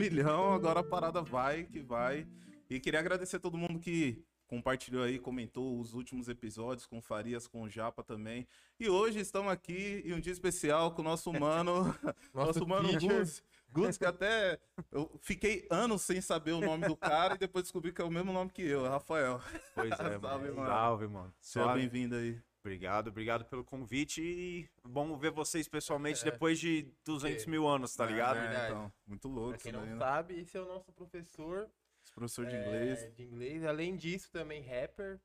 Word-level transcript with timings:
milhão, 0.00 0.54
agora 0.54 0.80
a 0.80 0.84
parada 0.84 1.20
vai 1.20 1.64
que 1.64 1.78
vai. 1.78 2.26
E 2.70 2.80
queria 2.80 3.00
agradecer 3.00 3.36
a 3.36 3.40
todo 3.40 3.58
mundo 3.58 3.78
que 3.78 4.24
compartilhou 4.46 5.04
aí, 5.04 5.18
comentou 5.18 5.78
os 5.78 5.92
últimos 5.92 6.26
episódios 6.26 6.86
com 6.86 6.98
o 6.98 7.02
Farias, 7.02 7.46
com 7.46 7.62
o 7.62 7.68
Japa 7.68 8.02
também. 8.02 8.48
E 8.78 8.88
hoje 8.88 9.20
estamos 9.20 9.52
aqui 9.52 10.02
em 10.06 10.14
um 10.14 10.20
dia 10.20 10.32
especial 10.32 10.92
com 10.92 11.02
o 11.02 11.04
nosso 11.04 11.30
mano, 11.32 11.94
nosso 12.32 12.66
mano 12.66 12.88
teacher. 12.88 13.18
Gus. 13.18 13.42
Gus, 13.72 13.98
que 13.98 14.04
até 14.06 14.58
eu 14.90 15.08
fiquei 15.20 15.66
anos 15.70 16.02
sem 16.02 16.20
saber 16.20 16.52
o 16.52 16.60
nome 16.60 16.88
do 16.88 16.96
cara 16.96 17.34
e 17.34 17.38
depois 17.38 17.64
descobri 17.64 17.92
que 17.92 18.00
é 18.00 18.04
o 18.04 18.10
mesmo 18.10 18.32
nome 18.32 18.50
que 18.50 18.62
eu, 18.62 18.82
Rafael. 18.88 19.40
Pois 19.74 19.92
é, 19.92 19.96
Salve, 20.18 20.20
mano. 20.20 20.56
mano. 20.56 20.68
Salve, 20.68 21.06
mano. 21.08 21.34
Seja 21.40 21.74
bem-vindo 21.74 22.16
aí. 22.16 22.40
Obrigado, 22.62 23.08
obrigado 23.08 23.44
pelo 23.46 23.64
convite 23.64 24.20
e 24.22 24.68
bom 24.84 25.16
ver 25.16 25.30
vocês 25.30 25.66
pessoalmente 25.66 26.20
É. 26.26 26.30
depois 26.30 26.58
de 26.60 26.92
200 27.06 27.46
mil 27.46 27.66
anos, 27.66 27.94
tá 27.96 28.04
ligado? 28.04 28.36
É, 28.36 28.40
verdade. 28.42 28.72
então, 28.72 28.92
muito 29.06 29.28
louco 29.28 29.50
Pra 29.52 29.58
quem 29.58 29.72
não 29.72 29.80
daí, 29.80 29.90
né? 29.90 29.98
sabe, 29.98 30.38
esse 30.40 30.56
é 30.56 30.60
o 30.60 30.66
nosso 30.66 30.92
professor 30.92 31.70
Esse 32.04 32.12
professor 32.12 32.44
de 32.46 32.54
é, 32.54 32.60
inglês. 32.60 33.14
de 33.14 33.22
inglês. 33.22 33.64
Além 33.64 33.96
disso, 33.96 34.30
também 34.30 34.62
rapper, 34.62 35.18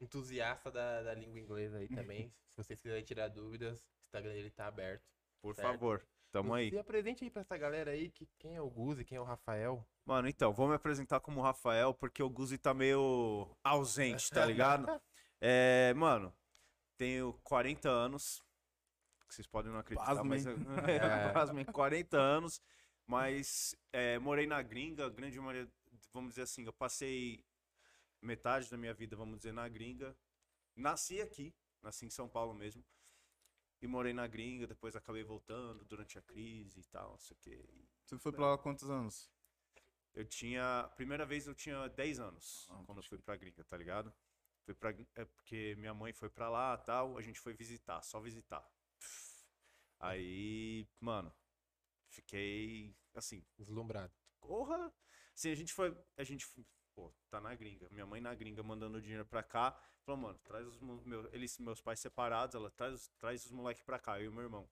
entusiasta 0.00 0.70
da, 0.70 1.02
da 1.02 1.14
língua 1.14 1.40
inglesa 1.40 1.78
aí 1.78 1.88
também. 1.88 2.28
Se 2.54 2.62
vocês 2.62 2.80
quiserem 2.80 3.02
tirar 3.02 3.28
dúvidas, 3.28 3.80
o 3.80 3.84
Instagram 4.06 4.32
dele 4.34 4.50
tá 4.50 4.66
aberto. 4.68 5.02
Por 5.42 5.56
Certo. 5.56 5.66
favor, 5.72 6.06
tamo 6.30 6.54
aí. 6.54 6.70
Se 6.70 6.78
apresente 6.78 7.24
aí 7.24 7.30
pra 7.30 7.40
essa 7.42 7.56
galera 7.58 7.90
aí, 7.90 8.10
que 8.10 8.28
quem 8.38 8.54
é 8.54 8.60
o 8.60 8.70
Guzi, 8.70 9.04
quem 9.04 9.16
é 9.18 9.20
o 9.20 9.24
Rafael. 9.24 9.84
Mano, 10.06 10.28
então, 10.28 10.52
vou 10.52 10.68
me 10.68 10.74
apresentar 10.74 11.18
como 11.18 11.40
Rafael 11.42 11.92
porque 11.92 12.22
o 12.22 12.30
Guzi 12.30 12.58
tá 12.58 12.72
meio 12.72 13.50
ausente, 13.64 14.30
tá 14.30 14.46
ligado? 14.46 14.86
É, 15.46 15.92
mano, 15.94 16.32
tenho 16.96 17.32
40 17.44 17.88
anos. 17.88 18.42
Vocês 19.28 19.46
podem 19.46 19.72
não 19.72 19.78
acreditar, 19.78 20.22
mas 20.24 20.44
Pasmem. 20.44 20.66
é, 20.88 21.32
pasmem, 21.32 21.64
40 21.64 22.16
anos, 22.16 22.62
mas 23.06 23.74
é, 23.92 24.18
morei 24.18 24.46
na 24.46 24.62
gringa, 24.62 25.08
grande 25.10 25.38
maioria, 25.40 25.68
vamos 26.12 26.30
dizer 26.30 26.42
assim, 26.42 26.64
eu 26.64 26.72
passei 26.72 27.44
metade 28.22 28.70
da 28.70 28.76
minha 28.76 28.94
vida, 28.94 29.16
vamos 29.16 29.38
dizer, 29.38 29.52
na 29.52 29.68
gringa. 29.68 30.16
Nasci 30.76 31.20
aqui, 31.20 31.54
nasci 31.82 32.06
em 32.06 32.10
São 32.10 32.28
Paulo 32.28 32.54
mesmo. 32.54 32.84
E 33.80 33.86
morei 33.86 34.12
na 34.12 34.26
gringa, 34.26 34.66
depois 34.66 34.96
acabei 34.96 35.22
voltando 35.22 35.84
durante 35.84 36.18
a 36.18 36.22
crise 36.22 36.80
e 36.80 36.84
tal, 36.84 37.10
não 37.10 37.18
sei 37.18 37.36
o 37.36 37.40
quê. 37.40 37.64
Você 38.04 38.18
foi 38.18 38.32
pra 38.32 38.46
lá 38.46 38.54
há 38.54 38.58
quantos 38.58 38.88
anos? 38.88 39.30
Eu 40.14 40.24
tinha. 40.24 40.88
Primeira 40.96 41.26
vez 41.26 41.46
eu 41.46 41.54
tinha 41.54 41.88
10 41.88 42.20
anos 42.20 42.68
Ah, 42.70 42.82
quando 42.86 42.98
eu 42.98 43.02
fui 43.02 43.18
pra 43.18 43.36
gringa, 43.36 43.64
tá 43.64 43.76
ligado? 43.76 44.14
Fui 44.64 44.74
pra, 44.74 44.90
é 45.14 45.24
porque 45.26 45.74
minha 45.76 45.92
mãe 45.94 46.12
foi 46.12 46.30
pra 46.30 46.48
lá 46.48 46.76
tal, 46.78 47.18
a 47.18 47.22
gente 47.22 47.38
foi 47.38 47.52
visitar, 47.52 48.00
só 48.02 48.18
visitar. 48.20 48.66
Aí, 50.00 50.86
mano, 51.00 51.32
fiquei 52.08 52.94
assim, 53.14 53.44
Deslumbrado. 53.58 54.12
porra. 54.40 54.92
Assim, 55.34 55.50
a 55.50 55.54
gente 55.54 55.72
foi. 55.72 55.96
A 56.16 56.24
gente. 56.24 56.44
foi- 56.46 56.64
Pô, 56.94 57.12
tá 57.28 57.40
na 57.40 57.52
gringa. 57.56 57.88
Minha 57.90 58.06
mãe 58.06 58.20
na 58.20 58.32
gringa 58.34 58.62
mandando 58.62 59.00
dinheiro 59.02 59.26
pra 59.26 59.42
cá. 59.42 59.76
Falou, 60.04 60.20
mano, 60.20 60.38
traz 60.44 60.64
os 60.66 60.78
mo- 60.78 61.02
meu, 61.04 61.28
eles, 61.34 61.58
meus 61.58 61.80
pais 61.80 61.98
separados, 61.98 62.54
ela 62.54 62.70
traz, 62.70 62.94
os- 62.94 63.08
traz 63.18 63.44
os 63.44 63.50
moleques 63.50 63.82
pra 63.82 63.98
cá, 63.98 64.20
eu 64.20 64.30
e 64.30 64.34
meu 64.34 64.42
irmão. 64.44 64.70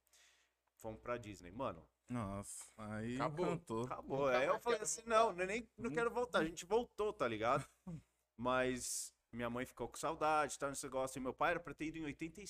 Fomos 0.76 1.00
pra 1.00 1.16
Disney. 1.16 1.50
Mano, 1.50 1.84
Nossa, 2.08 2.64
aí 2.76 3.16
Acabou. 3.16 3.47
cantou. 3.47 3.84
Acabou. 3.84 4.26
Nunca 4.26 4.38
Aí 4.38 4.47
eu 4.47 4.60
falei 4.60 4.78
quero 4.78 4.82
assim, 4.84 5.02
não, 5.06 5.36
eu 5.36 5.47
nem 5.47 5.69
não 5.76 5.91
quero 5.91 6.10
voltar. 6.10 6.41
A 6.41 6.44
gente 6.44 6.64
voltou, 6.66 7.12
tá 7.12 7.26
ligado? 7.26 7.66
Mas 8.36 9.12
minha 9.32 9.50
mãe 9.50 9.65
ficou 9.66 9.88
com 9.88 9.97
saudade, 9.97 10.59
tá 10.59 10.69
nesse 10.69 10.84
negócio. 10.84 11.19
E 11.19 11.22
meu 11.22 11.32
pai 11.34 11.53
era 11.53 11.60
pra 11.60 11.75
ter 11.75 11.87
ido 11.87 11.98
em 11.98 12.04
80, 12.04 12.41
e- 12.41 12.44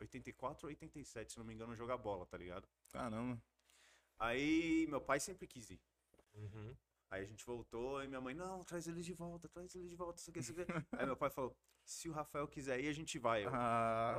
84 0.00 0.66
ou 0.66 0.70
87, 0.70 1.32
se 1.32 1.38
não 1.38 1.44
me 1.44 1.54
engano, 1.54 1.76
jogar 1.76 1.96
bola, 1.96 2.26
tá 2.26 2.36
ligado? 2.36 2.66
Caramba. 2.90 3.40
Aí 4.18 4.86
meu 4.88 5.00
pai 5.00 5.20
sempre 5.20 5.46
quis 5.46 5.70
ir. 5.70 5.80
Uhum. 6.34 6.76
Aí 7.10 7.22
a 7.22 7.26
gente 7.26 7.44
voltou 7.44 8.02
e 8.02 8.08
minha 8.08 8.20
mãe, 8.20 8.34
não, 8.34 8.64
traz 8.64 8.86
ele 8.88 9.02
de 9.02 9.12
volta, 9.12 9.48
traz 9.48 9.74
ele 9.74 9.88
de 9.88 9.94
volta, 9.96 10.20
isso 10.20 10.30
aqui, 10.30 10.38
isso 10.40 10.52
aqui. 10.52 10.64
Aí 10.92 11.04
meu 11.04 11.16
pai 11.16 11.28
falou, 11.28 11.54
se 11.84 12.08
o 12.08 12.12
Rafael 12.12 12.48
quiser 12.48 12.80
ir, 12.80 12.88
a 12.88 12.92
gente 12.94 13.18
vai. 13.18 13.44
Eu, 13.44 13.50
Ah, 13.52 14.14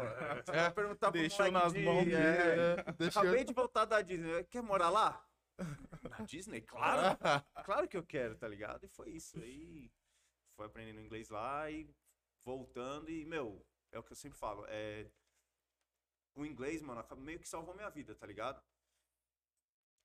Você 0.45 0.51
vai 0.51 0.71
perguntar 0.73 1.11
pro 1.11 1.19
deixou 1.19 1.51
nas 1.51 1.73
de- 1.73 1.79
mãos 1.83 2.05
dele, 2.05 2.15
é, 2.15 2.75
né? 2.75 2.83
Deixou- 2.97 3.21
Acabei 3.23 3.43
de 3.43 3.53
voltar 3.53 3.85
da 3.85 4.01
Disney. 4.01 4.43
Quer 4.45 4.61
morar 4.61 4.89
lá? 4.89 5.27
Na 6.09 6.23
Disney? 6.25 6.61
Claro. 6.61 7.17
Claro 7.65 7.87
que 7.87 7.97
eu 7.97 8.03
quero, 8.03 8.35
tá 8.37 8.47
ligado? 8.47 8.83
E 8.85 8.89
foi 8.89 9.09
isso. 9.11 9.39
Aí 9.39 9.89
foi 10.55 10.65
aprendendo 10.67 10.99
inglês 10.99 11.29
lá 11.29 11.71
e 11.71 11.89
voltando. 12.43 13.09
E, 13.09 13.25
meu, 13.25 13.65
é 13.91 13.99
o 13.99 14.03
que 14.03 14.11
eu 14.11 14.15
sempre 14.15 14.37
falo. 14.37 14.65
É... 14.67 15.09
O 16.35 16.45
inglês, 16.45 16.81
mano, 16.81 17.03
meio 17.17 17.39
que 17.39 17.47
salvou 17.47 17.75
minha 17.75 17.89
vida, 17.89 18.15
tá 18.15 18.25
ligado? 18.25 18.61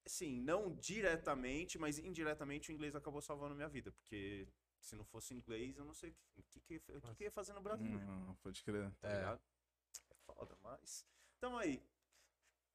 Sim, 0.06 0.40
não 0.40 0.74
diretamente, 0.74 1.78
mas 1.78 1.98
indiretamente 1.98 2.70
o 2.70 2.74
inglês 2.74 2.94
acabou 2.94 3.20
salvando 3.20 3.54
minha 3.54 3.68
vida. 3.68 3.90
Porque 3.92 4.46
se 4.80 4.94
não 4.96 5.04
fosse 5.04 5.34
inglês, 5.34 5.76
eu 5.76 5.84
não 5.84 5.94
sei 5.94 6.10
o 6.10 6.14
que, 6.34 6.42
que, 6.42 6.60
que, 6.60 6.74
eu 6.90 6.94
ia- 6.94 6.98
o 6.98 7.00
que 7.00 7.14
que 7.14 7.24
ia 7.24 7.30
fazer 7.30 7.52
no 7.52 7.60
Brasil. 7.62 7.98
Hum, 7.98 8.34
pode 8.42 8.62
crer. 8.62 8.90
tá 9.00 9.08
É. 9.08 9.14
ligado? 9.14 9.42
É 10.10 10.14
foda, 10.26 10.56
mas. 10.62 11.06
Tamo 11.40 11.56
aí. 11.58 11.82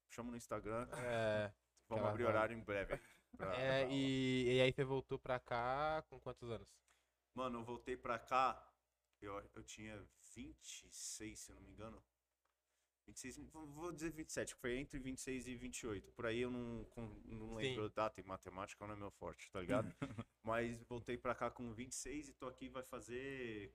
Chama 0.10 0.32
no 0.32 0.38
Instagram. 0.38 0.88
É, 0.94 1.54
Vamos 1.90 2.06
abrir 2.06 2.26
horário 2.26 2.56
em 2.58 2.62
breve. 2.64 2.98
pra- 3.38 3.56
é, 3.56 3.84
pra- 3.86 3.94
e, 3.94 4.56
e 4.58 4.62
aí 4.62 4.72
você 4.72 4.84
voltou 4.84 5.18
pra 5.20 5.40
cá 5.40 6.04
com 6.10 6.20
quantos 6.20 6.50
anos? 6.50 6.68
Mano, 7.36 7.60
eu 7.60 7.64
voltei 7.64 7.98
pra 7.98 8.18
cá. 8.20 8.68
Eu, 9.26 9.42
eu 9.56 9.64
tinha 9.64 10.02
26, 10.36 11.40
se 11.40 11.52
eu 11.52 11.56
não 11.56 11.62
me 11.64 11.72
engano. 11.72 12.04
26, 13.06 13.38
vou- 13.52 13.92
dizer 13.92 14.12
27, 14.12 14.56
que 14.56 14.62
foi 14.62 14.78
entre 14.78 14.98
26 15.00 15.48
e 15.48 15.56
28. 15.56 16.12
Por 16.14 16.26
aí 16.26 16.40
eu 16.42 16.50
não, 16.52 16.86
não 17.26 17.56
lembro 17.56 17.86
a 17.86 17.88
data 17.90 18.20
e 18.22 18.24
matemática 18.24 18.86
não 18.88 18.94
é 18.94 18.98
meu 18.98 19.12
forte, 19.12 19.50
tá 19.52 19.60
ligado? 19.60 19.94
Mas 20.44 20.82
voltei 20.84 21.18
pra 21.18 21.36
cá 21.36 21.50
com 21.52 21.74
26 21.74 22.30
e 22.30 22.34
tô 22.34 22.48
aqui, 22.48 22.70
vai 22.70 22.84
fazer. 22.84 23.74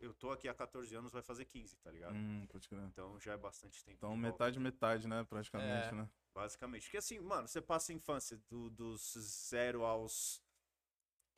Eu 0.00 0.12
tô 0.14 0.30
aqui 0.30 0.48
há 0.48 0.54
14 0.54 0.94
anos, 0.94 1.12
vai 1.12 1.22
fazer 1.22 1.44
15, 1.44 1.76
tá 1.78 1.90
ligado? 1.90 2.14
Hum. 2.16 2.46
Então 2.88 3.20
já 3.20 3.34
é 3.34 3.36
bastante 3.36 3.84
tempo. 3.84 3.96
Então 3.98 4.14
de 4.14 4.20
volta. 4.20 4.32
metade, 4.32 4.58
metade, 4.58 5.06
né? 5.08 5.22
Praticamente, 5.24 5.88
É. 5.88 5.92
né? 5.92 6.10
Basicamente. 6.34 6.82
Porque 6.84 6.96
assim, 6.96 7.18
mano, 7.20 7.46
você 7.46 7.60
passa 7.60 7.92
a 7.92 7.94
infância 7.94 8.36
do- 8.48 8.70
dos 8.70 9.12
zero 9.48 9.84
aos. 9.84 10.42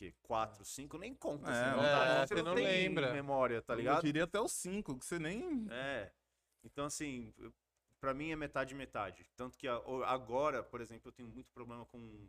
Que? 0.02 0.12
4, 0.22 0.64
5, 0.64 0.98
nem 0.98 1.14
conta. 1.14 1.48
É, 1.48 1.52
você 1.70 1.76
não, 1.76 1.84
é, 1.84 1.92
tá- 1.92 2.26
você 2.26 2.42
não 2.42 2.54
tem 2.56 2.64
lembra. 2.64 3.12
memória, 3.12 3.62
tá 3.62 3.74
Eu 3.74 3.78
ligado? 3.78 4.02
diria 4.02 4.24
até 4.24 4.40
os 4.40 4.50
5, 4.50 4.98
que 4.98 5.04
você 5.06 5.16
nem... 5.16 5.64
É. 5.70 6.10
Então, 6.64 6.86
assim, 6.86 7.32
eu- 7.38 7.52
pra 8.00 8.12
mim 8.12 8.32
é 8.32 8.36
metade 8.36 8.74
metade. 8.74 9.24
Tanto 9.36 9.56
que 9.56 9.68
agora, 9.68 10.60
por 10.60 10.80
exemplo, 10.80 11.06
eu 11.08 11.12
tenho 11.12 11.28
muito 11.28 11.52
problema 11.52 11.86
com 11.86 12.28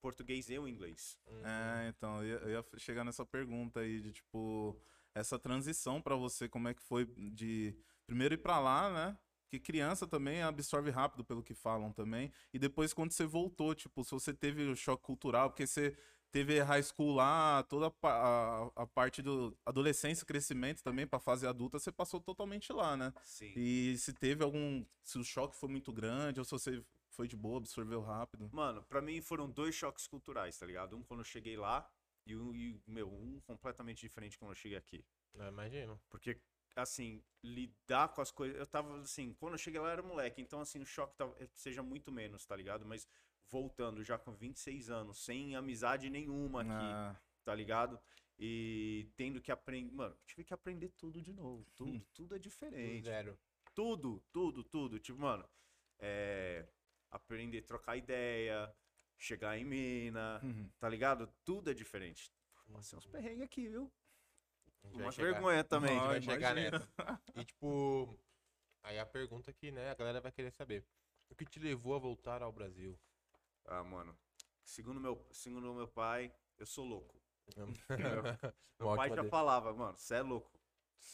português 0.00 0.48
e 0.48 0.58
o 0.58 0.66
inglês. 0.66 1.18
É, 1.44 1.88
então, 1.88 2.24
eu 2.24 2.26
ia, 2.26 2.34
eu 2.36 2.50
ia 2.50 2.64
chegar 2.78 3.04
nessa 3.04 3.26
pergunta 3.26 3.80
aí 3.80 4.00
de, 4.00 4.12
tipo, 4.12 4.74
essa 5.14 5.38
transição 5.38 6.00
pra 6.00 6.14
você, 6.16 6.48
como 6.48 6.68
é 6.68 6.72
que 6.74 6.80
foi 6.82 7.04
de 7.04 7.76
primeiro 8.06 8.34
ir 8.34 8.38
pra 8.38 8.58
lá, 8.58 8.90
né? 8.90 9.18
Que 9.48 9.60
criança 9.60 10.06
também 10.06 10.42
absorve 10.42 10.90
rápido 10.90 11.24
pelo 11.24 11.42
que 11.42 11.54
falam 11.54 11.92
também. 11.92 12.32
E 12.52 12.58
depois 12.58 12.92
quando 12.92 13.12
você 13.12 13.24
voltou, 13.26 13.74
tipo, 13.74 14.02
se 14.02 14.10
você 14.12 14.32
teve 14.34 14.62
o 14.64 14.74
choque 14.74 15.02
cultural, 15.04 15.50
porque 15.50 15.66
você 15.66 15.96
teve 16.36 16.60
high 16.60 16.82
school 16.82 17.14
lá, 17.14 17.62
toda 17.62 17.86
a, 18.02 18.08
a, 18.08 18.82
a 18.82 18.86
parte 18.86 19.22
do 19.22 19.56
adolescência, 19.64 20.26
crescimento 20.26 20.82
também 20.82 21.06
pra 21.06 21.18
fase 21.18 21.46
adulta, 21.46 21.78
você 21.78 21.90
passou 21.90 22.20
totalmente 22.20 22.72
lá, 22.74 22.94
né? 22.94 23.10
Sim. 23.22 23.54
E 23.56 23.96
se 23.96 24.12
teve 24.12 24.44
algum, 24.44 24.84
se 25.02 25.18
o 25.18 25.24
choque 25.24 25.56
foi 25.56 25.70
muito 25.70 25.90
grande 25.90 26.38
ou 26.38 26.44
se 26.44 26.50
você 26.50 26.84
foi 27.08 27.26
de 27.26 27.34
boa, 27.34 27.56
absorveu 27.56 28.02
rápido. 28.02 28.50
Mano, 28.52 28.82
pra 28.82 29.00
mim 29.00 29.22
foram 29.22 29.50
dois 29.50 29.74
choques 29.74 30.06
culturais, 30.06 30.58
tá 30.58 30.66
ligado? 30.66 30.94
Um 30.94 31.02
quando 31.02 31.20
eu 31.20 31.24
cheguei 31.24 31.56
lá 31.56 31.90
e, 32.26 32.36
um, 32.36 32.54
e, 32.54 32.78
meu, 32.86 33.08
um 33.10 33.40
completamente 33.46 34.00
diferente 34.02 34.38
quando 34.38 34.50
eu 34.50 34.56
cheguei 34.56 34.76
aqui. 34.76 35.02
Eu 35.32 35.46
imagino. 35.48 35.98
Porque, 36.10 36.38
assim, 36.74 37.22
lidar 37.42 38.08
com 38.08 38.20
as 38.20 38.30
coisas. 38.30 38.58
Eu 38.58 38.66
tava, 38.66 39.00
assim, 39.00 39.32
quando 39.40 39.54
eu 39.54 39.58
cheguei 39.58 39.80
lá 39.80 39.86
eu 39.88 39.92
era 39.92 40.02
moleque, 40.02 40.42
então, 40.42 40.60
assim, 40.60 40.80
o 40.80 40.86
choque 40.86 41.16
tava- 41.16 41.34
seja 41.54 41.82
muito 41.82 42.12
menos, 42.12 42.44
tá 42.44 42.54
ligado? 42.54 42.84
Mas 42.84 43.08
voltando 43.50 44.02
já 44.02 44.18
com 44.18 44.32
26 44.32 44.90
anos, 44.90 45.18
sem 45.18 45.54
amizade 45.54 46.10
nenhuma 46.10 46.62
aqui, 46.62 46.70
Ah, 46.70 47.16
tá 47.44 47.54
ligado? 47.54 48.00
E 48.38 49.08
tendo 49.16 49.40
que 49.40 49.50
aprender. 49.50 49.92
Mano, 49.94 50.16
tive 50.26 50.44
que 50.44 50.52
aprender 50.52 50.90
tudo 50.90 51.22
de 51.22 51.32
novo. 51.32 51.66
Tudo, 51.74 51.90
tudo 52.14 52.34
é 52.34 52.38
Do 52.38 52.42
diferente. 52.42 53.04
Zero. 53.04 53.38
Tudo, 53.74 54.22
tudo, 54.32 54.62
tudo. 54.62 54.98
Tipo, 54.98 55.20
mano, 55.20 55.48
é. 55.98 56.66
Aprender 57.10 57.58
a 57.58 57.62
trocar 57.62 57.96
ideia, 57.96 58.74
chegar 59.16 59.56
em 59.56 59.64
mina, 59.64 60.40
uhum. 60.42 60.68
tá 60.78 60.88
ligado? 60.88 61.32
Tudo 61.44 61.70
é 61.70 61.74
diferente. 61.74 62.30
Passei 62.72 62.98
uns 62.98 63.06
perrengues 63.06 63.42
aqui, 63.42 63.68
viu? 63.68 63.90
Uma 64.92 65.10
vergonha 65.10 65.64
também. 65.64 65.96
Ah, 65.96 66.06
vai 66.08 66.22
chegar 66.22 66.54
nessa. 66.54 66.88
E 67.34 67.44
tipo, 67.44 68.18
aí 68.82 68.98
a 68.98 69.06
pergunta 69.06 69.52
que, 69.52 69.70
né, 69.70 69.90
a 69.90 69.94
galera 69.94 70.20
vai 70.20 70.32
querer 70.32 70.50
saber. 70.50 70.84
O 71.28 71.34
que 71.34 71.44
te 71.44 71.58
levou 71.58 71.94
a 71.94 71.98
voltar 71.98 72.42
ao 72.42 72.52
Brasil? 72.52 72.98
Ah, 73.66 73.82
mano. 73.84 74.16
Segundo 74.62 75.00
meu, 75.00 75.24
segundo 75.30 75.72
meu 75.74 75.88
pai, 75.88 76.32
eu 76.58 76.66
sou 76.66 76.84
louco. 76.84 77.20
Meu 78.78 78.94
pai 78.94 79.08
já 79.08 79.24
falava, 79.24 79.72
mano, 79.72 79.96
você 79.96 80.16
é 80.16 80.22
louco. 80.22 80.50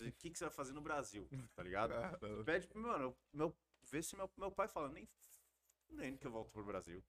O 0.01 0.13
que, 0.13 0.31
que 0.31 0.39
você 0.39 0.45
vai 0.47 0.53
fazer 0.53 0.73
no 0.73 0.81
Brasil? 0.81 1.29
Tá 1.55 1.63
ligado? 1.63 1.91
Caramba. 1.91 2.45
Pede, 2.45 2.69
mano, 2.75 3.17
meu, 3.33 3.55
vê 3.83 4.03
se 4.03 4.17
meu, 4.17 4.29
meu 4.37 4.51
pai 4.51 4.67
fala, 4.67 4.89
nem, 4.89 5.09
nem 5.89 6.17
que 6.17 6.27
eu 6.27 6.31
volto 6.33 6.51
pro 6.51 6.65
Brasil. 6.65 7.05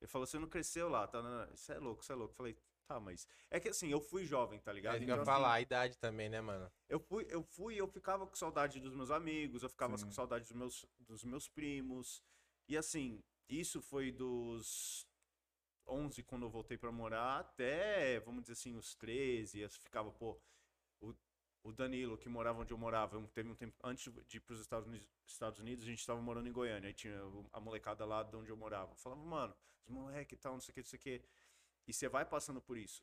Ele 0.00 0.08
falou, 0.08 0.26
você 0.26 0.38
não 0.38 0.48
cresceu 0.48 0.88
lá, 0.88 1.06
tá? 1.08 1.20
Você 1.46 1.72
é 1.72 1.78
louco, 1.78 2.04
você 2.04 2.12
é 2.12 2.14
louco. 2.14 2.32
Eu 2.32 2.36
falei, 2.36 2.56
tá, 2.86 3.00
mas. 3.00 3.26
É 3.50 3.58
que 3.58 3.68
assim, 3.68 3.88
eu 3.88 4.00
fui 4.00 4.24
jovem, 4.24 4.60
tá 4.60 4.72
ligado? 4.72 4.96
É 4.96 4.98
que 4.98 5.04
Então, 5.04 5.16
ia 5.16 5.22
assim, 5.22 5.30
falar, 5.30 5.54
a 5.54 5.60
idade 5.60 5.98
também, 5.98 6.28
né, 6.28 6.40
mano? 6.40 6.70
eu 6.88 7.00
fui, 7.00 7.26
eu 7.28 7.42
fui, 7.42 7.74
eu 7.76 7.88
ficava 7.88 8.26
com 8.26 8.34
saudade 8.36 8.78
dos 8.78 8.94
meus 8.94 9.10
amigos, 9.10 9.62
eu 9.62 9.68
ficava 9.68 9.96
Sim. 9.98 10.06
com 10.06 10.12
saudade 10.12 10.44
dos 10.44 10.52
meus, 10.52 10.86
dos 11.00 11.24
meus 11.24 11.48
primos. 11.48 12.22
E 12.68 12.76
assim, 12.76 13.22
isso 13.58 13.82
foi 13.82 14.12
dos 14.12 15.06
11 15.86 16.22
quando 16.22 16.44
eu 16.44 16.50
voltei 16.50 16.78
pra 16.78 16.92
morar 16.92 17.40
até, 17.40 18.20
vamos 18.20 18.42
dizer 18.42 18.52
assim, 18.54 18.76
os 18.76 18.94
13, 18.94 19.60
eu 19.60 19.70
ficava, 19.70 20.12
pô, 20.12 20.40
o, 21.00 21.14
o 21.64 21.72
Danilo 21.72 22.16
que 22.16 22.28
morava 22.28 22.60
onde 22.60 22.72
eu 22.72 22.78
morava, 22.78 23.20
teve 23.28 23.48
um 23.48 23.54
tempo 23.54 23.76
antes 23.82 24.12
de 24.26 24.36
ir 24.36 24.40
pros 24.40 24.60
Estados 24.60 24.88
Unidos, 24.88 25.08
Estados 25.26 25.58
Unidos, 25.58 25.84
a 25.84 25.88
gente 25.88 26.06
tava 26.06 26.20
morando 26.20 26.48
em 26.48 26.52
Goiânia, 26.52 26.88
aí 26.88 26.94
tinha 26.94 27.20
a 27.52 27.60
molecada 27.60 28.04
lá 28.04 28.22
de 28.22 28.36
onde 28.36 28.50
eu 28.50 28.56
morava. 28.56 28.92
Eu 28.92 28.96
falava, 28.96 29.22
mano, 29.22 29.54
os 29.86 29.88
moleque 29.88 30.34
e 30.34 30.38
tal, 30.38 30.54
não 30.54 30.60
sei 30.60 30.70
o 30.72 30.74
que, 30.74 30.80
não 30.80 30.86
sei 30.86 30.98
o 30.98 31.02
que. 31.02 31.22
E 31.86 31.92
você 31.92 32.08
vai 32.08 32.24
passando 32.24 32.60
por 32.60 32.76
isso. 32.78 33.02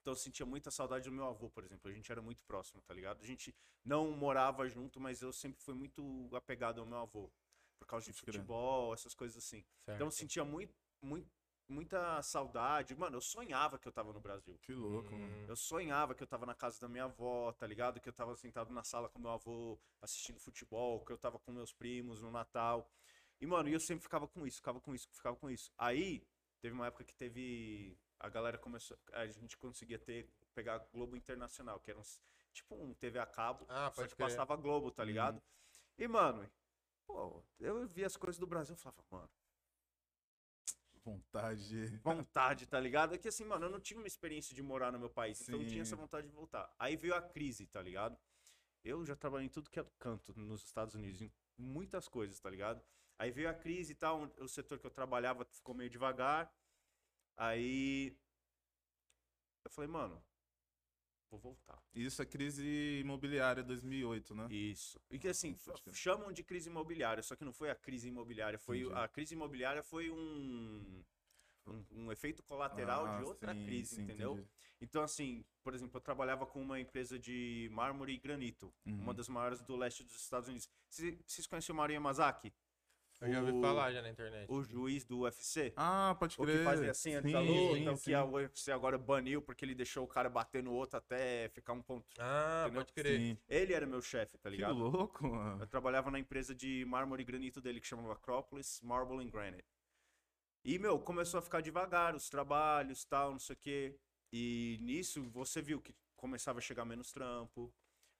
Então 0.00 0.12
eu 0.12 0.16
sentia 0.18 0.44
muita 0.44 0.70
saudade 0.70 1.08
do 1.08 1.12
meu 1.12 1.24
avô, 1.24 1.48
por 1.48 1.64
exemplo. 1.64 1.90
A 1.90 1.94
gente 1.94 2.12
era 2.12 2.20
muito 2.20 2.44
próximo, 2.44 2.82
tá 2.82 2.92
ligado? 2.92 3.22
A 3.22 3.26
gente 3.26 3.54
não 3.82 4.10
morava 4.10 4.68
junto, 4.68 5.00
mas 5.00 5.22
eu 5.22 5.32
sempre 5.32 5.62
fui 5.62 5.74
muito 5.74 6.28
apegado 6.34 6.78
ao 6.78 6.86
meu 6.86 6.98
avô. 6.98 7.32
Por 7.78 7.86
causa 7.86 8.06
de 8.06 8.12
futebol, 8.12 8.94
essas 8.94 9.14
coisas 9.14 9.36
assim. 9.36 9.64
Então 9.86 10.06
eu 10.06 10.10
sentia 10.10 10.44
muito, 10.44 10.74
muito, 11.02 11.30
muita 11.68 12.22
saudade. 12.22 12.94
Mano, 12.94 13.16
eu 13.16 13.20
sonhava 13.20 13.78
que 13.78 13.86
eu 13.86 13.92
tava 13.92 14.12
no 14.12 14.20
Brasil. 14.20 14.58
Que 14.62 14.72
louco, 14.72 15.14
Hum. 15.14 15.18
mano. 15.18 15.46
Eu 15.48 15.56
sonhava 15.56 16.14
que 16.14 16.22
eu 16.22 16.26
tava 16.26 16.46
na 16.46 16.54
casa 16.54 16.80
da 16.80 16.88
minha 16.88 17.04
avó, 17.04 17.52
tá 17.52 17.66
ligado? 17.66 18.00
Que 18.00 18.08
eu 18.08 18.12
tava 18.12 18.34
sentado 18.36 18.72
na 18.72 18.82
sala 18.84 19.08
com 19.08 19.18
meu 19.18 19.30
avô 19.30 19.78
assistindo 20.00 20.38
futebol, 20.40 21.04
que 21.04 21.12
eu 21.12 21.18
tava 21.18 21.38
com 21.38 21.52
meus 21.52 21.72
primos 21.72 22.20
no 22.22 22.30
Natal. 22.30 22.90
E, 23.40 23.46
mano, 23.46 23.68
eu 23.68 23.80
sempre 23.80 24.02
ficava 24.02 24.26
com 24.28 24.46
isso, 24.46 24.56
ficava 24.58 24.80
com 24.80 24.94
isso, 24.94 25.08
ficava 25.12 25.36
com 25.36 25.50
isso. 25.50 25.70
Aí, 25.76 26.26
teve 26.60 26.74
uma 26.74 26.86
época 26.86 27.04
que 27.04 27.14
teve. 27.14 27.98
A 28.20 28.28
galera 28.28 28.56
começou. 28.56 28.96
A 29.12 29.26
gente 29.26 29.56
conseguia 29.58 29.98
ter. 29.98 30.28
Pegar 30.54 30.78
Globo 30.92 31.16
Internacional, 31.16 31.80
que 31.80 31.90
era 31.90 31.98
uns, 31.98 32.20
tipo 32.52 32.76
um 32.76 32.94
TV 32.94 33.18
a 33.18 33.26
cabo, 33.26 33.66
Ah, 33.68 33.90
só 33.92 34.06
que 34.06 34.14
crer. 34.14 34.28
passava 34.28 34.54
Globo, 34.54 34.88
tá 34.92 35.02
ligado? 35.02 35.42
E, 35.98 36.06
mano, 36.06 36.48
pô, 37.06 37.42
eu 37.60 37.86
via 37.86 38.06
as 38.06 38.16
coisas 38.16 38.38
do 38.38 38.46
Brasil 38.46 38.74
e 38.74 38.78
falava, 38.78 39.02
mano 39.10 39.30
Vontade 41.04 41.68
de. 41.68 41.96
vontade, 42.02 42.66
tá 42.66 42.80
ligado? 42.80 43.14
É 43.14 43.18
que 43.18 43.28
assim, 43.28 43.44
mano, 43.44 43.66
eu 43.66 43.70
não 43.70 43.78
tinha 43.78 43.98
uma 43.98 44.06
experiência 44.06 44.54
de 44.54 44.62
morar 44.62 44.90
no 44.90 44.98
meu 44.98 45.10
país, 45.10 45.40
então 45.42 45.60
eu 45.60 45.66
tinha 45.66 45.82
essa 45.82 45.94
Sim. 45.94 46.00
vontade 46.00 46.26
de 46.26 46.32
voltar. 46.32 46.74
Aí 46.78 46.96
veio 46.96 47.14
a 47.14 47.20
crise, 47.20 47.66
tá 47.66 47.82
ligado? 47.82 48.18
Eu 48.82 49.04
já 49.04 49.14
trabalhei 49.14 49.46
em 49.46 49.50
tudo 49.50 49.70
que 49.70 49.78
é 49.78 49.86
canto 49.98 50.34
nos 50.38 50.64
Estados 50.64 50.94
Unidos, 50.94 51.20
em 51.20 51.30
muitas 51.58 52.08
coisas, 52.08 52.40
tá 52.40 52.48
ligado? 52.48 52.82
Aí 53.18 53.30
veio 53.30 53.50
a 53.50 53.54
crise 53.54 53.92
e 53.92 53.94
tal, 53.94 54.30
o 54.38 54.48
setor 54.48 54.78
que 54.78 54.86
eu 54.86 54.90
trabalhava 54.90 55.44
ficou 55.44 55.74
meio 55.74 55.90
devagar. 55.90 56.50
Aí 57.36 58.16
eu 59.64 59.70
falei, 59.70 59.90
mano, 59.90 60.22
vou 61.30 61.38
voltar. 61.40 61.82
Isso 61.94 62.22
é 62.22 62.26
crise 62.26 63.00
imobiliária 63.00 63.62
2008, 63.62 64.34
né? 64.34 64.46
Isso. 64.50 65.00
E 65.10 65.18
que 65.18 65.28
assim, 65.28 65.56
chamam 65.92 66.32
de 66.32 66.42
crise 66.42 66.68
imobiliária, 66.68 67.22
só 67.22 67.34
que 67.36 67.44
não 67.44 67.52
foi 67.52 67.70
a 67.70 67.74
crise 67.74 68.08
imobiliária, 68.08 68.58
foi 68.58 68.80
Entendi. 68.80 68.94
a 68.94 69.08
crise 69.08 69.34
imobiliária 69.34 69.82
foi 69.82 70.10
um 70.10 71.02
um, 71.66 71.84
um 71.92 72.12
efeito 72.12 72.42
colateral 72.42 73.06
Ah, 73.06 73.18
de 73.18 73.24
outra 73.24 73.54
sim, 73.54 73.64
crise, 73.64 73.96
sim, 73.96 74.02
entendeu? 74.02 74.32
entendi. 74.34 74.48
Então, 74.82 75.02
assim, 75.02 75.42
por 75.62 75.74
exemplo, 75.74 75.96
eu 75.96 76.00
trabalhava 76.02 76.44
com 76.44 76.60
uma 76.60 76.78
empresa 76.78 77.18
de 77.18 77.70
mármore 77.72 78.12
e 78.12 78.18
granito, 78.18 78.70
uma 78.84 79.12
Uhum. 79.12 79.14
das 79.14 79.28
maiores 79.30 79.62
do 79.62 79.74
leste 79.74 80.04
dos 80.04 80.14
Estados 80.20 80.46
Unidos. 80.48 80.68
Cê- 80.90 81.18
Vocês 81.26 81.46
conhecem 81.46 81.72
o 81.72 81.76
Mario 81.76 81.94
Yamazaki? 81.94 82.52
Eu 83.20 83.32
já 83.32 83.40
ouvi 83.40 83.52
O- 83.52 83.60
falar 83.60 83.92
já 83.92 84.02
na 84.02 84.10
internet. 84.10 84.50
O 84.50 84.62
juiz 84.62 85.04
do 85.04 85.20
UFC? 85.20 85.72
Ah, 85.76 86.14
pode 86.18 86.36
O 86.38 86.42
crer. 86.44 86.58
que 86.58 86.64
fazia 86.64 86.90
assim 86.90 87.14
antes 87.14 87.32
da 87.32 87.40
Sim, 87.40 87.46
luta, 87.46 87.74
sim, 87.76 87.88
o 87.88 87.96
sim. 87.96 88.02
que 88.04 88.14
a 88.14 88.24
UFC 88.24 88.72
agora 88.72 88.98
baniu 88.98 89.40
porque 89.40 89.64
ele 89.64 89.74
deixou 89.74 90.04
o 90.04 90.08
cara 90.08 90.28
bater 90.28 90.62
no 90.62 90.72
outro 90.72 90.98
até 90.98 91.48
ficar 91.50 91.72
um 91.72 91.82
ponto. 91.82 92.06
Ah, 92.18 92.64
Entendeu? 92.64 92.82
pode 92.82 92.92
crer. 92.92 93.20
Sim. 93.20 93.38
Ele 93.48 93.72
era 93.72 93.86
meu 93.86 94.02
chefe, 94.02 94.36
tá 94.36 94.50
Que 94.50 94.56
ligado? 94.56 94.74
louco, 94.78 95.26
mano. 95.26 95.62
Eu 95.62 95.66
trabalhava 95.66 96.10
na 96.10 96.18
empresa 96.18 96.54
de 96.54 96.84
mármore 96.86 97.22
e 97.22 97.24
granito 97.24 97.60
dele 97.60 97.80
que 97.80 97.86
chamava 97.86 98.12
Acropolis 98.12 98.80
Marble 98.82 99.24
and 99.24 99.30
Granite. 99.30 99.64
E, 100.64 100.78
meu, 100.78 100.98
começou 100.98 101.38
a 101.38 101.42
ficar 101.42 101.60
devagar 101.60 102.14
os 102.14 102.28
trabalhos, 102.28 103.04
tal, 103.04 103.32
não 103.32 103.38
sei 103.38 103.54
o 103.54 103.58
quê. 103.58 103.96
E 104.32 104.78
nisso 104.80 105.22
você 105.30 105.60
viu 105.62 105.80
que 105.80 105.94
começava 106.16 106.58
a 106.58 106.62
chegar 106.62 106.84
menos 106.84 107.12
trampo. 107.12 107.72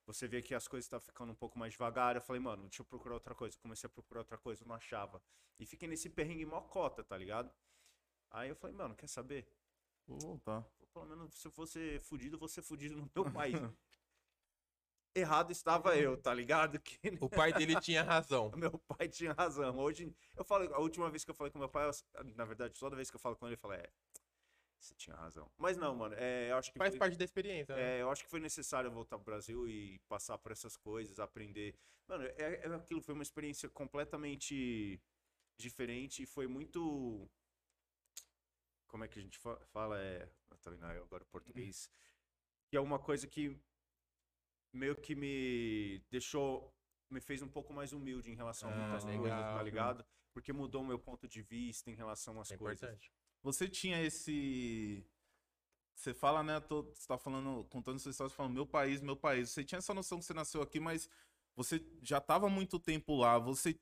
Você 0.07 0.29
vê 0.29 0.43
que 0.43 0.55
as 0.55 0.69
coisas 0.69 0.85
estavam 0.85 1.05
ficando 1.07 1.33
um 1.33 1.35
pouco 1.35 1.59
mais 1.59 1.73
devagar. 1.73 2.15
Eu 2.17 2.23
falei, 2.23 2.41
mano, 2.41 2.63
deixa 2.65 2.83
eu 2.83 2.87
procurar 2.87 3.15
outra 3.15 3.35
coisa. 3.35 3.57
Comecei 3.59 3.87
a 3.87 3.91
procurar 3.91 4.21
outra 4.21 4.37
coisa, 4.37 4.63
eu 4.63 4.69
não 4.69 4.75
achava. 4.75 5.23
E 5.59 5.65
fiquei 5.67 5.89
nesse 5.89 6.11
perrengue 6.11 6.45
mocota, 6.45 7.03
tá 7.03 7.17
ligado? 7.17 7.51
Aí 8.31 8.49
eu 8.51 8.57
falei, 8.57 8.77
mano, 8.77 8.95
quer 8.95 9.09
saber? 9.09 9.47
Vou 10.07 10.19
voltar. 10.19 10.67
Pelo 10.93 11.07
menos 11.07 11.35
se 11.35 11.47
eu 11.49 11.51
fosse 11.53 11.99
fudido, 12.01 12.37
eu 12.37 12.39
vou 12.39 12.49
ser 12.49 12.63
fudido 12.63 12.97
no 12.97 13.11
meu 13.15 13.33
país. 13.33 13.55
Errado 15.17 15.53
estava 15.53 15.97
eu, 15.97 16.17
tá 16.21 16.35
ligado? 16.35 16.79
Que 16.81 16.99
O 17.21 17.29
pai 17.29 17.53
dele 17.53 17.81
tinha 17.81 18.03
razão. 18.03 18.51
meu 18.57 18.77
pai 18.81 19.09
tinha 19.09 19.33
razão. 19.33 19.79
Hoje, 19.79 20.13
eu 20.37 20.45
falo, 20.45 20.73
a 20.75 20.79
última 20.81 21.09
vez 21.09 21.25
que 21.25 21.31
eu 21.31 21.35
falei 21.35 21.53
com 21.53 21.59
meu 21.59 21.69
pai, 21.69 21.89
eu- 21.89 22.25
na 22.35 22.45
verdade, 22.45 22.79
toda 22.79 22.97
vez 22.97 23.11
que 23.11 23.17
eu 23.17 23.21
falo 23.21 23.37
com 23.37 23.47
ele, 23.47 23.55
eu 23.55 23.59
falo, 23.59 23.75
é, 23.75 23.89
você 24.85 24.95
tinha 24.95 25.17
razão. 25.17 25.51
Mas 25.59 25.77
não, 25.77 25.95
mano, 25.95 26.15
é, 26.19 26.51
eu 26.51 26.57
acho 26.57 26.73
que 26.73 26.79
Faz 26.79 26.91
foi, 26.91 26.99
parte 26.99 27.17
da 27.17 27.25
experiência, 27.25 27.75
né? 27.75 27.99
é, 27.99 28.03
eu 28.03 28.11
acho 28.11 28.25
que 28.25 28.31
foi 28.31 28.41
necessário 28.41 28.91
voltar 28.91 29.17
pro 29.19 29.25
Brasil 29.25 29.69
e 29.69 29.99
passar 30.09 30.39
por 30.39 30.53
essas 30.53 30.77
coisas, 30.77 31.19
aprender. 31.19 31.75
Mano, 32.09 32.25
é, 32.25 32.35
é 32.39 32.75
aquilo, 32.75 33.01
foi 33.01 33.15
uma 33.15 33.23
experiência 33.23 33.69
completamente 33.69 35.01
diferente 35.59 36.23
e 36.23 36.27
foi 36.27 36.47
muito 36.47 37.29
como 38.89 39.05
é 39.05 39.09
que 39.09 39.19
a 39.19 39.23
gente 39.23 39.39
fa- 39.39 39.59
fala? 39.73 40.01
É, 40.01 40.29
eu 40.51 40.57
tô 40.59 40.71
vendo 40.71 40.85
agora 40.85 41.25
português. 41.25 41.91
Que 42.69 42.77
é 42.77 42.81
uma 42.81 42.99
coisa 42.99 43.27
que 43.27 43.59
meio 44.73 44.97
que 44.97 45.15
me 45.15 46.01
deixou, 46.11 46.73
me 47.11 47.21
fez 47.21 47.43
um 47.43 47.49
pouco 47.49 47.73
mais 47.73 47.93
humilde 47.93 48.31
em 48.31 48.35
relação 48.35 48.69
a 48.71 48.73
Ah, 48.73 48.77
muitas 48.91 49.05
legal, 49.05 49.21
coisas, 49.21 49.53
tá 49.53 49.63
ligado? 49.63 50.07
Porque 50.33 50.53
mudou 50.53 50.83
o 50.83 50.87
meu 50.87 50.99
ponto 50.99 51.29
de 51.29 51.43
vista 51.43 51.91
em 51.91 51.95
relação 51.95 52.41
às 52.41 52.51
É 52.51 52.57
coisas. 52.57 52.83
importante. 52.83 53.13
Você 53.45 53.69
tinha 53.69 54.03
esse. 54.03 55.05
Você 55.95 56.15
fala, 56.15 56.43
né? 56.43 56.59
Tô, 56.61 56.83
você 56.83 57.07
tá 57.07 57.19
falando, 57.19 57.65
contando 57.67 57.99
sua 57.99 58.11
história, 58.11 58.31
você 58.31 58.37
falando 58.37 58.55
meu 58.55 58.67
país, 58.67 59.03
meu 59.03 59.17
país. 59.17 59.51
Você 59.51 59.63
tinha 59.63 59.79
essa 59.79 59.93
noção 59.95 60.19
que 60.19 60.25
você 60.25 60.33
nasceu 60.35 60.63
aqui, 60.63 60.81
mas 60.81 61.09
você 61.55 61.85
já 62.03 62.21
tava 62.21 62.47
há 62.47 62.51
muito 62.51 62.81
tempo 62.81 63.15
lá. 63.17 63.39
Você 63.39 63.79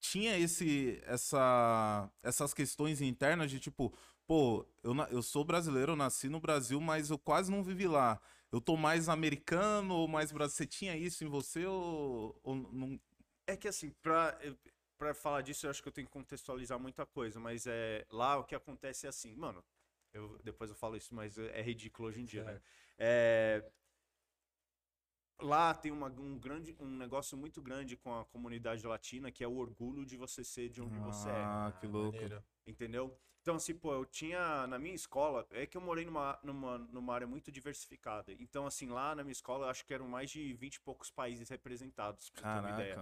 tinha 0.00 0.36
esse, 0.36 1.00
essa, 1.04 2.10
essas 2.22 2.52
questões 2.52 3.00
internas 3.00 3.50
de 3.50 3.60
tipo, 3.60 3.94
pô, 4.26 4.66
eu, 4.82 4.94
eu 5.10 5.22
sou 5.22 5.44
brasileiro, 5.44 5.92
eu 5.92 5.96
nasci 5.96 6.28
no 6.28 6.40
Brasil, 6.40 6.80
mas 6.80 7.10
eu 7.10 7.18
quase 7.18 7.50
não 7.52 7.62
vivi 7.62 7.86
lá. 7.86 8.20
Eu 8.50 8.60
tô 8.60 8.76
mais 8.76 9.08
americano 9.08 9.94
ou 9.94 10.08
mais 10.08 10.32
brasileiro? 10.32 10.56
Você 10.56 10.66
tinha 10.66 10.96
isso 10.96 11.24
em 11.24 11.28
você 11.28 11.66
ou, 11.66 12.38
ou 12.42 12.56
não? 12.56 13.00
É 13.46 13.56
que 13.56 13.68
assim, 13.68 13.90
pra, 14.02 14.36
pra 14.98 15.14
falar 15.14 15.42
disso, 15.42 15.66
eu 15.66 15.70
acho 15.70 15.82
que 15.82 15.88
eu 15.88 15.92
tenho 15.92 16.06
que 16.06 16.12
contextualizar 16.12 16.78
muita 16.78 17.06
coisa, 17.06 17.38
mas 17.40 17.66
é 17.66 18.04
lá 18.10 18.36
o 18.36 18.44
que 18.44 18.54
acontece 18.54 19.06
é 19.06 19.08
assim, 19.08 19.34
mano. 19.36 19.64
Eu, 20.12 20.38
depois 20.42 20.70
eu 20.70 20.76
falo 20.76 20.96
isso, 20.96 21.14
mas 21.14 21.38
é 21.38 21.62
ridículo 21.62 22.08
hoje 22.08 22.20
em 22.20 22.24
dia, 22.24 22.42
né? 22.44 22.52
Certo. 22.52 22.64
É, 22.98 23.70
lá 25.40 25.74
tem 25.74 25.92
uma- 25.92 26.08
um, 26.08 26.38
grande, 26.38 26.76
um 26.80 26.96
negócio 26.96 27.36
muito 27.36 27.62
grande 27.62 27.96
com 27.96 28.18
a 28.18 28.24
comunidade 28.24 28.86
latina, 28.86 29.30
que 29.30 29.44
é 29.44 29.48
o 29.48 29.56
orgulho 29.56 30.04
de 30.04 30.16
você 30.16 30.42
ser 30.42 30.68
de 30.68 30.82
onde 30.82 30.98
você 30.98 31.28
é. 31.28 31.32
Ah, 31.44 31.72
que 31.80 31.86
louco. 31.86 32.16
maneiro. 32.16 32.42
Entendeu? 32.66 33.16
Então, 33.40 33.54
assim, 33.56 33.74
pô, 33.74 33.94
eu 33.94 34.04
tinha 34.04 34.66
na 34.66 34.78
minha 34.78 34.94
escola, 34.94 35.46
é 35.52 35.64
que 35.66 35.76
eu 35.76 35.80
morei 35.80 36.04
numa, 36.04 36.38
numa, 36.42 36.78
numa 36.78 37.14
área 37.14 37.26
muito 37.26 37.50
diversificada. 37.50 38.32
Então, 38.32 38.66
assim, 38.66 38.88
lá 38.88 39.14
na 39.14 39.22
minha 39.22 39.32
escola, 39.32 39.66
eu 39.66 39.70
acho 39.70 39.86
que 39.86 39.94
eram 39.94 40.06
mais 40.08 40.30
de 40.30 40.52
20 40.54 40.74
e 40.76 40.80
poucos 40.80 41.10
países 41.10 41.48
representados, 41.48 42.28
pra 42.30 42.42
você 42.42 42.46
ter 42.46 42.58
uma 42.58 42.70
ideia. 42.70 42.96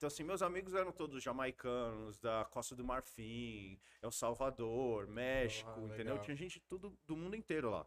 Então, 0.00 0.06
assim, 0.08 0.24
meus 0.24 0.40
amigos 0.40 0.72
eram 0.72 0.90
todos 0.92 1.22
jamaicanos, 1.22 2.18
da 2.18 2.42
Costa 2.46 2.74
do 2.74 2.82
Marfim, 2.82 3.78
El 4.00 4.10
Salvador, 4.10 5.06
México, 5.06 5.68
Ah, 5.78 5.88
entendeu? 5.92 6.18
Tinha 6.20 6.34
gente 6.34 6.58
tudo 6.58 6.98
do 7.06 7.14
mundo 7.14 7.36
inteiro 7.36 7.68
lá. 7.68 7.86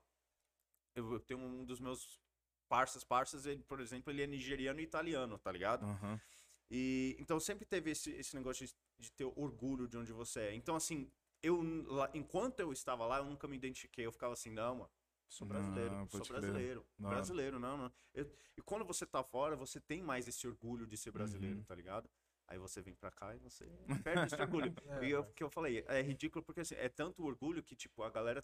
Eu, 0.95 1.11
eu 1.13 1.19
tenho 1.19 1.39
um 1.39 1.65
dos 1.65 1.79
meus 1.79 2.21
parças, 2.69 3.03
parças, 3.03 3.47
ele, 3.47 3.63
por 3.63 3.79
exemplo, 3.79 4.13
ele 4.13 4.21
é 4.21 4.27
nigeriano 4.27 4.79
e 4.79 4.83
italiano, 4.83 5.39
tá 5.39 5.51
ligado? 5.51 5.87
Aham. 5.87 6.21
E 6.69 7.15
então 7.19 7.39
sempre 7.39 7.65
teve 7.65 7.89
esse, 7.89 8.11
esse 8.11 8.35
negócio 8.35 8.63
de, 8.67 8.75
de 8.99 9.11
ter 9.11 9.25
orgulho 9.35 9.87
de 9.87 9.97
onde 9.97 10.13
você 10.13 10.39
é. 10.41 10.53
Então, 10.53 10.75
assim, 10.75 11.11
eu 11.41 11.63
lá- 11.87 12.11
enquanto 12.13 12.59
eu 12.59 12.71
estava 12.71 13.07
lá, 13.07 13.17
eu 13.17 13.25
nunca 13.25 13.47
me 13.47 13.55
identifiquei. 13.55 14.05
Eu 14.05 14.11
ficava 14.11 14.33
assim, 14.33 14.51
não, 14.51 14.75
mano, 14.75 14.91
sou 15.33 15.47
brasileiro, 15.47 15.91
Não, 15.93 16.07
sou 16.07 16.19
pode 16.19 16.29
crer. 16.29 16.41
brasileiro, 16.41 16.85
Não. 16.97 17.09
brasileiro, 17.09 17.59
não, 17.59 17.77
não. 17.77 17.91
Eu- 18.13 18.31
e 18.55 18.61
quando 18.61 18.85
você 18.85 19.05
tá 19.05 19.23
fora, 19.23 19.55
você 19.55 19.79
tem 19.79 20.01
mais 20.01 20.27
esse 20.27 20.47
orgulho 20.47 20.85
de 20.87 20.95
ser 20.97 21.11
brasileiro, 21.11 21.57
Uhum. 21.57 21.63
tá 21.65 21.75
ligado? 21.75 22.09
Aí 22.47 22.57
você 22.57 22.81
vem 22.81 22.93
pra 22.93 23.09
cá 23.09 23.35
e 23.35 23.39
você 23.39 23.65
perde 24.03 24.25
esse 24.33 24.41
orgulho. 24.41 24.73
É, 25.03 25.05
e 25.05 25.11
eu, 25.11 25.25
que 25.25 25.43
eu 25.43 25.49
falei, 25.49 25.83
é 25.87 26.01
ridículo 26.01 26.43
porque 26.43 26.61
assim, 26.61 26.75
é 26.75 26.87
tanto 26.89 27.23
orgulho 27.25 27.63
que, 27.63 27.75
tipo, 27.75 28.03
a 28.03 28.09
galera 28.09 28.43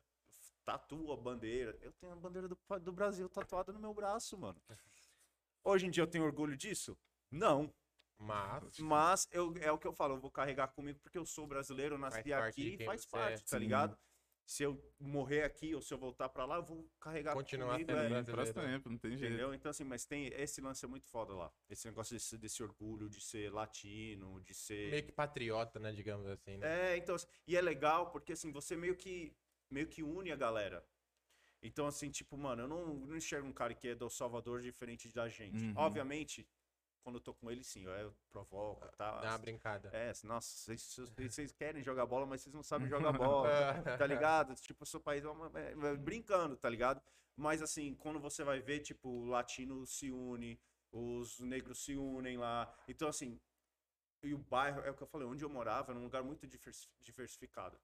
tatua 0.65 1.13
a 1.13 1.17
bandeira. 1.17 1.77
Eu 1.81 1.91
tenho 1.93 2.11
a 2.11 2.15
bandeira 2.15 2.47
do, 2.47 2.57
do 2.81 2.91
Brasil 2.91 3.27
tatuada 3.29 3.71
no 3.71 3.79
meu 3.79 3.93
braço, 3.93 4.37
mano. 4.37 4.59
Hoje 5.63 5.85
em 5.85 5.89
dia 5.91 6.03
eu 6.03 6.07
tenho 6.07 6.23
orgulho 6.23 6.55
disso? 6.55 6.97
Não. 7.29 7.71
Mas. 8.17 8.79
Mas 8.79 9.27
eu, 9.31 9.53
é 9.61 9.71
o 9.71 9.77
que 9.77 9.87
eu 9.87 9.93
falo, 9.93 10.15
eu 10.15 10.19
vou 10.19 10.29
carregar 10.31 10.67
comigo 10.69 10.99
porque 10.99 11.17
eu 11.17 11.25
sou 11.25 11.45
brasileiro, 11.47 11.97
nasci 11.97 12.23
parte 12.29 12.49
aqui 12.49 12.77
e 12.79 12.85
faz 12.85 13.01
você 13.03 13.07
é. 13.07 13.19
parte, 13.19 13.41
tá 13.43 13.57
Sim. 13.57 13.59
ligado? 13.59 13.97
Se 14.49 14.63
eu 14.63 14.83
morrer 14.99 15.43
aqui 15.43 15.75
ou 15.75 15.81
se 15.81 15.93
eu 15.93 15.97
voltar 15.99 16.27
pra 16.27 16.43
lá, 16.43 16.55
eu 16.55 16.63
vou 16.63 16.89
carregar 16.99 17.35
Continuar 17.35 17.73
comigo. 17.73 17.91
sendo 17.91 18.41
é, 18.41 18.45
sempre, 18.47 18.89
não 18.89 18.97
tem 18.97 19.11
jeito. 19.15 19.31
Entendeu? 19.31 19.53
Então, 19.53 19.69
assim, 19.69 19.83
mas 19.83 20.05
tem. 20.05 20.25
Esse 20.33 20.59
lance 20.59 20.83
é 20.83 20.87
muito 20.87 21.05
foda 21.05 21.35
lá. 21.35 21.53
Esse 21.69 21.85
negócio 21.87 22.15
desse, 22.15 22.35
desse 22.35 22.63
orgulho 22.63 23.07
de 23.07 23.21
ser 23.21 23.53
latino, 23.53 24.41
de 24.41 24.55
ser. 24.55 24.89
Meio 24.89 25.03
que 25.03 25.11
patriota, 25.11 25.79
né? 25.79 25.91
Digamos 25.91 26.25
assim. 26.25 26.57
Né? 26.57 26.93
É, 26.93 26.97
então, 26.97 27.13
assim, 27.13 27.27
e 27.45 27.55
é 27.55 27.61
legal 27.61 28.09
porque 28.09 28.33
assim, 28.33 28.51
você 28.51 28.75
meio 28.75 28.95
que 28.95 29.37
meio 29.69 29.85
que 29.85 30.01
une 30.01 30.31
a 30.31 30.35
galera. 30.35 30.83
Então, 31.61 31.85
assim, 31.85 32.09
tipo, 32.09 32.35
mano, 32.35 32.63
eu 32.63 32.67
não, 32.67 32.95
não 32.95 33.15
enxergo 33.15 33.47
um 33.47 33.53
cara 33.53 33.75
que 33.75 33.89
é 33.89 33.93
do 33.93 34.09
Salvador 34.09 34.63
diferente 34.63 35.13
da 35.13 35.29
gente. 35.29 35.63
Uhum. 35.63 35.73
Obviamente, 35.75 36.47
quando 37.03 37.15
eu 37.15 37.21
tô 37.21 37.33
com 37.33 37.49
ele, 37.49 37.63
sim, 37.63 37.85
eu 37.85 38.13
provoco, 38.29 38.87
tá? 38.97 39.19
Dá 39.21 39.29
uma 39.31 39.37
brincada. 39.37 39.89
É, 39.93 40.11
nossa, 40.23 40.47
vocês, 40.55 40.81
vocês- 40.81 41.33
vocês 41.33 41.51
querem 41.51 41.81
jogar 41.83 42.05
bola, 42.05 42.25
mas 42.25 42.41
vocês 42.41 42.53
não 42.53 42.63
sabem 42.63 42.87
jogar 42.87 43.11
bola, 43.43 43.49
tá 43.97 44.05
ligado? 44.05 44.53
Tipo, 44.55 44.83
o 44.83 44.87
seu 44.87 44.99
país 44.99 45.23
é 45.23 45.29
uma- 45.29 45.51
é- 45.59 45.71
é 45.71 45.95
brincando, 45.97 46.55
tá 46.57 46.69
ligado? 46.69 47.01
Mas 47.35 47.61
assim, 47.61 47.95
quando 47.95 48.19
você 48.19 48.43
vai 48.43 48.59
ver, 48.59 48.79
tipo, 48.79 49.09
o 49.09 49.25
latino 49.25 49.85
se 49.85 50.11
une, 50.11 50.59
os 50.91 51.39
negros 51.39 51.83
se 51.83 51.95
unem 51.95 52.37
lá. 52.37 52.73
Então, 52.87 53.07
assim, 53.07 53.39
e 54.21 54.33
o 54.33 54.37
bairro, 54.37 54.81
é 54.81 54.91
o 54.91 54.93
que 54.93 55.01
eu 55.03 55.07
falei, 55.07 55.25
onde 55.27 55.43
eu 55.45 55.49
morava, 55.49 55.91
era 55.93 55.99
um 55.99 56.03
lugar 56.03 56.21
muito 56.23 56.45
divers- 56.45 56.89
diversificado. 56.99 57.79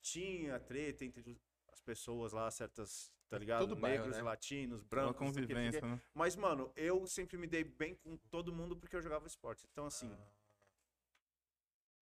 Tinha 0.00 0.58
treta 0.60 1.04
entre 1.04 1.40
as 1.68 1.80
pessoas 1.80 2.32
lá, 2.32 2.50
certas, 2.50 3.12
tá 3.30 3.38
ligado? 3.38 3.60
todo 3.60 3.76
bairro, 3.76 4.02
Negros, 4.02 4.16
né? 4.16 4.22
latinos, 4.22 4.82
Uma 4.82 4.88
brancos, 4.88 5.12
que. 5.16 5.18
convivência, 5.24 5.80
né? 5.80 6.00
Mas, 6.12 6.36
mano, 6.36 6.70
eu 6.76 7.06
sempre 7.06 7.38
me 7.38 7.46
dei 7.46 7.64
bem 7.64 7.94
com 7.94 8.16
todo 8.28 8.52
mundo 8.52 8.76
porque 8.76 8.96
eu 8.96 9.00
jogava 9.00 9.26
esporte. 9.26 9.66
Então, 9.70 9.86
assim, 9.86 10.14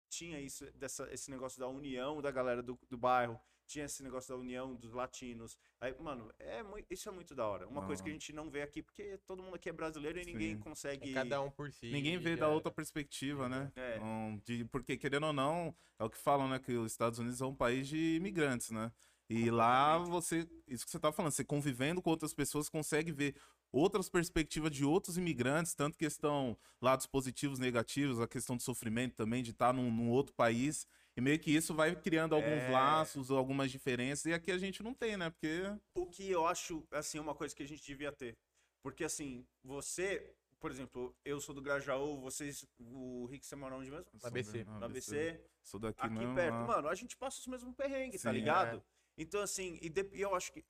tinha 0.10 0.40
isso, 0.40 0.66
dessa, 0.74 1.12
esse 1.14 1.30
negócio 1.30 1.60
da 1.60 1.68
união 1.68 2.22
da 2.22 2.32
galera 2.32 2.64
do, 2.64 2.80
do 2.90 2.98
bairro, 2.98 3.40
tinha 3.68 3.84
esse 3.84 4.02
negócio 4.02 4.34
da 4.34 4.40
união 4.40 4.74
dos 4.74 4.94
latinos. 4.94 5.58
Aí, 5.82 5.94
mano, 6.00 6.32
é 6.40 6.64
mui- 6.64 6.86
isso 6.90 7.10
é 7.10 7.12
muito 7.12 7.36
da 7.36 7.46
hora. 7.46 7.68
Uma 7.68 7.86
coisa 7.86 8.02
que 8.02 8.10
a 8.10 8.14
gente 8.14 8.32
não 8.32 8.50
vê 8.50 8.62
aqui, 8.62 8.82
porque 8.82 9.18
todo 9.28 9.44
mundo 9.44 9.56
aqui 9.56 9.68
é 9.68 9.74
brasileiro 9.74 10.18
e 10.18 10.24
ninguém 10.26 10.56
Sim. 10.56 10.62
consegue. 10.62 11.12
É 11.12 11.14
cada 11.14 11.42
um 11.42 11.52
por 11.52 11.70
si. 11.74 11.92
Ninguém 11.92 12.18
vê 12.18 12.38
já 12.38 12.46
da 12.46 12.50
outra 12.50 12.72
perspectiva, 12.72 13.50
né? 13.50 13.70
É. 13.76 14.00
Um, 14.00 14.38
de, 14.46 14.64
porque, 14.66 14.96
querendo 14.96 15.26
ou 15.28 15.34
não, 15.34 15.76
é 16.00 16.04
o 16.06 16.10
que 16.10 16.18
falam, 16.18 16.48
né? 16.48 16.58
Que 16.58 16.72
os 16.78 16.90
Estados 16.94 17.20
Unidos 17.20 17.42
é 17.42 17.46
um 17.46 17.54
país 17.54 17.90
de 17.90 18.16
imigrantes, 18.16 18.72
né? 18.72 18.90
E 19.30 19.52
lá 19.52 19.98
você, 19.98 20.48
isso 20.68 20.86
que 20.86 20.92
você 20.92 21.00
tá 21.00 21.12
falando, 21.12 21.32
você 21.32 21.44
convivendo 21.44 22.02
com 22.02 22.10
outras 22.10 22.34
pessoas, 22.34 22.70
consegue 22.70 23.12
ver 23.12 23.36
outras 23.72 24.08
perspectivas 24.10 24.72
de 24.72 24.86
outros 24.86 25.18
imigrantes, 25.18 25.74
tanto 25.74 25.98
questão 25.98 26.58
lados 26.82 27.06
positivos, 27.06 27.60
negativos, 27.60 28.22
a 28.22 28.28
questão 28.28 28.56
do 28.56 28.64
sofrimento 28.64 29.16
também, 29.16 29.44
de 29.44 29.52
estar 29.52 29.74
num, 29.74 29.92
num 29.92 30.10
outro 30.10 30.34
país. 30.34 30.88
E 31.16 31.20
meio 31.22 31.38
que 31.40 31.52
isso 31.52 31.74
vai 31.74 31.96
criando 31.96 32.36
alguns 32.36 32.48
É. 32.64 32.70
laços, 32.70 33.30
algumas 33.32 33.70
diferenças, 33.72 34.26
e 34.28 34.34
aqui 34.34 34.52
a 34.52 34.58
gente 34.58 34.82
não 34.82 34.94
tem, 34.94 35.18
né? 35.18 35.30
Porque. 35.30 35.64
O 35.96 36.06
que 36.06 36.30
eu 36.30 36.46
acho, 36.48 36.88
assim, 36.92 37.20
uma 37.20 37.36
coisa 37.36 37.54
que 37.56 37.64
a 37.64 37.68
gente 37.68 37.84
devia 37.84 38.12
ter. 38.12 38.38
Porque, 38.84 39.04
assim, 39.04 39.46
você, 39.64 40.34
por 40.60 40.72
exemplo, 40.72 41.14
eu 41.26 41.42
sou 41.42 41.54
do 41.54 41.62
Grajaú, 41.62 42.20
vocês, 42.22 42.66
o 42.80 43.26
Rick, 43.26 43.46
você 43.46 43.56
mora 43.56 43.76
onde 43.76 43.90
mesmo? 43.92 44.06
Na 44.22 44.30
ABC. 44.30 44.66
Ah, 44.68 44.80
Na 44.80 44.86
ABC. 44.86 45.42
Sou 45.64 45.80
daqui 45.80 46.00
aqui 46.06 46.14
mesmo. 46.14 46.36
perto, 46.36 46.54
ah. 46.56 46.68
mano, 46.68 46.88
a 46.88 46.96
gente 46.96 47.18
passa 47.18 47.40
os 47.40 47.48
mesmos 47.48 47.76
perrengues, 47.76 48.22
tá 48.22 48.30
Sim, 48.32 48.38
ligado? 48.38 48.78
é. 48.78 48.97
Então, 49.18 49.42
assim, 49.42 49.80
e, 49.82 49.90
de- 49.90 50.10
e 50.14 50.22
eu 50.22 50.36
acho 50.36 50.52
que. 50.52 50.64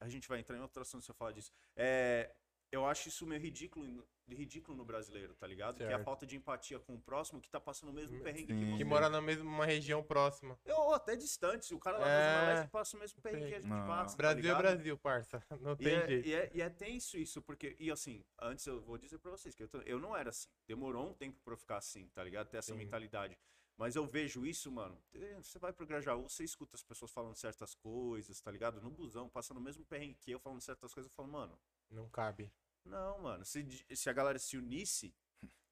A 0.00 0.08
gente 0.08 0.28
vai 0.28 0.40
entrar 0.40 0.56
em 0.56 0.60
outra 0.60 0.82
assunto 0.82 1.04
se 1.04 1.10
eu 1.10 1.14
falar 1.14 1.32
disso. 1.32 1.52
É, 1.76 2.34
eu 2.72 2.86
acho 2.86 3.08
isso 3.08 3.26
meio 3.26 3.40
ridículo, 3.40 3.86
no- 3.86 4.06
ridículo 4.28 4.74
no 4.76 4.84
brasileiro, 4.84 5.34
tá 5.34 5.46
ligado? 5.46 5.76
Que 5.76 5.82
é 5.82 5.86
a 5.86 5.90
Certo. 5.90 6.04
falta 6.04 6.26
de 6.26 6.36
empatia 6.36 6.78
com 6.78 6.94
o 6.94 7.00
próximo 7.00 7.38
que 7.40 7.50
tá 7.50 7.60
passando 7.60 7.90
o 7.90 7.92
mesmo 7.92 8.16
Hum, 8.16 8.22
perrengue 8.22 8.46
sim. 8.54 8.58
que 8.60 8.66
Que 8.72 8.78
você. 8.78 8.84
mora 8.84 9.10
na 9.10 9.20
mesma 9.20 9.66
região 9.66 10.02
próxima. 10.02 10.58
Ou 10.64 10.94
até 10.94 11.16
distante, 11.16 11.74
o 11.74 11.78
cara 11.78 11.98
lá 11.98 12.08
É. 12.08 12.54
Leste 12.54 12.70
passa 12.70 12.96
o 12.96 13.00
mesmo 13.00 13.20
perrengue 13.20 13.48
que 13.48 13.54
a 13.56 13.60
gente 13.60 13.68
Não. 13.70 13.86
passa. 13.86 14.16
tá 14.16 14.22
Brasil 14.22 14.38
é 14.38 14.42
ligado? 14.42 14.58
Brasil, 14.62 14.96
parça. 14.98 15.42
Não 15.60 15.72
E 15.72 15.76
tem 15.76 15.94
é, 15.96 16.06
jeito. 16.06 16.28
e, 16.28 16.34
é, 16.34 16.50
e 16.54 16.62
é 16.62 16.70
tenso 16.70 17.18
isso, 17.18 17.42
porque, 17.42 17.76
e 17.78 17.90
assim, 17.90 18.24
antes 18.40 18.64
eu 18.66 18.80
vou 18.80 18.96
dizer 18.96 19.18
pra 19.18 19.30
vocês 19.32 19.54
que 19.54 19.62
eu, 19.62 19.68
tô- 19.68 19.82
eu 19.82 19.98
não 19.98 20.16
era 20.16 20.30
assim. 20.30 20.48
Demorou 20.66 21.10
um 21.10 21.12
tempo 21.14 21.38
pra 21.44 21.52
eu 21.54 21.58
ficar 21.58 21.76
assim, 21.76 22.08
tá 22.14 22.24
ligado? 22.24 22.48
Ter 22.48 22.56
essa 22.58 22.72
Sim. 22.72 22.78
mentalidade. 22.78 23.36
Mas 23.80 23.96
eu 23.96 24.04
vejo 24.06 24.44
isso, 24.44 24.70
mano. 24.70 24.94
Você 25.42 25.58
vai 25.58 25.72
pro 25.72 25.86
Grajaú, 25.86 26.28
você 26.28 26.44
escuta 26.44 26.76
as 26.76 26.82
pessoas 26.82 27.10
falando 27.10 27.34
certas 27.34 27.74
coisas, 27.74 28.38
tá 28.38 28.50
ligado? 28.50 28.78
No 28.82 28.90
busão, 28.90 29.26
passando 29.26 29.56
o 29.56 29.60
mesmo 29.62 29.86
perrengue 29.86 30.18
que 30.20 30.30
eu, 30.30 30.38
falando 30.38 30.60
certas 30.60 30.92
coisas, 30.92 31.10
eu 31.10 31.16
falo, 31.16 31.28
mano, 31.28 31.58
Não 31.90 32.06
cabe. 32.10 32.52
não, 32.84 33.22
mano. 33.22 33.42
Se, 33.42 33.66
se 33.96 34.10
a 34.10 34.12
galera 34.12 34.38
se 34.38 34.58
unisse, 34.58 35.14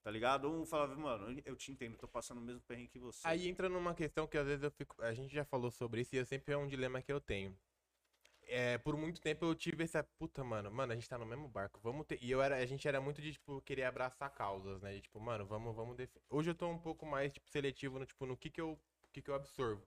tá 0.02 0.10
ligado? 0.10 0.50
Um 0.50 0.64
falava, 0.64 0.96
mano, 0.96 1.38
eu 1.44 1.54
te 1.54 1.70
entendo, 1.70 1.98
tô 1.98 2.08
passando 2.08 2.38
o 2.38 2.40
mesmo 2.40 2.62
perrengue 2.62 2.88
que 2.88 2.98
você. 2.98 3.20
Aí 3.28 3.46
entra 3.46 3.68
numa 3.68 3.94
questão 3.94 4.26
que 4.26 4.38
às 4.38 4.46
vezes 4.46 4.62
eu 4.62 4.70
fico. 4.70 5.02
A 5.02 5.12
gente 5.12 5.34
já 5.34 5.44
falou 5.44 5.70
sobre 5.70 6.00
isso 6.00 6.14
e 6.14 6.18
eu 6.18 6.24
sempre 6.24 6.54
é 6.54 6.56
um 6.56 6.66
dilema 6.66 7.02
que 7.02 7.12
eu 7.12 7.20
tenho. 7.20 7.54
É, 8.50 8.78
por 8.78 8.96
muito 8.96 9.20
tempo 9.20 9.44
eu 9.44 9.54
tive 9.54 9.84
essa. 9.84 10.02
Puta, 10.18 10.42
mano, 10.42 10.70
mano, 10.72 10.92
a 10.92 10.94
gente 10.96 11.08
tá 11.08 11.18
no 11.18 11.26
mesmo 11.26 11.46
barco. 11.48 11.78
Vamos 11.82 12.06
ter. 12.06 12.18
E 12.22 12.30
eu 12.30 12.40
era, 12.42 12.56
a 12.56 12.64
gente 12.66 12.88
era 12.88 13.00
muito 13.00 13.20
de, 13.20 13.32
tipo, 13.32 13.60
querer 13.62 13.84
abraçar 13.84 14.30
causas, 14.34 14.80
né? 14.80 14.94
De, 14.94 15.02
tipo, 15.02 15.20
mano, 15.20 15.46
vamos, 15.46 15.74
vamos 15.76 15.96
defender. 15.96 16.24
Hoje 16.30 16.50
eu 16.50 16.54
tô 16.54 16.66
um 16.68 16.78
pouco 16.78 17.04
mais, 17.04 17.32
tipo, 17.32 17.48
seletivo 17.50 17.98
no, 17.98 18.06
tipo, 18.06 18.24
no 18.26 18.36
que 18.36 18.50
que 18.50 18.60
eu, 18.60 18.80
que 19.12 19.20
que 19.20 19.30
eu 19.30 19.34
absorvo. 19.34 19.86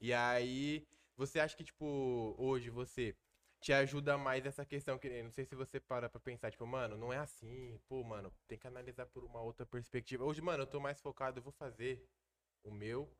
E 0.00 0.12
aí, 0.14 0.86
você 1.16 1.40
acha 1.40 1.56
que, 1.56 1.64
tipo, 1.64 2.34
hoje 2.38 2.70
você 2.70 3.16
te 3.60 3.72
ajuda 3.72 4.18
mais 4.18 4.46
essa 4.46 4.64
questão 4.66 4.98
que 4.98 5.22
não 5.22 5.30
sei 5.30 5.44
se 5.44 5.54
você 5.54 5.80
para 5.80 6.08
pra 6.10 6.20
pensar, 6.20 6.50
tipo, 6.50 6.66
mano, 6.66 6.96
não 6.98 7.12
é 7.12 7.18
assim, 7.18 7.78
pô, 7.88 8.04
mano, 8.04 8.32
tem 8.48 8.58
que 8.58 8.66
analisar 8.66 9.06
por 9.06 9.24
uma 9.24 9.40
outra 9.42 9.66
perspectiva. 9.66 10.24
Hoje, 10.24 10.42
mano, 10.42 10.64
eu 10.64 10.66
tô 10.66 10.80
mais 10.80 11.00
focado, 11.00 11.38
eu 11.38 11.42
vou 11.42 11.52
fazer 11.52 12.04
o 12.64 12.70
meu 12.72 13.10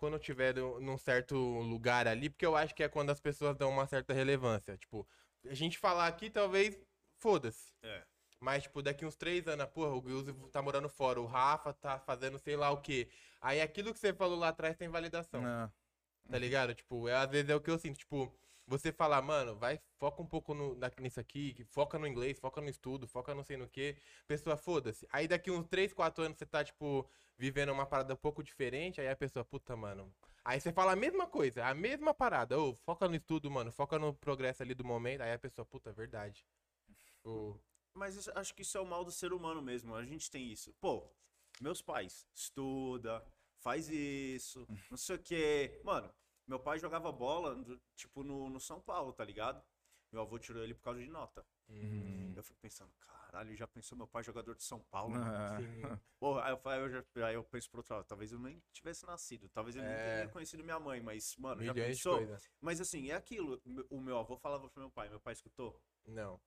quando 0.00 0.14
eu 0.14 0.18
tiver 0.18 0.54
num 0.54 0.96
certo 0.96 1.36
lugar 1.36 2.08
ali, 2.08 2.30
porque 2.30 2.46
eu 2.46 2.56
acho 2.56 2.74
que 2.74 2.82
é 2.82 2.88
quando 2.88 3.10
as 3.10 3.20
pessoas 3.20 3.54
dão 3.54 3.68
uma 3.68 3.86
certa 3.86 4.14
relevância. 4.14 4.74
Tipo, 4.78 5.06
a 5.44 5.52
gente 5.52 5.76
falar 5.76 6.06
aqui, 6.06 6.30
talvez, 6.30 6.74
foda-se. 7.18 7.70
É. 7.82 8.02
Mas, 8.40 8.62
tipo, 8.62 8.80
daqui 8.80 9.04
uns 9.04 9.14
três 9.14 9.46
anos, 9.46 9.66
porra, 9.66 9.94
o 9.94 10.02
Gilze 10.02 10.32
tá 10.50 10.62
morando 10.62 10.88
fora, 10.88 11.20
o 11.20 11.26
Rafa 11.26 11.74
tá 11.74 11.98
fazendo 11.98 12.38
sei 12.38 12.56
lá 12.56 12.70
o 12.70 12.80
quê. 12.80 13.10
Aí 13.42 13.60
aquilo 13.60 13.92
que 13.92 14.00
você 14.00 14.14
falou 14.14 14.38
lá 14.38 14.48
atrás 14.48 14.74
tem 14.74 14.88
validação. 14.88 15.46
É. 15.46 15.70
Tá 16.30 16.38
ligado? 16.38 16.74
Tipo, 16.74 17.06
é, 17.06 17.16
às 17.16 17.30
vezes 17.30 17.50
é 17.50 17.54
o 17.54 17.60
que 17.60 17.70
eu 17.70 17.78
sinto. 17.78 17.98
Tipo, 17.98 18.34
você 18.70 18.92
falar, 18.92 19.20
mano, 19.22 19.56
vai, 19.56 19.80
foca 19.98 20.22
um 20.22 20.26
pouco 20.26 20.54
no, 20.54 20.74
na- 20.76 20.90
nisso 21.00 21.20
aqui, 21.20 21.52
que 21.54 21.64
foca 21.64 21.98
no 21.98 22.06
inglês, 22.06 22.38
foca 22.38 22.60
no 22.60 22.68
estudo, 22.68 23.06
foca 23.08 23.34
não 23.34 23.42
sei 23.44 23.56
no 23.56 23.68
que. 23.68 23.96
Pessoa, 24.26 24.56
foda-se. 24.56 25.06
Aí 25.10 25.26
daqui 25.28 25.50
uns 25.50 25.66
3, 25.68 25.92
4 25.92 26.24
anos 26.24 26.38
você 26.38 26.46
tá, 26.46 26.64
tipo, 26.64 27.08
vivendo 27.36 27.70
uma 27.72 27.86
parada 27.86 28.14
um 28.14 28.16
pouco 28.16 28.42
diferente, 28.42 29.00
aí 29.00 29.08
a 29.08 29.16
pessoa, 29.16 29.44
puta, 29.44 29.76
mano. 29.76 30.12
Aí 30.44 30.60
você 30.60 30.72
fala 30.72 30.92
a 30.92 30.96
mesma 30.96 31.26
coisa, 31.26 31.64
a 31.66 31.74
mesma 31.74 32.14
parada. 32.14 32.58
Ô, 32.58 32.74
foca 32.76 33.08
no 33.08 33.14
estudo, 33.16 33.50
mano, 33.50 33.70
foca 33.72 33.98
no 33.98 34.14
progresso 34.14 34.62
ali 34.62 34.74
do 34.74 34.84
momento. 34.84 35.20
Aí 35.22 35.32
a 35.32 35.38
pessoa, 35.38 35.64
puta, 35.66 35.92
verdade. 35.92 36.46
Ô, 37.24 37.56
Mas 37.94 38.14
isso- 38.16 38.30
acho 38.36 38.54
que 38.54 38.62
isso 38.62 38.78
é 38.78 38.80
o 38.80 38.86
mal 38.86 39.04
do 39.04 39.10
ser 39.10 39.32
humano 39.32 39.60
mesmo. 39.60 39.94
A 39.96 40.04
gente 40.04 40.30
tem 40.30 40.50
isso. 40.50 40.72
Pô, 40.80 41.04
meus 41.60 41.82
pais, 41.82 42.26
estuda, 42.34 43.22
faz 43.58 43.88
isso, 43.88 44.66
não 44.90 44.96
sei 44.96 45.16
o 45.16 45.18
quê. 45.18 45.80
Mano, 45.84 46.10
meu 46.50 46.58
pai 46.58 46.78
jogava 46.80 47.12
bola, 47.12 47.56
tipo, 47.94 48.24
no, 48.24 48.50
no 48.50 48.58
São 48.60 48.80
Paulo, 48.80 49.12
tá 49.12 49.24
ligado? 49.24 49.62
Meu 50.12 50.22
avô 50.22 50.36
tirou 50.38 50.62
ele 50.64 50.74
por 50.74 50.82
causa 50.82 51.00
de 51.00 51.08
nota. 51.08 51.46
hum, 51.68 52.32
Eu 52.36 52.42
fico 52.42 52.58
pensando, 52.60 52.92
caralho, 52.98 53.54
já 53.56 53.66
pensou 53.68 53.96
meu 53.96 54.08
pai 54.08 54.24
jogador 54.24 54.56
de 54.56 54.64
São 54.64 54.80
Paulo? 54.90 55.14
Sim. 55.14 55.82
Porra, 56.18 56.44
aí 56.44 56.52
eu, 56.52 56.58
fa- 56.58 56.76
eu 56.76 56.90
já- 56.90 57.04
aí 57.28 57.34
eu 57.34 57.44
penso 57.44 57.70
pro 57.70 57.78
outro 57.78 57.94
lado, 57.94 58.04
talvez 58.04 58.32
eu 58.32 58.38
nem 58.40 58.60
tivesse 58.72 59.06
nascido, 59.06 59.48
talvez 59.50 59.76
eu 59.76 59.82
nem 59.82 59.92
É. 59.92 59.96
teria 59.96 60.28
conhecido 60.32 60.64
minha 60.64 60.80
mãe, 60.80 61.00
mas, 61.00 61.36
mano, 61.36 61.62
já 61.62 61.72
Milhões 61.72 61.98
de 61.98 62.02
pensou? 62.02 62.36
Mas 62.60 62.80
assim, 62.80 63.10
é 63.10 63.14
aquilo. 63.14 63.62
O 63.88 64.00
meu 64.00 64.18
avô 64.18 64.36
falava 64.36 64.68
pro 64.68 64.80
meu 64.82 64.90
pai, 64.90 65.08
meu 65.08 65.20
pai 65.20 65.32
escutou? 65.34 65.80
Não. 66.06 66.40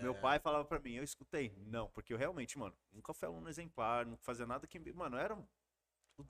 Meu 0.00 0.14
É, 0.14 0.20
pai 0.20 0.38
falava 0.38 0.64
pra 0.64 0.78
mim, 0.78 0.94
eu 0.94 1.02
escutei. 1.02 1.52
Não, 1.66 1.88
porque 1.90 2.12
eu 2.12 2.18
realmente, 2.18 2.56
mano, 2.58 2.76
nunca 2.92 3.12
fui 3.12 3.26
aluno 3.26 3.48
exemplar, 3.48 4.06
não 4.06 4.16
fazia 4.18 4.46
nada 4.46 4.66
que. 4.66 4.78
me- 4.78 4.92
Mano, 4.92 5.16
era 5.16 5.34
um, 5.34 5.46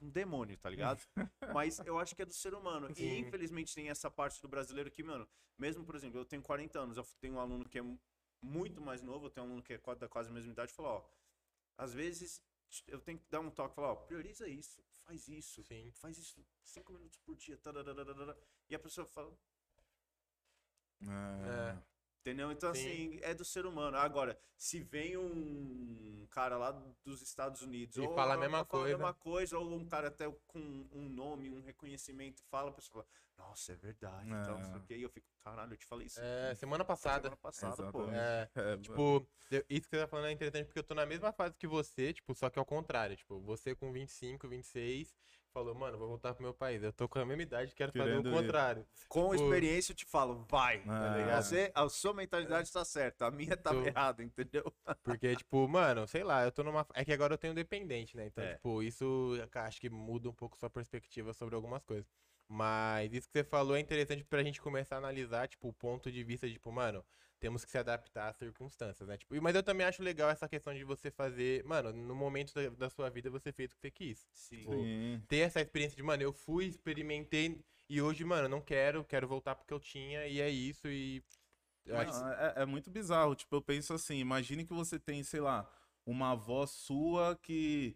um 0.00 0.10
demônio, 0.10 0.56
tá 0.58 0.68
ligado? 0.68 1.00
Mas 1.56 1.78
eu 1.80 1.98
acho 1.98 2.14
que 2.14 2.22
é 2.22 2.26
do 2.26 2.32
ser 2.32 2.54
humano. 2.54 2.94
Sim. 2.94 3.02
E 3.02 3.18
infelizmente 3.20 3.74
tem 3.74 3.88
essa 3.88 4.10
parte 4.10 4.40
do 4.42 4.48
brasileiro 4.48 4.90
que, 4.90 5.02
mano, 5.02 5.28
mesmo, 5.58 5.84
por 5.84 5.94
exemplo, 5.94 6.18
eu 6.18 6.24
tenho 6.24 6.42
40 6.42 6.78
anos, 6.80 6.96
eu 6.96 7.04
tenho 7.20 7.34
um 7.34 7.40
aluno 7.40 7.68
que 7.68 7.78
é 7.78 7.82
mu- 7.82 8.00
muito 8.42 8.80
mais 8.80 9.02
novo, 9.02 9.26
eu 9.26 9.30
tenho 9.30 9.46
um 9.46 9.48
aluno 9.50 9.62
que 9.62 9.72
é 9.74 9.78
quase 9.78 10.00
da 10.00 10.08
quase 10.08 10.28
a 10.30 10.32
mesma 10.32 10.52
idade, 10.52 10.72
falou, 10.72 10.92
ó, 10.92 11.10
às 11.76 11.92
vezes 11.94 12.42
eu 12.86 13.00
tenho 13.00 13.18
que 13.18 13.26
dar 13.30 13.40
um 13.40 13.50
toque, 13.50 13.74
falar, 13.74 13.92
ó, 13.92 13.96
prioriza 13.96 14.46
isso, 14.46 14.82
faz 15.04 15.26
isso, 15.26 15.64
Sim. 15.64 15.90
faz 15.92 16.18
isso 16.18 16.44
cinco 16.62 16.92
minutos 16.92 17.18
por 17.18 17.34
dia, 17.34 17.58
e 18.68 18.74
a 18.74 18.78
pessoa 18.78 19.06
fala, 19.06 19.36
É. 21.00 21.82
Entendeu? 22.28 22.52
Então, 22.52 22.74
Sim. 22.74 22.80
assim, 22.80 23.18
é 23.22 23.32
do 23.34 23.44
ser 23.44 23.64
humano. 23.64 23.96
Agora, 23.96 24.38
se 24.54 24.82
vem 24.82 25.16
um 25.16 26.26
cara 26.30 26.58
lá 26.58 26.72
dos 27.04 27.22
Estados 27.22 27.62
Unidos 27.62 27.96
E 27.96 28.00
ou 28.00 28.14
fala 28.14 28.34
a 28.34 28.36
mesma 28.36 28.58
fala 28.58 28.82
coisa. 28.82 28.96
mesma 28.98 29.14
coisa, 29.14 29.58
ou 29.58 29.72
um 29.72 29.88
cara 29.88 30.08
até 30.08 30.30
com 30.46 30.58
um 30.92 31.08
nome, 31.08 31.50
um 31.50 31.62
reconhecimento, 31.62 32.42
fala, 32.50 32.68
a 32.68 32.72
pessoa 32.74 33.02
fala, 33.02 33.48
nossa, 33.48 33.72
é 33.72 33.76
verdade. 33.76 34.28
Então, 34.28 34.58
É. 34.58 34.76
o 34.76 34.82
quê. 34.86 34.96
E 34.98 35.02
eu 35.02 35.08
fico, 35.08 35.26
caralho, 35.42 35.72
eu 35.72 35.76
te 35.78 35.86
falei 35.86 36.06
isso 36.06 36.20
É, 36.20 36.54
semana 36.56 36.84
passada. 36.84 37.22
semana 37.22 37.36
passada, 37.36 37.90
pô. 37.90 38.02
É, 38.10 38.50
É, 38.54 38.76
Tipo, 38.76 39.26
isso 39.70 39.88
que 39.88 39.96
você 39.96 40.02
tá 40.02 40.08
falando 40.08 40.26
é 40.26 40.32
interessante 40.32 40.66
porque 40.66 40.78
eu 40.80 40.84
tô 40.84 40.94
na 40.94 41.06
mesma 41.06 41.32
fase 41.32 41.56
que 41.56 41.66
você, 41.66 42.12
tipo, 42.12 42.34
só 42.34 42.50
que 42.50 42.58
ao 42.58 42.66
contrário. 42.66 43.16
Tipo, 43.16 43.40
você 43.40 43.74
com 43.74 43.90
25, 43.90 44.46
26, 44.46 45.14
falou, 45.52 45.74
mano, 45.74 45.98
vou 45.98 46.08
voltar 46.08 46.34
pro 46.34 46.42
meu 46.42 46.54
país. 46.54 46.82
Eu 46.82 46.92
tô 46.92 47.08
com 47.08 47.18
a 47.18 47.24
mesma 47.24 47.42
idade, 47.42 47.74
quero 47.74 47.92
fazer 47.92 48.04
Querendo 48.04 48.28
o 48.28 48.32
contrário. 48.32 48.86
Com 49.08 49.30
Tipo- 49.30 49.34
experiência, 49.44 49.92
eu 49.92 49.96
te 49.96 50.04
falo, 50.04 50.44
vai. 50.48 50.80
tá 50.84 51.14
Ah. 51.14 51.16
ligado? 51.18 51.42
Você, 51.42 51.70
a 51.74 51.88
sua 51.88 52.14
mentalidade 52.14 52.68
está 52.68 52.84
certa, 52.84 53.26
a 53.26 53.30
minha 53.30 53.56
tá 53.56 53.70
Tô- 53.70 53.82
errada, 53.84 54.22
entendeu? 54.22 54.72
Porque, 55.20 55.36
tipo, 55.36 55.66
mano, 55.68 56.06
sei 56.06 56.22
lá, 56.24 56.44
eu 56.44 56.52
tô 56.52 56.62
numa. 56.62 56.86
É 56.94 57.04
que 57.04 57.12
agora 57.12 57.34
eu 57.34 57.38
tenho 57.38 57.54
dependente, 57.54 58.16
né? 58.16 58.26
Então, 58.26 58.44
É. 58.44 58.54
tipo, 58.54 58.82
isso 58.82 59.34
acho 59.54 59.80
que 59.80 59.90
muda 59.90 60.28
um 60.28 60.34
pouco 60.34 60.56
sua 60.58 60.70
perspectiva 60.70 61.32
sobre 61.32 61.54
algumas 61.54 61.82
coisas. 61.84 62.06
Mas 62.50 63.12
isso 63.12 63.28
que 63.28 63.38
você 63.38 63.44
falou 63.44 63.76
é 63.76 63.80
interessante 63.80 64.24
pra 64.24 64.42
gente 64.42 64.60
começar 64.60 64.94
a 64.96 64.98
analisar, 64.98 65.46
tipo, 65.48 65.68
o 65.68 65.72
ponto 65.72 66.10
de 66.10 66.24
vista 66.24 66.46
de, 66.46 66.54
tipo, 66.54 66.72
mano, 66.72 67.04
temos 67.40 67.64
que 67.64 67.70
se 67.70 67.78
adaptar 67.78 68.28
às 68.28 68.36
circunstâncias, 68.36 69.08
né? 69.08 69.16
Tipo, 69.16 69.34
e- 69.36 69.40
mas 69.40 69.54
eu 69.54 69.62
também 69.62 69.86
acho 69.86 70.02
legal 70.02 70.28
essa 70.30 70.48
questão 70.48 70.74
de 70.74 70.84
você 70.84 71.10
fazer, 71.10 71.64
mano, 71.64 71.92
no 71.92 72.14
momento 72.14 72.52
da, 72.54 72.68
da 72.70 72.90
sua 72.90 73.08
vida 73.10 73.30
você 73.30 73.52
fez 73.52 73.70
o 73.70 73.74
que 73.74 73.80
você 73.80 73.90
quis. 73.90 74.26
Sim. 74.32 74.64
Sim. 74.64 75.22
Ter 75.28 75.38
essa 75.38 75.60
experiência 75.60 75.96
de, 75.96 76.02
mano, 76.02 76.22
eu 76.22 76.32
fui, 76.32 76.66
experimentei 76.66 77.60
e 77.88 78.02
hoje, 78.02 78.24
mano, 78.24 78.48
não 78.48 78.60
quero, 78.60 79.04
quero 79.04 79.26
voltar 79.28 79.54
porque 79.54 79.72
eu 79.72 79.80
tinha 79.80 80.26
e 80.26 80.40
é 80.40 80.50
isso 80.50 80.88
e. 80.88 81.22
eu 81.86 81.96
acho- 81.98 82.20
Não, 82.20 82.32
é, 82.32 82.54
é 82.56 82.66
muito 82.66 82.90
bizarro. 82.90 83.34
Tipo, 83.34 83.56
eu 83.56 83.62
penso 83.62 83.94
assim, 83.94 84.16
imagine 84.18 84.64
que 84.66 84.72
você 84.74 84.98
tem, 84.98 85.22
sei 85.22 85.40
lá, 85.40 85.70
uma 86.04 86.32
avó 86.32 86.66
sua 86.66 87.36
que 87.36 87.94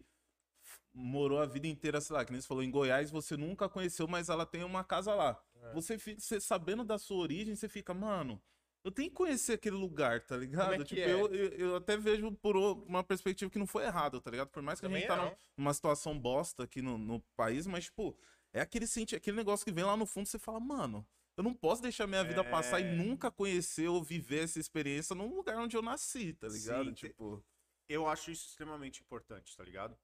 morou 0.93 1.39
a 1.39 1.45
vida 1.45 1.67
inteira, 1.67 1.99
sei 1.99 2.15
lá, 2.15 2.23
que 2.23 2.31
nem 2.31 2.39
você 2.39 2.47
falou, 2.47 2.63
em 2.63 2.71
Goiás, 2.71 3.09
você 3.11 3.35
nunca 3.35 3.67
conheceu, 3.67 4.07
mas 4.07 4.29
ela 4.29 4.45
tem 4.45 4.63
uma 4.63 4.83
casa 4.83 5.13
lá. 5.13 5.41
É. 5.55 5.73
Você, 5.73 5.97
fica, 5.97 6.19
você 6.21 6.39
sabendo 6.39 6.83
da 6.83 6.97
sua 6.97 7.17
origem, 7.17 7.55
você 7.55 7.67
fica, 7.67 7.93
mano, 7.93 8.41
eu 8.83 8.91
tenho 8.91 9.09
que 9.09 9.15
conhecer 9.15 9.53
aquele 9.53 9.75
lugar, 9.75 10.21
tá 10.21 10.35
ligado? 10.35 10.73
é 10.73 10.83
tipo, 10.83 10.99
é? 11.01 11.11
eu, 11.11 11.33
eu, 11.33 11.49
eu 11.57 11.75
até 11.77 11.95
vejo 11.95 12.31
por 12.33 12.55
uma 12.57 13.03
perspectiva 13.03 13.49
que 13.49 13.59
não 13.59 13.67
foi 13.67 13.85
errado, 13.85 14.19
tá 14.19 14.29
ligado? 14.29 14.49
Por 14.49 14.61
mais 14.61 14.79
que 14.79 14.85
a 14.85 14.89
Também 14.89 15.01
gente 15.01 15.07
tá 15.07 15.37
numa 15.57 15.73
situação 15.73 16.17
bosta 16.19 16.63
aqui 16.63 16.81
no, 16.81 16.97
no 16.97 17.19
país, 17.35 17.65
mas, 17.65 17.85
tipo, 17.85 18.17
é 18.51 18.61
aquele, 18.61 18.85
senti 18.85 19.15
aquele 19.15 19.37
negócio 19.37 19.65
que 19.65 19.71
vem 19.71 19.83
lá 19.83 19.95
no 19.95 20.05
fundo, 20.05 20.27
você 20.27 20.37
fala, 20.37 20.59
mano, 20.59 21.07
eu 21.35 21.43
não 21.43 21.53
posso 21.53 21.81
deixar 21.81 22.05
minha 22.07 22.23
vida 22.23 22.43
passar 22.43 22.79
e 22.79 22.83
É. 22.83 22.91
nunca 22.91 23.31
conhecer 23.31 23.87
ou 23.87 24.03
viver 24.03 24.43
essa 24.43 24.59
experiência 24.59 25.15
num 25.15 25.33
lugar 25.33 25.57
onde 25.57 25.75
eu 25.75 25.81
nasci, 25.81 26.33
tá 26.33 26.47
ligado? 26.47 26.85
Sim, 26.89 26.93
tipo, 26.93 27.43
Eu 27.89 28.07
acho 28.07 28.31
isso 28.31 28.47
extremamente 28.49 29.01
importante, 29.01 29.55
tá 29.57 29.63
ligado? 29.63 29.97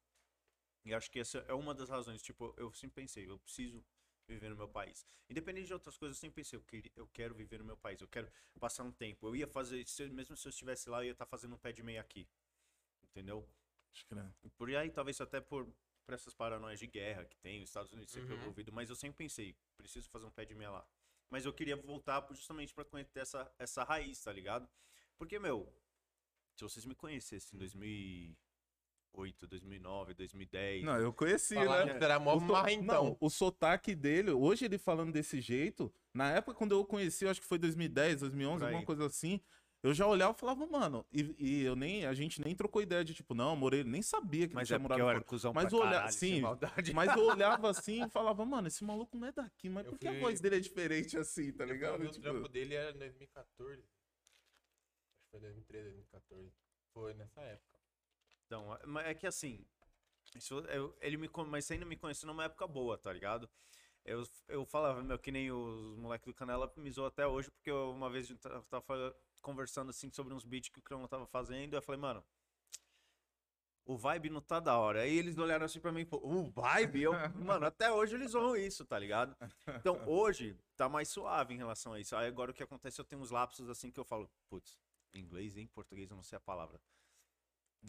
E 0.85 0.93
acho 0.93 1.09
que 1.11 1.19
essa 1.19 1.39
é 1.47 1.53
uma 1.53 1.73
das 1.73 1.89
razões. 1.89 2.21
Tipo, 2.21 2.53
eu 2.57 2.73
sempre 2.73 3.03
pensei, 3.03 3.29
eu 3.29 3.37
preciso 3.39 3.83
viver 4.33 4.49
no 4.49 4.55
meu 4.55 4.67
país. 4.67 5.05
Independente 5.29 5.67
de 5.67 5.73
outras 5.73 5.97
coisas, 5.97 6.17
eu 6.17 6.21
sempre 6.21 6.35
pensei, 6.43 6.57
eu, 6.57 6.63
queria, 6.63 6.91
eu 6.95 7.07
quero 7.07 7.33
viver 7.35 7.59
no 7.59 7.65
meu 7.65 7.77
país, 7.77 7.99
eu 8.01 8.07
quero 8.07 8.31
passar 8.59 8.83
um 8.83 8.91
tempo. 8.91 9.27
Eu 9.27 9.35
ia 9.35 9.47
fazer, 9.47 9.85
se 9.87 10.07
mesmo 10.09 10.35
se 10.37 10.47
eu 10.47 10.49
estivesse 10.49 10.89
lá, 10.89 10.99
eu 11.01 11.05
ia 11.07 11.11
estar 11.11 11.25
fazendo 11.25 11.55
um 11.55 11.57
pé 11.57 11.71
de 11.71 11.83
meia 11.83 12.01
aqui. 12.01 12.27
Entendeu? 13.03 13.47
acho 13.93 14.05
que 14.05 14.15
não. 14.15 14.33
E 14.43 14.49
por 14.49 14.69
aí, 14.73 14.89
talvez 14.91 15.19
até 15.19 15.41
por, 15.41 15.67
por 16.05 16.13
essas 16.13 16.33
paranoias 16.33 16.79
de 16.79 16.87
guerra 16.87 17.25
que 17.25 17.37
tem, 17.37 17.61
os 17.61 17.69
Estados 17.69 17.91
Unidos 17.91 18.13
sempre 18.13 18.33
Uhum. 18.33 18.41
envolvido, 18.41 18.71
mas 18.71 18.89
eu 18.89 18.95
sempre 18.95 19.17
pensei, 19.17 19.55
preciso 19.77 20.09
fazer 20.09 20.25
um 20.25 20.31
pé 20.31 20.45
de 20.45 20.55
meia 20.55 20.71
lá. 20.71 20.87
Mas 21.29 21.45
eu 21.45 21.53
queria 21.53 21.75
voltar 21.75 22.25
justamente 22.31 22.73
pra 22.73 22.85
conhecer 22.85 23.19
essa, 23.19 23.51
essa 23.59 23.83
raiz, 23.83 24.23
tá 24.23 24.31
ligado? 24.31 24.67
Porque, 25.17 25.37
meu, 25.37 25.71
se 26.55 26.63
vocês 26.63 26.85
me 26.85 26.95
conhecessem 26.95 27.57
em 27.57 28.37
2008, 29.13 29.47
2009, 29.47 30.13
2010, 30.13 30.83
Não, 30.83 30.97
eu 30.99 31.11
conheci, 31.13 31.55
Falar 31.55 31.85
né? 31.85 31.97
era 31.99 32.19
mó 32.19 32.35
O 32.35 32.39
so- 32.39 32.45
marrentão. 32.47 33.03
Não, 33.05 33.17
o 33.19 33.29
sotaque 33.29 33.95
dele, 33.95 34.31
hoje 34.31 34.65
ele 34.65 34.77
falando 34.77 35.11
desse 35.11 35.41
jeito, 35.41 35.91
na 36.13 36.31
época 36.31 36.55
quando 36.55 36.73
eu 36.73 36.85
conheci, 36.85 37.25
eu 37.25 37.31
acho 37.31 37.41
que 37.41 37.47
foi 37.47 37.57
2010, 37.57 38.19
2011, 38.21 38.59
Por 38.59 38.65
aí. 38.67 38.73
alguma 38.73 38.85
coisa 38.85 39.05
assim, 39.05 39.41
eu 39.81 39.93
já 39.93 40.05
olhava 40.05 40.35
e 40.35 40.39
falava, 40.39 40.65
mano, 40.67 41.05
e, 41.11 41.35
e 41.39 41.61
eu 41.63 41.75
nem, 41.75 42.05
a 42.05 42.13
gente 42.13 42.41
nem 42.41 42.55
trocou 42.55 42.81
ideia 42.81 43.03
de 43.03 43.13
tipo, 43.13 43.33
não, 43.33 43.55
morei, 43.55 43.83
nem 43.83 44.01
sabia 44.01 44.47
que 44.47 44.53
mas 44.53 44.67
tinha 44.67 44.75
é 44.75 44.79
morado 44.79 45.01
eu 45.01 45.05
fora. 45.05 45.21
cuzão 45.23 45.53
Mas 45.53 45.71
caralho, 45.71 46.11
sem 46.13 46.35
sim. 46.35 46.41
Mas 46.93 47.15
eu 47.15 47.25
olhava 47.25 47.69
assim 47.69 48.05
e 48.05 48.09
falava, 48.09 48.45
mano, 48.45 48.67
esse 48.67 48.83
maluco 48.83 49.17
não 49.17 49.27
é 49.27 49.31
daqui, 49.31 49.69
mas 49.69 49.85
Eu 49.85 49.91
por 49.93 49.99
que 49.99 50.07
a 50.07 50.11
fui- 50.11 50.19
voz 50.19 50.39
dele 50.41 50.57
é 50.57 50.59
diferente 50.59 51.17
assim, 51.17 51.51
tá 51.51 51.63
Eu 51.63 51.73
ligado? 51.73 52.03
O 52.03 52.09
Tipo, 52.09 52.21
trampo 52.21 52.47
dele 52.49 52.75
era 52.75 52.91
em 52.91 52.97
2014. 52.99 53.81
Acho 53.81 55.23
que 55.23 55.29
foi 55.31 55.39
2013, 55.39 55.85
2014. 55.91 56.51
Foi 56.93 57.13
nessa 57.13 57.41
época. 57.41 57.78
Então, 58.49 58.75
é- 58.99 59.11
é 59.11 59.13
que 59.13 59.27
assim, 59.27 59.63
isso, 60.35 60.59
eu- 60.61 60.97
ele 61.01 61.17
me, 61.17 61.29
mas 61.47 61.69
ainda 61.71 61.85
me 61.85 61.95
conheceu 61.95 62.27
numa 62.27 62.45
época 62.45 62.67
boa, 62.67 62.97
tá 62.97 63.13
ligado? 63.13 63.47
Eu, 64.05 64.23
eu 64.47 64.65
falava, 64.65 65.03
meu, 65.03 65.19
que 65.19 65.31
nem 65.31 65.51
os 65.51 65.97
moleques 65.97 66.25
do 66.27 66.33
Canela 66.33 66.71
me 66.77 66.91
zoam 66.91 67.07
até 67.07 67.27
hoje, 67.27 67.51
porque 67.51 67.69
eu, 67.71 67.91
uma 67.91 68.09
vez 68.09 68.27
gente 68.27 68.39
tava, 68.69 69.15
conversando 69.41 69.91
assim 69.91 70.09
sobre 70.11 70.33
uns 70.33 70.45
beats 70.45 70.69
que 70.69 70.79
o 70.79 70.83
Crão 70.83 71.07
tava 71.07 71.27
fazendo, 71.27 71.75
eu 71.75 71.81
falei, 71.83 72.01
mano, 72.01 72.23
o 73.85 73.97
vibe 73.97 74.29
não 74.29 74.41
tá 74.41 74.59
da 74.59 74.77
hora. 74.77 75.01
Aí 75.01 75.17
eles 75.17 75.37
olharam 75.37 75.65
assim 75.65 75.79
pra 75.79 75.91
mim, 75.91 76.05
pô, 76.05 76.17
o 76.23 76.43
vibe? 76.51 77.01
Eu, 77.03 77.13
mano, 77.35 77.65
até 77.65 77.91
hoje 77.91 78.15
eles 78.15 78.31
zoam 78.31 78.55
isso, 78.55 78.85
tá 78.85 78.97
ligado? 78.99 79.35
Então, 79.79 79.99
hoje 80.07 80.55
tá 80.75 80.87
mais 80.87 81.09
suave 81.09 81.53
em 81.53 81.57
relação 81.57 81.93
a 81.93 81.99
isso. 81.99 82.15
Aí 82.15 82.27
agora 82.27 82.51
o 82.51 82.53
que 82.53 82.63
acontece, 82.63 82.99
eu 83.01 83.05
tenho 83.05 83.21
uns 83.21 83.31
lapsos 83.31 83.69
assim 83.69 83.91
que 83.91 83.99
eu 83.99 84.05
falo, 84.05 84.29
putz, 84.49 84.79
em 85.13 85.21
inglês 85.21 85.55
e 85.57 85.61
em 85.61 85.67
português 85.67 86.09
eu 86.09 86.15
não 86.15 86.23
sei 86.23 86.37
a 86.37 86.41
palavra. 86.41 86.79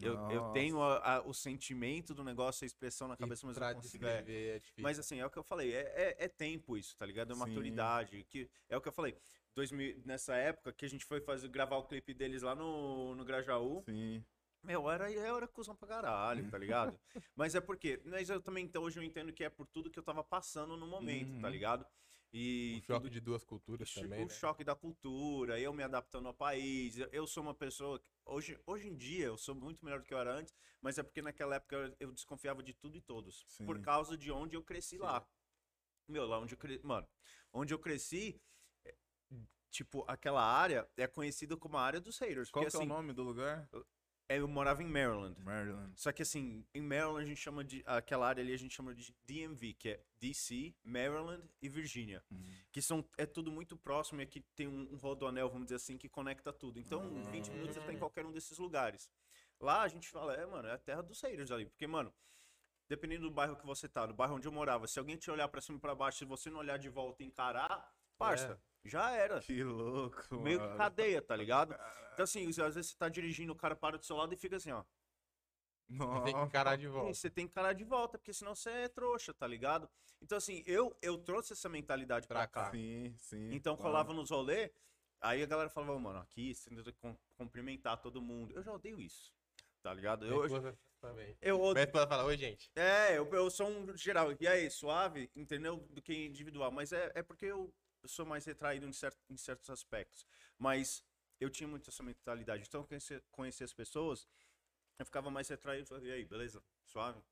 Eu, 0.00 0.14
eu 0.30 0.52
tenho 0.52 0.80
a- 0.80 1.16
a- 1.16 1.22
o 1.22 1.34
sentimento 1.34 2.14
do 2.14 2.22
negócio, 2.22 2.64
a 2.64 2.66
expressão 2.66 3.08
na 3.08 3.16
cabeça, 3.16 3.46
mas 3.46 3.56
eu 3.56 3.74
consigo. 3.74 4.04
é. 4.06 4.16
descrever 4.22 4.56
é 4.56 4.58
difícil. 4.60 4.82
Mas 4.82 4.98
assim, 4.98 5.18
é 5.20 5.26
o 5.26 5.30
que 5.30 5.38
eu 5.38 5.42
falei, 5.42 5.72
é, 5.74 5.80
é, 6.18 6.24
é 6.24 6.28
tempo 6.28 6.76
isso, 6.76 6.96
tá 6.96 7.04
ligado? 7.04 7.32
É 7.32 7.34
Sim. 7.34 7.40
maturidade. 7.40 8.24
Que, 8.28 8.48
é 8.68 8.76
o 8.76 8.80
que 8.80 8.88
eu 8.88 8.92
falei. 8.92 9.16
2000, 9.54 10.00
nessa 10.04 10.36
época 10.36 10.72
que 10.72 10.84
a 10.84 10.88
gente 10.88 11.04
foi 11.04 11.20
fazer, 11.20 11.48
gravar 11.48 11.76
o 11.76 11.84
clipe 11.84 12.14
deles 12.14 12.42
lá 12.42 12.54
no, 12.54 13.14
no 13.16 13.24
Grajaú, 13.24 13.82
Sim. 13.84 14.24
meu, 14.62 14.88
era, 14.88 15.10
eu 15.10 15.36
era 15.36 15.48
cuzão 15.48 15.74
pra 15.74 15.88
caralho, 15.88 16.48
tá 16.48 16.56
ligado? 16.56 16.98
mas 17.34 17.56
é 17.56 17.60
porque, 17.60 18.00
mas 18.04 18.30
eu 18.30 18.40
também, 18.40 18.64
então, 18.64 18.84
hoje 18.84 18.98
eu 19.00 19.02
entendo 19.02 19.32
que 19.32 19.42
é 19.42 19.50
por 19.50 19.66
tudo 19.66 19.90
que 19.90 19.98
eu 19.98 20.04
tava 20.04 20.22
passando 20.22 20.76
no 20.76 20.86
momento, 20.86 21.40
tá 21.40 21.48
Uhum. 21.48 21.52
ligado? 21.52 21.84
E 22.32 22.78
o 22.80 22.86
choque 22.86 23.00
tudo- 23.06 23.10
de 23.10 23.20
duas 23.20 23.42
culturas 23.44 23.88
Tipo, 23.90 24.02
também, 24.02 24.22
o 24.22 24.28
né? 24.28 24.32
choque 24.32 24.62
da 24.62 24.76
cultura, 24.76 25.58
eu 25.58 25.72
me 25.72 25.82
adaptando 25.82 26.28
ao 26.28 26.34
país. 26.34 26.96
Eu 27.10 27.26
sou 27.26 27.42
uma 27.42 27.52
pessoa. 27.52 28.00
Hoje, 28.30 28.56
hoje 28.64 28.88
em 28.88 28.96
dia 28.96 29.26
eu 29.26 29.36
sou 29.36 29.56
muito 29.56 29.84
melhor 29.84 29.98
do 29.98 30.06
que 30.06 30.14
eu 30.14 30.18
era 30.18 30.32
antes, 30.32 30.54
mas 30.80 30.96
é 30.98 31.02
porque 31.02 31.20
naquela 31.20 31.56
época 31.56 31.96
eu, 31.98 32.12
desconfiava 32.12 32.62
de 32.62 32.72
tudo 32.72 32.96
e 32.96 33.00
todos. 33.00 33.44
Por 33.66 33.76
Sim. 33.76 33.82
causa 33.82 34.16
de 34.16 34.30
onde 34.30 34.54
eu 34.54 34.62
cresci 34.62 34.98
lá. 34.98 35.26
Meu, 36.08 36.26
lá 36.26 36.38
onde 36.38 36.54
eu 36.54 36.58
cresci. 36.58 36.86
Mano, 36.86 37.08
onde 37.52 37.74
eu 37.74 37.78
cresci, 37.78 38.40
é, 38.86 38.94
tipo, 39.68 40.04
aquela 40.06 40.42
área 40.42 40.88
é 40.96 41.08
conhecida 41.08 41.56
como 41.56 41.76
a 41.76 41.82
área 41.82 42.00
dos 42.00 42.18
haters. 42.18 42.52
Qual 42.52 42.62
porque 42.62 42.70
que 42.70 42.76
é 42.76 42.80
assim, 42.80 42.88
o 42.88 42.94
nome 42.94 43.12
do 43.12 43.24
lugar? 43.24 43.68
É, 44.30 44.38
eu 44.38 44.46
morava 44.46 44.80
em 44.80 44.86
Maryland. 44.86 45.36
Maryland. 45.42 45.92
Só 45.96 46.12
que 46.12 46.22
assim, 46.22 46.64
em 46.72 46.80
Maryland 46.80 47.24
a 47.24 47.26
gente 47.26 47.40
chama 47.40 47.64
de. 47.64 47.82
Aquela 47.84 48.28
área 48.28 48.40
ali 48.40 48.54
a 48.54 48.56
gente 48.56 48.72
chama 48.72 48.94
de 48.94 49.12
DMV, 49.24 49.74
que 49.74 49.88
é 49.88 50.04
DC, 50.20 50.72
Maryland 50.84 51.42
e 51.60 51.68
Virgínia. 51.68 52.22
Uhum. 52.30 52.48
Que 52.70 52.80
são, 52.80 53.04
é 53.18 53.26
tudo 53.26 53.50
muito 53.50 53.76
próximo 53.76 54.20
e 54.20 54.22
aqui 54.22 54.40
tem 54.54 54.68
um, 54.68 54.88
um 54.92 54.96
rodoanel, 54.98 55.48
vamos 55.48 55.64
dizer 55.64 55.76
assim, 55.76 55.98
que 55.98 56.08
conecta 56.08 56.52
tudo. 56.52 56.78
Então, 56.78 57.04
em 57.18 57.28
20 57.28 57.50
minutos 57.50 57.74
você 57.74 57.80
tá 57.80 57.92
em 57.92 57.98
qualquer 57.98 58.24
um 58.24 58.30
desses 58.30 58.56
lugares. 58.56 59.10
Lá 59.58 59.82
a 59.82 59.88
gente 59.88 60.08
fala, 60.08 60.34
é, 60.34 60.46
mano, 60.46 60.68
é 60.68 60.72
a 60.74 60.78
terra 60.78 61.02
dos 61.02 61.20
haters 61.20 61.50
ali. 61.50 61.66
Porque, 61.66 61.88
mano, 61.88 62.14
dependendo 62.88 63.22
do 63.22 63.32
bairro 63.32 63.56
que 63.56 63.66
você 63.66 63.88
tá, 63.88 64.06
no 64.06 64.14
bairro 64.14 64.36
onde 64.36 64.46
eu 64.46 64.52
morava, 64.52 64.86
se 64.86 64.96
alguém 65.00 65.16
te 65.16 65.28
olhar 65.28 65.48
pra 65.48 65.60
cima 65.60 65.76
e 65.76 65.80
pra 65.80 65.92
baixo, 65.92 66.18
se 66.18 66.24
você 66.24 66.48
não 66.48 66.60
olhar 66.60 66.78
de 66.78 66.88
volta 66.88 67.24
e 67.24 67.26
encarar, 67.26 67.92
parça, 68.16 68.62
já 68.84 69.10
era. 69.12 69.40
Que 69.40 69.62
louco, 69.62 70.40
Meio 70.40 70.58
que 70.60 70.64
mano. 70.66 70.76
cadeia, 70.78 71.20
tá 71.22 71.36
ligado? 71.36 71.74
Então, 72.12 72.24
assim, 72.24 72.48
às 72.48 72.74
vezes 72.74 72.90
você 72.90 72.96
tá 72.96 73.08
dirigindo, 73.08 73.52
o 73.52 73.56
cara 73.56 73.74
para 73.76 73.98
do 73.98 74.04
seu 74.04 74.16
lado 74.16 74.32
e 74.34 74.36
fica 74.36 74.56
assim, 74.56 74.72
ó. 74.72 74.84
Você 75.88 76.22
tem 76.24 76.34
que 76.34 76.40
encarar 76.40 76.76
de 76.76 76.86
volta. 76.86 77.14
você 77.14 77.30
tem 77.30 77.46
que 77.46 77.50
encarar 77.50 77.72
de 77.72 77.82
volta, 77.84 78.16
porque 78.18 78.32
senão 78.32 78.54
você 78.54 78.70
é 78.70 78.88
trouxa, 78.88 79.34
tá 79.34 79.46
ligado? 79.46 79.90
Então, 80.22 80.38
assim, 80.38 80.62
eu, 80.66 80.96
eu 81.02 81.18
trouxe 81.18 81.52
essa 81.52 81.68
mentalidade 81.68 82.28
pra, 82.28 82.40
Pra 82.40 82.46
cá. 82.46 82.70
Sim, 82.70 83.12
sim. 83.18 83.52
Então, 83.52 83.74
claro. 83.76 83.90
colava 83.90 84.12
nos 84.14 84.30
rolê, 84.30 84.70
aí 85.20 85.42
a 85.42 85.46
galera 85.46 85.68
falava, 85.68 85.98
mano, 85.98 86.20
aqui 86.20 86.54
você 86.54 86.70
tem 86.70 86.80
que 86.82 86.92
cum- 86.92 87.16
cumprimentar 87.36 88.00
todo 88.00 88.22
mundo. 88.22 88.52
Eu 88.54 88.62
já 88.62 88.70
odeio 88.72 89.00
isso, 89.00 89.34
tá 89.82 89.92
ligado? 89.92 90.24
Eu, 90.26 90.44
Eu, 90.46 90.78
também. 91.00 91.36
eu 91.40 91.60
odeio. 91.60 91.86
Mas 91.86 91.92
pode 91.92 92.08
falar, 92.08 92.24
oi, 92.24 92.36
gente. 92.36 92.70
É, 92.76 93.18
eu, 93.18 93.26
eu 93.34 93.50
sou 93.50 93.66
um 93.68 93.96
geral. 93.96 94.28
E 94.38 94.46
aí, 94.46 94.70
suave, 94.70 95.28
entendeu? 95.34 95.78
Do 95.90 96.00
que 96.00 96.14
individual. 96.26 96.70
Mas 96.70 96.92
é, 96.92 97.10
é 97.16 97.22
porque 97.22 97.46
eu, 97.46 97.74
eu 98.02 98.08
sou 98.08 98.24
mais 98.26 98.44
retraído 98.44 98.86
em, 98.86 98.92
cer- 98.92 99.16
em 99.28 99.36
certos 99.36 99.70
aspectos. 99.70 100.26
Mas 100.58 101.04
eu 101.38 101.50
tinha 101.50 101.68
muito 101.68 101.88
essa 101.90 102.02
mentalidade. 102.02 102.64
Então, 102.66 102.84
conhecer, 102.84 103.22
conhecer 103.30 103.64
as 103.64 103.72
pessoas, 103.72 104.28
eu 104.98 105.06
ficava 105.06 105.30
mais 105.30 105.48
retraído. 105.48 106.04
E 106.06 106.10
aí, 106.12 106.24
beleza? 106.24 106.62
Suave? 106.84 107.22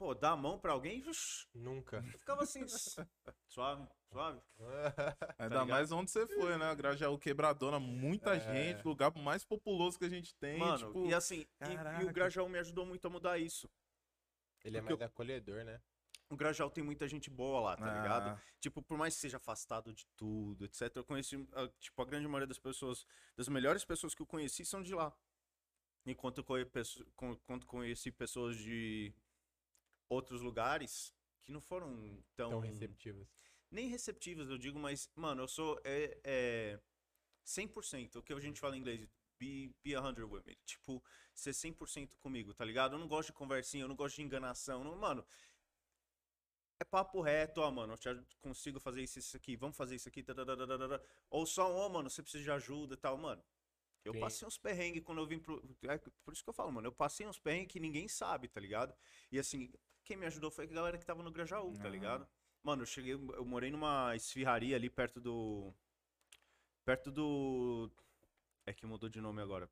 pô, 0.00 0.14
dar 0.14 0.30
a 0.30 0.36
mão 0.36 0.58
pra 0.58 0.72
alguém, 0.72 1.04
Nunca. 1.52 1.98
eu 1.98 2.18
ficava 2.18 2.42
assim, 2.42 2.64
suave, 3.46 3.86
suave. 4.10 4.40
Ainda 5.38 5.60
ligado? 5.60 5.68
mais 5.68 5.92
onde 5.92 6.10
você 6.10 6.26
foi, 6.26 6.56
né? 6.56 6.74
Grajaú 6.74 7.18
Quebradona, 7.18 7.78
muita 7.78 8.40
gente, 8.40 8.82
lugar 8.82 9.14
mais 9.14 9.44
populoso 9.44 9.98
que 9.98 10.06
a 10.06 10.08
gente 10.08 10.34
tem. 10.36 10.58
Mano, 10.58 10.86
tipo, 10.86 11.06
e 11.06 11.12
assim, 11.12 11.46
e- 11.60 12.00
e, 12.02 12.04
o 12.04 12.12
Grajaú 12.14 12.48
me 12.48 12.58
ajudou 12.58 12.86
muito 12.86 13.06
a 13.06 13.10
mudar 13.10 13.38
isso. 13.38 13.70
Ele 14.64 14.78
é 14.78 14.80
Porque 14.80 14.94
mais 14.96 15.10
acolhedor, 15.10 15.64
né? 15.64 15.82
O 16.30 16.36
Grajaú 16.36 16.70
tem 16.70 16.82
muita 16.82 17.08
gente 17.08 17.28
boa 17.28 17.60
lá, 17.60 17.76
tá 17.76 17.90
ah, 17.90 18.02
ligado? 18.02 18.42
Tipo, 18.60 18.80
por 18.80 18.96
mais 18.96 19.14
que 19.14 19.20
seja 19.20 19.36
afastado 19.36 19.92
de 19.92 20.06
tudo, 20.16 20.64
etc. 20.64 20.82
Eu 20.94 21.04
conheci, 21.04 21.44
ah, 21.52 21.68
tipo, 21.80 22.00
a 22.00 22.04
grande 22.04 22.28
maioria 22.28 22.46
das 22.46 22.58
pessoas, 22.58 23.04
das 23.36 23.48
melhores 23.48 23.84
pessoas 23.84 24.14
que 24.14 24.22
eu 24.22 24.26
conheci 24.26 24.64
são 24.64 24.80
de 24.80 24.94
lá. 24.94 25.12
Enquanto 26.06 26.38
eu 26.38 27.66
conheci 27.66 28.12
pessoas 28.12 28.56
de 28.56 29.12
outros 30.08 30.40
lugares 30.40 31.12
que 31.42 31.52
não 31.52 31.60
foram 31.60 32.22
tão, 32.36 32.50
Tão 32.50 32.60
receptivos. 32.60 33.28
nem 33.68 33.88
receptivas, 33.88 34.48
eu 34.48 34.56
digo, 34.56 34.78
mas, 34.78 35.10
mano, 35.16 35.42
eu 35.42 35.48
sou 35.48 35.80
é, 35.84 36.16
é 36.24 36.80
100%, 37.44 38.16
o 38.16 38.22
que 38.22 38.32
a 38.32 38.40
gente 38.40 38.60
fala 38.60 38.76
em 38.76 38.80
inglês, 38.80 39.06
be, 39.36 39.74
be 39.82 39.92
100 39.92 40.24
with 40.24 40.42
me. 40.46 40.56
Tipo, 40.64 41.02
ser 41.34 41.52
100% 41.52 42.16
comigo, 42.18 42.54
tá 42.54 42.64
ligado? 42.64 42.94
Eu 42.94 42.98
não 42.98 43.08
gosto 43.08 43.28
de 43.28 43.32
conversinha, 43.32 43.84
eu 43.84 43.88
não 43.88 43.96
gosto 43.96 44.16
de 44.16 44.22
enganação, 44.22 44.84
não, 44.84 44.94
mano. 44.96 45.24
É 46.80 46.84
papo 46.84 47.20
reto, 47.20 47.60
ó, 47.60 47.70
mano, 47.70 47.94
eu 48.06 48.24
consigo 48.40 48.80
fazer 48.80 49.02
isso, 49.02 49.18
isso 49.18 49.36
aqui, 49.36 49.54
vamos 49.54 49.76
fazer 49.76 49.96
isso 49.96 50.08
aqui, 50.08 50.22
tadadadadada. 50.22 51.02
ou 51.28 51.44
só, 51.44 51.70
ó, 51.70 51.88
mano, 51.90 52.08
você 52.08 52.22
precisa 52.22 52.42
de 52.42 52.50
ajuda 52.50 52.94
e 52.94 52.96
tal, 52.96 53.18
mano. 53.18 53.44
Eu 54.02 54.14
Sim. 54.14 54.20
passei 54.20 54.48
uns 54.48 54.56
perrengues 54.56 55.02
quando 55.04 55.18
eu 55.18 55.26
vim 55.26 55.38
pro. 55.38 55.62
É 55.82 55.98
por 56.24 56.32
isso 56.32 56.42
que 56.42 56.48
eu 56.48 56.54
falo, 56.54 56.72
mano. 56.72 56.88
Eu 56.88 56.92
passei 56.92 57.26
uns 57.26 57.38
perrengues 57.38 57.70
que 57.70 57.78
ninguém 57.78 58.08
sabe, 58.08 58.48
tá 58.48 58.58
ligado? 58.58 58.94
E 59.30 59.38
assim, 59.38 59.70
quem 60.02 60.16
me 60.16 60.24
ajudou 60.24 60.50
foi 60.50 60.64
a 60.64 60.68
galera 60.68 60.96
que 60.96 61.04
tava 61.04 61.22
no 61.22 61.30
Grajaú, 61.30 61.74
tá 61.76 61.86
Ah. 61.86 61.90
ligado? 61.90 62.26
Mano, 62.62 62.82
eu 62.82 62.86
cheguei, 62.86 63.12
eu 63.12 63.44
morei 63.44 63.70
numa 63.70 64.16
esfirraria 64.16 64.74
ali 64.74 64.88
perto 64.88 65.20
do. 65.20 65.74
Perto 66.82 67.10
do. 67.12 67.90
É 68.64 68.72
que 68.72 68.86
mudou 68.86 69.08
de 69.10 69.20
nome 69.20 69.42
agora. 69.42 69.68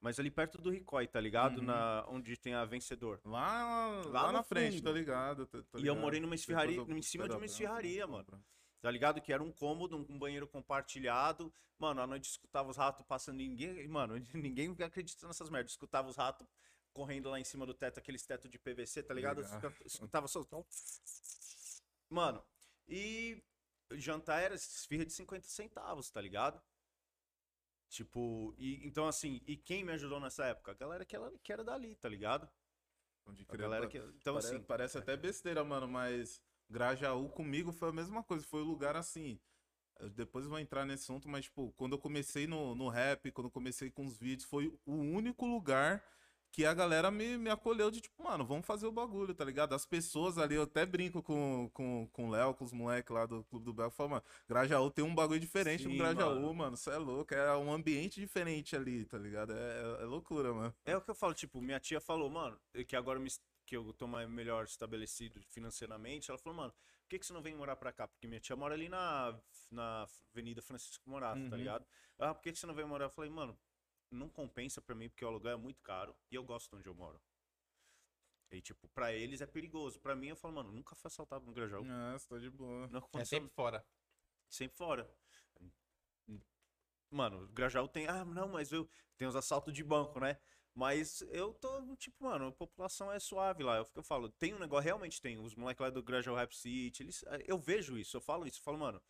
Mas 0.00 0.18
ali 0.20 0.30
perto 0.30 0.58
do 0.58 0.70
Ricói, 0.70 1.08
tá 1.08 1.20
ligado? 1.20 1.58
Uhum. 1.58 1.64
Na, 1.64 2.04
onde 2.08 2.36
tem 2.36 2.54
a 2.54 2.64
vencedor. 2.64 3.20
Lá, 3.24 3.88
lá, 4.06 4.22
Lá 4.22 4.32
na 4.32 4.42
frente, 4.44 4.76
fundo. 4.76 4.84
tá 4.84 4.92
ligado? 4.92 5.46
tá- 5.46 5.58
tá 5.58 5.64
E 5.74 5.76
eu 5.78 5.80
ligado? 5.80 5.98
morei 6.00 6.20
numa 6.20 6.34
esfirraria- 6.36 6.80
em 6.80 7.02
cima 7.02 7.28
de 7.28 7.34
uma 7.34 7.44
esfirraria, 7.44 8.06
mano. 8.06 8.44
Tá 8.80 8.90
ligado? 8.92 9.20
Que 9.20 9.32
era 9.32 9.42
um 9.42 9.50
cômodo, 9.50 9.96
um 10.08 10.16
banheiro 10.18 10.46
compartilhado. 10.46 11.52
Mano, 11.78 12.00
à 12.00 12.06
noite 12.06 12.30
escutava 12.30 12.70
os 12.70 12.76
ratos 12.76 13.04
passando. 13.06 13.36
Ninguém. 13.38 13.88
Mano, 13.88 14.14
ninguém 14.34 14.74
acredita 14.84 15.26
nessas 15.26 15.50
merdas. 15.50 15.72
Escutava 15.72 16.08
os 16.08 16.16
ratos 16.16 16.46
correndo 16.92 17.28
lá 17.28 17.40
em 17.40 17.44
cima 17.44 17.66
do 17.66 17.74
teto, 17.74 17.98
aqueles 17.98 18.24
teto 18.24 18.48
de 18.48 18.56
PVC, 18.58 19.02
tá 19.02 19.12
ligado? 19.12 19.38
Legal. 19.40 19.58
Escuta- 19.58 19.84
Escutava 19.84 20.28
só. 20.28 20.44
Mano, 22.08 22.42
e 22.88 23.42
jantar 23.92 24.40
era 24.42 24.54
esfirra 24.54 25.04
de 25.04 25.12
50 25.12 25.46
centavos, 25.48 26.08
tá 26.10 26.20
ligado? 26.20 26.60
Tipo, 27.88 28.54
e, 28.58 28.86
então 28.86 29.06
assim, 29.06 29.40
e 29.46 29.56
quem 29.56 29.82
me 29.84 29.92
ajudou 29.92 30.20
nessa 30.20 30.44
época? 30.44 30.72
A 30.72 30.74
galera 30.74 31.04
que, 31.04 31.16
ela, 31.16 31.32
que 31.42 31.52
era 31.52 31.64
dali, 31.64 31.94
tá 31.96 32.08
ligado? 32.08 32.48
Pode 33.24 33.46
A 33.48 33.56
galera 33.56 33.86
que. 33.86 33.98
Então 33.98 34.34
pare- 34.34 34.46
assim. 34.46 34.62
Parece 34.62 34.98
até 34.98 35.16
besteira, 35.16 35.64
mano, 35.64 35.88
mas 35.88 36.40
Grajaú 36.68 37.28
comigo 37.30 37.72
foi 37.72 37.88
a 37.88 37.92
mesma 37.92 38.22
coisa. 38.22 38.44
Foi 38.46 38.60
o 38.60 38.64
lugar 38.64 38.96
assim. 38.96 39.40
eu 39.98 40.10
Depois 40.10 40.44
eu 40.44 40.50
vou 40.50 40.58
entrar 40.58 40.84
nesse 40.84 41.04
assunto, 41.04 41.28
mas, 41.28 41.44
tipo, 41.46 41.72
quando 41.76 41.92
eu 41.94 41.98
comecei 41.98 42.46
no, 42.46 42.74
no 42.74 42.88
rap, 42.88 43.30
quando 43.32 43.46
eu 43.46 43.50
comecei 43.50 43.90
com 43.90 44.04
os 44.06 44.16
vídeos, 44.18 44.48
foi 44.48 44.68
o 44.84 44.94
único 44.94 45.46
lugar 45.46 46.02
que 46.50 46.64
a 46.64 46.74
galera 46.74 47.10
me, 47.10 47.36
me 47.38 47.50
acolheu 47.50 47.90
de, 47.90 48.00
tipo, 48.00 48.22
mano, 48.22 48.44
vamos 48.44 48.66
fazer 48.66 48.86
o 48.86 48.92
bagulho, 48.92 49.34
tá 49.34 49.44
ligado? 49.44 49.74
As 49.74 49.86
pessoas 49.86 50.38
ali, 50.38 50.54
eu 50.56 50.62
até 50.62 50.84
brinco 50.84 51.22
com, 51.22 51.70
com, 51.72 52.08
com 52.12 52.28
o 52.28 52.30
Léo, 52.30 52.54
com 52.54 52.64
os 52.64 52.72
moleques 52.72 53.14
lá 53.14 53.26
do 53.26 53.44
Clube 53.44 53.64
do 53.64 53.72
Bel, 53.72 53.90
falo, 53.90 54.10
mano, 54.10 54.24
Grajaú 54.48 54.90
tem 54.90 55.04
um 55.04 55.14
bagulho 55.14 55.38
diferente 55.38 55.84
no 55.84 55.90
Sim, 55.92 55.98
Grajaú, 55.98 56.52
mano. 56.54 56.76
você 56.76 56.90
é 56.90 56.96
louco, 56.96 57.32
é 57.34 57.56
um 57.56 57.72
ambiente 57.72 58.20
diferente 58.20 58.74
ali, 58.74 59.04
tá 59.04 59.18
ligado? 59.18 59.52
É, 59.52 59.56
é- 59.56 60.02
é 60.02 60.04
loucura, 60.04 60.52
mano. 60.52 60.74
É 60.84 60.96
o 60.96 61.00
que 61.00 61.10
eu 61.10 61.14
falo, 61.14 61.34
tipo, 61.34 61.60
minha 61.60 61.78
tia 61.78 62.00
falou, 62.00 62.28
mano, 62.28 62.58
que 62.86 62.96
agora 62.96 63.20
me, 63.20 63.28
que 63.64 63.76
eu 63.76 63.92
tô 63.92 64.06
mais 64.06 64.28
melhor 64.28 64.64
estabelecido 64.64 65.40
financeiramente, 65.50 66.30
ela 66.30 66.38
falou, 66.38 66.56
mano, 66.56 66.72
por 67.02 67.10
que, 67.10 67.18
que 67.20 67.26
você 67.26 67.32
não 67.32 67.42
vem 67.42 67.54
morar 67.54 67.76
pra 67.76 67.92
cá? 67.92 68.06
Porque 68.08 68.26
minha 68.26 68.40
tia 68.40 68.56
mora 68.56 68.74
ali 68.74 68.88
na, 68.88 69.38
na 69.70 70.06
Avenida 70.32 70.60
Francisco 70.60 71.08
Morato, 71.08 71.40
tá 71.48 71.52
Uhum. 71.52 71.56
ligado? 71.56 71.86
Ah, 72.18 72.34
por 72.34 72.42
que, 72.42 72.52
que 72.52 72.58
você 72.58 72.66
não 72.66 72.74
vem 72.74 72.84
morar? 72.84 73.06
Eu 73.06 73.10
falei, 73.10 73.30
mano, 73.30 73.56
não 74.10 74.28
compensa 74.28 74.80
pra 74.80 74.94
mim 74.94 75.08
porque 75.08 75.24
o 75.24 75.28
aluguel 75.28 75.52
é 75.52 75.56
muito 75.56 75.80
caro 75.82 76.16
e 76.30 76.34
eu 76.34 76.44
gosto 76.44 76.70
de 76.70 76.76
onde 76.76 76.88
eu 76.88 76.94
moro. 76.94 77.20
E, 78.50 78.62
tipo, 78.62 78.88
pra 78.88 79.12
eles 79.12 79.40
é 79.42 79.46
perigoso. 79.46 80.00
Pra 80.00 80.16
mim, 80.16 80.28
eu 80.28 80.36
falo, 80.36 80.54
mano, 80.54 80.72
nunca 80.72 80.94
fui 80.94 81.08
assaltado 81.08 81.44
no 81.44 81.52
Grajaú. 81.52 81.84
Você 82.18 82.26
tá 82.28 82.38
de 82.38 82.48
boa. 82.50 82.88
Não 82.88 83.06
É 83.14 83.24
sempre 83.24 83.50
fora. 83.50 83.84
sempre 84.48 84.76
fora. 84.76 85.10
Mano, 87.10 87.44
o 87.44 87.48
Grajaú 87.48 87.88
tem. 87.88 88.06
Ah, 88.06 88.24
não, 88.24 88.48
mas 88.48 88.72
eu. 88.72 88.88
Tem 89.16 89.26
os 89.26 89.36
assaltos 89.36 89.72
de 89.74 89.82
banco, 89.82 90.20
né? 90.20 90.38
Mas 90.74 91.22
eu 91.32 91.52
tô, 91.54 91.96
tipo, 91.96 92.22
mano, 92.24 92.46
a 92.46 92.52
população 92.52 93.10
é 93.10 93.18
suave 93.18 93.62
lá. 93.64 93.78
É 93.78 93.84
que 93.84 93.98
eu 93.98 94.02
falo. 94.02 94.28
Tem 94.30 94.54
um 94.54 94.58
negócio, 94.58 94.84
realmente 94.84 95.20
tem. 95.20 95.38
Os 95.38 95.54
moleques 95.54 95.80
lá 95.80 95.90
do 95.90 96.02
Grajaú 96.02 96.34
Rap 96.36 96.54
City, 96.54 97.02
eles, 97.02 97.24
eu 97.46 97.58
vejo 97.58 97.98
isso, 97.98 98.16
eu 98.16 98.20
falo 98.20 98.46
isso. 98.46 98.60
Eu 98.60 98.62
falo, 98.62 98.78
mano, 98.78 99.02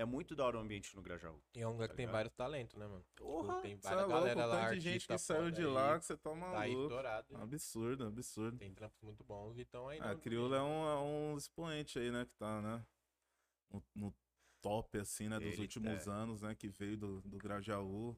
é 0.00 0.04
muito 0.04 0.34
da 0.36 0.44
hora 0.46 0.56
o 0.56 0.60
ambiente 0.60 0.94
no 0.96 1.02
Grajaú. 1.02 1.40
E 1.54 1.60
é 1.60 1.66
um 1.66 1.72
lugar 1.72 1.88
Tá 1.88 1.92
que 1.92 1.96
tem 1.96 2.06
ligado? 2.06 2.14
vários 2.16 2.34
talentos, 2.34 2.76
né, 2.76 2.86
mano? 2.86 3.02
Tipo, 3.02 3.22
Porra, 3.24 3.60
tem 3.60 3.76
Você 3.76 3.86
é 3.86 3.90
várias 3.90 4.08
louco, 4.08 4.20
galera 4.26 4.46
o 4.46 4.48
lá, 4.50 4.70
de 4.74 4.80
gente 4.80 5.06
que 5.06 5.18
saiu 5.18 5.50
de 5.50 5.60
aí, 5.62 5.66
lá 5.66 5.98
que 5.98 6.04
você 6.06 6.16
tá 6.16 6.30
Tá 6.30 6.36
maluco. 6.36 6.82
estourado. 6.82 7.36
Absurdo, 7.36 8.06
absurdo. 8.06 8.58
Tem 8.58 8.72
trampos 8.74 9.00
muito 9.02 9.24
bons 9.24 9.58
e 9.58 9.62
estão 9.62 9.88
aí. 9.88 9.98
A 10.00 10.14
no- 10.14 10.20
Crioula 10.20 10.56
é 10.56 10.62
um, 10.62 10.88
é 10.88 10.96
um 11.00 11.36
expoente 11.36 11.98
aí, 11.98 12.10
né? 12.10 12.24
Que 12.24 12.34
tá, 12.36 12.60
né? 12.62 12.86
No, 13.70 13.82
no 13.94 14.14
top, 14.62 14.98
assim, 14.98 15.28
né? 15.28 15.38
Dos 15.38 15.52
Ele- 15.54 15.62
últimos 15.62 16.06
é. 16.06 16.10
anos, 16.10 16.42
né? 16.42 16.54
Que 16.54 16.68
veio 16.68 16.96
do, 16.96 17.20
do 17.22 17.36
Grajaú. 17.38 18.16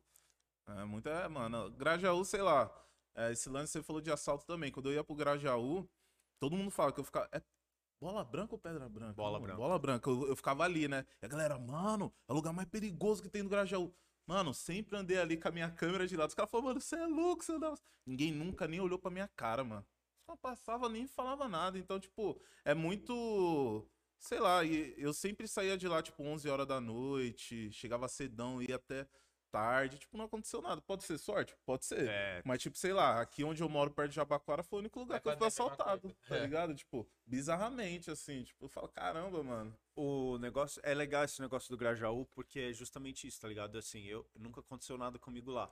É 0.68 0.84
muito, 0.84 1.08
é, 1.08 1.26
mano. 1.28 1.70
Grajaú, 1.72 2.24
sei 2.24 2.42
lá. 2.42 2.70
é, 3.14 3.32
esse 3.32 3.48
lance 3.48 3.72
você 3.72 3.82
falou 3.82 4.00
de 4.00 4.10
assalto 4.10 4.46
também. 4.46 4.70
Quando 4.70 4.88
eu 4.90 4.94
ia 4.94 5.02
pro 5.04 5.16
Grajaú, 5.16 5.88
todo 6.38 6.56
mundo 6.56 6.70
fala 6.70 6.92
que 6.92 7.00
eu 7.00 7.04
ficava. 7.04 7.28
É 7.32 7.42
bola 8.00 8.24
branca 8.24 8.54
ou 8.54 8.58
pedra 8.58 8.88
branca? 8.88 9.12
Bola 9.14 9.32
Mano, 9.32 9.42
branca. 9.44 9.58
Bola 9.60 9.78
branca. 9.78 10.10
Eu, 10.10 10.28
eu 10.28 10.36
ficava 10.36 10.64
ali, 10.64 10.88
né? 10.88 11.04
E 11.20 11.26
a 11.26 11.28
galera, 11.28 11.58
mano, 11.58 12.12
é 12.26 12.32
o 12.32 12.34
lugar 12.34 12.52
mais 12.52 12.68
perigoso 12.68 13.22
que 13.22 13.28
tem 13.28 13.42
no 13.42 13.48
Grajaú. 13.48 13.94
Mano, 14.26 14.54
sempre 14.54 14.96
andei 14.96 15.18
ali 15.18 15.36
com 15.36 15.48
a 15.48 15.50
minha 15.50 15.70
câmera 15.70 16.06
de 16.06 16.16
lado. 16.16 16.28
Os 16.28 16.34
caras 16.34 16.50
falaram, 16.50 16.68
mano, 16.68 16.80
você 16.80 16.96
é 16.96 17.06
louco, 17.06 17.44
você 17.44 17.58
não. 17.58 17.74
Ninguém 18.06 18.32
nunca 18.32 18.66
nem 18.66 18.80
olhou 18.80 18.98
pra 18.98 19.10
minha 19.10 19.28
cara, 19.28 19.64
mano. 19.64 19.84
Só 20.24 20.36
passava 20.36 20.88
nem 20.88 21.06
falava 21.06 21.48
nada. 21.48 21.78
Então, 21.78 21.98
tipo, 21.98 22.40
é 22.64 22.74
muito. 22.74 23.86
Sei 24.18 24.38
lá, 24.38 24.64
eu 24.64 25.12
sempre 25.12 25.48
saía 25.48 25.76
de 25.76 25.88
lá, 25.88 26.02
tipo, 26.02 26.22
11 26.22 26.48
horas 26.48 26.66
da 26.66 26.80
noite, 26.80 27.72
chegava 27.72 28.06
cedão, 28.06 28.62
ia 28.62 28.76
até 28.76 29.08
tarde. 29.50 29.98
Tipo, 29.98 30.16
não 30.16 30.24
aconteceu 30.24 30.60
nada. 30.62 30.80
Pode 30.80 31.04
ser 31.04 31.18
sorte? 31.18 31.56
Pode 31.66 31.84
ser. 31.84 32.08
É. 32.08 32.42
Mas, 32.44 32.62
tipo, 32.62 32.76
sei 32.78 32.92
lá, 32.92 33.20
aqui 33.20 33.44
onde 33.44 33.62
eu 33.62 33.68
moro, 33.68 33.90
perto 33.90 34.10
de 34.10 34.16
Jabaquara, 34.16 34.62
foi 34.62 34.78
o 34.78 34.80
único 34.80 34.98
lugar 35.00 35.16
É 35.16 35.20
que 35.20 35.28
eu 35.28 35.36
fui 35.36 35.46
assaltado, 35.46 36.14
tá 36.28 36.36
É. 36.36 36.40
ligado? 36.40 36.74
Tipo, 36.74 37.06
bizarramente, 37.26 38.10
assim. 38.10 38.42
Tipo, 38.44 38.64
eu 38.66 38.68
falo, 38.68 38.88
caramba, 38.88 39.42
mano. 39.42 39.76
O 39.96 40.38
negócio. 40.38 40.80
É 40.84 40.94
legal 40.94 41.24
esse 41.24 41.40
negócio 41.40 41.68
do 41.70 41.76
Grajaú, 41.76 42.24
porque 42.26 42.60
é 42.60 42.72
justamente 42.72 43.26
isso, 43.26 43.40
tá 43.40 43.48
ligado? 43.48 43.76
Assim, 43.76 44.04
eu 44.04 44.24
nunca 44.36 44.60
aconteceu 44.60 44.96
nada 44.96 45.18
comigo 45.18 45.50
lá. 45.50 45.70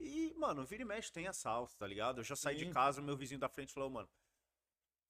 E, 0.00 0.32
mano, 0.36 0.64
vira 0.64 0.82
e 0.82 0.84
mexe, 0.86 1.10
tem 1.12 1.26
assalto, 1.26 1.76
tá 1.76 1.86
ligado? 1.86 2.20
Eu 2.20 2.24
já 2.24 2.36
saí 2.36 2.56
de 2.56 2.64
Sim. 2.66 2.72
casa, 2.72 3.02
meu 3.02 3.16
vizinho 3.16 3.40
da 3.40 3.48
frente 3.48 3.72
falou, 3.72 3.90
mano, 3.90 4.08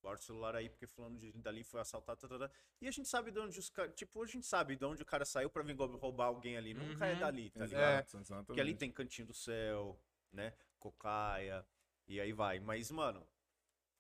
guarda 0.01 0.21
o 0.21 0.25
celular 0.25 0.55
aí, 0.57 0.69
porque 0.69 0.87
fulano 0.87 1.19
de 1.19 1.33
dali 1.33 1.63
foi 1.65 1.81
assaltado, 1.81 2.21
tá, 2.21 2.29
tá, 2.29 2.39
tá. 2.49 2.51
E 2.81 2.89
a 2.89 2.91
gente 2.91 3.09
sabe 3.09 3.31
de 3.31 3.39
onde 3.39 3.59
os 3.59 3.69
caras. 3.69 3.95
Tipo, 3.95 4.23
a 4.23 4.27
gente 4.27 4.47
sabe 4.47 4.77
de 4.77 4.85
onde 4.85 5.03
o 5.03 5.07
cara 5.07 5.25
saiu 5.25 5.51
pra 5.51 5.63
vir 5.63 5.77
roubar 5.77 6.27
alguém 6.27 6.57
ali. 6.57 6.75
Nunca 6.75 7.07
é 7.07 7.15
Uhum. 7.15 7.21
dali, 7.21 7.51
tá 7.51 7.67
ligado? 7.67 7.83
É. 8.17 8.19
exatamente. 8.19 8.47
Porque 8.47 8.61
ali 8.61 8.75
tem 8.75 8.91
Cantinho 8.93 9.27
do 9.27 9.35
Céu, 9.35 10.01
né? 10.33 10.55
Cocaia, 10.79 11.67
e 12.07 12.21
aí 12.21 12.33
vai. 12.33 12.61
Mas, 12.61 12.91
mano, 12.91 13.27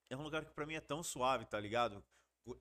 é 0.08 0.16
um 0.16 0.22
lugar 0.22 0.44
que 0.44 0.52
pra 0.52 0.64
mim 0.66 0.74
é 0.74 0.80
tão 0.80 1.02
suave, 1.02 1.44
tá 1.46 1.58
ligado? 1.58 2.02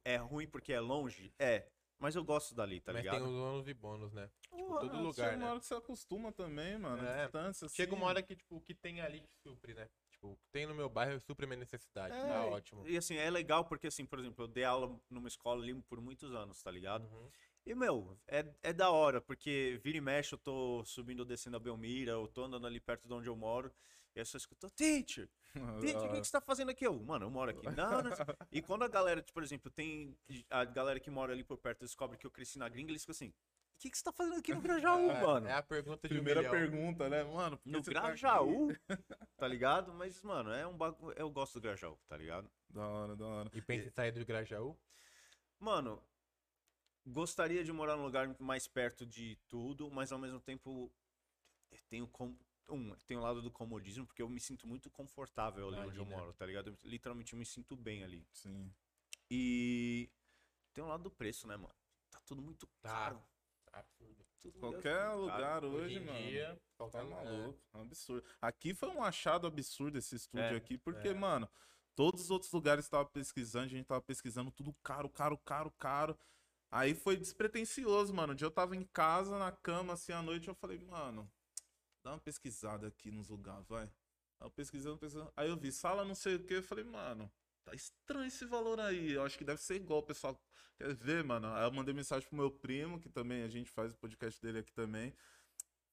É 0.03 0.17
ruim 0.17 0.47
porque 0.47 0.73
é 0.73 0.79
longe? 0.79 1.33
É. 1.39 1.69
Mas 1.99 2.15
eu 2.15 2.23
gosto 2.23 2.53
dali, 2.53 2.79
tá 2.79 2.93
Mas 2.93 3.01
ligado? 3.01 3.17
tem 3.17 3.27
os 3.27 3.33
ônus 3.33 3.67
e 3.67 3.73
bônus, 3.73 4.13
né? 4.13 4.29
Porra, 4.51 4.81
todo 4.81 4.97
lugar, 5.01 5.15
Chega 5.31 5.37
uma 5.37 5.45
né? 5.45 5.49
hora 5.51 5.59
que 5.59 5.65
você 5.65 5.73
acostuma 5.75 6.31
também, 6.31 6.77
mano. 6.77 7.03
É. 7.07 7.23
Distância, 7.23 7.67
Chega 7.69 7.91
assim. 7.91 7.99
uma 8.01 8.07
hora 8.07 8.21
que, 8.21 8.35
tipo, 8.35 8.55
o 8.57 8.61
que 8.61 8.75
tem 8.75 9.01
ali 9.01 9.21
que 9.21 9.33
supre, 9.41 9.73
né? 9.73 9.89
Tipo, 10.17 10.29
o 10.29 10.35
que 10.37 10.47
tem 10.51 10.65
no 10.65 10.73
meu 10.73 10.89
bairro 10.89 11.19
supre 11.19 11.45
minha 11.45 11.59
necessidade. 11.59 12.15
É, 12.15 12.27
Tá 12.27 12.45
ótimo. 12.45 12.87
E 12.87 12.97
assim, 12.97 13.15
é 13.15 13.29
legal 13.29 13.63
porque, 13.65 13.85
assim, 13.87 14.03
por 14.03 14.17
exemplo, 14.17 14.43
eu 14.45 14.47
dei 14.47 14.63
aula 14.63 14.99
numa 15.09 15.27
escola 15.27 15.61
ali 15.61 15.75
por 15.83 16.01
muitos 16.01 16.33
anos, 16.33 16.61
tá 16.61 16.71
ligado? 16.71 17.05
Uhum. 17.05 17.29
E, 17.65 17.75
meu, 17.75 18.17
é, 18.27 18.45
é 18.63 18.73
da 18.73 18.89
hora, 18.89 19.21
porque 19.21 19.79
vira 19.83 19.97
e 19.97 20.01
mexe, 20.01 20.33
eu 20.33 20.39
tô 20.39 20.83
subindo 20.85 21.19
ou 21.19 21.25
descendo 21.25 21.57
a 21.57 21.59
Belmira, 21.59 22.13
eu 22.13 22.27
tô 22.27 22.45
andando 22.45 22.65
ali 22.65 22.79
perto 22.79 23.07
de 23.07 23.13
onde 23.13 23.29
eu 23.29 23.35
moro, 23.35 23.71
e 24.15 24.19
aí 24.19 24.21
eu 24.21 24.25
só 24.25 24.37
escuto, 24.37 24.69
teacher, 24.71 25.29
teacher, 25.81 25.97
o 25.97 26.13
que, 26.13 26.21
que 26.21 26.25
você 26.25 26.31
tá 26.31 26.41
fazendo 26.41 26.71
aqui? 26.71 26.87
Eu, 26.87 26.99
mano, 27.03 27.25
eu 27.25 27.29
moro 27.29 27.51
aqui. 27.51 27.65
Não, 27.69 28.01
não. 28.01 28.11
E 28.51 28.61
quando 28.61 28.83
a 28.83 28.87
galera, 28.87 29.21
tipo, 29.21 29.33
por 29.33 29.43
exemplo, 29.43 29.69
tem 29.69 30.17
a 30.49 30.63
galera 30.65 30.99
que 30.99 31.11
mora 31.11 31.33
ali 31.33 31.43
por 31.43 31.57
perto 31.57 31.81
descobre 31.81 32.17
que 32.17 32.25
eu 32.25 32.31
cresci 32.31 32.57
na 32.57 32.69
gringa, 32.69 32.91
eles 32.91 33.03
ficam 33.03 33.11
assim, 33.11 33.33
o 33.77 33.79
que, 33.79 33.91
que 33.91 33.97
você 33.97 34.03
tá 34.03 34.11
fazendo 34.11 34.39
aqui 34.39 34.53
no 34.55 34.61
Grajaú, 34.61 35.11
É, 35.11 35.21
mano? 35.21 35.47
É 35.47 35.53
a 35.53 35.61
pergunta 35.61 36.07
de 36.07 36.13
Primeira 36.15 36.41
um 36.41 36.49
pergunta, 36.49 37.07
né, 37.07 37.23
mano? 37.23 37.59
No 37.63 37.83
tá? 37.83 37.91
Grajaú, 37.91 38.75
tá 39.37 39.47
ligado? 39.47 39.93
Mas, 39.93 40.21
mano, 40.23 40.51
é 40.51 40.65
um 40.65 40.75
bagulho. 40.75 41.15
Eu 41.15 41.29
gosto 41.29 41.53
do 41.53 41.61
Grajaú, 41.61 41.95
tá 42.07 42.17
ligado? 42.17 42.49
Da 42.67 42.87
hora, 42.87 43.15
da 43.15 43.25
hora. 43.25 43.51
E 43.53 43.61
pensa 43.61 43.87
em 43.87 43.91
sair 43.91 44.11
do 44.11 44.25
Grajaú? 44.25 44.75
Mano, 45.59 46.01
gostaria 47.05 47.63
de 47.63 47.71
morar 47.71 47.95
num 47.95 48.03
lugar 48.03 48.35
mais 48.39 48.67
perto 48.67 49.05
de 49.05 49.35
tudo, 49.47 49.91
mas 49.91 50.11
ao 50.11 50.17
mesmo 50.17 50.39
tempo 50.39 50.91
eu 51.71 51.79
tenho 51.87 52.07
com... 52.07 52.35
um, 52.69 52.95
tem 53.05 53.15
o 53.15 53.21
lado 53.21 53.43
do 53.43 53.51
comodismo, 53.51 54.07
porque 54.07 54.23
eu 54.23 54.29
me 54.29 54.39
sinto 54.39 54.65
muito 54.67 54.89
confortável 54.89 55.67
ali 55.67 55.77
onde 55.87 55.97
eu 55.99 56.05
moro, 56.05 56.33
tá 56.33 56.47
ligado? 56.47 56.71
Eu, 56.71 56.77
literalmente 56.83 57.33
eu 57.33 57.39
me 57.39 57.45
sinto 57.45 57.75
bem 57.75 58.03
ali. 58.03 58.27
Sim. 58.33 58.73
E 59.29 60.09
tem 60.73 60.83
o 60.83 60.87
lado 60.87 61.03
do 61.03 61.11
preço, 61.11 61.47
né, 61.47 61.55
mano? 61.55 61.75
Tá 62.09 62.19
tudo 62.25 62.41
muito 62.41 62.65
Tá. 62.81 62.89
caro. 62.89 63.23
Absurdo. 63.79 64.25
Tudo 64.41 64.59
Qualquer 64.59 64.97
caro. 64.99 65.21
lugar 65.21 65.63
Hoje 65.65 65.99
mano. 65.99 66.17
dia, 66.19 66.55
Tá 66.55 66.61
qualquer 66.77 67.01
lugar. 67.01 67.25
maluco, 67.25 67.59
é 67.73 67.77
um 67.77 67.81
absurdo. 67.81 68.27
Aqui 68.41 68.73
foi 68.73 68.89
um 68.89 69.03
achado 69.03 69.47
absurdo 69.47 69.97
esse 69.97 70.15
estúdio 70.15 70.53
É, 70.53 70.55
aqui, 70.55 70.77
porque, 70.77 71.09
é. 71.09 71.13
mano, 71.13 71.49
todos 71.95 72.21
os 72.21 72.31
outros 72.31 72.51
lugares 72.51 72.87
tava 72.87 73.05
pesquisando, 73.05 73.65
a 73.65 73.69
gente 73.69 73.85
tava 73.85 74.01
pesquisando 74.01 74.51
tudo 74.51 74.73
caro, 74.83 75.09
caro, 75.09 75.37
caro, 75.39 75.71
caro. 75.71 76.17
Aí 76.69 76.93
foi 76.93 77.15
despretensioso, 77.17 78.13
mano. 78.13 78.33
Um 78.33 78.35
dia 78.35 78.45
eu 78.45 78.51
tava 78.51 78.75
em 78.75 78.83
casa, 78.85 79.37
na 79.39 79.51
cama, 79.51 79.93
assim, 79.93 80.11
à 80.11 80.21
noite, 80.21 80.47
eu 80.47 80.55
falei, 80.55 80.77
mano, 80.79 81.29
dá 82.03 82.11
uma 82.11 82.19
pesquisada 82.19 82.87
aqui 82.87 83.09
nos 83.11 83.29
lugares, 83.29 83.67
vai. 83.67 83.83
Aí 84.39 84.45
eu 84.47 84.51
pesquisando, 84.51 84.97
pesquisando. 84.97 85.31
Aí 85.35 85.49
eu 85.49 85.57
vi 85.57 85.71
sala 85.71 86.05
não 86.05 86.15
sei 86.15 86.35
o 86.35 86.43
que, 86.43 86.55
eu 86.55 86.63
falei, 86.63 86.83
mano, 86.83 87.31
tá 87.67 87.75
estranho 87.75 88.27
esse 88.27 88.45
valor 88.45 88.79
aí. 88.79 89.11
Eu 89.11 89.23
acho 89.23 89.37
que 89.37 89.43
deve 89.43 89.61
ser 89.61 89.75
igual, 89.75 89.99
o 89.99 90.03
pessoal 90.03 90.39
quer 90.77 90.95
ver, 90.95 91.23
mano. 91.23 91.47
Aí 91.53 91.65
eu 91.65 91.71
mandei 91.71 91.93
mensagem 91.93 92.27
pro 92.27 92.37
meu 92.37 92.49
primo, 92.49 92.99
que 92.99 93.09
também 93.09 93.43
a 93.43 93.49
gente 93.49 93.69
faz 93.69 93.91
o 93.93 93.97
podcast 93.97 94.41
dele 94.41 94.59
aqui 94.59 94.71
também. 94.71 95.13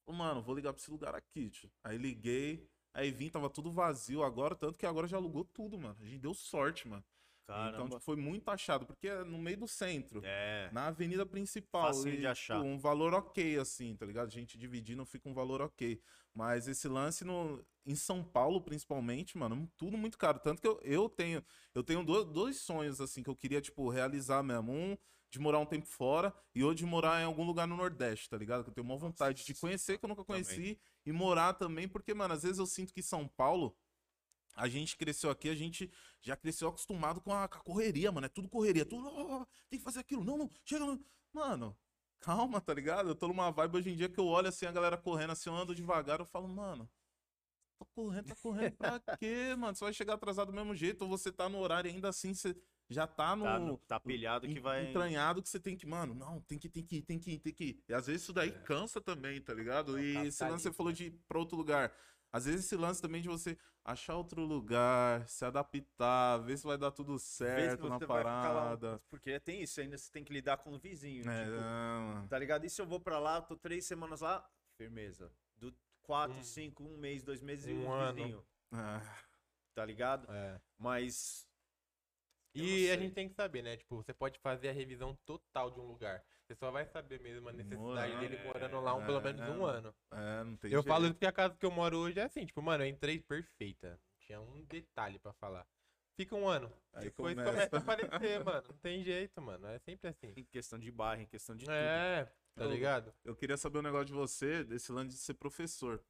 Ô, 0.06 0.12
mano, 0.12 0.42
vou 0.42 0.54
ligar 0.54 0.72
pra 0.72 0.80
esse 0.80 0.90
lugar 0.90 1.14
aqui, 1.14 1.50
tio. 1.50 1.70
Aí 1.82 1.98
liguei, 1.98 2.68
aí 2.92 3.10
vim, 3.10 3.28
tava 3.28 3.50
tudo 3.50 3.72
vazio 3.72 4.22
agora, 4.22 4.54
tanto 4.54 4.78
que 4.78 4.86
agora 4.86 5.08
já 5.08 5.16
alugou 5.16 5.44
tudo, 5.44 5.78
mano. 5.78 5.96
A 6.00 6.04
gente 6.04 6.18
deu 6.18 6.34
sorte, 6.34 6.86
mano. 6.86 7.04
Então, 7.44 7.54
Caramba. 7.56 7.84
tipo, 7.90 8.00
foi 8.00 8.16
muito 8.16 8.48
achado, 8.48 8.86
porque 8.86 9.06
é 9.06 9.22
no 9.22 9.38
meio 9.38 9.58
do 9.58 9.68
centro. 9.68 10.20
É. 10.24 10.70
Na 10.72 10.86
avenida 10.86 11.26
principal. 11.26 11.88
Facinho 11.88 12.18
de 12.18 12.26
achar. 12.26 12.60
Um 12.60 12.78
valor 12.78 13.12
ok, 13.12 13.58
assim, 13.58 13.94
tá 13.96 14.06
ligado? 14.06 14.28
A 14.28 14.30
gente 14.30 14.56
dividindo 14.58 15.04
fica 15.04 15.28
um 15.28 15.34
valor 15.34 15.60
ok. 15.60 16.00
Mas 16.34 16.66
esse 16.66 16.88
lance 16.88 17.22
no, 17.24 17.64
em 17.86 17.94
São 17.94 18.24
Paulo, 18.24 18.60
principalmente, 18.62 19.36
mano, 19.36 19.70
tudo 19.76 19.96
muito 19.96 20.16
caro. 20.16 20.38
Tanto 20.38 20.60
que 20.60 20.66
eu, 20.66 20.80
eu 20.82 21.08
tenho, 21.08 21.44
eu 21.74 21.84
tenho 21.84 22.02
do- 22.02 22.24
dois 22.24 22.58
sonhos, 22.60 23.00
assim, 23.00 23.22
que 23.22 23.28
eu 23.30 23.36
queria, 23.36 23.60
tipo, 23.60 23.88
realizar 23.90 24.42
mesmo. 24.42 24.72
Um 24.72 24.96
de 25.30 25.40
morar 25.40 25.58
um 25.58 25.66
tempo 25.66 25.84
fora 25.86 26.32
e 26.54 26.62
outro 26.62 26.76
de 26.76 26.86
morar 26.86 27.20
em 27.20 27.24
algum 27.24 27.44
lugar 27.44 27.66
no 27.66 27.76
Nordeste, 27.76 28.30
tá 28.30 28.36
ligado? 28.38 28.62
Que 28.62 28.70
eu 28.70 28.74
tenho 28.74 28.86
uma 28.86 28.96
vontade 28.96 29.44
de 29.44 29.52
conhecer 29.52 29.98
que 29.98 30.04
eu 30.04 30.08
nunca 30.08 30.24
Também. 30.24 30.44
conheci 30.44 30.78
e 31.04 31.10
morar 31.10 31.54
também, 31.54 31.88
porque, 31.88 32.14
mano, 32.14 32.34
às 32.34 32.44
vezes 32.44 32.58
eu 32.58 32.66
sinto 32.66 32.94
que 32.94 33.02
São 33.02 33.26
Paulo. 33.26 33.76
A 34.54 34.68
gente 34.68 34.96
cresceu 34.96 35.30
aqui, 35.30 35.48
a 35.48 35.54
gente 35.54 35.90
já 36.20 36.36
cresceu 36.36 36.68
acostumado 36.68 37.20
com 37.20 37.32
a, 37.32 37.48
com 37.48 37.58
a 37.58 37.60
correria, 37.60 38.12
mano. 38.12 38.26
É 38.26 38.28
tudo 38.28 38.48
correria, 38.48 38.84
tudo. 38.86 39.06
"Oh, 39.06 39.46
tem 39.68 39.78
que 39.78 39.84
fazer 39.84 40.00
aquilo. 40.00 40.24
Não, 40.24 40.38
não, 40.38 40.50
chega. 40.64 40.84
Não. 40.86 41.00
Mano, 41.32 41.76
calma, 42.20 42.60
tá 42.60 42.72
ligado? 42.72 43.08
Eu 43.08 43.14
tô 43.16 43.26
numa 43.28 43.50
vibe 43.50 43.76
hoje 43.78 43.90
em 43.90 43.96
dia 43.96 44.08
que 44.08 44.18
eu 44.20 44.26
olho 44.26 44.48
assim 44.48 44.66
a 44.66 44.72
galera 44.72 44.96
correndo, 44.96 45.32
assim, 45.32 45.50
eu 45.50 45.56
ando 45.56 45.74
devagar, 45.74 46.20
eu 46.20 46.26
falo, 46.26 46.46
mano. 46.48 46.88
Tô 47.76 47.84
correndo, 47.86 48.28
tá 48.28 48.36
correndo 48.36 48.76
pra 48.76 49.00
quê, 49.18 49.54
mano? 49.58 49.74
Você 49.74 49.84
vai 49.84 49.92
chegar 49.92 50.14
atrasado 50.14 50.52
do 50.52 50.54
mesmo 50.54 50.74
jeito, 50.74 51.02
ou 51.02 51.08
você 51.08 51.32
tá 51.32 51.48
no 51.48 51.58
horário 51.58 51.90
ainda 51.90 52.08
assim, 52.08 52.32
você 52.32 52.56
já 52.88 53.06
tá 53.06 53.34
no. 53.34 53.42
Tá, 53.44 53.58
no- 53.58 53.78
tá 53.78 53.98
pilhado 53.98 54.46
que 54.46 54.60
vai. 54.60 54.88
entranhado 54.88 55.42
que 55.42 55.48
você 55.48 55.58
tem 55.58 55.76
que, 55.76 55.86
mano, 55.86 56.14
não, 56.14 56.40
tem 56.42 56.58
que, 56.58 56.68
tem 56.68 56.84
que 56.84 57.02
tem 57.02 57.18
que 57.18 57.38
tem 57.40 57.52
que. 57.52 57.82
E 57.88 57.92
às 57.92 58.06
vezes 58.06 58.22
isso 58.22 58.32
daí 58.32 58.52
cansa 58.62 59.00
também, 59.00 59.40
tá 59.40 59.52
ligado? 59.52 59.98
E 59.98 60.16
esse 60.28 60.44
lance 60.44 60.62
você 60.62 60.72
falou 60.72 60.92
né? 60.92 60.96
de 60.96 61.04
ir 61.06 61.10
pra 61.26 61.38
outro 61.38 61.56
lugar. 61.56 61.92
Às 62.34 62.46
vezes 62.46 62.64
esse 62.64 62.74
lance 62.76 63.00
também 63.00 63.22
de 63.22 63.28
você 63.28 63.56
achar 63.84 64.16
outro 64.16 64.42
lugar, 64.44 65.24
se 65.28 65.44
adaptar, 65.44 66.38
ver 66.38 66.58
se 66.58 66.66
vai 66.66 66.76
dar 66.76 66.90
tudo 66.90 67.16
certo 67.16 67.88
na 67.88 67.90
lá 67.90 67.96
um- 67.96 68.08
parada. 68.08 69.00
Porque 69.08 69.38
tem 69.38 69.62
isso, 69.62 69.80
ainda 69.80 69.96
você 69.96 70.10
tem 70.10 70.24
que 70.24 70.32
lidar 70.32 70.56
com 70.56 70.72
o 70.74 70.78
vizinho. 70.78 71.22
É, 71.30 71.44
tipo. 71.44 72.28
Tá 72.28 72.36
ligado? 72.36 72.64
E 72.64 72.70
se 72.70 72.82
eu 72.82 72.86
vou 72.86 72.98
pra 72.98 73.20
lá, 73.20 73.40
tô 73.40 73.56
três 73.56 73.86
semanas 73.86 74.20
lá, 74.20 74.44
firmeza. 74.76 75.30
Do 75.56 75.72
quatro, 76.02 76.36
Hum. 76.36 76.42
cinco, 76.42 76.82
um 76.82 76.96
mês, 76.98 77.22
dois 77.22 77.40
meses 77.40 77.66
e 77.68 77.72
Um 77.72 77.84
um 77.86 77.92
ano. 77.92 78.14
vizinho. 78.16 78.44
Ah, 78.72 79.00
Tá 79.72 79.84
ligado? 79.84 80.26
É. 80.32 80.60
Mas. 80.76 81.46
E 82.54 82.90
a 82.90 82.96
gente 82.96 83.14
tem 83.14 83.28
que 83.28 83.34
saber, 83.34 83.62
né? 83.62 83.76
Tipo, 83.76 83.96
você 83.96 84.14
pode 84.14 84.38
fazer 84.38 84.68
a 84.68 84.72
revisão 84.72 85.14
total 85.26 85.70
de 85.70 85.80
um 85.80 85.84
lugar. 85.86 86.22
Você 86.46 86.54
só 86.54 86.70
vai 86.70 86.84
saber 86.86 87.20
mesmo 87.20 87.48
a 87.48 87.52
necessidade 87.52 87.82
Morando. 87.82 88.20
dele 88.20 88.44
morando 88.44 88.80
lá 88.80 88.94
um, 88.94 89.04
pelo 89.04 89.20
menos 89.20 89.40
É, 89.40 89.50
um 89.50 89.64
ano. 89.64 89.94
é, 90.12 90.44
não 90.44 90.56
tem 90.56 90.70
Eu 90.70 90.80
jeito. 90.82 90.86
falo 90.88 91.04
isso 91.06 91.14
porque 91.14 91.26
a 91.26 91.32
casa 91.32 91.56
que 91.56 91.66
eu 91.66 91.70
moro 91.70 91.98
hoje 91.98 92.20
é 92.20 92.24
assim, 92.24 92.44
tipo, 92.46 92.62
mano, 92.62 92.84
eu 92.84 92.88
entrei 92.88 93.18
perfeita. 93.18 93.98
Tinha 94.20 94.40
um 94.40 94.62
detalhe 94.64 95.18
pra 95.18 95.32
falar. 95.32 95.66
Fica 96.16 96.36
um 96.36 96.46
ano. 96.46 96.72
Aí 96.92 97.04
Depois 97.06 97.34
começa. 97.34 97.50
começa 97.52 97.76
a 97.76 97.78
aparecer, 97.80 98.44
mano. 98.44 98.62
Não 98.68 98.76
tem 98.76 99.02
jeito, 99.02 99.40
mano. 99.42 99.66
É 99.66 99.78
sempre 99.80 100.08
assim. 100.08 100.32
Em 100.36 100.44
questão 100.44 100.78
de 100.78 100.90
bairro, 100.92 101.22
em 101.22 101.26
questão 101.26 101.56
de 101.56 101.64
tudo. 101.64 101.74
É, 101.74 102.24
tá 102.54 102.64
Eu- 102.64 102.70
ligado? 102.70 103.12
Eu 103.24 103.34
queria 103.34 103.56
saber 103.56 103.78
um 103.80 103.82
negócio 103.82 104.06
de 104.06 104.12
você, 104.12 104.62
desse 104.62 104.92
lance 104.92 105.08
de 105.10 105.16
ser 105.16 105.34
professor. 105.34 106.00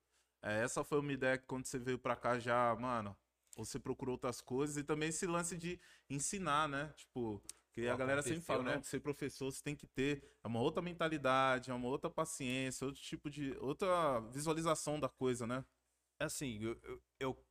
É, 0.43 0.61
essa 0.63 0.85
foi 0.85 0.99
uma 1.01 1.13
ideia 1.13 1.39
que 1.39 1.47
quando 1.47 1.65
você 1.65 1.79
veio 1.79 1.99
pra 1.99 2.15
cá 2.17 2.39
já, 2.39 2.77
mano, 2.77 3.17
você 3.57 3.79
procurou 3.79 4.15
outras 4.15 4.41
coisas 4.41 4.77
e 4.77 4.85
também 4.85 5.09
esse 5.09 5.27
lance 5.27 5.57
de 5.57 5.81
ensinar, 6.09 6.69
né? 6.69 6.93
Tipo, 6.97 7.43
que 7.73 7.89
a 7.89 7.97
galera 7.97 8.23
sempre 8.23 8.41
fala, 8.41 8.63
né? 8.63 8.81
que 8.81 8.87
ser 8.87 9.01
professor 9.01 9.51
você 9.51 9.63
tem 9.63 9.75
que 9.75 9.87
ter 9.87 10.23
é 10.43 10.47
uma 10.47 10.61
outra 10.61 10.81
mentalidade, 10.81 11.71
é 11.71 11.75
uma 11.75 11.89
outra 11.89 12.09
paciência, 12.09 12.87
outro 12.87 13.03
tipo 13.03 13.29
de, 13.29 13.57
outra 13.59 14.21
visualização 14.31 15.01
da 15.01 15.09
coisa, 15.09 15.47
né? 15.47 15.65
Assim, 16.19 16.63
eu, 16.63 16.79
eu, 16.85 17.03
eu, 17.19 17.47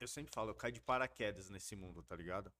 eu 0.00 0.08
sempre 0.08 0.34
falo, 0.34 0.50
eu 0.50 0.54
caio 0.54 0.74
de 0.74 0.82
paraquedas 0.82 1.48
nesse 1.48 1.74
mundo, 1.74 2.02
tá 2.02 2.14
ligado? 2.14 2.52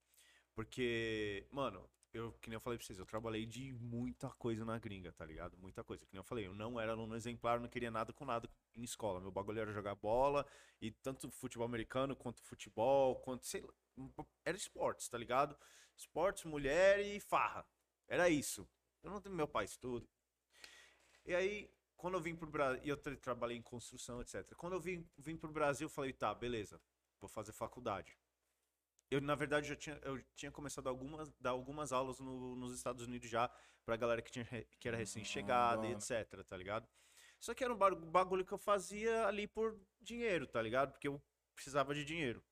Porque, 0.55 1.47
mano, 1.51 1.87
eu, 2.19 2.33
que 2.41 2.49
nem 2.49 2.55
eu 2.57 2.61
falei 2.61 2.79
pra 2.79 2.87
vocês, 2.87 2.99
eu 2.99 3.07
trabalhei 3.07 3.47
de 3.47 3.73
muita 3.75 4.31
coisa 4.31 4.65
na 4.65 4.79
gringa, 4.79 5.13
tá 5.13 5.25
ligado? 5.25 5.57
Muita 5.59 5.83
coisa. 5.85 6.05
Que 6.07 6.13
nem 6.13 6.21
eu 6.21 6.25
falei, 6.25 6.47
eu 6.47 6.55
não 6.55 6.81
era 6.81 6.93
aluno 6.93 7.15
exemplar, 7.17 7.61
não 7.61 7.69
queria 7.69 7.91
nada 7.91 8.13
com 8.13 8.25
nada 8.25 8.49
em 8.75 8.83
escola. 8.83 9.21
Meu 9.21 9.31
bagulho 9.33 9.61
era 9.61 9.73
jogar 9.73 9.95
bola, 9.95 10.47
e 10.81 10.91
tanto 10.91 11.31
futebol 11.31 11.67
americano, 11.67 12.15
quanto 12.17 12.43
futebol, 12.43 13.17
quanto, 13.17 13.47
sei 13.47 13.63
lá, 13.63 13.73
era 14.45 14.57
esportes, 14.57 15.09
tá 15.09 15.19
ligado? 15.19 15.57
Esportes, 15.97 16.45
mulher 16.45 17.01
e 17.01 17.21
farra. 17.21 17.67
Era 18.09 18.29
isso. 18.29 18.69
Eu 19.03 19.11
não 19.11 19.21
tenho 19.21 19.35
meu 19.35 19.49
pai 19.49 19.65
estudo. 19.65 20.09
E 21.25 21.35
aí, 21.35 21.71
quando 21.97 22.15
eu 22.15 22.21
vim 22.21 22.35
pro 22.37 22.49
Brasil, 22.51 22.81
e 22.85 22.89
eu 22.89 22.97
tra- 22.97 23.17
trabalhei 23.17 23.57
em 23.57 23.63
construção, 23.63 24.21
etc. 24.21 24.55
Quando 24.57 24.75
eu 24.75 24.81
vim, 24.81 25.07
vim 25.19 25.37
pro 25.37 25.51
Brasil, 25.51 25.87
eu 25.87 25.91
falei, 25.91 26.13
tá, 26.13 26.35
beleza, 26.35 26.81
vou 27.21 27.29
fazer 27.29 27.53
faculdade. 27.53 28.17
Eu, 29.11 29.21
na 29.21 29.35
verdade, 29.35 29.69
já 29.69 29.77
tinha, 29.77 29.99
eu 30.03 30.21
tinha 30.35 30.51
começado 30.51 30.87
a 30.87 30.91
algumas, 30.91 31.31
dar 31.39 31.51
algumas 31.51 31.93
aulas 31.93 32.19
no- 32.19 32.57
nos 32.57 32.75
Estados 32.75 33.05
Unidos 33.07 33.29
já, 33.29 33.49
pra 33.85 33.97
galera 33.97 34.23
que, 34.23 34.31
tinha, 34.31 34.45
que 34.81 34.89
era 34.89 34.97
recém-chegada 34.97 35.83
da 35.83 35.89
e 35.89 35.93
etc, 35.93 36.43
tá 36.45 36.57
ligado? 36.57 36.89
Só 37.39 37.55
que 37.55 37.63
era 37.63 37.73
um 37.73 37.77
bagu- 37.77 38.07
bagulho 38.07 38.45
que 38.45 38.53
eu 38.53 38.59
fazia 38.59 39.27
ali 39.27 39.47
por 39.47 39.79
dinheiro, 40.01 40.47
tá 40.47 40.61
ligado? 40.63 40.93
Porque 40.93 41.07
eu 41.09 41.23
precisava 41.55 41.95
de 41.95 42.05
dinheiro. 42.05 42.43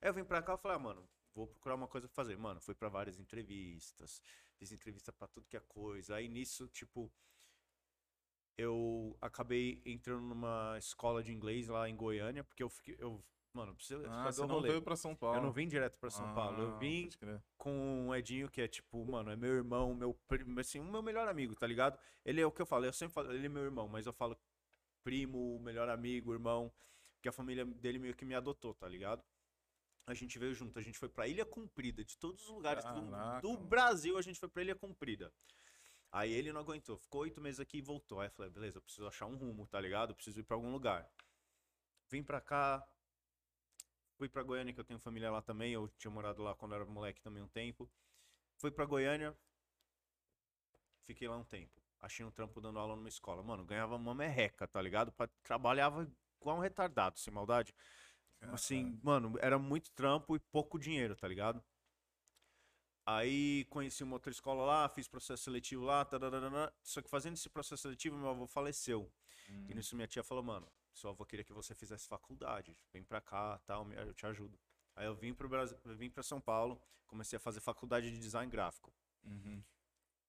Aí 0.00 0.08
eu 0.08 0.14
vim 0.14 0.24
pra 0.24 0.42
cá 0.42 0.54
e 0.54 0.58
falei, 0.58 0.76
ah, 0.76 0.80
mano, 0.80 1.08
vou 1.34 1.46
procurar 1.46 1.74
uma 1.74 1.86
coisa 1.88 2.08
pra 2.08 2.14
fazer. 2.14 2.36
Mano, 2.36 2.60
fui 2.60 2.74
pra 2.74 2.88
várias 2.88 3.18
entrevistas, 3.18 4.22
fiz 4.56 4.72
entrevista 4.72 5.12
pra 5.12 5.28
tudo 5.28 5.46
que 5.48 5.56
é 5.56 5.60
coisa. 5.60 6.16
Aí 6.16 6.28
nisso, 6.28 6.66
tipo, 6.68 7.12
eu 8.56 9.16
acabei 9.20 9.82
entrando 9.84 10.22
numa 10.22 10.76
escola 10.78 11.22
de 11.22 11.32
inglês 11.32 11.68
lá 11.68 11.88
em 11.88 11.94
Goiânia, 11.96 12.42
porque 12.42 12.62
eu 12.62 12.70
fiquei, 12.70 12.96
eu, 12.98 13.22
mano, 13.52 13.74
preciso 13.74 14.04
Ah, 14.06 14.24
fazer 14.24 14.36
você 14.36 14.44
um 14.44 14.46
não 14.48 14.54
rolê. 14.56 14.68
veio 14.70 14.82
pra 14.82 14.96
São 14.96 15.14
Paulo. 15.14 15.36
Eu 15.38 15.42
não 15.42 15.52
vim 15.52 15.68
direto 15.68 15.98
pra 15.98 16.10
São 16.10 16.32
Paulo, 16.34 16.60
eu 16.62 16.68
Ah, 16.74 16.78
vim 16.78 17.10
com 17.56 18.08
o 18.08 18.14
Edinho, 18.14 18.48
que 18.48 18.60
é 18.60 18.68
tipo, 18.68 19.04
mano, 19.04 19.30
é 19.30 19.36
meu 19.36 19.52
irmão, 19.54 19.94
meu 19.94 20.14
primo, 20.26 20.58
assim, 20.60 20.80
o 20.80 20.84
meu 20.84 21.02
melhor 21.02 21.28
amigo, 21.28 21.54
tá 21.54 21.66
ligado? 21.66 21.98
Ele 22.24 22.40
é 22.40 22.46
o 22.46 22.52
que 22.52 22.62
eu 22.62 22.66
falo, 22.66 22.84
eu 22.84 22.92
sempre 22.92 23.14
falo, 23.14 23.32
ele 23.32 23.46
é 23.46 23.48
meu 23.48 23.62
irmão, 23.64 23.88
mas 23.88 24.06
eu 24.06 24.12
falo 24.12 24.36
primo, 25.02 25.58
melhor 25.60 25.88
amigo, 25.88 26.32
irmão, 26.32 26.72
que 27.22 27.28
a 27.28 27.32
família 27.32 27.64
dele 27.64 27.98
meio 27.98 28.14
que 28.14 28.24
me 28.24 28.34
adotou, 28.34 28.74
tá 28.74 28.86
ligado? 28.88 29.24
A 30.06 30.14
gente 30.14 30.38
veio 30.38 30.54
junto, 30.54 30.78
a 30.78 30.82
gente 30.82 30.98
foi 30.98 31.08
pra 31.08 31.26
Ilha 31.28 31.44
Comprida, 31.44 32.04
de 32.04 32.16
todos 32.16 32.42
os 32.44 32.48
lugares 32.48 32.84
do, 32.84 33.10
Caraca, 33.10 33.40
do. 33.42 33.56
Brasil, 33.58 34.16
a 34.16 34.22
gente 34.22 34.38
foi 34.38 34.48
pra 34.48 34.62
Ilha 34.62 34.74
Comprida. 34.74 35.32
Aí 36.10 36.32
ele 36.32 36.52
não 36.52 36.60
aguentou, 36.62 36.96
ficou 36.96 37.20
oito 37.22 37.40
meses 37.40 37.60
aqui 37.60 37.78
e 37.78 37.82
voltou. 37.82 38.20
Aí 38.20 38.28
eu 38.28 38.32
falei, 38.32 38.50
beleza, 38.50 38.78
eu 38.78 38.82
preciso 38.82 39.06
achar 39.06 39.26
um 39.26 39.36
rumo, 39.36 39.66
tá 39.66 39.78
ligado? 39.78 40.10
Eu 40.10 40.14
preciso 40.14 40.40
ir 40.40 40.42
pra 40.44 40.56
algum 40.56 40.72
lugar. 40.72 41.06
Vim 42.08 42.22
pra 42.22 42.40
cá, 42.40 42.82
fui 44.18 44.28
pra 44.28 44.42
Goiânia, 44.42 44.74
que 44.74 44.80
eu 44.80 44.84
tenho 44.84 45.00
família 45.00 45.30
lá 45.30 45.40
também, 45.40 45.72
eu 45.72 45.88
tinha 45.96 46.10
morado 46.10 46.42
lá 46.42 46.54
quando 46.54 46.74
era 46.74 46.84
moleque 46.84 47.22
também 47.22 47.42
um 47.42 47.48
tempo. 47.48 47.90
Fui 48.58 48.70
pra 48.70 48.84
Goiânia, 48.84 49.36
fiquei 51.06 51.28
lá 51.28 51.36
um 51.36 51.44
tempo. 51.44 51.82
Achei 52.00 52.24
um 52.24 52.30
trampo 52.30 52.60
dando 52.60 52.78
aula 52.78 52.94
numa 52.94 53.08
escola. 53.08 53.42
Mano, 53.42 53.64
ganhava 53.64 53.96
uma 53.96 54.14
merreca, 54.14 54.66
tá 54.68 54.80
ligado? 54.80 55.12
Pra- 55.12 55.28
Trabalhava 55.42 56.08
igual 56.40 56.56
um 56.58 56.60
retardado, 56.60 57.18
sem 57.18 57.32
maldade. 57.32 57.74
Assim, 58.40 59.00
mano, 59.02 59.36
era 59.40 59.58
muito 59.58 59.90
trampo 59.92 60.36
e 60.36 60.40
pouco 60.40 60.78
dinheiro, 60.78 61.16
tá 61.16 61.26
ligado? 61.26 61.62
Aí 63.06 63.64
conheci 63.70 64.02
uma 64.04 64.16
outra 64.16 64.30
escola 64.30 64.64
lá, 64.64 64.88
fiz 64.88 65.08
processo 65.08 65.44
seletivo 65.44 65.82
lá, 65.84 66.04
tararara, 66.04 66.72
só 66.82 67.00
que 67.00 67.08
fazendo 67.08 67.34
esse 67.34 67.48
processo 67.48 67.82
seletivo, 67.82 68.16
meu 68.18 68.28
avô 68.28 68.46
faleceu. 68.46 69.10
Hum. 69.50 69.66
E 69.68 69.74
nisso 69.74 69.96
minha 69.96 70.06
tia 70.06 70.22
falou, 70.22 70.42
mano, 70.44 70.70
seu 70.98 71.10
avô 71.10 71.24
queria 71.24 71.44
que 71.44 71.52
você 71.52 71.74
fizesse 71.74 72.06
faculdade, 72.08 72.76
vem 72.92 73.02
pra 73.02 73.20
cá, 73.20 73.58
tal, 73.66 73.90
eu 73.92 74.12
te 74.14 74.26
ajudo. 74.26 74.58
Aí 74.96 75.06
eu 75.06 75.14
vim 75.14 75.32
pro 75.32 75.48
Brasil, 75.48 75.76
vim 75.96 76.10
para 76.10 76.22
São 76.22 76.40
Paulo, 76.40 76.80
comecei 77.06 77.36
a 77.36 77.40
fazer 77.40 77.60
faculdade 77.60 78.10
de 78.10 78.18
design 78.18 78.50
gráfico. 78.50 78.92
Uhum. 79.24 79.62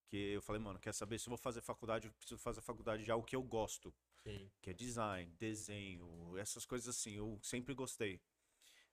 Que 0.07 0.15
eu 0.33 0.41
falei, 0.41 0.61
mano, 0.61 0.79
quer 0.79 0.93
saber 0.93 1.19
se 1.19 1.27
eu 1.27 1.31
vou 1.31 1.37
fazer 1.37 1.61
faculdade, 1.61 2.07
eu 2.07 2.13
preciso 2.13 2.39
fazer 2.39 2.61
faculdade 2.61 3.03
de 3.03 3.11
algo 3.11 3.25
que 3.25 3.35
eu 3.35 3.43
gosto, 3.43 3.93
Sim. 4.23 4.49
que 4.61 4.69
é 4.69 4.73
design, 4.73 5.31
desenho, 5.37 6.37
essas 6.37 6.65
coisas 6.65 6.87
assim, 6.95 7.13
eu 7.15 7.39
sempre 7.43 7.73
gostei. 7.73 8.21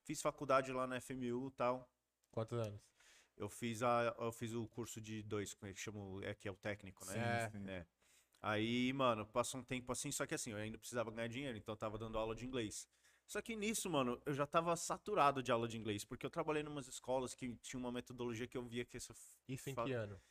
Fiz 0.03 0.21
faculdade 0.23 0.73
lá 0.73 0.87
na 0.87 0.97
FMU 1.01 1.49
e 1.49 1.51
tal. 1.53 1.91
Quantos 2.31 2.59
anos? 2.59 2.81
Eu 3.37 3.49
fiz 3.51 3.83
a 3.83 4.15
eu 4.19 4.33
fiz 4.33 4.53
o 4.55 4.67
curso 4.69 5.01
de 5.01 5.23
dois, 5.23 5.53
como 5.53 5.71
é 5.71 5.75
que 5.75 5.81
chama, 5.81 5.99
o- 6.01 6.23
é 6.23 6.35
que 6.35 6.49
é 6.49 6.51
o 6.51 6.57
técnico, 6.57 7.05
né? 7.07 7.45
É. 7.45 7.51
sim. 7.51 7.69
É. 7.69 7.87
Aí, 8.49 8.93
mano, 8.93 9.27
passou 9.27 9.61
um 9.61 9.65
tempo 9.65 9.91
assim, 9.91 10.13
só 10.13 10.25
que 10.25 10.33
assim, 10.33 10.53
eu 10.53 10.57
ainda 10.57 10.79
precisava 10.79 11.11
ganhar 11.11 11.27
dinheiro, 11.27 11.59
então 11.59 11.73
eu 11.73 11.77
tava 11.77 11.99
dando 11.99 12.17
aula 12.17 12.33
de 12.33 12.47
inglês. 12.47 12.89
Só 13.27 13.43
que 13.43 13.57
nisso, 13.57 13.91
mano, 13.91 14.23
eu 14.25 14.33
já 14.33 14.47
tava 14.47 14.77
saturado 14.77 15.43
de 15.43 15.51
aula 15.51 15.67
de 15.67 15.77
inglês, 15.77 16.05
porque 16.05 16.25
eu 16.25 16.31
trabalhei 16.31 16.63
em 16.63 16.67
umas 16.69 16.87
escolas 16.87 17.35
que 17.35 17.57
tinha 17.57 17.81
uma 17.81 17.91
metodologia 17.91 18.47
que 18.47 18.57
eu 18.57 18.65
via 18.65 18.85
que 18.85 18.99
isso 18.99 19.13
Isso 19.49 19.69
em 19.69 19.75
Fa- 19.75 19.83
que 19.85 19.93
ano? 19.93 20.23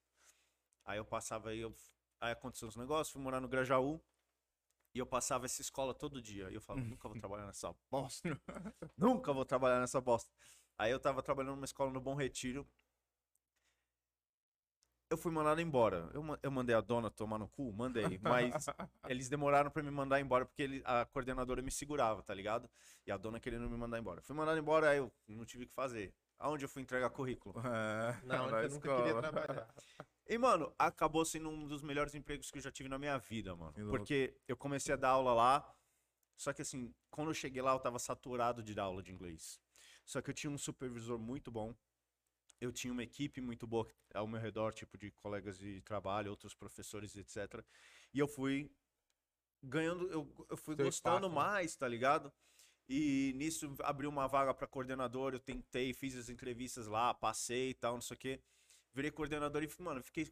Aí 0.85 0.97
eu 0.97 1.05
passava 1.05 1.49
aí, 1.49 1.59
eu... 1.59 1.75
aí 2.19 2.31
aconteceu 2.31 2.67
uns 2.67 2.75
negócios, 2.75 3.11
fui 3.11 3.21
morar 3.21 3.39
no 3.39 3.47
Grajaú. 3.47 4.01
E 4.93 4.99
eu 4.99 5.05
passava 5.05 5.45
essa 5.45 5.61
escola 5.61 5.93
todo 5.93 6.21
dia. 6.21 6.49
E 6.49 6.55
eu 6.55 6.61
falava, 6.61 6.85
nunca 6.85 7.07
vou 7.07 7.17
trabalhar 7.17 7.45
nessa 7.45 7.73
bosta. 7.89 8.27
nunca 8.97 9.31
vou 9.31 9.45
trabalhar 9.45 9.79
nessa 9.79 10.01
bosta. 10.01 10.29
Aí 10.77 10.91
eu 10.91 10.99
tava 10.99 11.21
trabalhando 11.21 11.55
numa 11.55 11.65
escola 11.65 11.91
no 11.91 12.01
Bom 12.01 12.15
Retiro. 12.15 12.67
Eu 15.11 15.17
fui 15.17 15.29
mandado 15.29 15.59
embora. 15.59 16.09
Eu, 16.13 16.23
eu 16.41 16.49
mandei 16.49 16.73
a 16.73 16.79
dona 16.79 17.11
tomar 17.11 17.37
no 17.37 17.45
cu? 17.49 17.73
Mandei. 17.73 18.17
Mas 18.21 18.65
eles 19.09 19.27
demoraram 19.27 19.69
pra 19.69 19.83
me 19.83 19.91
mandar 19.91 20.21
embora 20.21 20.45
porque 20.45 20.61
ele- 20.63 20.81
a 20.85 21.05
coordenadora 21.05 21.61
me 21.61 21.69
segurava, 21.69 22.23
tá 22.23 22.33
ligado? 22.33 22.69
E 23.05 23.11
a 23.11 23.17
dona 23.17 23.37
querendo 23.37 23.69
me 23.69 23.75
mandar 23.75 23.99
embora. 23.99 24.21
Fui 24.21 24.33
mandado 24.33 24.57
embora, 24.57 24.89
aí 24.89 24.99
eu 24.99 25.11
não 25.27 25.43
tive 25.43 25.65
o 25.65 25.67
que 25.67 25.73
fazer. 25.73 26.15
Aonde 26.39 26.63
eu 26.63 26.69
fui 26.69 26.81
entregar 26.81 27.09
currículo? 27.09 27.53
É, 27.59 28.21
Não, 28.23 28.35
na 28.37 28.43
onde 28.43 28.51
você 28.69 28.73
nunca 28.73 28.95
queria 28.95 29.19
trabalhar. 29.21 29.75
E, 30.29 30.37
mano, 30.37 30.73
acabou 30.79 31.25
sendo 31.25 31.49
um 31.49 31.67
dos 31.67 31.81
melhores 31.81 32.15
empregos 32.15 32.49
que 32.49 32.59
eu 32.59 32.61
já 32.63 32.71
tive 32.71 32.87
na 32.87 32.97
minha 32.97 33.17
vida, 33.17 33.53
mano. 33.53 33.73
Porque 33.91 34.37
eu 34.47 34.55
comecei 34.55 34.93
a 34.93 34.97
dar 34.97 35.09
aula 35.09 35.33
lá. 35.33 35.75
Só 36.37 36.53
que, 36.53 36.61
assim, 36.61 36.95
quando 37.09 37.29
eu 37.29 37.33
cheguei 37.33 37.61
lá, 37.61 37.73
eu 37.73 37.79
tava 37.79 37.99
saturado 37.99 38.63
de 38.63 38.73
dar 38.73 38.83
aula 38.83 39.03
de 39.03 39.11
inglês. 39.11 39.61
Só 40.05 40.21
que 40.21 40.29
eu 40.29 40.33
tinha 40.33 40.49
um 40.49 40.57
supervisor 40.57 41.19
muito 41.19 41.51
bom. 41.51 41.75
Eu 42.61 42.71
tinha 42.71 42.93
uma 42.93 43.01
equipe 43.03 43.41
muito 43.41 43.65
boa 43.65 43.87
ao 44.13 44.27
meu 44.27 44.39
redor, 44.39 44.71
tipo 44.71 44.95
de 44.95 45.09
colegas 45.13 45.57
de 45.57 45.81
trabalho, 45.81 46.29
outros 46.29 46.53
professores, 46.53 47.15
etc. 47.17 47.65
E 48.13 48.19
eu 48.19 48.27
fui 48.27 48.71
ganhando, 49.63 50.07
eu, 50.11 50.45
eu 50.47 50.55
fui 50.55 50.75
Seu 50.75 50.85
gostando 50.85 51.25
espaço, 51.25 51.29
né? 51.29 51.35
mais, 51.35 51.75
tá 51.75 51.87
ligado? 51.87 52.31
E 52.87 53.33
nisso 53.35 53.73
abriu 53.81 54.09
uma 54.11 54.27
vaga 54.27 54.53
pra 54.53 54.67
coordenador, 54.67 55.33
eu 55.33 55.39
tentei, 55.39 55.91
fiz 55.91 56.15
as 56.15 56.29
entrevistas 56.29 56.85
lá, 56.85 57.13
passei 57.15 57.71
e 57.71 57.73
tal, 57.73 57.95
não 57.95 58.01
sei 58.01 58.15
o 58.15 58.19
quê. 58.19 58.41
Virei 58.93 59.09
coordenador 59.09 59.63
e, 59.63 59.69
mano, 59.81 60.03
fiquei 60.03 60.27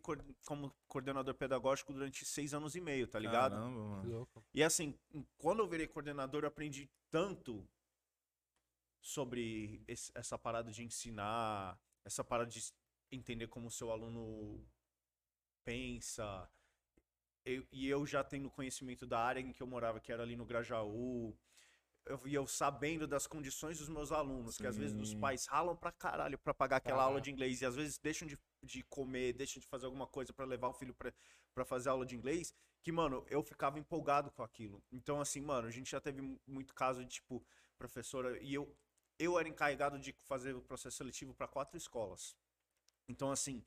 como 0.46 0.76
coordenador 0.88 1.34
pedagógico 1.34 1.94
durante 1.94 2.26
seis 2.26 2.54
anos 2.54 2.76
e 2.76 2.82
meio, 2.82 3.08
tá 3.08 3.18
ligado? 3.18 3.54
Caramba, 3.54 4.02
Que 4.02 4.08
mano. 4.08 4.18
louco. 4.18 4.44
E 4.54 4.62
assim, 4.62 5.00
quando 5.38 5.60
eu 5.60 5.68
virei 5.68 5.88
coordenador, 5.88 6.44
eu 6.44 6.50
aprendi 6.50 6.90
tanto 7.10 7.66
sobre 9.02 9.82
esse- 9.88 10.12
essa 10.14 10.38
parada 10.38 10.72
de 10.72 10.84
ensinar, 10.84 11.80
essa 12.06 12.24
parada 12.24 12.50
de 12.50 12.62
entender 13.12 13.48
como 13.48 13.68
o 13.68 13.72
seu 13.72 13.92
aluno 13.92 14.66
pensa. 15.64 16.50
Eu- 17.46 17.66
e 17.72 17.88
eu 17.88 18.06
já 18.06 18.24
tendo 18.24 18.50
conhecimento 18.52 19.06
da 19.08 19.20
área 19.20 19.40
em 19.40 19.54
que 19.54 19.62
eu 19.64 19.68
morava, 19.68 20.00
que 20.00 20.12
era 20.12 20.24
ali 20.24 20.36
no 20.36 20.46
Grajaú. 20.46 21.38
Eu, 22.06 22.20
e 22.28 22.34
eu 22.34 22.48
sabendo 22.48 23.08
das 23.08 23.28
condições 23.28 23.78
dos 23.80 23.90
meus 23.90 24.12
alunos, 24.12 24.58
que 24.58 24.66
às 24.66 24.78
vezes 24.78 24.98
os 25.00 25.10
Sim. 25.10 25.20
pais 25.20 25.46
ralam 25.48 25.76
pra 25.76 25.92
caralho 25.92 26.38
pra 26.40 26.54
pagar 26.54 26.78
aquela 26.78 27.04
aula 27.04 27.22
de 27.22 27.30
inglês 27.32 27.62
e 27.62 27.66
às 27.66 27.76
vezes 27.76 27.98
deixam 28.00 28.28
de, 28.28 28.38
de 28.64 28.84
comer, 28.84 29.34
deixam 29.34 29.62
de 29.62 29.68
fazer 29.68 29.86
alguma 29.86 30.08
coisa 30.08 30.34
pra 30.34 30.46
levar 30.46 30.70
o 30.70 30.74
filho 30.74 30.94
pra 30.96 31.14
pra 31.54 31.66
fazer 31.66 31.90
aula 31.90 32.06
de 32.06 32.16
inglês, 32.16 32.54
que, 32.82 32.92
mano, 32.92 33.26
eu 33.28 33.44
ficava 33.44 33.80
empolgado 33.80 34.32
com 34.32 34.44
aquilo. 34.44 34.82
Então, 34.92 35.20
assim, 35.20 35.42
mano, 35.42 35.68
a 35.68 35.72
gente 35.72 35.92
já 35.92 36.00
teve 36.00 36.22
mu- 36.22 36.40
muito 36.48 36.74
caso 36.74 37.04
de, 37.04 37.10
tipo, 37.16 37.46
professora, 37.78 38.42
e 38.42 38.54
eu, 38.54 38.74
eu 39.20 39.38
era 39.38 39.48
encarregado 39.48 40.00
de 40.00 40.16
fazer 40.24 40.56
o 40.56 40.62
processo 40.62 40.98
seletivo 40.98 41.34
para 41.34 41.48
quatro 41.48 41.78
escolas. 41.78 42.36
Então, 43.08 43.32
assim, 43.32 43.64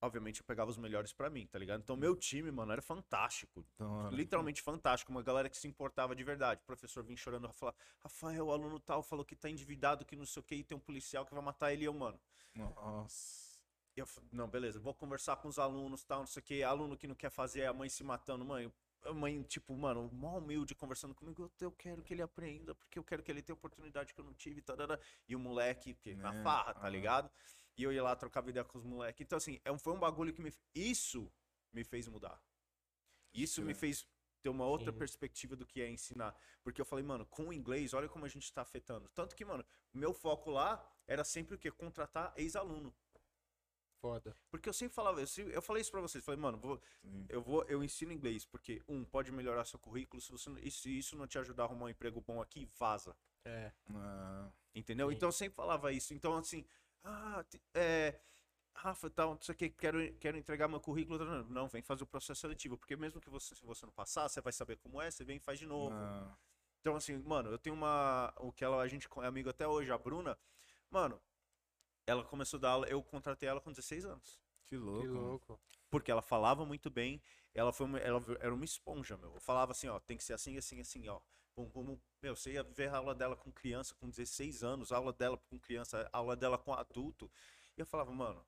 obviamente 0.00 0.40
eu 0.40 0.46
pegava 0.46 0.70
os 0.70 0.78
melhores 0.78 1.12
pra 1.12 1.28
mim, 1.28 1.46
tá 1.46 1.58
ligado? 1.58 1.82
Então, 1.82 1.96
meu 1.96 2.16
time, 2.16 2.50
mano, 2.50 2.72
era 2.72 2.80
fantástico. 2.80 3.66
Então, 3.74 4.10
Literalmente 4.10 4.62
fantástico. 4.62 5.12
Uma 5.12 5.22
galera 5.22 5.50
que 5.50 5.56
se 5.56 5.68
importava 5.68 6.16
de 6.16 6.24
verdade. 6.24 6.60
O 6.62 6.66
professor 6.66 7.04
vinha 7.04 7.16
chorando, 7.16 7.52
falar, 7.52 7.74
Rafael, 8.00 8.46
o 8.46 8.52
aluno 8.52 8.80
tal 8.80 9.02
falou 9.02 9.24
que 9.24 9.36
tá 9.36 9.50
endividado, 9.50 10.04
que 10.04 10.16
não 10.16 10.26
sei 10.26 10.40
o 10.40 10.42
que, 10.44 10.54
e 10.54 10.64
tem 10.64 10.76
um 10.76 10.80
policial 10.80 11.26
que 11.26 11.34
vai 11.34 11.42
matar 11.42 11.72
ele 11.72 11.82
e 11.82 11.86
eu, 11.86 11.94
mano. 11.94 12.18
Nossa. 12.54 13.46
Eu, 13.94 14.06
não, 14.30 14.46
beleza, 14.46 14.78
vou 14.78 14.94
conversar 14.94 15.36
com 15.36 15.48
os 15.48 15.58
alunos, 15.58 16.04
tal, 16.04 16.20
não 16.20 16.26
sei 16.26 16.40
o 16.40 16.44
que. 16.44 16.62
Aluno 16.62 16.96
que 16.96 17.06
não 17.06 17.14
quer 17.14 17.30
fazer, 17.30 17.64
a 17.64 17.72
mãe 17.72 17.88
se 17.88 18.04
matando, 18.04 18.44
mãe. 18.44 18.70
A 19.06 19.12
mãe, 19.12 19.42
tipo, 19.42 19.76
mano, 19.76 20.10
mó 20.12 20.38
humilde 20.38 20.74
conversando 20.74 21.14
comigo. 21.14 21.50
Eu, 21.60 21.70
quero 21.70 22.02
que 22.02 22.12
ele 22.12 22.22
aprenda, 22.22 22.74
porque 22.74 22.98
eu 22.98 23.04
quero 23.04 23.22
que 23.22 23.30
ele 23.30 23.42
tenha 23.42 23.54
oportunidade 23.54 24.12
que 24.12 24.20
eu 24.20 24.24
não 24.24 24.34
tive, 24.34 24.60
tarara. 24.60 25.00
E 25.28 25.36
o 25.36 25.38
moleque, 25.38 25.94
que 25.94 26.14
na 26.14 26.32
farra, 26.42 26.74
tá 26.74 26.86
ah. 26.86 26.88
ligado? 26.88 27.30
E 27.76 27.82
eu 27.82 27.92
ia 27.92 28.02
lá 28.02 28.16
trocar 28.16 28.46
ideia 28.48 28.64
com 28.64 28.78
os 28.78 28.84
moleques. 28.84 29.20
Então, 29.20 29.36
assim, 29.36 29.60
é 29.64 29.78
foi 29.78 29.92
um 29.92 29.98
bagulho 29.98 30.32
que 30.32 30.42
me. 30.42 30.52
Isso 30.74 31.30
me 31.72 31.84
fez 31.84 32.08
mudar. 32.08 32.42
Isso 33.32 33.62
me 33.62 33.72
É. 33.72 33.74
fez 33.74 34.06
ter 34.42 34.48
uma 34.48 34.64
outra 34.64 34.92
Sim. 34.92 34.98
perspectiva 34.98 35.56
do 35.56 35.66
que 35.66 35.82
é 35.82 35.90
ensinar. 35.90 36.34
Porque 36.62 36.80
eu 36.80 36.84
falei, 36.84 37.04
mano, 37.04 37.26
com 37.26 37.48
o 37.48 37.52
inglês, 37.52 37.92
olha 37.92 38.08
como 38.08 38.24
a 38.24 38.28
gente 38.28 38.52
tá 38.52 38.62
afetando. 38.62 39.08
Tanto 39.08 39.34
que, 39.34 39.44
mano, 39.44 39.64
meu 39.92 40.14
foco 40.14 40.50
lá 40.50 40.84
era 41.06 41.24
sempre 41.24 41.54
o 41.54 41.58
quê? 41.58 41.70
Contratar 41.70 42.32
ex-aluno. 42.36 42.94
Foda. 44.00 44.36
Porque 44.50 44.68
eu 44.68 44.72
sempre 44.72 44.94
falava, 44.94 45.20
eu, 45.20 45.26
sempre- 45.26 45.54
eu 45.54 45.62
falei 45.62 45.80
isso 45.80 45.90
pra 45.90 46.00
vocês, 46.00 46.24
falei, 46.24 46.40
mano, 46.40 46.58
vou- 46.58 46.80
Sim. 47.02 47.26
eu 47.28 47.42
vou, 47.42 47.64
eu 47.64 47.82
ensino 47.82 48.12
inglês, 48.12 48.44
porque, 48.44 48.82
um, 48.86 49.04
pode 49.04 49.32
melhorar 49.32 49.64
seu 49.64 49.78
currículo, 49.78 50.20
se, 50.20 50.30
você, 50.30 50.50
e 50.60 50.70
se 50.70 50.98
isso 50.98 51.16
não 51.16 51.26
te 51.26 51.38
ajudar 51.38 51.64
a 51.64 51.66
arrumar 51.66 51.86
um 51.86 51.88
emprego 51.88 52.20
bom 52.20 52.40
aqui, 52.40 52.68
vaza. 52.78 53.16
É. 53.44 53.72
Ah, 53.94 54.50
Entendeu? 54.74 55.08
Sim. 55.08 55.14
Então 55.16 55.28
eu 55.28 55.32
sempre 55.32 55.54
falava 55.56 55.92
isso. 55.92 56.12
Então, 56.12 56.36
assim, 56.36 56.64
ah, 57.04 57.44
é. 57.74 58.20
Rafa, 58.74 59.08
tal, 59.08 59.30
não 59.34 59.40
sei 59.40 59.54
o 59.54 59.56
que, 59.58 59.70
quero, 59.70 60.14
quero 60.18 60.36
entregar 60.36 60.68
meu 60.68 60.78
currículo. 60.80 61.24
Não, 61.24 61.44
não, 61.44 61.68
vem 61.68 61.80
fazer 61.80 62.02
o 62.04 62.06
processo 62.06 62.42
seletivo, 62.42 62.76
porque 62.76 62.94
mesmo 62.94 63.20
que 63.22 63.30
você, 63.30 63.54
se 63.54 63.64
você 63.64 63.86
não 63.86 63.92
passar, 63.92 64.28
você 64.28 64.40
vai 64.42 64.52
saber 64.52 64.76
como 64.76 65.00
é, 65.00 65.10
você 65.10 65.24
vem 65.24 65.38
e 65.38 65.40
faz 65.40 65.58
de 65.58 65.64
novo. 65.64 65.94
ah, 65.96 66.36
Então, 66.80 66.94
assim, 66.94 67.16
mano, 67.22 67.48
eu 67.50 67.58
tenho 67.58 67.74
uma. 67.74 68.34
O 68.36 68.52
que 68.52 68.62
ela, 68.62 68.82
a 68.82 68.86
gente 68.86 69.08
é 69.22 69.26
amigo 69.26 69.48
até 69.48 69.66
hoje, 69.66 69.90
a 69.90 69.96
Bruna. 69.96 70.38
Mano, 70.90 71.18
ela 72.06 72.24
começou 72.24 72.58
a 72.58 72.60
dar 72.60 72.70
aula, 72.70 72.88
eu 72.88 73.02
contratei 73.02 73.48
ela 73.48 73.60
com 73.60 73.70
16 73.70 74.04
anos. 74.04 74.40
que 74.66 74.76
louco. 74.76 75.02
Que 75.02 75.08
louco. 75.08 75.60
Porque 75.90 76.10
ela 76.10 76.22
falava 76.22 76.64
muito 76.66 76.90
bem, 76.90 77.20
ela 77.54 77.72
foi 77.72 77.86
uma, 77.86 77.98
ela 77.98 78.22
era 78.40 78.54
uma 78.54 78.64
esponja, 78.64 79.16
meu. 79.16 79.34
Eu 79.34 79.40
falava 79.40 79.72
assim, 79.72 79.88
ó, 79.88 79.98
tem 80.00 80.16
que 80.16 80.24
ser 80.24 80.32
assim, 80.34 80.56
assim, 80.58 80.80
assim, 80.80 81.08
ó. 81.08 81.20
Bum, 81.56 81.66
bum. 81.70 81.98
Meu, 82.20 82.34
você 82.36 82.52
ia 82.52 82.62
ver 82.62 82.90
a 82.92 82.98
aula 82.98 83.14
dela 83.14 83.36
com 83.36 83.50
criança 83.52 83.94
com 83.94 84.08
16 84.10 84.62
anos, 84.62 84.92
a 84.92 84.96
aula 84.96 85.12
dela 85.12 85.38
com 85.38 85.58
criança, 85.58 86.08
a 86.12 86.18
aula 86.18 86.36
dela 86.36 86.58
com 86.58 86.74
adulto. 86.74 87.30
E 87.76 87.80
eu 87.80 87.86
falava, 87.86 88.12
mano, 88.12 88.44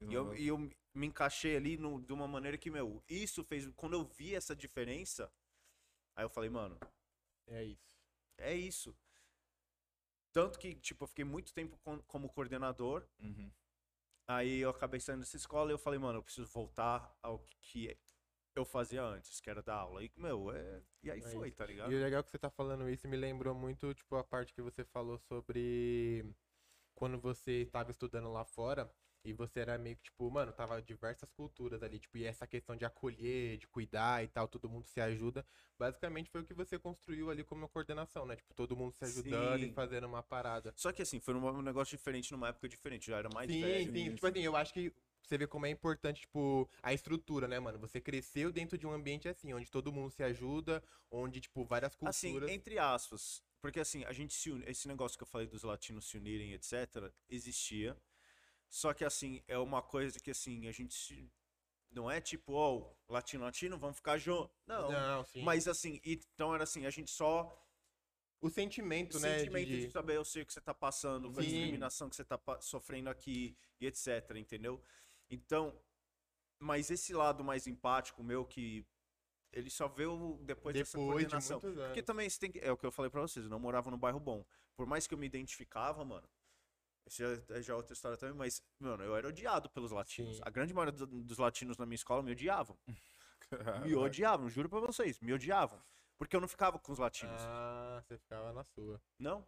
e 0.00 0.14
eu, 0.14 0.34
e 0.34 0.46
eu 0.48 0.58
me 0.94 1.06
encaixei 1.06 1.56
ali 1.56 1.76
no- 1.76 2.00
de 2.00 2.12
uma 2.12 2.26
maneira 2.26 2.56
que, 2.56 2.70
meu, 2.70 3.02
isso 3.08 3.44
fez. 3.44 3.66
Quando 3.76 3.94
eu 3.94 4.04
vi 4.04 4.34
essa 4.34 4.56
diferença, 4.56 5.30
aí 6.16 6.24
eu 6.24 6.30
falei, 6.30 6.48
mano, 6.48 6.78
É 7.48 7.64
isso. 7.64 7.82
é 8.38 8.54
isso. 8.54 8.96
Tanto 10.32 10.58
que, 10.58 10.74
tipo, 10.74 11.04
eu 11.04 11.08
fiquei 11.08 11.24
muito 11.24 11.52
tempo 11.52 11.76
com- 11.78 12.00
como 12.02 12.28
coordenador. 12.28 13.06
Uhum. 13.18 13.50
Aí 14.28 14.58
eu 14.60 14.70
acabei 14.70 15.00
saindo 15.00 15.20
dessa 15.20 15.36
escola 15.36 15.70
e 15.70 15.74
eu 15.74 15.78
falei, 15.78 15.98
mano, 15.98 16.18
eu 16.18 16.22
preciso 16.22 16.46
voltar 16.46 17.12
ao 17.20 17.40
que 17.60 17.98
eu 18.54 18.64
fazia 18.64 19.02
antes, 19.02 19.40
que 19.40 19.50
era 19.50 19.62
dar 19.62 19.74
aula. 19.74 20.04
E, 20.04 20.10
meu, 20.16 20.52
é... 20.52 20.82
e 21.02 21.10
aí 21.10 21.18
É 21.20 21.22
foi, 21.22 21.48
isso. 21.48 21.56
tá 21.56 21.66
ligado? 21.66 21.92
E 21.92 21.96
o 21.96 22.00
legal 22.00 22.22
que 22.22 22.30
você 22.30 22.38
tá 22.38 22.50
falando 22.50 22.88
isso 22.88 23.08
me 23.08 23.16
lembrou 23.16 23.54
muito, 23.54 23.92
tipo, 23.94 24.14
a 24.16 24.24
parte 24.24 24.52
que 24.54 24.62
você 24.62 24.84
falou 24.84 25.18
sobre 25.18 26.24
quando 26.94 27.18
você 27.18 27.68
tava 27.72 27.90
estudando 27.90 28.30
lá 28.30 28.44
fora 28.44 28.92
e 29.24 29.32
você 29.32 29.60
era 29.60 29.76
meio 29.78 29.96
que, 29.96 30.04
tipo, 30.04 30.30
mano, 30.30 30.52
tava 30.52 30.80
diversas 30.80 31.30
culturas 31.30 31.82
ali, 31.82 31.98
tipo, 31.98 32.16
e 32.16 32.24
essa 32.24 32.46
questão 32.46 32.76
de 32.76 32.84
acolher, 32.84 33.58
de 33.58 33.66
cuidar 33.66 34.24
e 34.24 34.28
tal, 34.28 34.48
todo 34.48 34.68
mundo 34.68 34.86
se 34.86 35.00
ajuda. 35.00 35.44
Basicamente 35.78 36.30
foi 36.30 36.40
o 36.40 36.44
que 36.44 36.54
você 36.54 36.78
construiu 36.78 37.30
ali 37.30 37.44
como 37.44 37.68
coordenação, 37.68 38.24
né? 38.26 38.36
Tipo, 38.36 38.54
todo 38.54 38.76
mundo 38.76 38.94
se 38.94 39.04
ajudando 39.04 39.62
e 39.62 39.66
Sim. 39.66 39.72
fazendo 39.72 40.06
uma 40.06 40.22
parada. 40.22 40.72
Só 40.76 40.92
que 40.92 41.02
assim, 41.02 41.20
foi 41.20 41.34
um 41.34 41.62
negócio 41.62 41.96
diferente 41.96 42.32
numa 42.32 42.48
época 42.48 42.68
diferente, 42.68 43.06
já 43.06 43.18
era 43.18 43.28
mais 43.34 43.50
sim, 43.50 43.60
velho. 43.60 43.92
sim. 43.92 44.14
Tipo 44.14 44.26
assim, 44.26 44.40
eu 44.40 44.56
acho 44.56 44.72
que 44.72 44.92
você 45.22 45.38
vê 45.38 45.46
como 45.46 45.66
é 45.66 45.70
importante, 45.70 46.22
tipo, 46.22 46.68
a 46.82 46.92
estrutura, 46.92 47.46
né, 47.46 47.60
mano? 47.60 47.78
Você 47.78 48.00
cresceu 48.00 48.50
dentro 48.50 48.76
de 48.76 48.86
um 48.86 48.90
ambiente 48.90 49.28
assim, 49.28 49.52
onde 49.52 49.70
todo 49.70 49.92
mundo 49.92 50.10
se 50.10 50.22
ajuda, 50.22 50.82
onde, 51.10 51.40
tipo, 51.40 51.64
várias 51.64 51.94
culturas. 51.94 52.48
Assim, 52.48 52.52
entre 52.52 52.78
aspas. 52.78 53.42
Porque 53.60 53.78
assim, 53.78 54.04
a 54.04 54.12
gente 54.12 54.32
se 54.32 54.50
une, 54.50 54.64
esse 54.66 54.88
negócio 54.88 55.18
que 55.18 55.22
eu 55.22 55.28
falei 55.28 55.46
dos 55.46 55.62
latinos 55.62 56.08
se 56.08 56.16
unirem, 56.16 56.54
etc, 56.54 57.12
existia. 57.28 57.96
Só 58.70 58.94
que 58.94 59.04
assim, 59.04 59.42
é 59.48 59.58
uma 59.58 59.82
coisa 59.82 60.18
que 60.20 60.30
assim, 60.30 60.68
a 60.68 60.72
gente 60.72 61.30
não 61.90 62.08
é 62.10 62.20
tipo, 62.20 62.52
ó, 62.52 62.88
latino 63.08 63.44
latino, 63.44 63.76
vamos 63.76 63.96
ficar 63.96 64.16
junto. 64.16 64.50
Não. 64.66 64.90
Não, 64.90 65.24
sim. 65.24 65.42
Mas 65.42 65.66
assim, 65.66 66.00
então 66.04 66.54
era 66.54 66.62
assim, 66.62 66.86
a 66.86 66.90
gente 66.90 67.10
só 67.10 67.60
o 68.40 68.48
sentimento, 68.48 69.16
o 69.16 69.20
né? 69.20 69.34
de- 69.34 69.38
sentimento 69.40 69.68
de, 69.68 69.86
de- 69.86 69.92
saber 69.92 70.16
eu 70.16 70.24
sei 70.24 70.42
o 70.42 70.46
que 70.46 70.52
você 70.52 70.60
tá 70.60 70.72
passando, 70.72 71.32
com 71.32 71.40
a 71.40 71.42
discriminação 71.42 72.08
que 72.08 72.16
você 72.16 72.24
tá 72.24 72.40
sofrendo 72.60 73.10
aqui 73.10 73.56
e 73.80 73.86
etc, 73.86 74.36
entendeu? 74.36 74.80
Então, 75.28 75.76
mas 76.58 76.90
esse 76.90 77.12
lado 77.12 77.42
mais 77.42 77.66
empático 77.66 78.22
meu 78.22 78.44
que 78.44 78.86
ele 79.52 79.68
só 79.68 79.88
veio 79.88 80.38
depois, 80.42 80.74
dessa 80.76 80.96
depois 80.96 81.26
de 81.26 81.32
coordenação. 81.34 81.58
anos. 81.58 81.86
Porque 81.86 82.02
também 82.02 82.30
você 82.30 82.38
tem 82.38 82.52
que, 82.52 82.60
é 82.60 82.70
o 82.70 82.76
que 82.76 82.86
eu 82.86 82.92
falei 82.92 83.10
pra 83.10 83.20
vocês, 83.20 83.44
eu 83.44 83.50
não 83.50 83.58
morava 83.58 83.90
num 83.90 83.98
bairro 83.98 84.20
bom. 84.20 84.44
Por 84.76 84.86
mais 84.86 85.06
que 85.06 85.14
eu 85.14 85.18
me 85.18 85.26
identificava, 85.26 86.04
mano, 86.04 86.28
esse 87.06 87.22
é 87.24 87.62
já 87.62 87.72
é 87.72 87.76
outra 87.76 87.92
história 87.92 88.16
também, 88.16 88.34
mas, 88.36 88.62
mano, 88.78 89.02
eu 89.02 89.16
era 89.16 89.26
odiado 89.28 89.68
pelos 89.70 89.90
latinos. 89.90 90.36
Sim. 90.36 90.42
A 90.44 90.50
grande 90.50 90.72
maioria 90.74 90.92
do- 90.92 91.22
dos 91.24 91.38
latinos 91.38 91.76
na 91.78 91.86
minha 91.86 91.96
escola 91.96 92.22
me 92.22 92.32
odiavam. 92.32 92.76
Me 93.92 93.96
odiavam, 93.96 94.48
juro 94.48 94.68
pra 94.68 94.78
vocês, 94.78 95.18
me 95.18 95.32
odiavam. 95.32 95.80
Porque 96.16 96.36
eu 96.36 96.40
não 96.40 96.46
ficava 96.46 96.78
com 96.78 96.92
os 96.92 96.98
latinos. 96.98 97.40
Ah, 97.42 98.00
você 98.06 98.16
ficava 98.16 98.52
na 98.52 98.62
sua. 98.62 99.00
Não. 99.18 99.44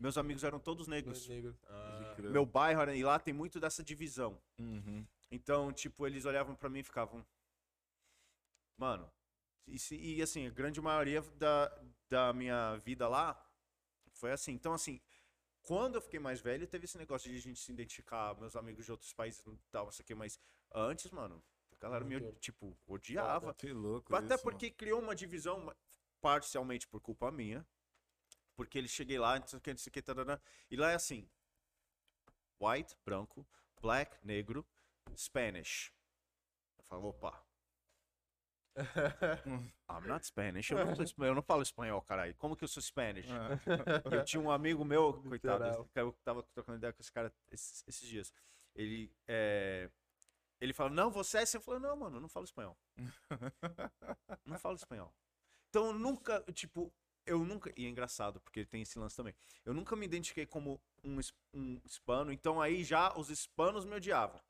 Meus 0.00 0.18
amigos 0.18 0.42
eram 0.42 0.58
todos 0.58 0.88
negros. 0.88 1.28
Negros. 1.28 1.54
Ah. 1.68 2.16
Meu 2.18 2.44
bairro 2.44 2.80
era, 2.80 2.96
e 2.96 3.04
lá 3.04 3.18
tem 3.20 3.32
muito 3.32 3.60
dessa 3.60 3.84
divisão. 3.84 4.40
Uhum. 4.58 5.06
Então, 5.30 5.72
tipo, 5.72 6.06
eles 6.06 6.24
olhavam 6.24 6.56
pra 6.56 6.68
mim 6.68 6.80
e 6.80 6.82
ficavam. 6.82 7.24
Mano. 8.76 9.08
E, 9.66 9.78
se- 9.78 9.96
e, 9.96 10.20
assim, 10.22 10.46
a 10.46 10.50
grande 10.50 10.80
maioria 10.80 11.22
da, 11.36 11.80
da 12.08 12.32
minha 12.32 12.76
vida 12.76 13.06
lá 13.08 13.40
foi 14.12 14.32
assim. 14.32 14.52
Então, 14.52 14.72
assim, 14.72 15.00
quando 15.66 15.96
eu 15.96 16.00
fiquei 16.00 16.20
mais 16.20 16.40
velho, 16.40 16.64
teve 16.64 16.84
esse 16.84 16.96
negócio 16.96 17.28
de 17.28 17.36
a 17.36 17.40
gente 17.40 17.58
se 17.58 17.72
identificar, 17.72 18.38
meus 18.38 18.54
amigos 18.54 18.84
de 18.84 18.92
outros 18.92 19.12
países 19.12 19.44
e 19.44 19.58
tal, 19.72 19.88
isso 19.88 20.00
aqui, 20.00 20.14
mas 20.14 20.38
antes, 20.72 21.10
mano, 21.10 21.42
a 21.72 21.76
galera 21.76 22.04
me, 22.04 22.32
tipo, 22.34 22.78
odiava. 22.86 23.52
Que 23.52 23.72
louco 23.72 24.14
Até 24.14 24.34
isso, 24.34 24.44
porque 24.44 24.70
criou 24.70 25.00
uma 25.00 25.14
divisão, 25.14 25.74
parcialmente 26.20 26.86
por 26.86 27.00
culpa 27.00 27.32
minha. 27.32 27.66
Porque 28.54 28.78
ele 28.78 28.88
cheguei 28.88 29.18
lá, 29.18 29.38
não 29.38 29.46
sei 29.46 29.58
o 29.58 29.60
que, 29.60 29.70
não 29.70 29.78
sei 29.78 29.90
o 29.90 29.92
que, 29.92 30.00
tarará, 30.00 30.40
e 30.70 30.76
lá 30.76 30.92
é 30.92 30.94
assim: 30.94 31.28
white, 32.60 32.96
branco, 33.04 33.46
black, 33.82 34.16
negro, 34.24 34.64
Spanish. 35.16 35.92
Eu 36.78 36.84
falo, 36.84 37.08
opa. 37.08 37.45
I'm 39.88 40.06
not 40.06 40.26
Spanish. 40.26 40.70
Eu 40.70 40.84
não, 40.84 40.94
sou 40.94 41.24
eu 41.24 41.34
não 41.34 41.42
falo 41.42 41.62
espanhol, 41.62 42.02
caralho. 42.02 42.34
Como 42.36 42.56
que 42.56 42.64
eu 42.64 42.68
sou 42.68 42.82
Spanish? 42.82 43.26
E 43.26 43.30
eu 44.14 44.24
tinha 44.24 44.40
um 44.40 44.50
amigo 44.50 44.84
meu, 44.84 45.14
coitado, 45.28 45.64
Literal. 45.64 45.88
eu 45.94 46.12
tava 46.24 46.42
trocando 46.54 46.78
ideia 46.78 46.92
com 46.92 47.00
esse 47.00 47.12
cara 47.12 47.32
esses, 47.50 47.84
esses 47.86 48.08
dias. 48.08 48.32
Ele, 48.74 49.10
é, 49.26 49.90
ele 50.60 50.72
fala, 50.72 50.90
não, 50.90 51.10
você 51.10 51.38
é 51.38 51.42
assim. 51.42 51.56
Eu 51.56 51.62
falei, 51.62 51.80
não, 51.80 51.96
mano, 51.96 52.18
eu 52.18 52.20
não 52.20 52.28
falo 52.28 52.44
espanhol. 52.44 52.76
não 54.44 54.58
falo 54.58 54.76
espanhol. 54.76 55.12
Então, 55.70 55.86
eu 55.86 55.94
nunca, 55.94 56.42
tipo, 56.52 56.92
eu 57.26 57.44
nunca, 57.44 57.72
e 57.76 57.86
é 57.86 57.88
engraçado, 57.88 58.40
porque 58.40 58.64
tem 58.64 58.82
esse 58.82 58.98
lance 58.98 59.16
também. 59.16 59.34
Eu 59.64 59.74
nunca 59.74 59.96
me 59.96 60.06
identifiquei 60.06 60.46
como 60.46 60.80
um, 61.02 61.18
um 61.52 61.80
hispano, 61.84 62.32
então 62.32 62.60
aí 62.60 62.84
já 62.84 63.12
os 63.16 63.30
hispanos 63.30 63.84
me 63.84 63.96
odiavam. 63.96 64.40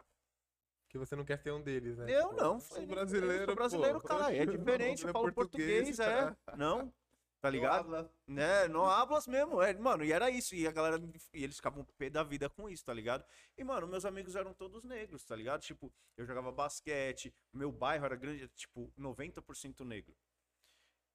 Que 0.89 0.99
você 0.99 1.17
não 1.17 1.25
quer 1.25 1.39
ser 1.39 1.53
um 1.53 1.63
deles, 1.63 1.97
né? 1.99 2.07
Eu 2.11 2.29
Tipo, 2.31 2.41
não, 2.43 2.61
sou 2.61 2.69
falei, 2.77 2.87
brasileiro, 2.87 3.43
eu 3.43 3.47
sou 3.47 3.55
brasileiro, 3.55 4.01
pô. 4.01 4.09
cara, 4.09 4.35
é 4.35 4.47
diferente, 4.47 5.05
eu 5.05 5.13
falo 5.13 5.33
português, 5.33 5.97
português, 5.97 6.01
é. 6.01 6.37
Não, 6.57 6.93
tá 7.41 7.51
ligado? 7.51 8.11
né? 8.27 8.69
Não 8.69 8.87
hablas 8.87 9.27
mesmo. 9.27 9.61
É, 9.63 9.75
mano, 9.75 10.05
e 10.05 10.13
era 10.13 10.31
isso. 10.31 10.55
E 10.55 10.67
a 10.67 10.73
galera. 10.73 10.99
E 11.33 11.45
eles 11.45 11.57
ficavam 11.57 11.85
pé 11.99 12.09
da 12.11 12.23
vida 12.23 12.49
com 12.49 12.69
isso, 12.69 12.85
tá 12.85 12.95
ligado? 12.95 13.25
E, 13.57 13.65
mano, 13.65 13.87
meus 13.87 14.05
amigos 14.05 14.35
eram 14.37 14.53
todos 14.55 14.83
negros, 14.85 15.25
tá 15.25 15.35
ligado? 15.37 15.61
Tipo, 15.63 15.93
eu 16.17 16.25
jogava 16.27 16.51
basquete, 16.53 17.35
meu 17.53 17.71
bairro 17.73 18.05
era 18.07 18.17
grande, 18.17 18.49
tipo, 18.49 18.93
90% 18.99 19.85
negro. 19.85 20.17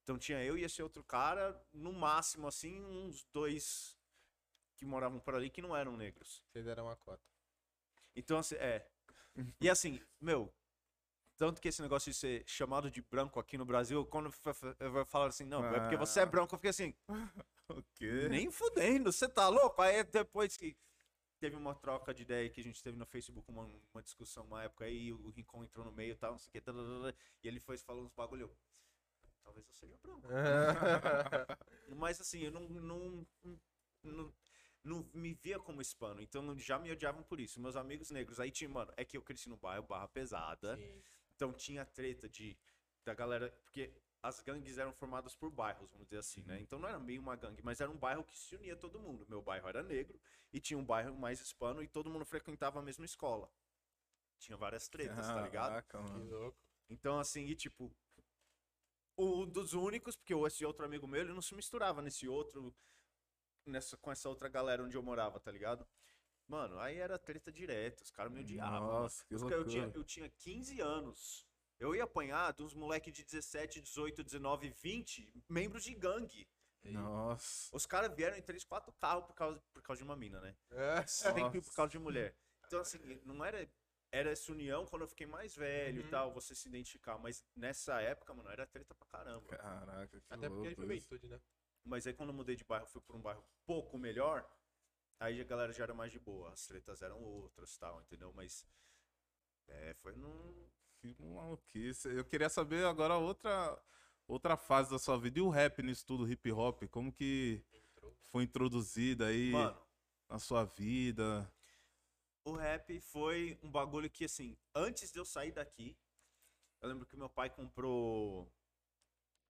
Então 0.02 0.18
tinha 0.18 0.42
eu 0.42 0.56
e 0.58 0.64
esse 0.64 0.82
outro 0.82 1.04
cara, 1.04 1.60
no 1.72 1.92
máximo, 1.92 2.46
assim, 2.48 2.82
uns 2.82 3.24
dois 3.32 3.96
que 4.76 4.84
moravam 4.84 5.20
por 5.20 5.34
ali 5.34 5.48
que 5.48 5.62
não 5.62 5.76
eram 5.76 5.96
negros. 5.96 6.42
Vocês 6.48 6.66
eram 6.66 6.86
uma 6.86 6.96
cota. 6.96 7.22
Então, 8.16 8.38
assim, 8.38 8.56
é. 8.56 8.84
E 9.60 9.68
assim, 9.70 10.00
meu. 10.20 10.52
Tanto 11.36 11.60
que 11.60 11.68
esse 11.68 11.82
negócio 11.82 12.12
de 12.12 12.16
ser 12.16 12.44
chamado 12.46 12.90
de 12.90 13.00
branco 13.02 13.40
aqui 13.40 13.56
no 13.58 13.64
Brasil, 13.64 14.04
quando 14.06 14.26
eu 14.26 15.04
falo 15.06 15.24
assim, 15.24 15.44
não, 15.44 15.64
é 15.64 15.80
porque 15.80 15.96
você 15.96 16.20
é 16.20 16.22
Ah. 16.22 16.26
branco, 16.26 16.54
eu 16.54 16.58
fiquei 16.58 16.70
assim, 16.70 16.94
O 17.68 17.82
quê? 17.94 18.28
nem 18.28 18.50
fudendo, 18.50 19.10
você 19.10 19.28
tá 19.28 19.48
louco? 19.48 19.80
Aí 19.80 20.04
depois 20.04 20.56
que 20.56 20.76
teve 21.40 21.56
uma 21.56 21.74
troca 21.74 22.14
de 22.14 22.22
ideia 22.22 22.48
que 22.50 22.60
a 22.60 22.64
gente 22.64 22.80
teve 22.82 22.96
no 22.96 23.06
Facebook, 23.06 23.50
uma, 23.50 23.68
uma 23.92 24.02
discussão 24.02 24.44
uma 24.44 24.62
época 24.62 24.84
aí, 24.84 25.12
o 25.12 25.30
Rincon 25.30 25.64
entrou 25.64 25.84
no 25.84 25.90
meio 25.90 26.12
e 26.12 26.16
tal, 26.16 26.32
não 26.32 26.38
sei 26.38 26.48
o 26.48 26.62
que, 26.62 27.16
e 27.42 27.48
ele 27.48 27.58
foi 27.58 27.76
falando 27.78 28.04
uns 28.06 28.12
bagulho. 28.14 28.54
Talvez 29.42 29.66
eu 29.66 29.72
seja 29.72 29.96
branco. 30.00 30.22
Mas 31.96 32.20
assim, 32.20 32.42
eu 32.42 32.52
não, 32.52 32.68
não, 32.68 33.26
não, 34.04 34.34
não 34.84 35.08
me 35.14 35.34
via 35.34 35.58
como 35.58 35.80
hispano, 35.80 36.20
então 36.20 36.58
já 36.58 36.78
me 36.78 36.90
odiavam 36.90 37.22
por 37.22 37.40
isso. 37.40 37.60
Meus 37.60 37.76
amigos 37.76 38.10
negros, 38.10 38.40
aí 38.40 38.50
tinha, 38.50 38.68
mano, 38.68 38.92
é 38.96 39.04
que 39.04 39.16
eu 39.16 39.22
cresci 39.22 39.48
no 39.48 39.56
bairro, 39.56 39.86
barra 39.86 40.08
pesada, 40.08 40.76
Sim. 40.76 41.02
então 41.34 41.52
tinha 41.52 41.84
treta 41.84 42.28
de 42.28 42.56
da 43.04 43.14
galera, 43.14 43.50
porque 43.64 43.92
as 44.22 44.40
gangues 44.40 44.78
eram 44.78 44.92
formadas 44.92 45.34
por 45.34 45.50
bairros, 45.50 45.90
vamos 45.90 46.06
dizer 46.06 46.18
assim, 46.18 46.42
né? 46.44 46.60
Então 46.60 46.78
não 46.78 46.88
era 46.88 46.98
bem 47.00 47.18
uma 47.18 47.34
gangue, 47.34 47.60
mas 47.62 47.80
era 47.80 47.90
um 47.90 47.96
bairro 47.96 48.22
que 48.24 48.38
se 48.38 48.54
unia 48.54 48.76
todo 48.76 49.00
mundo. 49.00 49.26
Meu 49.28 49.42
bairro 49.42 49.68
era 49.68 49.82
negro 49.82 50.20
e 50.52 50.60
tinha 50.60 50.78
um 50.78 50.84
bairro 50.84 51.16
mais 51.16 51.40
hispano 51.40 51.82
e 51.82 51.88
todo 51.88 52.08
mundo 52.08 52.24
frequentava 52.24 52.78
a 52.78 52.82
mesma 52.82 53.04
escola. 53.04 53.50
Tinha 54.38 54.56
várias 54.56 54.88
tretas, 54.88 55.26
tá 55.26 55.42
ligado? 55.42 55.70
Caraca, 55.70 55.98
Que 55.98 56.04
mano. 56.04 56.30
louco. 56.30 56.58
Então, 56.88 57.18
assim, 57.18 57.46
e 57.46 57.56
tipo, 57.56 57.92
um 59.18 59.46
dos 59.46 59.72
únicos, 59.72 60.16
porque 60.16 60.34
esse 60.34 60.64
outro 60.64 60.84
amigo 60.84 61.06
meu, 61.06 61.20
ele 61.20 61.32
não 61.32 61.42
se 61.42 61.54
misturava 61.54 62.00
nesse 62.00 62.28
outro, 62.28 62.74
nessa, 63.66 63.96
com 63.96 64.10
essa 64.10 64.28
outra 64.28 64.48
galera 64.48 64.82
onde 64.82 64.96
eu 64.96 65.02
morava, 65.02 65.38
tá 65.40 65.50
ligado? 65.50 65.86
Mano, 66.46 66.78
aí 66.78 66.98
era 66.98 67.18
treta 67.18 67.50
direto, 67.52 68.00
os 68.02 68.10
caras 68.10 68.32
me 68.32 68.40
odiavam. 68.40 68.80
Nossa, 69.02 69.24
que 69.26 69.34
Os 69.34 69.42
caras- 69.42 69.58
eu, 69.58 69.64
tinha, 69.66 69.92
eu 69.94 70.04
tinha 70.04 70.28
15 70.28 70.80
anos. 70.80 71.46
Eu 71.78 71.94
ia 71.94 72.04
apanhar 72.04 72.52
de 72.52 72.62
uns 72.62 72.74
moleques 72.74 73.12
de 73.12 73.24
17, 73.24 73.80
18, 73.80 74.22
19, 74.22 74.68
20, 74.70 75.32
membros 75.48 75.82
de 75.84 75.94
gangue. 75.94 76.48
Nossa. 76.84 77.74
Os 77.74 77.86
caras 77.86 78.14
vieram 78.14 78.36
em 78.36 78.42
3, 78.42 78.64
4 78.64 78.92
carros 78.94 79.24
por 79.24 79.34
causa, 79.34 79.60
por 79.72 79.82
causa 79.82 79.98
de 79.98 80.04
uma 80.04 80.16
mina, 80.16 80.40
né? 80.40 80.56
É. 80.70 81.06
Sempre 81.06 81.60
por 81.60 81.74
causa 81.74 81.90
de 81.90 81.98
mulher. 81.98 82.36
Então, 82.66 82.80
assim, 82.80 82.98
não 83.24 83.44
era. 83.44 83.68
Era 84.14 84.30
essa 84.30 84.52
união 84.52 84.84
quando 84.84 85.02
eu 85.02 85.08
fiquei 85.08 85.26
mais 85.26 85.56
velho 85.56 86.02
Uhum. 86.02 86.06
e 86.06 86.10
tal, 86.10 86.32
você 86.34 86.54
se 86.54 86.68
identificar. 86.68 87.16
Mas 87.18 87.42
nessa 87.56 87.98
época, 88.02 88.34
mano, 88.34 88.50
era 88.50 88.66
treta 88.66 88.94
pra 88.94 89.06
caramba. 89.08 89.46
Caraca, 89.56 90.20
que 90.20 90.26
Até 90.34 90.50
porque 90.50 90.68
é 90.68 90.74
juventude, 90.74 91.26
né? 91.28 91.40
Mas 91.84 92.06
aí 92.06 92.14
quando 92.14 92.30
eu 92.30 92.34
mudei 92.34 92.56
de 92.56 92.64
bairro, 92.64 92.86
fui 92.86 93.00
pra 93.00 93.16
um 93.16 93.20
bairro 93.20 93.44
pouco 93.66 93.98
melhor, 93.98 94.48
aí 95.18 95.40
a 95.40 95.44
galera 95.44 95.72
já 95.72 95.84
era 95.84 95.94
mais 95.94 96.12
de 96.12 96.18
boa. 96.18 96.52
As 96.52 96.66
tretas 96.66 97.02
eram 97.02 97.22
outras 97.22 97.76
tal, 97.78 98.00
entendeu? 98.02 98.32
Mas. 98.34 98.66
É, 99.68 99.94
foi 99.94 100.14
num. 100.14 100.68
Que 100.98 101.16
maluquice. 101.20 102.08
Eu 102.08 102.24
queria 102.24 102.48
saber 102.48 102.86
agora 102.86 103.16
outra, 103.16 103.80
outra 104.28 104.56
fase 104.56 104.90
da 104.90 104.98
sua 104.98 105.18
vida. 105.18 105.38
E 105.38 105.42
o 105.42 105.48
rap 105.48 105.82
nisso 105.82 106.06
tudo, 106.06 106.30
hip 106.30 106.52
hop? 106.52 106.84
Como 106.88 107.12
que 107.12 107.64
foi 108.30 108.44
introduzido 108.44 109.24
aí 109.24 109.50
Mano, 109.50 109.80
na 110.28 110.38
sua 110.38 110.64
vida? 110.64 111.50
o 112.44 112.56
rap 112.56 113.00
foi 113.00 113.58
um 113.62 113.70
bagulho 113.70 114.10
que, 114.10 114.24
assim, 114.24 114.56
antes 114.74 115.12
de 115.12 115.18
eu 115.18 115.24
sair 115.24 115.52
daqui, 115.52 115.96
eu 116.80 116.88
lembro 116.88 117.06
que 117.06 117.16
meu 117.16 117.28
pai 117.28 117.48
comprou. 117.48 118.52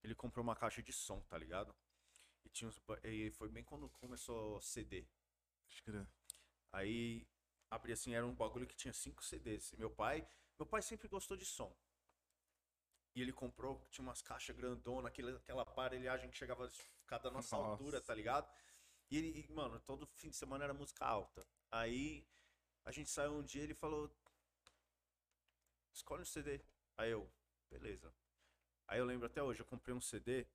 Ele 0.02 0.14
comprou 0.14 0.42
uma 0.42 0.56
caixa 0.56 0.82
de 0.82 0.92
som, 0.92 1.20
tá 1.22 1.38
ligado? 1.38 1.74
E, 2.44 2.48
tinha 2.50 2.68
uns, 2.68 2.80
e 3.04 3.30
foi 3.32 3.48
bem 3.48 3.64
quando 3.64 3.88
começou 3.90 4.60
CD. 4.60 5.06
Acho 5.68 5.82
que 5.82 5.90
era- 5.90 6.08
Aí 6.72 7.26
abri 7.70 7.92
assim, 7.92 8.14
era 8.14 8.26
um 8.26 8.34
bagulho 8.34 8.66
que 8.66 8.76
tinha 8.76 8.92
cinco 8.92 9.24
CDs. 9.24 9.72
E 9.72 9.76
meu 9.78 9.90
pai, 9.90 10.26
meu 10.58 10.66
pai 10.66 10.82
sempre 10.82 11.08
gostou 11.08 11.36
de 11.36 11.44
som. 11.44 11.74
E 13.14 13.20
ele 13.20 13.32
comprou, 13.32 13.86
tinha 13.90 14.02
umas 14.04 14.22
caixas 14.22 14.56
grandonas, 14.56 15.06
aquela, 15.10 15.36
aquela 15.36 15.62
aparelhagem 15.62 16.30
que 16.30 16.36
chegava 16.36 16.66
a 16.66 16.70
ficar 16.70 17.18
da 17.18 17.30
nossa 17.30 17.56
Nossa. 17.56 17.70
altura, 17.72 18.00
tá 18.00 18.14
ligado? 18.14 18.50
E 19.10 19.18
ele, 19.18 19.40
e, 19.40 19.52
mano, 19.52 19.78
todo 19.80 20.06
fim 20.06 20.30
de 20.30 20.36
semana 20.36 20.64
era 20.64 20.72
música 20.74 21.04
alta. 21.04 21.46
Aí 21.70 22.26
a 22.84 22.90
gente 22.90 23.10
saiu 23.10 23.34
um 23.34 23.42
dia 23.42 23.60
e 23.60 23.64
ele 23.64 23.74
falou: 23.74 24.10
escolhe 25.92 26.22
um 26.22 26.24
CD. 26.24 26.60
Aí 26.96 27.10
eu, 27.10 27.30
beleza. 27.70 28.12
Aí 28.88 28.98
eu 28.98 29.04
lembro 29.04 29.26
até 29.26 29.42
hoje, 29.42 29.60
eu 29.60 29.66
comprei 29.66 29.94
um 29.94 30.00
CD 30.00 30.46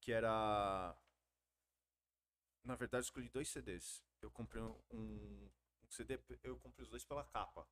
que 0.00 0.12
era. 0.12 0.94
Na 2.66 2.74
verdade, 2.74 3.02
eu 3.02 3.06
escolhi 3.06 3.28
dois 3.28 3.48
CDs. 3.48 4.02
Eu 4.20 4.30
comprei 4.30 4.60
um, 4.60 4.76
um 4.92 5.48
CD, 5.88 6.20
eu 6.42 6.58
comprei 6.58 6.82
os 6.82 6.90
dois 6.90 7.04
pela 7.04 7.24
capa. 7.24 7.66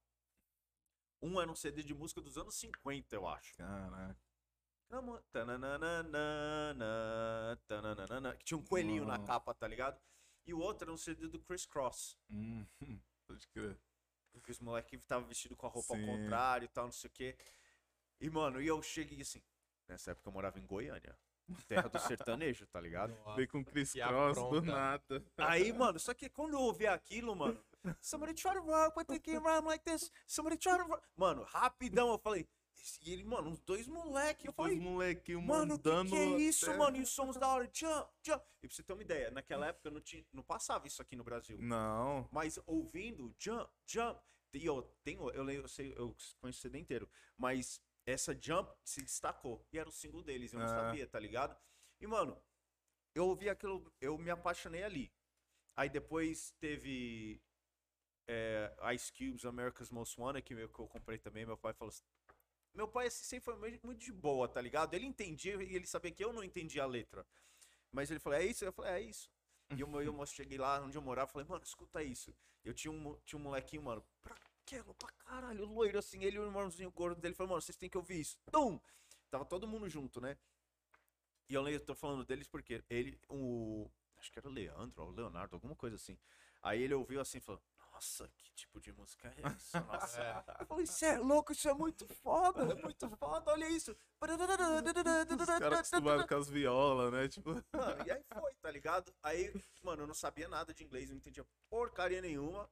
Um 1.21 1.41
era 1.41 1.51
um 1.51 1.57
CD 1.57 1.83
de 1.83 1.93
música 1.93 2.21
dos 2.21 2.39
anos 2.39 2.55
50, 2.55 3.17
eu 3.17 3.27
acho. 3.27 3.57
Caraca. 3.57 4.17
Que 8.37 8.45
tinha 8.45 8.59
um 8.59 8.63
coelhinho 8.63 9.05
na 9.05 9.19
capa, 9.19 9.53
tá 9.53 9.67
ligado? 9.67 10.01
E 10.47 10.55
o 10.55 10.61
outro 10.61 10.85
era 10.85 10.93
um 10.93 10.97
CD 10.97 11.27
do 11.27 11.41
Chris 11.41 11.67
Cross. 11.67 12.17
Hum, 12.31 12.65
pode 13.27 13.49
crer. 13.49 13.81
Porque 14.31 14.53
os 14.53 14.61
moleques 14.61 15.05
tava 15.07 15.27
vestido 15.27 15.57
com 15.57 15.67
a 15.67 15.71
roupa 15.71 15.97
Sim. 15.97 16.01
ao 16.01 16.07
contrário 16.07 16.67
e 16.67 16.69
tal, 16.69 16.85
não 16.85 16.93
sei 16.93 17.09
o 17.09 17.13
quê. 17.13 17.37
E, 18.21 18.31
mano, 18.31 18.61
e 18.61 18.67
eu 18.69 18.81
cheguei 18.81 19.23
assim. 19.23 19.43
Nessa 19.89 20.13
época 20.13 20.29
eu 20.29 20.33
morava 20.33 20.59
em 20.61 20.67
Goiânia. 20.67 21.19
Terra 21.69 21.89
do 21.89 21.99
sertanejo, 21.99 22.67
tá 22.67 22.81
ligado? 22.81 23.15
Veio 23.37 23.49
com 23.49 23.65
Chris 23.65 23.93
que 23.93 24.01
Cross 24.01 24.37
do 24.51 24.63
nada. 24.63 25.25
Aí, 25.37 25.73
mano, 25.73 25.99
só 25.99 26.15
que 26.15 26.29
quando 26.29 26.55
eu 26.55 26.61
ouvi 26.61 26.87
aquilo, 26.87 27.35
mano. 27.37 27.63
Somebody 28.01 28.33
try 28.35 28.53
to 28.55 28.61
rock 28.63 28.99
with 28.99 29.05
the 29.05 29.19
game 29.19 29.41
rhyme 29.47 29.67
like 29.67 29.85
this. 29.85 30.11
Somebody 30.27 30.57
try 30.57 30.79
to 30.79 30.85
rock. 30.85 31.07
Mano, 31.17 31.43
rapidão 31.43 32.11
eu 32.11 32.19
falei. 32.19 32.49
E 33.03 33.13
ele, 33.13 33.25
mano, 33.25 33.51
uns 33.51 33.61
dois 33.61 33.87
moleque. 33.87 34.47
Eu 34.47 34.51
Os 34.51 34.57
falei, 34.57 34.81
molequinhos 34.81 35.45
mano, 35.45 35.79
que, 35.79 35.89
mandando. 35.89 36.11
que 36.11 36.17
é 36.17 36.27
isso, 36.39 36.69
até- 36.69 36.79
mano? 36.79 36.97
E 36.97 37.03
os 37.03 37.11
sons 37.11 37.37
da 37.37 37.49
hora. 37.49 37.69
Jump, 37.73 38.09
jump. 38.23 38.45
E 38.63 38.67
pra 38.69 38.75
você 38.77 38.83
ter 38.83 38.93
uma 38.95 39.03
ideia, 39.03 39.31
naquela 39.31 39.67
época 39.67 39.91
não, 39.91 40.01
tinha, 40.01 40.25
não 40.33 40.43
passava 40.43 40.87
isso 40.87 41.01
aqui 41.01 41.15
no 41.15 41.23
Brasil. 41.25 41.59
Não. 41.61 42.27
Mas 42.33 42.59
ouvindo 42.67 43.35
jump, 43.39 43.71
jump. 43.87 44.19
E 44.55 44.65
eu 44.67 44.83
tenho, 45.03 45.31
eu, 45.31 45.43
leio- 45.43 45.63
eu 45.63 45.69
sei, 45.69 45.93
eu 45.97 46.15
conheço 46.41 46.59
o 46.61 46.63
CD 46.63 46.79
inteiro. 46.79 47.09
Mas 47.37 47.81
essa 48.07 48.35
jump 48.41 48.71
se 48.85 49.01
destacou. 49.03 49.67
E 49.73 49.79
era 49.79 49.89
o 49.89 49.93
single 49.93 50.23
deles, 50.23 50.53
eu 50.53 50.59
não 50.59 50.67
Ah. 50.67 50.69
sabia, 50.69 51.07
tá 51.07 51.19
ligado? 51.19 51.57
E, 52.01 52.07
mano, 52.07 52.41
eu 53.15 53.27
ouvi 53.27 53.49
aquilo, 53.49 53.93
eu 54.01 54.19
me 54.19 54.31
apaixonei 54.31 54.83
ali. 54.83 55.13
Aí 55.77 55.89
depois 55.89 56.53
teve 56.61 57.41
é, 58.27 58.75
Ice 58.95 59.13
Cube's 59.13 59.45
America's 59.45 59.91
Most 59.91 60.19
Wanted, 60.19 60.43
que 60.43 60.55
eu, 60.55 60.69
que 60.69 60.79
eu 60.79 60.89
comprei 60.89 61.19
também. 61.19 61.45
Meu 61.45 61.57
pai 61.59 61.75
falou 61.75 61.91
assim. 61.91 62.05
Meu 62.73 62.89
pai 62.89 63.07
assim, 63.07 63.23
sempre 63.25 63.45
foi 63.45 63.57
muito- 63.57 63.95
de 63.95 64.13
boa, 64.13 64.49
tá 64.49 64.61
ligado? 64.61 64.95
Ele 64.95 65.05
entendia 65.07 65.55
e 65.63 65.75
ele 65.77 65.87
sabia 65.87 66.11
que 66.11 66.25
eu 66.25 66.33
não 66.33 66.43
entendia 66.43 66.83
a 66.83 66.87
letra. 66.87 67.27
Mas 67.93 68.11
ele 68.11 68.19
falou, 68.19 68.39
é 68.39 68.45
isso? 68.45 68.65
Eu 68.65 68.73
falei, 68.73 68.93
é 68.93 69.01
isso. 69.01 69.31
E 69.77 69.81
eu, 69.81 70.01
eu, 70.01 70.15
cheguei 70.27 70.59
lá 70.59 70.81
onde 70.81 70.97
eu 70.97 71.03
morava, 71.03 71.31
falei, 71.31 71.47
mano, 71.47 71.63
escuta 71.63 72.03
isso. 72.03 72.35
Eu 72.65 72.73
tinha 72.75 72.91
um, 72.91 73.15
tinha 73.25 73.39
um 73.39 73.43
molequinho, 73.43 73.83
mano, 73.83 74.05
pra 74.23 74.35
que, 74.65 74.83
pra 74.95 75.11
caralho, 75.25 75.65
loiro 75.65 75.99
assim, 75.99 76.25
ele 76.25 76.37
e 76.37 76.41
o 76.41 76.45
irmãozinho 76.45 76.91
gordo 76.91 77.21
dele, 77.21 77.35
falou, 77.35 77.51
mano, 77.51 77.63
vocês 77.63 77.77
têm 77.77 77.89
que 77.89 77.99
ouvir 77.99 78.21
isso. 78.21 78.39
Tum! 78.51 78.81
Tava 79.31 79.45
todo 79.45 79.67
mundo 79.67 79.89
junto, 79.89 80.21
né? 80.21 80.37
E 81.49 81.55
eu, 81.55 81.67
eu 81.69 81.81
tô 81.81 81.95
falando 81.95 82.25
deles 82.25 82.49
porque 82.49 82.83
ele, 82.89 83.19
o. 83.29 83.91
Acho 84.17 84.33
que 84.33 84.39
era 84.39 84.49
o 84.49 84.53
Leandro, 84.53 85.03
ou 85.03 85.09
o 85.09 85.13
Leonardo, 85.13 85.55
alguma 85.55 85.77
coisa 85.77 85.97
assim. 85.97 86.17
Aí 86.63 86.83
ele 86.83 86.95
ouviu 86.95 87.21
assim 87.21 87.39
e 87.39 87.41
falou: 87.41 87.61
Nossa, 87.93 88.27
que 88.39 88.51
tipo 88.55 88.81
de 88.81 88.91
música 88.93 89.29
é 89.29 89.47
essa? 89.47 89.81
Nossa. 89.81 90.23
É. 90.59 90.63
Eu 90.63 90.67
falei: 90.67 90.85
Isso 90.85 91.05
é 91.05 91.19
louco, 91.19 91.53
isso 91.53 91.69
é 91.69 91.75
muito 91.75 92.07
foda, 92.15 92.63
é 92.63 92.83
muito 92.83 93.11
foda, 93.17 93.51
olha 93.51 93.69
isso. 93.69 93.95
Os 94.21 95.47
caras 95.59 95.91
com 96.27 96.35
as 96.37 96.49
violas, 96.49 97.13
né? 97.13 97.29
Tipo, 97.29 97.51
Mano, 97.73 98.07
e 98.07 98.11
aí 98.11 98.23
foi, 98.33 98.55
tá 98.55 98.71
ligado? 98.71 99.15
Aí, 99.23 99.53
mano, 99.83 100.05
eu 100.05 100.07
não 100.07 100.15
sabia 100.15 100.49
nada 100.49 100.73
de 100.73 100.83
inglês, 100.83 101.11
não 101.11 101.17
entendia 101.17 101.45
porcaria 101.69 102.23
nenhuma. 102.23 102.71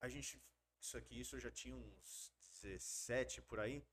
A 0.01 0.09
gente. 0.09 0.43
Isso 0.81 0.97
aqui, 0.97 1.21
isso 1.21 1.37
eu 1.37 1.41
já 1.41 1.51
tinha 1.51 1.75
uns 1.77 2.33
17 2.63 3.43
por 3.43 3.59
aí. 3.61 3.85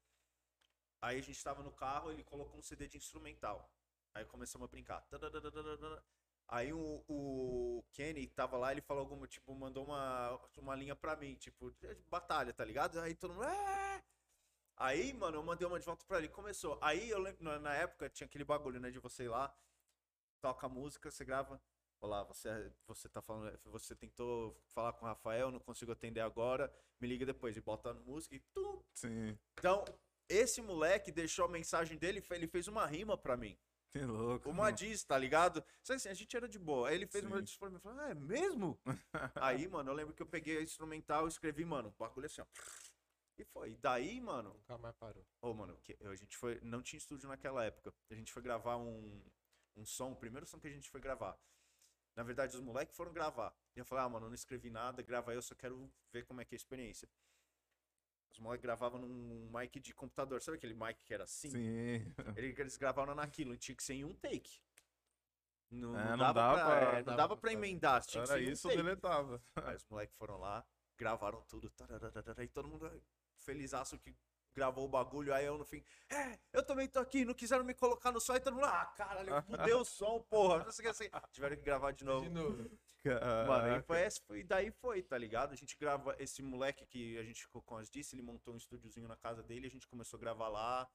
Aí 1.01 1.17
a 1.19 1.21
gente 1.21 1.43
tava 1.43 1.63
no 1.63 1.71
carro, 1.71 2.11
ele 2.11 2.23
colocou 2.23 2.59
um 2.59 2.63
CD 2.63 2.87
de 2.87 2.97
instrumental. 2.97 3.69
Aí 4.15 4.23
começamos 4.25 4.65
a 4.65 4.71
brincar. 4.71 5.01
Tadadadadadada. 5.09 6.03
Aí 6.47 6.71
o, 6.71 7.03
o 7.07 7.83
Kenny 7.91 8.27
tava 8.27 8.55
lá, 8.57 8.71
ele 8.71 8.81
falou 8.81 9.01
alguma, 9.01 9.27
tipo, 9.27 9.53
mandou 9.55 9.83
uma, 9.83 10.39
uma 10.57 10.75
linha 10.75 10.95
pra 10.95 11.15
mim, 11.15 11.35
tipo, 11.35 11.71
de 11.71 11.95
batalha, 12.07 12.53
tá 12.53 12.63
ligado? 12.63 12.99
Aí 12.99 13.13
todo 13.13 13.33
mundo. 13.33 13.43
"Ah!" 13.45 14.01
Aí, 14.77 15.13
mano, 15.13 15.37
eu 15.37 15.43
mandei 15.43 15.67
uma 15.67 15.79
de 15.79 15.85
volta 15.85 16.05
pra 16.05 16.19
ele. 16.19 16.29
Começou. 16.29 16.77
Aí 16.81 17.09
eu 17.09 17.19
lembro, 17.19 17.43
na- 17.59 17.73
época 17.75 18.09
tinha 18.09 18.25
aquele 18.27 18.43
bagulho, 18.43 18.79
né, 18.79 18.89
de 18.91 18.99
você 18.99 19.23
ir 19.23 19.29
lá, 19.29 19.53
toca 20.41 20.65
a 20.67 20.69
música, 20.69 21.09
você 21.11 21.25
grava. 21.25 21.61
Olá, 21.99 22.23
você, 22.23 22.71
você 22.85 23.09
tá 23.09 23.21
falando, 23.21 23.57
você 23.65 23.95
tentou 23.95 24.55
falar 24.67 24.93
com 24.93 25.05
o 25.05 25.07
Rafael, 25.07 25.49
não 25.49 25.59
consigo 25.59 25.91
atender 25.91 26.19
agora, 26.21 26.71
me 27.01 27.07
liga 27.07 27.25
depois. 27.25 27.57
E 27.57 27.61
bota 27.61 27.89
a 27.91 27.93
música 27.93 28.35
e 28.35 28.39
tum, 28.53 28.83
Sim. 28.93 29.37
então, 29.57 29.83
esse 30.29 30.61
moleque 30.61 31.11
deixou 31.11 31.45
a 31.45 31.49
mensagem 31.49 31.97
dele, 31.97 32.23
ele 32.31 32.47
fez 32.47 32.67
uma 32.67 32.85
rima 32.85 33.17
pra 33.17 33.35
mim. 33.35 33.57
Que 33.99 34.03
louco. 34.05 34.49
Uma 34.49 34.71
diz, 34.71 35.05
tá 35.05 35.17
ligado? 35.17 35.63
Assim, 35.89 36.09
a 36.09 36.13
gente 36.13 36.35
era 36.35 36.49
de 36.49 36.59
boa. 36.59 36.89
Aí 36.89 36.95
ele 36.95 37.07
fez 37.07 37.23
uma 37.23 37.37
Sim. 37.37 37.43
diz 37.43 37.57
pra 37.57 37.69
mim, 37.69 37.75
eu 37.75 37.79
falei, 37.79 37.99
ah, 38.05 38.09
é 38.09 38.13
mesmo? 38.13 38.77
Aí, 39.35 39.67
mano, 39.69 39.89
eu 39.89 39.95
lembro 39.95 40.13
que 40.13 40.21
eu 40.21 40.25
peguei 40.27 40.57
a 40.57 40.61
instrumental 40.61 41.25
e 41.25 41.29
escrevi, 41.29 41.63
mano, 41.63 41.87
o 41.89 41.91
bagulho 41.91 42.25
assim, 42.25 42.41
ó. 42.41 42.45
E 43.37 43.45
foi. 43.45 43.77
Daí, 43.77 44.19
mano, 44.19 44.53
Nunca 44.53 44.77
mais 44.77 44.95
parou. 44.97 45.25
ô, 45.41 45.53
mano, 45.53 45.77
que- 45.81 45.97
a 46.01 46.15
gente 46.15 46.35
foi, 46.35 46.59
não 46.61 46.81
tinha 46.81 46.97
estúdio 46.97 47.29
naquela 47.29 47.63
época. 47.63 47.93
A 48.09 48.15
gente 48.15 48.31
foi 48.33 48.41
gravar 48.41 48.77
um, 48.77 49.21
um 49.77 49.85
som, 49.85 50.11
o 50.11 50.15
primeiro 50.15 50.45
som 50.45 50.59
que 50.59 50.67
a 50.67 50.71
gente 50.71 50.89
foi 50.89 50.99
gravar. 50.99 51.37
Na 52.17 52.23
verdade, 52.23 52.55
os 52.55 52.61
moleques 52.61 52.95
foram 52.95 53.13
gravar. 53.13 53.53
E 53.75 53.79
eu 53.79 53.85
falei, 53.85 54.03
ah, 54.05 54.09
mano, 54.09 54.25
eu 54.25 54.29
não 54.29 54.35
escrevi 54.35 54.69
nada, 54.69 55.01
grava 55.01 55.31
aí, 55.31 55.37
eu 55.37 55.41
só 55.41 55.55
quero 55.55 55.89
ver 56.11 56.25
como 56.25 56.41
é 56.41 56.45
que 56.45 56.53
é 56.53 56.57
a 56.57 56.57
experiência. 56.57 57.09
Os 58.35 58.39
moleques 58.39 58.63
gravavam 58.63 58.99
num 58.99 59.49
mic 59.49 59.79
de 59.79 59.93
computador. 59.93 60.41
Sabe 60.41 60.57
aquele 60.57 60.73
mic 60.73 61.01
que 61.05 61.13
era 61.13 61.23
assim? 61.23 61.49
Sim. 61.49 62.13
Ele- 62.37 62.53
Eles 62.59 62.75
gravaram 62.75 63.15
naquilo, 63.15 63.55
tinha 63.55 63.73
que 63.75 63.81
ser 63.83 63.93
em 63.93 64.03
um 64.03 64.13
take. 64.13 64.59
Não, 65.71 65.97
É, 65.97 66.09
não 66.09 66.17
dava, 66.17 66.33
dava 66.33 66.53
pra, 66.55 66.65
pra- 66.65 66.99
é, 66.99 67.03
não 67.03 67.15
dava 67.15 67.37
pra 67.37 67.53
emendar, 67.53 68.03
tinha 68.05 68.23
que 68.23 68.29
Era 68.29 68.37
ser 68.39 68.45
em 68.45 68.49
um 68.49 68.51
isso, 68.51 68.67
take. 68.67 68.81
deletava. 68.83 69.41
Aí 69.55 69.75
os 69.75 69.85
moleques 69.85 70.15
foram 70.17 70.37
lá, 70.37 70.65
gravaram 70.97 71.41
tudo, 71.43 71.71
e 72.43 72.47
todo 72.49 72.67
mundo 72.67 73.01
felizaço 73.37 73.97
que 73.97 74.13
gravou 74.55 74.85
o 74.85 74.89
bagulho, 74.89 75.33
aí 75.33 75.45
eu 75.45 75.57
no 75.57 75.65
fim, 75.65 75.83
é, 76.09 76.39
eu 76.53 76.63
também 76.65 76.87
tô 76.87 76.99
aqui, 76.99 77.25
não 77.25 77.33
quiseram 77.33 77.63
me 77.65 77.73
colocar 77.73 78.11
no 78.11 78.21
som, 78.21 78.33
e 78.35 78.39
todo 78.39 78.53
mundo, 78.55 78.65
ah, 78.65 78.85
caralho, 78.97 79.29
eu 79.29 79.43
mudei 79.47 79.73
o 79.73 79.83
som, 79.83 80.21
porra, 80.23 80.63
não 80.63 80.71
sei 80.71 80.83
o 80.83 80.85
que 80.85 80.91
assim. 80.91 81.09
Tiveram 81.31 81.57
que 81.57 81.61
gravar 81.63 81.91
de 81.91 82.05
novo. 82.05 82.23
De 82.23 82.29
novo. 82.29 82.79
Mano, 83.45 83.65
aí 83.75 83.81
foi, 83.83 83.99
essa, 84.01 84.21
foi, 84.25 84.43
daí 84.43 84.71
foi, 84.71 85.03
tá 85.03 85.17
ligado? 85.17 85.51
A 85.51 85.55
gente 85.55 85.77
grava, 85.77 86.15
esse 86.17 86.41
moleque 86.41 86.85
que 86.87 87.17
a 87.19 87.23
gente, 87.23 87.47
como 87.49 87.79
eu 87.79 87.85
disse, 87.85 88.15
ele 88.15 88.23
montou 88.23 88.53
um 88.53 88.57
estúdiozinho 88.57 89.07
na 89.07 89.15
casa 89.17 89.43
dele, 89.43 89.67
a 89.67 89.69
gente 89.69 89.87
começou 89.87 90.17
a 90.17 90.21
gravar 90.21 90.47
lá, 90.47 90.89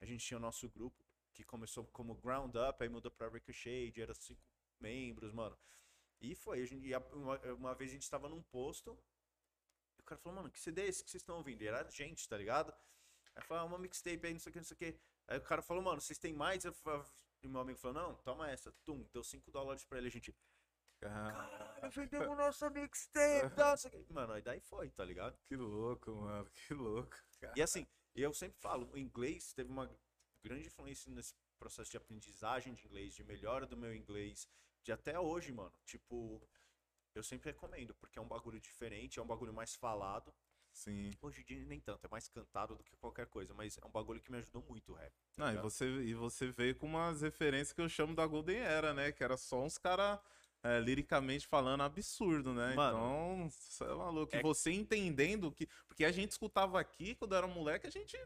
a 0.00 0.04
gente 0.04 0.24
tinha 0.24 0.36
o 0.38 0.40
nosso 0.40 0.68
grupo, 0.68 1.02
que 1.32 1.42
começou 1.42 1.84
como 1.86 2.14
Ground 2.16 2.54
Up, 2.54 2.80
aí 2.82 2.88
mudou 2.88 3.10
pra 3.10 3.28
Ricochet, 3.28 3.92
era 4.00 4.14
cinco 4.14 4.40
membros, 4.78 5.32
mano. 5.32 5.58
E 6.20 6.34
foi, 6.36 6.60
a 6.62 6.66
gente, 6.66 6.86
e 6.86 6.94
a- 6.94 6.98
uma, 7.12 7.38
uma 7.54 7.74
vez 7.74 7.90
a 7.90 7.94
gente 7.94 8.08
tava 8.10 8.28
num 8.28 8.42
posto, 8.42 8.96
e 9.96 10.00
o 10.00 10.04
cara 10.04 10.20
falou, 10.20 10.36
mano, 10.36 10.50
que 10.50 10.60
CD 10.60 10.82
é 10.82 10.86
esse 10.86 11.02
que 11.02 11.10
vocês 11.10 11.22
estão 11.22 11.36
ouvindo? 11.38 11.62
E 11.62 11.66
era 11.66 11.88
gente, 11.90 12.28
tá 12.28 12.36
ligado? 12.36 12.72
Aí 13.38 13.44
falou, 13.44 13.62
ah, 13.62 13.66
uma 13.66 13.78
mixtape 13.78 14.26
aí, 14.26 14.32
não 14.32 14.40
sei 14.40 14.50
o 14.50 14.52
que, 14.52 14.58
não 14.58 14.64
sei 14.64 14.74
o 14.74 14.78
que. 14.78 14.98
Aí 15.28 15.38
o 15.38 15.42
cara 15.42 15.62
falou, 15.62 15.82
mano, 15.82 16.00
vocês 16.00 16.18
têm 16.18 16.32
mais? 16.32 16.64
Eu 16.64 16.72
fa- 16.72 17.04
E 17.42 17.46
meu 17.48 17.60
amigo 17.60 17.78
falou, 17.78 18.02
não, 18.02 18.14
toma 18.16 18.50
essa. 18.50 18.72
Tum, 18.84 19.06
deu 19.12 19.22
5 19.22 19.50
dólares 19.52 19.84
pra 19.84 19.98
ele, 19.98 20.08
a 20.08 20.10
gente, 20.10 20.34
caralho, 21.00 21.90
vendemos 21.90 22.36
nossa 22.36 22.68
mixtape, 22.70 23.54
quê. 23.90 24.04
Mano, 24.10 24.32
aí 24.32 24.42
daí 24.42 24.60
foi, 24.60 24.90
tá 24.90 25.04
ligado? 25.04 25.38
Que 25.46 25.54
louco, 25.56 26.10
mano. 26.12 26.50
Que 26.50 26.74
louco. 26.74 27.16
E 27.56 27.62
assim, 27.62 27.86
eu 28.14 28.34
sempre 28.34 28.58
falo, 28.58 28.90
o 28.92 28.98
inglês 28.98 29.52
teve 29.52 29.70
uma 29.70 29.88
grande 30.42 30.66
influência 30.66 31.12
nesse 31.12 31.32
processo 31.58 31.90
de 31.90 31.96
aprendizagem 31.96 32.74
de 32.74 32.86
inglês, 32.86 33.14
de 33.14 33.22
melhora 33.22 33.66
do 33.66 33.76
meu 33.76 33.94
inglês, 33.94 34.48
de 34.82 34.90
até 34.92 35.18
hoje, 35.20 35.52
mano. 35.52 35.72
Tipo, 35.84 36.42
eu 37.14 37.22
sempre 37.22 37.50
recomendo, 37.52 37.94
porque 37.94 38.18
é 38.18 38.22
um 38.22 38.26
bagulho 38.28 38.60
diferente, 38.60 39.18
é 39.20 39.22
um 39.22 39.26
bagulho 39.26 39.52
mais 39.52 39.74
falado. 39.76 40.34
Sim. 40.78 41.10
Hoje 41.20 41.40
em 41.40 41.44
dia 41.44 41.64
nem 41.66 41.80
tanto, 41.80 42.04
é 42.04 42.08
mais 42.08 42.28
cantado 42.28 42.76
do 42.76 42.84
que 42.84 42.96
qualquer 42.96 43.26
coisa, 43.26 43.52
mas 43.52 43.76
é 43.82 43.84
um 43.84 43.90
bagulho 43.90 44.20
que 44.20 44.30
me 44.30 44.38
ajudou 44.38 44.64
muito 44.68 44.92
o 44.92 44.94
rap. 44.94 45.12
tá 45.36 45.44
Não, 45.46 45.54
e 45.54 45.56
você, 45.56 45.86
e 46.02 46.14
você 46.14 46.46
veio 46.46 46.76
com 46.76 46.86
umas 46.86 47.20
referências 47.22 47.72
que 47.72 47.80
eu 47.80 47.88
chamo 47.88 48.14
da 48.14 48.24
Golden 48.26 48.58
Era, 48.58 48.94
né? 48.94 49.10
Que 49.10 49.24
era 49.24 49.36
só 49.36 49.60
uns 49.62 49.76
caras 49.76 50.20
liricamente 50.84 51.48
falando 51.48 51.82
absurdo, 51.82 52.52
né? 52.54 52.74
Mano, 52.74 52.98
então, 52.98 53.50
você 53.50 53.84
é 53.84 53.94
maluco. 53.94 54.36
é- 54.36 54.38
E 54.38 54.42
você 54.42 54.70
entendendo 54.70 55.50
que. 55.50 55.66
Porque 55.88 56.04
a 56.04 56.12
gente 56.12 56.30
escutava 56.32 56.78
aqui 56.78 57.14
quando 57.16 57.34
era 57.34 57.46
moleque, 57.46 57.86
a 57.86 57.90
gente 57.90 58.16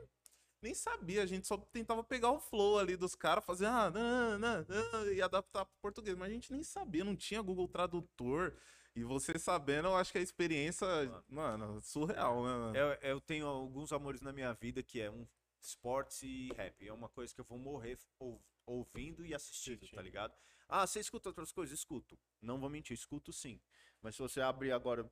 nem 0.61 0.75
sabia, 0.75 1.23
a 1.23 1.27
gente 1.27 1.47
só 1.47 1.57
tentava 1.57 2.05
pegar 2.05 2.33
o 2.33 2.39
flow 2.39 2.79
ali 2.79 2.97
dos 2.97 3.15
caras, 3.15 3.45
fazer 3.45 3.67
ah, 3.67 3.91
não, 3.91 4.39
não, 4.39 4.67
não, 4.69 5.13
e 5.13 5.23
adaptar 5.23 5.65
pro 5.65 5.75
português. 5.81 6.17
Mas 6.17 6.31
a 6.31 6.35
gente 6.35 6.53
nem 6.53 6.63
sabia, 6.63 7.03
não 7.03 7.17
tinha 7.17 7.41
Google 7.41 7.67
Tradutor. 7.67 8.55
E 8.95 9.03
você 9.05 9.39
sabendo, 9.39 9.89
eu 9.89 9.97
acho 9.97 10.13
que 10.13 10.19
a 10.19 10.23
experiência, 10.23 10.87
mano, 11.29 11.81
surreal, 11.81 12.37
né? 12.45 12.51
mano? 12.51 12.77
Eu, 12.77 12.89
eu 13.11 13.21
tenho 13.21 13.47
alguns 13.47 13.91
amores 13.93 14.21
na 14.21 14.33
minha 14.33 14.53
vida 14.53 14.83
que 14.83 15.01
é 15.01 15.11
um 15.11 15.27
esportes 15.61 16.23
e 16.23 16.53
rap. 16.55 16.87
É 16.87 16.93
uma 16.93 17.09
coisa 17.09 17.35
que 17.35 17.41
eu 17.41 17.45
vou 17.45 17.59
morrer 17.59 17.99
ou- 18.19 18.43
ouvindo 18.67 19.25
e 19.25 19.35
assistindo, 19.35 19.89
tá 19.89 20.03
ligado? 20.03 20.35
Ah, 20.69 20.87
você 20.87 21.01
escuta 21.01 21.31
outras 21.31 21.53
coisas? 21.53 21.79
Escuto. 21.79 22.19
Não 22.41 22.59
vou 22.61 22.69
mentir, 22.69 22.95
escuto 22.95 23.33
sim. 23.33 23.61
Mas 24.03 24.15
se 24.15 24.23
você 24.23 24.41
abrir 24.41 24.73
agora 24.73 25.11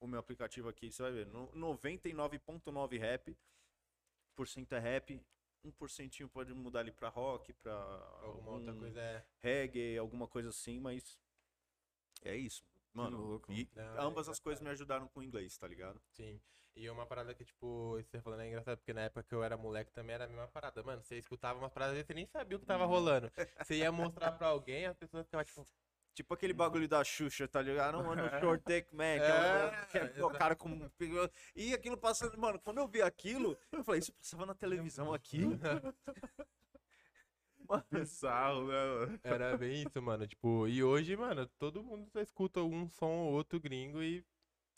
o 0.00 0.06
meu 0.06 0.18
aplicativo 0.18 0.68
aqui, 0.68 0.90
você 0.90 1.02
vai 1.02 1.12
ver. 1.12 1.26
no- 1.26 1.52
99.9 1.54 2.98
rap, 2.98 3.36
por 4.34 4.48
cento 4.48 4.72
é 4.74 4.78
rap, 4.80 5.20
1% 5.64 6.28
pode 6.28 6.52
mudar 6.54 6.80
ali 6.80 6.90
pra 6.90 7.08
rock, 7.08 7.52
pra 7.52 7.72
Alguma 8.22 8.50
outra 8.52 8.70
algum 8.70 8.80
coisa 8.80 9.00
é. 9.00 9.24
reggae, 9.38 9.96
alguma 9.96 10.26
coisa 10.26 10.48
assim, 10.48 10.80
mas 10.80 11.16
é 12.22 12.36
isso. 12.36 12.64
Mano, 12.94 13.18
louco. 13.18 13.50
e 13.52 13.68
Não, 13.74 13.82
é 13.82 13.86
ambas 14.00 14.00
as 14.28 14.38
engraçado. 14.38 14.42
coisas 14.42 14.62
me 14.62 14.70
ajudaram 14.70 15.08
com 15.08 15.20
o 15.20 15.22
inglês, 15.22 15.56
tá 15.56 15.66
ligado? 15.66 16.00
Sim. 16.10 16.40
E 16.74 16.88
uma 16.88 17.04
parada 17.06 17.34
que, 17.34 17.44
tipo, 17.44 17.96
você 18.02 18.20
falando 18.20 18.40
é 18.40 18.48
engraçado, 18.48 18.78
porque 18.78 18.94
na 18.94 19.02
época 19.02 19.22
que 19.22 19.34
eu 19.34 19.42
era 19.44 19.56
moleque 19.58 19.92
também 19.92 20.14
era 20.14 20.24
a 20.24 20.28
mesma 20.28 20.48
parada. 20.48 20.82
Mano, 20.82 21.02
você 21.02 21.18
escutava 21.18 21.58
umas 21.58 21.72
paradas 21.72 21.98
e 21.98 22.02
você 22.04 22.14
nem 22.14 22.26
sabia 22.26 22.56
o 22.56 22.60
que 22.60 22.66
tava 22.66 22.86
rolando. 22.86 23.30
Você 23.62 23.76
ia 23.76 23.92
mostrar 23.92 24.32
pra 24.32 24.46
alguém, 24.48 24.86
as 24.86 24.96
pessoas 24.96 25.24
ficavam 25.26 25.44
tipo. 25.44 25.66
Tipo 26.14 26.34
aquele 26.34 26.52
bagulho 26.52 26.86
da 26.86 27.02
Xuxa, 27.02 27.48
tá 27.48 27.62
ligado? 27.62 27.96
Não, 27.96 28.04
mano, 28.04 28.28
short 28.38 28.62
take 28.68 28.94
man, 28.94 29.16
que 29.16 29.22
é, 29.22 29.28
É, 29.30 29.66
o- 29.66 29.86
que 29.88 29.98
é 29.98 30.02
o 30.02 30.06
exato. 30.08 30.38
cara 30.38 30.54
com. 30.54 30.90
E 31.56 31.72
aquilo 31.72 31.96
passando, 31.96 32.36
mano, 32.38 32.58
quando 32.60 32.76
eu 32.78 32.86
vi 32.86 33.00
aquilo, 33.00 33.56
eu 33.72 33.82
falei, 33.82 34.00
isso 34.00 34.12
passava 34.12 34.44
na 34.44 34.54
televisão 34.54 35.14
aqui? 35.14 35.40
Bizarro, 37.90 38.66
né? 38.66 38.74
mano? 38.74 39.20
Era 39.22 39.56
bem 39.56 39.82
isso, 39.82 40.02
mano. 40.02 40.26
Tipo, 40.26 40.66
e 40.68 40.82
hoje, 40.82 41.16
mano, 41.16 41.46
todo 41.58 41.82
mundo 41.82 42.06
só 42.10 42.20
escuta 42.20 42.60
um 42.62 42.88
som 42.88 43.10
ou 43.26 43.32
outro 43.32 43.60
gringo 43.60 44.02
e, 44.02 44.24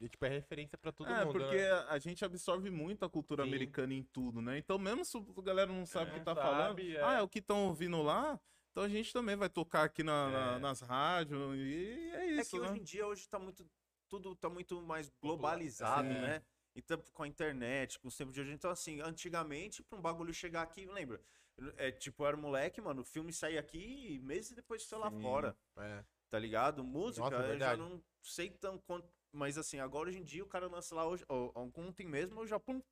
e 0.01 0.09
tipo, 0.09 0.25
é 0.25 0.29
referência 0.29 0.77
pra 0.79 0.93
todo 0.93 1.11
é, 1.11 1.25
mundo. 1.25 1.39
porque 1.39 1.57
né? 1.57 1.73
a 1.89 1.99
gente 1.99 2.25
absorve 2.25 2.71
muito 2.71 3.05
a 3.05 3.11
cultura 3.11 3.43
Sim. 3.43 3.49
americana 3.49 3.95
em 3.95 4.03
tudo, 4.03 4.41
né? 4.41 4.59
Então, 4.59 4.79
mesmo 4.79 5.05
se 5.05 5.17
a 5.17 5.43
galera 5.43 5.73
não 5.73 5.87
sabe 5.87 6.11
o 6.11 6.15
que 6.15 6.21
tá 6.21 6.35
sabe, 6.35 6.41
falando, 6.43 6.81
é. 6.81 7.03
ah, 7.03 7.19
é 7.19 7.23
o 7.23 7.29
que 7.29 7.39
estão 7.39 7.67
ouvindo 7.69 8.03
lá, 8.03 8.41
então 8.71 8.83
a 8.85 8.89
gente 8.89 9.13
também 9.13 9.37
vai 9.37 9.49
tocar 9.49 9.85
aqui 9.85 10.03
na- 10.03 10.31
na- 10.31 10.57
É. 10.57 10.59
nas 10.59 10.81
rádios, 10.81 11.57
e 11.57 12.11
é 12.13 12.17
É 12.17 12.27
isso, 12.41 12.51
que 12.51 12.59
né? 12.61 12.69
hoje 12.69 12.81
em 12.81 12.83
dia, 12.85 13.07
hoje 13.07 13.29
tá 13.29 13.39
muito. 13.39 13.65
Tudo 14.09 14.35
tá 14.37 14.49
muito 14.51 14.83
mais 14.83 15.09
globalizado, 15.21 16.09
Sim. 16.09 16.21
né? 16.21 16.43
Então, 16.77 17.01
com 17.13 17.23
a 17.23 17.29
internet, 17.29 17.99
com 18.01 18.09
os 18.09 18.17
tempos 18.17 18.35
de 18.35 18.41
hoje. 18.41 18.53
Então, 18.53 18.71
assim, 18.71 19.01
antigamente, 19.01 19.83
pra 19.83 19.99
um 19.99 20.03
bagulho 20.03 20.35
chegar 20.35 20.63
aqui, 20.63 20.87
lembra? 20.87 21.21
É, 21.77 21.91
tipo, 21.93 22.25
era 22.27 22.37
moleque, 22.37 22.81
mano, 22.81 23.03
o 23.03 23.05
filme 23.05 23.33
saía 23.33 23.61
aqui 23.61 24.19
meses 24.21 24.53
depois 24.53 24.83
de 24.83 24.89
ser 24.89 24.97
lá 24.97 25.11
Sim. 25.11 25.21
fora. 25.23 25.57
É. 25.77 26.05
tá 26.31 26.39
ligado? 26.39 26.83
Música, 26.83 27.31
Nossa, 27.31 27.47
eu 27.47 27.59
já 27.59 27.77
não 27.77 28.03
sei 28.21 28.51
tão 28.51 28.77
quanto. 28.79 29.09
Mas 29.33 29.57
assim, 29.57 29.79
agora 29.79 30.09
hoje 30.09 30.19
em 30.19 30.25
dia 30.25 30.43
o 30.43 30.49
cara 30.49 30.67
lança 30.67 30.93
lá 30.95 31.07
hoje. 31.07 31.25
ó, 31.29 31.53
Ontem 31.77 32.07
mesmo 32.07 32.41
eu 32.41 32.47
já. 32.47 32.59
Pum, 32.59 32.83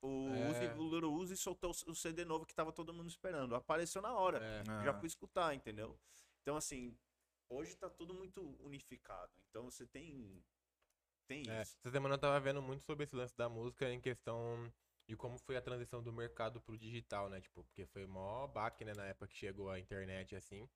o, 0.00 0.28
É. 0.28 0.48
Uzi, 0.50 0.66
o 0.78 0.94
Little 0.94 1.12
Uzi 1.12 1.36
soltou 1.36 1.70
o 1.86 1.94
CD 1.94 2.24
novo 2.24 2.46
que 2.46 2.54
tava 2.54 2.72
todo 2.72 2.92
mundo 2.94 3.08
esperando. 3.08 3.54
Apareceu 3.56 4.00
na 4.00 4.12
hora. 4.14 4.38
É. 4.38 4.64
Já 4.84 4.90
Ah, 4.92 4.94
fui 4.98 5.08
escutar, 5.08 5.54
entendeu? 5.54 5.98
Então, 6.42 6.56
assim, 6.56 6.96
hoje 7.48 7.76
tá 7.76 7.90
tudo 7.90 8.14
muito 8.14 8.40
unificado. 8.60 9.32
Então 9.50 9.64
você 9.64 9.84
tem. 9.86 10.40
Tem 11.26 11.38
É, 11.48 11.62
isso. 11.62 11.76
essa 11.80 11.90
semana 11.90 12.14
eu 12.14 12.18
tava 12.18 12.38
vendo 12.40 12.62
muito 12.62 12.84
sobre 12.84 13.04
esse 13.04 13.14
lance 13.16 13.36
da 13.36 13.48
música 13.48 13.90
em 13.90 14.00
questão 14.00 14.72
de 15.08 15.16
como 15.16 15.38
foi 15.38 15.56
a 15.56 15.62
transição 15.62 16.02
do 16.02 16.12
mercado 16.12 16.60
pro 16.60 16.76
digital, 16.78 17.28
né? 17.30 17.40
Tipo, 17.40 17.64
porque 17.64 17.86
foi 17.86 18.06
mó 18.06 18.46
baque, 18.46 18.84
né, 18.84 18.94
na 18.94 19.06
época 19.06 19.28
que 19.28 19.36
chegou 19.36 19.70
a 19.70 19.78
internet, 19.78 20.36
assim. 20.36 20.68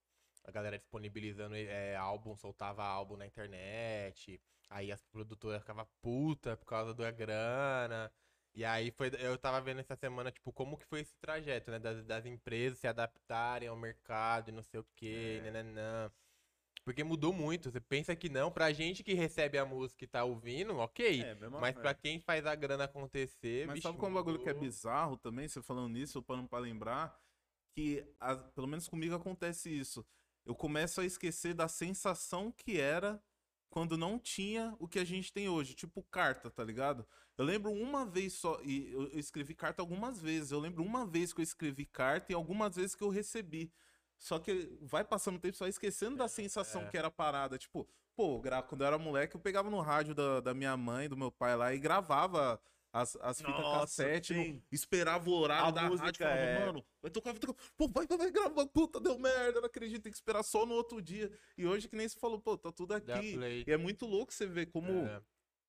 A 0.44 0.50
galera 0.50 0.78
disponibilizando 0.78 1.54
é, 1.54 1.94
álbum, 1.96 2.36
soltava 2.36 2.82
álbum 2.84 3.16
na 3.16 3.26
internet. 3.26 4.42
Aí 4.70 4.90
as 4.90 5.02
produtoras 5.04 5.60
ficavam 5.60 5.86
puta 6.00 6.56
por 6.56 6.66
causa 6.66 6.94
da 6.94 7.10
grana. 7.10 8.12
E 8.54 8.64
aí 8.64 8.90
foi, 8.90 9.10
eu 9.18 9.38
tava 9.38 9.60
vendo 9.60 9.80
essa 9.80 9.96
semana, 9.96 10.30
tipo, 10.32 10.52
como 10.52 10.76
que 10.76 10.84
foi 10.86 11.00
esse 11.00 11.16
trajeto, 11.18 11.70
né? 11.70 11.78
Das, 11.78 12.04
das 12.04 12.26
empresas 12.26 12.78
se 12.78 12.86
adaptarem 12.88 13.68
ao 13.68 13.76
mercado 13.76 14.48
e 14.50 14.52
não 14.52 14.62
sei 14.62 14.80
o 14.80 14.84
quê, 14.96 15.40
É. 15.44 15.50
nananã. 15.50 16.10
Porque 16.84 17.04
mudou 17.04 17.32
muito. 17.32 17.70
Você 17.70 17.80
pensa 17.80 18.14
que 18.16 18.28
não, 18.28 18.50
pra 18.50 18.72
gente 18.72 19.02
que 19.04 19.14
recebe 19.14 19.56
a 19.58 19.64
música 19.64 20.04
e 20.04 20.08
tá 20.08 20.24
ouvindo, 20.24 20.76
ok. 20.78 21.22
É, 21.22 21.34
Mas 21.48 21.74
pra 21.76 21.94
quem 21.94 22.20
faz 22.20 22.44
a 22.44 22.54
grana 22.54 22.84
acontecer, 22.84 23.66
Mas 23.66 23.74
bicho, 23.76 23.88
sabe 23.88 23.98
qual 23.98 24.08
é 24.08 24.12
um 24.12 24.14
bagulho 24.16 24.38
que 24.40 24.48
é 24.48 24.52
mudou. 24.52 24.68
bizarro 24.68 25.16
também, 25.16 25.48
você 25.48 25.62
falando 25.62 25.92
nisso, 25.92 26.22
parando 26.22 26.48
pra 26.48 26.58
lembrar, 26.58 27.16
que 27.76 28.04
a- 28.20 28.36
pelo 28.36 28.66
menos 28.66 28.88
comigo 28.88 29.14
acontece 29.14 29.70
isso. 29.70 30.04
Eu 30.44 30.54
começo 30.54 31.00
a 31.00 31.04
esquecer 31.04 31.54
da 31.54 31.68
sensação 31.68 32.50
que 32.50 32.80
era 32.80 33.22
quando 33.70 33.96
não 33.96 34.18
tinha 34.18 34.76
o 34.78 34.86
que 34.86 34.98
a 34.98 35.04
gente 35.04 35.32
tem 35.32 35.48
hoje, 35.48 35.74
tipo 35.74 36.02
carta, 36.02 36.50
tá 36.50 36.62
ligado? 36.64 37.06
Eu 37.38 37.44
lembro 37.44 37.72
uma 37.72 38.04
vez 38.04 38.34
só, 38.34 38.60
e 38.62 38.92
eu 38.92 39.18
escrevi 39.18 39.54
carta 39.54 39.80
algumas 39.80 40.20
vezes, 40.20 40.50
eu 40.50 40.58
lembro 40.58 40.82
uma 40.84 41.06
vez 41.06 41.32
que 41.32 41.40
eu 41.40 41.44
escrevi 41.44 41.86
carta 41.86 42.32
e 42.32 42.34
algumas 42.34 42.76
vezes 42.76 42.94
que 42.94 43.02
eu 43.04 43.08
recebi. 43.08 43.72
Só 44.22 44.38
que 44.38 44.78
vai 44.80 45.02
passando 45.02 45.34
o 45.34 45.40
tempo, 45.40 45.58
vai 45.58 45.68
esquecendo 45.68 46.16
da 46.16 46.28
sensação 46.28 46.82
é. 46.82 46.86
que 46.86 46.96
era 46.96 47.10
parada. 47.10 47.58
Tipo, 47.58 47.88
pô, 48.14 48.38
gra- 48.38 48.62
quando 48.62 48.82
eu 48.82 48.86
era 48.86 48.96
moleque, 48.96 49.34
eu 49.34 49.40
pegava 49.40 49.68
no 49.68 49.80
rádio 49.80 50.14
da, 50.14 50.38
da 50.38 50.54
minha 50.54 50.76
mãe, 50.76 51.08
do 51.08 51.16
meu 51.16 51.32
pai 51.32 51.56
lá 51.56 51.74
e 51.74 51.78
gravava 51.78 52.60
as, 52.92 53.16
as 53.16 53.38
fitas 53.38 53.52
Nossa, 53.60 53.80
cassete, 53.80 54.32
no- 54.32 54.62
esperava 54.70 55.28
o 55.28 55.32
horário 55.32 55.66
A 55.66 55.70
da 55.72 55.80
rádio, 55.80 55.98
música 55.98 56.24
falava, 56.24 56.40
é- 56.40 56.66
mano, 56.66 56.84
vai 57.02 57.10
tocar, 57.10 57.32
vai 57.32 57.40
tocar, 57.40 57.54
pô, 57.76 57.88
vai, 57.88 58.06
vai, 58.06 58.16
vai 58.18 58.30
gravar, 58.30 58.66
puta, 58.66 59.00
deu 59.00 59.18
merda, 59.18 59.60
não 59.60 59.66
acredito, 59.66 60.02
tem 60.02 60.12
que 60.12 60.18
esperar 60.18 60.44
só 60.44 60.64
no 60.64 60.74
outro 60.74 61.02
dia. 61.02 61.28
E 61.58 61.66
hoje, 61.66 61.88
que 61.88 61.96
nem 61.96 62.08
você 62.08 62.16
falou, 62.16 62.40
pô, 62.40 62.56
tá 62.56 62.70
tudo 62.70 62.94
aqui. 62.94 63.36
E 63.66 63.72
é 63.72 63.76
muito 63.76 64.06
louco 64.06 64.32
você 64.32 64.46
ver 64.46 64.66
como 64.66 64.88
É. 65.06 65.20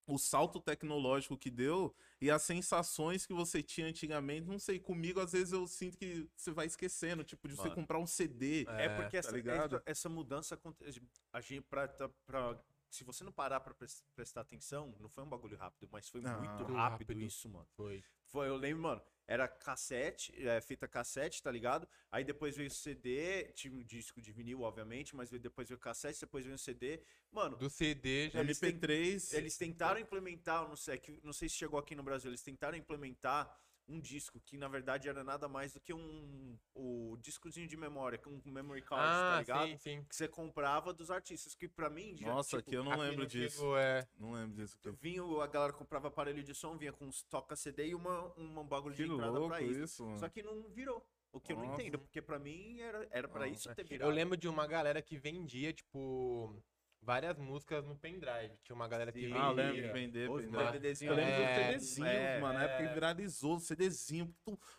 o 0.06 0.18
salto 0.18 0.60
tecnológico 0.60 1.38
que 1.38 1.50
deu 1.50 1.96
e 2.20 2.30
as 2.30 2.42
sensações 2.42 3.26
que 3.26 3.34
você 3.34 3.64
tinha 3.64 3.88
antigamente, 3.88 4.48
não 4.48 4.60
sei, 4.60 4.80
comigo 4.80 5.20
às 5.20 5.32
vezes 5.32 5.54
eu 5.54 5.66
sinto 5.68 5.98
que 5.98 6.30
você 6.36 6.52
vai 6.52 6.66
esquecendo, 6.66 7.24
tipo, 7.24 7.48
de 7.48 7.56
você 7.56 7.64
Mano. 7.64 7.76
comprar 7.76 8.00
um 8.00 8.08
CD. 8.08 8.66
É, 8.70 8.86
É, 8.86 8.90
porque 8.90 9.12
tá 9.12 9.18
essa, 9.20 9.32
ligado? 9.32 9.76
essa, 9.78 9.84
essa 9.86 10.10
mudança 10.10 10.56
acontece. 10.56 11.02
A 11.32 11.40
gente, 11.42 11.62
pra, 11.62 11.88
tá- 11.88 12.10
pra- 12.26 12.62
se 12.90 13.04
você 13.04 13.24
não 13.24 13.32
parar 13.32 13.60
pra 13.62 13.74
pres- 13.74 14.04
prestar 14.16 14.42
atenção, 14.42 14.96
não 15.00 15.10
foi 15.10 15.24
um 15.24 15.30
bagulho 15.30 15.58
rápido, 15.58 15.90
mas 15.92 16.08
foi 16.10 16.22
muito 16.22 16.38
Muito 16.40 16.64
rápido, 16.74 16.74
rápido. 16.76 17.22
isso, 17.22 17.50
mano. 17.50 17.66
Foi. 17.76 18.04
Foi, 18.26 18.48
eu 18.48 18.56
lembro, 18.56 18.84
mano, 18.84 19.02
era 19.28 19.48
cassete, 19.48 20.34
é, 20.48 20.60
fita 20.62 20.88
cassete, 20.88 21.42
tá 21.42 21.50
ligado? 21.52 21.88
Aí 22.12 22.24
depois 22.24 22.56
veio 22.58 22.70
CD, 22.70 23.46
tinha 23.54 23.74
um 23.74 23.84
disco 23.84 24.22
de 24.22 24.32
vinil, 24.32 24.62
obviamente, 24.62 25.16
mas 25.16 25.30
depois 25.30 25.68
veio 25.70 25.80
cassete, 25.80 26.20
depois 26.20 26.44
veio 26.44 26.56
um 26.56 26.58
CD. 26.58 27.02
Mano, 27.32 27.56
Do 27.58 27.70
CD 27.70 28.30
já. 28.30 28.40
Eles 28.42 28.60
têm- 28.60 28.72
MP3. 28.72 29.34
eles 29.34 29.58
tentaram 29.58 30.00
implementar, 30.00 30.68
não 30.68 30.76
sei, 30.76 30.96
é 30.96 31.02
não 31.24 31.34
sei 31.34 31.48
se 31.50 31.56
chegou 31.56 31.80
aqui 31.80 31.96
no 31.96 32.04
Brasil, 32.04 32.30
eles 32.30 32.42
tentaram 32.44 32.78
implementar 32.78 33.50
um 33.88 34.00
disco 34.00 34.40
que 34.40 34.58
na 34.58 34.68
verdade 34.68 35.10
era 35.10 35.24
nada 35.24 35.48
mais 35.48 35.74
do 35.74 35.80
que 35.80 35.94
um 35.94 36.58
o 36.74 37.18
discozinho 37.20 37.68
de 37.68 37.76
memória, 37.78 38.18
com 38.18 38.30
um 38.46 38.52
memory 38.52 38.82
card, 38.82 39.04
tá 39.04 39.36
Ah, 39.36 39.40
ligado? 39.40 39.68
sim, 39.70 39.78
sim. 39.78 40.04
Que 40.10 40.16
você 40.16 40.28
comprava 40.28 40.94
dos 40.94 41.12
artistas, 41.12 41.54
que 41.54 41.68
pra 41.68 41.90
mim 41.90 42.16
já, 42.16 42.28
Nossa, 42.28 42.58
tipo, 42.58 42.60
aqui 42.62 42.76
eu 42.76 42.84
não 42.84 42.98
lembro 42.98 43.26
disso. 43.26 43.76
é. 43.78 44.08
Não 44.18 44.32
lembro 44.34 44.56
disso. 44.56 44.78
vinha, 45.00 45.22
a 45.42 45.48
galera 45.48 45.74
comprava 45.74 46.08
aparelho 46.08 46.44
de 46.44 46.54
som, 46.56 46.78
vinha 46.78 46.94
com 46.94 47.06
uns 47.06 47.24
toca 47.24 47.56
CD 47.56 47.88
e 47.88 47.96
uma 47.96 48.34
um 48.38 48.64
bagulho 48.66 48.96
Que 48.96 49.04
de 49.06 49.12
entrada 49.12 49.32
louco 49.32 49.50
pra 49.50 49.62
isso. 49.62 49.80
isso, 49.84 50.06
mano. 50.06 50.20
Só 50.20 50.30
que 50.30 50.42
não 50.42 50.64
virou. 50.70 51.06
O 51.32 51.40
que 51.40 51.52
eu 51.52 51.58
não 51.58 51.66
Nossa. 51.66 51.82
entendo, 51.82 51.98
porque 52.00 52.22
pra 52.22 52.38
mim 52.38 52.80
era, 52.80 53.08
era 53.10 53.28
pra 53.28 53.48
Nossa. 53.48 53.52
isso 53.70 53.76
ter 53.76 53.84
virado. 53.84 54.08
Eu 54.10 54.14
lembro 54.16 54.38
de 54.38 54.48
uma 54.48 54.68
galera 54.68 55.02
que 55.02 55.18
vendia, 55.18 55.74
tipo, 55.74 56.56
várias 57.04 57.38
músicas 57.38 57.86
no 57.86 57.96
pendrive. 57.98 58.56
Tinha 58.64 58.76
uma 58.76 58.88
galera 58.88 59.12
que 59.12 59.20
Sim. 59.20 59.26
vendia. 59.28 59.42
Ah, 59.44 59.50
eu 59.50 59.54
lembro 59.54 59.76
de 59.76 59.88
vender. 59.90 60.30
Os 60.30 60.42
pendrive. 60.46 61.06
Eu 61.06 61.14
lembro 61.16 61.32
É, 61.34 61.74
dos 61.74 61.84
CDzinhos, 61.84 62.10
é, 62.10 62.40
mano. 62.40 62.54
Na 62.54 62.64
época 62.64 62.84
é. 62.84 62.88
que 62.88 62.94
viralizou, 62.94 63.60
CDzinho. 63.60 64.36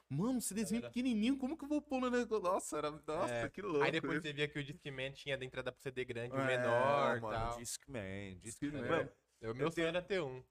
Mano, 0.09 0.41
CDzinho 0.41 0.79
Era. 0.81 0.89
pequenininho, 0.89 1.37
como 1.39 1.57
que 1.57 1.65
eu 1.65 1.69
vou 1.69 1.83
pôr 1.83 2.01
no 2.01 2.11
negócio? 2.11 2.43
Nossa, 2.43 2.79
era... 2.79 2.91
Nossa, 2.91 3.35
É. 3.35 3.49
que 3.49 3.63
louco 3.63 3.83
Aí 3.83 3.93
depois 3.93 4.15
isso. 4.15 4.23
você 4.23 4.33
via 4.33 4.49
que 4.49 4.59
o 4.59 4.65
Discman 4.65 5.13
tinha 5.13 5.37
da 5.39 5.45
entrada 5.45 5.71
pro 5.73 5.83
CD 5.83 6.05
grande, 6.05 6.35
o 6.35 6.39
É, 6.39 6.47
menor 6.47 7.21
mano, 7.21 7.37
tal. 7.37 7.59
Discman, 7.59 8.39
Discman. 8.41 8.85
É. 8.85 8.89
Mano, 8.89 9.11
O 9.43 9.55
meu 9.55 9.71
sonho 9.71 9.87
era 9.89 10.01
ter 10.01 10.23
um. 10.23 10.43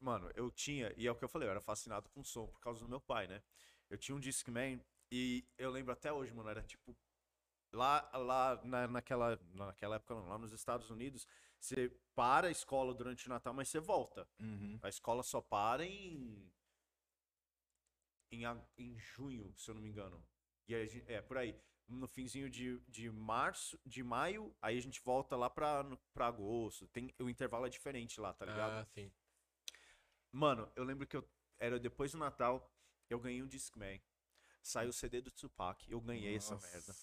Mano, 0.00 0.30
eu 0.34 0.50
tinha, 0.50 0.92
e 0.96 1.06
é 1.06 1.10
o 1.10 1.14
que 1.14 1.24
eu 1.24 1.28
falei, 1.28 1.46
eu 1.46 1.50
era 1.52 1.60
fascinado 1.60 2.08
com 2.10 2.24
som 2.24 2.46
por 2.48 2.60
causa 2.60 2.80
do 2.80 2.88
meu 2.88 3.00
pai, 3.00 3.28
né? 3.28 3.40
Eu 3.88 3.96
tinha 3.98 4.16
um 4.16 4.20
Discman 4.20 4.80
e 5.12 5.44
eu 5.56 5.70
lembro 5.70 5.92
até 5.92 6.12
hoje, 6.12 6.32
mano, 6.34 6.48
era 6.48 6.62
tipo. 6.62 6.96
Lá, 7.74 8.08
lá 8.14 8.60
na, 8.64 8.86
naquela, 8.86 9.38
naquela 9.52 9.96
época, 9.96 10.14
não, 10.14 10.28
lá 10.28 10.38
nos 10.38 10.52
Estados 10.52 10.90
Unidos, 10.90 11.26
você 11.58 11.90
para 12.14 12.46
a 12.46 12.50
escola 12.50 12.94
durante 12.94 13.26
o 13.26 13.28
Natal, 13.28 13.52
mas 13.52 13.68
você 13.68 13.80
volta. 13.80 14.28
Uhum. 14.38 14.78
A 14.80 14.88
escola 14.88 15.22
só 15.22 15.40
para 15.40 15.84
em. 15.84 16.50
Em, 18.30 18.44
em 18.78 18.98
junho, 18.98 19.52
se 19.56 19.70
eu 19.70 19.74
não 19.74 19.82
me 19.82 19.88
engano. 19.88 20.24
E 20.68 20.74
aí, 20.74 20.88
gente- 20.88 21.10
é, 21.10 21.20
por 21.20 21.36
aí. 21.36 21.60
No 21.86 22.08
finzinho 22.08 22.48
de, 22.48 22.78
de 22.88 23.10
março, 23.10 23.78
de 23.84 24.02
maio, 24.02 24.56
aí 24.62 24.78
a 24.78 24.80
gente 24.80 25.02
volta 25.02 25.36
lá 25.36 25.50
pra, 25.50 25.84
pra 26.14 26.28
agosto. 26.28 26.86
Tem, 26.88 27.12
o 27.18 27.28
intervalo 27.28 27.66
é 27.66 27.68
diferente 27.68 28.20
lá, 28.20 28.32
tá 28.32 28.46
ligado? 28.46 28.80
Ah, 28.80 28.84
sim. 28.86 29.12
Mano, 30.32 30.70
eu 30.74 30.84
lembro 30.84 31.06
que 31.06 31.16
eu 31.16 31.28
era 31.58 31.78
depois 31.78 32.12
do 32.12 32.18
Natal, 32.18 32.72
eu 33.10 33.20
ganhei 33.20 33.42
um 33.42 33.46
Discman. 33.46 34.00
Saiu 34.62 34.88
o 34.88 34.92
CD 34.92 35.20
do 35.20 35.30
Tupac, 35.30 35.88
eu 35.90 36.00
ganhei 36.00 36.36
essa 36.36 36.54
Nossa. 36.54 36.66
merda. 36.70 36.94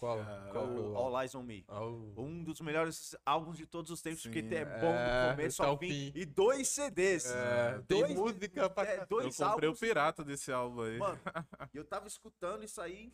Qual? 0.00 0.18
Cara, 0.24 0.50
qual 0.50 0.64
O 0.66 0.96
All 0.96 1.20
Eyes 1.20 1.34
on 1.34 1.42
Me. 1.42 1.64
Oh. 1.68 2.20
Um 2.22 2.42
dos 2.42 2.60
melhores 2.60 3.14
álbuns 3.24 3.56
de 3.58 3.66
todos 3.66 3.90
os 3.90 4.00
tempos, 4.00 4.22
porque 4.22 4.40
Sim, 4.42 4.54
é 4.54 4.64
bom 4.64 4.94
é, 4.94 5.28
do 5.30 5.36
começo 5.36 5.58
tá 5.58 5.66
ao 5.68 5.76
fim. 5.78 5.88
fim. 5.88 6.12
E 6.14 6.24
dois 6.24 6.68
CDs. 6.68 7.26
É, 7.26 7.78
tem 7.82 8.00
dois, 8.00 8.14
música 8.14 8.70
pra 8.70 8.84
é, 8.84 9.06
dois 9.06 9.38
eu 9.38 9.46
comprei 9.46 9.68
álbuns. 9.68 9.78
o 9.78 9.80
pirata 9.80 10.24
desse 10.24 10.50
álbum 10.50 10.82
aí. 10.82 10.98
Mano, 10.98 11.20
eu 11.74 11.84
tava 11.84 12.06
escutando 12.08 12.64
isso 12.64 12.80
aí. 12.80 13.12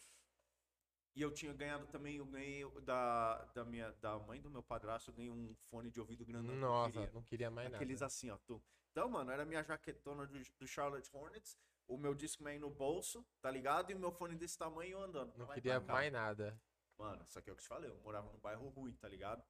E 1.16 1.22
eu 1.22 1.30
tinha 1.32 1.52
ganhado 1.52 1.86
também, 1.86 2.16
eu 2.18 2.26
ganhei 2.26 2.62
da, 2.82 3.42
da, 3.54 3.64
minha, 3.64 3.90
da 4.02 4.18
mãe 4.18 4.38
do 4.40 4.50
meu 4.50 4.62
padrasto, 4.62 5.10
eu 5.10 5.14
ganhei 5.14 5.30
um 5.30 5.54
fone 5.70 5.90
de 5.90 5.98
ouvido 5.98 6.24
grandão. 6.26 6.50
que 6.50 6.56
eu 6.56 6.60
Nossa, 6.60 6.92
queria. 6.92 7.10
não 7.14 7.22
queria 7.22 7.50
mais 7.50 7.72
Aqueles 7.74 8.00
nada. 8.00 8.06
assim, 8.06 8.30
ó. 8.30 8.36
tu- 8.46 8.62
Então, 8.92 9.08
mano, 9.08 9.30
era 9.30 9.44
minha 9.46 9.62
jaquetona 9.64 10.26
do, 10.26 10.38
do 10.58 10.66
Charlotte 10.66 11.08
Hornets, 11.14 11.56
o 11.88 11.96
meu 11.96 12.14
Discman 12.14 12.58
no 12.58 12.68
bolso, 12.68 13.24
tá 13.40 13.50
ligado? 13.50 13.90
E 13.90 13.94
o 13.94 13.98
meu 13.98 14.12
fone 14.12 14.34
desse 14.34 14.58
tamanho 14.58 14.98
andando. 15.00 15.32
Não 15.38 15.46
queria 15.46 15.80
mais 15.80 16.12
nada. 16.12 16.60
Mano, 16.98 17.24
só 17.28 17.40
que 17.40 17.50
é 17.50 17.52
o 17.52 17.56
que 17.56 17.60
eu 17.60 17.64
te 17.64 17.68
falei, 17.68 17.90
eu 17.90 17.96
morava 18.00 18.30
num 18.32 18.38
bairro 18.38 18.68
ruim, 18.70 18.94
tá 18.96 19.08
ligado? 19.08 19.44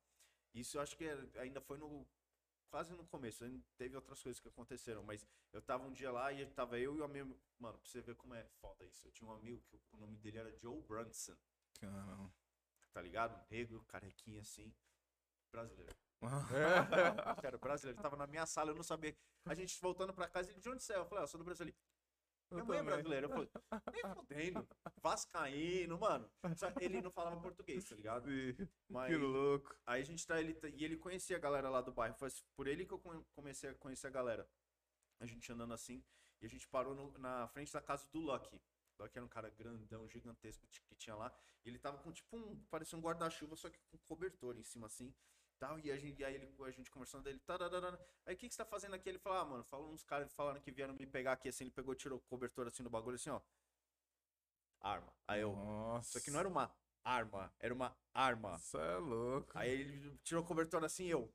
Isso 0.55 0.77
eu 0.77 0.81
acho 0.83 0.97
que 0.97 1.05
era- 1.05 1.41
ainda 1.41 1.61
foi 1.61 1.79
no. 1.79 2.07
Quase 2.69 2.93
no 2.95 3.07
começo, 3.07 3.45
teve 3.77 3.95
outras 3.95 4.21
coisas 4.23 4.41
que 4.41 4.49
aconteceram, 4.49 5.03
mas 5.05 5.25
eu 5.53 5.63
tava 5.63 5.87
um 5.87 5.93
dia 5.93 6.11
lá 6.11 6.33
e 6.33 6.45
tava 6.47 6.79
eu 6.79 6.97
e 6.97 7.01
o 7.01 7.05
amigo. 7.05 7.39
Mano, 7.59 7.79
pra 7.79 7.89
você 7.89 8.01
ver 8.03 8.17
como 8.17 8.35
é 8.35 8.45
foda 8.61 8.85
isso. 8.85 9.07
Eu 9.07 9.13
tinha 9.13 9.31
um 9.31 9.33
amigo 9.33 9.63
que 9.69 9.81
o 9.93 9.97
nome 9.97 10.17
dele 10.19 10.39
era 10.39 10.53
Joe 10.59 10.83
Brunson, 10.83 11.37
Caramba. 11.81 12.31
tá 12.93 13.01
ligado? 13.01 13.41
Negro, 13.51 13.85
carequinha 13.85 14.41
assim. 14.43 14.75
Brasileiro. 15.53 15.95
É. 17.37 17.41
Cara, 17.43 17.57
brasileiro. 17.59 18.01
Tava 18.03 18.17
na 18.17 18.27
minha 18.27 18.47
sala, 18.47 18.71
eu 18.71 18.75
não 18.75 18.83
sabia. 18.83 19.17
A 19.45 19.55
gente 19.55 19.79
voltando 19.81 20.13
pra 20.13 20.29
casa, 20.29 20.51
ele 20.51 20.61
de 20.61 20.69
onde 20.69 20.83
você 20.83 20.95
é? 20.95 20.97
Eu 20.97 21.07
falei, 21.07 21.23
ah, 21.23 21.25
eu 21.25 21.29
sou 21.29 21.39
do 21.39 21.45
Brasil. 21.45 21.67
Ele, 21.67 21.77
Minha 22.51 22.65
mãe 22.65 22.79
é 22.79 22.83
brasileira. 22.83 23.27
Eu 23.27 23.31
falei, 23.31 23.51
nem 23.93 24.15
fodendo. 24.15 24.69
Vascaíno, 25.03 25.99
mano. 25.99 26.31
Só 26.57 26.71
que 26.71 26.85
ele 26.85 27.01
não 27.03 27.11
falava 27.11 27.41
português, 27.41 27.85
tá 27.89 27.95
ligado? 27.97 28.29
Mas 28.89 29.11
Que 29.11 29.17
louco. 29.17 29.75
aí 29.87 30.01
a 30.03 30.05
gente 30.05 30.27
tá 30.27 30.41
ele 30.41 30.59
e 30.75 30.85
ele 30.85 30.97
conhecia 30.97 31.37
a 31.37 31.41
galera 31.41 31.69
lá 31.69 31.81
do 31.81 31.93
bairro. 31.93 32.15
Foi 32.15 32.29
por 32.57 32.67
ele 32.67 32.85
que 32.87 32.93
eu 32.93 32.99
come- 32.99 33.25
comecei 33.35 33.71
a 33.71 33.75
conhecer 33.75 34.07
a 34.07 34.11
galera. 34.11 34.49
A 35.21 35.27
gente 35.27 35.51
andando 35.51 35.73
assim 35.75 36.05
e 36.41 36.47
a 36.47 36.49
gente 36.49 36.69
parou 36.69 36.95
no- 36.95 37.17
na 37.19 37.49
frente 37.49 37.73
da 37.73 37.81
casa 37.81 38.07
do 38.13 38.21
Lucky. 38.21 38.57
O 38.99 39.03
Lucky 39.03 39.19
era 39.19 39.25
um 39.25 39.29
cara 39.29 39.51
grandão, 39.51 40.09
gigantesco 40.09 40.67
que 40.69 40.95
tinha 40.97 41.17
lá. 41.17 41.33
E 41.65 41.69
ele 41.69 41.79
tava 41.79 41.99
com 41.99 42.13
tipo 42.13 42.37
um, 42.37 42.65
parecia 42.71 42.97
um 42.99 43.03
guarda-chuva, 43.03 43.57
só 43.57 43.69
que 43.69 43.79
com 43.91 43.99
cobertor 44.07 44.57
em 44.57 44.63
cima 44.63 44.87
assim. 44.87 45.13
Tal, 45.59 45.79
e 45.79 45.91
a 45.91 45.97
gente, 45.97 46.21
e 46.21 46.25
aí 46.25 46.35
ele, 46.35 46.55
a 46.61 46.71
gente 46.71 46.91
conversando 46.91 47.25
dele, 47.25 47.39
tararara. 47.39 47.99
aí 48.27 48.35
o 48.35 48.37
que, 48.37 48.47
que 48.47 48.55
você 48.55 48.59
tá 48.59 48.65
fazendo 48.67 48.95
aqui? 48.95 49.09
Ele 49.09 49.19
falou, 49.19 49.39
ah, 49.39 49.45
mano, 49.45 49.65
falou 49.65 49.91
uns 49.91 50.03
caras 50.05 50.31
falaram 50.35 50.61
que 50.61 50.71
vieram 50.71 50.95
me 50.95 51.07
pegar 51.07 51.33
aqui, 51.33 51.49
assim, 51.49 51.65
ele 51.65 51.71
pegou, 51.71 51.95
tirou 51.95 52.19
o 52.19 52.23
cobertor 52.23 52.67
assim 52.67 52.83
no 52.83 52.91
bagulho, 52.91 53.15
assim, 53.15 53.31
ó. 53.31 53.41
Arma. 54.81 55.13
Aí 55.27 55.41
eu, 55.41 55.53
Nossa. 55.53 56.11
isso 56.11 56.19
aqui 56.19 56.31
não 56.31 56.41
era 56.41 56.49
uma 56.49 56.71
arma, 57.03 57.53
era 57.59 57.73
uma 57.73 57.97
arma. 58.13 58.57
Isso 58.57 58.79
é 58.79 58.99
louco. 58.99 59.51
Aí 59.55 59.71
ele 59.71 60.19
tirou 60.23 60.43
o 60.43 60.47
cobertor 60.47 60.85
assim 60.85 61.07
eu. 61.07 61.33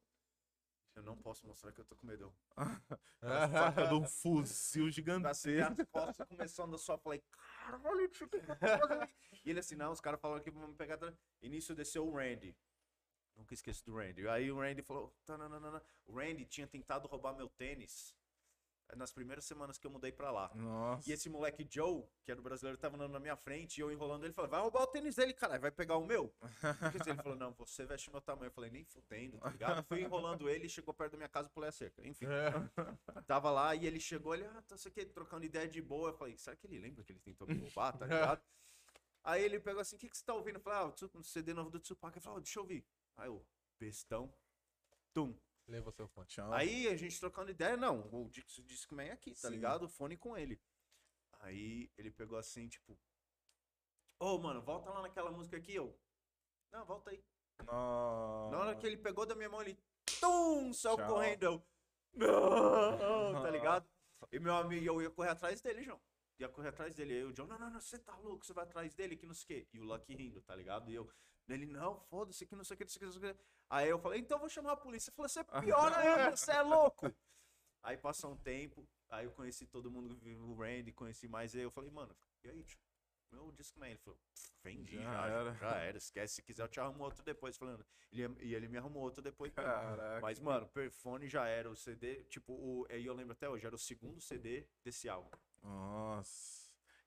Eu 0.95 1.03
não 1.03 1.15
posso 1.17 1.47
mostrar 1.47 1.71
que 1.71 1.79
eu 1.79 1.85
tô 1.85 1.95
com 1.95 2.05
medo. 2.05 2.33
Faca 3.21 3.87
de 3.87 3.93
um 3.93 4.05
fuzil 4.05 4.91
gigantesco. 4.91 5.49
as 5.49 5.87
costas 5.89 6.27
começou 6.27 6.63
a 6.63 6.67
andar 6.67 6.77
só, 6.77 6.97
falei, 6.97 7.23
caralho, 7.31 8.09
tio, 8.09 8.27
o 8.27 8.29
que 8.29 8.39
que 8.41 8.51
eu 8.51 8.55
tô 8.59 8.67
fazendo 8.67 9.01
aqui?" 9.01 9.13
E 9.45 9.49
ele 9.49 9.59
assim, 9.59 9.75
não, 9.75 9.91
os 9.91 10.01
caras 10.01 10.19
falaram 10.19 10.43
que 10.43 10.51
vão 10.51 10.67
me 10.67 10.75
pegar. 10.75 10.95
atrás." 10.95 11.15
E 11.41 11.47
nisso 11.47 11.73
desceu 11.73 12.05
o 12.05 12.13
Randy. 12.13 12.55
Nunca 13.41 13.53
esqueço 13.53 13.83
do 13.85 13.95
Randy. 13.95 14.27
Aí 14.27 14.51
o 14.51 14.59
Randy 14.59 14.81
falou, 14.81 15.13
"Tananana." 15.25 15.81
o 16.05 16.15
Randy 16.15 16.45
tinha 16.45 16.67
tentado 16.67 17.07
roubar 17.07 17.33
meu 17.35 17.49
tênis 17.49 18.15
nas 18.95 19.11
primeiras 19.11 19.45
semanas 19.45 19.77
que 19.77 19.87
eu 19.87 19.91
mudei 19.91 20.11
pra 20.11 20.31
lá. 20.31 20.51
Nossa. 20.53 21.09
E 21.09 21.13
esse 21.13 21.29
moleque 21.29 21.65
Joe, 21.69 22.03
que 22.23 22.31
era 22.31 22.39
o 22.39 22.43
brasileiro, 22.43 22.77
tava 22.77 22.95
andando 22.95 23.13
na 23.13 23.19
minha 23.19 23.35
frente 23.35 23.77
e 23.77 23.81
eu 23.81 23.91
enrolando 23.91 24.25
ele, 24.25 24.33
falou, 24.33 24.51
vai 24.51 24.59
roubar 24.59 24.83
o 24.83 24.87
tênis 24.87 25.15
dele, 25.15 25.33
caralho, 25.33 25.61
vai 25.61 25.71
pegar 25.71 25.95
o 25.97 26.05
meu? 26.05 26.33
Ele 26.93 27.15
falou, 27.23 27.37
não, 27.37 27.53
você 27.53 27.85
veste 27.85 28.11
meu 28.11 28.21
tamanho. 28.21 28.47
Eu 28.49 28.51
falei, 28.51 28.69
nem 28.69 28.83
fudendo, 28.83 29.37
tá 29.39 29.49
ligado? 29.49 29.83
Fui 29.85 30.01
enrolando 30.01 30.49
ele, 30.49 30.67
chegou 30.67 30.93
perto 30.93 31.13
da 31.13 31.17
minha 31.17 31.29
casa 31.29 31.47
e 31.47 31.51
pulei 31.51 31.69
a 31.69 31.71
cerca. 31.71 32.05
Enfim, 32.05 32.25
tava 33.25 33.49
lá 33.49 33.73
e 33.75 33.87
ele 33.87 33.99
chegou, 33.99 34.33
ele, 34.33 34.45
ah, 34.45 34.61
tá 34.67 34.75
isso 34.75 34.87
aqui, 34.87 35.05
trocando 35.05 35.45
ideia 35.45 35.67
de 35.67 35.81
boa. 35.81 36.09
Eu 36.09 36.13
falei, 36.13 36.37
será 36.37 36.55
que 36.55 36.67
ele 36.67 36.79
lembra 36.79 37.03
que 37.03 37.11
ele 37.13 37.19
tentou 37.19 37.47
me 37.47 37.57
roubar, 37.57 37.97
tá 37.97 38.05
ligado? 38.37 38.41
Aí 39.23 39.43
ele 39.43 39.59
pegou 39.59 39.81
assim, 39.81 39.95
o 39.95 39.99
que, 39.99 40.09
que 40.09 40.17
você 40.17 40.25
tá 40.25 40.33
ouvindo? 40.33 40.55
Eu 40.55 40.61
falei, 40.61 40.79
ah, 40.79 40.85
o 41.15 41.19
o 41.19 41.23
CD 41.23 41.53
novo 41.53 41.69
do 41.69 41.79
Tupac. 41.79 42.17
Ele 42.17 42.23
falou, 42.23 42.39
"Ah, 42.39 42.41
deixa 42.41 42.57
eu 42.59 42.63
ouvir. 42.63 42.83
Aí 43.17 43.27
eu, 43.27 43.45
bestão, 43.79 44.33
tum. 45.13 45.37
Levou 45.67 45.91
seu 45.93 46.07
fone. 46.07 46.27
Tchau. 46.27 46.51
Aí 46.51 46.87
a 46.87 46.97
gente 46.97 47.19
trocando 47.19 47.51
ideia, 47.51 47.77
não, 47.77 48.09
o 48.11 48.29
Dix- 48.29 48.57
o 48.57 48.63
Discman 48.63 49.07
é 49.09 49.11
aqui, 49.11 49.33
tá 49.33 49.47
Sim. 49.47 49.55
ligado? 49.55 49.83
O 49.83 49.89
fone 49.89 50.17
com 50.17 50.35
ele. 50.35 50.61
Aí 51.39 51.89
ele 51.97 52.11
pegou 52.11 52.37
assim, 52.37 52.67
tipo, 52.67 52.99
ô, 54.19 54.37
mano, 54.37 54.61
volta 54.61 54.89
lá 54.89 55.01
naquela 55.01 55.31
música 55.31 55.57
aqui, 55.57 55.73
eu. 55.75 55.97
Não, 56.71 56.85
volta 56.85 57.11
aí. 57.11 57.23
Na 57.65 58.59
hora 58.59 58.75
que 58.75 58.85
ele 58.85 58.97
pegou 58.97 59.25
da 59.25 59.35
minha 59.35 59.49
mão, 59.49 59.61
ele, 59.61 59.77
tum, 60.19 60.73
saiu 60.73 60.97
Tchau. 60.97 61.07
correndo, 61.07 61.43
eu, 61.43 61.67
não, 62.13 63.41
tá 63.41 63.49
ligado? 63.49 63.89
E 64.31 64.39
meu 64.39 64.55
amigo, 64.55 64.85
eu 64.85 65.01
ia 65.01 65.09
correr 65.09 65.29
atrás 65.29 65.61
dele, 65.61 65.83
João. 65.83 66.01
Ia 66.39 66.49
correr 66.49 66.69
atrás 66.69 66.95
dele. 66.95 67.13
Aí 67.13 67.23
o 67.23 67.33
John, 67.33 67.45
não, 67.47 67.57
não, 67.57 67.69
não, 67.69 67.79
você 67.79 67.99
tá 67.99 68.15
louco, 68.17 68.45
você 68.45 68.53
vai 68.53 68.63
atrás 68.65 68.93
dele, 68.93 69.15
que 69.15 69.25
não 69.25 69.33
sei 69.33 69.43
o 69.43 69.47
quê. 69.47 69.67
E 69.73 69.79
o 69.79 69.83
Lucky 69.83 70.15
rindo, 70.15 70.41
tá 70.41 70.55
ligado? 70.55 70.89
E 70.91 70.95
eu, 70.95 71.09
ele, 71.49 71.65
não, 71.65 71.99
foda-se, 71.99 72.45
que 72.45 72.55
não 72.55 72.63
sei 72.63 72.75
o 72.75 72.77
que, 72.77 72.83
não 72.83 72.89
sei 72.89 72.97
o 72.97 72.99
que, 72.99 73.05
não 73.05 73.13
sei 73.13 73.31
o 73.31 73.33
que. 73.33 73.41
Aí 73.69 73.89
eu 73.89 73.99
falei, 73.99 74.19
então 74.19 74.37
eu 74.37 74.41
vou 74.41 74.49
chamar 74.49 74.73
a 74.73 74.77
polícia. 74.77 75.09
Ele 75.09 75.15
falou, 75.15 75.29
você 75.29 75.39
é 75.39 75.43
pior 75.43 75.93
ainda, 75.93 76.35
você 76.35 76.51
é 76.51 76.61
louco. 76.61 77.05
Aí 77.83 77.97
passou 77.97 78.33
um 78.33 78.37
tempo, 78.37 78.87
aí 79.09 79.25
eu 79.25 79.31
conheci 79.31 79.65
todo 79.65 79.89
mundo, 79.89 80.15
o 80.45 80.53
Randy, 80.53 80.91
conheci 80.91 81.27
mais 81.27 81.55
ele. 81.55 81.65
Eu 81.65 81.71
falei, 81.71 81.89
mano, 81.89 82.15
e 82.43 82.49
aí, 82.49 82.63
tio? 82.63 82.79
Meu 83.31 83.51
Discman. 83.51 83.89
Ele 83.89 83.97
falou, 83.97 84.19
vendi, 84.63 84.97
Já 84.97 85.03
já, 85.03 85.25
era. 85.27 85.53
já 85.55 85.75
era. 85.77 85.97
Esquece, 85.97 86.35
se 86.35 86.41
quiser 86.43 86.63
eu 86.63 86.67
te 86.67 86.79
arrumo 86.79 87.03
outro 87.03 87.23
depois. 87.23 87.57
Falando, 87.57 87.85
ele, 88.11 88.35
e 88.41 88.53
ele 88.53 88.67
me 88.67 88.77
arrumou 88.77 89.03
outro 89.03 89.21
depois. 89.21 89.53
Caraca. 89.53 90.21
Mas, 90.21 90.39
mano, 90.39 90.67
Perfone 90.67 91.27
já 91.27 91.47
era 91.47 91.69
o 91.69 91.75
CD, 91.75 92.23
tipo, 92.25 92.53
o, 92.53 92.85
aí 92.89 93.05
eu 93.05 93.13
lembro 93.13 93.33
até 93.33 93.49
hoje, 93.49 93.65
era 93.65 93.75
o 93.75 93.79
segundo 93.79 94.19
CD 94.19 94.67
desse 94.83 95.07
álbum. 95.09 95.29
Nossa. 95.63 96.60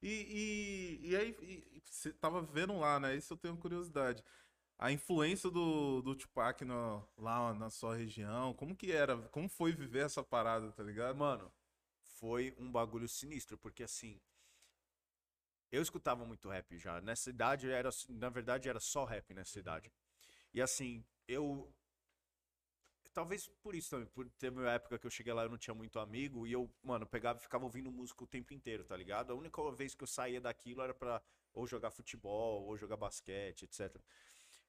E, 0.05 1.01
e, 1.03 1.11
e 1.13 1.17
aí, 1.17 1.37
e- 1.43 1.83
você 1.87 2.13
tava 2.15 2.43
vendo 2.43 2.79
lá, 2.79 3.01
né? 3.01 3.17
Isso 3.17 3.35
eu 3.35 3.39
tenho 3.39 3.57
curiosidade. 3.59 4.23
A 4.79 4.93
influência 4.93 5.51
do, 5.51 6.03
do 6.03 6.17
Tupac 6.17 6.65
no, 6.65 7.07
lá 7.19 7.55
na 7.55 7.71
sua 7.71 7.97
região, 7.97 8.55
como 8.55 8.77
que 8.77 8.93
era? 8.93 9.17
Como 9.31 9.49
foi 9.49 9.73
viver 9.73 10.07
essa 10.07 10.23
parada, 10.25 10.73
tá 10.73 10.83
ligado? 10.85 11.17
Mano, 11.17 11.53
foi 12.21 12.55
um 12.59 12.71
bagulho 12.73 13.09
sinistro, 13.09 13.59
porque 13.59 13.85
assim. 13.85 14.21
Eu 15.71 15.83
escutava 15.83 16.25
muito 16.25 16.49
rap 16.49 16.79
já. 16.79 17.01
Nessa 17.01 17.31
idade 17.31 17.71
era, 17.71 17.91
na 18.11 18.29
verdade, 18.29 18.69
era 18.69 18.81
só 18.81 19.05
rap 19.05 19.35
nessa 19.35 19.59
idade. 19.59 19.93
E 20.55 20.63
assim, 20.63 21.05
eu 21.29 21.73
talvez 23.15 23.49
por 23.63 23.75
isso 23.75 23.91
também, 23.91 24.07
por 24.09 24.29
ter 24.31 24.51
uma 24.51 24.71
época 24.71 24.99
que 24.99 25.07
eu 25.07 25.11
cheguei 25.11 25.33
lá 25.33 25.45
eu 25.45 25.49
não 25.49 25.57
tinha 25.57 25.75
muito 25.75 25.99
amigo 25.99 26.47
e 26.47 26.53
eu, 26.53 26.69
mano, 26.83 27.07
pegava 27.07 27.39
e 27.39 27.43
ficava 27.43 27.65
ouvindo 27.65 27.91
música 27.91 28.25
o 28.25 28.27
tempo 28.27 28.53
inteiro, 28.53 28.85
tá 28.85 28.97
ligado? 28.97 29.33
A 29.33 29.37
única 29.37 29.63
vez 29.73 29.95
que 29.95 30.03
eu 30.03 30.09
saía 30.09 30.41
daquilo 30.41 30.83
era 30.83 30.93
pra 30.93 31.23
ou 31.53 31.67
jogar 31.67 31.93
futebol, 31.93 32.65
ou 32.65 32.77
jogar 32.77 32.97
basquete, 32.97 33.63
etc. 33.63 33.97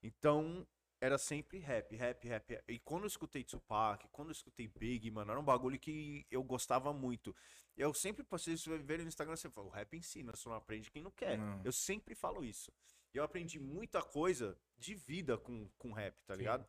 Então, 0.03 0.65
era 1.01 1.17
sempre 1.17 1.57
rap, 1.57 1.95
rap, 1.95 2.27
rap. 2.27 2.63
E 2.67 2.79
quando 2.79 3.03
eu 3.03 3.07
escutei 3.07 3.43
Tupac, 3.43 4.07
quando 4.11 4.29
eu 4.29 4.33
escutei 4.33 4.67
Big, 4.67 5.09
mano, 5.09 5.31
era 5.31 5.39
um 5.39 5.43
bagulho 5.43 5.79
que 5.79 6.25
eu 6.29 6.43
gostava 6.43 6.93
muito. 6.93 7.35
Eu 7.75 7.93
sempre 7.93 8.23
passei, 8.23 8.55
se 8.55 8.69
ver 8.77 8.99
no 8.99 9.07
Instagram, 9.07 9.35
você 9.35 9.49
fala, 9.49 9.67
o 9.67 9.71
rap 9.71 9.97
ensina, 9.97 10.35
só 10.35 10.51
não 10.51 10.57
aprende 10.57 10.91
quem 10.91 11.01
não 11.01 11.11
quer. 11.11 11.37
Não. 11.37 11.61
Eu 11.65 11.71
sempre 11.71 12.13
falo 12.13 12.45
isso. 12.45 12.71
Eu 13.13 13.23
aprendi 13.23 13.59
muita 13.59 14.01
coisa 14.01 14.57
de 14.77 14.93
vida 14.93 15.37
com, 15.37 15.67
com 15.77 15.91
rap, 15.91 16.21
tá 16.23 16.33
Sim. 16.35 16.39
ligado? 16.39 16.67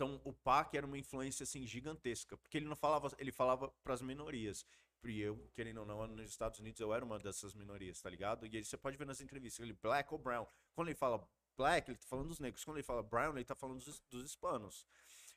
Então, 0.00 0.18
o 0.24 0.32
Pac 0.32 0.74
era 0.74 0.86
uma 0.86 0.96
influência, 0.96 1.44
assim, 1.44 1.66
gigantesca. 1.66 2.34
Porque 2.38 2.56
ele 2.56 2.64
não 2.64 2.74
falava, 2.74 3.14
ele 3.18 3.30
falava 3.30 3.68
pras 3.84 4.00
minorias. 4.00 4.64
E 5.04 5.20
eu, 5.20 5.36
querendo 5.54 5.80
ou 5.80 5.84
não, 5.84 6.06
nos 6.06 6.30
Estados 6.30 6.58
Unidos 6.58 6.80
eu 6.80 6.94
era 6.94 7.04
uma 7.04 7.18
dessas 7.18 7.54
minorias, 7.54 8.00
tá 8.00 8.08
ligado? 8.08 8.46
E 8.46 8.56
aí 8.56 8.64
você 8.64 8.78
pode 8.78 8.96
ver 8.96 9.06
nas 9.06 9.20
entrevistas, 9.20 9.62
ele 9.62 9.74
black 9.74 10.10
ou 10.14 10.18
brown. 10.18 10.46
Quando 10.74 10.88
ele 10.88 10.96
fala 10.96 11.28
black, 11.54 11.90
ele 11.90 11.98
tá 11.98 12.06
falando 12.08 12.28
dos 12.28 12.38
negros. 12.38 12.64
Quando 12.64 12.78
ele 12.78 12.82
fala 12.82 13.02
brown, 13.02 13.34
ele 13.34 13.44
tá 13.44 13.54
falando 13.54 13.84
dos, 13.84 14.00
dos 14.08 14.24
hispanos. 14.24 14.86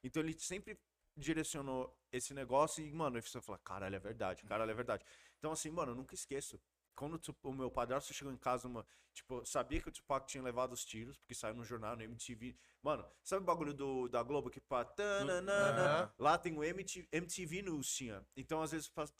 Então 0.01 0.23
ele 0.23 0.33
sempre 0.39 0.79
direcionou 1.17 1.93
esse 2.09 2.33
negócio 2.33 2.85
e, 2.85 2.93
mano, 2.93 3.21
você 3.21 3.41
fala, 3.41 3.57
caralho, 3.57 3.97
é 3.97 3.99
verdade, 3.99 4.43
caralho, 4.45 4.71
é 4.71 4.73
verdade. 4.73 5.05
Então, 5.39 5.51
assim, 5.51 5.71
mano, 5.71 5.91
eu 5.91 5.95
nunca 5.95 6.15
esqueço. 6.15 6.57
Quando 6.95 7.19
o 7.43 7.53
meu 7.53 7.71
padrasto 7.71 8.13
chegou 8.13 8.31
em 8.31 8.37
casa, 8.37 8.67
uma, 8.67 8.85
tipo, 9.13 9.45
sabia 9.45 9.81
que 9.81 9.89
o 9.89 9.91
Tupac 9.91 10.27
tinha 10.27 10.43
levado 10.43 10.73
os 10.73 10.85
tiros, 10.85 11.17
porque 11.17 11.33
saiu 11.33 11.55
no 11.55 11.63
jornal, 11.63 11.95
no 11.95 12.03
MTV. 12.03 12.55
Mano, 12.81 13.05
sabe 13.23 13.41
o 13.41 13.45
bagulho 13.45 13.73
do, 13.73 14.07
da 14.07 14.21
Globo 14.21 14.49
que 14.49 14.59
pá, 14.59 14.85
tananana, 14.85 15.81
Aham. 15.81 16.13
lá 16.19 16.37
tem 16.37 16.57
o 16.57 16.63
MTV, 16.63 17.07
MTV 17.11 17.61
News 17.63 17.91
tinha. 17.93 18.25
Então, 18.35 18.61
às 18.61 18.71
vezes, 18.71 18.87
faz 18.87 19.13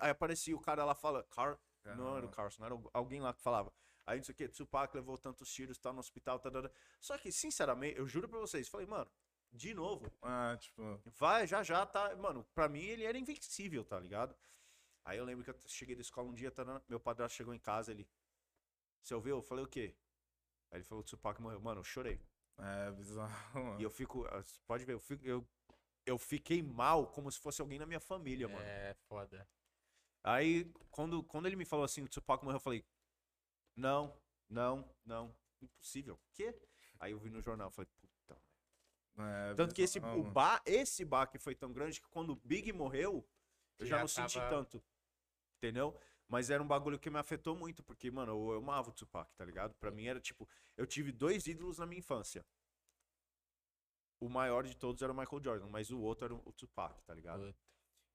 aí 0.00 0.10
aparecia 0.10 0.56
o 0.56 0.60
cara 0.60 0.84
lá 0.84 0.94
fala, 0.94 1.22
Car... 1.24 1.58
não 1.84 2.16
era 2.16 2.26
o 2.26 2.30
Carson, 2.30 2.64
era 2.64 2.74
alguém 2.92 3.20
lá 3.20 3.32
que 3.32 3.42
falava. 3.42 3.72
Aí 4.06 4.18
não 4.18 4.24
sei 4.24 4.32
o 4.34 4.36
que, 4.36 4.48
Tupac 4.48 4.94
levou 4.94 5.16
tantos 5.16 5.50
tiros, 5.50 5.78
tá 5.78 5.92
no 5.92 6.00
hospital, 6.00 6.38
tá, 6.38 6.50
tá, 6.50 6.62
tá. 6.62 6.70
Só 7.00 7.16
que, 7.16 7.32
sinceramente, 7.32 7.98
eu 7.98 8.06
juro 8.06 8.28
pra 8.28 8.38
vocês, 8.38 8.68
falei, 8.68 8.86
mano, 8.86 9.10
de 9.50 9.72
novo, 9.72 10.12
Ah, 10.20 10.56
tipo. 10.58 11.00
vai, 11.18 11.46
já 11.46 11.62
já, 11.62 11.86
tá. 11.86 12.14
Mano, 12.16 12.44
pra 12.54 12.68
mim 12.68 12.82
ele 12.82 13.04
era 13.04 13.16
invencível, 13.16 13.84
tá 13.84 13.98
ligado? 13.98 14.36
Aí 15.04 15.18
eu 15.18 15.24
lembro 15.24 15.44
que 15.44 15.50
eu 15.50 15.56
cheguei 15.66 15.94
da 15.94 16.00
escola 16.00 16.28
um 16.28 16.34
dia, 16.34 16.50
tá, 16.50 16.64
meu 16.88 16.98
padrasto 16.98 17.36
chegou 17.36 17.54
em 17.54 17.58
casa, 17.58 17.90
ele. 17.90 18.08
Você 19.02 19.14
ouviu? 19.14 19.36
Eu 19.36 19.42
falei 19.42 19.64
o 19.64 19.68
quê? 19.68 19.94
Aí 20.70 20.78
ele 20.78 20.84
falou 20.84 21.04
que 21.04 21.08
o 21.08 21.16
Tupac 21.16 21.40
morreu. 21.42 21.60
Mano, 21.60 21.80
eu 21.80 21.84
chorei. 21.84 22.20
É 22.58 22.90
bizarro, 22.92 23.64
mano. 23.64 23.80
E 23.80 23.82
eu 23.82 23.90
fico. 23.90 24.24
ah, 24.26 24.42
Pode 24.66 24.84
ver, 24.84 24.94
eu, 24.94 25.00
fico, 25.00 25.24
eu, 25.24 25.46
eu 26.06 26.18
fiquei 26.18 26.62
mal 26.62 27.06
como 27.08 27.30
se 27.30 27.38
fosse 27.38 27.60
alguém 27.60 27.78
na 27.78 27.86
minha 27.86 28.00
família, 28.00 28.48
mano. 28.48 28.62
É, 28.62 28.94
foda. 29.06 29.46
Aí, 30.22 30.72
quando, 30.90 31.22
quando 31.22 31.46
ele 31.46 31.56
me 31.56 31.66
falou 31.66 31.84
assim, 31.84 32.02
o 32.02 32.08
Tupac 32.08 32.42
morreu, 32.42 32.56
eu 32.56 32.60
falei, 32.60 32.82
não, 33.76 34.18
não, 34.48 34.88
não, 35.04 35.36
impossível. 35.60 36.18
Quê? 36.32 36.58
Aí 36.98 37.12
eu 37.12 37.18
vi 37.18 37.28
no 37.28 37.42
jornal, 37.42 37.68
eu 37.68 37.72
falei, 37.72 37.90
puta. 38.00 38.40
É 39.18 39.54
Tanto 39.54 39.74
que 39.74 39.82
esse, 39.82 39.98
o 39.98 40.02
mano. 40.02 40.30
ba, 40.32 40.62
esse 40.64 41.04
baque 41.04 41.38
foi 41.38 41.54
tão 41.54 41.72
grande 41.72 42.00
que 42.00 42.08
quando 42.08 42.30
o 42.30 42.36
Big 42.36 42.72
morreu, 42.72 43.28
eu 43.78 43.86
já, 43.86 43.96
Já 43.96 44.00
não 44.00 44.08
senti 44.08 44.38
tanto. 44.48 44.82
Entendeu? 45.58 45.98
Mas 46.28 46.50
era 46.50 46.62
um 46.62 46.66
bagulho 46.66 46.98
que 46.98 47.10
me 47.10 47.18
afetou 47.18 47.56
muito, 47.56 47.82
porque, 47.82 48.10
mano, 48.10 48.32
eu, 48.32 48.58
amava 48.58 48.90
o 48.90 48.92
Tupac, 48.92 49.32
tá 49.36 49.44
ligado? 49.44 49.74
Pra 49.74 49.90
mim 49.90 50.06
era 50.06 50.20
tipo, 50.20 50.48
eu 50.76 50.86
tive 50.86 51.12
dois 51.12 51.46
ídolos 51.46 51.78
na 51.78 51.86
minha 51.86 51.98
infância. 51.98 52.44
O 54.20 54.28
maior 54.28 54.64
de 54.64 54.76
todos 54.76 55.02
era 55.02 55.12
o 55.12 55.16
Michael 55.16 55.42
Jordan, 55.42 55.68
mas 55.68 55.90
o 55.90 56.00
outro 56.00 56.24
era 56.24 56.34
o 56.34 56.52
Tupac, 56.52 57.02
tá 57.02 57.14
ligado? 57.14 57.54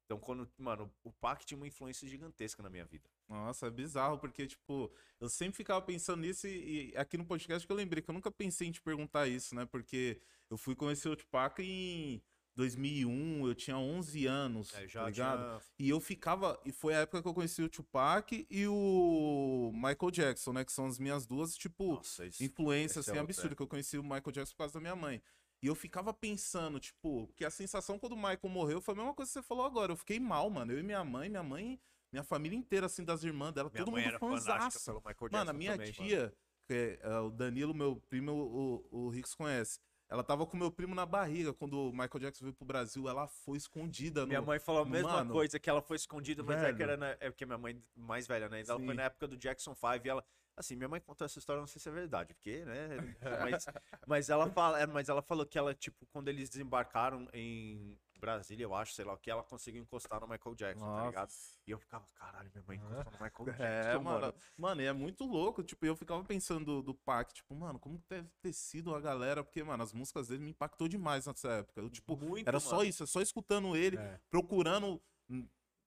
Então, 0.09 0.17
quando, 0.17 0.51
mano, 0.57 0.91
o 1.03 1.11
Pac 1.11 1.45
tinha 1.45 1.55
uma 1.55 1.67
influência 1.67 2.07
gigantesca 2.07 2.63
na 2.63 2.69
minha 2.69 2.83
vida. 2.83 3.07
Nossa, 3.27 3.67
é 3.67 3.69
bizarro, 3.69 4.17
porque, 4.17 4.47
tipo, 4.47 4.91
eu 5.19 5.29
sempre 5.29 5.55
ficava 5.55 5.83
pensando 5.83 6.21
nisso 6.21 6.47
e, 6.47 6.89
e 6.93 6.97
aqui 6.97 7.15
no 7.15 7.23
podcast 7.23 7.67
que 7.67 7.71
eu 7.71 7.77
lembrei 7.77 8.01
que 8.01 8.09
eu 8.09 8.13
nunca 8.15 8.31
pensei 8.31 8.67
em 8.67 8.71
te 8.71 8.81
perguntar 8.81 9.27
isso, 9.27 9.53
né? 9.53 9.67
Porque 9.67 10.19
eu 10.49 10.57
fui 10.57 10.75
conhecer 10.75 11.09
o 11.09 11.15
Tupac 11.15 11.61
em 11.61 12.23
2001, 12.59 13.47
eu 13.47 13.55
tinha 13.55 13.77
11 13.77 14.25
anos, 14.25 14.73
É, 14.73 14.81
tá 14.81 14.87
já 14.87 15.05
ligado? 15.05 15.39
tinha... 15.39 15.61
E 15.79 15.89
eu 15.89 15.99
ficava, 15.99 16.59
e 16.65 16.71
foi 16.71 16.93
a 16.93 16.99
época 16.99 17.21
que 17.21 17.27
eu 17.27 17.33
conheci 17.33 17.61
o 17.63 17.69
Tupac 17.69 18.45
e 18.49 18.67
o 18.67 19.71
Michael 19.73 20.11
Jackson, 20.11 20.53
né? 20.53 20.65
Que 20.65 20.71
são 20.71 20.85
as 20.85 20.99
minhas 20.99 21.25
duas, 21.25 21.55
tipo, 21.55 21.93
Nossa, 21.95 22.25
isso... 22.25 22.43
influência, 22.43 22.99
esse 22.99 23.09
é 23.09 23.13
assim, 23.13 23.19
outro, 23.19 23.23
absurda, 23.33 23.55
que 23.55 23.61
eu 23.61 23.67
conheci 23.67 23.97
o 23.97 24.03
Michael 24.03 24.31
Jackson 24.31 24.51
por 24.53 24.57
causa 24.57 24.73
da 24.73 24.79
minha 24.81 24.95
mãe. 24.95 25.21
E 25.61 25.67
eu 25.67 25.75
ficava 25.75 26.13
pensando, 26.13 26.79
tipo, 26.79 27.27
que 27.35 27.43
a 27.43 27.49
sensação 27.49 27.97
quando 27.99 28.13
o 28.13 28.17
Michael 28.17 28.39
morreu 28.49 28.81
foi 28.81 28.93
a 28.93 28.97
mesma 28.97 29.13
coisa 29.13 29.29
que 29.29 29.33
você 29.33 29.41
falou 29.41 29.65
agora. 29.65 29.91
Eu 29.91 29.97
fiquei 29.97 30.19
mal, 30.19 30.49
mano. 30.49 30.71
Eu 30.71 30.79
e 30.79 30.83
minha 30.83 31.03
mãe, 31.03 31.29
minha 31.29 31.43
mãe, 31.43 31.79
minha 32.11 32.23
família 32.23 32.57
inteira, 32.57 32.85
assim, 32.85 33.03
das 33.03 33.23
irmãs 33.23 33.53
dela, 33.53 33.69
Minha 33.69 33.83
todo 33.85 33.95
mundo 33.95 34.19
fãzaço. 34.19 34.85
pelo 34.85 34.99
Michael 34.99 35.15
Jackson 35.15 35.37
Mano, 35.37 35.49
a 35.49 35.53
minha 35.53 35.71
também, 35.73 35.93
mano. 35.97 36.09
tia, 36.09 36.33
que 36.65 36.73
é, 36.73 36.99
é, 37.01 37.19
o 37.19 37.29
Danilo, 37.29 37.73
meu 37.73 38.01
primo, 38.09 38.31
o, 38.31 38.87
o 39.05 39.09
Rix 39.09 39.35
conhece. 39.35 39.79
Ela 40.09 40.23
tava 40.23 40.45
com 40.47 40.57
meu 40.57 40.71
primo 40.71 40.95
na 40.95 41.05
barriga 41.05 41.53
quando 41.53 41.89
o 41.89 41.91
Michael 41.91 42.19
Jackson 42.19 42.45
veio 42.45 42.55
pro 42.55 42.65
Brasil. 42.65 43.07
Ela 43.07 43.27
foi 43.27 43.57
escondida 43.57 44.25
Minha 44.25 44.41
no... 44.41 44.47
mãe 44.47 44.59
falou 44.59 44.81
a 44.81 44.85
mesma 44.85 45.11
Mano, 45.11 45.31
coisa, 45.31 45.59
que 45.59 45.69
ela 45.69 45.83
foi 45.83 45.97
escondida, 45.97 46.41
mas 46.41 46.57
é 46.63 46.71
que 46.71 46.79
velho. 46.79 46.83
era 46.83 46.97
na, 46.97 47.07
é 47.19 47.29
porque 47.29 47.45
minha 47.45 47.59
mãe 47.59 47.79
mais 47.95 48.25
velha, 48.27 48.49
né? 48.49 48.61
Ela 48.67 48.79
foi 48.79 48.87
Sim. 48.87 48.93
na 48.95 49.03
época 49.03 49.27
do 49.27 49.37
Jackson 49.37 49.75
5 49.75 50.01
e 50.03 50.09
ela. 50.09 50.25
Assim, 50.57 50.75
minha 50.75 50.89
mãe 50.89 50.99
contou 50.99 51.23
essa 51.23 51.39
história, 51.39 51.59
não 51.61 51.67
sei 51.67 51.79
se 51.79 51.87
é 51.87 51.91
verdade, 51.91 52.33
porque, 52.33 52.65
né? 52.65 53.15
Mas, 53.39 53.65
mas, 54.05 54.29
ela, 54.29 54.49
fala, 54.49 54.77
é, 54.81 54.85
mas 54.85 55.07
ela 55.07 55.21
falou 55.21 55.45
que 55.45 55.57
ela, 55.57 55.73
tipo, 55.73 56.05
quando 56.07 56.27
eles 56.27 56.49
desembarcaram 56.49 57.29
em 57.31 57.97
Brasília, 58.19 58.63
eu 58.63 58.75
acho, 58.75 58.93
sei 58.93 59.05
lá, 59.05 59.17
que 59.17 59.31
ela 59.31 59.41
conseguiu 59.43 59.81
encostar 59.81 60.19
no 60.19 60.27
Michael 60.27 60.55
Jackson, 60.55 60.85
tá 60.95 61.05
ligado? 61.07 61.29
Nossa. 61.29 61.57
E 61.65 61.71
eu 61.71 61.79
ficava, 61.79 62.05
caralho, 62.15 62.49
minha 62.53 62.63
mãe 62.67 62.77
encostou 62.77 63.11
no 63.13 63.19
Michael 63.23 63.45
Jackson. 63.45 63.63
É, 63.63 63.97
mano. 63.97 64.21
mano. 64.21 64.33
Mano, 64.57 64.81
e 64.81 64.85
é 64.85 64.93
muito 64.93 65.25
louco. 65.25 65.63
Tipo, 65.63 65.85
eu 65.85 65.95
ficava 65.95 66.23
pensando 66.23 66.81
do, 66.83 66.93
Pac, 66.93 67.33
tipo, 67.33 67.55
mano, 67.55 67.79
como 67.79 68.03
deve 68.09 68.27
ter 68.41 68.53
sido 68.53 68.93
a 68.93 68.99
galera? 68.99 69.43
Porque, 69.43 69.63
mano, 69.63 69.81
as 69.83 69.93
músicas 69.93 70.27
dele 70.27 70.43
me 70.43 70.51
impactou 70.51 70.87
demais 70.87 71.25
nessa 71.25 71.49
época. 71.53 71.81
Eu, 71.81 71.89
tipo, 71.89 72.15
Muito, 72.17 72.47
era 72.47 72.59
só 72.59 72.77
mano. 72.77 72.89
isso, 72.89 73.03
é 73.03 73.07
só 73.07 73.21
escutando 73.21 73.75
ele, 73.75 73.97
É. 73.97 74.19
procurando 74.29 75.01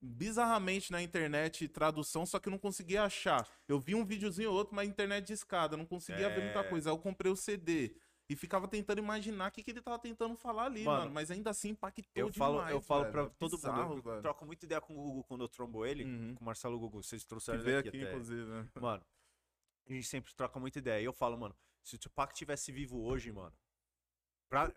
bizarramente 0.04 0.90
na 0.90 1.00
internet 1.00 1.68
tradução, 1.68 2.26
só 2.26 2.38
que 2.40 2.48
eu 2.48 2.50
não 2.50 2.58
conseguia 2.58 3.04
achar. 3.04 3.46
Eu 3.68 3.78
vi 3.78 3.94
um 3.94 4.04
videozinho 4.04 4.50
ou 4.50 4.56
outro, 4.56 4.74
mas 4.74 4.88
internet 4.88 5.26
de 5.26 5.32
escada, 5.32 5.76
não 5.76 5.86
conseguia 5.86 6.28
ver 6.28 6.42
muita 6.42 6.58
É. 6.60 6.64
coisa. 6.64 6.90
Aí 6.90 6.94
eu 6.94 6.98
comprei 6.98 7.30
o 7.30 7.36
CD. 7.36 7.94
E 8.32 8.36
ficava 8.36 8.66
tentando 8.66 8.98
imaginar 8.98 9.48
o 9.50 9.52
que, 9.52 9.62
que 9.62 9.70
ele 9.72 9.82
tava 9.82 9.98
tentando 9.98 10.34
falar 10.36 10.64
ali, 10.64 10.84
mano. 10.84 11.00
Mano, 11.00 11.12
Mas 11.12 11.30
ainda 11.30 11.50
assim 11.50 11.70
impactou 11.70 12.04
Eu 12.14 12.30
demais. 12.30 12.36
falo, 12.36 12.70
eu 12.70 12.80
falo 12.80 13.02
velho. 13.02 13.12
pra 13.12 13.22
É 13.24 13.30
todo 13.38 13.56
bizarro, 13.56 13.88
mundo. 13.90 13.98
Eu 13.98 14.02
velho. 14.02 14.22
troco 14.22 14.46
muita 14.46 14.64
ideia 14.64 14.80
com 14.80 14.94
o 14.94 14.96
Gugu 14.96 15.24
quando 15.24 15.44
eu 15.44 15.48
trombo 15.48 15.84
ele, 15.84 16.04
Uhum. 16.04 16.34
com 16.34 16.42
o 16.42 16.46
Marcelo 16.46 16.78
Gugu. 16.78 17.02
Vocês 17.02 17.22
Que 17.22 17.28
trouxeram 17.28 17.60
ele 17.60 17.76
aqui, 17.76 17.88
aqui, 17.88 18.00
até. 18.02 18.10
inclusive, 18.10 18.44
né? 18.50 18.68
Mano, 18.80 19.04
a 19.88 19.92
gente 19.92 20.06
sempre 20.06 20.32
troca 20.34 20.58
muita 20.58 20.78
ideia. 20.78 21.00
E 21.02 21.04
eu 21.04 21.12
falo, 21.12 21.36
mano, 21.36 21.54
se 21.82 21.96
o 21.96 21.98
Tupac 21.98 22.32
tivesse 22.34 22.72
vivo 22.72 23.02
hoje, 23.02 23.30
mano, 23.32 23.52
pra, 24.48 24.72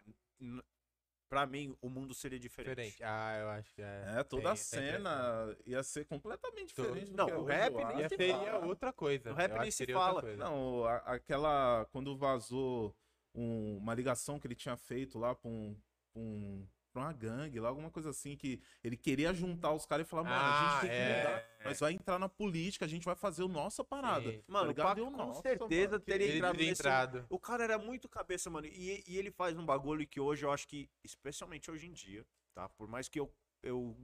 pra 1.30 1.45
mim, 1.45 1.76
o 1.82 1.89
mundo 1.89 2.14
seria 2.14 2.39
diferente. 2.39 2.72
Diferente. 2.76 3.03
Ah, 3.03 3.38
eu 3.39 3.49
acho 3.51 3.74
que 3.74 3.82
é. 3.82 4.16
É, 4.18 4.24
toda 4.24 4.51
a 4.51 4.56
cena 4.56 5.56
ia 5.66 5.82
ser 5.84 6.06
completamente 6.06 6.76
diferente. 6.76 7.12
do 7.12 7.18
Não, 7.18 7.26
que 7.28 7.34
o 7.34 7.43
rap 7.45 7.74
eu 7.74 7.88
nem 7.95 8.10
seria 8.10 8.58
outra 8.66 8.91
coisa. 8.91 9.30
No 9.30 9.36
rap 9.36 9.58
nem 9.60 9.72
se 9.72 9.86
fala. 9.93 10.22
Não, 10.36 10.86
aquela. 11.06 11.86
Quando 11.91 12.18
vazou 12.18 12.95
um- 13.36 13.78
uma 13.78 13.94
ligação 13.94 14.40
que 14.40 14.48
ele 14.48 14.56
tinha 14.56 14.78
feito 14.78 15.20
lá 15.20 15.36
pra, 15.36 15.50
um, 15.50 15.76
um, 16.16 16.68
pra 16.94 17.02
uma 17.04 17.14
gangue, 17.14 17.60
lá, 17.60 17.68
alguma 17.70 17.92
coisa 17.92 18.10
assim, 18.10 18.38
que 18.38 18.62
ele 18.84 18.96
queria 18.96 19.34
juntar 19.34 19.74
os 19.74 19.86
caras 19.86 20.08
e 20.08 20.10
falar, 20.10 20.24
mano, 20.24 20.36
a 20.36 20.50
Ah, 20.50 20.72
gente 20.72 20.82
tem 20.82 20.90
que 20.90 20.96
é. 20.96 21.18
mudar. 21.18 21.56
Nós 21.66 21.80
vai 21.80 21.94
entrar 21.94 22.18
na 22.20 22.30
política, 22.30 22.86
a 22.86 22.88
gente 22.88 23.04
vai 23.06 23.16
fazer 23.16 23.44
a 23.44 23.48
nossa 23.48 23.84
parada. 23.84 24.32
Sim. 24.32 24.44
Mano, 24.48 24.66
o 24.66 24.68
ligado? 24.70 24.88
Pac 24.88 24.98
Eu, 25.00 25.06
com 25.12 25.18
nossa, 25.18 25.42
certeza 25.42 25.92
mano, 25.94 26.04
teria 26.04 26.28
Ele 26.28 26.38
entrado 26.38 26.52
teria 26.54 26.70
nesse... 26.70 26.82
entrado. 26.82 27.26
O 27.30 27.40
cara 27.40 27.64
era 27.64 27.78
muito 27.78 28.08
cabeça, 28.08 28.50
mano. 28.50 28.68
E, 28.68 29.04
e 29.08 29.18
ele 29.18 29.32
faz 29.32 29.58
um 29.58 29.66
bagulho 29.66 30.08
que 30.08 30.20
hoje 30.20 30.46
eu 30.46 30.52
acho 30.52 30.68
que, 30.68 30.90
especialmente 31.04 31.70
hoje 31.70 31.88
em 31.88 31.92
dia, 31.92 32.26
tá? 32.54 32.70
Por 32.70 32.88
mais 32.88 33.10
que 33.10 33.20
eu, 33.20 33.34
eu, 33.64 33.98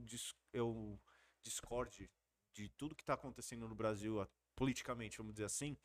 eu 0.52 1.00
discorde 1.40 2.10
de 2.52 2.68
tudo 2.70 2.94
que 2.94 3.04
tá 3.04 3.14
acontecendo 3.14 3.66
no 3.68 3.74
Brasil 3.74 4.20
a- 4.20 4.28
politicamente, 4.54 5.16
vamos 5.16 5.32
dizer 5.32 5.46
assim, 5.46 5.76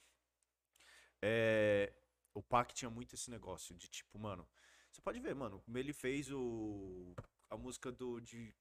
é, 1.22 1.94
o 2.38 2.42
Pac 2.44 2.74
tinha 2.74 2.90
muito 2.90 3.16
esse 3.16 3.30
negócio 3.30 3.76
de 3.76 3.88
tipo, 3.88 4.18
mano, 4.20 4.48
você 4.92 5.02
pode 5.02 5.20
ver, 5.20 5.34
mano, 5.36 5.60
como 5.62 5.78
ele 5.78 5.94
fez 5.94 6.32
o, 6.32 7.14
a 7.50 7.58
música 7.58 7.92
do 7.92 8.20
de 8.20 8.54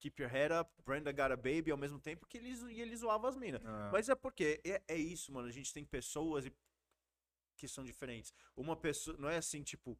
Keep 0.00 0.20
Your 0.22 0.30
Head 0.30 0.52
Up, 0.54 0.70
Brenda 0.84 1.12
Got 1.12 1.32
a 1.32 1.36
Baby, 1.36 1.70
ao 1.70 1.78
mesmo 1.78 1.98
tempo 1.98 2.26
que 2.26 2.36
ele, 2.38 2.54
zo- 2.54 2.68
e 2.70 2.80
ele 2.80 2.96
zoava 2.96 3.28
as 3.28 3.36
minas. 3.36 3.62
Ah, 3.64 3.90
Mas 3.92 4.08
é 4.08 4.14
porque 4.14 4.60
é, 4.64 4.82
é 4.88 4.96
isso, 4.96 5.32
mano. 5.32 5.48
A 5.48 5.52
gente 5.52 5.72
tem 5.72 5.84
pessoas 5.84 6.44
e- 6.46 6.52
que 7.56 7.66
são 7.68 7.84
diferentes. 7.84 8.34
Uma 8.56 8.76
pessoa. 8.76 9.16
Não 9.16 9.28
é 9.28 9.36
assim, 9.36 9.62
tipo. 9.62 9.98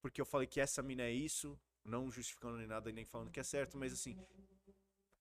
Porque 0.00 0.20
eu 0.20 0.24
falei 0.26 0.46
que 0.46 0.60
essa 0.60 0.82
mina 0.82 1.02
é 1.02 1.10
isso, 1.12 1.58
não 1.84 2.10
justificando 2.10 2.56
nem 2.58 2.66
nada 2.66 2.88
e 2.88 2.92
nem 2.92 3.04
falando 3.04 3.30
que 3.30 3.40
é 3.40 3.42
certo, 3.44 3.76
mas 3.76 3.92
assim. 3.92 4.16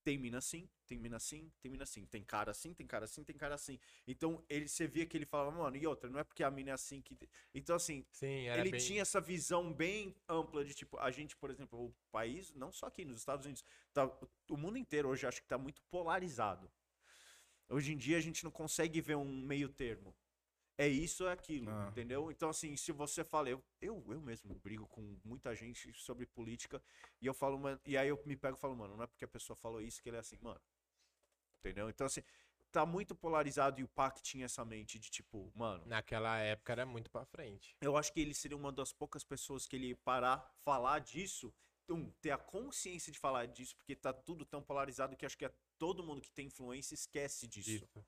Tem 0.03 0.17
mina 0.17 0.37
assim, 0.37 0.69
tem 0.85 0.99
mina 0.99 1.17
assim, 1.17 1.51
tem 1.61 1.71
mina 1.71 1.83
assim, 1.83 2.05
tem 2.05 2.23
cara 2.23 2.51
assim, 2.51 2.73
tem 2.73 2.85
cara 2.85 3.05
assim, 3.05 3.23
tem 3.23 3.35
cara 3.35 3.55
assim. 3.55 3.79
Então, 4.05 4.43
ele, 4.49 4.67
você 4.67 4.85
via 4.85 5.05
que 5.05 5.17
ele 5.17 5.25
falava, 5.25 5.51
mano, 5.51 5.75
e 5.77 5.87
outra, 5.87 6.09
não 6.09 6.19
é 6.19 6.23
porque 6.23 6.43
a 6.43 6.51
mina 6.51 6.71
é 6.71 6.73
assim 6.73 7.01
que. 7.01 7.17
Então, 7.53 7.75
assim, 7.75 8.05
Sim, 8.11 8.49
ele 8.49 8.71
bem... 8.71 8.79
tinha 8.79 9.01
essa 9.01 9.21
visão 9.21 9.73
bem 9.73 10.15
ampla 10.27 10.63
de 10.65 10.73
tipo, 10.73 10.97
a 10.99 11.09
gente, 11.09 11.35
por 11.37 11.49
exemplo, 11.49 11.85
o 11.85 11.95
país, 12.11 12.51
não 12.53 12.71
só 12.71 12.87
aqui 12.87 13.05
nos 13.05 13.19
Estados 13.19 13.45
Unidos, 13.45 13.63
tá, 13.93 14.05
o 14.49 14.57
mundo 14.57 14.77
inteiro 14.77 15.09
hoje 15.09 15.25
acho 15.25 15.41
que 15.41 15.47
tá 15.47 15.57
muito 15.57 15.81
polarizado. 15.89 16.69
Hoje 17.69 17.93
em 17.93 17.97
dia 17.97 18.17
a 18.17 18.21
gente 18.21 18.43
não 18.43 18.51
consegue 18.51 19.01
ver 19.01 19.15
um 19.15 19.25
meio 19.25 19.69
termo. 19.69 20.13
É 20.77 20.87
isso 20.87 21.23
ou 21.23 21.29
é 21.29 21.33
aquilo, 21.33 21.69
Ah. 21.69 21.87
entendeu? 21.91 22.31
Então, 22.31 22.49
assim, 22.49 22.75
se 22.75 22.91
você 22.91 23.23
fala, 23.23 23.49
eu, 23.49 23.63
eu, 23.79 24.03
eu 24.09 24.19
mesmo 24.21 24.55
brigo 24.55 24.87
com 24.87 25.19
muita 25.23 25.55
gente 25.55 25.93
sobre 25.93 26.25
política, 26.25 26.81
e 27.21 27.27
eu 27.27 27.33
falo, 27.33 27.59
mano, 27.59 27.79
e 27.85 27.95
aí 27.95 28.07
eu 28.09 28.21
me 28.25 28.35
pego 28.35 28.57
e 28.57 28.59
falo, 28.59 28.75
mano, 28.75 28.97
não 28.97 29.03
é 29.03 29.07
porque 29.07 29.23
a 29.25 29.27
pessoa 29.27 29.55
falou 29.55 29.81
isso 29.81 30.01
que 30.01 30.09
ele 30.09 30.17
é 30.17 30.19
assim, 30.19 30.37
mano. 30.41 30.59
Entendeu? 31.59 31.89
Então, 31.89 32.07
assim, 32.07 32.21
tá 32.71 32.85
muito 32.85 33.13
polarizado 33.15 33.79
e 33.79 33.83
o 33.83 33.87
Pac 33.87 34.19
tinha 34.21 34.45
essa 34.45 34.65
mente 34.65 34.97
de 34.97 35.09
tipo, 35.11 35.51
mano, 35.55 35.85
Naquela 35.85 36.39
época 36.39 36.71
era 36.73 36.85
muito 36.85 37.09
pra 37.09 37.23
frente. 37.23 37.75
eu 37.79 37.95
acho 37.95 38.11
que 38.11 38.19
ele 38.19 38.33
seria 38.33 38.57
uma 38.57 38.71
das 38.71 38.91
poucas 38.91 39.23
pessoas 39.23 39.67
que 39.67 39.75
ele 39.75 39.93
parar, 39.95 40.51
falar 40.63 40.99
disso, 40.99 41.53
um, 41.87 42.09
ter 42.19 42.31
a 42.31 42.37
consciência 42.37 43.11
de 43.11 43.19
falar 43.19 43.45
disso, 43.45 43.75
porque 43.75 43.95
tá 43.95 44.11
tudo 44.11 44.43
tão 44.43 44.61
polarizado 44.63 45.15
que 45.15 45.25
acho 45.25 45.37
que 45.37 45.45
é 45.45 45.53
todo 45.77 46.03
mundo 46.03 46.19
que 46.21 46.31
tem 46.31 46.47
influência 46.47 46.95
esquece 46.95 47.47
disso. 47.47 47.69
Disso. 47.69 48.05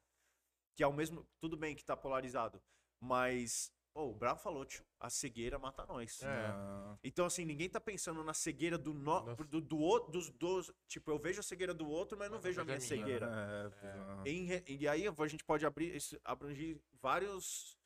Que 0.75 0.83
é 0.83 0.87
o 0.87 0.93
mesmo. 0.93 1.25
Tudo 1.39 1.55
bem 1.57 1.75
que 1.75 1.83
tá 1.83 1.95
polarizado, 1.95 2.61
mas. 2.99 3.71
ô, 3.93 4.09
o 4.09 4.13
Bravo 4.13 4.39
falou, 4.41 4.65
tio, 4.65 4.83
a 4.99 5.09
cegueira 5.09 5.57
mata 5.57 5.85
nós. 5.85 6.21
É. 6.21 6.27
Ah, 6.27 6.97
Então, 7.03 7.25
assim, 7.25 7.45
ninguém 7.45 7.69
tá 7.69 7.79
pensando 7.79 8.23
na 8.23 8.33
cegueira 8.33 8.77
do, 8.77 8.93
no, 8.93 9.01
Nossa. 9.03 9.35
do, 9.45 9.61
do 9.61 9.77
outro, 9.79 10.11
dos, 10.11 10.29
dos. 10.31 10.71
Tipo, 10.87 11.11
eu 11.11 11.17
vejo 11.19 11.39
a 11.39 11.43
cegueira 11.43 11.73
do 11.73 11.87
outro, 11.87 12.17
mas 12.17 12.29
não 12.29 12.37
Mas 12.37 12.43
não 12.43 12.49
vejo 12.49 12.61
a 12.61 12.65
minha 12.65 12.79
cegueira. 12.81 13.25
É, 13.27 13.69
bizarro. 13.69 14.27
Em 14.27 14.45
re- 14.45 14.63
e 14.67 14.87
aí 14.87 15.07
a 15.07 15.27
gente 15.27 15.43
pode 15.45 15.65
abrir, 15.65 15.97
abranger 16.23 16.77
vários 17.01 17.77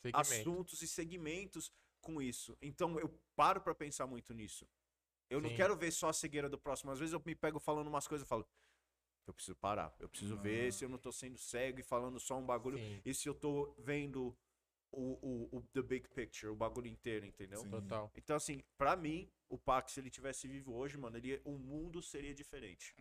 Segmento. 0.00 0.20
assuntos 0.20 0.80
e 0.82 0.88
segmentos 0.88 1.70
com 2.00 2.22
isso. 2.22 2.56
Então 2.62 2.98
eu 2.98 3.08
paro 3.36 3.60
pra 3.60 3.74
pensar 3.74 4.06
muito 4.06 4.32
nisso. 4.32 4.66
Eu 5.28 5.42
não 5.42 5.50
Sim. 5.50 5.56
quero 5.56 5.76
ver 5.76 5.90
só 5.90 6.08
a 6.08 6.12
cegueira 6.14 6.48
do 6.48 6.56
próximo. 6.56 6.90
Às 6.90 6.98
vezes 6.98 7.12
eu 7.12 7.22
me 7.26 7.34
pego 7.34 7.58
falando 7.58 7.88
umas 7.88 8.08
coisas 8.08 8.24
e 8.26 8.28
falo, 8.28 8.46
eu 9.30 9.34
preciso 9.34 9.56
parar. 9.56 9.94
Eu 10.00 10.08
preciso 10.08 10.36
ver 10.38 10.68
Ah. 10.68 10.72
se 10.72 10.84
eu 10.84 10.88
não 10.88 10.98
tô 10.98 11.10
sendo 11.12 11.38
cego 11.38 11.80
e 11.80 11.82
falando 11.82 12.18
só 12.20 12.36
um 12.38 12.44
bagulho. 12.46 12.78
Sim, 12.78 13.00
E 13.04 13.14
se 13.14 13.28
eu 13.28 13.34
tô 13.34 13.74
vendo 13.78 14.36
o, 14.90 15.48
o, 15.52 15.58
o 15.58 15.62
the 15.74 15.82
big 15.82 16.08
picture, 16.08 16.50
o 16.50 16.56
bagulho 16.56 16.86
inteiro, 16.86 17.26
entendeu? 17.26 17.60
Sim. 17.60 17.70
total. 17.70 18.10
Então, 18.16 18.36
assim, 18.36 18.62
pra 18.78 18.96
mim, 18.96 19.30
o 19.48 19.58
Pac, 19.58 19.90
se 19.90 20.00
ele 20.00 20.10
tivesse 20.10 20.48
vivo 20.48 20.74
hoje, 20.74 20.96
mano, 20.96 21.16
ele, 21.16 21.40
o 21.44 21.58
mundo 21.58 22.00
seria 22.02 22.34
diferente. 22.34 22.94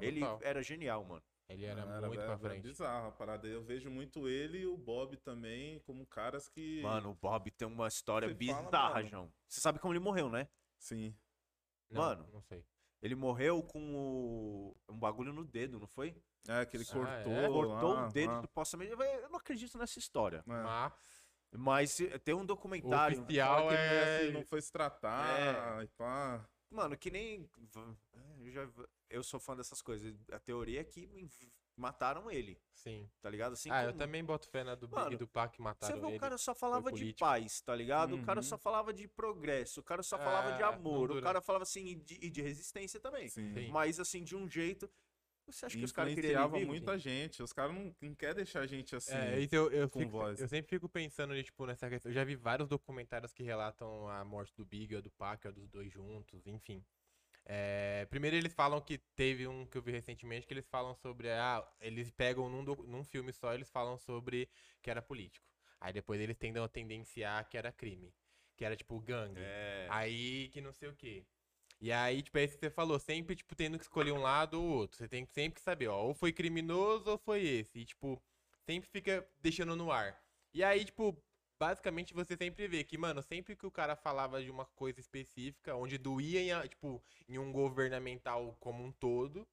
É, 0.00 0.06
Ele 0.06 0.20
Total. 0.20 0.40
era 0.42 0.62
genial, 0.62 1.04
mano. 1.04 1.22
Ele 1.48 1.64
era, 1.64 1.82
Era, 1.82 2.06
muito 2.08 2.20
era, 2.20 2.36
pra 2.36 2.48
era 2.48 2.54
frente. 2.54 2.62
bizarro 2.62 3.08
a 3.08 3.12
parada. 3.12 3.46
Eu 3.46 3.62
vejo 3.62 3.88
muito 3.90 4.28
ele 4.28 4.58
e 4.62 4.66
o 4.66 4.76
Bob 4.76 5.16
também 5.18 5.78
como 5.80 6.04
caras 6.06 6.48
que. 6.48 6.82
Mano, 6.82 7.10
o 7.10 7.14
Bob 7.14 7.50
tem 7.52 7.68
uma 7.68 7.86
história 7.86 8.26
Você 8.28 8.34
fala, 8.46 8.62
bizarra, 8.64 8.94
mano. 8.94 9.08
João. 9.08 9.32
Você 9.46 9.60
sabe 9.60 9.78
como 9.78 9.92
ele 9.92 10.00
morreu, 10.00 10.28
né? 10.28 10.48
Sim. 10.78 11.14
Não, 11.88 12.02
Mano. 12.02 12.28
Não 12.32 12.40
sei. 12.42 12.64
Ele 13.02 13.14
morreu 13.14 13.62
com 13.62 13.94
o... 13.94 14.76
um 14.88 14.98
bagulho 14.98 15.32
no 15.32 15.44
dedo, 15.44 15.78
não 15.78 15.86
foi? 15.86 16.16
É, 16.48 16.64
que 16.64 16.76
ele 16.76 16.84
Ah, 16.88 16.92
cortou. 16.92 17.32
é? 17.32 17.48
Cortou 17.48 17.92
lá, 17.94 18.06
o 18.06 18.12
dedo 18.12 18.32
lá. 18.32 18.40
supostamente. 18.42 18.92
Eu 18.92 19.28
não 19.28 19.36
acredito 19.38 19.76
nessa 19.78 19.98
história. 19.98 20.44
É. 20.48 20.92
Mas 21.58 21.98
tem 22.24 22.34
um 22.34 22.44
documentário. 22.44 23.22
Oficial. 23.22 23.56
Fala 23.58 23.70
que 23.70 23.76
é- 23.76 24.16
assim, 24.22 24.32
não 24.32 24.44
foi 24.44 24.60
se 24.60 24.70
tratar 24.72 25.84
e 25.84 25.88
pá. 25.88 26.48
Mano, 26.70 26.96
que 26.96 27.10
nem. 27.10 27.48
Eu, 28.40 28.50
já... 28.50 28.68
eu 29.08 29.22
sou 29.22 29.38
fã 29.38 29.56
dessas 29.56 29.80
coisas. 29.80 30.14
A 30.32 30.38
teoria 30.38 30.80
é 30.80 30.84
que 30.84 31.08
mataram 31.76 32.30
ele, 32.30 32.58
sim. 32.74 33.08
tá 33.20 33.28
ligado? 33.28 33.52
Assim 33.52 33.70
ah, 33.70 33.82
eu 33.82 33.88
como- 33.88 33.98
também 33.98 34.24
boto 34.24 34.48
fé 34.48 34.64
na 34.64 34.74
do 34.74 34.88
Big 34.88 34.98
Mano, 35.00 35.12
e 35.12 35.16
do 35.16 35.26
Pac 35.28 35.50
que 35.52 35.58
Você 35.58 35.62
mataram 35.62 36.00
vê, 36.00 36.06
ele. 36.08 36.16
o 36.16 36.20
cara 36.20 36.38
só 36.38 36.54
falava 36.54 36.90
de 36.90 37.12
paz, 37.14 37.60
tá 37.60 37.74
ligado? 37.74 38.16
O 38.16 38.22
cara 38.24 38.38
Uhum. 38.40 38.42
só 38.42 38.56
falava 38.58 38.92
de 38.92 39.06
progresso, 39.06 39.80
o 39.80 39.82
cara 39.84 40.02
só 40.02 40.16
falava 40.18 40.52
de 40.56 40.62
É, 40.62 40.64
amor, 40.64 41.10
não 41.10 41.18
o 41.18 41.22
cara 41.22 41.40
falava 41.40 41.62
assim, 41.64 41.86
e 41.86 41.94
de, 41.96 42.18
e 42.22 42.30
de 42.30 42.40
resistência 42.42 42.98
também. 42.98 43.28
Sim. 43.28 43.52
Sim. 43.52 43.68
Mas 43.70 44.00
assim, 44.00 44.24
de 44.24 44.34
um 44.34 44.48
jeito. 44.48 44.90
Você 45.48 45.64
acha 45.64 45.78
que 45.78 45.84
os 45.84 45.92
caras 45.92 46.12
vivo? 46.12 46.66
muita 46.66 46.98
gente. 46.98 47.40
Os 47.40 47.52
caras 47.52 47.72
não, 47.72 47.94
não 48.00 48.14
querem 48.16 48.34
deixar 48.34 48.62
a 48.62 48.66
gente 48.66 48.96
assim. 48.96 49.14
É, 49.14 49.38
isso 49.38 49.54
eu, 49.54 49.70
eu, 49.70 49.88
com 49.88 50.00
fico- 50.00 50.10
voz. 50.10 50.40
eu 50.40 50.48
sempre 50.48 50.68
fico 50.68 50.88
pensando 50.88 51.36
de, 51.36 51.44
tipo, 51.44 51.64
nessa 51.66 51.88
questão. 51.88 52.10
Eu 52.10 52.14
já 52.14 52.24
vi 52.24 52.34
vários 52.34 52.68
documentários 52.68 53.32
que 53.32 53.44
relatam 53.44 54.08
a 54.08 54.24
morte 54.24 54.52
do 54.56 54.64
Big 54.66 54.92
ou 54.96 55.00
do 55.02 55.10
Pac, 55.12 55.46
ou 55.46 55.52
dos 55.52 55.68
dois 55.68 55.92
juntos, 55.92 56.44
enfim. 56.48 56.84
É, 57.48 58.06
primeiro 58.10 58.34
eles 58.34 58.52
falam 58.52 58.80
que 58.80 58.98
teve 58.98 59.46
um 59.46 59.64
que 59.66 59.78
eu 59.78 59.82
vi 59.82 59.92
recentemente 59.92 60.46
que 60.46 60.52
eles 60.52 60.66
falam 60.66 60.94
sobre. 60.96 61.30
Ah, 61.30 61.66
eles 61.80 62.10
pegam 62.10 62.48
num, 62.50 62.62
num 62.62 63.04
filme 63.04 63.32
só, 63.32 63.54
eles 63.54 63.70
falam 63.70 63.96
sobre 63.96 64.48
que 64.82 64.90
era 64.90 65.00
político. 65.00 65.46
Aí 65.80 65.92
depois 65.92 66.20
eles 66.20 66.36
tendem 66.36 66.62
a 66.62 66.68
tendenciar 66.68 67.48
que 67.48 67.56
era 67.56 67.70
crime. 67.70 68.12
Que 68.56 68.64
era 68.64 68.74
tipo 68.74 68.98
gangue. 69.00 69.38
É. 69.38 69.86
Aí 69.90 70.48
que 70.48 70.60
não 70.60 70.72
sei 70.72 70.88
o 70.88 70.96
quê. 70.96 71.24
E 71.80 71.92
aí, 71.92 72.22
tipo, 72.22 72.38
é 72.38 72.44
isso 72.44 72.54
que 72.54 72.60
você 72.60 72.70
falou, 72.70 72.98
sempre, 72.98 73.36
tipo, 73.36 73.54
tendo 73.54 73.78
que 73.78 73.84
escolher 73.84 74.12
um 74.12 74.20
lado 74.22 74.60
ou 74.60 74.66
outro. 74.66 74.96
Você 74.96 75.06
tem 75.06 75.26
que 75.26 75.32
sempre 75.32 75.60
saber, 75.60 75.88
ó, 75.88 76.04
ou 76.04 76.14
foi 76.14 76.32
criminoso 76.32 77.10
ou 77.10 77.18
foi 77.18 77.44
esse. 77.44 77.80
E, 77.80 77.84
tipo, 77.84 78.20
sempre 78.64 78.88
fica 78.88 79.28
deixando 79.42 79.76
no 79.76 79.92
ar. 79.92 80.18
E 80.54 80.64
aí, 80.64 80.84
tipo, 80.86 81.22
basicamente 81.58 82.14
você 82.14 82.36
sempre 82.36 82.66
vê 82.68 82.84
que, 82.84 82.96
mano, 82.98 83.22
sempre 83.22 83.56
que 83.56 83.66
o 83.66 83.70
cara 83.70 83.96
falava 83.96 84.42
de 84.42 84.50
uma 84.50 84.64
coisa 84.64 85.00
específica, 85.00 85.74
onde 85.74 85.98
doía, 85.98 86.40
em, 86.64 86.68
tipo, 86.68 87.02
em 87.28 87.38
um 87.38 87.52
governamental 87.52 88.56
como 88.60 88.84
um 88.84 88.92
todo, 88.92 89.46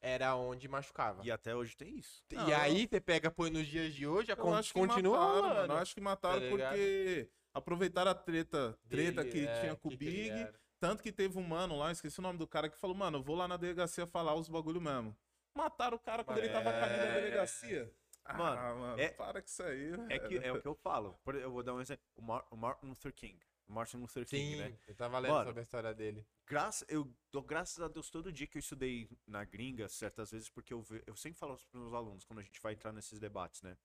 era 0.00 0.34
onde 0.36 0.68
machucava. 0.68 1.22
E 1.24 1.30
até 1.30 1.54
hoje 1.54 1.76
tem 1.76 1.96
isso. 1.98 2.22
E 2.30 2.34
Não, 2.36 2.46
aí 2.56 2.86
você 2.88 3.00
pega, 3.00 3.30
põe 3.30 3.50
nos 3.50 3.66
dias 3.66 3.92
de 3.94 4.06
hoje, 4.06 4.30
a 4.30 4.34
Eu 4.34 4.42
con- 4.42 4.54
acho 4.54 4.72
que 4.72 4.78
continua, 4.78 5.18
mataram, 5.18 5.42
mano. 5.42 5.54
mano. 5.54 5.72
Eu 5.74 5.78
acho 5.78 5.94
que 5.94 6.00
mataram 6.00 6.40
Tá 6.40 6.48
porque 6.48 7.30
aproveitaram 7.52 8.10
a 8.10 8.14
treta, 8.14 8.78
treta 8.88 9.24
Dele, 9.24 9.32
que 9.32 9.46
é, 9.46 9.60
tinha 9.60 9.76
com 9.76 9.88
o 9.88 9.96
Big. 9.96 10.30
era. 10.30 10.54
Tanto 10.80 11.02
que 11.02 11.10
teve 11.10 11.36
um 11.36 11.42
mano 11.42 11.76
lá, 11.76 11.90
esqueci 11.90 12.20
o 12.20 12.22
nome 12.22 12.38
do 12.38 12.46
cara, 12.46 12.68
que 12.68 12.78
falou, 12.78 12.94
mano, 12.94 13.18
eu 13.18 13.22
vou 13.22 13.34
lá 13.34 13.48
na 13.48 13.56
delegacia 13.56 14.06
falar 14.06 14.34
os 14.34 14.48
bagulho 14.48 14.80
mesmo. 14.80 15.16
Mataram 15.52 15.96
o 15.96 16.00
cara 16.00 16.22
quando 16.22 16.38
ele 16.38 16.50
tava 16.50 16.70
caminhando 16.72 17.10
na 17.10 17.18
É. 17.18 17.90
Ah, 18.28 18.34
Mano, 18.36 18.80
mano, 18.80 19.00
é- 19.00 19.08
para 19.08 19.40
com 19.40 19.46
isso 19.48 19.62
aí. 19.62 19.90
É, 20.10 20.18
que, 20.18 20.38
velho. 20.38 20.44
é 20.44 20.52
o 20.52 20.60
que 20.60 20.68
eu 20.68 20.74
falo. 20.74 21.18
Eu 21.40 21.50
vou 21.50 21.62
dar 21.62 21.74
um 21.74 21.80
exemplo. 21.80 22.04
O, 22.14 22.22
Mar- 22.22 22.46
o 22.50 22.56
Martin 22.56 22.86
Luther 22.86 23.12
King. 23.12 23.38
O 23.66 23.72
Martin 23.72 23.96
Luther 23.98 24.26
King, 24.26 24.52
Sim, 24.52 24.56
né? 24.56 24.78
eu 24.86 24.94
tava 24.94 25.18
lendo 25.18 25.32
Mano, 25.32 25.46
sobre 25.46 25.60
a 25.60 25.62
história 25.62 25.94
dele. 25.94 26.26
Graça, 26.46 26.84
eu 26.88 27.10
dou 27.30 27.42
graças 27.42 27.80
a 27.82 27.88
Deus 27.88 28.08
todo 28.10 28.32
dia 28.32 28.46
que 28.46 28.56
eu 28.56 28.60
estudei 28.60 29.08
na 29.26 29.44
gringa, 29.44 29.88
certas 29.88 30.30
vezes, 30.30 30.48
porque 30.48 30.72
eu, 30.72 30.84
eu 31.06 31.14
sempre 31.16 31.38
falo 31.38 31.54
pros 31.56 31.72
meus 31.82 31.92
alunos 31.92 32.24
quando 32.24 32.38
a 32.38 32.42
gente 32.42 32.60
vai 32.62 32.72
entrar 32.74 32.92
nesses 32.92 33.18
debates, 33.18 33.60
né? 33.62 33.76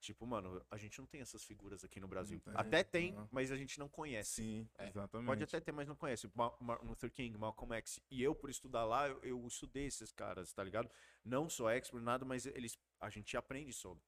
Tipo, 0.00 0.26
mano, 0.26 0.64
a 0.70 0.78
gente 0.78 0.98
não 0.98 1.06
tem 1.06 1.20
essas 1.20 1.44
figuras 1.44 1.84
aqui 1.84 2.00
no 2.00 2.08
Brasil. 2.08 2.40
tem, 2.40 2.54
até 2.56 2.82
tem, 2.82 3.12
não. 3.12 3.28
mas 3.30 3.52
a 3.52 3.56
gente 3.56 3.78
não 3.78 3.86
conhece. 3.86 4.42
Sim, 4.42 4.68
É, 4.78 4.88
exatamente. 4.88 5.26
Pode 5.26 5.44
até 5.44 5.60
ter, 5.60 5.72
mas 5.72 5.86
não 5.86 5.94
conhece. 5.94 6.30
Ma- 6.34 6.56
Martin 6.58 6.86
Luther 6.86 7.10
King, 7.12 7.36
Malcolm 7.36 7.74
X. 7.76 8.00
E 8.10 8.22
eu, 8.22 8.34
por 8.34 8.48
estudar 8.48 8.84
lá, 8.86 9.06
eu, 9.08 9.20
eu 9.22 9.46
estudei 9.46 9.84
esses 9.84 10.10
caras, 10.10 10.52
tá 10.54 10.64
ligado? 10.64 10.90
Não 11.22 11.50
sou 11.50 11.68
expert, 11.68 12.02
nada, 12.02 12.24
mas 12.24 12.46
eles, 12.46 12.78
a 12.98 13.10
gente 13.10 13.36
aprende 13.36 13.74
sobre. 13.74 14.02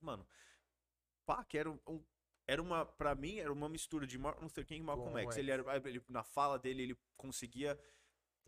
Mano, 0.00 0.26
pá, 1.24 1.44
que 1.44 1.56
era 1.56 1.70
um, 1.70 1.78
um- 1.86 2.04
era 2.46 2.60
uma, 2.60 2.84
pra 2.84 3.14
mim, 3.14 3.38
era 3.38 3.52
uma 3.52 3.68
mistura 3.68 4.06
de 4.08 4.18
Martin 4.18 4.42
Luther 4.42 4.66
King 4.66 4.80
e 4.80 4.84
Malcolm 4.84 5.12
Com 5.12 5.30
X. 5.30 5.36
Ele 5.36 5.50
era, 5.52 5.76
ele, 5.88 6.02
na 6.08 6.24
fala 6.24 6.58
dele, 6.58 6.82
ele 6.82 6.98
conseguia 7.16 7.78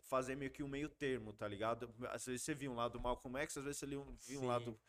fazer 0.01 0.35
meio 0.35 0.51
que 0.51 0.61
um 0.61 0.67
meio 0.67 0.89
termo, 0.89 1.31
tá 1.33 1.47
ligado? 1.47 1.89
Às 2.11 2.25
vezes 2.25 2.41
você 2.43 2.53
via 2.53 2.69
um 2.69 2.75
lado 2.75 2.91
do 2.93 2.99
Malcolm 2.99 3.39
X, 3.39 3.57
às 3.57 3.63
vezes 3.63 3.79
você 3.79 3.87
via 3.87 3.99
um 3.99 4.15
via 4.17 4.37
um 4.37 4.41
Sim. 4.41 4.47
lado... 4.47 4.79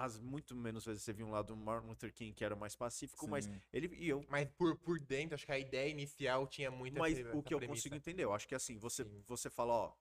As, 0.00 0.18
muito 0.18 0.56
menos 0.56 0.86
vezes 0.86 1.02
você 1.02 1.12
via 1.12 1.26
um 1.26 1.30
lado 1.30 1.48
do 1.48 1.56
Martin 1.56 1.88
Luther 1.88 2.10
King, 2.10 2.32
que 2.32 2.42
era 2.42 2.56
mais 2.56 2.74
pacífico, 2.74 3.28
mas 3.28 3.44
Sim. 3.44 3.60
ele 3.70 3.94
e 3.96 4.08
eu 4.08 4.24
Mas 4.30 4.48
por, 4.56 4.74
por 4.78 4.98
dentro, 4.98 5.34
acho 5.34 5.44
que 5.44 5.52
a 5.52 5.58
ideia 5.58 5.90
inicial 5.90 6.46
tinha 6.46 6.70
muito 6.70 6.98
mas 6.98 7.18
essa- 7.18 7.36
o 7.36 7.42
que 7.42 7.52
eu 7.52 7.58
premissa. 7.58 7.82
consigo 7.82 7.94
entender, 7.96 8.24
eu 8.24 8.32
acho 8.32 8.48
que 8.48 8.54
assim, 8.54 8.78
você, 8.78 9.04
Sim. 9.04 9.22
você 9.28 9.50
fala, 9.50 9.74
ó, 9.74 9.92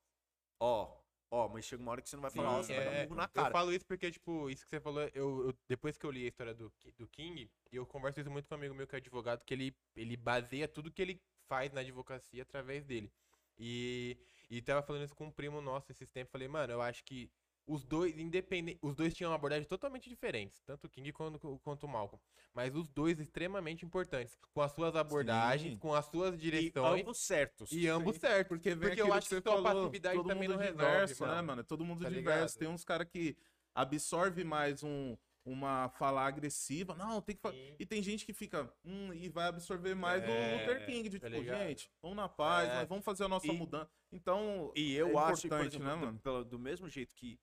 ó, 0.62 0.98
ó, 1.32 1.50
mas 1.50 1.66
chega 1.66 1.82
uma 1.84 1.92
hora 1.92 2.02
que 2.02 2.08
você 2.08 2.16
não 2.16 2.22
vai 2.22 2.32
falar, 2.32 2.60
ó, 2.60 2.64
você 2.64 2.74
vai 2.74 2.86
dar 2.86 2.92
um 2.92 2.94
é, 2.94 3.04
murro 3.04 3.16
na 3.16 3.28
Eu 3.28 3.44
cara. 3.44 3.52
falo 3.52 3.74
isso 3.74 3.86
porque, 3.86 4.10
tipo, 4.10 4.50
isso 4.50 4.64
que 4.64 4.70
você 4.70 4.80
falou, 4.80 5.02
eu, 5.14 5.48
eu- 5.48 5.54
depois 5.68 5.98
que 5.98 6.06
eu 6.06 6.12
li 6.12 6.24
a 6.24 6.30
história 6.30 6.54
do, 6.54 6.72
do 6.98 7.08
King, 7.08 7.50
eu 7.70 7.86
converso 7.86 8.22
isso 8.22 8.32
muito 8.32 8.48
com 8.48 8.56
um 8.56 8.58
amigo 8.58 8.74
meu 8.74 8.88
que 8.88 8.96
é 8.96 9.00
advogado, 9.00 9.44
que 9.44 9.54
ele, 9.54 9.76
ele 9.98 10.16
baseia 10.16 10.68
tudo 10.68 10.92
que 10.92 11.02
ele 11.02 11.22
faz 11.48 11.72
na 11.74 11.82
advocacia 11.82 12.44
através 12.44 12.86
dele. 12.86 13.12
E, 13.58 14.18
e 14.50 14.62
tava 14.62 14.82
falando 14.82 15.04
isso 15.04 15.16
com 15.16 15.26
um 15.26 15.32
primo 15.32 15.60
nosso 15.62 15.92
esses 15.92 16.10
tempos, 16.10 16.32
falei, 16.32 16.48
mano, 16.48 16.72
eu 16.72 16.82
acho 16.82 17.04
que 17.04 17.30
os 17.72 17.84
dois, 17.84 18.18
independente, 18.18 18.80
os 18.82 18.96
dois 18.96 19.14
tinham 19.14 19.30
uma 19.30 19.36
abordagem 19.36 19.64
totalmente 19.68 20.10
diferentes, 20.10 20.60
tanto 20.66 20.88
o 20.88 20.90
King 20.90 21.12
quanto, 21.14 21.60
quanto 21.64 21.86
o 21.86 21.88
Malcolm. 21.90 22.20
Mas 22.54 22.76
os 22.76 22.88
dois 22.90 23.20
extremamente 23.20 23.86
importantes, 23.86 24.36
com 24.52 24.62
as 24.62 24.72
suas 24.72 24.96
abordagens, 24.96 25.74
Sim. 25.74 25.78
com 25.78 25.94
as 25.94 26.06
suas 26.08 26.34
E 26.34 26.38
direções. 26.38 27.02
ambos 27.02 27.20
certos. 27.20 27.72
E 27.72 27.88
ambos 27.88 28.16
Sim, 28.16 28.22
certos. 28.22 28.48
Porque, 28.48 28.76
Porque 28.76 29.02
eu 29.02 29.14
acho 29.14 29.30
que 29.30 29.36
só 29.42 29.60
a 29.60 29.62
falou, 29.62 29.84
passividade 29.84 30.24
também 30.24 30.48
não 30.50 30.58
resolve, 30.58 30.78
diverso, 30.84 31.24
né, 31.24 31.30
mano. 31.36 31.48
mano? 31.48 31.62
É 31.62 31.64
todo 31.64 31.86
mundo 31.86 32.02
Tá 32.04 32.10
diverso. 32.10 32.36
ligado? 32.40 32.58
Tem 32.58 32.68
uns 32.68 32.84
caras 32.84 33.08
que 33.08 33.38
absorve 33.76 34.44
mais 34.44 34.84
um, 34.84 35.16
uma 35.46 35.90
fala 35.90 36.22
agressiva. 36.26 36.96
Não, 36.96 37.22
tem 37.22 37.36
que 37.36 37.42
falar. 37.42 37.56
E 37.80 37.86
tem 37.86 38.02
gente 38.02 38.26
que 38.26 38.34
fica, 38.34 38.72
hum, 38.84 39.14
e 39.14 39.30
vai 39.30 39.48
absorver 39.48 39.94
mais 39.96 40.24
do 40.24 40.30
É, 40.32 40.60
Luther 40.60 40.86
King, 40.86 41.08
de 41.10 41.20
tá 41.20 41.28
tipo, 41.30 41.40
ligado? 41.42 41.60
gente, 41.68 41.92
vamos 42.02 42.18
na 42.18 42.28
paz, 42.28 42.70
É. 42.70 42.76
nós 42.76 42.88
vamos 42.90 43.06
fazer 43.06 43.24
a 43.26 43.28
nossa 43.28 43.48
E- 43.48 43.52
mudança. 43.52 43.90
Então, 44.12 44.72
E 44.76 44.94
eu 44.96 45.10
é 45.20 45.24
acho, 45.24 45.46
exemplo, 45.48 45.80
né, 45.80 45.92
do- 45.94 45.98
mano? 46.00 46.20
pelo- 46.20 46.44
do 46.44 46.58
mesmo 46.60 46.90
jeito 46.90 47.14
que. 47.16 47.40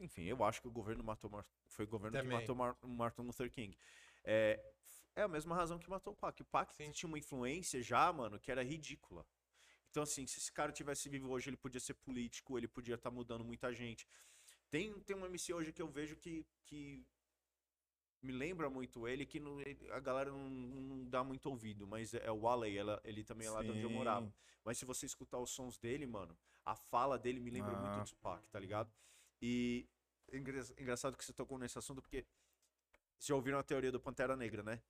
Enfim, 0.00 0.22
eu 0.24 0.42
acho 0.44 0.60
que 0.60 0.68
o 0.68 0.70
governo 0.70 1.04
matou. 1.04 1.30
Foi 1.68 1.84
o 1.84 1.88
governo 1.88 2.16
Também. 2.16 2.30
que 2.36 2.40
matou 2.40 2.56
Mar- 2.56 2.76
Martin 2.82 3.22
Luther 3.22 3.50
King. 3.50 3.76
É, 4.24 4.60
é 5.14 5.22
a 5.22 5.28
mesma 5.28 5.54
razão 5.54 5.78
que 5.78 5.88
matou 5.90 6.12
o 6.12 6.16
Pac. 6.16 6.40
O 6.40 6.44
Pac 6.44 6.74
Sim. 6.74 6.90
tinha 6.90 7.08
uma 7.08 7.18
influência 7.18 7.82
já, 7.82 8.12
mano, 8.12 8.38
que 8.40 8.50
era 8.50 8.62
ridícula. 8.64 9.26
Então, 9.90 10.02
assim, 10.02 10.26
se 10.26 10.38
esse 10.38 10.52
cara 10.52 10.72
tivesse 10.72 11.08
vivo 11.08 11.28
hoje, 11.30 11.50
ele 11.50 11.56
podia 11.56 11.80
ser 11.80 11.94
político, 11.94 12.56
ele 12.56 12.68
podia 12.68 12.94
estar 12.94 13.10
mudando 13.10 13.44
muita 13.44 13.72
gente. 13.74 14.06
Tem, 14.70 14.92
tem 15.00 15.16
um 15.16 15.26
MC 15.26 15.52
hoje 15.52 15.72
que 15.72 15.82
eu 15.82 15.88
vejo 15.88 16.16
que, 16.16 16.46
que 16.64 17.04
me 18.22 18.32
lembra 18.32 18.70
muito 18.70 19.08
ele, 19.08 19.26
que 19.26 19.40
não- 19.40 19.58
a 19.92 20.00
galera 20.00 20.30
não, 20.30 20.48
não 20.48 21.04
dá 21.04 21.24
muito 21.24 21.46
ouvido, 21.46 21.86
mas 21.86 22.14
é 22.14 22.30
o 22.30 22.40
Wale, 22.40 22.76
ela, 22.76 23.00
ele 23.04 23.24
também 23.24 23.48
é 23.48 23.50
lá 23.50 23.62
de 23.62 23.70
onde 23.70 23.82
eu 23.82 23.90
morava. 23.90 24.32
Mas 24.64 24.78
se 24.78 24.84
você 24.84 25.06
escutar 25.06 25.38
os 25.38 25.50
sons 25.50 25.76
dele, 25.78 26.06
mano, 26.06 26.38
a 26.64 26.76
fala 26.76 27.18
dele 27.18 27.40
me 27.40 27.50
lembra 27.50 27.72
Ah. 27.72 27.80
muito 27.80 27.98
do 27.98 28.04
Tupac, 28.10 28.46
tá 28.48 28.60
ligado? 28.60 28.92
E 29.42 29.86
é 30.30 30.36
engra- 30.36 30.62
engraçado 30.78 31.16
que 31.16 31.24
você 31.24 31.32
tocou 31.32 31.58
nesse 31.58 31.78
assunto, 31.78 32.00
porque 32.02 32.24
vocês 33.18 33.28
já 33.28 33.34
ouviram 33.34 33.58
a 33.58 33.62
teoria 33.62 33.90
do 33.92 34.00
Pantera 34.00 34.36
Negra, 34.36 34.62
né? 34.62 34.80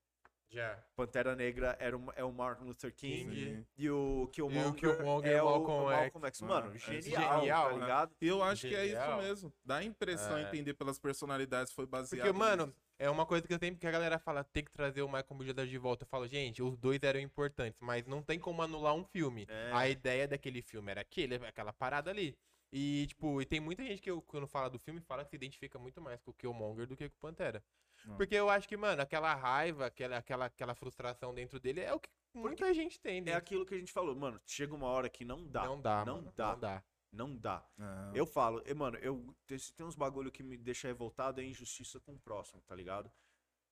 Já. 0.52 0.74
Pantera 0.96 1.36
Negra 1.36 1.76
era 1.78 1.96
um, 1.96 2.08
é 2.16 2.24
o 2.24 2.32
Martin 2.32 2.64
Luther 2.64 2.92
King, 2.92 3.30
King. 3.30 3.56
Sim. 3.56 3.66
e 3.78 3.88
o 3.88 4.28
Killmonger, 4.32 4.74
Killmonger 4.74 5.30
é 5.30 5.34
é 5.36 5.42
o 5.42 5.46
o 5.46 5.50
Malcolm, 5.50 5.84
Malcolm 5.96 6.26
X. 6.26 6.42
Ah, 6.42 6.46
Mano, 6.46 6.76
genial, 6.76 7.38
genial, 7.40 7.66
tá 7.68 7.72
né? 7.76 7.80
ligado? 7.80 8.16
E 8.20 8.26
eu 8.26 8.42
acho 8.42 8.66
que 8.68 8.74
é 8.74 8.84
Genial. 8.88 9.08
isso 9.20 9.28
mesmo. 9.28 9.52
Dá 9.64 9.76
a 9.76 9.84
impressão, 9.84 10.36
É. 10.36 10.42
entender 10.42 10.74
pelas 10.74 10.98
personalidades, 10.98 11.72
foi 11.72 11.86
baseado 11.86 12.26
Porque, 12.26 12.36
mano, 12.36 12.66
nisso. 12.66 12.78
é 12.98 13.08
uma 13.08 13.24
coisa 13.24 13.46
que 13.46 13.54
eu 13.54 13.58
sempre 13.60 13.78
que 13.78 13.86
a 13.86 13.92
galera 13.92 14.18
fala, 14.18 14.42
tem 14.42 14.64
que 14.64 14.72
trazer 14.72 15.02
o 15.02 15.06
Michael 15.06 15.34
B. 15.36 15.44
Jordan 15.44 15.68
de 15.68 15.78
volta. 15.78 16.02
Eu 16.02 16.08
falo, 16.08 16.26
gente, 16.26 16.60
os 16.60 16.76
dois 16.76 16.98
eram 17.00 17.20
importantes, 17.20 17.80
mas 17.80 18.04
não 18.08 18.20
tem 18.20 18.36
como 18.40 18.60
anular 18.60 18.92
um 18.96 19.04
filme. 19.04 19.46
É. 19.48 19.70
A 19.72 19.88
ideia 19.88 20.26
daquele 20.26 20.62
filme 20.62 20.90
era 20.90 21.02
aquele, 21.02 21.36
aquela 21.46 21.72
parada 21.72 22.10
ali. 22.10 22.36
E, 22.72 23.06
tipo, 23.08 23.42
e 23.42 23.46
tem 23.46 23.58
muita 23.58 23.84
gente 23.84 24.00
que 24.00 24.10
eu, 24.10 24.22
quando 24.22 24.46
fala 24.46 24.70
do 24.70 24.78
filme, 24.78 25.00
fala 25.00 25.24
que 25.24 25.30
se 25.30 25.36
identifica 25.36 25.78
muito 25.78 26.00
mais 26.00 26.20
com 26.20 26.30
o 26.30 26.34
Killmonger 26.34 26.86
do 26.86 26.96
que 26.96 27.08
com 27.08 27.16
o 27.16 27.20
Pantera. 27.20 27.64
Não. 28.04 28.16
Porque 28.16 28.34
eu 28.34 28.48
acho 28.48 28.68
que, 28.68 28.76
mano, 28.76 29.02
aquela 29.02 29.34
raiva, 29.34 29.86
aquela, 29.86 30.18
aquela, 30.18 30.44
aquela 30.46 30.74
frustração 30.74 31.34
dentro 31.34 31.58
dele 31.58 31.80
é 31.80 31.92
o 31.92 31.98
que 31.98 32.08
muita 32.32 32.72
gente 32.72 33.00
tem, 33.00 33.18
É 33.18 33.20
né? 33.22 33.34
aquilo 33.34 33.66
que 33.66 33.74
a 33.74 33.78
gente 33.78 33.92
falou, 33.92 34.14
mano, 34.14 34.40
chega 34.46 34.74
uma 34.74 34.86
hora 34.86 35.08
que 35.08 35.24
não 35.24 35.46
dá. 35.46 35.64
Não 35.64 35.80
dá, 35.80 36.04
não 36.04 36.16
mano, 36.16 36.32
dá. 36.36 36.52
Não 36.52 36.60
dá. 36.60 36.84
Não 37.12 37.36
dá. 37.36 37.68
É. 38.14 38.20
Eu 38.20 38.24
falo, 38.24 38.62
e, 38.64 38.72
mano, 38.72 38.96
eu 38.98 39.34
tem, 39.46 39.58
se 39.58 39.72
tem 39.74 39.84
uns 39.84 39.96
bagulho 39.96 40.30
que 40.30 40.42
me 40.44 40.56
deixa 40.56 40.86
revoltado 40.86 41.40
é 41.40 41.44
injustiça 41.44 41.98
com 41.98 42.14
o 42.14 42.20
próximo, 42.20 42.62
tá 42.62 42.74
ligado? 42.74 43.10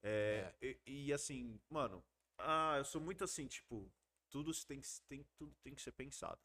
É, 0.03 0.53
E, 0.61 0.79
e, 0.87 1.13
assim, 1.13 1.61
mano, 1.71 2.05
ah, 2.39 2.75
eu 2.79 2.85
sou 2.85 3.01
muito 3.01 3.23
assim, 3.23 3.47
tipo, 3.47 3.91
tudo 4.29 4.51
tem, 4.67 4.81
tem, 5.09 5.25
tudo 5.37 5.55
tem 5.63 5.75
que 5.75 5.83
ser 5.83 5.93
pensado. 5.93 6.41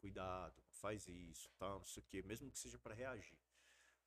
Cuidado, 0.00 0.62
faz 0.74 1.06
isso, 1.08 1.50
tal, 1.58 1.78
não 1.78 1.84
sei 1.86 2.02
o 2.02 2.06
quê, 2.06 2.22
mesmo 2.22 2.50
que 2.50 2.58
seja 2.58 2.78
pra 2.78 2.94
reagir. 2.94 3.38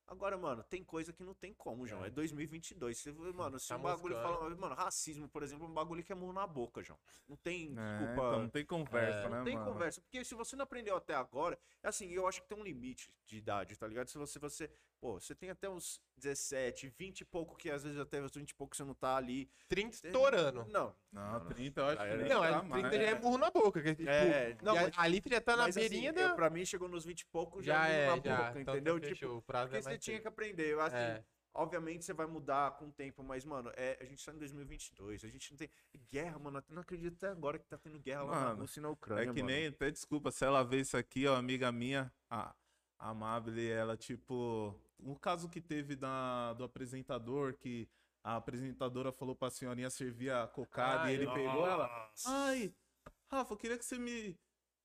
Agora, 0.10 0.38
mano, 0.38 0.64
tem 0.64 0.86
coisa 0.86 1.12
que 1.12 1.22
não 1.22 1.34
tem 1.34 1.54
como, 1.54 1.86
João. 1.86 2.06
É 2.06 2.10
2022. 2.10 2.98
Você, 2.98 3.12
mano, 3.12 3.60
se 3.60 3.68
Tá 3.68 3.76
um 3.76 3.82
bagulho 3.82 4.16
moscando. 4.16 4.38
fala. 4.40 4.56
Mano, 4.56 4.74
racismo, 4.74 5.28
por 5.28 5.44
exemplo, 5.44 5.66
é 5.66 5.70
um 5.70 5.74
bagulho 5.74 6.02
que 6.02 6.14
é 6.14 6.16
murro 6.16 6.32
na 6.32 6.48
boca, 6.48 6.82
João. 6.82 6.98
Não 7.28 7.36
tem 7.36 7.74
É, 7.78 7.98
desculpa. 7.98 8.14
então 8.14 8.40
não 8.44 8.50
tem 8.50 8.66
conversa, 8.66 9.20
É, 9.20 9.30
né, 9.30 9.38
Não 9.40 9.44
tem 9.44 9.56
mano? 9.56 9.70
conversa. 9.74 10.00
Porque 10.00 10.24
se 10.24 10.34
você 10.34 10.56
não 10.56 10.64
aprendeu 10.64 10.96
até 10.96 11.14
agora, 11.14 11.60
é 11.84 11.90
assim, 11.90 12.08
eu 12.10 12.26
acho 12.26 12.42
que 12.42 12.48
tem 12.48 12.58
um 12.58 12.64
limite 12.64 13.14
de 13.26 13.36
idade, 13.38 13.76
tá 13.78 13.86
ligado? 13.86 14.08
Se 14.08 14.18
você, 14.18 14.40
você, 14.40 14.72
pô, 15.00 15.20
você 15.20 15.34
tem 15.36 15.50
até 15.50 15.70
uns 15.70 16.02
17, 16.18 16.90
20 16.98 17.22
e 17.22 17.26
pouco, 17.26 17.56
que 17.56 17.70
às 17.70 17.84
vezes 17.84 18.00
até 18.00 18.22
os 18.22 18.32
20 18.32 18.50
e 18.50 18.56
pouco 18.56 18.76
você 18.76 18.84
não 18.84 18.94
tá 18.94 19.16
ali. 19.16 19.50
30 19.70 19.96
estourando. 20.08 20.66
Não. 20.70 20.96
Não, 21.12 21.46
30 21.46 21.82
eu 21.82 21.86
acho 21.88 21.98
que 21.98 22.08
Não, 22.10 22.18
nem 22.18 22.30
Não, 22.30 22.42
dá 22.42 22.48
é, 22.48 22.62
mais. 22.64 22.82
30 22.90 23.06
já 23.06 23.12
é 23.12 23.20
murro 23.20 23.38
na 23.38 23.52
boca. 23.52 23.82
Que, 23.82 23.96
tipo, 23.96 24.10
É, 24.10 24.58
não, 24.62 24.76
a- 24.78 24.82
mas- 24.84 24.98
ali 24.98 25.22
já 25.26 25.42
tá 25.42 25.56
na 25.56 25.64
Mas, 25.64 25.78
assim, 25.78 25.90
beirinha 25.90 26.10
eu, 26.10 26.14
da... 26.30 26.36
pra 26.36 26.50
mim, 26.50 26.66
chegou 26.66 26.88
nos 26.90 27.06
20 27.06 27.22
e 27.22 27.26
pouco, 27.26 27.62
já, 27.62 27.74
Já 27.84 27.90
é 27.90 28.02
é, 28.02 28.08
na 28.08 28.16
já. 28.22 28.38
boca, 28.48 28.60
Então 28.62 28.74
entendeu? 28.76 28.96
fechou, 29.00 29.14
Tipo, 29.16 29.34
o 29.36 29.42
prazo 29.42 29.66
porque 29.68 29.78
é 29.78 29.82
você 29.82 29.90
mais 29.90 30.00
tinha 30.04 30.20
que 30.20 30.28
aprender. 30.28 30.68
Eu, 30.74 30.82
assim, 30.82 30.96
É. 30.96 31.24
Obviamente 31.60 32.06
você 32.06 32.14
vai 32.14 32.28
mudar 32.28 32.78
com 32.78 32.86
o 32.86 32.92
tempo, 32.92 33.24
mas, 33.24 33.44
mano, 33.44 33.72
é, 33.76 33.98
a 34.00 34.06
gente 34.06 34.24
tá 34.24 34.32
em 34.32 34.38
2022. 34.38 35.24
A 35.24 35.28
gente 35.28 35.50
não 35.50 35.58
tem. 35.58 35.68
Guerra, 36.12 36.38
mano. 36.38 36.60
Eu 36.70 36.76
não 36.76 36.84
acredito 36.84 37.16
até 37.16 37.30
agora 37.30 37.58
que 37.58 37.66
tá 37.66 37.80
tendo 37.80 37.98
guerra 37.98 38.22
lá 38.26 38.32
na 38.36 38.46
Mano, 38.50 38.62
Rússia 38.62 38.80
e 38.80 38.84
na 38.84 38.90
Ucrânia. 38.90 39.24
É 39.24 39.34
que 39.34 39.42
mano. 39.42 39.46
nem, 39.56 39.66
até 39.66 39.90
desculpa, 39.90 40.30
se 40.30 40.46
ela 40.46 40.62
vê 40.64 40.82
isso 40.82 40.96
aqui, 40.96 41.26
ó, 41.26 41.36
amiga 41.36 41.72
minha, 41.72 42.14
a 42.30 42.54
a 43.00 43.10
Amable, 43.10 43.68
ela, 43.72 43.98
tipo, 43.98 44.80
o 45.00 45.16
caso 45.18 45.50
que 45.50 45.62
teve 45.62 45.96
da, 45.96 46.54
do 46.54 46.64
apresentador, 46.64 47.54
que 47.56 47.88
a 48.24 48.36
apresentadora 48.36 49.12
falou 49.12 49.36
pra 49.36 49.50
senhorinha 49.50 49.90
servir 49.90 50.32
a 50.32 50.48
cocada 50.48 51.04
Ah, 51.04 51.12
e 51.12 51.16
ele 51.16 51.26
eu- 51.26 51.34
pegou 51.34 51.66
ela. 51.68 51.88
Nossa. 51.88 52.30
Ai, 52.30 52.74
Rafa, 53.32 53.54
eu 53.54 53.58
queria 53.58 53.78
que 53.78 53.86
você 53.86 53.98
me, 53.98 54.38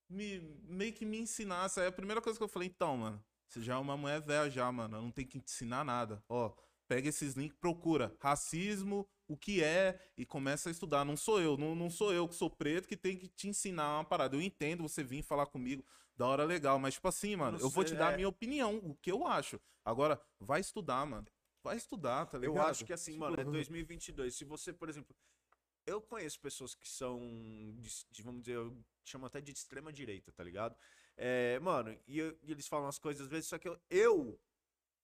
me, 0.09 0.39
meio 0.63 0.93
que 0.93 1.05
me 1.05 1.17
ensinasse. 1.19 1.79
Aí 1.79 1.87
a 1.87 1.91
primeira 1.91 2.21
coisa 2.21 2.37
que 2.37 2.43
eu 2.43 2.47
falei, 2.49 2.69
então, 2.69 2.97
mano, 2.97 3.23
você 3.47 3.61
já 3.61 3.73
é 3.75 3.77
uma 3.77 3.97
mulher 3.97 4.21
velha 4.21 4.49
já, 4.49 4.71
mano, 4.71 4.97
eu 4.97 5.01
não 5.01 5.11
tenho 5.11 5.27
que 5.27 5.39
te 5.39 5.45
ensinar 5.45 5.83
nada. 5.83 6.23
Ó, 6.29 6.53
pega 6.87 7.09
esses 7.09 7.33
links, 7.33 7.57
procura 7.59 8.15
racismo, 8.19 9.07
o 9.27 9.37
que 9.37 9.63
é, 9.63 9.99
e 10.17 10.25
começa 10.25 10.69
a 10.69 10.71
estudar. 10.71 11.05
Não 11.05 11.15
sou 11.17 11.39
eu, 11.41 11.57
não, 11.57 11.75
não 11.75 11.89
sou 11.89 12.13
eu 12.13 12.27
que 12.27 12.35
sou 12.35 12.49
preto 12.49 12.87
que 12.87 12.97
tem 12.97 13.17
que 13.17 13.27
te 13.27 13.47
ensinar 13.47 13.97
uma 13.97 14.03
parada. 14.05 14.35
Eu 14.35 14.41
entendo 14.41 14.83
você 14.83 15.03
vir 15.03 15.21
falar 15.23 15.45
comigo, 15.45 15.83
da 16.15 16.27
hora 16.27 16.43
legal, 16.43 16.77
mas 16.79 16.95
tipo 16.95 17.07
assim, 17.07 17.35
mano, 17.35 17.57
Não 17.57 17.65
eu 17.65 17.69
vou 17.69 17.85
sei, 17.85 17.95
te 17.95 17.99
dar 17.99 18.11
é. 18.11 18.13
a 18.13 18.15
minha 18.15 18.27
opinião, 18.29 18.77
o 18.77 18.95
que 18.95 19.11
eu 19.11 19.25
acho. 19.25 19.59
Agora, 19.83 20.21
vai 20.39 20.59
estudar, 20.61 21.05
mano. 21.05 21.27
Vai 21.63 21.77
estudar, 21.77 22.25
tá 22.25 22.37
ligado? 22.37 22.55
Eu 22.57 22.61
acho 22.61 22.85
que 22.85 22.93
assim, 22.93 23.17
mano, 23.17 23.35
é 23.35 23.37
Tipo, 23.39 23.51
2022. 23.51 24.35
Se 24.35 24.43
você, 24.43 24.73
por 24.73 24.89
exemplo, 24.89 25.15
eu 25.85 26.01
conheço 26.01 26.39
pessoas 26.39 26.75
que 26.75 26.87
são, 26.87 27.19
de, 27.77 27.89
de- 28.11 28.21
vamos 28.21 28.41
dizer, 28.41 28.55
eu 28.57 28.77
chamo 29.03 29.25
até 29.25 29.39
de 29.41 29.51
extrema 29.51 29.91
direita, 29.91 30.31
tá 30.31 30.43
ligado? 30.43 30.75
É, 31.15 31.59
mano, 31.59 31.97
e, 32.07 32.19
eu- 32.19 32.37
e 32.41 32.51
eles 32.51 32.67
falam 32.67 32.87
as 32.87 32.99
coisas 32.99 33.23
às 33.23 33.27
vezes, 33.29 33.47
só 33.47 33.57
que 33.57 33.67
eu, 33.67 33.79
eu, 33.89 34.39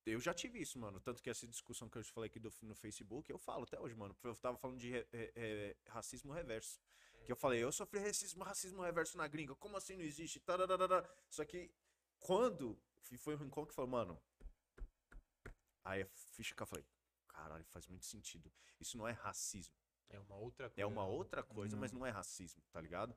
eu 0.06 0.20
já 0.20 0.34
tive 0.34 0.60
isso, 0.60 0.80
mano. 0.80 1.00
Tanto 1.00 1.22
que 1.22 1.30
essa 1.30 1.48
discussão 1.48 1.90
que 1.90 1.98
eu 1.98 2.04
te 2.04 2.12
falei 2.12 2.28
aqui 2.30 2.40
do- 2.40 2.52
no 2.64 2.76
Facebook, 2.76 3.30
eu 3.32 3.38
falo 3.38 3.64
até 3.64 3.80
hoje, 3.80 3.96
mano. 3.96 4.16
Eu 4.24 4.36
tava 4.36 4.58
falando 4.58 4.80
de 4.80 4.90
re- 4.90 5.08
é, 5.12 5.32
é, 5.36 5.76
racismo 5.92 6.32
reverso. 6.34 6.80
Que 7.26 7.32
eu 7.32 7.36
falei, 7.36 7.62
eu 7.64 7.72
sofri 7.72 8.00
racismo, 8.00 8.44
racismo 8.44 8.82
reverso 8.82 9.18
na 9.18 9.28
gringa. 9.28 9.54
Como 9.56 9.78
assim 9.78 9.96
não 9.96 10.04
existe? 10.04 10.40
Tararara. 10.40 11.08
Só 11.30 11.46
que 11.46 11.72
quando 12.20 12.80
foi 13.20 13.36
o 13.36 13.38
Rincon 13.38 13.66
que 13.66 13.74
falou, 13.74 13.90
mano, 13.92 14.22
Aí 15.84 16.02
a 16.04 16.06
ficha 16.08 16.54
que 16.54 16.62
eu 16.62 16.68
falei, 16.68 16.86
caralho, 17.28 17.66
faz 17.66 17.88
muito 17.88 18.06
sentido. 18.06 18.52
Isso 18.80 18.98
não 18.98 19.08
é 19.08 19.12
racismo. 19.12 19.74
É 20.10 20.20
uma 20.20 20.36
outra 20.36 20.70
coisa. 20.70 20.82
É 20.82 20.86
uma 20.86 21.06
outra 21.06 21.44
coisa, 21.44 21.76
mas 21.78 21.92
não 21.92 22.06
é 22.06 22.10
racismo, 22.10 22.62
tá 22.72 22.82
ligado? 22.82 23.16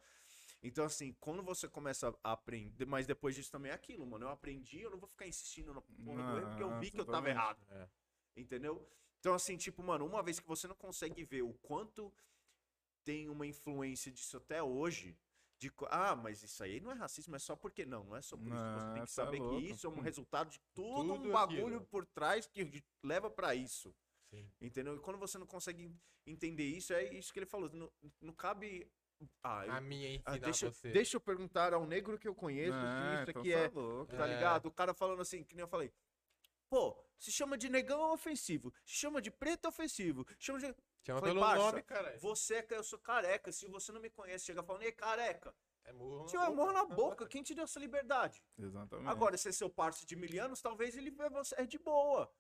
Então, 0.63 0.85
assim, 0.85 1.13
quando 1.19 1.43
você 1.43 1.69
começa 1.69 2.17
a 2.23 2.33
aprender, 2.33 2.87
mas 2.87 3.07
depois 3.07 3.35
disso 3.35 3.51
também 3.51 3.73
é 3.73 3.75
aquilo, 3.75 4.07
mano. 4.07 4.27
Eu 4.27 4.31
aprendi, 4.31 4.81
eu 4.81 4.91
não 4.91 4.99
vou 4.99 5.09
ficar 5.09 5.27
insistindo 5.27 5.75
no 5.75 5.83
porra 5.83 6.23
do 6.23 6.39
erro, 6.39 6.49
porque 6.49 6.63
eu 6.63 6.79
vi 6.79 6.91
que 6.91 7.01
eu 7.01 7.05
tava 7.05 7.29
errado. 7.29 7.61
É. 7.71 7.89
Entendeu? 8.37 8.89
Então, 9.19 9.35
assim, 9.35 9.57
tipo, 9.57 9.83
mano, 9.83 10.07
uma 10.07 10.23
vez 10.23 10.39
que 10.39 10.47
você 10.47 10.69
não 10.69 10.75
consegue 10.75 11.25
ver 11.25 11.43
o 11.43 11.53
quanto 11.55 12.13
tem 13.05 13.29
uma 13.29 13.47
influência 13.47 14.11
disso 14.13 14.37
até 14.37 14.63
hoje, 14.63 15.17
de, 15.59 15.73
ah, 15.91 16.17
mas 16.17 16.43
isso 16.43 16.63
aí 16.63 16.81
não 16.81 16.91
é 16.91 16.95
racismo, 16.95 17.37
é 17.37 17.39
só 17.39 17.55
porque 17.55 17.87
não, 17.87 18.05
não 18.05 18.17
é 18.17 18.23
só 18.23 18.37
por 18.37 18.49
isso. 18.49 18.57
Você 18.57 18.95
tem 18.95 19.05
que 19.05 19.11
saber 19.11 19.39
louco. 19.39 19.61
que 19.61 19.71
isso 19.71 19.87
é 19.87 19.91
um 19.91 20.01
resultado 20.01 20.51
de 20.51 20.61
todo 20.75 21.15
Tudo 21.15 21.29
um 21.29 21.33
bagulho 21.33 21.67
aquilo. 21.67 21.87
por 21.87 22.05
trás 22.07 22.47
que 22.47 22.83
leva 23.03 23.31
pra 23.31 23.55
isso. 23.55 23.95
Sim. 24.31 24.51
Entendeu? 24.61 24.97
E 24.97 25.01
quando 25.01 25.19
você 25.19 25.39
não 25.39 25.47
consegue 25.47 25.95
entender 26.27 26.65
isso, 26.65 26.93
é 26.93 27.13
isso 27.15 27.33
que 27.33 27.39
ele 27.39 27.47
falou. 27.47 27.71
Não, 27.71 27.93
não 28.21 28.33
cabe. 28.33 28.91
Ah, 29.43 29.67
eu- 29.67 29.73
A 29.73 29.81
minha 29.81 30.09
é 30.17 30.23
ah, 30.25 30.33
ensinar 30.33 30.39
deixa, 30.47 30.71
você. 30.73 30.91
deixa 30.93 31.17
eu 31.17 31.21
perguntar 31.21 31.73
ao 31.75 31.87
negro 31.87 32.19
que 32.19 32.29
eu 32.29 32.35
conheço 32.35 32.73
se 32.79 32.85
É, 32.87 33.15
isso 33.23 33.31
então 33.31 33.43
aqui 33.43 33.53
tá 33.53 33.59
é. 33.59 33.69
louco. 33.69 34.17
Tá 34.17 34.29
É. 34.29 34.35
ligado? 34.35 34.67
O 34.67 34.73
cara 34.73 34.95
falando 34.95 35.21
assim, 35.23 35.43
que 35.45 35.55
nem 35.55 35.63
eu 35.63 35.69
falei. 35.69 35.93
Pô, 36.69 36.97
se 37.19 37.31
chama 37.31 37.59
de 37.59 37.69
negão 37.69 38.01
é 38.11 38.13
ofensivo. 38.13 38.73
Se 38.85 38.95
chama 38.95 39.21
de 39.21 39.31
preto 39.31 39.67
é 39.67 39.69
ofensivo. 39.69 40.27
Chama 40.39 40.59
de. 40.59 40.75
Chama 41.05 41.21
Falei, 41.21 41.35
pelo 41.35 41.45
parça, 41.45 41.65
nome, 41.67 41.83
cara. 41.83 42.19
Você 42.19 42.55
é. 42.57 42.67
Eu 42.71 42.85
sou 42.85 42.99
careca. 42.99 43.51
Se 43.53 43.67
você 43.69 43.93
não 43.93 44.01
me 44.01 44.09
conhece, 44.09 44.47
chega 44.47 44.63
falando, 44.63 44.83
ei, 44.83 44.93
careca. 44.93 45.55
É 45.85 45.93
murro. 45.93 46.27
Tio, 46.27 46.41
é 46.41 46.49
morro 46.49 46.73
na 46.73 46.85
boca. 46.85 47.27
Quem 47.27 47.43
te 47.43 47.55
deu 47.55 47.65
essa 47.65 47.81
liberdade? 47.81 48.43
Exatamente. 48.57 49.09
Agora, 49.09 49.37
se 49.37 49.49
é 49.49 49.53
seu 49.53 49.69
parceiro 49.69 50.07
de 50.07 50.15
mil 50.17 50.43
anos, 50.43 50.63
talvez 50.63 50.97
ele 50.97 51.11
você 51.11 51.55
é 51.59 51.67
de 51.67 51.77
boa. 51.79 52.33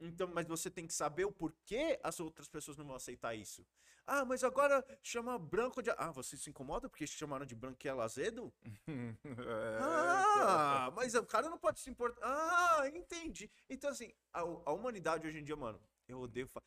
Então, 0.00 0.28
mas 0.28 0.46
você 0.46 0.70
tem 0.70 0.86
que 0.86 0.94
saber 0.94 1.24
o 1.24 1.32
porquê 1.32 1.98
as 2.02 2.20
outras 2.20 2.48
pessoas 2.48 2.76
não 2.76 2.84
vão 2.86 2.94
aceitar 2.96 3.34
isso. 3.34 3.66
Ah, 4.06 4.24
mas 4.24 4.42
agora 4.42 4.82
chama 5.02 5.38
branco 5.38 5.82
de. 5.82 5.90
Ah, 5.90 6.10
você 6.10 6.36
se 6.36 6.48
incomoda 6.48 6.88
porque 6.88 7.06
chamaram 7.06 7.44
de 7.44 7.54
branquelo 7.54 8.00
azedo? 8.00 8.52
É, 9.24 9.78
Ah, 9.82 10.90
mas 10.94 11.14
o 11.14 11.24
cara 11.26 11.50
não 11.50 11.58
pode 11.58 11.80
se 11.80 11.90
importar. 11.90 12.20
Ah, 12.24 12.88
entendi. 12.88 13.50
Então, 13.68 13.90
assim, 13.90 14.12
a, 14.32 14.40
a 14.40 14.72
humanidade 14.72 15.26
hoje 15.26 15.38
em 15.38 15.44
dia, 15.44 15.56
mano, 15.56 15.80
eu 16.06 16.20
odeio. 16.20 16.46
fa- 16.46 16.62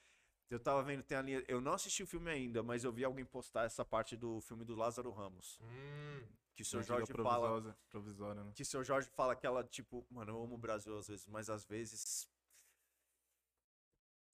Eu 0.50 0.60
tava 0.60 0.84
vendo, 0.84 1.02
tem 1.04 1.18
a 1.18 1.22
linha. 1.22 1.44
Eu 1.48 1.62
não 1.62 1.74
assisti 1.74 2.04
o 2.04 2.08
filme 2.08 2.30
ainda, 2.30 2.62
mas 2.62 2.84
eu 2.84 2.92
vi 2.92 3.04
alguém 3.04 3.26
postar 3.26 3.64
essa 3.64 3.84
parte 3.86 4.16
do 4.18 4.40
filme 4.42 4.64
do 4.66 4.76
Lázaro 4.76 5.10
Ramos. 5.12 5.58
Hum, 5.62 6.24
Que 6.54 6.62
o 6.62 6.66
seu 6.66 6.84
Jorge 6.84 7.12
fala. 7.14 7.48
provisória- 7.48 7.78
provisória, 7.90 8.44
né? 8.44 8.52
Que 8.54 8.62
o 8.62 8.66
seu 8.66 8.84
Jorge 8.84 9.10
fala 9.10 9.34
aquela, 9.34 9.64
tipo, 9.64 10.06
mano, 10.12 10.32
eu 10.34 10.44
amo 10.44 10.56
o 10.56 10.60
Brasil 10.60 10.96
às 10.98 11.08
vezes, 11.08 11.26
mas 11.26 11.50
às 11.50 11.66
vezes 11.66 12.28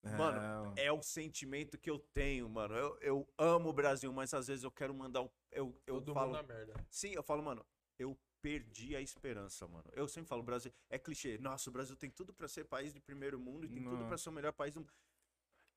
Mano, 0.03 0.73
É 0.77 0.91
o 0.91 1.01
sentimento 1.01 1.77
que 1.77 1.89
eu 1.89 1.99
tenho, 2.13 2.49
mano. 2.49 2.73
Eu, 2.75 2.97
eu 3.01 3.33
amo 3.37 3.69
o 3.69 3.73
Brasil, 3.73 4.11
mas 4.13 4.33
às 4.33 4.47
vezes 4.47 4.63
eu 4.63 4.71
quero 4.71 4.93
mandar 4.93 5.21
o. 5.21 5.31
Eu, 5.51 5.79
eu 5.85 5.95
Todo 5.95 6.13
falo. 6.13 6.27
mundo 6.27 6.35
na 6.37 6.43
merda. 6.43 6.73
Sim, 6.89 7.11
eu 7.13 7.23
falo, 7.23 7.43
mano, 7.43 7.65
eu 7.99 8.17
perdi 8.41 8.95
a 8.95 9.01
esperança, 9.01 9.67
mano. 9.67 9.89
Eu 9.93 10.07
sempre 10.07 10.29
falo, 10.29 10.43
Brasil. 10.43 10.71
É 10.89 10.97
clichê. 10.97 11.37
Nossa, 11.37 11.69
o 11.69 11.73
Brasil 11.73 11.95
tem 11.95 12.09
tudo 12.09 12.33
pra 12.33 12.47
ser 12.47 12.65
país 12.65 12.93
de 12.93 12.99
primeiro 12.99 13.39
mundo 13.39 13.65
e 13.65 13.69
tem 13.69 13.83
tudo 13.83 13.97
Não. 13.97 14.07
pra 14.07 14.17
ser 14.17 14.29
o 14.29 14.31
melhor 14.33 14.53
país 14.53 14.73
do 14.73 14.81
mundo. 14.81 14.93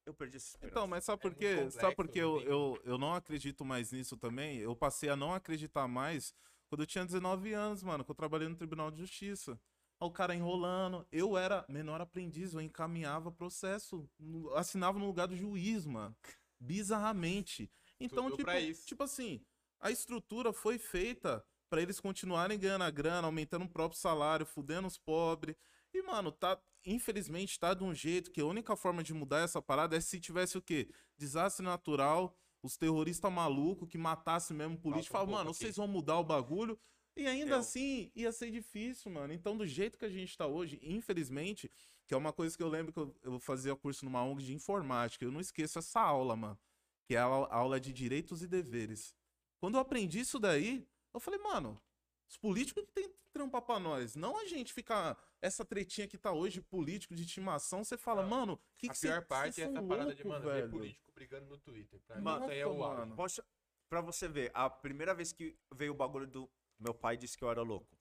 Eu 0.06 0.14
perdi 0.14 0.36
essa 0.36 0.48
esperança. 0.48 0.72
Então, 0.72 0.86
mas 0.86 1.04
sabe 1.04 1.20
por 1.20 1.30
muito 1.30 1.40
quê? 1.40 1.54
Sabe 1.70 1.70
complexo, 1.70 1.96
por 1.96 2.08
que 2.08 2.18
eu, 2.18 2.40
eu, 2.42 2.80
eu 2.84 2.98
não 2.98 3.14
acredito 3.14 3.64
mais 3.64 3.92
nisso 3.92 4.16
também? 4.16 4.58
Eu 4.58 4.74
passei 4.74 5.08
a 5.08 5.16
não 5.16 5.34
acreditar 5.34 5.86
mais 5.88 6.34
quando 6.68 6.82
eu 6.82 6.86
tinha 6.86 7.04
19 7.04 7.52
anos, 7.52 7.82
mano, 7.82 8.04
que 8.04 8.10
eu 8.10 8.14
trabalhei 8.14 8.48
no 8.48 8.56
Tribunal 8.56 8.90
de 8.90 8.98
Justiça. 8.98 9.60
O 10.00 10.10
cara 10.10 10.34
enrolando. 10.34 11.06
Eu 11.12 11.36
era 11.36 11.64
menor 11.68 12.00
aprendiz, 12.00 12.54
eu 12.54 12.60
encaminhava 12.60 13.30
processo, 13.30 14.08
assinava 14.56 14.98
no 14.98 15.06
lugar 15.06 15.28
do 15.28 15.36
juiz, 15.36 15.86
mano. 15.86 16.16
Bizarramente. 16.58 17.70
Então, 18.00 18.30
tipo, 18.34 18.50
tipo 18.86 19.02
assim, 19.02 19.44
a 19.78 19.90
estrutura 19.90 20.52
foi 20.52 20.78
feita 20.78 21.44
pra 21.68 21.80
eles 21.80 22.00
continuarem 22.00 22.58
ganhando 22.58 22.84
a 22.84 22.90
grana, 22.90 23.28
aumentando 23.28 23.64
o 23.64 23.68
próprio 23.68 24.00
salário, 24.00 24.44
fudendo 24.44 24.88
os 24.88 24.98
pobres. 24.98 25.54
E, 25.92 26.02
mano, 26.02 26.32
tá, 26.32 26.60
infelizmente, 26.84 27.58
tá 27.58 27.74
de 27.74 27.84
um 27.84 27.94
jeito 27.94 28.30
que 28.30 28.40
a 28.40 28.46
única 28.46 28.74
forma 28.76 29.02
de 29.02 29.14
mudar 29.14 29.40
essa 29.40 29.60
parada 29.62 29.96
é 29.96 30.00
se 30.00 30.18
tivesse 30.18 30.58
o 30.58 30.62
quê? 30.62 30.88
Desastre 31.16 31.64
natural, 31.64 32.36
os 32.62 32.76
terroristas 32.76 33.32
malucos 33.32 33.88
que 33.88 33.98
matassem 33.98 34.56
mesmo 34.56 34.78
político. 34.78 35.12
Falavam, 35.12 35.34
mano, 35.34 35.50
aqui. 35.50 35.58
vocês 35.58 35.76
vão 35.76 35.86
mudar 35.86 36.18
o 36.18 36.24
bagulho. 36.24 36.78
E 37.16 37.26
ainda 37.26 37.52
Eu- 37.56 37.58
assim, 37.58 38.10
ia 38.14 38.32
ser 38.32 38.50
difícil, 38.50 39.10
mano. 39.10 39.32
Então, 39.32 39.56
do 39.56 39.66
jeito 39.66 39.98
que 39.98 40.04
a 40.04 40.08
gente 40.08 40.36
tá 40.36 40.46
hoje, 40.46 40.78
infelizmente, 40.82 41.70
que 42.06 42.14
é 42.14 42.16
uma 42.16 42.32
coisa 42.32 42.56
que 42.56 42.62
eu 42.62 42.68
lembro 42.68 42.92
que 42.92 42.98
eu, 42.98 43.14
eu 43.22 43.40
fazia 43.40 43.74
curso 43.76 44.04
numa 44.04 44.22
ONG 44.24 44.44
de 44.44 44.54
informática, 44.54 45.24
eu 45.24 45.30
não 45.32 45.40
esqueço 45.40 45.78
essa 45.78 46.00
aula, 46.00 46.36
mano. 46.36 46.58
Que 47.06 47.16
é 47.16 47.18
a 47.18 47.24
aula- 47.24 47.80
de 47.80 47.92
direitos 47.92 48.42
e 48.42 48.46
deveres. 48.46 49.14
Quando 49.60 49.74
eu 49.74 49.80
aprendi 49.80 50.20
isso 50.20 50.38
daí, 50.38 50.86
eu 51.12 51.20
falei, 51.20 51.40
mano, 51.40 51.80
os 52.28 52.36
políticos 52.36 52.84
que 52.84 52.92
tem 52.92 53.08
que 53.08 53.16
trampar 53.32 53.62
pra 53.62 53.78
nós. 53.80 54.14
Não 54.16 54.36
a 54.38 54.46
gente 54.46 54.72
ficar. 54.72 55.18
Essa 55.42 55.64
tretinha 55.64 56.06
que 56.06 56.16
tá 56.18 56.32
hoje, 56.32 56.60
político 56.60 57.14
de 57.14 57.22
estimação, 57.22 57.82
você 57.82 57.96
fala, 57.96 58.22
Não. 58.22 58.28
mano, 58.30 58.60
que 58.78 58.88
a 58.88 58.92
que 58.92 59.00
pior 59.00 59.20
cê- 59.20 59.26
parte 59.26 59.60
é 59.60 59.64
essa 59.64 59.82
parada 59.82 60.14
de, 60.14 60.22
louco, 60.22 60.28
mano, 60.28 60.44
ver 60.50 60.60
velho? 60.62 60.70
político 60.70 61.12
brigando 61.12 61.46
no 61.48 61.58
Twitter. 61.58 62.00
Pra 62.06 62.16
mim, 62.16 62.22
Mano, 62.22 62.46
aí 62.46 62.58
é 62.58 62.66
o 62.66 62.78
mano. 62.78 63.16
Posso, 63.16 63.42
pra 63.88 64.00
você 64.00 64.28
ver, 64.28 64.50
a 64.54 64.68
primeira 64.70 65.14
vez 65.14 65.32
que 65.32 65.56
veio 65.74 65.92
o 65.92 65.96
bagulho 65.96 66.26
do. 66.26 66.50
Meu 66.80 66.94
pai 66.94 67.16
disse 67.16 67.36
que 67.36 67.44
eu 67.44 67.50
era 67.50 67.62
louco. 67.62 67.96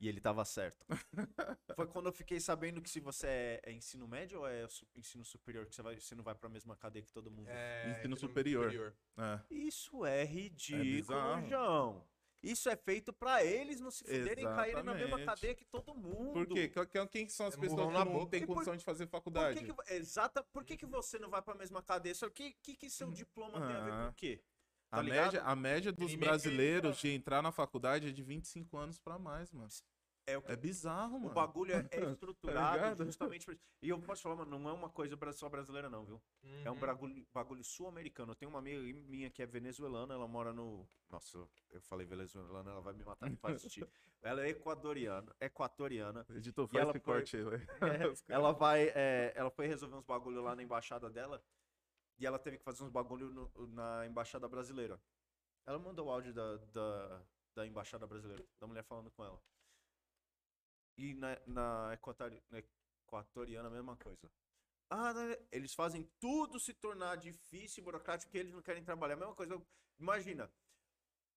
E 0.00 0.08
ele 0.08 0.20
tava 0.20 0.44
certo. 0.44 0.84
Foi 1.76 1.86
quando 1.86 2.06
eu 2.06 2.12
fiquei 2.12 2.40
sabendo 2.40 2.82
que 2.82 2.90
se 2.90 2.98
você 2.98 3.26
é, 3.28 3.60
é 3.66 3.72
ensino 3.72 4.08
médio 4.08 4.40
ou 4.40 4.48
é 4.48 4.66
su- 4.66 4.84
ensino 4.96 5.24
superior, 5.24 5.64
que 5.66 5.74
você, 5.76 5.82
vai, 5.82 6.00
você 6.00 6.14
não 6.16 6.24
vai 6.24 6.34
pra 6.34 6.48
mesma 6.48 6.74
cadeia 6.74 7.04
que 7.04 7.12
todo 7.12 7.30
mundo. 7.30 7.46
É, 7.48 7.90
Ensino 7.92 8.16
superior. 8.16 8.92
É. 9.16 9.40
Isso 9.48 10.04
é 10.04 10.24
ridículo, 10.24 10.82
bizarro. 10.82 11.46
João. 11.48 12.04
Isso 12.42 12.68
é 12.68 12.74
feito 12.74 13.12
pra 13.12 13.44
eles 13.44 13.78
não 13.78 13.92
se 13.92 14.02
fuderem 14.02 14.44
e 14.44 14.48
caírem 14.48 14.82
na 14.82 14.92
mesma 14.92 15.24
cadeia 15.24 15.54
que 15.54 15.64
todo 15.64 15.94
mundo. 15.94 16.32
Por 16.32 16.46
quê? 16.48 16.68
Que- 16.68 16.86
que- 16.86 17.06
Quem 17.06 17.24
que 17.26 17.32
são 17.32 17.46
as 17.46 17.54
É 17.54 17.60
pessoas 17.60 17.86
que 17.86 17.92
na 17.92 18.04
não 18.04 18.12
boca. 18.12 18.30
têm 18.32 18.42
E 18.42 18.46
por- 18.46 18.54
condição 18.54 18.76
de 18.76 18.84
fazer 18.84 19.06
Por 19.06 19.12
faculdade? 19.12 19.60
que, 19.60 19.72
que, 19.72 19.92
exata, 19.94 20.42
por 20.42 20.64
que, 20.64 20.76
que 20.76 20.84
você 20.86 21.20
não 21.20 21.30
vai 21.30 21.40
pra 21.40 21.54
mesma 21.54 21.80
cadeia? 21.80 22.16
Só 22.16 22.28
que 22.28 22.54
que, 22.54 22.74
que 22.74 22.90
seu 22.90 23.12
diploma 23.12 23.64
tem 23.64 23.76
a 23.76 23.84
ver 23.84 23.92
Ah. 23.92 24.04
com 24.06 24.10
o 24.10 24.14
quê? 24.14 24.42
A, 24.92 24.96
tá 24.96 25.02
ligado? 25.02 25.24
média, 25.24 25.42
a 25.42 25.56
média 25.56 25.90
dos 25.92 26.14
brasileiros 26.14 26.98
de 26.98 27.08
entrar 27.12 27.40
na 27.42 27.50
faculdade 27.50 28.08
é 28.08 28.12
de 28.12 28.22
25 28.22 28.76
anos 28.76 28.98
pra 28.98 29.18
mais, 29.18 29.50
mano. 29.50 29.68
É 30.24 30.38
o 30.38 30.42
que 30.42 30.52
É 30.52 30.56
bizarro, 30.56 31.16
O 31.16 31.20
mano. 31.22 31.34
bagulho 31.34 31.72
é, 31.74 31.78
é 31.90 32.00
estruturado 32.14 32.76
ligado? 32.76 33.04
justamente 33.06 33.44
por 33.44 33.54
isso. 33.54 33.62
E 33.82 33.88
eu 33.88 33.98
posso 34.00 34.22
falar, 34.22 34.36
mano, 34.36 34.56
não 34.56 34.70
é 34.70 34.72
uma 34.72 34.88
coisa 34.88 35.16
só 35.32 35.48
brasileira, 35.48 35.88
não, 35.90 36.04
viu? 36.04 36.22
É 36.64 36.70
um 36.70 36.74
Uhum. 36.74 36.80
bagulho, 36.80 37.26
bagulho 37.34 37.64
sul-americano. 37.64 38.30
Eu 38.30 38.36
tenho 38.36 38.50
uma 38.50 38.60
amiga 38.60 38.78
minha 39.08 39.28
que 39.30 39.42
é 39.42 39.46
venezuelana, 39.46 40.14
ela 40.14 40.28
mora 40.28 40.52
no. 40.52 40.86
Nossa, 41.10 41.38
eu 41.70 41.80
falei 41.80 42.06
venezuelana, 42.06 42.70
ela 42.70 42.80
vai 42.80 42.92
me 42.92 43.02
matar 43.02 43.28
de 43.30 43.38
assistir. 43.54 43.88
Ela 44.22 44.46
é 44.46 44.50
equatoriana, 44.50 45.34
equatoriana. 45.40 46.24
Editor, 46.30 46.66
E 46.66 46.68
faz 46.68 46.82
ela 46.82 46.90
esse 46.92 47.00
foi- 47.00 47.14
corte 47.14 47.36
aí, 47.36 47.42
velho. 47.42 47.66
ela 48.28 48.52
vai. 48.52 48.92
é, 48.94 49.32
ela 49.34 49.50
foi 49.50 49.66
resolver 49.66 49.96
uns 49.96 50.04
bagulho 50.04 50.40
lá 50.40 50.54
na 50.54 50.62
embaixada 50.62 51.10
dela. 51.10 51.42
E 52.22 52.26
ela 52.26 52.38
teve 52.38 52.56
que 52.56 52.62
fazer 52.62 52.84
uns 52.84 52.88
bagulho 52.88 53.30
no- 53.30 53.66
na 53.66 54.06
embaixada 54.06 54.46
brasileira. 54.46 54.96
Ela 55.66 55.76
mandou 55.76 56.06
o 56.06 56.10
áudio 56.10 56.32
da, 56.32 56.56
da, 56.72 57.22
da 57.52 57.66
embaixada 57.66 58.06
brasileira, 58.06 58.46
da 58.60 58.66
mulher 58.68 58.84
falando 58.84 59.10
com 59.10 59.24
ela. 59.24 59.42
E 60.96 61.14
na, 61.14 61.36
na, 61.48 61.90
equatori- 61.94 62.40
na 62.48 62.60
equatoriana, 62.60 63.66
a 63.66 63.72
mesma 63.72 63.96
coisa. 63.96 64.30
Ah, 64.88 65.12
né, 65.12 65.36
eles 65.50 65.74
fazem 65.74 66.08
tudo 66.20 66.60
se 66.60 66.72
tornar 66.74 67.16
difícil, 67.16 67.82
burocrático, 67.82 68.28
porque 68.30 68.38
eles 68.38 68.52
não 68.54 68.62
querem 68.62 68.84
trabalhar. 68.84 69.14
A 69.14 69.16
mesma 69.16 69.34
coisa. 69.34 69.60
Imagina. 69.98 70.48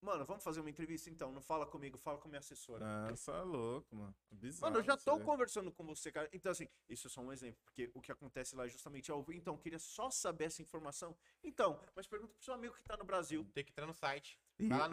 Mano, 0.06 0.24
vamos 0.24 0.44
fazer 0.44 0.60
uma 0.60 0.70
entrevista 0.70 1.10
então. 1.10 1.32
Não 1.32 1.42
fala 1.42 1.66
comigo, 1.66 1.98
fala 1.98 2.20
com 2.20 2.30
minha 2.30 2.38
assessora. 2.40 2.86
Ah, 2.86 3.10
você 3.10 3.32
é 3.32 3.42
louco, 3.42 3.96
mano. 3.96 4.16
Bizarro. 4.30 4.72
Mano, 4.72 4.80
eu 4.80 4.86
já 4.86 4.96
tô 4.96 5.16
aí. 5.16 5.24
conversando 5.24 5.72
com 5.72 5.84
você, 5.84 6.12
cara. 6.12 6.30
Então, 6.32 6.52
assim, 6.52 6.68
isso 6.88 7.08
é 7.08 7.10
só 7.10 7.22
um 7.22 7.34
exemplo. 7.34 7.60
Porque 7.66 7.90
o 7.96 8.00
que 8.00 8.12
acontece 8.12 8.56
lá 8.56 8.66
é 8.66 8.70
justamente, 8.70 9.12
ó, 9.12 9.24
então, 9.30 9.58
queria 9.58 9.80
só 9.80 10.12
saber 10.12 10.46
essa 10.46 10.62
informação. 10.62 11.18
Então, 11.44 11.80
mas 11.96 12.06
pergunta 12.06 12.34
pro 12.36 12.44
seu 12.44 12.54
amigo 12.54 12.76
que 12.76 12.84
tá 12.84 12.96
no 12.96 13.04
Brasil. 13.04 13.44
Tem 13.54 13.64
que 13.64 13.72
entrar 13.72 13.88
no 13.88 13.94
site. 13.96 14.40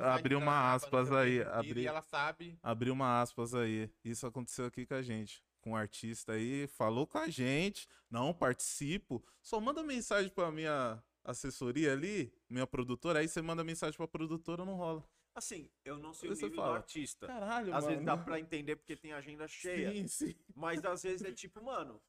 Abriu 0.00 0.38
uma 0.38 0.72
aspas 0.72 1.12
aí. 1.12 1.36
e- 1.38 1.42
Abri, 1.42 1.82
E 1.82 1.86
ela 1.86 2.00
sabe. 2.00 2.58
abriu 2.62 2.94
uma 2.94 3.20
aspas 3.20 3.54
aí. 3.54 3.92
Isso 4.02 4.26
aconteceu 4.26 4.64
aqui 4.64 4.86
com 4.86 4.94
a 4.94 5.02
gente. 5.02 5.44
Com 5.60 5.72
um 5.72 5.76
artista 5.76 6.32
aí, 6.32 6.66
falou 6.66 7.06
com 7.06 7.18
a 7.18 7.28
gente. 7.28 7.86
Não 8.10 8.32
participo. 8.34 9.22
Só 9.42 9.60
manda 9.60 9.82
mensagem 9.82 10.30
pra 10.30 10.50
minha 10.50 11.00
assessoria 11.24 11.92
ali, 11.92 12.32
minha 12.48 12.66
produtora. 12.66 13.20
Aí 13.20 13.28
você 13.28 13.40
manda 13.42 13.62
mensagem 13.64 13.96
pra 13.96 14.08
produtora, 14.08 14.64
não 14.64 14.74
rola. 14.76 15.04
Assim, 15.34 15.70
eu 15.84 15.96
não 15.98 16.12
sei 16.12 16.28
o 16.30 16.34
nível 16.34 16.50
do 16.50 16.56
fala, 16.56 16.76
artista. 16.76 17.26
Caralho, 17.26 17.74
Às 17.74 17.84
mano. 17.84 17.86
vezes 17.88 18.04
dá 18.04 18.16
pra 18.16 18.38
entender 18.38 18.76
porque 18.76 18.94
tem 18.96 19.12
agenda 19.14 19.48
cheia. 19.48 19.90
Sim, 19.90 20.06
sim. 20.06 20.34
Mas 20.54 20.84
às 20.84 21.02
vezes 21.02 21.26
é 21.26 21.32
tipo, 21.32 21.62
mano. 21.62 22.02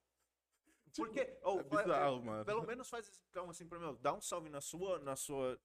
Porque. 0.96 1.40
ou 1.42 1.60
É 1.60 1.64
fa- 1.64 1.82
bizarro, 1.84 2.22
mano. 2.24 2.46
Pelo 2.46 2.68
menos 2.68 2.88
faz 2.90 3.08
esse- 3.08 3.20
então, 3.32 3.50
assim 3.50 3.66
pra 3.68 3.80
mim, 3.80 3.98
dá 4.02 4.14
um 4.14 4.22
salve 4.22 4.50
na 4.50 4.62
sua. 4.62 5.00
Na 5.00 5.16
sua. 5.16 5.60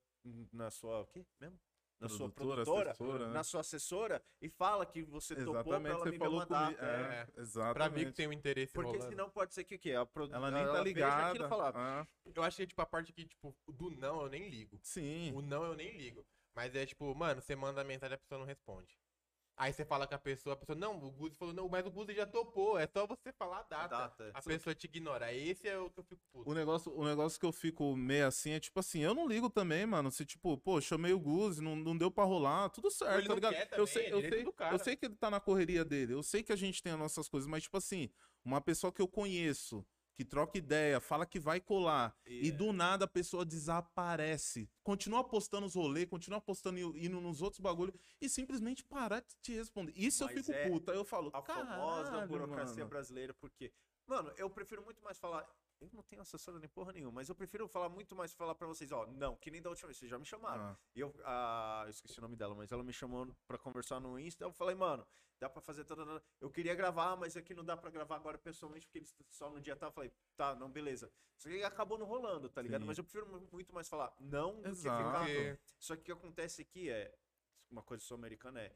Na 0.52 0.70
sua. 0.70 1.00
O 1.02 1.06
quê 1.06 1.26
mesmo? 1.40 1.58
Na 2.00 2.08
sua 2.08 2.28
Produtora, 2.30 2.64
produtora. 2.64 2.90
assessora, 2.92 3.26
né? 3.26 3.32
Na 3.34 3.42
sua 3.42 3.60
assessora. 3.60 4.22
E 4.40 4.48
fala 4.48 4.86
que 4.86 5.02
você 5.02 5.34
topou 5.34 5.52
pra 5.52 5.60
Exatamente, 5.62 5.90
ela 5.94 5.98
você 6.04 6.10
me 6.12 6.18
falou 6.18 6.38
mandar. 6.40 6.64
comigo. 6.66 6.84
É, 6.84 7.28
É. 7.36 7.40
exatamente. 7.40 7.74
Pra 7.74 7.88
mim 7.90 8.04
que 8.06 8.12
tem 8.12 8.28
um 8.28 8.32
interesse 8.32 8.72
Porque 8.72 8.90
rolando. 8.92 9.08
senão 9.10 9.30
pode 9.30 9.52
ser 9.54 9.64
que 9.64 9.74
o 9.74 9.78
quê? 9.78 9.92
A 9.94 10.06
produ- 10.06 10.32
Ela 10.34 10.50
nem 10.50 10.64
tá 10.64 10.70
veja 10.72 10.82
ligada. 10.84 11.30
aquilo 11.30 11.46
e 11.46 11.48
fala, 11.48 11.72
Ah, 11.74 12.06
Eu 12.34 12.42
acho 12.42 12.56
que, 12.58 12.66
tipo, 12.68 12.80
a 12.82 12.86
parte 12.86 13.12
que, 13.12 13.24
tipo, 13.26 13.56
do 13.66 13.90
não 13.90 14.22
eu 14.22 14.28
nem 14.28 14.48
ligo. 14.48 14.78
sim. 14.82 15.32
O 15.34 15.42
não 15.42 15.64
eu 15.64 15.74
nem 15.74 15.96
ligo. 15.96 16.24
Mas 16.54 16.74
é 16.74 16.86
tipo, 16.86 17.12
mano, 17.14 17.40
você 17.40 17.54
manda 17.56 17.80
a 17.80 17.84
mensagem 17.84 18.12
e 18.12 18.16
a 18.16 18.18
pessoa 18.18 18.38
não 18.38 18.46
responde. 18.46 18.96
Aí 19.58 19.72
você 19.72 19.84
fala 19.84 20.06
com 20.06 20.14
a 20.14 20.18
pessoa, 20.18 20.54
a 20.54 20.56
pessoa, 20.56 20.78
não, 20.78 20.96
o 21.04 21.10
Guzi 21.10 21.36
falou, 21.36 21.52
não, 21.52 21.68
mas 21.68 21.84
o 21.84 21.90
Guzi 21.90 22.14
já 22.14 22.24
topou, 22.24 22.78
é 22.78 22.86
só 22.86 23.04
você 23.08 23.32
falar 23.32 23.58
a 23.58 23.62
data. 23.64 23.88
data. 23.88 24.30
A 24.32 24.40
pessoa 24.40 24.72
te 24.72 24.84
ignora. 24.84 25.34
Esse 25.34 25.66
é 25.66 25.76
o 25.76 25.90
que 25.90 25.98
eu 25.98 26.04
fico 26.04 26.22
puto. 26.32 26.48
O 26.48 26.54
negócio, 26.54 26.96
o 26.96 27.04
negócio 27.04 27.40
que 27.40 27.44
eu 27.44 27.50
fico 27.50 27.96
meio 27.96 28.28
assim 28.28 28.52
é 28.52 28.60
tipo 28.60 28.78
assim, 28.78 29.00
eu 29.00 29.12
não 29.14 29.26
ligo 29.26 29.50
também, 29.50 29.84
mano. 29.84 30.12
Se 30.12 30.24
tipo, 30.24 30.56
pô, 30.58 30.80
chamei 30.80 31.12
o 31.12 31.18
Guz, 31.18 31.58
não, 31.58 31.74
não 31.74 31.98
deu 31.98 32.08
pra 32.08 32.22
rolar, 32.22 32.68
tudo 32.68 32.88
certo, 32.88 33.18
ele 33.18 33.22
tá 33.22 33.28
não 33.30 33.34
ligado? 33.34 33.52
quer 33.52 33.62
eu 33.64 33.68
também, 33.70 33.86
sei, 33.86 34.06
é 34.06 34.12
eu 34.12 34.20
sei, 34.30 34.44
do 34.44 34.52
cara. 34.52 34.74
eu 34.74 34.78
sei 34.78 34.94
que 34.96 35.06
ele 35.06 35.16
tá 35.16 35.28
na 35.28 35.40
correria 35.40 35.84
dele, 35.84 36.12
eu 36.12 36.22
sei 36.22 36.44
que 36.44 36.52
a 36.52 36.56
gente 36.56 36.80
tem 36.80 36.92
as 36.92 36.98
nossas 36.98 37.28
coisas, 37.28 37.48
mas 37.48 37.64
tipo 37.64 37.76
assim, 37.76 38.08
uma 38.44 38.60
pessoa 38.60 38.92
que 38.92 39.02
eu 39.02 39.08
conheço, 39.08 39.84
que 40.18 40.24
troca 40.24 40.58
ideia, 40.58 40.98
fala 40.98 41.24
que 41.24 41.38
vai 41.38 41.60
colar, 41.60 42.12
e 42.26 42.48
é. 42.48 42.50
do 42.50 42.72
nada 42.72 43.04
a 43.04 43.08
pessoa 43.08 43.44
desaparece. 43.44 44.68
Continua 44.82 45.22
postando 45.22 45.64
os 45.64 45.76
rolês, 45.76 46.08
continua 46.08 46.40
postando 46.40 46.76
e 46.76 47.06
indo 47.06 47.20
nos 47.20 47.40
outros 47.40 47.60
bagulho 47.60 47.94
e 48.20 48.28
simplesmente 48.28 48.82
parar 48.82 49.20
de 49.20 49.36
te 49.40 49.54
responder. 49.54 49.92
Isso 49.94 50.24
eu 50.24 50.26
Mas 50.26 50.44
fico 50.44 50.50
é 50.50 50.68
puta. 50.68 50.90
Eu 50.90 51.04
falo, 51.04 51.30
a 51.32 51.40
famosa 51.40 52.10
"Caralho, 52.10 52.28
burocracia 52.28 52.78
mano." 52.78 52.88
brasileira, 52.88 53.32
porque, 53.32 53.72
mano, 54.08 54.32
eu 54.36 54.50
prefiro 54.50 54.82
muito 54.82 55.00
mais 55.04 55.20
falar. 55.20 55.48
Eu 55.80 55.88
não 55.92 56.02
tenho 56.02 56.20
assessora 56.22 56.58
nem 56.58 56.68
porra 56.68 56.92
nenhuma, 56.92 57.12
mas 57.12 57.28
eu 57.28 57.34
prefiro 57.34 57.68
falar 57.68 57.88
muito 57.88 58.14
mais 58.16 58.34
falar 58.34 58.54
pra 58.54 58.66
vocês, 58.66 58.90
ó, 58.90 59.06
não, 59.06 59.36
que 59.36 59.48
nem 59.50 59.62
da 59.62 59.70
última 59.70 59.86
vez, 59.86 59.96
vocês 59.96 60.10
já 60.10 60.18
me 60.18 60.24
chamaram. 60.24 60.62
Ah, 60.64 60.76
E 60.94 61.00
eu, 61.00 61.14
ah, 61.24 61.82
eu 61.84 61.90
esqueci 61.90 62.18
o 62.18 62.22
nome 62.22 62.34
dela, 62.34 62.54
mas 62.54 62.72
ela 62.72 62.82
me 62.82 62.92
chamou 62.92 63.28
pra 63.46 63.56
conversar 63.56 64.00
no 64.00 64.18
Insta. 64.18 64.42
Eu 64.44 64.52
falei, 64.52 64.74
mano, 64.74 65.06
dá 65.38 65.48
pra 65.48 65.60
fazer 65.62 65.84
toda. 65.84 66.20
Eu 66.40 66.50
queria 66.50 66.74
gravar, 66.74 67.16
mas 67.16 67.36
aqui 67.36 67.54
não 67.54 67.64
dá 67.64 67.76
pra 67.76 67.90
gravar 67.90 68.16
agora 68.16 68.36
pessoalmente, 68.38 68.86
porque 68.86 68.98
eles 68.98 69.14
só 69.30 69.48
no 69.50 69.60
dia 69.60 69.76
tá. 69.76 69.86
Eu 69.86 69.92
falei, 69.92 70.12
tá, 70.36 70.54
não, 70.56 70.68
beleza. 70.68 71.12
Só 71.36 71.48
que 71.48 71.62
acabou 71.62 71.96
não 71.96 72.06
rolando, 72.06 72.48
tá 72.48 72.60
ligado? 72.60 72.80
Sim. 72.80 72.86
Mas 72.88 72.98
eu 72.98 73.04
prefiro 73.04 73.28
mu- 73.28 73.48
muito 73.52 73.72
mais 73.72 73.88
falar 73.88 74.12
não 74.18 74.56
do 74.56 74.62
que 74.62 74.68
Exato. 74.70 75.04
ficar. 75.06 75.24
Porque- 75.26 75.58
Só 75.78 75.94
que 75.94 76.02
o 76.02 76.04
que 76.06 76.12
acontece 76.12 76.62
aqui 76.62 76.90
é. 76.90 77.16
Uma 77.70 77.82
coisa 77.82 78.02
sul-americana 78.02 78.60
é. 78.62 78.74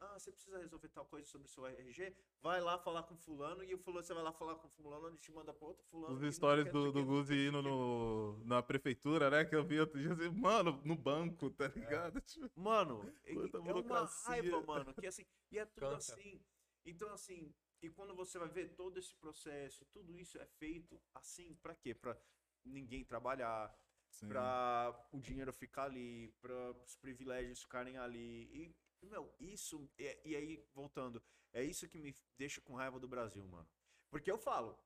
Ah, 0.00 0.18
você 0.18 0.32
precisa 0.32 0.58
resolver 0.58 0.88
tal 0.88 1.04
coisa 1.04 1.26
sobre 1.28 1.46
o 1.46 1.50
seu 1.50 1.66
RG? 1.66 2.16
Vai 2.40 2.58
lá 2.60 2.78
falar 2.78 3.02
com 3.02 3.14
fulano 3.16 3.62
e 3.62 3.74
o 3.74 3.78
fulano, 3.78 4.02
você 4.02 4.14
vai 4.14 4.22
lá 4.22 4.32
falar 4.32 4.54
com 4.54 4.68
fulano, 4.70 5.08
ele 5.08 5.18
te 5.18 5.30
manda 5.30 5.52
pra 5.52 5.68
outro 5.68 5.84
fulano. 5.90 6.14
Os 6.14 6.34
stories 6.34 6.72
do, 6.72 6.90
do 6.90 7.04
Guzi 7.04 7.48
indo 7.48 7.60
no, 7.60 8.42
na 8.44 8.62
prefeitura, 8.62 9.28
né? 9.28 9.44
Que 9.44 9.54
eu 9.54 9.62
vi 9.62 9.78
outro 9.78 10.00
dia 10.00 10.12
assim, 10.12 10.30
mano, 10.30 10.80
no 10.86 10.96
banco, 10.96 11.50
tá 11.50 11.68
ligado? 11.68 12.18
Tipo, 12.22 12.58
Mano, 12.58 13.12
é- 13.24 13.32
é 13.34 13.74
uma 13.74 14.04
raiva, 14.24 14.62
mano, 14.62 14.94
que 14.94 15.06
assim, 15.06 15.26
e 15.50 15.58
é 15.58 15.66
tudo 15.66 15.80
Cansa. 15.80 16.14
assim. 16.14 16.42
Então, 16.84 17.12
assim, 17.12 17.54
E 17.82 17.88
quando 17.88 18.14
você 18.14 18.38
vai 18.38 18.48
ver 18.48 18.74
todo 18.74 18.98
esse 18.98 19.14
processo, 19.14 19.86
tudo 19.86 20.14
isso 20.18 20.38
é 20.38 20.44
feito 20.44 21.00
assim, 21.14 21.54
pra 21.62 21.74
quê? 21.74 21.94
Pra 21.94 22.14
ninguém 22.62 23.02
trabalhar, 23.04 23.74
Sim. 24.10 24.28
pra 24.28 25.08
o 25.12 25.18
dinheiro 25.18 25.50
ficar 25.50 25.84
ali, 25.84 26.28
pra 26.42 26.72
os 26.84 26.94
privilégios 26.96 27.62
ficarem 27.62 27.96
ali. 27.96 28.50
E, 28.52 28.76
meu, 29.06 29.32
isso. 29.38 29.88
E, 29.98 30.18
e 30.24 30.36
aí, 30.36 30.64
voltando, 30.72 31.22
é 31.52 31.62
isso 31.62 31.88
que 31.88 31.98
me 31.98 32.14
deixa 32.36 32.60
com 32.60 32.74
raiva 32.74 32.98
do 33.00 33.08
Brasil, 33.08 33.44
mano. 33.46 33.68
Porque 34.10 34.30
eu 34.30 34.38
falo, 34.38 34.78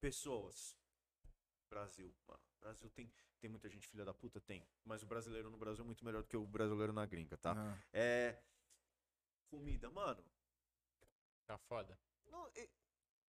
pessoas. 0.00 0.76
Brasil, 1.68 2.14
mano. 2.26 2.40
Brasil 2.60 2.88
tem, 2.90 3.12
tem 3.40 3.50
muita 3.50 3.68
gente 3.68 3.88
filha 3.88 4.04
da 4.04 4.14
puta? 4.14 4.40
Tem. 4.40 4.66
Mas 4.84 5.02
o 5.02 5.06
brasileiro 5.06 5.50
no 5.50 5.58
Brasil 5.58 5.82
é 5.82 5.86
muito 5.86 6.04
melhor 6.04 6.22
do 6.22 6.28
que 6.28 6.36
o 6.36 6.46
brasileiro 6.46 6.92
na 6.92 7.04
gringa, 7.06 7.36
tá? 7.36 7.52
Ah, 7.56 7.78
É. 7.92 8.40
Comida, 9.50 9.90
mano. 9.90 10.24
Tá 11.46 11.58
foda. 11.58 11.98
Não, 12.26 12.48
e- 12.56 12.70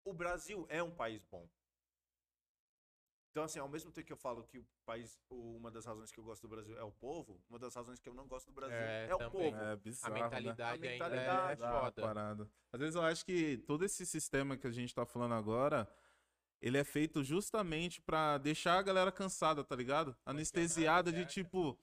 o 0.05 0.13
Brasil 0.13 0.67
é 0.69 0.83
um 0.83 0.95
país 0.95 1.25
bom. 1.25 1.49
Então, 3.35 3.43
assim, 3.43 3.59
ao 3.59 3.69
mesmo 3.69 3.91
tempo 3.91 4.07
que 4.07 4.13
eu 4.13 4.17
falo 4.17 4.45
que 4.45 4.59
o 4.61 4.67
país, 4.87 5.19
uma 5.29 5.69
das 5.69 5.85
razões 5.85 6.13
que 6.13 6.21
eu 6.21 6.23
gosto 6.23 6.43
do 6.43 6.49
Brasil 6.49 6.79
é 6.79 6.85
o 6.85 6.93
povo, 6.93 7.43
uma 7.51 7.59
das 7.59 7.75
razões 7.75 7.99
que 7.99 8.09
eu 8.09 8.15
não 8.15 8.29
gosto 8.29 8.47
do 8.47 8.53
Brasil 8.53 8.77
É, 8.79 9.09
é, 9.11 9.15
o 9.17 9.29
povo. 9.29 9.57
é 9.57 9.73
A 9.73 9.77
bizarro, 9.81 10.15
né? 10.15 10.23
mentalidade 10.23 10.63
A 10.63 10.73
ainda 10.73 10.87
é 10.87 10.91
mentalidade. 10.93 11.63
Ah, 11.65 11.81
foda. 11.81 12.01
parada. 12.03 12.49
Às 12.73 12.79
vezes 12.79 12.95
eu 12.95 13.03
acho 13.03 13.27
que 13.27 13.59
todo 13.67 13.85
esse 13.85 14.07
sistema 14.07 14.57
que 14.57 14.69
a 14.69 14.71
gente 14.71 14.95
tá 14.95 15.05
falando 15.05 15.35
agora, 15.35 15.89
ele 16.63 16.79
é 16.79 16.85
feito 16.85 17.25
justamente 17.25 18.01
pra 18.01 18.39
deixar 18.39 18.79
a 18.79 18.83
galera 18.83 19.11
cansada, 19.11 19.65
tá 19.65 19.75
ligado? 19.75 20.17
Anestesiada 20.25 21.11
de 21.11 21.19
certo. 21.19 21.33
tipo, 21.33 21.77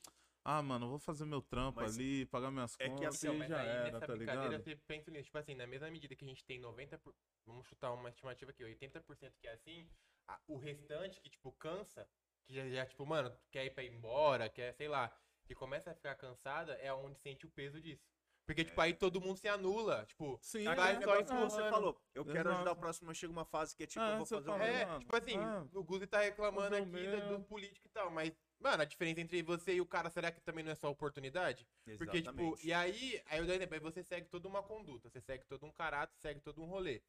ah, 0.45 0.61
mano, 0.61 0.85
eu 0.85 0.89
vou 0.91 0.99
fazer 0.99 1.25
meu 1.25 1.41
trampo 1.41 1.81
Mas 1.81 1.97
ali, 1.97 2.25
pagar 2.27 2.49
minhas 2.49 2.75
é 2.79 2.85
que 2.85 2.95
contas 2.95 3.15
assim, 3.15 3.27
Então, 3.27 3.35
e 3.35 3.39
mas 3.39 3.49
já 3.49 3.59
aí 3.59 3.67
era, 3.67 3.91
nessa 3.91 4.07
tá 4.07 4.13
brincadeira 4.15 4.47
ligado? 4.51 4.63
você 4.63 4.75
pensa 4.87 5.11
nisso, 5.11 5.25
tipo 5.25 5.37
assim, 5.37 5.53
na 5.55 5.67
mesma 5.67 5.91
medida 5.91 6.15
que 6.15 6.23
a 6.23 6.27
gente 6.29 6.45
tem 6.45 6.61
90%, 6.61 6.99
por- 7.03 7.13
vamos 7.45 7.67
chutar 7.67 7.91
uma 7.91 8.07
estimativa 8.07 8.51
aqui, 8.51 8.63
80% 8.63 9.37
que 9.37 9.47
é 9.49 9.51
assim, 9.51 9.85
a- 10.27 10.39
o 10.47 10.57
restante 10.57 11.19
que, 11.21 11.29
tipo, 11.29 11.51
cansa, 11.53 12.07
que 12.45 12.53
já, 12.53 12.67
já, 12.69 12.85
tipo, 12.85 13.05
mano, 13.05 13.35
quer 13.51 13.65
ir 13.65 13.71
pra 13.71 13.83
ir 13.83 13.93
embora, 13.93 14.49
quer, 14.49 14.73
sei 14.73 14.87
lá, 14.87 15.15
que 15.45 15.55
começa 15.55 15.91
a 15.91 15.95
ficar 15.95 16.15
cansada, 16.15 16.73
é 16.75 16.93
onde 16.93 17.19
sente 17.19 17.45
o 17.45 17.49
peso 17.49 17.79
disso. 17.81 18.03
Porque, 18.45 18.65
tipo, 18.65 18.81
aí 18.81 18.93
todo 18.93 19.21
mundo 19.21 19.37
se 19.37 19.47
anula, 19.47 20.05
tipo, 20.05 20.37
Sim, 20.41 20.65
vai 20.65 20.95
é, 20.95 21.01
só 21.01 21.23
que 21.23 21.31
você 21.35 21.63
falou, 21.69 22.01
eu 22.13 22.25
quero 22.25 22.49
Exato. 22.49 22.55
ajudar 22.55 22.71
o 22.71 22.75
próximo, 22.75 23.07
mas 23.07 23.17
chega 23.17 23.31
uma 23.31 23.45
fase 23.45 23.75
que 23.75 23.83
é 23.83 23.87
tipo, 23.87 24.01
É, 24.01 24.11
eu 24.13 24.17
vou 24.17 24.25
você 24.25 24.35
fazer 24.35 24.51
um... 24.51 24.63
É, 24.63 24.99
tipo 24.99 25.15
assim, 25.15 25.37
ah, 25.37 25.65
o 25.73 25.83
Guzi 25.83 26.07
tá 26.07 26.19
reclamando 26.19 26.75
aqui 26.75 27.07
do, 27.07 27.37
do 27.39 27.43
político 27.45 27.87
e 27.87 27.89
tal, 27.91 28.09
mas, 28.11 28.33
mano, 28.59 28.81
a 28.81 28.85
diferença 28.85 29.21
entre 29.21 29.41
você 29.43 29.75
e 29.75 29.81
o 29.81 29.85
cara, 29.85 30.09
será 30.09 30.31
que 30.31 30.41
também 30.41 30.63
não 30.63 30.71
é 30.71 30.75
só 30.75 30.89
oportunidade? 30.89 31.65
Porque, 31.97 32.21
tipo, 32.21 32.41
Exatamente. 32.41 32.67
e 32.67 32.73
aí, 32.73 33.21
aí 33.27 33.39
eu 33.39 33.45
dou 33.45 33.55
exemplo, 33.55 33.75
aí 33.75 33.79
você 33.79 34.03
segue 34.03 34.27
toda 34.27 34.47
uma 34.47 34.63
conduta, 34.63 35.09
você 35.09 35.21
segue 35.21 35.45
todo 35.45 35.65
um 35.65 35.71
caráter, 35.71 36.13
segue 36.19 36.41
todo 36.41 36.61
um 36.61 36.65
rolê. 36.65 37.01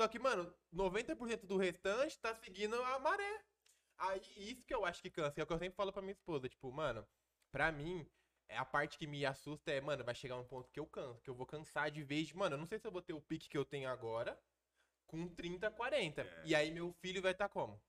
Só 0.00 0.08
que, 0.08 0.18
mano, 0.18 0.52
90% 0.72 1.46
do 1.46 1.56
restante 1.56 2.18
tá 2.18 2.34
seguindo 2.34 2.74
a 2.82 2.98
maré. 2.98 3.44
Aí, 3.98 4.20
isso 4.36 4.66
que 4.66 4.74
eu 4.74 4.84
acho 4.84 5.02
que 5.02 5.10
cansa, 5.10 5.40
é 5.40 5.44
o 5.44 5.46
que 5.46 5.52
eu 5.52 5.58
sempre 5.58 5.76
falo 5.76 5.92
pra 5.92 6.02
minha 6.02 6.12
esposa, 6.12 6.48
tipo, 6.48 6.72
mano, 6.72 7.06
pra 7.52 7.70
mim, 7.70 8.06
é 8.48 8.56
a 8.56 8.64
parte 8.64 8.98
que 8.98 9.06
me 9.06 9.24
assusta 9.24 9.70
é, 9.70 9.80
mano, 9.80 10.02
vai 10.02 10.14
chegar 10.14 10.36
um 10.36 10.44
ponto 10.44 10.70
que 10.70 10.80
eu 10.80 10.86
canso, 10.86 11.20
que 11.22 11.30
eu 11.30 11.34
vou 11.34 11.46
cansar 11.46 11.90
de 11.90 12.02
vez, 12.02 12.32
mano, 12.32 12.54
eu 12.54 12.58
não 12.58 12.66
sei 12.66 12.78
se 12.78 12.86
eu 12.86 12.90
vou 12.90 13.02
ter 13.02 13.12
o 13.12 13.20
pique 13.20 13.48
que 13.48 13.56
eu 13.56 13.64
tenho 13.64 13.88
agora 13.88 14.38
com 15.06 15.28
30, 15.28 15.70
40. 15.70 16.22
É. 16.22 16.42
E 16.46 16.54
aí 16.54 16.70
meu 16.70 16.92
filho 17.00 17.22
vai 17.22 17.32
estar 17.32 17.48
como? 17.48 17.80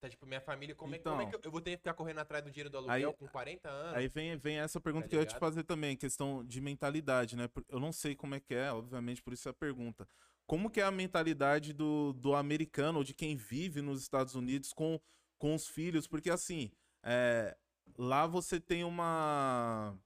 Tá, 0.00 0.08
tipo, 0.08 0.24
minha 0.24 0.40
família, 0.40 0.74
como, 0.74 0.94
é, 0.94 0.98
como 0.98 1.20
é 1.20 1.26
que 1.26 1.34
eu, 1.34 1.40
eu 1.44 1.50
vou 1.50 1.60
ter 1.60 1.72
que 1.72 1.76
ficar 1.78 1.92
correndo 1.92 2.20
atrás 2.20 2.42
do 2.42 2.50
dinheiro 2.50 2.70
do 2.70 2.78
aluguel 2.78 3.10
Aí- 3.10 3.16
com 3.16 3.28
40 3.28 3.68
anos? 3.68 3.98
Aí 3.98 4.08
vem, 4.08 4.34
vem 4.38 4.58
essa 4.58 4.80
pergunta 4.80 5.04
Tá 5.04 5.10
que 5.10 5.16
eu 5.16 5.20
ia 5.20 5.26
te 5.26 5.38
fazer 5.38 5.62
também, 5.64 5.94
questão 5.94 6.42
de 6.42 6.58
mentalidade, 6.58 7.36
né? 7.36 7.50
Eu 7.68 7.78
não 7.78 7.92
sei 7.92 8.16
como 8.16 8.34
é 8.34 8.40
que 8.40 8.54
é, 8.54 8.72
obviamente, 8.72 9.22
por 9.22 9.34
isso 9.34 9.46
a 9.48 9.52
pergunta. 9.52 10.08
Como 10.50 10.68
que 10.68 10.80
é 10.80 10.82
a 10.82 10.90
mentalidade 10.90 11.72
do, 11.72 12.12
do 12.12 12.34
americano 12.34 12.98
ou 12.98 13.04
de 13.04 13.14
quem 13.14 13.36
vive 13.36 13.80
nos 13.80 14.02
Estados 14.02 14.34
Unidos 14.34 14.72
com, 14.72 15.00
com 15.38 15.54
os 15.54 15.68
filhos? 15.68 16.08
Porque, 16.08 16.28
assim, 16.28 16.72
é, 17.04 17.56
lá 17.96 18.26
você 18.26 18.58
tem 18.58 18.82
uma... 18.82 19.96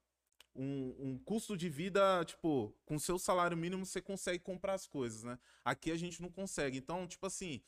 Um, 0.55 0.95
um 0.99 1.19
custo 1.19 1.57
de 1.57 1.71
vida, 1.71 2.23
tipo, 2.27 2.77
com 2.85 2.99
seu 2.99 3.19
salário 3.19 3.57
mínimo 3.57 3.87
você 3.87 4.03
consegue 4.03 4.39
comprar 4.39 4.75
as 4.75 4.87
coisas, 4.87 5.23
né? 5.23 5.39
Aqui 5.65 5.91
a 5.91 5.97
gente 5.97 6.21
não 6.21 6.29
consegue. 6.29 6.77
Então, 6.77 7.07
tipo 7.07 7.25
assim, 7.25 7.63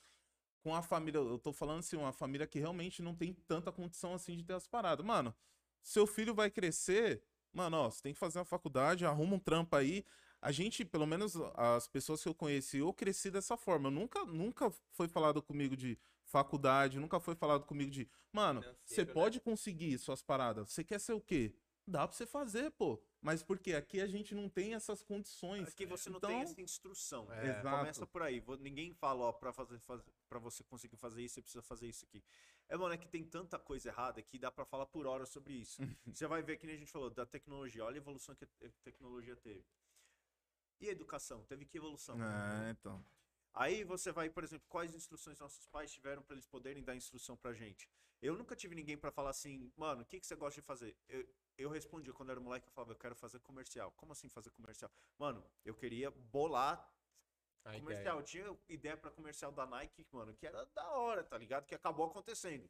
com 0.62 0.74
a 0.74 0.82
família, 0.82 1.16
eu 1.16 1.38
tô 1.38 1.54
falando 1.54 1.78
assim, 1.78 1.96
uma 1.96 2.12
família 2.12 2.46
que 2.46 2.58
realmente 2.58 3.00
não 3.00 3.14
tem 3.14 3.32
tanta 3.48 3.72
condição 3.72 4.12
assim 4.12 4.36
de 4.36 4.44
ter 4.44 4.52
as 4.52 4.66
paradas. 4.66 5.04
Mano, 5.04 5.34
seu 5.82 6.06
filho 6.06 6.34
vai 6.34 6.50
crescer, 6.50 7.22
mano, 7.54 7.78
ó, 7.78 7.90
você 7.90 8.02
tem 8.02 8.12
que 8.12 8.20
fazer 8.20 8.38
uma 8.38 8.44
faculdade, 8.44 9.06
arruma 9.06 9.36
um 9.36 9.40
trampo 9.40 9.74
aí. 9.76 10.04
A 10.46 10.52
gente, 10.52 10.84
pelo 10.84 11.08
menos 11.08 11.34
as 11.56 11.88
pessoas 11.88 12.22
que 12.22 12.28
eu 12.28 12.34
conheci, 12.34 12.78
eu 12.78 12.92
cresci 12.92 13.32
dessa 13.32 13.56
forma. 13.56 13.88
Eu 13.88 13.90
nunca, 13.90 14.24
nunca 14.24 14.70
foi 14.92 15.08
falado 15.08 15.42
comigo 15.42 15.76
de 15.76 15.98
faculdade, 16.24 17.00
nunca 17.00 17.18
foi 17.18 17.34
falado 17.34 17.64
comigo 17.64 17.90
de, 17.90 18.08
mano, 18.32 18.64
você 18.84 19.04
né? 19.04 19.12
pode 19.12 19.40
conseguir 19.40 19.98
suas 19.98 20.22
paradas. 20.22 20.70
Você 20.70 20.84
quer 20.84 21.00
ser 21.00 21.14
o 21.14 21.20
quê? 21.20 21.52
Dá 21.84 22.06
pra 22.06 22.16
você 22.16 22.24
fazer, 22.24 22.70
pô. 22.70 23.02
Mas 23.20 23.42
por 23.42 23.58
quê? 23.58 23.74
Aqui 23.74 24.00
a 24.00 24.06
gente 24.06 24.36
não 24.36 24.48
tem 24.48 24.74
essas 24.74 25.02
condições. 25.02 25.66
Aqui 25.66 25.84
você 25.84 26.08
não 26.10 26.18
Então- 26.18 26.30
tem 26.30 26.40
essa 26.42 26.60
instrução. 26.60 27.26
É. 27.32 27.60
Começa 27.62 28.06
por 28.06 28.22
aí. 28.22 28.40
Ninguém 28.60 28.92
fala, 28.94 29.24
ó, 29.24 29.32
pra, 29.32 29.52
fazer, 29.52 29.80
faz, 29.80 30.00
pra 30.28 30.38
você 30.38 30.62
conseguir 30.62 30.96
fazer 30.96 31.24
isso, 31.24 31.34
você 31.34 31.42
precisa 31.42 31.62
fazer 31.62 31.88
isso 31.88 32.04
aqui. 32.04 32.22
É, 32.68 32.76
mano, 32.76 32.94
é 32.94 32.96
que 32.96 33.08
tem 33.08 33.24
tanta 33.24 33.58
coisa 33.58 33.88
errada 33.88 34.22
que 34.22 34.38
dá 34.38 34.52
pra 34.52 34.64
falar 34.64 34.86
por 34.86 35.08
hora 35.08 35.26
sobre 35.26 35.54
isso. 35.54 35.80
você 36.06 36.28
vai 36.28 36.40
ver 36.40 36.56
que 36.56 36.66
nem 36.68 36.76
a 36.76 36.78
gente 36.78 36.92
falou, 36.92 37.10
da 37.10 37.26
tecnologia. 37.26 37.84
Olha 37.84 37.96
a 37.96 37.98
evolução 37.98 38.32
que 38.36 38.44
a 38.44 38.46
te- 38.46 38.72
tecnologia 38.84 39.34
teve. 39.34 39.64
E 40.80 40.88
educação? 40.88 41.44
Teve 41.44 41.64
que 41.64 41.78
evolução? 41.78 42.16
É, 42.22 42.70
então. 42.70 43.04
Aí 43.54 43.84
você 43.84 44.12
vai, 44.12 44.28
por 44.28 44.44
exemplo, 44.44 44.66
quais 44.68 44.94
instruções 44.94 45.38
nossos 45.38 45.66
pais 45.68 45.90
tiveram 45.90 46.22
pra 46.22 46.34
eles 46.34 46.46
poderem 46.46 46.82
dar 46.84 46.94
instrução 46.94 47.36
pra 47.36 47.54
gente? 47.54 47.88
Eu 48.20 48.36
nunca 48.36 48.54
tive 48.54 48.74
ninguém 48.74 48.96
pra 48.98 49.10
falar 49.10 49.30
assim, 49.30 49.72
mano, 49.76 50.02
o 50.02 50.04
que, 50.04 50.20
que 50.20 50.26
você 50.26 50.34
gosta 50.36 50.60
de 50.60 50.66
fazer? 50.66 50.96
Eu, 51.08 51.26
eu 51.56 51.70
respondia 51.70 52.12
quando 52.12 52.30
era 52.30 52.40
moleque, 52.40 52.66
eu 52.68 52.72
falava, 52.72 52.92
eu 52.92 52.96
quero 52.98 53.14
fazer 53.14 53.38
comercial. 53.40 53.90
Como 53.92 54.12
assim 54.12 54.28
fazer 54.28 54.50
comercial? 54.50 54.90
Mano, 55.18 55.42
eu 55.64 55.74
queria 55.74 56.10
bolar 56.10 56.76
A 57.64 57.70
ideia. 57.70 57.80
comercial. 57.82 58.18
Eu 58.18 58.24
tinha 58.24 58.58
ideia 58.68 58.96
pra 58.96 59.10
comercial 59.10 59.50
da 59.52 59.66
Nike, 59.66 60.06
mano, 60.12 60.34
que 60.34 60.46
era 60.46 60.64
da 60.66 60.90
hora, 60.92 61.24
tá 61.24 61.38
ligado? 61.38 61.64
Que 61.64 61.74
acabou 61.74 62.06
acontecendo. 62.06 62.68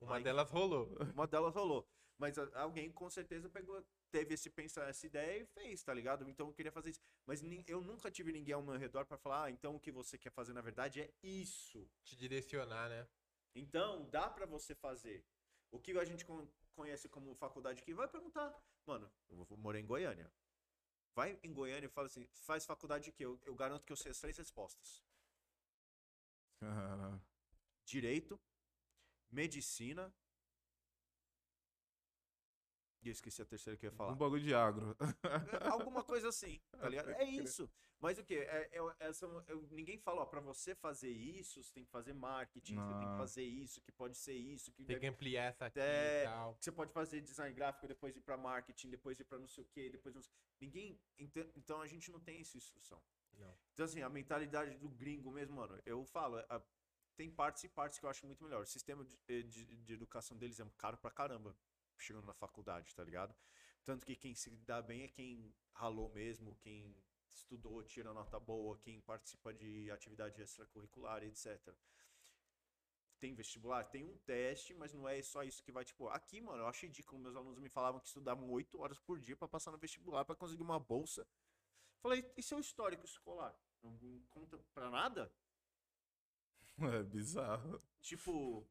Uma 0.00 0.16
Aí- 0.16 0.22
delas 0.22 0.50
rolou. 0.50 0.94
Uma 1.14 1.26
delas 1.26 1.54
rolou. 1.54 1.88
Mas 2.18 2.36
alguém 2.54 2.90
com 2.92 3.08
certeza 3.08 3.48
pegou, 3.48 3.82
teve 4.10 4.34
esse 4.34 4.50
pensa, 4.50 4.82
essa 4.84 5.06
ideia 5.06 5.42
e 5.42 5.46
fez, 5.46 5.82
tá 5.82 5.92
ligado? 5.94 6.28
Então 6.28 6.48
eu 6.48 6.52
queria 6.54 6.72
fazer 6.72 6.90
isso. 6.90 7.00
Mas 7.26 7.42
eu 7.66 7.80
nunca 7.80 8.10
tive 8.10 8.32
ninguém 8.32 8.54
ao 8.54 8.62
meu 8.62 8.76
redor 8.76 9.04
pra 9.06 9.16
falar, 9.18 9.44
ah, 9.44 9.50
então 9.50 9.76
o 9.76 9.80
que 9.80 9.90
você 9.92 10.18
quer 10.18 10.30
fazer 10.32 10.52
na 10.52 10.60
verdade 10.60 11.00
é 11.00 11.12
isso. 11.22 11.88
Te 12.04 12.16
direcionar, 12.16 12.88
né? 12.88 13.06
Então, 13.54 14.08
dá 14.10 14.28
pra 14.28 14.46
você 14.46 14.74
fazer. 14.74 15.24
O 15.70 15.78
que 15.80 15.92
a 15.98 16.04
gente 16.04 16.24
con- 16.24 16.48
conhece 16.74 17.08
como 17.08 17.34
faculdade 17.34 17.82
aqui, 17.82 17.92
vai 17.92 18.08
perguntar. 18.08 18.54
Mano, 18.86 19.10
eu 19.28 19.36
vou- 19.44 19.58
morei 19.58 19.82
em 19.82 19.86
Goiânia. 19.86 20.32
Vai 21.14 21.38
em 21.42 21.52
Goiânia 21.52 21.86
e 21.86 21.90
fala 21.90 22.06
assim, 22.06 22.28
faz 22.32 22.64
faculdade 22.64 23.10
aqui. 23.10 23.22
Eu, 23.24 23.40
eu 23.44 23.54
garanto 23.54 23.84
que 23.84 23.92
eu 23.92 23.96
sei 23.96 24.10
as 24.12 24.20
três 24.20 24.36
respostas. 24.38 25.02
Direito, 27.84 28.40
medicina... 29.30 30.14
E 33.08 33.10
eu 33.10 33.12
esqueci 33.12 33.40
a 33.40 33.46
terceira 33.46 33.74
que 33.78 33.86
eu 33.86 33.90
ia 33.90 33.96
falar. 33.96 34.12
um 34.12 34.16
bagulho 34.16 34.42
de 34.42 34.54
agro. 34.54 34.94
É, 35.00 35.68
Alguma 35.68 36.04
coisa 36.04 36.28
assim, 36.28 36.60
tá 36.78 36.88
ligado? 36.90 37.08
É 37.12 37.24
isso. 37.24 37.68
Mas 37.98 38.18
o 38.18 38.22
quê? 38.24 38.34
É, 38.46 38.78
é, 38.78 38.96
essa, 39.00 39.24
eu- 39.48 39.66
ninguém 39.70 39.96
fala, 39.98 40.20
ó, 40.20 40.26
pra 40.26 40.40
você 40.40 40.74
fazer 40.74 41.08
isso, 41.10 41.62
você 41.64 41.72
tem 41.72 41.84
que 41.84 41.90
fazer 41.90 42.12
marketing, 42.12 42.74
você 42.76 42.90
tem 42.90 43.00
que 43.00 43.06
Não. 43.06 43.16
fazer 43.16 43.42
isso, 43.42 43.80
que 43.80 43.90
pode 43.90 44.16
ser 44.16 44.34
isso, 44.34 44.70
que 44.70 44.84
Tem 44.84 44.86
deve 44.94 45.00
que 45.00 45.06
ampliar 45.06 45.44
essa 45.44 45.66
aqui 45.66 45.80
É, 45.80 46.22
e 46.22 46.24
tal. 46.26 46.54
que 46.56 46.64
você 46.64 46.70
pode 46.70 46.92
fazer 46.92 47.20
design 47.22 47.52
gráfico, 47.54 47.88
depois 47.88 48.14
ir 48.14 48.20
pra 48.20 48.36
marketing, 48.36 48.90
depois 48.90 49.18
ir 49.18 49.24
pra 49.24 49.38
não 49.38 49.48
sei 49.48 49.64
o 49.64 49.66
quê, 49.66 49.88
depois 49.88 50.14
não 50.14 50.22
sei... 50.22 50.30
Ninguém. 50.60 51.00
ente- 51.18 51.50
Então 51.56 51.80
a 51.80 51.86
gente 51.86 52.12
não 52.12 52.20
tem 52.20 52.40
essa 52.40 52.56
instrução. 52.58 53.02
Não. 53.32 53.56
Então, 53.72 53.84
assim, 53.86 54.02
a 54.02 54.08
mentalidade 54.10 54.76
do 54.76 54.88
gringo 54.90 55.30
mesmo, 55.32 55.56
mano, 55.56 55.80
eu 55.86 56.04
falo, 56.04 56.36
a- 56.48 56.62
tem 57.16 57.28
partes 57.32 57.64
e 57.64 57.68
partes 57.68 57.98
que 57.98 58.04
eu 58.06 58.10
acho 58.10 58.24
muito 58.26 58.44
melhor. 58.44 58.62
O 58.62 58.66
sistema 58.66 59.02
de, 59.04 59.18
eh, 59.26 59.42
de, 59.42 59.64
de 59.78 59.92
educação 59.94 60.36
deles 60.36 60.60
é 60.60 60.66
caro 60.76 60.96
pra 60.98 61.10
caramba, 61.10 61.56
chegando 61.98 62.26
na 62.26 62.34
faculdade, 62.34 62.94
tá 62.94 63.04
ligado? 63.04 63.34
Tanto 63.84 64.04
que 64.04 64.16
quem 64.16 64.34
se 64.34 64.50
dá 64.58 64.82
bem 64.82 65.02
é 65.02 65.08
quem 65.08 65.54
ralou 65.72 66.10
mesmo, 66.10 66.56
quem 66.56 66.96
estudou, 67.30 67.82
tira 67.82 68.12
nota 68.12 68.38
boa, 68.38 68.78
quem 68.78 69.00
participa 69.00 69.52
de 69.52 69.90
atividade 69.90 70.40
extracurricular, 70.40 71.22
etc. 71.22 71.74
Tem 73.18 73.34
vestibular? 73.34 73.84
Tem 73.84 74.04
um 74.04 74.16
teste, 74.18 74.74
mas 74.74 74.92
não 74.92 75.08
é 75.08 75.20
só 75.22 75.42
isso 75.42 75.62
que 75.62 75.72
vai, 75.72 75.84
tipo, 75.84 76.08
aqui, 76.08 76.40
mano, 76.40 76.62
eu 76.62 76.66
acho 76.66 76.86
ridículo. 76.86 77.20
Meus 77.20 77.34
alunos 77.34 77.58
me 77.58 77.68
falavam 77.68 78.00
que 78.00 78.06
estudavam 78.06 78.48
8 78.50 78.80
horas 78.80 78.98
por 78.98 79.20
dia 79.20 79.36
pra 79.36 79.48
passar 79.48 79.72
no 79.72 79.78
vestibular, 79.78 80.24
pra 80.24 80.36
conseguir 80.36 80.62
uma 80.62 80.78
bolsa. 80.78 81.26
Falei, 82.00 82.30
e 82.36 82.42
seu 82.42 82.60
histórico 82.60 83.04
escolar? 83.04 83.58
Não 83.82 83.90
não 83.90 84.20
conta 84.30 84.58
pra 84.72 84.90
nada? 84.90 85.32
É 86.80 87.02
bizarro. 87.02 87.82
Tipo, 88.00 88.64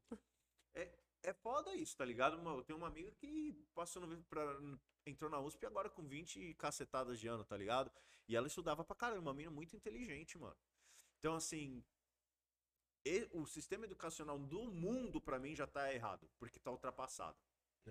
é, 0.74 0.90
é 1.22 1.32
foda 1.32 1.74
isso, 1.74 1.96
tá 1.96 2.04
ligado? 2.04 2.36
Eu 2.48 2.62
tenho 2.62 2.78
uma 2.78 2.88
amiga 2.88 3.10
que 3.12 3.52
passou 3.74 4.06
no, 4.06 4.22
pra, 4.24 4.42
entrou 5.06 5.30
na 5.30 5.40
USP 5.40 5.66
agora 5.66 5.90
com 5.90 6.06
20 6.06 6.54
cacetadas 6.54 7.18
de 7.18 7.28
ano, 7.28 7.44
tá 7.44 7.56
ligado? 7.56 7.90
E 8.28 8.36
ela 8.36 8.46
estudava 8.46 8.84
pra 8.84 8.96
caramba, 8.96 9.30
uma 9.30 9.34
menina 9.34 9.54
muito 9.54 9.76
inteligente, 9.76 10.38
mano. 10.38 10.56
Então, 11.18 11.34
assim, 11.34 11.84
e- 13.04 13.28
o 13.32 13.44
sistema 13.46 13.84
educacional 13.86 14.38
do 14.38 14.70
mundo, 14.70 15.20
pra 15.20 15.38
mim, 15.38 15.54
já 15.54 15.66
tá 15.66 15.92
errado, 15.92 16.28
porque 16.38 16.60
tá 16.60 16.70
ultrapassado. 16.70 17.36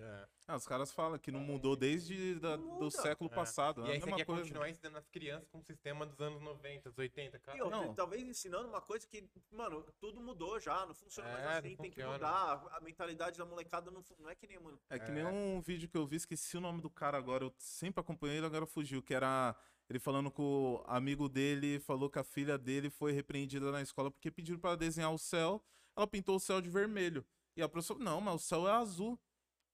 É. 0.00 0.28
Ah, 0.46 0.56
os 0.56 0.66
caras 0.66 0.90
falam 0.92 1.18
que 1.18 1.30
não 1.30 1.40
mudou 1.40 1.76
desde 1.76 2.36
da- 2.36 2.56
Não 2.56 2.78
do 2.78 2.90
século 2.90 3.30
É. 3.30 3.34
passado. 3.34 3.82
E 3.82 3.84
É 3.84 3.88
a 3.88 3.92
aí 3.94 3.98
você 4.00 4.06
mesma 4.06 4.16
quer 4.16 4.24
coisa. 4.24 4.42
continuar 4.42 4.70
ensinando 4.70 4.96
as 4.98 5.06
crianças 5.08 5.48
com 5.50 5.58
o 5.58 5.62
sistema 5.62 6.06
dos 6.06 6.18
anos 6.20 6.40
90, 6.40 6.92
80, 6.96 7.38
cara. 7.38 7.58
E 7.58 7.60
outra, 7.62 7.78
não. 7.78 7.94
talvez 7.94 8.22
ensinando 8.26 8.68
uma 8.68 8.80
coisa 8.80 9.06
que, 9.06 9.28
mano, 9.50 9.84
tudo 10.00 10.20
mudou 10.20 10.58
já, 10.58 10.86
não 10.86 10.94
funciona 10.94 11.28
mais 11.30 11.44
É, 11.44 11.58
assim, 11.58 11.76
tem 11.76 11.90
que 11.90 12.02
mudar. 12.04 12.66
A 12.72 12.80
mentalidade 12.80 13.36
da 13.38 13.44
molecada 13.44 13.90
não, 13.90 14.02
não 14.18 14.30
é 14.30 14.34
que 14.34 14.46
nem, 14.46 14.58
mano. 14.58 14.80
É 14.88 14.98
que 14.98 15.10
É. 15.10 15.14
nem 15.14 15.26
um 15.26 15.60
vídeo 15.60 15.88
que 15.88 15.96
eu 15.98 16.06
vi, 16.06 16.16
esqueci 16.16 16.56
o 16.56 16.60
nome 16.60 16.80
do 16.80 16.88
cara 16.88 17.18
agora. 17.18 17.44
Eu 17.44 17.54
sempre 17.58 18.00
acompanhei 18.00 18.38
ele, 18.38 18.46
agora 18.46 18.64
fugiu. 18.66 19.02
Que 19.02 19.12
era 19.12 19.54
ele 19.90 19.98
falando 19.98 20.30
que 20.30 20.40
o 20.40 20.82
amigo 20.86 21.28
dele 21.28 21.78
falou 21.80 22.08
que 22.08 22.18
a 22.18 22.24
filha 22.24 22.56
dele 22.56 22.88
foi 22.88 23.12
repreendida 23.12 23.70
na 23.70 23.82
escola 23.82 24.10
porque 24.10 24.30
pediram 24.30 24.58
pra 24.58 24.70
ela 24.70 24.76
desenhar 24.78 25.12
o 25.12 25.18
céu. 25.18 25.62
Ela 25.94 26.06
pintou 26.06 26.36
o 26.36 26.40
céu 26.40 26.60
de 26.60 26.70
vermelho. 26.70 27.22
E 27.56 27.60
a 27.62 27.68
professora, 27.68 27.98
não, 27.98 28.20
mas 28.20 28.34
o 28.36 28.38
céu 28.38 28.68
é 28.68 28.72
azul. 28.72 29.18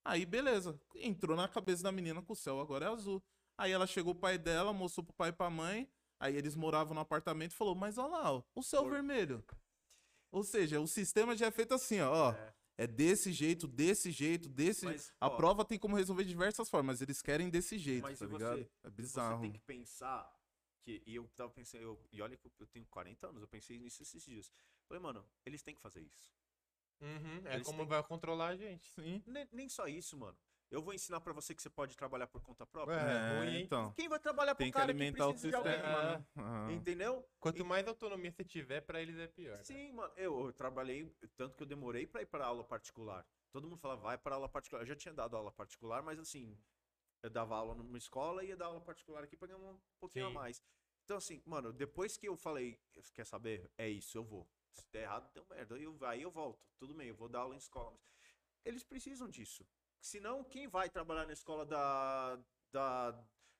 Aí, 0.05 0.27
beleza. 0.27 0.79
Entrou 0.95 1.37
na 1.37 1.49
cabeça 1.49 1.83
da 1.83 1.91
menina 1.91 2.23
que 2.23 2.31
o 2.31 2.37
céu 2.37 2.61
agora 2.61 2.87
é 2.87 2.89
azul. 2.89 3.23
Aí 3.57 3.73
ela 3.73 3.87
chegou 3.87 4.13
o 4.13 4.17
pai 4.17 4.37
dela, 4.37 4.73
mostrou 4.73 5.05
pro 5.05 5.15
pai 5.15 5.31
e 5.31 5.33
pra 5.33 5.49
mãe. 5.49 5.89
Aí 6.21 6.37
eles 6.37 6.55
moravam 6.55 6.95
no 6.95 7.01
apartamento 7.01 7.53
e 7.53 7.55
falou: 7.55 7.75
Mas 7.75 7.99
olha 7.99 8.09
lá, 8.09 8.33
ó, 8.33 8.43
o 8.55 8.63
céu 8.63 8.83
Por- 8.83 8.93
vermelho. 8.93 9.45
Ou 10.31 10.43
seja, 10.43 10.81
o 10.81 10.87
sistema 10.87 11.37
já 11.37 11.47
é 11.47 11.51
feito 11.51 11.75
assim, 11.75 12.01
ó. 12.01 12.31
ó, 12.31 12.33
É. 12.33 12.55
É 12.77 12.89
desse 12.89 13.33
jeito, 13.33 13.69
desse 13.69 14.11
jeito, 14.11 14.49
desse. 14.49 14.85
Mas, 14.85 15.13
a 15.21 15.29
ó, 15.29 15.37
prova 15.37 15.65
tem 15.65 15.79
como 15.79 15.95
resolver 15.97 16.25
de 16.25 16.31
diversas 16.31 16.69
formas, 16.69 17.01
eles 17.01 17.23
querem 17.23 17.49
desse 17.49 17.79
jeito, 17.79 18.03
tá 18.03 18.27
ligado? 18.27 18.57
você? 18.57 18.71
É 18.83 18.91
bizarro. 18.91 19.37
Você 19.37 19.43
tem 19.43 19.53
que 19.53 19.61
pensar 19.61 20.29
que. 20.83 21.01
E 21.07 21.15
eu 21.15 21.29
tava 21.37 21.51
pensando, 21.51 21.83
eu, 21.83 22.01
e 22.11 22.21
olha 22.21 22.37
que 22.37 22.49
eu, 22.49 22.53
eu 22.59 22.67
tenho 22.67 22.85
40 22.87 23.29
anos, 23.29 23.41
eu 23.43 23.47
pensei 23.47 23.79
nisso 23.79 24.03
esses 24.03 24.25
dias. 24.25 24.53
Falei, 24.89 25.01
mano, 25.01 25.25
eles 25.47 25.63
têm 25.63 25.73
que 25.73 25.81
fazer 25.81 26.01
isso. 26.01 26.33
Uhum, 27.05 27.43
é 27.47 27.55
Eles 27.55 27.67
como 27.67 27.79
têm- 27.81 27.87
vai 27.89 28.03
controlar 28.03 28.49
a 28.49 28.57
gente. 28.57 28.89
Sim. 28.89 29.23
Nem, 29.27 29.47
nem 29.53 29.69
só 29.69 29.87
isso, 29.87 30.17
mano. 30.17 30.37
Eu 30.71 30.83
vou 30.83 30.93
ensinar 30.95 31.21
pra 31.21 31.33
você 31.33 31.55
que 31.55 31.63
você 31.63 31.71
pode 31.71 31.97
trabalhar 31.97 32.27
por 32.27 32.43
conta 32.43 32.67
própria. 32.67 32.97
É, 32.97 33.39
ruim, 33.39 33.49
hein? 33.57 33.63
então. 33.65 33.93
Quem 33.93 34.09
vai 34.09 34.19
trabalhar 34.19 34.55
pro 34.55 34.65
Tem 34.65 34.73
que 34.73 34.79
cara 34.79 34.91
alimentar 34.91 35.27
o 35.29 35.31
precisa 35.31 35.51
de 35.57 35.63
sistema, 35.63 35.99
alguém? 35.99 36.19
né? 36.19 36.27
Aham. 36.37 36.73
Entendeu? 36.73 37.29
Quanto 37.39 37.65
mais 37.65 37.87
autonomia 37.87 38.33
você 38.33 38.43
tiver, 38.45 38.81
pra 38.81 39.01
eles 39.01 39.17
é 39.19 39.29
pior. 39.29 39.59
né? 39.59 39.63
Sim, 39.63 39.93
mano. 39.93 40.13
Eu, 40.17 40.47
eu 40.47 40.53
trabalhei, 40.53 41.15
tanto 41.37 41.57
que 41.57 41.63
eu 41.63 41.67
demorei 41.67 42.07
pra 42.07 42.23
ir 42.23 42.27
pra 42.27 42.47
aula 42.47 42.65
particular. 42.65 43.25
Todo 43.53 43.69
mundo 43.69 43.77
fala, 43.79 43.95
vai 43.95 44.19
pra 44.19 44.35
aula 44.35 44.49
particular. 44.49 44.83
Eu 44.83 44.87
já 44.87 44.97
tinha 44.97 45.15
dado 45.15 45.37
aula 45.37 45.53
particular, 45.53 46.03
mas 46.03 46.19
assim, 46.19 46.59
eu 47.23 47.31
dava 47.31 47.55
aula 47.55 47.75
numa 47.77 47.99
escola 47.99 48.43
e 48.43 48.49
ia 48.49 48.57
dar 48.57 48.67
aula 48.67 48.81
particular 48.81 49.23
aqui 49.23 49.37
pra 49.37 49.47
ganhar 49.47 49.61
um 49.61 49.79
pouquinho 50.01 50.25
Sim. 50.27 50.31
a 50.33 50.35
mais. 50.35 50.61
Então, 51.05 51.19
assim, 51.19 51.41
mano, 51.47 51.73
depois 51.73 52.17
que 52.17 52.27
eu 52.27 52.37
falei, 52.37 52.81
quer 53.13 53.27
saber? 53.27 53.71
É 53.79 53.89
isso, 53.89 54.17
eu 54.19 54.25
vou. 54.25 54.49
Se 54.75 54.91
der 54.91 55.03
errado, 55.03 55.33
deu 55.33 55.47
merda. 55.47 55.75
Aí 55.77 55.83
eu, 55.85 55.99
aí 56.03 56.23
eu 56.23 56.31
volto. 56.31 56.67
Tudo 56.79 56.95
bem, 56.95 57.09
eu 57.09 57.15
vou 57.15 57.29
dar 57.29 57.41
aula 57.41 57.55
em 57.55 57.59
escola. 57.59 57.93
Mas 57.93 58.35
eles 58.65 58.83
precisam 58.85 59.29
disso. 59.29 59.67
Senão, 60.01 60.43
quem 60.45 60.67
vai 60.69 60.91
trabalhar 60.91 61.27
na 61.27 61.33
escola 61.33 61.65
da, 61.65 62.37
da, 62.71 63.13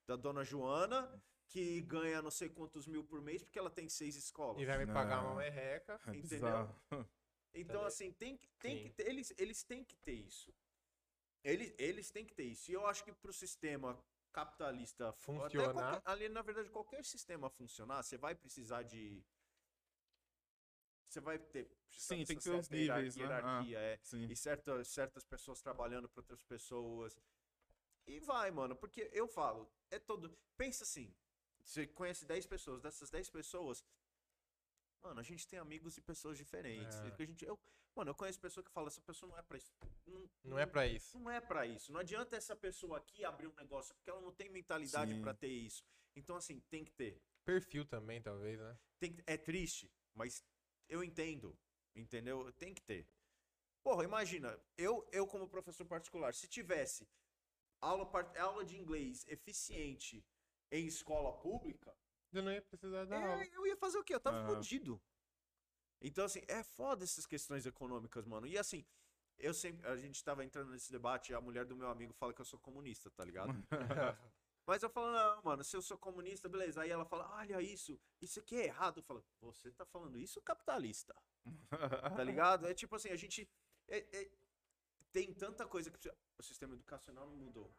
da 0.07 0.17
dona 0.17 0.45
Joana, 0.45 1.23
que 1.49 1.81
ganha 1.83 2.21
não 2.21 2.31
sei 2.31 2.49
quantos 2.49 2.87
mil 2.87 3.05
por 3.05 3.21
mês, 3.23 3.43
porque 3.43 3.59
ela 3.59 3.71
tem 3.71 3.89
seis 3.89 4.17
escolas? 4.17 4.61
E 4.61 4.67
vai 4.67 4.79
me 4.85 4.93
pagar 4.93 5.23
Não. 5.23 5.31
uma 5.33 5.37
merreca. 5.37 5.95
É 6.07 6.11
Entendeu? 6.11 6.23
bizarro. 6.23 7.09
Então, 7.55 7.83
Tá 7.83 7.87
assim, 7.87 8.13
tem 8.13 8.37
que, 8.37 8.49
tem 8.59 8.77
Sim. 8.79 8.83
que 8.85 8.91
ter, 8.91 9.07
eles, 9.09 9.33
eles 9.39 9.63
têm 9.63 9.85
que 9.85 9.97
ter 9.97 10.15
isso. 10.15 10.53
Eles, 11.45 11.73
eles 11.79 12.11
têm 12.11 12.25
que 12.27 12.35
ter 12.35 12.45
isso. 12.45 12.71
E 12.71 12.75
eu 12.75 12.87
acho 12.87 13.05
que 13.05 13.13
pro 13.13 13.33
sistema 13.33 13.97
capitalista 14.33 15.13
Funcionar. 15.13 15.73
qualquer- 15.73 16.03
ali, 16.05 16.29
na 16.29 16.43
verdade, 16.43 16.69
qualquer 16.71 17.05
sistema 17.05 17.49
funcionar, 17.49 18.03
você 18.03 18.19
vai 18.19 18.35
precisar 18.35 18.83
de. 18.83 19.25
Você 21.15 21.21
vai 21.21 21.39
ter. 21.39 21.71
Sim, 21.93 22.25
tem 22.25 22.37
que 22.37 22.43
ter 22.43 22.51
os 22.59 22.69
níveis, 22.69 23.15
né? 23.15 23.23
hierarquia, 23.23 23.79
é. 23.79 23.99
Sim. 24.03 24.25
E 24.27 24.35
certas, 24.35 24.89
certas 24.89 25.25
pessoas 25.25 25.63
trabalhando 25.63 26.09
para 26.09 26.21
outras 26.23 26.43
pessoas. 26.43 27.17
E 28.05 28.19
vai, 28.19 28.51
mano, 28.51 28.75
porque 28.75 29.09
eu 29.13 29.29
falo, 29.29 29.73
é 29.93 29.99
todo. 30.01 30.37
Pensa 30.57 30.83
assim: 30.83 31.15
você 31.63 31.87
conhece 31.87 32.27
10 32.27 32.47
pessoas, 32.47 32.81
dessas 32.83 33.11
10 33.11 33.31
pessoas. 33.31 33.85
Mano, 35.05 35.21
a 35.21 35.23
gente 35.23 35.47
tem 35.47 35.57
amigos 35.61 35.95
de 35.95 36.01
pessoas 36.01 36.37
diferentes. 36.37 36.97
É. 36.97 37.11
Que 37.13 37.23
a 37.23 37.27
gente, 37.27 37.45
eu, 37.45 37.57
mano, 37.95 38.11
eu 38.11 38.15
conheço 38.17 38.41
pessoa 38.41 38.65
que 38.65 38.73
fala, 38.73 38.89
essa 38.89 39.01
pessoa 39.01 39.31
não 39.31 39.39
é 39.39 39.43
pra 39.43 39.57
isso. 39.57 39.73
Não, 40.05 40.29
Não 40.43 40.59
é 40.59 40.67
pra 40.67 40.89
isso. 40.89 41.17
não 41.17 41.31
é 41.31 41.41
pra 41.41 41.65
isso. 41.65 41.93
Não 41.93 42.01
adianta 42.01 42.35
essa 42.35 42.57
pessoa 42.57 42.99
aqui 42.99 43.25
abrir 43.25 43.47
um 43.47 43.55
negócio, 43.55 43.95
porque 43.95 44.11
ela 44.11 44.21
não 44.21 44.33
tem 44.33 44.51
mentalidade 44.51 45.15
pra 45.21 45.33
ter 45.33 45.47
isso. 45.47 45.85
Então, 46.17 46.35
assim, 46.35 46.59
tem 46.71 46.85
que 46.85 46.91
ter. 46.91 47.23
Perfil 47.45 47.85
também, 47.85 48.21
talvez, 48.21 48.59
né? 48.59 48.77
Tem 48.99 49.13
que- 49.13 49.23
é 49.29 49.37
triste, 49.37 49.89
mas 50.13 50.43
eu 50.89 51.03
entendo. 51.03 51.57
Entendeu? 51.95 52.53
Tem 52.53 52.75
que 52.75 52.83
ter. 52.83 53.07
Porra, 53.83 54.03
imagina, 54.05 54.59
eu, 54.77 55.07
eu 55.13 55.27
como 55.27 55.49
professor 55.49 55.85
particular, 55.87 56.35
se 56.35 56.49
tivesse 56.49 57.09
aula, 57.81 58.11
aula 58.41 58.65
de 58.65 58.77
inglês 58.77 59.25
eficiente 59.29 60.25
em 60.71 60.87
escola 60.87 61.33
pública, 61.41 61.95
Eu 62.33 62.43
não 62.43 62.51
ia 62.51 62.63
precisar 62.63 63.05
dar 63.05 63.17
é, 63.17 63.25
aula. 63.25 63.45
eu 63.53 63.67
ia 63.67 63.77
fazer 63.77 63.99
o 63.99 64.05
quê? 64.05 64.15
Eu 64.15 64.21
tava 64.21 64.39
Aham. 64.39 64.57
fudido. 64.57 65.01
Então, 66.01 66.25
assim, 66.25 66.43
é 66.49 66.63
foda 66.63 67.05
essas 67.05 67.27
questões 67.27 67.65
econômicas, 67.67 68.27
mano. 68.27 68.47
E 68.47 68.59
assim, 68.59 68.85
eu 69.39 69.55
sempre. 69.55 69.87
A 69.87 69.97
gente 69.97 70.23
tava 70.23 70.45
entrando 70.45 70.71
nesse 70.71 70.91
debate 70.91 71.33
a 71.35 71.41
mulher 71.41 71.65
do 71.65 71.77
meu 71.77 71.89
amigo 71.89 72.13
fala 72.13 72.35
que 72.35 72.41
eu 72.41 72.45
sou 72.45 72.59
comunista, 72.59 73.11
tá 73.11 73.25
ligado? 73.25 73.55
Mas 74.67 74.83
eu 74.83 74.89
falo, 74.89 75.13
não, 75.13 75.43
mano, 75.43 75.63
se 75.63 75.77
eu 75.77 75.83
sou 75.83 75.99
comunista, 75.99 76.49
beleza. 76.49 76.81
Aí 76.83 76.91
ela 76.91 77.05
fala, 77.05 77.29
olha 77.37 77.61
isso, 77.61 78.01
isso 78.21 78.41
aqui 78.41 78.57
é 78.57 78.65
errado. 78.67 78.99
Eu 78.99 79.03
falo, 79.03 79.25
você 79.41 79.71
tá 79.73 79.85
falando 79.85 80.19
isso, 80.19 80.41
capitalista? 80.41 81.15
Tá 81.71 82.25
ligado? 82.25 82.67
É 82.67 82.73
tipo 82.75 82.95
assim, 82.97 83.11
a 83.11 83.17
gente. 83.17 83.49
é- 83.89 84.07
é- 84.23 84.31
tem 85.13 85.33
tanta 85.33 85.67
coisa 85.67 85.91
que 85.91 85.99
precisa- 85.99 86.17
o 86.39 86.43
sistema 86.43 86.75
educacional 86.75 87.27
não 87.27 87.37
mudou. 87.37 87.73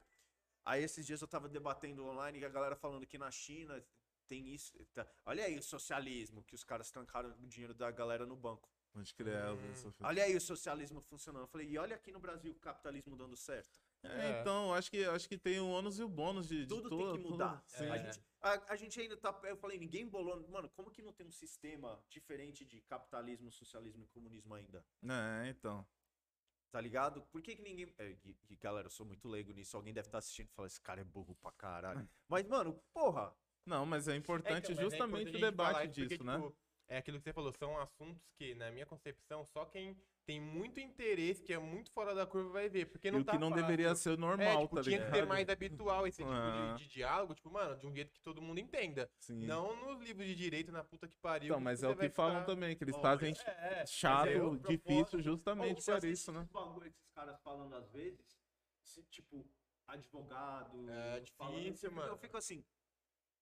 Aí 0.64 0.84
esses 0.84 1.06
dias 1.06 1.22
eu 1.22 1.28
tava 1.28 1.50
debatendo 1.50 2.06
online 2.06 2.40
e 2.40 2.46
a 2.46 2.50
galera 2.50 2.76
falando 2.76 3.06
que 3.06 3.18
na 3.18 3.30
China 3.32 3.84
tem 4.28 4.48
isso. 4.54 4.74
tá- 4.94 5.08
Olha 5.26 5.44
aí 5.46 5.58
o 5.58 5.64
socialismo, 5.64 6.44
que 6.44 6.56
os 6.56 6.64
caras 6.64 6.90
trancaram 6.92 7.30
o 7.32 7.48
dinheiro 7.48 7.74
da 7.74 7.92
galera 7.92 8.26
no 8.26 8.36
banco. 8.36 8.70
Crer, 9.16 9.36
é, 9.36 9.52
Hum. 9.52 9.94
Olha 10.08 10.24
aí 10.24 10.36
o 10.36 10.42
socialismo 10.42 11.02
funcionando. 11.02 11.44
Eu 11.44 11.48
falei, 11.48 11.68
e 11.68 11.78
olha 11.78 11.96
aqui 11.96 12.12
no 12.12 12.20
Brasil 12.20 12.52
o 12.54 12.56
capitalismo 12.56 13.16
dando 13.18 13.36
certo. 13.36 13.80
É, 14.12 14.42
então, 14.42 14.74
acho 14.74 14.90
que, 14.92 15.04
acho 15.06 15.28
que 15.28 15.38
tem 15.38 15.60
o 15.60 15.68
ônus 15.70 16.00
e 16.00 16.04
o 16.04 16.10
bônus 16.10 16.48
de, 16.48 16.62
de 16.62 16.68
Tudo 16.68 16.90
tudo, 16.90 17.04
tem 17.14 17.18
que 17.18 17.22
tudo- 17.24 17.32
mudar. 17.32 17.64
Sim. 17.68 17.86
A, 17.90 17.96
É. 17.96 18.04
gente, 18.12 18.26
a, 18.42 18.74
a 18.74 18.76
gente 18.76 19.00
ainda 19.02 19.18
tá. 19.18 19.40
Eu 19.44 19.58
falei, 19.58 19.78
ninguém 19.78 20.08
bolou. 20.08 20.48
Mano, 20.50 20.70
como 20.70 20.92
que 20.92 21.02
não 21.02 21.12
tem 21.14 21.26
um 21.26 21.32
sistema 21.32 22.02
diferente 22.10 22.64
de 22.66 22.82
capitalismo, 22.82 23.52
socialismo 23.52 24.04
e 24.04 24.08
comunismo 24.08 24.54
ainda? 24.54 24.86
É, 25.04 25.50
então. 25.50 25.86
Tá 26.72 26.82
ligado? 26.82 27.22
Por 27.32 27.42
que, 27.42 27.56
que 27.56 27.62
ninguém. 27.62 27.94
É, 27.98 28.10
e- 28.26 28.38
e, 28.50 28.56
galera, 28.58 28.88
eu 28.88 28.92
sou 28.92 29.06
muito 29.06 29.28
leigo 29.30 29.54
nisso. 29.54 29.78
Alguém 29.78 29.94
deve 29.94 30.08
estar 30.08 30.18
assistindo 30.18 30.48
e 30.48 30.52
falar: 30.54 30.68
esse 30.68 30.82
cara 30.82 31.00
é 31.02 31.04
burro 31.06 31.36
pra 31.36 31.52
caralho. 31.54 32.08
Mas, 32.30 32.46
mano, 32.48 32.80
porra. 32.94 33.34
Não, 33.66 33.84
mas 33.84 34.08
é 34.08 34.14
É, 34.14 34.16
importante 34.16 34.72
então, 34.72 34.76
mas 34.76 34.80
é 34.80 34.84
justamente 34.84 35.22
importante 35.30 35.38
o 35.38 35.52
debate 35.52 35.90
isso 35.90 36.00
porque, 36.02 36.08
disso, 36.10 36.24
né? 36.24 36.36
tipo, 36.36 36.56
É 36.88 36.98
aquilo 36.98 37.18
que 37.18 37.24
você 37.24 37.34
falou, 37.34 37.52
são 37.52 37.76
assuntos 37.80 38.22
que, 38.38 38.54
na 38.54 38.70
minha 38.70 38.86
concepção, 38.86 39.44
só 39.44 39.66
quem 39.66 40.00
tem 40.26 40.40
muito 40.42 40.80
interesse, 40.80 41.44
que 41.44 41.54
é 41.54 41.60
muito 41.60 41.92
fora 41.92 42.14
da 42.16 42.26
curva, 42.26 42.50
vai 42.50 42.68
ver. 42.70 42.86
Porque 42.88 43.08
E 43.08 43.12
não 43.12 43.20
o 43.20 43.24
tá 43.24 43.34
que 43.34 43.38
não 43.38 43.50
fácil. 43.50 43.64
deveria 43.64 43.96
ser 43.96 44.14
É, 44.14 44.18
normal, 44.18 44.62
tipo, 44.64 44.76
tá 44.76 44.82
tinha 44.84 44.98
ligado? 44.98 45.12
que 45.12 45.18
ser 45.20 45.26
mais 45.28 45.50
habitual 45.50 46.08
esse 46.08 46.18
tipo 46.18 46.30
de- 46.32 46.36
Ah. 46.38 46.76
de, 46.78 46.88
diálogo, 46.88 47.36
tipo, 47.36 47.50
mano, 47.52 47.76
de 47.78 47.86
um 47.88 47.94
jeito 47.94 48.12
que 48.12 48.20
todo 48.22 48.42
mundo 48.42 48.60
entenda. 48.60 49.10
Sim. 49.20 49.46
Não 49.46 49.76
nos 49.86 50.02
livros 50.02 50.26
de 50.28 50.36
direito, 50.36 50.72
na 50.72 50.84
puta 50.84 51.08
que 51.08 51.16
pariu. 51.18 51.48
Então, 51.48 51.58
que 51.60 51.64
mas 51.64 51.84
é 51.84 51.88
o 51.90 51.96
que 51.96 52.10
falam 52.10 52.36
ficar- 52.42 52.46
também, 52.46 52.76
que 52.76 52.84
eles 52.84 52.98
fazem 52.98 53.34
É, 53.46 53.82
é. 53.82 53.86
chato, 53.86 54.28
é 54.30 54.42
o 54.42 54.58
difícil, 54.58 55.22
justamente 55.22 55.84
por 55.86 55.94
assiste 55.96 56.12
isso, 56.12 56.32
né? 56.32 56.48
bagulho 56.52 56.92
que 56.92 56.98
esses 56.98 57.12
caras 57.14 57.40
falando 57.42 57.76
às 57.76 57.90
vezes, 57.92 58.38
se, 58.84 59.04
tipo, 59.04 59.46
advogado. 59.88 60.90
É 60.90 61.24
falando, 61.38 61.62
difícil, 61.62 61.90
eu 61.90 61.96
mano. 61.96 62.18
fico 62.18 62.38
assim. 62.38 62.64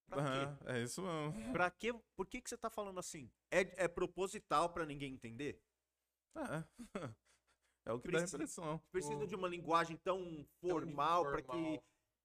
Pra 0.06 0.20
Aham, 0.20 0.58
é 0.66 0.82
isso 0.82 1.00
mesmo. 1.00 1.52
Pra 1.52 1.70
quê? 1.70 1.94
Por 2.14 2.26
que, 2.26 2.40
que 2.42 2.50
você 2.50 2.58
tá 2.58 2.68
falando 2.68 2.98
assim? 3.00 3.30
É, 3.50 3.84
é 3.84 3.88
proposital 3.88 4.68
pra 4.68 4.84
ninguém 4.84 5.14
entender? 5.14 5.58
É. 6.36 6.64
É 7.86 7.92
o 7.92 8.00
que 8.00 8.08
dá 8.08 8.12
Precisa- 8.18 8.36
impressão. 8.38 8.80
Precisa 8.90 9.26
de 9.26 9.34
uma 9.34 9.46
linguagem 9.46 9.94
tão 9.98 10.42
Tão 10.58 10.70
formal 10.70 11.22
pra 11.30 11.42
que 11.42 11.82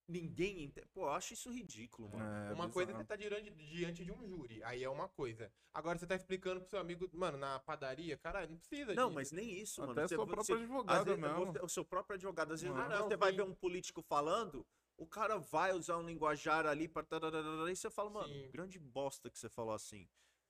ninguém 0.08 0.64
entenda. 0.64 0.88
Pô, 0.94 1.02
eu 1.02 1.10
acho 1.10 1.34
isso 1.34 1.52
ridículo, 1.52 2.08
mano. 2.10 2.24
É, 2.24 2.54
Uma 2.54 2.70
coisa 2.70 2.92
é 2.92 2.94
bizarro. 2.94 2.98
você 3.04 3.08
tá 3.08 3.16
diante, 3.18 3.52
diante 3.52 4.06
de 4.06 4.12
um 4.14 4.26
júri, 4.26 4.64
aí 4.64 4.82
é 4.86 4.90
uma 4.90 5.10
coisa. 5.10 5.52
Agora 5.74 6.00
você 6.00 6.08
tá 6.08 6.16
explicando 6.16 6.62
pro 6.62 6.70
seu 6.70 6.80
amigo, 6.80 7.10
mano, 7.12 7.38
na 7.38 7.60
padaria, 7.60 8.16
caralho, 8.18 8.52
não 8.52 8.58
precisa 8.58 8.96
Não, 8.96 9.08
disso. 9.08 9.16
mas 9.16 9.32
nem 9.34 9.52
isso, 9.52 9.82
mano. 9.82 9.92
Até 9.92 10.08
Você- 10.08 10.16
sua 10.16 10.26
você- 10.26 10.32
própria 10.34 10.56
às 10.56 10.62
advogada 10.62 11.04
vezes, 11.04 11.20
mesmo. 11.22 11.46
você- 11.46 11.60
o 11.66 11.68
seu 11.70 11.84
próprio 11.84 12.16
advogado, 12.16 12.54
às 12.54 12.62
vezes 12.62 12.76
Ah, 12.78 12.88
não, 12.88 13.10
você 13.10 13.18
vai 13.18 13.32
sim. 13.32 13.36
ver 13.38 13.44
um 13.44 13.54
político 13.54 14.02
falando, 14.02 14.66
o 14.96 15.06
cara 15.06 15.38
vai 15.38 15.74
usar 15.74 15.98
um 15.98 16.04
linguajar 16.04 16.66
ali 16.66 16.88
pra 16.88 17.04
tararara, 17.04 17.70
e 17.70 17.76
você 17.76 17.90
fala, 17.90 18.10
mano, 18.10 18.30
Sim. 18.34 18.50
grande 18.50 18.80
bosta 18.80 19.30
que 19.30 19.38
você 19.38 19.50
falou 19.50 19.74
assim. 19.74 20.08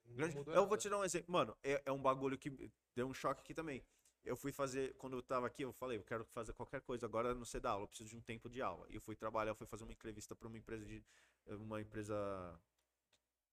Grande- 0.09 0.35
Eu 0.55 0.67
vou 0.67 0.77
te 0.77 0.89
dar 0.89 0.97
um 0.99 1.03
exemplo. 1.03 1.31
Mano, 1.31 1.57
é, 1.63 1.81
é 1.85 1.91
um 1.91 2.01
bagulho 2.01 2.37
que 2.37 2.49
deu 2.95 3.07
um 3.07 3.13
choque 3.13 3.41
aqui 3.41 3.53
também. 3.53 3.83
Eu 4.23 4.35
fui 4.35 4.51
fazer, 4.51 4.93
quando 4.97 5.15
eu 5.17 5.23
tava 5.23 5.47
aqui, 5.47 5.63
eu 5.63 5.71
falei, 5.71 5.97
eu 5.97 6.03
quero 6.03 6.25
fazer 6.25 6.53
qualquer 6.53 6.81
coisa, 6.81 7.05
agora 7.05 7.33
não 7.33 7.45
sei 7.45 7.59
dar 7.61 7.71
aula, 7.71 7.83
eu 7.83 7.87
preciso 7.87 8.09
de 8.09 8.17
um 8.17 8.21
tempo 8.21 8.49
de 8.49 8.61
aula. 8.61 8.85
E 8.89 8.95
eu 8.95 9.01
fui 9.01 9.15
trabalhar, 9.15 9.51
eu 9.51 9.55
fui 9.55 9.65
fazer 9.67 9.83
uma 9.85 9.93
entrevista 9.93 10.35
pra 10.35 10.47
uma 10.47 10.57
empresa 10.57 10.85
de. 10.85 11.03
uma 11.47 11.79
empresa 11.81 12.59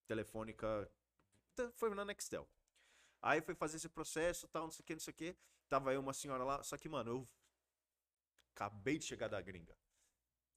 telefônica 0.06 0.90
Puta, 1.56 1.72
foi 1.72 1.94
na 1.94 2.04
Nextel. 2.04 2.46
Aí 3.22 3.40
foi 3.40 3.54
fazer 3.54 3.78
esse 3.78 3.88
processo, 3.88 4.46
tal, 4.48 4.64
não 4.64 4.70
sei 4.70 4.82
o 4.82 4.86
que, 4.86 4.92
não 4.94 5.00
sei 5.00 5.10
o 5.10 5.14
que. 5.14 5.36
Tava 5.68 5.92
eu, 5.92 6.00
uma 6.00 6.12
senhora 6.12 6.44
lá, 6.44 6.62
só 6.62 6.76
que, 6.76 6.88
mano, 6.88 7.10
eu 7.10 7.28
acabei 8.54 8.98
de 8.98 9.06
chegar 9.06 9.28
da 9.28 9.40
gringa. 9.40 9.74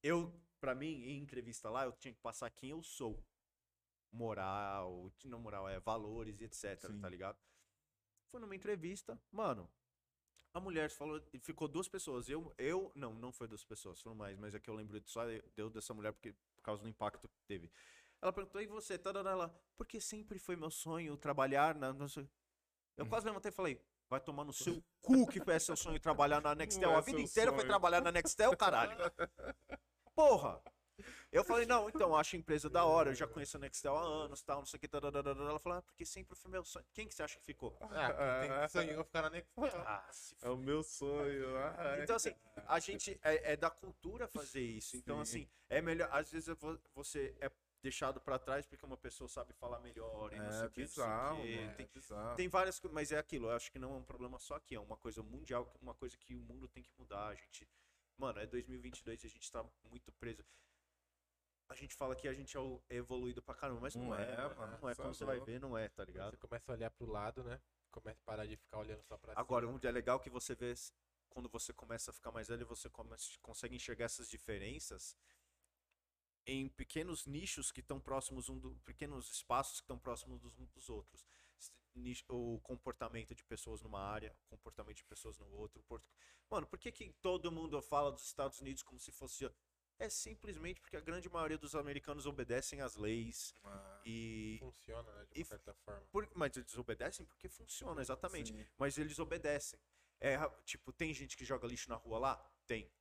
Eu, 0.04 0.34
pra 0.60 0.76
mim, 0.76 0.88
em 1.06 1.18
entrevista 1.18 1.70
lá, 1.70 1.86
eu 1.86 1.94
tinha 1.94 2.14
que 2.14 2.20
passar 2.20 2.50
quem 2.50 2.72
eu 2.72 2.84
sou. 2.84 3.24
Moral, 4.12 5.12
não 5.26 5.40
moral, 5.40 5.70
é 5.70 5.80
valores 5.80 6.42
e 6.42 6.46
etc, 6.46 6.88
Sim. 6.88 7.00
tá 7.00 7.08
ligado? 7.08 7.38
Fui 8.28 8.40
numa 8.40 8.56
entrevista, 8.56 9.20
mano, 9.32 9.70
a 10.54 10.60
mulher 10.60 10.90
falou, 10.90 11.22
ficou 11.42 11.68
duas 11.68 11.88
pessoas. 11.88 12.28
Eu, 12.28 12.54
eu, 12.58 12.92
não, 12.96 13.14
não 13.14 13.32
foi 13.32 13.48
duas 13.48 13.64
pessoas, 13.64 14.02
foram 14.02 14.16
mais, 14.16 14.38
mas 14.38 14.56
é 14.56 14.60
que 14.60 14.70
eu 14.70 14.74
lembro 14.74 15.02
só 15.06 15.22
deu 15.56 15.70
dessa 15.70 15.94
mulher 15.94 16.12
porque, 16.12 16.34
por 16.56 16.64
causa 16.64 16.82
do 16.82 16.90
impacto 16.90 17.28
que 17.28 17.40
teve. 17.48 17.72
Ela 18.22 18.34
perguntou, 18.34 18.62
e 18.62 18.68
você? 18.68 18.98
Tá 18.98 19.12
dando 19.12 19.30
ela, 19.30 19.56
porque 19.78 20.02
sempre 20.02 20.40
foi 20.40 20.56
meu 20.56 20.70
sonho 20.70 21.16
trabalhar 21.16 21.76
na. 21.76 21.94
não 21.94 22.08
sei." 22.08 22.28
Eu 22.98 23.06
quase 23.06 23.26
levantei 23.26 23.50
e 23.50 23.54
falei, 23.54 23.82
vai 24.10 24.20
tomar 24.20 24.44
no 24.44 24.52
seu 24.52 24.84
cu 25.02 25.26
que 25.28 25.40
foi 25.40 25.58
seu 25.60 25.78
sonho 25.78 26.00
trabalhar 26.00 26.42
na 26.42 26.54
Nextel. 26.56 26.90
Não 26.90 26.96
é 26.96 27.00
A 27.00 27.02
vida 27.02 27.22
inteira 27.22 27.54
foi 27.54 27.66
trabalhar 27.66 28.02
na 28.02 28.12
Nextel, 28.12 28.56
caralho. 28.58 28.98
Porra! 30.14 30.62
Eu 31.32 31.44
falei, 31.44 31.66
não, 31.66 31.88
então, 31.90 32.16
acho 32.16 32.36
a 32.36 32.40
empresa 32.40 32.70
da 32.70 32.84
hora, 32.86 33.12
eu 33.12 33.16
já 33.16 33.28
conheço 33.28 33.58
a 33.58 33.60
Nextel 33.60 33.96
há 33.96 34.02
anos, 34.02 34.42
tal, 34.42 34.60
não 34.60 34.66
sei 34.66 34.78
o 34.78 34.82
que. 34.82 34.88
tararara. 34.88 35.30
Ela 35.30 35.60
falou, 35.60 35.78
ah, 35.78 35.82
porque 35.82 36.06
sempre 36.06 36.36
foi 36.36 36.50
meu 36.52 36.64
sonho. 36.66 36.86
Quem 36.94 37.08
que 37.08 37.14
você 37.14 37.24
acha 37.24 37.38
que 37.40 37.46
ficou? 37.46 37.78
Ah, 37.82 38.40
quem 38.42 38.50
tem 38.50 38.60
que 38.62 38.70
sonhar 38.70 39.06
ficar 39.06 39.22
na 39.24 39.30
Nextel. 39.30 39.82
Ah, 39.86 40.10
É 40.42 40.50
o 40.50 40.58
meu 40.58 40.82
sonho. 40.84 41.58
ai. 41.58 42.04
então, 42.04 42.16
assim, 42.16 42.34
a 42.68 42.80
gente 42.80 43.20
é, 43.24 43.54
é 43.54 43.58
da 43.58 43.70
cultura 43.70 44.28
fazer 44.28 44.62
isso. 44.62 44.98
Então, 44.98 45.18
Sim. 45.18 45.22
assim, 45.42 45.50
é 45.70 45.82
melhor. 45.82 46.10
Às 46.12 46.32
vezes 46.32 46.56
vo- 46.58 46.80
você 46.96 47.36
é 47.40 47.52
deixado 47.82 48.20
pra 48.20 48.38
trás 48.38 48.66
porque 48.66 48.86
uma 48.86 48.98
pessoa 48.98 49.28
sabe 49.30 49.54
falar 49.54 49.80
melhor. 49.80 50.34
E 50.34 50.38
não 50.40 50.52
sei 50.52 50.62
É 50.64 50.66
o 50.66 50.70
que, 50.72 50.82
não 50.82 50.88
sei 50.88 51.04
o 51.04 51.08
bizarro, 51.08 51.42
quê. 51.44 51.56
mano. 51.62 51.76
Tem, 51.76 51.86
É 51.86 51.90
bizarro. 51.94 52.36
tem 52.36 52.48
várias 52.50 52.80
coisas, 52.80 52.94
mas 52.94 53.12
é 53.12 53.18
aquilo. 53.18 53.48
Eu 53.48 53.52
acho 53.56 53.72
que 53.72 53.80
não 53.80 53.94
é 53.94 53.98
um 53.98 54.04
problema 54.04 54.38
só 54.40 54.56
aqui. 54.56 54.76
É 54.76 54.80
uma 54.80 54.98
coisa 54.98 55.24
mundial, 55.24 55.72
uma 55.82 55.94
coisa 55.94 56.18
que 56.18 56.36
o 56.36 56.40
mundo 56.40 56.68
tem 56.68 56.84
que 56.84 56.92
mudar. 56.98 57.28
A 57.28 57.36
gente. 57.36 57.68
Mano, 58.18 58.38
é 58.40 58.46
2022 58.46 59.24
e 59.24 59.28
a 59.28 59.30
gente 59.30 59.50
tá 59.50 59.64
muito 59.90 60.12
preso. 60.12 60.44
A 61.70 61.76
gente 61.76 61.96
fala 61.96 62.16
que 62.16 62.28
a 62.28 62.34
gente 62.34 62.58
é 62.58 62.60
é 62.90 62.96
evoluído 62.96 63.42
pra 63.42 63.54
caramba, 63.54 63.82
mas 63.82 63.96
não, 63.96 64.06
Não 64.06 64.16
é, 64.16 64.34
é, 64.34 64.56
mano. 64.56 64.78
Não 64.82 64.90
é. 64.90 64.96
Como 64.96 65.14
você 65.14 65.24
vai 65.24 65.36
louco. 65.38 65.52
ver, 65.52 65.60
não 65.60 65.78
é, 65.78 65.88
tá 65.88 66.04
ligado? 66.04 66.32
Você 66.32 66.38
começa 66.38 66.72
a 66.72 66.76
olhar 66.76 66.90
pro 66.90 67.06
lado, 67.06 67.44
né? 67.44 67.62
Começa 67.92 68.20
a 68.22 68.26
parar 68.26 68.46
de 68.46 68.58
ficar 68.58 68.80
olhando 68.80 69.04
só 69.04 69.18
pra 69.18 69.34
Agora, 69.36 69.66
cima. 69.66 69.76
onde 69.76 69.88
é 69.88 69.92
legal 69.92 70.20
que 70.20 70.30
você 70.30 70.56
vê 70.56 70.74
quando 71.30 71.48
você 71.48 71.72
começa 71.72 72.12
a 72.12 72.14
ficar 72.14 72.32
mais 72.32 72.48
velho, 72.48 72.66
você 72.66 72.90
começa, 72.90 73.38
consegue 73.42 73.76
enxergar 73.76 74.06
essas 74.06 74.28
diferenças 74.30 75.16
em 76.46 76.68
pequenos 76.70 77.28
nichos 77.28 77.72
que 77.72 77.80
estão 77.82 78.00
próximos 78.00 78.50
um 78.50 78.58
do, 78.58 78.76
pequenos 78.84 79.30
espaços 79.32 79.80
que 79.80 79.84
estão 79.86 80.00
próximos 80.00 80.40
dos, 80.40 80.58
uns 80.58 80.72
dos 80.72 80.90
outros. 80.90 81.26
O 82.30 82.60
comportamento 82.62 83.36
de 83.36 83.44
pessoas 83.44 83.82
numa 83.82 84.00
área, 84.00 84.36
o 84.46 84.50
comportamento 84.50 84.98
de 84.98 85.04
pessoas 85.04 85.38
no 85.38 85.48
outro. 85.52 85.84
Mano, 86.50 86.66
por 86.66 86.80
que, 86.80 86.92
que 86.92 87.12
todo 87.22 87.52
mundo 87.52 87.80
fala 87.82 88.12
dos 88.12 88.26
Estados 88.26 88.60
Unidos 88.60 88.82
como 88.82 89.00
se 89.00 89.12
fosse 89.12 89.50
é 90.00 90.10
simplesmente 90.10 90.80
porque 90.82 90.96
a 90.98 91.02
grande 91.02 91.30
maioria 91.30 91.58
dos 91.58 91.76
americanos 91.76 92.26
obedecem 92.26 92.82
às 92.82 92.96
leis 92.96 93.54
Ah, 93.64 94.02
e 94.06 94.58
Funciona, 94.60 95.12
né? 95.14 95.26
De 95.32 95.40
uma 95.42 95.46
certa 95.46 95.74
forma. 95.74 96.02
por- 96.12 96.30
mas 96.36 96.56
eles 96.58 96.78
obedecem 96.78 97.26
porque 97.26 97.48
funciona 97.50 98.02
exatamente 98.02 98.54
sim. 98.54 98.66
mas 98.78 98.98
eles 98.98 99.20
obedecem. 99.20 99.80
É, 100.22 100.38
tipo, 100.66 100.92
tem 100.92 101.14
gente 101.14 101.38
que 101.38 101.46
joga 101.46 101.68
lixo 101.68 101.90
na 101.90 101.96
rua 101.96 102.20
lá? 102.20 102.52
Tem. 102.66 102.92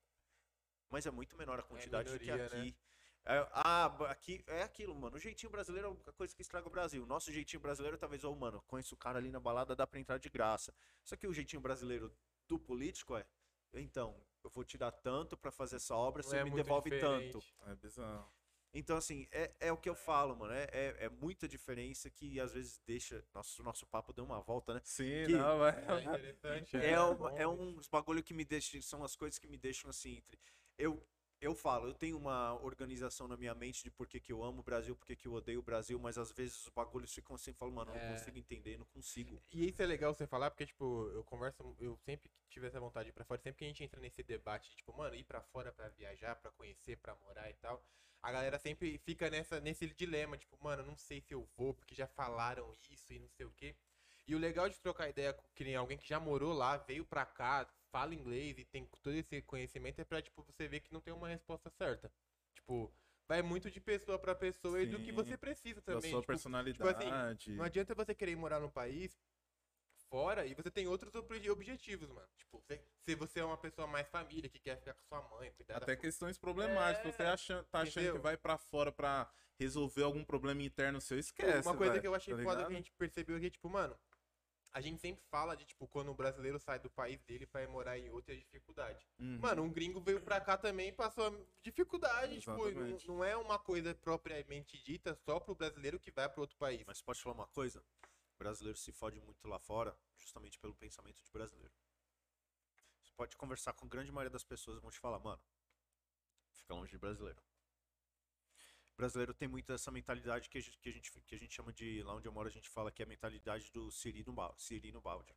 Mas 0.91 1.07
é 1.07 1.11
muito 1.11 1.37
menor 1.37 1.59
a 1.59 1.62
quantidade 1.62 2.11
do 2.12 2.19
que 2.19 2.25
minoria, 2.25 2.49
né? 2.49 2.61
aqui. 2.61 2.77
É, 3.25 3.47
ah, 3.53 3.87
aqui 4.11 4.43
é 4.47 4.62
aquilo, 4.62 4.95
mano. 4.95 5.16
O 5.16 5.19
jeitinho 5.20 5.51
brasileiro 5.51 6.01
é 6.07 6.11
a 6.11 6.12
coisa 6.12 6.35
que 6.35 6.41
estraga 6.41 6.66
o 6.66 6.70
Brasil. 6.70 7.05
Nosso 7.05 7.31
jeitinho 7.31 7.61
brasileiro, 7.61 7.99
talvez, 7.99 8.25
ô, 8.25 8.35
mano, 8.35 8.62
conheço 8.66 8.95
o 8.95 8.99
cara 8.99 9.19
ali 9.19 9.31
na 9.31 9.39
balada, 9.39 9.77
dá 9.77 9.87
pra 9.87 10.01
entrar 10.01 10.19
de 10.19 10.31
graça. 10.31 10.75
Só 11.05 11.15
que 11.15 11.27
o 11.27 11.33
jeitinho 11.35 11.61
brasileiro 11.61 12.11
do 12.47 12.59
político 12.59 13.15
é, 13.16 13.27
então, 13.74 14.20
eu 14.45 14.51
vou 14.51 14.65
te 14.65 14.78
dar 14.78 14.90
tanto 14.93 15.36
pra 15.36 15.51
fazer 15.51 15.77
essa 15.77 15.95
obra, 15.95 16.23
Não 16.23 16.31
você 16.31 16.39
é 16.39 16.45
me 16.45 16.51
devolve 16.53 16.90
diferente. 16.90 17.32
tanto. 17.32 17.45
É 17.70 17.74
bizarro. 17.77 18.32
Então, 18.73 18.99
assim, 18.99 19.27
é, 19.32 19.55
é 19.61 19.73
o 19.73 19.78
que 19.78 19.89
eu 19.89 19.95
falo, 19.95 20.36
mano. 20.36 20.53
É, 20.53 20.65
é, 20.73 20.97
é 21.05 21.09
muita 21.09 21.49
diferença 21.49 22.11
que 22.11 22.39
às 22.39 22.53
vezes 22.53 22.78
deixa. 22.86 23.24
Nossa, 23.32 23.61
o 23.62 23.65
nosso 23.65 23.86
papo 23.86 24.12
deu 24.12 24.24
uma 24.24 24.40
volta, 24.43 24.74
né? 24.74 24.81
Sim, 24.85 25.24
Que- 25.27 25.28
não, 25.32 25.65
é. 25.66 25.70
É 25.89 26.01
interessante. 26.05 26.77
É, 26.77 26.90
é 26.90 27.01
uma- 27.01 27.31
bom. 27.31 27.39
é 27.39 27.49
uns 27.49 27.89
bagulho 27.89 28.23
que 28.23 28.35
me 28.35 28.45
deixam, 28.45 28.81
são 28.82 29.03
as 29.03 29.16
coisas 29.16 29.39
que 29.39 29.49
me 29.49 29.57
deixam 29.57 29.89
assim. 29.89 30.16
Entre, 30.19 30.39
eu, 30.77 31.03
eu 31.40 31.55
falo, 31.55 31.89
eu 31.89 31.94
tenho 31.94 32.16
uma 32.16 32.55
organização 32.62 33.28
na 33.28 33.36
minha 33.36 33.55
mente 33.55 33.85
de 33.85 33.90
por 33.90 34.06
que, 34.06 34.19
que 34.19 34.32
eu 34.32 34.43
amo 34.43 34.60
o 34.60 34.62
Brasil, 34.62 34.97
por 34.97 35.06
que, 35.06 35.15
que 35.15 35.27
eu 35.28 35.32
odeio 35.32 35.60
o 35.60 35.62
Brasil, 35.62 35.98
mas 35.98 36.19
às 36.19 36.32
vezes 36.32 36.66
os 36.66 36.69
bagulhos 36.69 37.15
ficam 37.15 37.36
assim, 37.36 37.51
eu 37.51 37.55
falo, 37.55 37.70
mano, 37.73 37.90
eu 37.93 37.94
não 37.94 38.01
É. 38.01 38.19
consigo 38.19 38.39
entender, 38.39 38.77
não 38.78 38.86
consigo. 38.86 39.40
E 39.52 39.69
isso 39.69 39.81
é 39.81 39.86
legal 39.86 40.12
você 40.12 40.27
falar, 40.27 40.51
porque, 40.51 40.66
tipo, 40.66 41.09
eu 41.10 41.23
converso, 41.24 41.77
eu 41.81 41.97
sempre 42.05 42.31
tive 42.48 42.66
essa 42.66 42.81
vontade 42.81 43.05
de 43.06 43.10
ir 43.10 43.12
pra 43.12 43.24
fora, 43.24 43.40
sempre 43.40 43.59
que 43.59 43.65
a 43.65 43.69
gente 43.69 43.85
entra 43.85 44.01
nesse 44.01 44.23
debate, 44.23 44.74
tipo, 44.77 44.97
mano, 44.97 45.15
ir 45.15 45.24
pra 45.24 45.40
fora 45.40 45.70
pra 45.73 45.89
viajar, 45.89 46.35
pra 46.36 46.51
conhecer, 46.51 46.97
pra 46.97 47.15
morar 47.15 47.48
e 47.51 47.55
tal, 47.55 47.81
a 48.20 48.32
galera 48.32 48.59
sempre 48.59 48.98
fica 48.98 49.31
nessa, 49.31 49.60
nesse 49.60 49.86
dilema, 49.94 50.36
tipo, 50.36 50.56
mano, 50.62 50.82
não 50.82 50.97
sei 50.97 51.20
se 51.20 51.32
eu 51.35 51.44
vou, 51.56 51.73
porque 51.73 51.94
já 51.94 52.06
falaram 52.06 52.74
isso 52.90 53.12
e 53.12 53.19
não 53.19 53.28
sei 53.28 53.47
o 53.47 53.52
quê. 53.52 53.77
E 54.27 54.35
o 54.35 54.39
legal 54.39 54.69
de 54.69 54.78
trocar 54.81 55.09
ideia 55.09 55.32
com 55.32 55.43
que 55.55 55.65
nem 55.65 55.77
alguém 55.77 55.97
que 55.97 56.06
já 56.06 56.20
morou 56.20 56.52
lá, 56.52 56.77
veio 56.77 57.05
pra 57.05 57.24
cá, 57.24 57.65
fala 57.90 58.15
inglês 58.15 58.59
e 58.59 58.65
tem 58.65 58.86
todo 59.02 59.15
esse 59.15 59.43
conhecimento, 59.43 60.01
é 60.01 60.05
pra, 60.05 60.20
tipo, 60.23 60.43
você 60.43 60.69
ver 60.69 60.81
que 60.81 60.93
não 60.93 61.01
tem 61.01 61.12
uma 61.12 61.28
resposta 61.28 61.70
certa. 61.70 62.12
Tipo, 62.55 62.93
vai 63.27 63.43
muito 63.43 63.70
de 63.70 63.81
pessoa 63.81 64.19
pra 64.19 64.35
pessoa 64.35 64.81
e 64.81 64.86
do 64.86 64.98
que 64.98 65.06
Sim, 65.06 65.12
você 65.12 65.36
precisa 65.36 65.81
Da 65.81 65.94
também. 65.94 66.10
sua 66.10 66.20
tipo, 66.20 66.27
personalidade. 66.32 67.51
não 67.52 67.65
adianta 67.65 67.94
você 67.94 68.15
querer 68.15 68.36
morar 68.36 68.60
num 68.60 68.70
país 68.70 69.19
fora 70.10 70.47
e 70.47 70.55
você 70.55 70.70
tem 70.70 70.86
outros 70.86 71.15
obje- 71.15 71.51
objetivos, 71.51 72.09
mano. 72.09 72.28
Tipo, 72.36 72.59
você- 72.60 72.82
se 73.06 73.15
você 73.15 73.40
é 73.40 73.44
uma 73.44 73.59
pessoa 73.59 73.86
mais 73.86 74.09
família, 74.09 74.48
que 74.48 74.59
quer 74.59 74.78
ficar 74.78 74.94
com 74.94 75.02
sua 75.05 75.20
mãe, 75.28 75.52
cuidar 75.52 75.77
Até 75.77 75.94
da 75.94 76.01
questões 76.01 76.39
problemáticas. 76.39 77.09
É, 77.15 77.16
Você 77.16 77.23
acha, 77.23 77.65
tá 77.65 77.81
achando 77.81 78.05
entendeu? 78.05 78.15
que 78.16 78.20
vai 78.23 78.36
pra 78.36 78.56
fora 78.56 78.90
pra 78.90 79.31
resolver 79.60 80.02
algum 80.05 80.24
problema 80.24 80.62
interno 80.62 81.01
seu, 81.01 81.19
esquece. 81.19 81.66
Uma 81.69 81.77
coisa 81.77 81.93
velho, 81.93 82.01
que 82.02 82.09
eu 82.09 82.15
achei 82.15 82.35
tá 82.35 82.43
foda 82.43 82.65
que 82.66 82.73
a 82.73 82.77
gente 82.77 82.93
percebeu 82.93 83.36
aqui, 83.36 83.51
tipo, 83.51 83.69
mano, 83.69 83.98
a 84.73 84.81
gente 84.81 85.01
sempre 85.01 85.24
fala 85.31 85.57
de, 85.57 85.65
tipo, 85.65 85.86
quando 85.89 86.11
o 86.11 86.15
brasileiro 86.15 86.59
sai 86.59 86.78
do 86.78 86.90
país 86.90 87.20
dele 87.23 87.47
pra 87.47 87.62
ir 87.62 87.69
morar 87.69 87.99
em 87.99 88.11
outro 88.11 88.32
é 88.32 88.36
dificuldade. 88.36 89.09
Uhum. 89.19 89.39
Mano, 89.40 89.62
um 89.62 89.73
gringo 89.73 90.01
veio 90.01 90.20
pra 90.20 90.40
cá 90.40 90.57
também 90.57 90.89
e 90.89 90.93
passou 90.93 91.47
dificuldade, 91.62 92.39
tipo, 92.39 92.51
não, 92.53 92.66
Exatamente. 92.69 93.09
não 93.09 93.24
é 93.24 93.36
uma 93.36 93.59
coisa 93.59 93.95
propriamente 93.95 94.82
dita 94.82 95.15
só 95.15 95.40
pro 95.40 95.55
brasileiro 95.55 95.99
que 95.99 96.11
vai 96.11 96.28
pra 96.28 96.40
outro 96.40 96.57
país. 96.57 96.85
Mas 96.86 97.01
pode 97.01 97.20
falar 97.20 97.35
uma 97.35 97.47
coisa? 97.49 97.82
O 98.35 98.39
brasileiro 98.39 98.78
se 98.78 98.93
fode 98.93 99.20
muito 99.20 99.49
lá 99.49 99.59
fora, 99.59 99.97
justamente 100.16 100.59
pelo 100.59 100.74
pensamento 100.74 101.23
de 101.23 101.31
brasileiro. 101.31 101.74
Você 103.03 103.12
pode 103.16 103.36
conversar 103.36 103.73
com 103.73 103.86
a 103.86 103.89
grande 103.89 104.12
maioria 104.12 104.31
das 104.31 104.45
pessoas 104.45 104.78
e 104.78 104.81
vão 104.81 104.90
te 104.90 105.01
falar, 105.01 105.19
mano, 105.19 105.40
fica 106.53 106.74
longe 106.74 106.90
de 106.90 106.99
brasileiro. 106.99 107.43
O 108.99 109.01
brasileiro 109.01 109.33
tem 109.33 109.47
muito 109.47 109.73
essa 109.73 109.93
mentalidade 109.93 110.49
que 110.49 110.59
a 110.59 110.61
gente, 110.61 110.77
que 110.77 110.89
a 110.89 110.93
gente, 110.93 111.12
que 111.25 111.35
a 111.37 111.39
gente 111.39 111.55
chama 111.55 111.73
de, 111.73 112.03
lá 112.03 112.16
onde 112.16 112.27
eu 112.27 112.33
moro, 112.33 112.49
a 112.49 112.51
gente 112.51 112.69
fala 112.69 112.91
que 112.91 113.01
é 113.01 113.05
a 113.05 113.09
mentalidade 113.09 113.70
do 113.70 113.93
Siri 113.93 114.25
no 114.27 114.33
balde. 114.33 114.61
Siri 114.61 114.91
no 114.91 115.01
balde. 115.01 115.33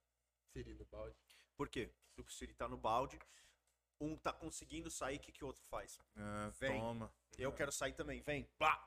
Siri 0.51 0.73
do 0.73 0.83
balde. 0.87 1.15
Por 1.55 1.69
quê? 1.69 1.93
Se 2.09 2.19
o 2.19 2.27
Siri 2.27 2.55
tá 2.55 2.67
no 2.67 2.75
balde, 2.75 3.19
um 3.99 4.17
tá 4.17 4.33
conseguindo 4.33 4.89
sair, 4.89 5.17
o 5.17 5.19
que, 5.19 5.31
que 5.31 5.43
o 5.43 5.47
outro 5.47 5.63
faz? 5.65 5.99
É, 6.15 6.49
Vem. 6.59 6.81
toma. 6.81 7.13
Eu 7.37 7.53
quero 7.53 7.71
sair 7.71 7.93
também, 7.93 8.19
vem. 8.23 8.49
Pá! 8.57 8.83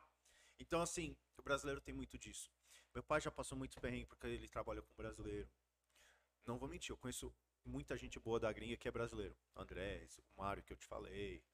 Então, 0.59 0.83
assim, 0.83 1.17
o 1.39 1.43
brasileiro 1.43 1.81
tem 1.81 1.95
muito 1.95 2.19
disso. 2.19 2.51
Meu 2.93 3.05
pai 3.05 3.21
já 3.21 3.31
passou 3.31 3.57
muito 3.57 3.81
perrengue 3.81 4.07
porque 4.07 4.27
ele 4.27 4.49
trabalha 4.49 4.83
com 4.83 4.93
brasileiro. 4.97 5.49
Não 6.45 6.59
vou 6.59 6.69
mentir, 6.69 6.91
eu 6.91 6.97
conheço 6.97 7.33
muita 7.65 7.97
gente 7.97 8.19
boa 8.19 8.41
da 8.41 8.53
gringa 8.53 8.77
que 8.77 8.89
é 8.89 8.91
brasileiro. 8.91 9.37
André, 9.55 10.09
o 10.35 10.43
Mário 10.43 10.65
que 10.65 10.73
eu 10.73 10.77
te 10.77 10.85
falei. 10.85 11.45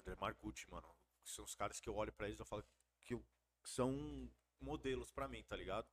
André 0.00 0.14
Margucci, 0.20 0.70
mano. 0.70 0.94
Que 1.26 1.32
São 1.32 1.44
os 1.44 1.54
caras 1.54 1.80
que 1.80 1.88
eu 1.88 1.94
olho 1.96 2.12
pra 2.12 2.28
eles 2.28 2.38
e 2.40 2.44
falo 2.44 2.64
que 3.00 3.14
eu- 3.14 3.24
são 3.64 4.30
modelos 4.60 5.10
pra 5.10 5.26
mim, 5.28 5.42
tá 5.42 5.56
ligado? 5.56 5.88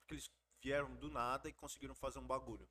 Porque 0.00 0.14
eles 0.14 0.30
vieram 0.62 0.94
do 0.96 1.10
nada 1.10 1.48
e 1.48 1.52
conseguiram 1.52 1.94
fazer 1.94 2.20
um 2.20 2.26
bagulho. 2.26 2.68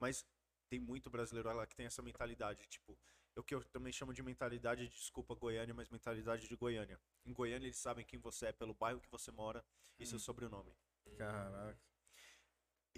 Mas 0.00 0.26
tem 0.68 0.80
muito 0.80 1.10
brasileiro 1.10 1.52
lá 1.54 1.66
que 1.66 1.76
tem 1.76 1.86
essa 1.86 2.02
mentalidade, 2.02 2.66
tipo, 2.66 2.98
o 3.36 3.42
que 3.42 3.54
eu 3.54 3.62
também 3.64 3.92
chamo 3.92 4.12
de 4.12 4.22
mentalidade, 4.22 4.88
desculpa 4.88 5.34
Goiânia, 5.34 5.74
mas 5.74 5.88
mentalidade 5.90 6.48
de 6.48 6.56
Goiânia. 6.56 7.00
Em 7.24 7.32
Goiânia 7.32 7.66
eles 7.66 7.76
sabem 7.76 8.04
quem 8.04 8.18
você 8.18 8.46
é 8.46 8.52
pelo 8.52 8.74
bairro 8.74 9.00
que 9.00 9.10
você 9.10 9.30
mora 9.30 9.64
e 9.98 10.06
seu 10.06 10.16
Hum. 10.16 10.20
sobrenome. 10.20 10.74
Caraca. 11.16 11.78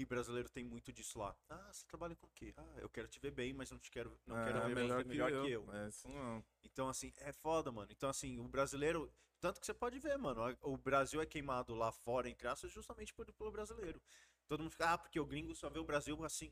E 0.01 0.05
brasileiro 0.06 0.48
tem 0.48 0.64
muito 0.64 0.90
disso 0.94 1.18
lá. 1.18 1.36
Ah, 1.51 1.70
você 1.70 1.85
trabalha 1.86 2.16
com 2.16 2.27
o 2.27 2.31
quê? 2.31 2.55
Ah, 2.56 2.74
eu 2.78 2.89
quero 2.89 3.06
te 3.06 3.20
ver 3.20 3.31
bem, 3.32 3.52
mas 3.52 3.70
não 3.70 3.78
te 3.78 3.90
quero, 3.90 4.18
não 4.27 4.39
É, 4.39 4.44
quero 4.47 4.66
ver 4.66 4.74
melhor, 4.74 5.05
melhor 5.05 5.31
que 5.31 5.51
eu. 5.51 5.66
É. 5.74 6.43
Então, 6.64 6.89
assim, 6.89 7.12
é 7.18 7.35
foda, 7.35 7.70
mano. 7.70 7.93
Então, 7.93 8.09
assim, 8.09 8.39
o 8.40 8.48
brasileiro. 8.48 9.12
Tanto 9.39 9.60
que 9.60 9.66
você 9.66 9.74
pode 9.74 9.98
ver, 9.98 10.16
mano. 10.16 10.56
O 10.62 10.78
Brasil 10.78 11.20
é 11.20 11.27
queimado 11.27 11.74
lá 11.74 11.93
fora, 11.93 12.31
entre 12.31 12.48
aspas, 12.48 12.72
justamente 12.72 13.12
por, 13.12 13.31
pelo 13.31 13.51
brasileiro. 13.51 14.01
Todo 14.48 14.60
mundo 14.60 14.70
fica, 14.70 14.94
ah, 14.94 14.97
porque 14.97 15.20
o 15.20 15.27
gringo 15.27 15.55
só 15.55 15.68
vê 15.68 15.78
o 15.78 15.85
Brasil 15.85 16.24
assim. 16.24 16.51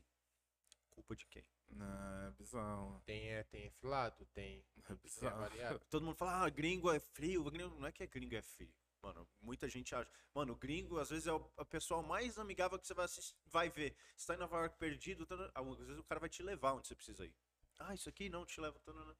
Culpa 0.91 1.15
de 1.15 1.25
quem? 1.25 1.43
Não, 1.69 2.27
é 2.27 2.31
bizarro. 2.31 3.01
Tem, 3.03 3.29
é, 3.29 3.43
tem 3.45 3.65
esse 3.65 3.83
lado, 3.83 4.27
tem. 4.27 4.63
É 4.77 4.81
Tem 4.83 4.95
bizarro. 4.97 5.37
avaliado. 5.37 5.79
Todo 5.89 6.05
mundo 6.05 6.15
fala, 6.15 6.45
ah, 6.45 6.49
gringo 6.49 6.91
é 6.91 6.99
frio. 6.99 7.43
Gringo... 7.45 7.79
Não 7.79 7.87
é 7.87 7.91
que 7.91 8.03
é 8.03 8.07
gringo 8.07 8.35
é 8.35 8.43
frio. 8.43 8.71
Mano, 9.01 9.27
muita 9.41 9.67
gente 9.69 9.95
acha. 9.95 10.09
Mano, 10.33 10.53
o 10.53 10.55
gringo, 10.57 10.99
às 10.99 11.09
vezes, 11.09 11.27
é 11.27 11.33
o 11.33 11.49
a 11.57 11.63
pessoa 11.65 12.01
mais 12.03 12.37
amigável 12.37 12.77
que 12.77 12.85
você 12.85 12.93
vai, 12.93 13.05
assistir, 13.05 13.35
vai 13.45 13.69
ver. 13.69 13.95
Você 14.15 14.27
tá 14.27 14.35
em 14.35 14.37
Nova 14.37 14.57
York 14.57 14.77
perdido, 14.77 15.25
tá- 15.25 15.51
às 15.55 15.77
vezes 15.77 15.97
o 15.97 16.03
cara 16.03 16.19
vai 16.19 16.29
te 16.29 16.43
levar 16.43 16.73
onde 16.73 16.87
você 16.87 16.95
precisa 16.95 17.25
ir. 17.25 17.33
Ah, 17.77 17.93
isso 17.93 18.09
aqui 18.09 18.29
não 18.29 18.45
te 18.45 18.59
leva. 18.59 18.77
tá- 18.79 19.15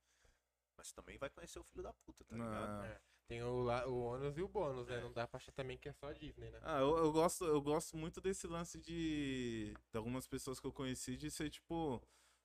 Mas 0.78 0.92
também 0.92 1.18
vai 1.18 1.30
conhecer 1.30 1.60
o 1.60 1.64
filho 1.64 1.84
da 1.84 1.94
puta, 1.94 2.24
tá 2.26 2.36
ligado? 2.36 2.82
Ah. 2.82 2.86
É. 2.88 3.02
Tem 3.28 3.44
o, 3.44 3.62
la- 3.62 3.86
o 3.86 4.00
ônus 4.02 4.36
e 4.38 4.42
o 4.42 4.48
bônus, 4.48 4.88
né? 4.88 5.00
Não 5.02 5.14
dá 5.14 5.28
pra 5.28 5.38
achar 5.38 5.52
também 5.52 5.78
que 5.78 5.88
é 5.88 5.94
só 5.94 6.12
Disney, 6.12 6.50
né? 6.50 6.60
Ah, 6.64 6.80
eu, 6.80 6.98
eu 6.98 7.12
gosto, 7.12 7.46
eu 7.46 7.62
gosto 7.62 7.96
muito 7.96 8.20
desse 8.20 8.48
lance 8.48 8.80
de, 8.80 9.72
de 9.92 9.98
algumas 9.98 10.26
pessoas 10.26 10.60
que 10.60 10.66
eu 10.66 10.74
conheci 10.74 11.16
de 11.16 11.30
ser 11.30 11.50
tipo. 11.50 12.02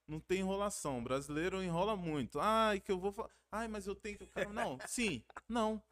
Não 0.06 0.20
tem 0.20 0.40
enrolação. 0.40 0.98
O 0.98 1.02
brasileiro 1.02 1.62
enrola 1.62 1.96
muito. 1.96 2.38
Ai, 2.38 2.80
que 2.80 2.92
eu 2.92 2.98
vou 2.98 3.10
falar. 3.12 3.30
Ai, 3.50 3.66
mas 3.66 3.86
eu 3.86 3.94
tenho 3.94 4.18
que. 4.18 4.28
Não, 4.52 4.78
sim, 4.86 5.24
não. 5.48 5.82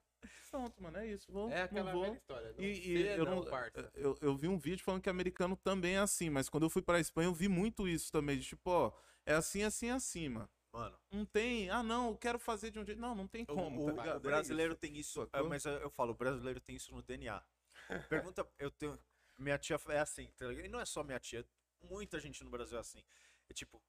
Pronto, 0.51 0.83
mano, 0.83 0.99
é 0.99 1.07
isso. 1.07 1.31
Vou, 1.33 1.51
É 1.51 1.63
aquela 1.63 1.93
não 1.93 1.93
vou. 1.93 2.03
velha 2.03 2.17
história. 2.17 2.53
Não 2.53 2.63
E, 2.65 2.89
e 2.89 3.07
eu, 3.09 3.25
não, 3.25 3.45
eu, 3.95 4.19
eu 4.21 4.37
vi 4.37 4.49
um 4.49 4.59
vídeo 4.59 4.85
falando 4.85 5.03
que 5.03 5.09
americano 5.11 5.57
também 5.57 5.95
é 5.97 5.99
assim, 5.99 6.29
mas 6.31 6.49
quando 6.49 6.65
eu 6.65 6.71
fui 6.71 6.83
pra 6.83 7.01
Espanha 7.01 7.29
eu 7.29 7.35
vi 7.35 7.49
muito 7.49 7.89
isso 7.89 8.13
também. 8.13 8.39
De 8.39 8.45
tipo, 8.45 8.71
ó, 8.71 8.93
é 9.25 9.35
assim, 9.35 9.63
assim, 9.63 9.91
assim, 9.91 10.29
mano. 10.29 10.49
Mano, 10.73 10.99
Não 11.11 11.27
tem, 11.27 11.69
ah 11.69 11.83
não, 11.83 12.09
eu 12.11 12.17
quero 12.17 12.39
fazer 12.39 12.71
de 12.71 12.79
um 12.79 12.85
jeito. 12.85 12.99
Não, 13.01 13.15
não 13.15 13.29
tem 13.29 13.45
como, 13.45 13.83
o- 13.83 13.95
tá 13.95 14.03
o? 14.03 14.07
É 14.17 14.19
brasileiro 14.19 14.73
isso. 14.73 14.81
tem 14.81 14.97
isso. 14.97 15.29
É, 15.33 15.43
mas 15.43 15.65
eu, 15.67 15.73
eu 15.75 15.91
falo, 15.91 16.13
o 16.13 16.15
brasileiro 16.15 16.61
tem 16.61 16.77
isso 16.77 16.95
no 16.95 17.03
DNA. 17.03 17.43
Pergunta, 18.09 18.49
eu 18.59 18.71
tenho. 18.71 18.99
Minha 19.39 19.59
tia 19.59 19.79
é 19.89 19.99
assim, 19.99 20.31
tá 20.37 20.47
ligado? 20.47 20.65
E 20.65 20.69
não 20.69 20.81
é 20.81 20.85
só 20.87 21.03
minha 21.03 21.19
tia, 21.21 21.47
muita 21.83 22.19
gente 22.21 22.43
no 22.45 22.51
Brasil 22.51 22.77
é 22.79 22.81
assim. 22.81 23.03
É 23.49 23.53
tipo, 23.53 23.77
o 23.79 23.83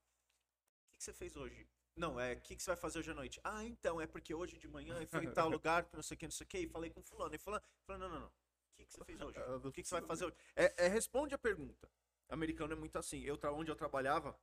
que, 0.92 0.98
que 0.98 1.04
você 1.04 1.14
fez 1.14 1.36
hoje? 1.36 1.68
Não, 1.96 2.20
é 2.20 2.34
o 2.34 2.42
que, 2.42 2.56
que 2.56 2.64
você 2.64 2.72
vai 2.72 2.78
fazer 2.78 3.00
hoje 3.00 3.12
à 3.12 3.14
noite? 3.14 3.40
Ah, 3.44 3.64
então, 3.64 4.02
é 4.02 4.08
porque 4.08 4.34
hoje 4.34 4.58
de 4.58 4.68
manhã 4.68 5.00
eu 5.00 5.08
fui 5.08 5.26
em 5.26 5.32
tal 5.32 5.50
lugar, 5.50 5.88
não 5.94 6.02
sei 6.02 6.16
o 6.16 6.18
que, 6.18 6.26
não 6.26 6.32
sei 6.32 6.46
o 6.46 6.48
que, 6.48 6.58
e 6.60 6.68
falei 6.68 6.90
com 6.90 7.04
fulano. 7.04 7.36
E 7.36 7.38
fulano, 7.38 7.64
falou, 7.86 8.00
não, 8.02 8.10
não, 8.10 8.20
não. 8.22 8.28
O 8.28 8.76
que, 8.76 8.86
que 8.86 8.94
você 8.94 9.06
fez 9.06 9.22
hoje? 9.22 9.40
Ah, 9.40 9.56
O 9.56 9.72
que, 9.72 9.82
que 9.84 9.88
você 9.88 9.96
vai 9.96 10.02
fazer 10.08 10.26
hoje? 10.26 10.36
É, 10.56 10.86
é, 10.86 10.88
responde 10.88 11.36
a 11.36 11.38
pergunta. 11.38 11.90
Americano 12.30 12.74
é 12.74 12.76
muito 12.76 12.98
assim. 12.98 13.22
Eu, 13.22 13.40
onde 13.54 13.70
eu 13.70 13.76
trabalhava, 13.76 14.36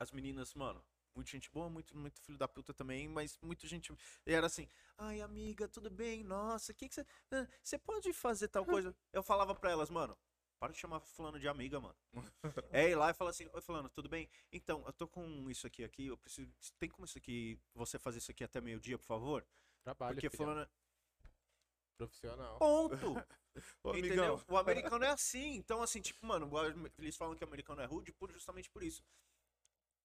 as 0.00 0.10
meninas, 0.10 0.54
mano, 0.54 0.82
muita 1.14 1.30
gente 1.30 1.50
boa, 1.50 1.68
muito, 1.68 1.96
muito 1.96 2.20
filho 2.22 2.38
da 2.38 2.48
puta 2.48 2.72
também, 2.72 3.06
mas 3.08 3.38
muita 3.42 3.66
gente. 3.66 3.92
E 4.26 4.32
era 4.32 4.46
assim, 4.46 4.66
ai, 4.96 5.20
amiga, 5.20 5.68
tudo 5.68 5.90
bem? 5.90 6.24
Nossa, 6.24 6.72
o 6.72 6.74
que, 6.74 6.88
que 6.88 6.94
você. 6.94 7.06
ah, 7.32 7.46
Você 7.62 7.78
pode 7.78 8.12
fazer 8.14 8.48
tal 8.48 8.64
coisa? 8.64 8.96
Eu 9.12 9.22
falava 9.22 9.54
pra 9.54 9.70
elas, 9.70 9.90
mano. 9.90 10.16
Para 10.62 10.72
de 10.72 10.78
chamar 10.78 11.00
fulano 11.00 11.40
de 11.40 11.48
amiga, 11.48 11.80
mano. 11.80 11.96
é 12.70 12.90
ir 12.90 12.94
lá 12.94 13.10
e 13.10 13.14
falar 13.14 13.30
assim, 13.30 13.48
oi 13.52 13.60
fulano, 13.60 13.88
tudo 13.88 14.08
bem? 14.08 14.30
Então, 14.52 14.84
eu 14.86 14.92
tô 14.92 15.08
com 15.08 15.50
isso 15.50 15.66
aqui 15.66 15.82
aqui, 15.82 16.06
eu 16.06 16.16
preciso. 16.16 16.54
Tem 16.78 16.88
como 16.88 17.04
isso 17.04 17.18
aqui, 17.18 17.58
você 17.74 17.98
fazer 17.98 18.18
isso 18.18 18.30
aqui 18.30 18.44
até 18.44 18.60
meio-dia, 18.60 18.96
por 18.96 19.04
favor? 19.04 19.44
Trabalho, 19.82 20.14
Porque 20.14 20.30
filhão. 20.30 20.52
fulano. 20.52 20.70
Profissional. 21.98 22.58
Ponto! 22.60 22.94
Ô, 23.82 23.96
Entendeu? 23.96 24.40
O 24.46 24.56
americano 24.56 25.04
é 25.04 25.08
assim. 25.08 25.56
Então, 25.56 25.82
assim, 25.82 26.00
tipo, 26.00 26.24
mano, 26.24 26.48
eles 26.96 27.16
falam 27.16 27.34
que 27.34 27.42
o 27.42 27.48
americano 27.48 27.82
é 27.82 27.84
rude 27.84 28.12
por, 28.12 28.30
justamente 28.30 28.70
por 28.70 28.84
isso. 28.84 29.02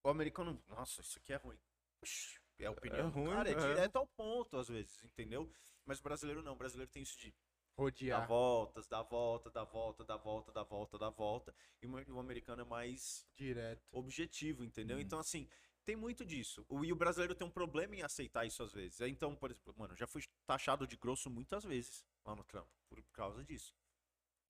O 0.04 0.10
americano, 0.10 0.60
nossa, 0.70 1.02
isso 1.02 1.20
aqui 1.20 1.34
é 1.34 1.36
ruim. 1.36 1.60
Oxi, 2.02 2.40
É 2.58 2.66
a 2.66 2.72
opinião 2.72 3.10
É 3.10 3.12
ruim, 3.12 3.30
cara, 3.30 3.50
é 3.50 3.54
é. 3.54 3.56
direto 3.56 3.98
ao 3.98 4.08
ponto, 4.08 4.58
às 4.58 4.70
vezes, 4.70 5.04
entendeu? 5.04 5.48
Mas 5.86 6.00
o 6.00 6.04
brasileiro 6.04 6.42
não, 6.42 6.54
o 6.54 6.58
brasileiro 6.58 6.92
tem 6.92 7.04
isso 7.04 7.20
de 7.20 7.32
Rodear. 7.78 8.28
voltas, 8.28 8.88
dar 8.88 9.04
volta, 9.04 9.52
dar 9.52 9.64
volta, 9.66 10.04
dar 10.04 10.18
volta, 10.18 10.52
dar 10.52 10.64
volta, 10.64 10.98
dar 10.98 11.10
volta. 11.12 11.56
E 11.82 11.86
o 11.86 12.20
americano 12.20 12.64
é 12.64 12.66
mais 12.66 13.28
Direto. 13.36 13.88
objetivo, 13.92 14.64
entendeu? 14.64 14.98
Hum. 14.98 15.02
Então, 15.02 15.20
assim, 15.20 15.48
tem 15.86 15.96
muito 15.96 16.26
disso. 16.26 16.66
O, 16.68 16.84
e 16.84 16.92
o 16.92 16.96
brasileiro 16.96 17.36
tem 17.36 17.46
um 17.46 17.52
problema 17.52 17.96
em 17.96 18.02
aceitar 18.02 18.46
isso 18.46 18.64
às 18.64 18.74
vezes. 18.74 19.00
Então, 19.02 19.36
por 19.36 19.52
exemplo, 19.52 19.76
mano, 19.78 19.94
eu 19.94 19.98
já 19.98 20.08
fui 20.08 20.24
taxado 20.46 20.88
de 20.88 20.98
grosso 20.98 21.30
muitas 21.30 21.64
vezes 21.64 22.04
lá 22.26 22.36
no 22.36 22.44
trampo, 22.44 22.70
por 22.90 23.02
causa 23.14 23.44
disso. 23.44 23.76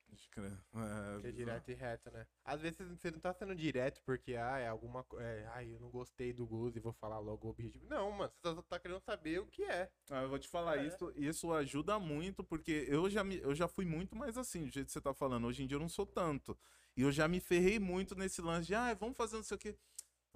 Pode 0.08 0.30
crer. 0.30 0.58
É, 0.76 1.22
Que 1.22 1.28
é 1.28 1.32
direto 1.32 1.70
e 1.70 1.74
reto, 1.74 2.10
né? 2.12 2.26
Às 2.46 2.62
vezes 2.62 2.78
você 2.78 3.12
não 3.12 3.20
tá 3.20 3.34
sendo 3.34 3.54
direto 3.54 4.02
porque, 4.06 4.36
ah, 4.36 4.58
é 4.58 4.68
alguma 4.68 5.04
coisa. 5.04 5.26
É, 5.26 5.46
ai, 5.48 5.74
eu 5.74 5.80
não 5.80 5.90
gostei 5.90 6.32
do 6.32 6.46
Gus 6.46 6.76
e 6.76 6.80
vou 6.80 6.94
falar 6.94 7.20
logo 7.20 7.48
o 7.48 7.52
objetivo. 7.52 7.86
Não, 7.90 8.10
mano, 8.12 8.32
você 8.42 8.56
só 8.56 8.62
tá 8.62 8.80
querendo 8.80 9.02
saber 9.02 9.40
o 9.40 9.48
que 9.48 9.64
é. 9.64 9.92
Ah, 10.10 10.22
eu 10.24 10.30
vou 10.30 10.40
te 10.40 10.48
falar, 10.48 10.78
É. 10.80 10.88
isso, 10.88 11.12
isso 11.16 11.52
ajuda 11.54 12.00
muito, 12.00 12.44
porque 12.44 12.86
eu 12.88 13.10
já, 13.10 13.24
me, 13.24 13.38
eu 13.40 13.54
já 13.54 13.68
fui 13.68 13.86
muito 13.86 14.16
mais 14.16 14.38
assim, 14.38 14.64
do 14.66 14.72
jeito 14.72 14.88
que 14.88 14.94
você 14.94 15.02
tá 15.02 15.14
falando. 15.14 15.46
Hoje 15.48 15.64
em 15.64 15.68
dia 15.68 15.76
eu 15.76 15.82
não 15.82 15.90
sou 15.90 16.06
tanto. 16.06 16.58
E 16.96 17.02
eu 17.02 17.12
já 17.12 17.28
me 17.28 17.40
ferrei 17.40 17.78
muito 17.78 18.16
nesse 18.16 18.42
lance 18.42 18.68
de, 18.68 18.76
ah, 18.76 18.94
vamos 18.94 19.18
fazer 19.18 19.36
não 19.36 19.44
sei 19.44 19.56
o 19.56 19.60
quê. 19.60 19.78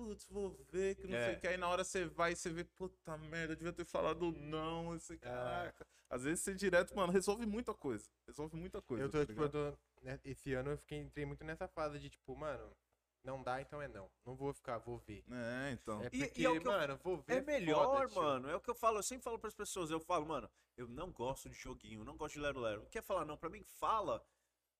Putz, 0.03 0.28
vou 0.30 0.49
ver, 0.72 0.95
que 0.95 1.03
não 1.03 1.10
sei 1.18 1.34
É. 1.34 1.34
o 1.34 1.40
que. 1.40 1.48
Aí 1.48 1.57
na 1.57 1.69
hora 1.69 1.84
você 1.84 2.06
vai 2.06 2.32
e 2.32 2.36
você 2.36 2.49
vê, 2.49 2.64
puta 2.64 3.18
merda, 3.18 3.53
eu 3.53 3.57
devia 3.57 3.72
ter 3.73 3.86
falado 3.86 4.32
não, 4.32 4.95
esse 4.95 5.15
caraca. 5.18 5.86
Às 6.10 6.23
vezes 6.23 6.44
ser 6.44 6.56
direto, 6.56 6.95
mano, 6.95 7.14
resolve 7.14 7.45
muita 7.45 7.73
coisa. 7.73 8.10
Resolve 8.28 8.56
muita 8.57 8.82
coisa. 8.82 9.03
eu 9.06 9.10
tô, 9.10 9.19
tá 9.19 9.26
tipo, 9.26 9.44
eu 9.44 9.49
tô. 9.49 9.78
né, 10.02 10.19
esse 10.26 10.53
ano 10.53 10.72
eu 10.72 10.78
fiquei, 10.78 10.98
entrei 10.99 11.26
muito 11.26 11.44
nessa 11.44 11.68
fase 11.68 11.99
de, 11.99 12.10
tipo, 12.10 12.36
mano, 12.36 12.76
não 13.23 13.44
dá, 13.44 13.61
então 13.61 13.80
é 13.82 13.88
não. 13.88 14.10
Não 14.26 14.36
vou 14.36 14.52
ficar, 14.53 14.80
vou 14.80 14.98
ver. 14.98 15.23
É, 15.32 15.72
então. 15.72 16.02
É 16.02 16.10
E- 16.11 16.18
e 16.18 16.26
porque, 16.26 16.45
é 16.45 16.49
o 16.49 16.60
que 16.60 16.68
eu- 16.68 16.72
mano, 16.72 16.98
vou 17.03 17.18
ver. 17.18 17.38
É 17.38 17.41
melhor, 17.41 17.86
foda, 17.86 18.07
tio. 18.07 18.22
mano. 18.22 18.49
É 18.49 18.56
o 18.56 18.60
que 18.60 18.69
eu 18.72 18.76
falo, 18.76 18.98
eu 18.98 19.03
sempre 19.03 19.23
falo 19.23 19.38
pras 19.38 19.53
pessoas. 19.53 19.91
Eu 19.91 19.99
falo, 19.99 20.26
mano, 20.26 20.49
eu 20.76 20.88
não 20.88 21.11
gosto 21.11 21.48
de 21.48 21.56
joguinho, 21.56 22.03
não 22.03 22.18
gosto 22.18 22.34
de 22.34 22.40
Lero 22.41 22.60
Lero. 22.60 22.88
Quer 22.90 23.03
falar 23.03 23.23
não 23.23 23.38
pra 23.38 23.49
mim? 23.49 23.64
Fala. 23.64 24.26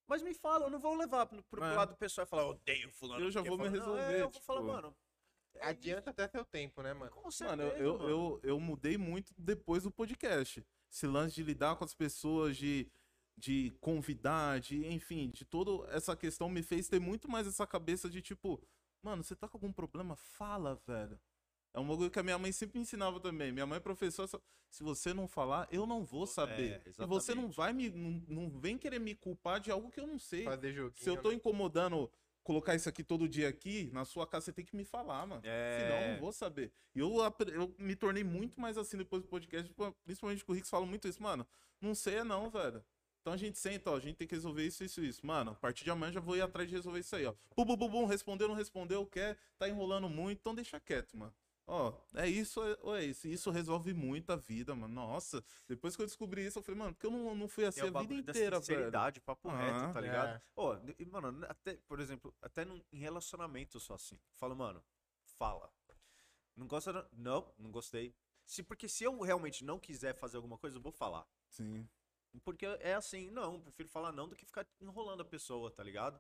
Mas 0.08 0.22
me 0.22 0.34
fala, 0.34 0.66
eu 0.66 0.70
não 0.70 0.80
vou 0.80 0.94
levar 0.96 1.26
pro, 1.28 1.42
pro 1.44 1.64
É. 1.64 1.74
lado 1.74 1.96
pessoal 1.96 2.26
e 2.26 2.30
falar, 2.30 2.46
odeio 2.48 2.92
fulano. 2.92 3.24
Eu 3.24 3.32
já 3.32 3.40
porque 3.42 3.50
vou 3.50 3.58
me 3.58 3.70
não, 3.70 3.76
é, 3.76 3.80
resolver, 3.80 4.20
eu 4.22 4.30
vou 4.30 4.42
falar, 4.42 4.60
tipo, 4.60 4.72
mano. 4.74 4.96
É 5.56 5.68
Adianta 5.68 6.10
até 6.10 6.28
seu 6.28 6.46
tempo, 6.46 6.82
né, 6.82 6.94
mano? 6.94 7.12
Com 7.12 7.22
Mano, 7.22 7.32
certeza, 7.32 7.64
eu, 7.78 7.78
eu, 7.78 7.98
mano. 7.98 8.10
eu, 8.10 8.40
eu 8.44 8.60
mudei 8.60 8.98
muito 8.98 9.34
depois 9.38 9.84
do 9.84 9.92
podcast. 9.92 10.66
Esse 10.92 11.08
lance 11.08 11.36
de 11.36 11.44
lidar 11.44 11.76
com 11.76 11.84
as 11.84 11.94
pessoas, 11.94 12.58
de, 12.58 12.92
de 13.38 13.72
convidar, 13.80 14.60
de, 14.60 14.86
enfim, 14.88 15.30
de 15.30 15.46
toda 15.46 15.90
essa 15.92 16.16
questão 16.16 16.50
me 16.50 16.62
fez 16.62 16.88
ter 16.88 17.00
muito 17.00 17.30
mais 17.30 17.48
essa 17.48 17.66
cabeça 17.66 18.10
de 18.10 18.22
tipo, 18.22 18.62
mano, 19.02 19.24
você 19.24 19.36
tá 19.36 19.48
com 19.48 19.58
algum 19.58 19.72
problema? 19.72 20.16
Fala, 20.16 20.76
velho. 20.86 21.20
É 21.74 21.80
um 21.80 21.88
bagulho 21.88 22.12
que 22.12 22.20
a 22.20 22.24
minha 22.24 22.38
mãe 22.38 22.52
sempre 22.52 22.80
ensinava 22.80 23.20
também. 23.20 23.52
Minha 23.52 23.66
mãe 23.66 23.78
é 23.78 23.80
professora, 23.80 24.28
se 24.72 24.84
você 24.84 25.14
não 25.14 25.28
falar, 25.28 25.68
eu 25.72 25.86
não 25.86 26.04
vou 26.04 26.26
saber. 26.26 26.82
É, 26.86 27.04
e 27.04 27.06
você 27.06 27.36
não 27.36 27.50
vai 27.50 27.74
me. 27.74 27.90
Não, 27.90 28.24
não 28.28 28.50
vem 28.50 28.78
querer 28.78 29.00
me 29.00 29.14
culpar 29.14 29.60
de 29.60 29.72
algo 29.72 29.92
que 29.92 30.00
eu 30.00 30.08
não 30.08 30.18
sei. 30.18 30.44
Fazer 30.44 30.74
joguinho. 30.74 31.04
Se 31.04 31.10
eu 31.10 31.22
tô 31.22 31.30
né? 31.30 31.36
incomodando 31.36 32.12
colocar 32.44 32.76
isso 32.76 32.90
aqui 32.90 33.04
todo 33.04 33.28
dia 33.28 33.48
aqui, 33.48 33.90
na 33.94 34.06
sua 34.06 34.26
casa 34.26 34.46
você 34.46 34.54
tem 34.54 34.66
que 34.66 34.76
me 34.76 34.84
falar, 34.84 35.26
mano. 35.26 35.42
É. 35.46 35.80
Senão 35.80 36.02
eu 36.02 36.12
não 36.14 36.20
vou 36.20 36.32
saber. 36.32 36.72
E 36.96 37.00
eu, 37.00 37.14
eu 37.54 37.76
me 37.78 37.96
tornei 37.96 38.24
muito 38.24 38.60
mais 38.60 38.78
assim 38.78 38.98
depois 38.98 39.22
do 39.22 39.28
podcast, 39.28 39.72
principalmente 40.04 40.44
com 40.44 40.52
o 40.52 40.56
Rix 40.56 40.70
fala 40.70 40.86
muito 40.86 41.08
isso, 41.08 41.22
mano. 41.22 41.46
Não 41.80 41.96
sei 41.96 42.24
não, 42.24 42.50
velho. 42.50 42.84
Então 43.22 43.34
a 43.34 43.38
gente 43.38 43.60
senta, 43.60 43.92
ó, 43.92 43.98
a 43.98 44.00
gente 44.00 44.16
tem 44.16 44.28
que 44.28 44.34
resolver 44.34 44.66
isso, 44.66 44.84
isso, 44.84 45.04
isso. 45.04 45.26
Mano, 45.26 45.52
a 45.52 45.56
partir 45.56 45.84
de 45.84 45.92
amanhã 45.92 46.12
já 46.12 46.20
vou 46.20 46.36
ir 46.36 46.42
atrás 46.42 46.68
de 46.68 46.76
resolver 46.76 47.00
isso 47.00 47.16
aí, 47.16 47.26
ó. 47.26 47.34
Bum, 47.56 47.66
bum, 47.66 47.78
bum, 47.78 47.90
bum, 47.90 48.06
respondeu, 48.06 48.48
não 48.48 48.56
respondeu, 48.56 49.06
quer, 49.06 49.38
tá 49.60 49.70
enrolando 49.70 50.10
muito, 50.10 50.40
então 50.40 50.56
deixa 50.56 50.80
quieto, 50.80 51.16
mano. 51.16 51.34
Ó, 51.74 51.94
é 52.16 52.28
isso 52.28 52.62
é- 52.62 52.78
ou 52.82 52.94
é 52.98 53.06
isso. 53.06 53.30
Isso 53.30 53.50
resolve 53.50 53.94
muito 53.94 54.30
a 54.32 54.36
vida, 54.36 54.76
mano. 54.76 54.94
Nossa, 54.94 55.42
depois 55.70 55.96
que 55.96 56.02
eu 56.02 56.06
descobri 56.06 56.46
isso, 56.46 56.60
eu 56.60 56.64
falei, 56.64 56.78
mano, 56.78 56.94
porque 56.94 57.06
eu 57.08 57.12
não, 57.12 57.34
não 57.34 57.48
fui 57.48 57.64
assim 57.64 57.80
É 57.80 57.84
a 57.84 57.86
vida 57.86 57.94
bagulho 57.94 58.22
da 58.24 58.32
inteira, 58.32 58.56
velho. 58.58 58.62
sinceridade, 58.66 59.22
papo 59.22 59.48
Ah, 59.48 59.58
reto, 59.58 59.94
tá 59.94 60.02
ligado? 60.02 60.36
é. 60.36 60.42
Ó, 60.54 60.78
e, 61.00 61.06
mano, 61.06 61.46
até, 61.48 61.76
por 61.88 62.02
exemplo, 62.02 62.36
até 62.42 62.66
num, 62.66 62.84
em 62.92 62.98
relacionamento 63.00 63.80
sou 63.80 63.96
assim. 63.96 64.20
Falo, 64.34 64.54
mano, 64.54 64.84
fala. 65.24 65.72
Não 66.58 66.68
gosta? 66.68 67.08
Não, 67.14 67.54
não 67.58 67.72
gostei. 67.72 68.14
Se, 68.46 68.62
porque 68.62 68.90
se 68.90 69.06
eu 69.06 69.18
realmente 69.22 69.64
não 69.64 69.80
quiser 69.80 70.14
fazer 70.14 70.36
alguma 70.36 70.58
coisa, 70.58 70.76
eu 70.76 70.82
vou 70.82 70.92
falar. 70.92 71.26
Sim. 71.50 71.88
Porque 72.44 72.66
é 72.66 72.96
assim, 72.96 73.30
não, 73.32 73.62
prefiro 73.62 73.88
falar 73.88 74.12
não 74.12 74.28
do 74.28 74.36
que 74.36 74.46
ficar 74.46 74.68
enrolando 74.82 75.22
a 75.22 75.26
pessoa, 75.26 75.72
tá 75.72 75.82
ligado? 75.84 76.20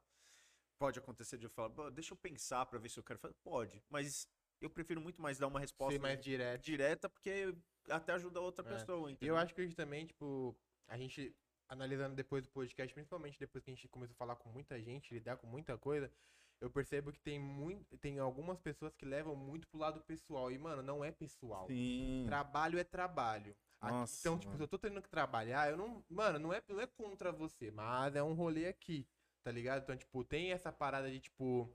Pode 0.79 0.97
acontecer 0.97 1.37
de 1.37 1.45
eu 1.45 1.49
falar, 1.49 1.69
"Pô, 1.71 1.89
deixa 1.91 2.13
eu 2.13 2.17
pensar 2.17 2.65
pra 2.67 2.79
ver 2.79 2.87
se 2.89 2.97
eu 2.97 3.03
quero 3.03 3.19
fazer. 3.19 3.35
Pode, 3.43 3.83
mas 3.89 4.27
eu 4.61 4.69
prefiro 4.69 5.01
muito 5.01 5.21
mais 5.21 5.37
dar 5.37 5.47
uma 5.47 5.59
resposta 5.59 5.93
Ser 5.93 5.99
mais 6.01 6.19
direto. 6.21 6.61
direta, 6.63 7.09
porque 7.09 7.53
até 7.89 8.13
ajuda 8.13 8.39
a 8.39 8.43
outra 8.43 8.65
É. 8.67 8.71
pessoa, 8.77 9.11
entendeu? 9.11 9.35
eu 9.35 9.39
acho 9.41 9.53
que 9.53 9.61
hoje 9.61 9.75
também, 9.75 10.05
tipo, 10.05 10.55
a 10.87 10.97
gente, 10.97 11.35
analisando 11.67 12.15
depois 12.15 12.43
do 12.43 12.49
podcast, 12.51 12.93
principalmente 12.93 13.39
depois 13.39 13.63
que 13.63 13.71
a 13.71 13.73
gente 13.73 13.87
começou 13.87 14.13
a 14.13 14.17
falar 14.17 14.35
com 14.35 14.49
muita 14.49 14.79
gente, 14.81 15.13
lidar 15.13 15.37
com 15.37 15.47
muita 15.47 15.77
coisa, 15.77 16.11
eu 16.59 16.69
percebo 16.69 17.11
que 17.11 17.19
tem 17.19 17.39
muito, 17.39 17.97
tem 17.97 18.19
algumas 18.19 18.59
pessoas 18.59 18.93
que 18.95 19.03
levam 19.03 19.35
muito 19.35 19.67
pro 19.67 19.79
lado 19.79 19.99
pessoal. 20.01 20.51
E, 20.51 20.57
mano, 20.59 20.83
não 20.83 21.03
é 21.03 21.11
pessoal. 21.11 21.65
Sim. 21.65 22.23
Trabalho 22.27 22.77
é 22.77 22.83
trabalho. 22.83 23.55
A- 23.79 23.89
Nossa, 23.89 24.19
então, 24.21 24.37
tipo, 24.37 24.49
mano. 24.51 24.57
se 24.57 24.63
eu 24.63 24.67
tô 24.67 24.77
tendo 24.77 25.01
que 25.01 25.09
trabalhar, 25.09 25.71
eu 25.71 25.75
não. 25.77 26.05
Mano, 26.07 26.37
não 26.37 26.53
é, 26.53 26.61
não 26.69 26.79
é 26.79 26.85
contra 26.85 27.31
você, 27.31 27.71
mas 27.71 28.15
é 28.15 28.21
um 28.21 28.33
rolê 28.35 28.67
aqui, 28.67 29.07
tá 29.43 29.51
ligado? 29.51 29.81
Então, 29.81 29.97
tipo, 29.97 30.23
tem 30.23 30.51
essa 30.51 30.71
parada 30.71 31.09
de, 31.09 31.19
tipo. 31.19 31.67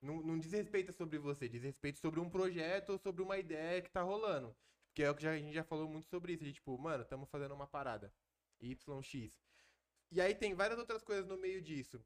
Não, 0.00 0.22
não 0.22 0.38
diz 0.38 0.52
respeito 0.52 0.92
sobre 0.92 1.18
você, 1.18 1.48
diz 1.48 1.62
respeito 1.62 1.98
sobre 1.98 2.20
um 2.20 2.30
projeto 2.30 2.90
ou 2.90 2.98
sobre 2.98 3.22
uma 3.22 3.36
ideia 3.38 3.82
que 3.82 3.90
tá 3.90 4.02
rolando. 4.02 4.56
Porque 4.88 5.02
é 5.02 5.10
o 5.10 5.14
que 5.14 5.22
já- 5.22 5.32
a 5.32 5.38
gente 5.38 5.52
já 5.54 5.62
falou 5.62 5.88
muito 5.88 6.06
sobre 6.08 6.32
isso, 6.32 6.42
de 6.44 6.52
tipo, 6.52 6.76
mano, 6.78 7.02
estamos 7.02 7.28
fazendo 7.28 7.54
uma 7.54 7.66
parada. 7.66 8.12
YX. 8.60 9.38
E 10.10 10.20
aí 10.20 10.34
tem 10.34 10.54
várias 10.54 10.78
outras 10.78 11.02
coisas 11.02 11.26
no 11.26 11.36
meio 11.36 11.62
disso. 11.62 12.02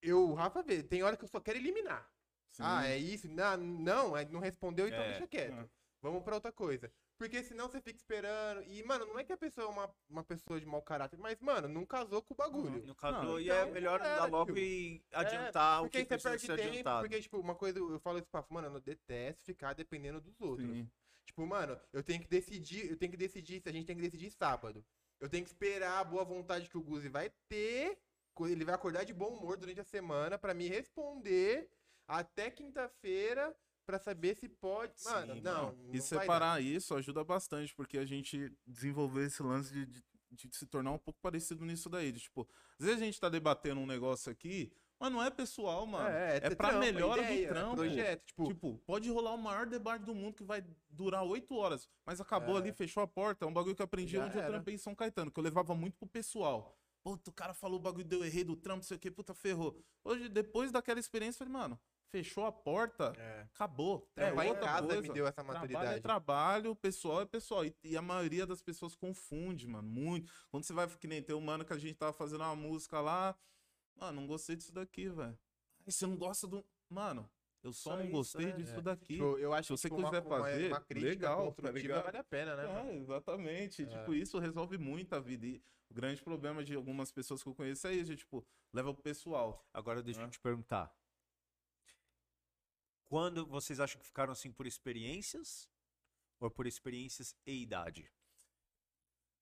Eu, 0.00 0.34
Rafa 0.34 0.62
vê, 0.62 0.82
tem 0.82 1.02
hora 1.02 1.16
que 1.16 1.24
eu 1.24 1.28
só 1.28 1.40
quero 1.40 1.58
eliminar. 1.58 2.10
Sim. 2.50 2.62
Ah, 2.66 2.86
é 2.86 2.98
isso? 2.98 3.28
Não, 3.28 3.56
não, 3.56 4.12
não 4.30 4.40
respondeu, 4.40 4.86
então 4.88 5.00
É. 5.00 5.10
deixa 5.10 5.26
quieto. 5.26 5.54
É. 5.54 5.68
Vamos 6.02 6.22
pra 6.22 6.34
outra 6.34 6.52
coisa. 6.52 6.92
Porque 7.22 7.40
senão 7.44 7.68
você 7.68 7.80
fica 7.80 7.96
esperando. 7.96 8.64
E, 8.66 8.82
mano, 8.82 9.06
não 9.06 9.16
é 9.16 9.22
que 9.22 9.32
a 9.32 9.36
pessoa 9.36 9.68
é 9.68 9.70
uma, 9.70 9.94
uma 10.10 10.24
pessoa 10.24 10.58
de 10.58 10.66
mau 10.66 10.82
caráter, 10.82 11.16
mas, 11.16 11.38
mano, 11.38 11.68
não 11.68 11.86
casou 11.86 12.20
com 12.20 12.34
o 12.34 12.36
bagulho. 12.36 12.84
No 12.84 12.96
caso, 12.96 13.22
Não, 13.22 13.38
e 13.38 13.48
é 13.48 13.60
então, 13.60 13.70
melhor 13.72 14.00
era, 14.00 14.16
dar 14.16 14.24
logo 14.24 14.52
tio. 14.52 14.58
e 14.60 15.04
adiantar 15.12 15.82
o 15.82 15.84
porque 15.84 16.04
que 16.04 16.04
você 16.04 16.08
precisa 16.08 16.30
perde 16.30 16.46
ser 16.46 16.56
tempo. 16.56 16.68
adiantado. 16.70 17.00
Porque, 17.02 17.20
tipo, 17.22 17.38
uma 17.38 17.54
coisa, 17.54 17.78
eu 17.78 18.00
falo 18.00 18.18
isso 18.18 18.26
pra 18.26 18.44
mano, 18.50 18.76
eu 18.76 18.80
detesto 18.80 19.44
ficar 19.44 19.72
dependendo 19.72 20.20
dos 20.20 20.40
outros. 20.40 20.68
Sim. 20.68 20.90
Tipo, 21.24 21.46
mano, 21.46 21.78
eu 21.92 22.02
tenho 22.02 22.20
que 22.20 22.26
decidir, 22.26 22.90
eu 22.90 22.96
tenho 22.96 23.12
que 23.12 23.16
decidir, 23.16 23.62
se 23.62 23.68
a 23.68 23.72
gente 23.72 23.86
tem 23.86 23.94
que 23.94 24.02
decidir 24.02 24.28
sábado. 24.32 24.84
Eu 25.20 25.28
tenho 25.28 25.44
que 25.44 25.50
esperar 25.50 26.00
a 26.00 26.04
boa 26.04 26.24
vontade 26.24 26.68
que 26.68 26.76
o 26.76 26.82
Guzi 26.82 27.08
vai 27.08 27.30
ter, 27.48 27.96
ele 28.40 28.64
vai 28.64 28.74
acordar 28.74 29.04
de 29.04 29.14
bom 29.14 29.28
humor 29.28 29.56
durante 29.56 29.78
a 29.78 29.84
semana 29.84 30.36
pra 30.36 30.52
me 30.54 30.66
responder 30.66 31.70
até 32.08 32.50
quinta-feira 32.50 33.56
pra 33.84 33.98
saber 33.98 34.36
se 34.36 34.48
pode. 34.48 34.92
Mano, 35.04 35.34
Sim, 35.34 35.40
não. 35.40 35.72
E 35.72 35.84
não 35.86 35.92
dar. 35.92 36.00
separar 36.00 36.62
isso 36.62 36.94
ajuda 36.94 37.22
bastante, 37.24 37.74
porque 37.74 37.98
a 37.98 38.04
gente 38.04 38.50
desenvolveu 38.66 39.24
esse 39.24 39.42
lance 39.42 39.72
de, 39.72 39.86
de, 39.86 40.02
de 40.48 40.56
se 40.56 40.66
tornar 40.66 40.92
um 40.92 40.98
pouco 40.98 41.20
parecido 41.20 41.64
nisso 41.64 41.88
daí. 41.90 42.12
De, 42.12 42.20
tipo, 42.20 42.48
às 42.78 42.86
vezes 42.86 43.02
a 43.02 43.04
gente 43.04 43.20
tá 43.20 43.28
debatendo 43.28 43.80
um 43.80 43.86
negócio 43.86 44.30
aqui, 44.30 44.72
mas 44.98 45.10
não 45.10 45.22
é 45.22 45.30
pessoal, 45.30 45.84
mano. 45.86 46.08
É, 46.08 46.34
é, 46.34 46.36
É 46.36 46.54
pra 46.54 46.68
trampo, 46.68 46.78
melhora 46.84 47.22
ideia, 47.22 47.48
do 47.48 47.54
trampo. 47.54 47.76
Projeto, 47.76 48.24
tipo, 48.24 48.46
Tipo, 48.46 48.78
pode 48.86 49.10
rolar 49.10 49.34
o 49.34 49.38
maior 49.38 49.66
debate 49.66 50.04
do 50.04 50.14
mundo 50.14 50.34
que 50.34 50.44
vai 50.44 50.64
durar 50.88 51.24
oito 51.24 51.54
horas, 51.56 51.88
mas 52.06 52.20
acabou 52.20 52.56
É. 52.56 52.60
ali, 52.60 52.72
fechou 52.72 53.02
a 53.02 53.06
porta. 53.08 53.44
É 53.44 53.48
um 53.48 53.52
bagulho 53.52 53.74
que 53.74 53.82
eu 53.82 53.84
aprendi 53.84 54.12
Já 54.12 54.24
onde 54.26 54.38
eu 54.38 54.46
trampei 54.46 54.74
em 54.74 54.78
São 54.78 54.94
Caetano, 54.94 55.30
que 55.30 55.38
eu 55.40 55.42
levava 55.44 55.74
muito 55.74 55.96
pro 55.98 56.06
pessoal. 56.08 56.78
Puta, 57.02 57.30
o 57.30 57.32
cara 57.32 57.52
falou 57.52 57.80
o 57.80 57.82
bagulho 57.82 58.04
deu 58.04 58.24
errado 58.24 58.46
do 58.46 58.56
trampo, 58.56 58.76
não 58.76 58.82
sei 58.84 58.96
o 58.96 59.00
que, 59.00 59.10
puta, 59.10 59.34
ferrou. 59.34 59.76
Hoje, 60.04 60.28
depois 60.28 60.70
daquela 60.70 61.00
experiência, 61.00 61.42
eu 61.42 61.48
falei, 61.48 61.52
mano, 61.60 61.80
fechou 62.12 62.44
a 62.44 62.52
porta, 62.52 63.12
é. 63.16 63.40
acabou. 63.54 64.08
É 64.14 64.26
Trampar 64.26 64.46
em 64.46 64.48
outra 64.50 64.64
casa 64.66 64.86
coisa. 64.86 65.02
me 65.02 65.08
deu 65.14 65.24
essa 65.26 65.32
Trabalho 65.42 65.56
é 65.56 65.60
maturidade. 65.72 66.00
trabalho, 66.02 66.76
pessoal 66.76 67.22
é 67.22 67.26
pessoal. 67.26 67.64
E, 67.64 67.74
e 67.82 67.96
a 67.96 68.02
maioria 68.02 68.46
das 68.46 68.62
pessoas 68.62 68.94
confunde, 68.94 69.66
mano, 69.66 69.88
muito. 69.88 70.30
Quando 70.50 70.62
você 70.64 70.72
vai, 70.72 70.86
que 70.86 71.08
nem 71.08 71.22
tem 71.22 71.34
um 71.34 71.40
mano 71.40 71.64
que 71.64 71.72
a 71.72 71.78
gente 71.78 71.94
tava 71.94 72.12
fazendo 72.12 72.42
uma 72.42 72.54
música 72.54 73.00
lá, 73.00 73.34
mano, 73.96 74.20
não 74.20 74.26
gostei 74.28 74.54
disso 74.54 74.72
daqui, 74.72 75.08
velho. 75.08 75.36
Aí 75.86 75.90
você 75.92 76.06
não 76.06 76.16
gosta 76.16 76.46
do. 76.46 76.64
Mano, 76.88 77.28
eu 77.62 77.72
só 77.72 77.90
Só 77.90 77.96
não 77.96 78.02
isso, 78.04 78.12
gostei 78.12 78.48
é. 78.50 78.52
disso 78.52 78.76
É. 78.76 78.80
daqui. 78.82 79.14
Tipo, 79.14 79.38
eu 79.38 79.52
acho 79.54 79.68
Se 79.68 79.82
você 79.82 79.88
que 79.88 79.96
tipo, 79.96 80.06
quiser 80.08 80.22
uma, 80.22 80.36
uma- 80.36 80.44
fazer, 80.44 80.66
uma 80.68 80.80
crítica 80.80 81.08
legal, 81.10 81.38
tá 81.38 81.44
construtiva 81.62 81.80
ligado? 81.80 82.04
vale 82.04 82.18
a 82.18 82.24
pena, 82.24 82.56
né? 82.56 82.90
É, 82.92 82.96
exatamente. 82.96 83.82
É. 83.82 83.86
Tipo, 83.86 84.14
isso 84.14 84.38
resolve 84.38 84.76
muito 84.78 85.14
a 85.14 85.18
vida. 85.20 85.46
E 85.46 85.62
o 85.90 85.94
grande 85.94 86.22
problema 86.22 86.62
de 86.62 86.74
algumas 86.74 87.10
pessoas 87.10 87.42
que 87.42 87.48
eu 87.48 87.54
conheço 87.54 87.86
é 87.86 87.94
isso, 87.94 88.10
de, 88.10 88.16
tipo, 88.16 88.44
leva 88.72 88.92
pro 88.92 89.02
pessoal. 89.02 89.64
Agora 89.72 90.02
deixa 90.02 90.20
eu 90.20 90.26
É. 90.26 90.30
te 90.30 90.38
perguntar. 90.40 90.92
Quando 93.12 93.44
vocês 93.44 93.78
acham 93.78 94.00
que 94.00 94.06
ficaram 94.06 94.32
assim 94.32 94.50
por 94.50 94.66
experiências 94.66 95.68
ou 96.40 96.50
por 96.50 96.66
experiências 96.66 97.36
e 97.46 97.60
idade? 97.60 98.10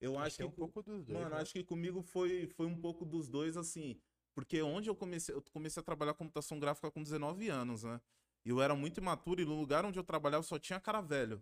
Eu 0.01 0.17
Acho 0.17 0.27
acho 0.27 0.37
que 0.39 0.43
é 0.43 0.47
um 0.47 0.51
pouco 0.51 0.83
dos 0.83 1.05
dois. 1.05 1.21
mano, 1.21 1.37
né? 1.37 1.41
acho 1.41 1.53
que 1.53 1.63
comigo 1.63 2.03
foi, 2.03 2.49
foi 2.49 2.67
um 2.67 2.75
pouco 2.75 3.05
dos 3.05 3.29
dois, 3.29 3.57
assim. 3.57 3.97
Porque 4.35 4.61
onde 4.61 4.91
eu 4.91 4.97
comecei, 4.97 5.33
eu 5.33 5.41
comecei 5.53 5.81
a 5.81 5.85
trabalhar 5.85 6.15
computação 6.15 6.59
gráfica 6.59 6.91
com 6.91 7.01
19 7.01 7.49
anos, 7.49 7.85
né? 7.85 8.01
E 8.45 8.49
eu 8.51 8.61
era 8.61 8.75
muito 8.75 8.99
imaturo 8.99 9.41
e 9.41 9.45
no 9.45 9.55
lugar 9.55 9.85
onde 9.85 10.01
eu 10.01 10.05
trabalhava 10.05 10.43
só 10.43 10.59
tinha 10.59 10.81
cara 10.81 11.01
velho. 11.01 11.41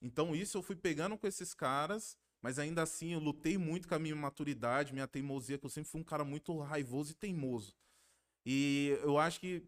Então 0.00 0.34
isso 0.34 0.58
eu 0.58 0.62
fui 0.62 0.74
pegando 0.74 1.16
com 1.16 1.28
esses 1.28 1.54
caras, 1.54 2.18
mas 2.42 2.58
ainda 2.58 2.82
assim 2.82 3.12
eu 3.12 3.20
lutei 3.20 3.56
muito 3.56 3.86
com 3.86 3.94
a 3.94 4.00
minha 4.00 4.16
maturidade, 4.16 4.92
minha 4.92 5.06
teimosia, 5.06 5.58
que 5.58 5.66
eu 5.66 5.70
sempre 5.70 5.88
fui 5.92 6.00
um 6.00 6.04
cara 6.04 6.24
muito 6.24 6.58
raivoso 6.58 7.12
e 7.12 7.14
teimoso. 7.14 7.76
E 8.44 8.98
eu 9.04 9.16
acho 9.16 9.38
que 9.38 9.64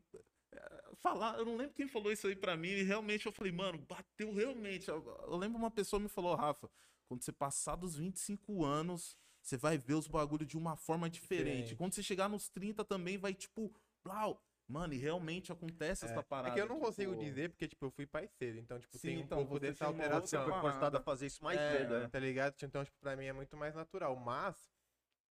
falar, 0.97 1.39
eu 1.39 1.45
não 1.45 1.57
lembro 1.57 1.75
quem 1.75 1.87
falou 1.87 2.11
isso 2.11 2.27
aí 2.27 2.35
pra 2.35 2.57
mim, 2.57 2.69
e 2.69 2.83
realmente 2.83 3.27
eu 3.27 3.33
falei, 3.33 3.53
mano, 3.53 3.79
bateu 3.79 4.33
realmente. 4.33 4.89
Eu, 4.89 5.05
eu 5.27 5.37
lembro 5.37 5.59
uma 5.59 5.71
pessoa 5.71 6.01
me 6.01 6.09
falou, 6.09 6.35
Rafa, 6.35 6.71
quando 7.07 7.23
você 7.23 7.33
passar 7.33 7.77
dos 7.77 7.97
25 7.97 8.65
anos, 8.65 9.17
você 9.43 9.57
vai 9.57 9.77
ver 9.77 9.95
os 9.95 10.09
bagulhos 10.09 10.49
de 10.49 10.57
uma 10.57 10.77
forma 10.77 11.09
diferente. 11.09 11.45
Diferente. 11.45 11.77
Quando 11.77 11.95
você 11.95 12.03
chegar 12.03 12.29
nos 12.29 12.49
30 12.49 12.85
também 12.85 13.19
vai 13.19 13.35
tipo, 13.35 13.73
blau. 14.03 14.43
Mano, 14.67 14.95
e 14.95 14.97
realmente 14.97 15.53
acontece 15.53 16.07
essa 16.07 16.23
parada. 16.23 16.49
É 16.49 16.55
que 16.55 16.61
eu 16.61 16.67
não 16.67 16.81
consigo 16.81 17.13
tipo, 17.13 17.23
dizer 17.23 17.51
porque, 17.51 17.69
tipo, 17.69 17.85
eu 17.85 17.91
fui 17.91 18.07
pai 18.07 18.27
cedo. 18.27 18.59
Então, 18.59 18.79
tipo, 18.79 18.97
Sim, 18.97 19.09
tem 19.09 19.17
um 19.19 19.21
então, 19.21 19.39
pouco 19.39 19.61
dessa 19.61 19.85
alteração. 19.85 20.27
Você 20.27 20.39
foi 20.39 20.61
forçado 20.61 20.97
a 20.97 21.01
fazer 21.01 21.27
isso 21.27 21.45
mais 21.45 21.61
é, 21.61 21.79
cedo, 21.79 21.95
é? 21.97 22.09
Tá 22.09 22.19
ligado? 22.19 22.55
Então, 22.63 22.83
tipo, 22.83 22.97
pra 22.99 23.15
mim 23.15 23.27
é 23.27 23.33
muito 23.35 23.55
mais 23.59 23.75
natural. 23.75 24.17
Mas, 24.17 24.57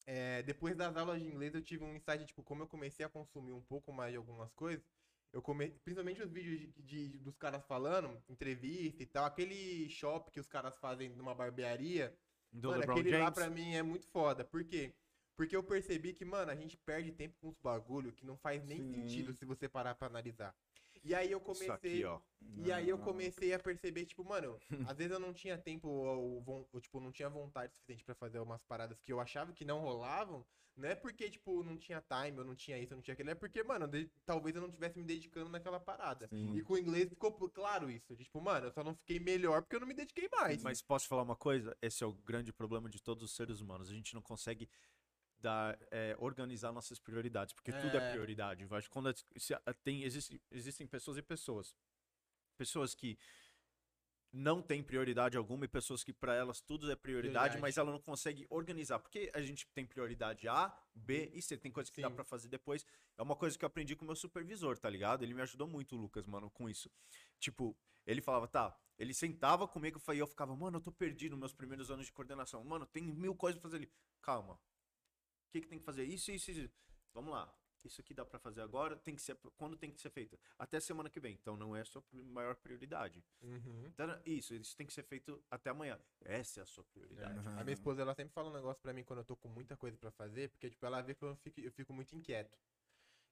é, 0.05 0.43
depois 0.43 0.75
das 0.75 0.95
aulas 0.95 1.19
de 1.19 1.27
inglês, 1.27 1.55
eu 1.55 1.63
tive 1.63 1.83
um 1.83 1.95
insight, 1.95 2.23
tipo, 2.27 2.43
como 2.43 2.61
eu 2.61 2.67
comecei 2.67 3.03
a 3.03 3.09
consumir 3.09 3.53
um 3.53 3.61
pouco 3.61 3.91
mais 3.91 4.11
de 4.11 4.17
algumas 4.17 4.53
coisas, 4.53 4.85
eu 5.33 5.41
come... 5.41 5.69
principalmente 5.83 6.21
os 6.21 6.31
vídeos 6.31 6.59
de, 6.59 6.67
de- 7.09 7.17
dos 7.17 7.35
caras 7.35 7.65
falando, 7.65 8.21
entrevista 8.29 9.01
e 9.01 9.05
tal, 9.05 9.25
aquele 9.25 9.89
shop 9.89 10.31
que 10.31 10.39
os 10.39 10.47
caras 10.47 10.77
fazem 10.77 11.09
numa 11.09 11.33
barbearia, 11.33 12.15
Do 12.51 12.69
mano, 12.69 12.79
LeBron 12.81 12.93
aquele 12.99 13.11
lá 13.11 13.17
James? 13.25 13.33
pra 13.33 13.49
mim 13.49 13.73
é 13.75 13.81
muito 13.81 14.07
foda. 14.07 14.45
Por 14.45 14.63
quê? 14.63 14.93
Porque 15.35 15.55
eu 15.55 15.63
percebi 15.63 16.13
que, 16.13 16.23
mano, 16.23 16.51
a 16.51 16.55
gente 16.55 16.77
perde 16.77 17.11
tempo 17.11 17.35
com 17.41 17.49
os 17.49 17.57
bagulho 17.57 18.13
que 18.13 18.23
não 18.23 18.37
faz 18.37 18.63
nem 18.63 18.77
Sim. 18.77 18.91
sentido 18.93 19.33
se 19.33 19.43
você 19.45 19.67
parar 19.67 19.95
pra 19.95 20.07
analisar. 20.07 20.55
E 21.03 21.13
aí 21.15 21.31
eu 21.31 21.41
comecei. 21.41 21.69
Aqui, 21.71 22.05
ó. 22.05 22.21
E 22.55 22.71
aí 22.71 22.87
eu 22.87 22.97
comecei 22.99 23.51
a 23.51 23.59
perceber, 23.59 24.05
tipo, 24.05 24.23
mano, 24.23 24.57
às 24.87 24.95
vezes 24.95 25.11
eu 25.11 25.19
não 25.19 25.33
tinha 25.33 25.57
tempo, 25.57 25.87
ou, 25.89 26.67
ou, 26.71 26.79
tipo, 26.79 26.99
não 26.99 27.11
tinha 27.11 27.27
vontade 27.29 27.73
suficiente 27.73 28.03
pra 28.05 28.13
fazer 28.13 28.39
umas 28.39 28.63
paradas 28.63 29.01
que 29.01 29.11
eu 29.11 29.19
achava 29.19 29.51
que 29.51 29.65
não 29.65 29.79
rolavam. 29.79 30.45
Não 30.75 30.89
é 30.89 30.95
porque, 30.95 31.29
tipo, 31.29 31.61
não 31.63 31.77
tinha 31.77 32.01
time, 32.01 32.37
eu 32.39 32.43
não 32.43 32.55
tinha 32.55 32.79
isso, 32.79 32.93
eu 32.93 32.95
não 32.97 33.03
tinha 33.03 33.13
aquilo. 33.13 33.29
É 33.29 33.35
porque, 33.35 33.61
mano, 33.63 33.87
de- 33.87 34.09
talvez 34.25 34.55
eu 34.55 34.61
não 34.61 34.71
tivesse 34.71 34.97
me 34.97 35.03
dedicando 35.03 35.49
naquela 35.49 35.79
parada. 35.79 36.27
Sim. 36.29 36.55
E 36.55 36.63
com 36.63 36.73
o 36.73 36.77
inglês 36.77 37.09
ficou 37.09 37.31
claro 37.49 37.91
isso. 37.91 38.15
de, 38.15 38.23
tipo, 38.23 38.41
mano, 38.41 38.67
eu 38.67 38.71
só 38.71 38.83
não 38.83 38.95
fiquei 38.95 39.19
melhor 39.19 39.61
porque 39.61 39.75
eu 39.75 39.79
não 39.79 39.87
me 39.87 39.93
dediquei 39.93 40.27
mais. 40.31 40.63
Mas 40.63 40.81
posso 40.81 41.05
te 41.05 41.09
falar 41.09 41.21
uma 41.21 41.35
coisa? 41.35 41.77
Esse 41.81 42.03
é 42.03 42.07
o 42.07 42.13
grande 42.13 42.51
problema 42.51 42.89
de 42.89 42.99
todos 43.01 43.23
os 43.23 43.35
seres 43.35 43.61
humanos. 43.61 43.89
A 43.89 43.93
gente 43.93 44.15
não 44.15 44.21
consegue 44.21 44.67
dar, 45.37 45.77
é, 45.91 46.15
organizar 46.19 46.71
nossas 46.71 46.99
prioridades, 46.99 47.53
porque 47.53 47.71
tudo 47.71 47.95
é 47.97 48.09
É. 48.09 48.11
prioridade. 48.11 48.65
Quando 48.89 49.09
a- 49.09 49.13
se 49.37 49.53
a- 49.53 49.61
tem, 49.83 50.03
existe, 50.03 50.41
existem 50.49 50.87
pessoas 50.87 51.17
e 51.17 51.21
pessoas. 51.21 51.75
Pessoas 52.57 52.95
que 52.95 53.17
não 54.33 54.63
têm 54.63 54.81
prioridade 54.81 55.37
alguma 55.37 55.63
e 55.65 55.67
pessoas 55.67 56.03
que 56.03 56.11
para 56.11 56.33
elas 56.33 56.59
tudo 56.59 56.91
é 56.91 56.95
prioridade, 56.95 57.31
Prioridade. 57.51 57.61
mas 57.61 57.77
ela 57.77 57.91
não 57.91 57.99
consegue 57.99 58.47
organizar. 58.49 58.97
Porque 58.97 59.31
a 59.31 59.39
gente 59.39 59.67
tem 59.67 59.85
prioridade 59.85 60.47
A, 60.47 60.75
B 60.95 61.29
e 61.35 61.41
C. 61.41 61.55
Tem 61.55 61.71
coisa 61.71 61.91
que 61.91 62.01
dá 62.01 62.09
Sim. 62.09 62.15
pra 62.15 62.23
fazer 62.23 62.47
depois. 62.49 62.83
É 63.15 63.21
uma 63.21 63.35
coisa 63.35 63.55
que 63.57 63.63
eu 63.63 63.67
aprendi 63.67 63.95
com 63.95 64.03
o 64.03 64.07
meu 64.07 64.15
supervisor, 64.15 64.75
tá 64.79 64.89
ligado? 64.89 65.23
Ele 65.23 65.35
me 65.35 65.41
ajudou 65.43 65.67
muito, 65.67 65.95
o 65.95 65.99
Lucas, 65.99 66.25
mano, 66.25 66.49
com 66.49 66.67
isso. 66.67 66.89
Tipo, 67.39 67.77
ele 68.07 68.21
falava, 68.21 68.47
tá, 68.47 68.75
ele 68.97 69.13
sentava 69.13 69.67
comigo 69.67 70.01
e 70.11 70.17
eu 70.17 70.25
ficava, 70.25 70.55
mano, 70.55 70.77
eu 70.77 70.81
tô 70.81 70.91
perdido 70.91 71.33
nos 71.33 71.39
meus 71.39 71.53
primeiros 71.53 71.91
anos 71.91 72.07
de 72.07 72.11
coordenação. 72.11 72.63
Mano, 72.63 72.87
tem 72.87 73.03
mil 73.03 73.35
coisas 73.35 73.61
pra 73.61 73.69
fazer 73.69 73.83
ali. 73.83 73.91
Calma. 74.19 74.55
O 74.55 74.59
que, 75.51 75.61
que 75.61 75.67
tem 75.67 75.77
que 75.77 75.85
fazer? 75.85 76.05
Isso, 76.05 76.31
isso, 76.31 76.49
isso. 76.49 76.69
Vamos 77.13 77.31
lá. 77.31 77.53
Isso 77.87 78.01
aqui 78.01 78.13
dá 78.13 78.25
pra 78.25 78.39
fazer 78.39 78.61
agora, 78.61 78.95
tem 78.95 79.15
que 79.15 79.21
ser. 79.21 79.35
Quando 79.57 79.75
tem 79.75 79.91
que 79.91 79.99
ser 79.99 80.09
feito? 80.09 80.37
Até 80.57 80.79
semana 80.79 81.09
que 81.09 81.19
vem. 81.19 81.33
Então 81.33 81.57
não 81.57 81.75
é 81.75 81.81
a 81.81 81.85
sua 81.85 82.03
maior 82.11 82.55
prioridade. 82.55 83.23
Uhum. 83.41 83.85
Então, 83.87 84.21
isso, 84.25 84.53
isso 84.55 84.75
tem 84.75 84.85
que 84.85 84.93
ser 84.93 85.03
feito 85.03 85.43
até 85.49 85.69
amanhã. 85.69 85.99
Essa 86.21 86.61
é 86.61 86.63
a 86.63 86.65
sua 86.65 86.83
prioridade. 86.85 87.39
Aham. 87.39 87.59
A 87.59 87.63
minha 87.63 87.73
esposa, 87.73 88.01
ela 88.01 88.15
sempre 88.15 88.33
fala 88.33 88.49
um 88.49 88.53
negócio 88.53 88.81
pra 88.81 88.93
mim 88.93 89.03
quando 89.03 89.19
eu 89.19 89.25
tô 89.25 89.35
com 89.35 89.49
muita 89.49 89.75
coisa 89.75 89.97
pra 89.97 90.11
fazer, 90.11 90.49
porque, 90.49 90.69
tipo, 90.69 90.85
ela 90.85 91.01
vê 91.01 91.13
que 91.13 91.23
eu 91.23 91.35
fico, 91.37 91.59
eu 91.59 91.71
fico 91.71 91.93
muito 91.93 92.15
inquieto. 92.15 92.57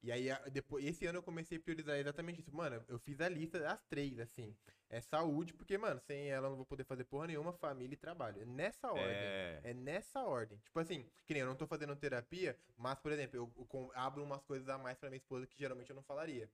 E 0.04 0.12
aí, 0.12 0.30
depois, 0.52 0.84
esse 0.84 1.06
ano 1.06 1.20
eu 1.20 1.24
comecei 1.24 1.58
a 1.58 1.62
priorizar 1.62 1.96
exatamente 1.98 2.40
isso. 2.42 2.54
Mano, 2.56 2.84
eu 2.88 2.98
fiz 2.98 3.22
a 3.22 3.30
lista 3.30 3.60
das 3.60 3.84
três, 3.84 4.20
assim. 4.20 4.56
É 4.90 5.00
saúde, 5.00 5.54
porque, 5.54 5.78
mano, 5.78 6.00
sem 6.02 6.30
ela 6.30 6.48
eu 6.48 6.50
não 6.52 6.58
vou 6.58 6.66
poder 6.66 6.84
fazer 6.84 7.04
porra 7.06 7.28
nenhuma, 7.28 7.54
família 7.54 7.94
e 7.94 7.98
trabalho. 7.98 8.42
É 8.42 8.46
nessa 8.46 8.92
ordem. 8.92 9.06
É. 9.06 9.62
É 9.64 9.74
nessa 9.74 10.24
ordem. 10.24 10.58
Tipo 10.60 10.80
assim, 10.80 11.10
que 11.26 11.34
nem 11.34 11.42
eu 11.42 11.48
não 11.48 11.56
tô 11.56 11.68
fazendo 11.68 11.96
terapia, 11.96 12.58
mas, 12.76 13.00
por 13.00 13.12
exemplo, 13.12 13.38
eu, 13.38 13.54
eu 13.56 13.92
abro 13.94 14.24
umas 14.24 14.44
coisas 14.44 14.68
a 14.68 14.78
mais 14.78 14.98
pra 14.98 15.10
minha 15.10 15.18
esposa 15.18 15.46
que 15.46 15.58
geralmente 15.58 15.90
eu 15.92 15.96
não 15.96 16.04
falaria. 16.04 16.50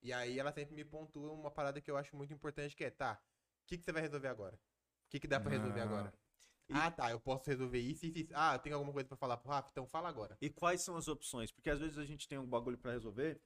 E 0.00 0.12
aí 0.12 0.38
ela 0.38 0.52
sempre 0.52 0.74
me 0.74 0.84
pontua 0.84 1.32
uma 1.32 1.50
parada 1.50 1.80
que 1.80 1.90
eu 1.90 1.96
acho 1.96 2.16
muito 2.16 2.32
importante, 2.32 2.74
que 2.76 2.84
é, 2.84 2.90
tá, 2.90 3.20
o 3.62 3.66
que, 3.66 3.76
que 3.78 3.84
você 3.84 3.92
vai 3.92 4.02
resolver 4.02 4.28
agora? 4.28 4.54
O 4.54 5.10
que, 5.10 5.20
que 5.20 5.28
dá 5.28 5.38
pra 5.38 5.50
resolver 5.50 5.80
Ah. 5.80 5.84
agora? 5.84 6.14
Ah, 6.74 6.90
tá, 6.90 7.10
eu 7.10 7.20
posso 7.20 7.48
resolver 7.48 7.78
isso, 7.78 8.06
isso, 8.06 8.18
isso. 8.18 8.32
Ah, 8.34 8.54
eu 8.54 8.58
tenho 8.58 8.76
alguma 8.76 8.92
coisa 8.92 9.08
pra 9.08 9.16
falar 9.16 9.36
pro 9.36 9.50
Rafa? 9.50 9.68
Então 9.70 9.86
fala 9.86 10.08
agora. 10.08 10.36
E 10.40 10.50
quais 10.50 10.80
são 10.80 10.96
as 10.96 11.08
opções? 11.08 11.50
Porque 11.50 11.70
às 11.70 11.80
vezes 11.80 11.98
a 11.98 12.04
gente 12.04 12.28
tem 12.28 12.38
um 12.38 12.46
bagulho 12.46 12.78
pra 12.78 12.92
resolver. 12.92 13.40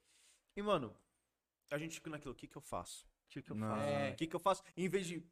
E, 0.55 0.61
mano, 0.61 0.95
a 1.71 1.77
gente 1.77 1.95
fica 1.95 2.09
naquilo, 2.09 2.33
o 2.33 2.35
que 2.35 2.47
que 2.47 2.57
eu 2.57 2.61
faço? 2.61 3.05
O 3.05 3.29
que 3.29 3.41
que 3.41 3.51
eu 3.51 3.55
Não. 3.55 3.67
faço? 3.67 3.87
É. 3.89 4.11
O 4.11 4.15
que 4.15 4.27
que 4.27 4.35
eu 4.35 4.39
faço? 4.39 4.63
Em 4.75 4.87
vez 4.87 5.07
de 5.07 5.23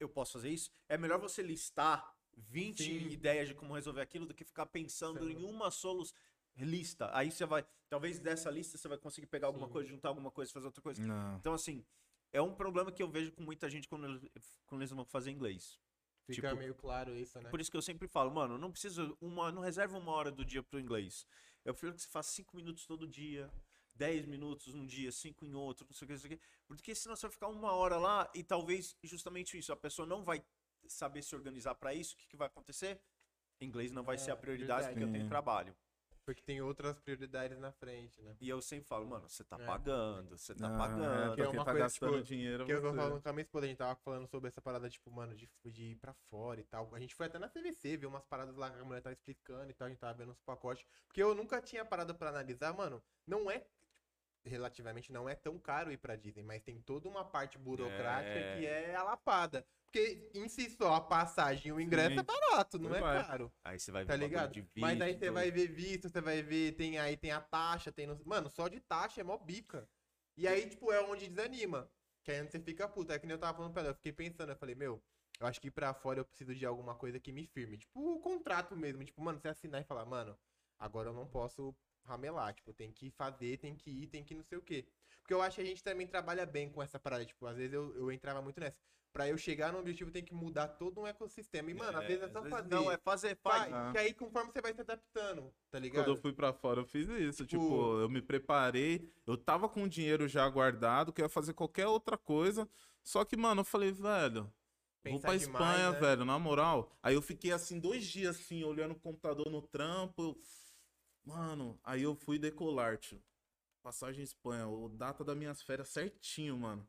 eu 0.00 0.08
posso 0.08 0.32
fazer 0.32 0.50
isso, 0.50 0.70
é 0.88 0.96
melhor 0.96 1.18
você 1.18 1.42
listar 1.42 2.14
20 2.36 2.82
Sim. 2.82 3.08
ideias 3.08 3.48
de 3.48 3.54
como 3.54 3.74
resolver 3.74 4.00
aquilo 4.00 4.26
do 4.26 4.34
que 4.34 4.44
ficar 4.44 4.66
pensando 4.66 5.24
Sim. 5.26 5.32
em 5.32 5.44
uma 5.44 5.70
solução. 5.70 6.16
Lista. 6.56 7.10
Aí 7.12 7.32
você 7.32 7.44
vai. 7.44 7.66
Talvez 7.88 8.20
dessa 8.20 8.48
lista 8.48 8.78
você 8.78 8.86
vai 8.86 8.96
conseguir 8.96 9.26
pegar 9.26 9.48
alguma 9.48 9.66
Sim. 9.66 9.72
coisa, 9.72 9.88
juntar 9.88 10.08
alguma 10.08 10.30
coisa, 10.30 10.52
fazer 10.52 10.66
outra 10.66 10.80
coisa. 10.80 11.04
Não. 11.04 11.36
Então, 11.36 11.52
assim, 11.52 11.84
é 12.32 12.40
um 12.40 12.54
problema 12.54 12.92
que 12.92 13.02
eu 13.02 13.08
vejo 13.08 13.32
com 13.32 13.42
muita 13.42 13.68
gente 13.68 13.88
quando 13.88 14.06
eles, 14.06 14.30
quando 14.66 14.82
eles 14.82 14.90
vão 14.90 15.04
fazer 15.04 15.32
inglês. 15.32 15.80
Fica 16.26 16.48
Tipo, 16.48 16.58
meio 16.58 16.74
claro 16.74 17.14
isso, 17.16 17.38
né? 17.40 17.50
Por 17.50 17.60
isso 17.60 17.70
que 17.70 17.76
eu 17.76 17.82
sempre 17.82 18.08
falo, 18.08 18.30
mano, 18.30 18.56
não 18.56 18.70
precisa 18.70 19.14
uma, 19.20 19.52
não 19.52 19.60
reserva 19.60 19.98
uma 19.98 20.12
hora 20.12 20.30
do 20.30 20.44
dia 20.44 20.62
pro 20.62 20.80
inglês. 20.80 21.26
Eu 21.64 21.74
prefiro 21.74 21.94
que 21.94 22.00
você 22.02 22.08
faça 22.08 22.30
cinco 22.32 22.56
minutos 22.56 22.86
todo 22.86 23.06
dia, 23.06 23.52
10 23.94 24.24
minutos 24.26 24.72
num 24.72 24.86
dia, 24.86 25.12
cinco 25.12 25.44
em 25.44 25.54
outro, 25.54 25.86
não 25.86 25.92
sei 25.94 26.04
o 26.04 26.08
que, 26.08 26.12
não 26.14 26.20
sei 26.20 26.34
o 26.34 26.38
que. 26.38 26.44
Porque 26.66 26.94
senão 26.94 27.14
você 27.14 27.22
vai 27.22 27.32
ficar 27.32 27.48
uma 27.48 27.72
hora 27.72 27.98
lá 27.98 28.30
e 28.34 28.42
talvez 28.42 28.96
justamente 29.02 29.58
isso, 29.58 29.72
a 29.72 29.76
pessoa 29.76 30.06
não 30.06 30.24
vai 30.24 30.42
saber 30.86 31.22
se 31.22 31.34
organizar 31.34 31.74
pra 31.74 31.92
isso, 31.94 32.14
o 32.14 32.18
que, 32.18 32.26
que 32.26 32.36
vai 32.36 32.46
acontecer? 32.46 33.00
Inglês 33.60 33.90
não 33.92 34.02
vai 34.02 34.16
É, 34.16 34.18
ser 34.18 34.30
a 34.30 34.36
prioridade 34.36 34.86
verdade. 34.86 34.94
porque 34.94 35.04
eu 35.08 35.12
tenho 35.12 35.28
trabalho. 35.28 35.76
Porque 36.24 36.40
tem 36.42 36.62
outras 36.62 36.98
prioridades 37.00 37.58
na 37.58 37.70
frente, 37.70 38.20
né? 38.22 38.34
E 38.40 38.48
eu 38.48 38.62
sempre 38.62 38.86
falo, 38.88 39.06
mano, 39.06 39.28
você 39.28 39.44
tá 39.44 39.56
É. 39.60 39.66
pagando, 39.66 40.38
você 40.38 40.54
tá 40.54 40.74
Ah, 40.74 40.78
pagando. 40.78 41.34
Que 41.34 41.42
é 41.42 41.48
uma 41.48 41.58
tá 41.64 41.70
coisa, 41.72 41.78
gastando 41.80 42.12
tipo, 42.14 42.24
dinheiro. 42.24 42.64
Que 42.64 42.72
eu 42.72 42.80
você- 42.80 42.96
falando 42.96 43.22
com 43.22 43.28
a 43.28 43.32
minha 43.32 43.42
esposa, 43.42 43.66
a 43.66 43.68
gente 43.68 43.76
tava 43.78 43.94
falando 43.96 44.26
sobre 44.26 44.48
essa 44.48 44.60
parada, 44.62 44.88
tipo, 44.88 45.10
mano, 45.10 45.34
de, 45.34 45.50
de 45.66 45.82
ir 45.90 45.96
pra 45.96 46.14
fora 46.30 46.58
e 46.60 46.64
tal. 46.64 46.94
A 46.94 46.98
gente 46.98 47.14
foi 47.14 47.26
até 47.26 47.38
na 47.38 47.48
CVC, 47.48 47.98
viu 47.98 48.08
umas 48.08 48.24
paradas 48.24 48.56
lá 48.56 48.70
que 48.70 48.80
a 48.80 48.84
mulher 48.84 49.02
tava 49.02 49.12
explicando 49.12 49.70
e 49.70 49.74
tal, 49.74 49.86
a 49.86 49.90
gente 49.90 49.98
tava 49.98 50.14
vendo 50.14 50.32
uns 50.32 50.40
pacotes. 50.40 50.86
Porque 51.06 51.22
eu 51.22 51.34
nunca 51.34 51.60
tinha 51.60 51.84
parado 51.84 52.14
pra 52.14 52.30
analisar, 52.30 52.72
mano, 52.72 53.02
não 53.26 53.50
é. 53.50 53.66
Relativamente 54.46 55.10
não 55.12 55.26
é 55.28 55.34
tão 55.34 55.58
caro 55.58 55.90
ir 55.90 55.96
pra 55.96 56.16
Disney, 56.16 56.42
mas 56.42 56.62
tem 56.62 56.78
toda 56.80 57.08
uma 57.08 57.24
parte 57.24 57.56
burocrática 57.58 58.38
É. 58.38 58.56
que 58.58 58.66
é 58.66 58.94
a 58.94 59.02
lapada. 59.02 59.66
Porque 59.94 60.28
em 60.34 60.48
si 60.48 60.68
só 60.70 60.94
a 60.94 61.00
passagem 61.00 61.68
e 61.68 61.72
o 61.72 61.80
ingresso 61.80 62.14
Sim. 62.14 62.18
é 62.18 62.22
barato, 62.24 62.80
não 62.80 62.90
Vai, 62.90 62.98
é 62.98 63.02
vai. 63.02 63.24
caro. 63.24 63.52
Aí 63.62 63.78
você 63.78 63.92
vai 63.92 64.02
ver 64.04 64.08
Tá 64.08 64.16
ligado? 64.16 64.52
de 64.52 64.66
Mas 64.76 65.00
aí 65.00 65.12
você 65.12 65.18
visto. 65.20 65.32
vai 65.32 65.50
ver 65.52 65.68
visto, 65.68 66.08
você 66.08 66.20
vai 66.20 66.42
ver, 66.42 66.72
tem 66.72 66.98
aí 66.98 67.16
tem 67.16 67.30
a 67.30 67.40
taxa, 67.40 67.92
tem. 67.92 68.04
no- 68.04 68.20
Mano, 68.26 68.50
só 68.50 68.66
de 68.66 68.80
taxa 68.80 69.20
é 69.20 69.24
mó 69.24 69.38
bica. 69.38 69.88
E 70.36 70.48
aí, 70.48 70.68
tipo, 70.68 70.90
é 70.90 71.00
onde 71.00 71.28
desanima. 71.28 71.88
Que 72.24 72.32
aí 72.32 72.42
você 72.44 72.58
fica 72.58 72.88
puta. 72.88 73.14
É 73.14 73.20
que 73.20 73.26
nem 73.26 73.34
eu 73.34 73.38
tava 73.38 73.56
falando 73.56 73.72
pra 73.72 73.82
ela, 73.82 73.90
eu 73.90 73.94
fiquei 73.94 74.12
pensando, 74.12 74.50
eu 74.50 74.56
falei, 74.56 74.74
meu, 74.74 75.00
eu 75.38 75.46
acho 75.46 75.60
que 75.60 75.70
pra 75.70 75.94
fora 75.94 76.18
eu 76.18 76.24
preciso 76.24 76.52
de 76.56 76.66
alguma 76.66 76.96
coisa 76.96 77.20
que 77.20 77.30
me 77.30 77.46
firme. 77.46 77.78
Tipo, 77.78 78.16
o 78.16 78.18
contrato 78.18 78.76
mesmo. 78.76 79.04
Tipo, 79.04 79.22
mano, 79.22 79.38
você 79.38 79.46
assinar 79.46 79.80
e 79.80 79.84
falar, 79.84 80.04
mano, 80.04 80.36
agora 80.76 81.10
eu 81.10 81.14
não 81.14 81.24
posso 81.28 81.72
ramelar. 82.02 82.52
Tipo, 82.52 82.72
tem 82.72 82.90
que 82.90 83.12
fazer, 83.12 83.58
tem 83.58 83.76
que 83.76 83.90
ir, 83.92 84.08
tem 84.08 84.24
que 84.24 84.34
não 84.34 84.42
sei 84.42 84.58
o 84.58 84.62
quê. 84.62 84.88
Porque 85.20 85.32
eu 85.32 85.40
acho 85.40 85.54
que 85.54 85.62
a 85.62 85.64
gente 85.64 85.84
também 85.84 86.04
trabalha 86.08 86.44
bem 86.44 86.68
com 86.68 86.82
essa 86.82 86.98
parada. 86.98 87.24
Tipo, 87.24 87.46
às 87.46 87.56
vezes 87.56 87.72
eu, 87.72 87.94
eu 87.94 88.10
entrava 88.10 88.42
muito 88.42 88.58
nessa. 88.58 88.76
Pra 89.14 89.28
eu 89.28 89.38
chegar 89.38 89.72
no 89.72 89.78
objetivo, 89.78 90.10
tem 90.10 90.24
que 90.24 90.34
mudar 90.34 90.66
todo 90.66 91.00
um 91.00 91.06
ecossistema. 91.06 91.70
E, 91.70 91.74
mano, 91.74 91.96
às 91.96 92.04
vezes 92.04 92.24
é 92.24 92.28
só 92.28 92.44
fazer. 92.46 92.68
Não, 92.68 92.90
é 92.90 92.98
fazer, 92.98 93.36
faz. 93.36 93.70
Vai, 93.70 93.72
Ah. 93.72 93.92
que 93.92 93.98
aí 93.98 94.12
conforme 94.12 94.50
você 94.52 94.60
vai 94.60 94.74
se 94.74 94.80
adaptando, 94.80 95.54
tá 95.70 95.78
ligado? 95.78 96.02
Quando 96.04 96.16
eu 96.16 96.20
fui 96.20 96.32
pra 96.32 96.52
fora, 96.52 96.80
eu 96.80 96.84
fiz 96.84 97.08
isso. 97.08 97.46
Tipo- 97.46 97.62
Tipo, 97.62 98.00
eu 98.00 98.08
me 98.08 98.20
preparei, 98.20 99.08
eu 99.24 99.36
tava 99.36 99.68
com 99.68 99.84
o 99.84 99.88
dinheiro 99.88 100.26
já 100.26 100.48
guardado, 100.48 101.12
que 101.12 101.20
eu 101.20 101.26
ia 101.26 101.28
fazer 101.28 101.54
qualquer 101.54 101.86
outra 101.86 102.18
coisa. 102.18 102.68
Só 103.04 103.24
que, 103.24 103.36
mano, 103.36 103.60
eu 103.60 103.64
falei, 103.64 103.92
velho, 103.92 104.42
vou 104.42 104.52
Pensar 105.04 105.28
pra 105.28 105.36
demais, 105.36 105.42
Espanha, 105.42 105.92
né? 105.92 106.00
velho, 106.00 106.24
na 106.24 106.36
moral. 106.36 106.90
Aí 107.00 107.14
eu 107.14 107.22
fiquei 107.22 107.52
assim, 107.52 107.78
dois 107.78 108.04
dias 108.04 108.34
assim, 108.34 108.64
olhando 108.64 108.92
o 108.94 108.98
computador 108.98 109.48
no 109.48 109.62
trampo. 109.62 110.20
eu- 110.22 110.40
Mano, 111.24 111.78
aí 111.84 112.02
eu 112.02 112.16
fui 112.16 112.36
decolar, 112.36 112.98
tio. 112.98 113.22
Passagem 113.80 114.24
Espanha, 114.24 114.66
o 114.66 114.88
data 114.88 115.22
das 115.22 115.36
minhas 115.36 115.62
férias 115.62 115.88
certinho, 115.88 116.58
mano. 116.58 116.84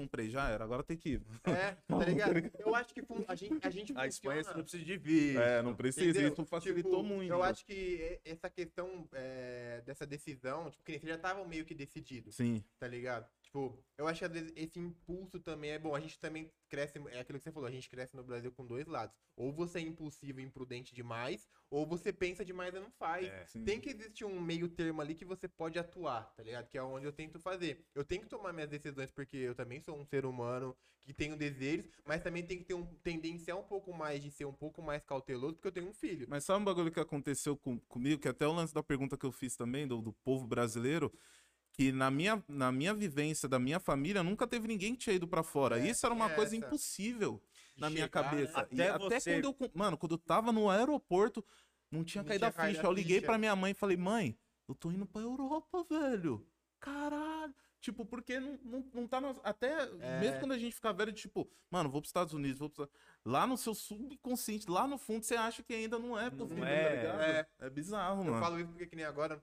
Comprei, 0.00 0.30
já 0.30 0.48
era, 0.48 0.64
agora 0.64 0.82
tem 0.82 0.96
que 0.96 1.10
ir. 1.10 1.22
É, 1.44 1.72
tá 1.86 1.98
ligado? 2.04 2.50
Eu 2.58 2.74
acho 2.74 2.94
que 2.94 3.02
a 3.28 3.34
gente, 3.34 3.66
a 3.66 3.70
gente 3.70 3.92
A 3.94 4.06
Espanha 4.06 4.42
você 4.42 4.54
não 4.54 4.62
precisa 4.62 4.82
de 4.82 4.96
visto. 4.96 5.38
É, 5.38 5.62
não 5.62 5.74
precisa, 5.74 6.10
entendeu? 6.10 6.32
isso 6.32 6.44
facilitou 6.46 7.02
Tipo, 7.02 7.14
muito. 7.14 7.30
Eu 7.30 7.42
acho 7.42 7.66
que 7.66 8.18
essa 8.24 8.48
questão 8.48 9.06
é, 9.12 9.82
dessa 9.84 10.06
decisão, 10.06 10.70
tipo, 10.70 10.82
que 10.82 11.06
já 11.06 11.18
tava 11.18 11.44
meio 11.44 11.66
que 11.66 11.74
decidido, 11.74 12.32
Sim, 12.32 12.64
tá 12.78 12.88
ligado? 12.88 13.28
Tipo, 13.42 13.76
eu 13.98 14.06
acho 14.06 14.20
que 14.20 14.24
às 14.24 14.32
vezes 14.32 14.52
esse 14.54 14.78
impulso 14.78 15.40
também 15.40 15.72
é 15.72 15.78
bom. 15.78 15.94
A 15.94 16.00
gente 16.00 16.18
também 16.20 16.50
cresce, 16.68 16.98
é 17.10 17.18
aquilo 17.18 17.36
que 17.36 17.42
você 17.42 17.50
falou, 17.50 17.68
a 17.68 17.72
gente 17.72 17.90
cresce 17.90 18.14
no 18.14 18.22
Brasil 18.22 18.52
com 18.52 18.64
dois 18.64 18.86
lados. 18.86 19.14
Ou 19.36 19.52
você 19.52 19.78
é 19.78 19.82
impulsivo 19.82 20.40
e 20.40 20.44
imprudente 20.44 20.94
demais, 20.94 21.48
ou 21.68 21.84
você 21.84 22.12
pensa 22.12 22.44
demais 22.44 22.72
e 22.74 22.78
não 22.78 22.90
faz. 22.92 23.26
É. 23.26 23.44
Tem 23.64 23.80
que 23.80 23.90
existir 23.90 24.24
um 24.24 24.40
meio 24.40 24.68
termo 24.68 25.00
ali 25.00 25.16
que 25.16 25.24
você 25.24 25.48
pode 25.48 25.78
atuar, 25.80 26.32
tá 26.36 26.44
ligado? 26.44 26.68
Que 26.68 26.78
é 26.78 26.82
onde 26.82 27.06
eu 27.06 27.12
tento 27.12 27.40
fazer. 27.40 27.84
Eu 27.92 28.04
tenho 28.04 28.22
que 28.22 28.28
tomar 28.28 28.52
minhas 28.52 28.70
decisões 28.70 29.10
porque 29.10 29.36
eu 29.36 29.54
também 29.54 29.80
sou 29.80 29.89
um 29.90 30.04
ser 30.04 30.24
humano 30.24 30.76
que 31.04 31.12
tenho 31.14 31.36
desejos, 31.36 31.86
mas 32.04 32.22
também 32.22 32.42
tem 32.46 32.58
que 32.58 32.64
ter 32.64 32.74
um 32.74 32.84
tendencial 33.02 33.60
um 33.60 33.64
pouco 33.64 33.92
mais 33.92 34.22
de 34.22 34.30
ser 34.30 34.44
um 34.44 34.52
pouco 34.52 34.82
mais 34.82 35.02
cauteloso 35.02 35.54
porque 35.54 35.68
eu 35.68 35.72
tenho 35.72 35.88
um 35.88 35.94
filho. 35.94 36.26
Mas 36.28 36.44
sabe 36.44 36.60
um 36.60 36.64
bagulho 36.64 36.92
que 36.92 37.00
aconteceu 37.00 37.56
com- 37.56 37.78
comigo, 37.80 38.20
que 38.20 38.28
até 38.28 38.46
o 38.46 38.52
lance 38.52 38.72
da 38.74 38.82
pergunta 38.82 39.16
que 39.16 39.24
eu 39.26 39.32
fiz 39.32 39.56
também, 39.56 39.88
do, 39.88 40.00
do 40.00 40.12
povo 40.12 40.46
brasileiro, 40.46 41.12
que 41.72 41.90
na 41.90 42.10
minha, 42.10 42.44
na 42.46 42.70
minha 42.70 42.92
vivência, 42.92 43.48
da 43.48 43.58
minha 43.58 43.80
família, 43.80 44.22
nunca 44.22 44.46
teve 44.46 44.68
ninguém 44.68 44.92
que 44.94 45.00
tinha 45.00 45.16
ido 45.16 45.26
pra 45.26 45.42
fora. 45.42 45.80
É, 45.80 45.88
Isso 45.90 46.04
era 46.04 46.14
uma 46.14 46.30
é 46.30 46.34
coisa 46.34 46.54
essa. 46.54 46.66
impossível 46.66 47.42
na 47.78 47.88
minha 47.88 48.04
chegar, 48.04 48.22
né? 48.22 48.30
cabeça. 48.30 48.68
E 48.70 48.82
Até 48.82 48.90
até 48.90 49.20
você- 49.20 49.40
quando 49.42 49.56
eu. 49.64 49.70
Mano, 49.74 49.96
quando 49.96 50.12
eu 50.12 50.18
tava 50.18 50.52
no 50.52 50.68
aeroporto, 50.68 51.44
não 51.90 52.04
tinha 52.04 52.22
Não 52.22 52.28
caído 52.28 52.40
tinha 52.42 52.48
a 52.50 52.52
caído 52.52 52.76
ficha. 52.76 52.86
a 52.86 52.90
Eu 52.90 52.94
liguei 52.94 53.20
pra 53.20 53.38
minha 53.38 53.56
mãe 53.56 53.70
e 53.70 53.74
falei, 53.74 53.96
mãe, 53.96 54.38
eu 54.68 54.74
tô 54.74 54.90
indo 54.92 55.06
pra 55.06 55.22
Europa, 55.22 55.82
velho. 55.88 56.46
Caralho. 56.78 57.54
Tipo, 57.80 58.04
porque 58.04 58.38
não, 58.38 58.58
não, 58.62 58.90
não 58.92 59.08
tá. 59.08 59.20
nas- 59.20 59.40
Até 59.42 59.72
É. 60.00 60.20
mesmo 60.20 60.38
quando 60.40 60.52
a 60.52 60.58
gente 60.58 60.74
fica 60.74 60.92
velho, 60.92 61.12
tipo, 61.12 61.50
mano, 61.70 61.88
vou 61.90 62.00
pros 62.02 62.10
Estados 62.10 62.34
Unidos, 62.34 62.58
vou 62.58 62.68
pros... 62.68 62.88
Lá 63.24 63.46
no 63.46 63.56
seu 63.56 63.74
subconsciente, 63.74 64.70
lá 64.70 64.86
no 64.86 64.98
fundo, 64.98 65.24
você 65.24 65.34
acha 65.34 65.62
que 65.62 65.72
ainda 65.72 65.98
não 65.98 66.18
é 66.18 66.28
Não 66.30 66.36
possível, 66.38 66.64
é, 66.64 66.84
tá 66.84 66.94
ligado? 66.94 67.20
é. 67.22 67.48
É, 67.66 67.70
bizarro, 67.70 68.20
Eu 68.22 68.32
mano. 68.32 68.40
falo 68.44 68.58
isso 68.60 68.68
porque 68.68 68.86
que 68.86 68.96
nem 68.96 69.04
agora 69.06 69.42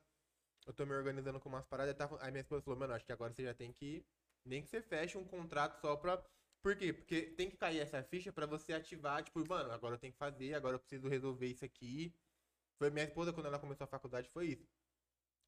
eu 0.68 0.74
tô 0.74 0.86
me 0.86 0.94
organizando 0.94 1.40
com 1.40 1.50
umas 1.50 1.66
paradas, 1.66 1.94
aí 1.94 1.98
tava- 1.98 2.18
aí 2.24 2.32
minha 2.32 2.42
esposa 2.42 2.62
falou, 2.62 2.80
mano, 2.80 2.94
acho 2.94 3.06
que 3.06 3.12
agora 3.12 3.34
você 3.34 3.44
já 3.44 3.54
tem 3.54 3.72
que 3.72 4.06
nem 4.46 4.62
que 4.62 4.70
você 4.70 4.82
feche 4.82 5.18
um 5.18 5.26
contrato 5.26 5.80
só 5.82 5.96
pra 5.96 6.24
por 6.62 6.76
quê? 6.76 6.92
Porque 6.94 7.22
tem 7.24 7.50
que 7.50 7.56
cair 7.58 7.80
essa 7.80 8.02
ficha 8.04 8.32
pra 8.32 8.46
você 8.46 8.74
ativar, 8.74 9.24
tipo, 9.24 9.48
mano, 9.48 9.72
agora 9.72 9.96
eu 9.96 10.00
tenho 10.00 10.12
que 10.14 10.20
fazer, 10.20 10.54
agora 10.54 10.76
eu 10.76 10.80
preciso 10.80 11.08
resolver 11.08 11.48
isso 11.48 11.64
aqui. 11.66 12.14
Foi 12.78 12.90
minha 12.90 13.06
esposa, 13.06 13.32
quando 13.34 13.46
ela 13.46 13.60
começou 13.60 13.86
a 13.86 13.88
faculdade, 13.88 14.30
foi 14.30 14.48
isso. 14.48 14.68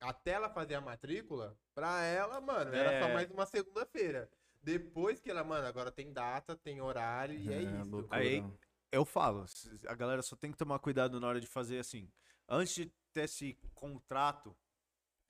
Até 0.01 0.31
ela 0.31 0.49
fazer 0.49 0.75
a 0.75 0.81
matrícula, 0.81 1.57
pra 1.75 2.01
ela, 2.03 2.39
mano, 2.39 2.73
era 2.73 3.01
só 3.01 3.09
É. 3.09 3.13
mais 3.13 3.29
uma 3.31 3.45
segunda-feira. 3.45 4.29
Depois 4.61 5.19
que 5.19 5.29
ela, 5.29 5.43
mano, 5.43 5.67
agora 5.67 5.91
tem 5.91 6.11
data, 6.13 6.55
tem 6.55 6.81
horário 6.81 7.35
e 7.37 7.51
é, 7.53 7.61
isso. 7.61 7.89
loucura. 7.91 8.17
Aí- 8.17 8.43
Eu 8.91 9.05
falo, 9.05 9.45
a 9.87 9.93
galera 9.93 10.21
só 10.23 10.35
tem 10.35 10.51
que 10.51 10.57
tomar 10.57 10.79
cuidado 10.79 11.19
na 11.19 11.27
hora 11.27 11.39
de 11.39 11.45
fazer 11.47 11.77
assim. 11.79 12.09
Antes 12.47 12.73
de 12.73 12.85
ter 13.13 13.25
esse 13.25 13.53
contrato, 13.75 14.55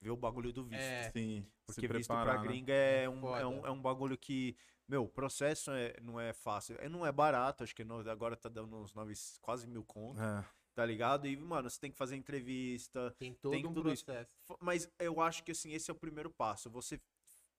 ver 0.00 0.10
o 0.10 0.16
bagulho 0.16 0.50
do 0.52 0.64
visto. 0.64 0.80
É. 0.80 1.10
Sim, 1.10 1.46
Porque 1.66 1.82
se 1.82 1.86
visto 1.86 2.08
preparar, 2.08 2.24
pra 2.36 2.42
né? 2.42 2.48
gringa 2.48 2.72
é 2.72 3.02
É 3.04 3.08
um, 3.10 3.36
é, 3.36 3.46
um, 3.46 3.66
é 3.66 3.70
um 3.70 3.80
bagulho 3.82 4.16
que, 4.16 4.56
meu, 4.88 5.04
o 5.04 5.08
processo 5.08 5.70
é, 5.72 5.94
não 6.00 6.18
é 6.18 6.32
fácil. 6.32 6.76
É, 6.80 6.88
não 6.88 7.04
é 7.04 7.12
barato, 7.12 7.62
acho 7.62 7.74
que 7.76 7.84
no- 7.84 8.08
agora 8.08 8.34
tá 8.34 8.48
dando 8.48 8.74
uns 8.78 8.94
nove, 8.94 9.12
quase 9.42 9.66
mil 9.66 9.84
conto, 9.84 10.18
É. 10.20 10.42
tá 10.74 10.84
ligado? 10.84 11.26
E, 11.26 11.36
mano, 11.36 11.68
você 11.68 11.78
tem 11.80 11.90
que 11.90 11.96
fazer 11.98 12.16
entrevista. 12.16 13.14
Tem 13.18 13.34
todo 13.34 13.52
Tem 13.52 13.66
um 13.66 13.72
tudo 13.74 13.92
isso. 13.92 14.04
processo. 14.04 14.34
F- 14.46 14.56
Mas 14.60 14.88
eu 14.98 15.20
acho 15.20 15.42
que, 15.44 15.52
assim, 15.52 15.72
esse 15.72 15.90
é 15.90 15.94
o 15.94 15.96
primeiro 15.96 16.30
passo. 16.30 16.70
Você, 16.70 16.98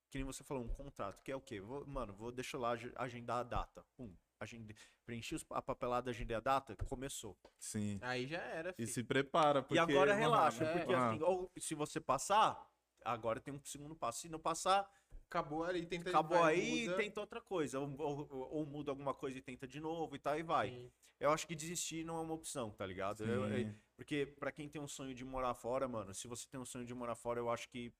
que 0.09 0.17
nem 0.17 0.23
você 0.23 0.43
falou, 0.43 0.63
um 0.63 0.67
contrato, 0.67 1.21
que 1.23 1.31
é 1.31 1.35
o 1.35 1.41
quê? 1.41 1.59
Vou- 1.61 1.85
mano, 1.85 2.13
vou, 2.13 2.31
deixa 2.31 2.57
eu 2.57 2.61
lá 2.61 2.71
ag- 2.73 2.93
agendar 2.95 3.37
a 3.39 3.43
data. 3.43 3.85
Pum, 3.95 4.13
agende, 4.39 4.75
preenchi 5.05 5.35
os- 5.35 5.45
a 5.51 5.61
papelada, 5.61 6.09
agendei 6.11 6.35
a 6.35 6.39
data, 6.39 6.75
começou. 6.85 7.37
Sim. 7.59 7.99
Aí 8.01 8.27
já 8.27 8.39
era, 8.39 8.69
E 8.71 8.73
filho. 8.73 8.87
se 8.87 9.03
prepara, 9.03 9.61
porque... 9.61 9.75
e 9.75 9.79
agora 9.79 10.13
relaxa, 10.13 10.63
é, 10.63 10.77
porque 10.79 10.93
ah, 10.93 11.09
assim, 11.11 11.21
ou 11.21 11.51
se 11.57 11.75
você 11.75 11.99
passar, 11.99 12.67
agora 13.05 13.39
tem 13.39 13.53
um 13.53 13.61
segundo 13.63 13.95
passo. 13.95 14.19
Se 14.21 14.29
não 14.29 14.39
passar, 14.39 14.89
Acabou 15.31 15.63
ali, 15.63 15.85
tenta 15.85 16.09
acabou 16.09 16.39
vai, 16.39 16.55
aí 16.55 16.81
muda. 16.81 16.91
e 16.93 17.05
tenta 17.05 17.21
outra 17.21 17.39
coisa. 17.39 17.79
Ou, 17.79 17.95
ou- 17.97 18.49
ou- 18.51 18.65
muda 18.65 18.91
alguma 18.91 19.13
coisa 19.13 19.37
e 19.37 19.41
tenta 19.41 19.65
de 19.65 19.79
novo 19.79 20.13
e 20.13 20.19
tal, 20.19 20.37
e 20.37 20.43
vai. 20.43 20.69
Sim. 20.69 20.91
Eu 21.21 21.31
acho 21.31 21.47
que 21.47 21.55
desistir 21.55 22.03
não 22.03 22.17
é 22.17 22.21
uma 22.21 22.33
opção, 22.33 22.69
tá 22.71 22.85
ligado? 22.85 23.23
Eu- 23.23 23.47
eu- 23.47 23.73
porque 23.95 24.25
pra 24.25 24.51
quem 24.51 24.67
tem 24.67 24.81
um 24.81 24.87
sonho 24.87 25.13
de 25.15 25.23
morar 25.23 25.53
fora, 25.53 25.87
mano, 25.87 26.13
se 26.13 26.27
você 26.27 26.45
tem 26.49 26.59
um 26.59 26.65
sonho 26.65 26.83
de 26.85 26.93
morar 26.93 27.15
fora, 27.15 27.39
eu 27.39 27.49
acho 27.49 27.69
que 27.69 27.93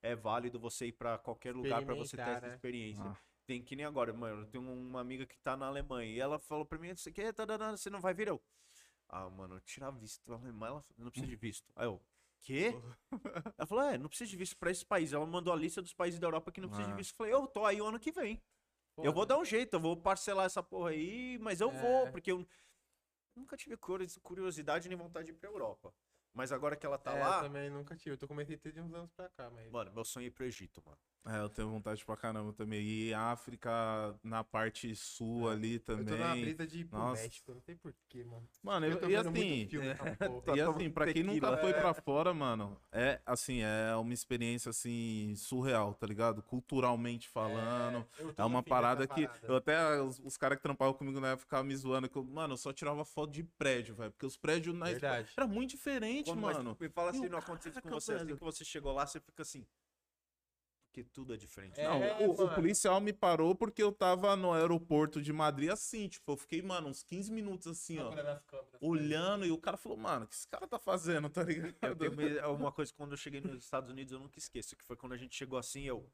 é 0.00 0.14
válido 0.16 0.58
você 0.58 0.86
ir 0.86 0.92
pra 0.92 1.18
qualquer 1.18 1.54
lugar 1.54 1.84
pra 1.84 1.94
você 1.94 2.16
ter 2.16 2.22
Experimentar, 2.22 2.36
essa 2.38 2.46
né? 2.48 2.54
experiência. 2.54 3.04
Ah. 3.04 3.16
Tem 3.46 3.62
que 3.62 3.76
nem 3.76 3.84
agora, 3.84 4.12
mano. 4.14 4.42
Eu 4.42 4.46
tenho 4.46 4.64
uma 4.64 5.00
amiga 5.00 5.26
que 5.26 5.36
tá 5.38 5.56
na 5.56 5.66
Alemanha 5.66 6.10
e 6.10 6.18
ela 6.20 6.38
falou 6.38 6.64
pra 6.64 6.78
mim: 6.78 6.94
você 6.94 7.10
quer, 7.12 7.32
tá, 7.34 7.46
tá, 7.46 7.58
tá, 7.58 7.76
você 7.76 7.90
não 7.90 8.00
vai 8.00 8.14
vir? 8.14 8.28
Eu, 8.28 8.40
ah, 9.08 9.28
mano, 9.28 9.60
tirar 9.60 9.90
visto. 9.90 10.32
Ela 10.32 10.38
não 10.96 11.10
precisa 11.10 11.26
de 11.26 11.36
visto. 11.36 11.70
Aí 11.76 11.86
eu, 11.86 12.00
quê? 12.38 12.74
Ela 13.56 13.66
falou: 13.66 13.84
é, 13.84 13.98
não 13.98 14.08
precisa 14.08 14.30
de 14.30 14.36
visto 14.36 14.56
pra 14.56 14.70
esses 14.70 14.84
países. 14.84 15.12
Ela 15.12 15.26
mandou 15.26 15.52
a 15.52 15.56
lista 15.56 15.80
dos 15.82 15.92
países 15.94 16.18
da 16.20 16.26
Europa 16.26 16.50
que 16.52 16.60
não 16.60 16.68
precisa 16.68 16.88
de 16.88 16.94
Ah. 16.94 16.96
visto. 16.96 17.12
Eu 17.12 17.16
falei: 17.16 17.32
eu 17.32 17.46
tô 17.46 17.64
aí 17.64 17.80
o 17.80 17.86
ano 17.86 17.98
que 18.00 18.12
vem. 18.12 18.42
Eu 18.98 19.12
vou 19.12 19.24
dar 19.24 19.38
um 19.38 19.44
jeito, 19.44 19.74
eu 19.74 19.80
vou 19.80 19.96
parcelar 19.96 20.46
essa 20.46 20.60
porra 20.62 20.90
aí, 20.90 21.38
mas 21.40 21.60
eu 21.60 21.70
É. 21.70 21.80
vou, 21.80 22.10
porque 22.10 22.32
eu 22.32 22.44
nunca 23.36 23.56
tive 23.56 23.76
curi- 23.76 24.08
curiosidade 24.20 24.88
nem 24.88 24.98
vontade 24.98 25.26
de 25.26 25.32
ir 25.32 25.36
pra 25.36 25.48
Europa. 25.48 25.94
Mas 26.34 26.52
agora 26.52 26.76
que 26.76 26.86
ela 26.86 26.98
tá 26.98 27.12
É, 27.12 27.20
lá, 27.20 27.36
Eu 27.38 27.42
também 27.44 27.70
nunca 27.70 27.96
tive. 27.96 28.12
Eu 28.12 28.18
tô 28.18 28.28
comecei 28.28 28.54
a 28.56 28.58
ter 28.58 28.72
de 28.72 28.80
uns 28.80 28.92
anos 28.94 29.10
pra 29.12 29.28
cá, 29.30 29.50
mas. 29.50 29.70
mano, 29.70 29.92
meu 29.92 30.04
sonho 30.04 30.24
é 30.24 30.26
ir 30.28 30.30
pro 30.30 30.44
Egito, 30.44 30.82
mano. 30.84 30.98
É, 31.26 31.40
eu 31.42 31.48
tenho 31.48 31.68
vontade 31.68 32.02
pra 32.06 32.16
caramba 32.16 32.52
também. 32.54 32.80
E 32.82 33.12
África, 33.12 33.70
na 34.22 34.42
parte 34.42 34.94
sul 34.96 35.50
É. 35.50 35.52
ali 35.52 35.74
eu 35.74 35.80
tô 35.80 35.96
também. 35.96 36.40
brisa 36.40 36.66
de 36.66 36.80
ir 36.80 36.84
pro 36.86 36.98
Nossa. 36.98 37.22
México. 37.22 37.50
Eu 37.50 37.54
não 37.56 37.60
sei 37.62 37.74
porquê, 37.76 38.24
mano. 38.24 38.48
Mano, 38.62 38.86
Eu 38.86 38.92
eu, 38.92 39.00
tô 39.00 39.06
e 39.06 39.08
vendo 39.10 39.30
muito 39.30 39.38
assim, 39.44 39.68
filme 39.68 39.86
é. 39.88 39.94
Tá 39.94 39.98
e 40.56 40.60
assim, 40.60 40.90
pra 40.90 41.12
quem 41.12 41.22
nunca 41.24 41.58
foi 41.58 41.72
pra 41.74 41.92
fora, 41.92 42.32
mano, 42.32 42.80
é 42.92 43.20
assim, 43.26 43.60
é 43.62 43.94
uma 43.96 44.14
experiência 44.14 44.70
assim 44.70 45.34
surreal, 45.36 45.92
tá 45.92 46.06
ligado? 46.06 46.42
Culturalmente 46.42 47.28
falando. 47.28 48.06
eu 48.18 48.32
tô 48.32 48.42
É 48.42 48.44
uma 48.46 48.62
parada 48.62 49.06
que. 49.06 49.26
parada. 49.26 49.46
Eu 49.46 49.56
até. 49.56 50.00
Os, 50.00 50.18
os 50.20 50.36
caras 50.36 50.56
que 50.56 50.62
trampavam 50.62 50.94
comigo 50.94 51.20
na 51.20 51.28
época 51.30 51.42
ficavam 51.44 51.66
me 51.66 51.76
zoando. 51.76 52.08
Que 52.08 52.16
eu, 52.16 52.24
mano, 52.24 52.54
eu 52.54 52.58
só 52.58 52.72
tirava 52.72 53.04
foto 53.04 53.32
de 53.32 53.42
prédio, 53.42 53.94
velho. 53.96 54.12
Porque 54.12 54.24
os 54.24 54.36
prédios 54.36 54.74
na 54.74 54.86
Verdade. 54.86 55.30
era 55.36 55.46
muito 55.46 55.70
diferente, 55.70 56.17
Quando- 56.24 56.40
mas 56.40 56.56
mano. 56.56 56.76
me 56.80 56.88
fala 56.88 57.12
E 57.12 57.16
assim, 57.16 57.28
não 57.28 57.38
aconteceu 57.38 57.70
isso 57.72 57.82
com 57.82 57.90
você, 57.90 58.14
assim 58.14 58.26
que 58.26 58.34
você 58.34 58.64
chegou 58.64 58.92
lá, 58.92 59.06
você 59.06 59.20
fica 59.20 59.42
assim. 59.42 59.62
Por 59.62 59.68
porque 60.98 61.04
tudo 61.04 61.34
é 61.34 61.36
diferente. 61.36 61.78
É, 61.80 61.84
Não, 61.84 62.28
o, 62.28 62.32
o 62.32 62.36
mano. 62.38 62.54
policial 62.54 63.00
me 63.00 63.12
parou 63.12 63.54
porque 63.54 63.82
eu 63.82 63.92
tava 63.92 64.34
no 64.34 64.52
aeroporto 64.52 65.22
de 65.22 65.32
Madrid 65.32 65.70
assim, 65.70 66.08
tipo, 66.08 66.32
eu 66.32 66.36
fiquei, 66.36 66.62
mano, 66.62 66.88
uns 66.88 67.02
15 67.02 67.30
minutos 67.30 67.66
assim, 67.68 67.98
ó, 67.98 68.08
câmeras. 68.10 68.42
olhando 68.80 69.46
e 69.46 69.50
o 69.52 69.58
cara 69.58 69.76
falou, 69.76 69.98
mano, 69.98 70.24
o 70.24 70.28
que 70.28 70.34
esse 70.34 70.48
cara 70.48 70.66
tá 70.66 70.78
fazendo, 70.78 71.28
tá 71.30 71.42
ligado? 71.44 71.76
Eu 71.82 72.16
tenho 72.16 72.38
é 72.38 72.46
uma 72.46 72.72
coisa 72.72 72.90
que 72.90 72.96
quando 72.96 73.12
eu 73.12 73.16
cheguei 73.16 73.40
nos 73.40 73.62
Estados 73.62 73.90
Unidos 73.90 74.12
eu 74.12 74.18
nunca 74.18 74.38
esqueço, 74.38 74.76
que 74.76 74.84
foi 74.84 74.96
quando 74.96 75.12
a 75.12 75.16
gente 75.16 75.36
chegou 75.36 75.58
assim, 75.58 75.82
eu. 75.84 76.10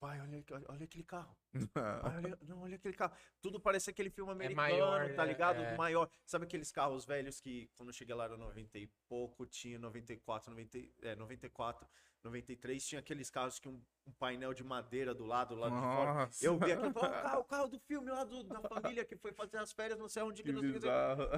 Pai, 0.00 0.18
olha, 0.18 0.42
olha, 0.50 0.64
olha 0.70 0.84
aquele 0.84 1.04
carro. 1.04 1.36
Pai, 2.02 2.16
olha, 2.16 2.38
não, 2.48 2.62
olha 2.62 2.76
aquele 2.76 2.94
carro. 2.94 3.14
Tudo 3.42 3.60
parece 3.60 3.90
aquele 3.90 4.08
filme 4.08 4.32
americano, 4.32 4.56
maior, 4.56 5.14
tá 5.14 5.22
ligado? 5.26 5.60
É. 5.60 5.76
Maior. 5.76 6.08
Sabe 6.24 6.46
aqueles 6.46 6.72
carros 6.72 7.04
velhos 7.04 7.38
que 7.38 7.68
quando 7.76 7.90
eu 7.90 7.92
cheguei 7.92 8.14
lá 8.14 8.24
era 8.24 8.36
90 8.38 8.78
e 8.78 8.86
pouco, 9.06 9.44
tinha 9.44 9.78
94, 9.78 10.50
90, 10.50 10.78
e- 10.78 10.94
é, 11.02 11.14
94, 11.14 11.86
93, 12.24 12.86
tinha 12.86 12.98
aqueles 12.98 13.28
carros 13.28 13.58
que 13.58 13.68
um, 13.68 13.78
um 14.06 14.12
painel 14.12 14.54
de 14.54 14.64
madeira 14.64 15.14
do 15.14 15.26
lado, 15.26 15.54
lá 15.54 15.68
de 15.68 15.76
fora. 15.76 16.14
Nossa, 16.14 16.46
Eu 16.46 16.58
vi 16.58 16.72
aqui, 16.72 16.86
o 16.88 16.94
carro, 16.94 17.40
o 17.40 17.44
carro 17.44 17.68
do 17.68 17.78
filme 17.80 18.10
lá 18.10 18.24
do- 18.24 18.44
da 18.44 18.62
família 18.62 19.04
que 19.04 19.16
foi 19.16 19.32
fazer 19.34 19.58
as 19.58 19.70
férias, 19.70 19.98
não 19.98 20.08
sei 20.08 20.22
onde, 20.22 20.42
que 20.42 20.48
que 20.50 20.54
não 20.54 20.62
sei. 20.80 20.90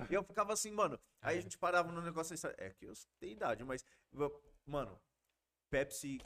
E 0.09 0.15
eu 0.15 0.23
ficava 0.23 0.53
assim, 0.53 0.71
mano. 0.71 1.01
Aí 1.21 1.35
É. 1.35 1.39
a 1.39 1.43
gente 1.43 1.59
parava 1.59 1.91
no 1.91 2.01
negócio 2.01 2.33
assim, 2.35 2.47
é 2.59 2.71
que 2.71 2.85
eu 2.87 2.93
tenho 3.19 3.33
idade, 3.33 3.65
mas, 3.65 3.85
mano, 4.65 4.97
Pepsi 5.69 6.21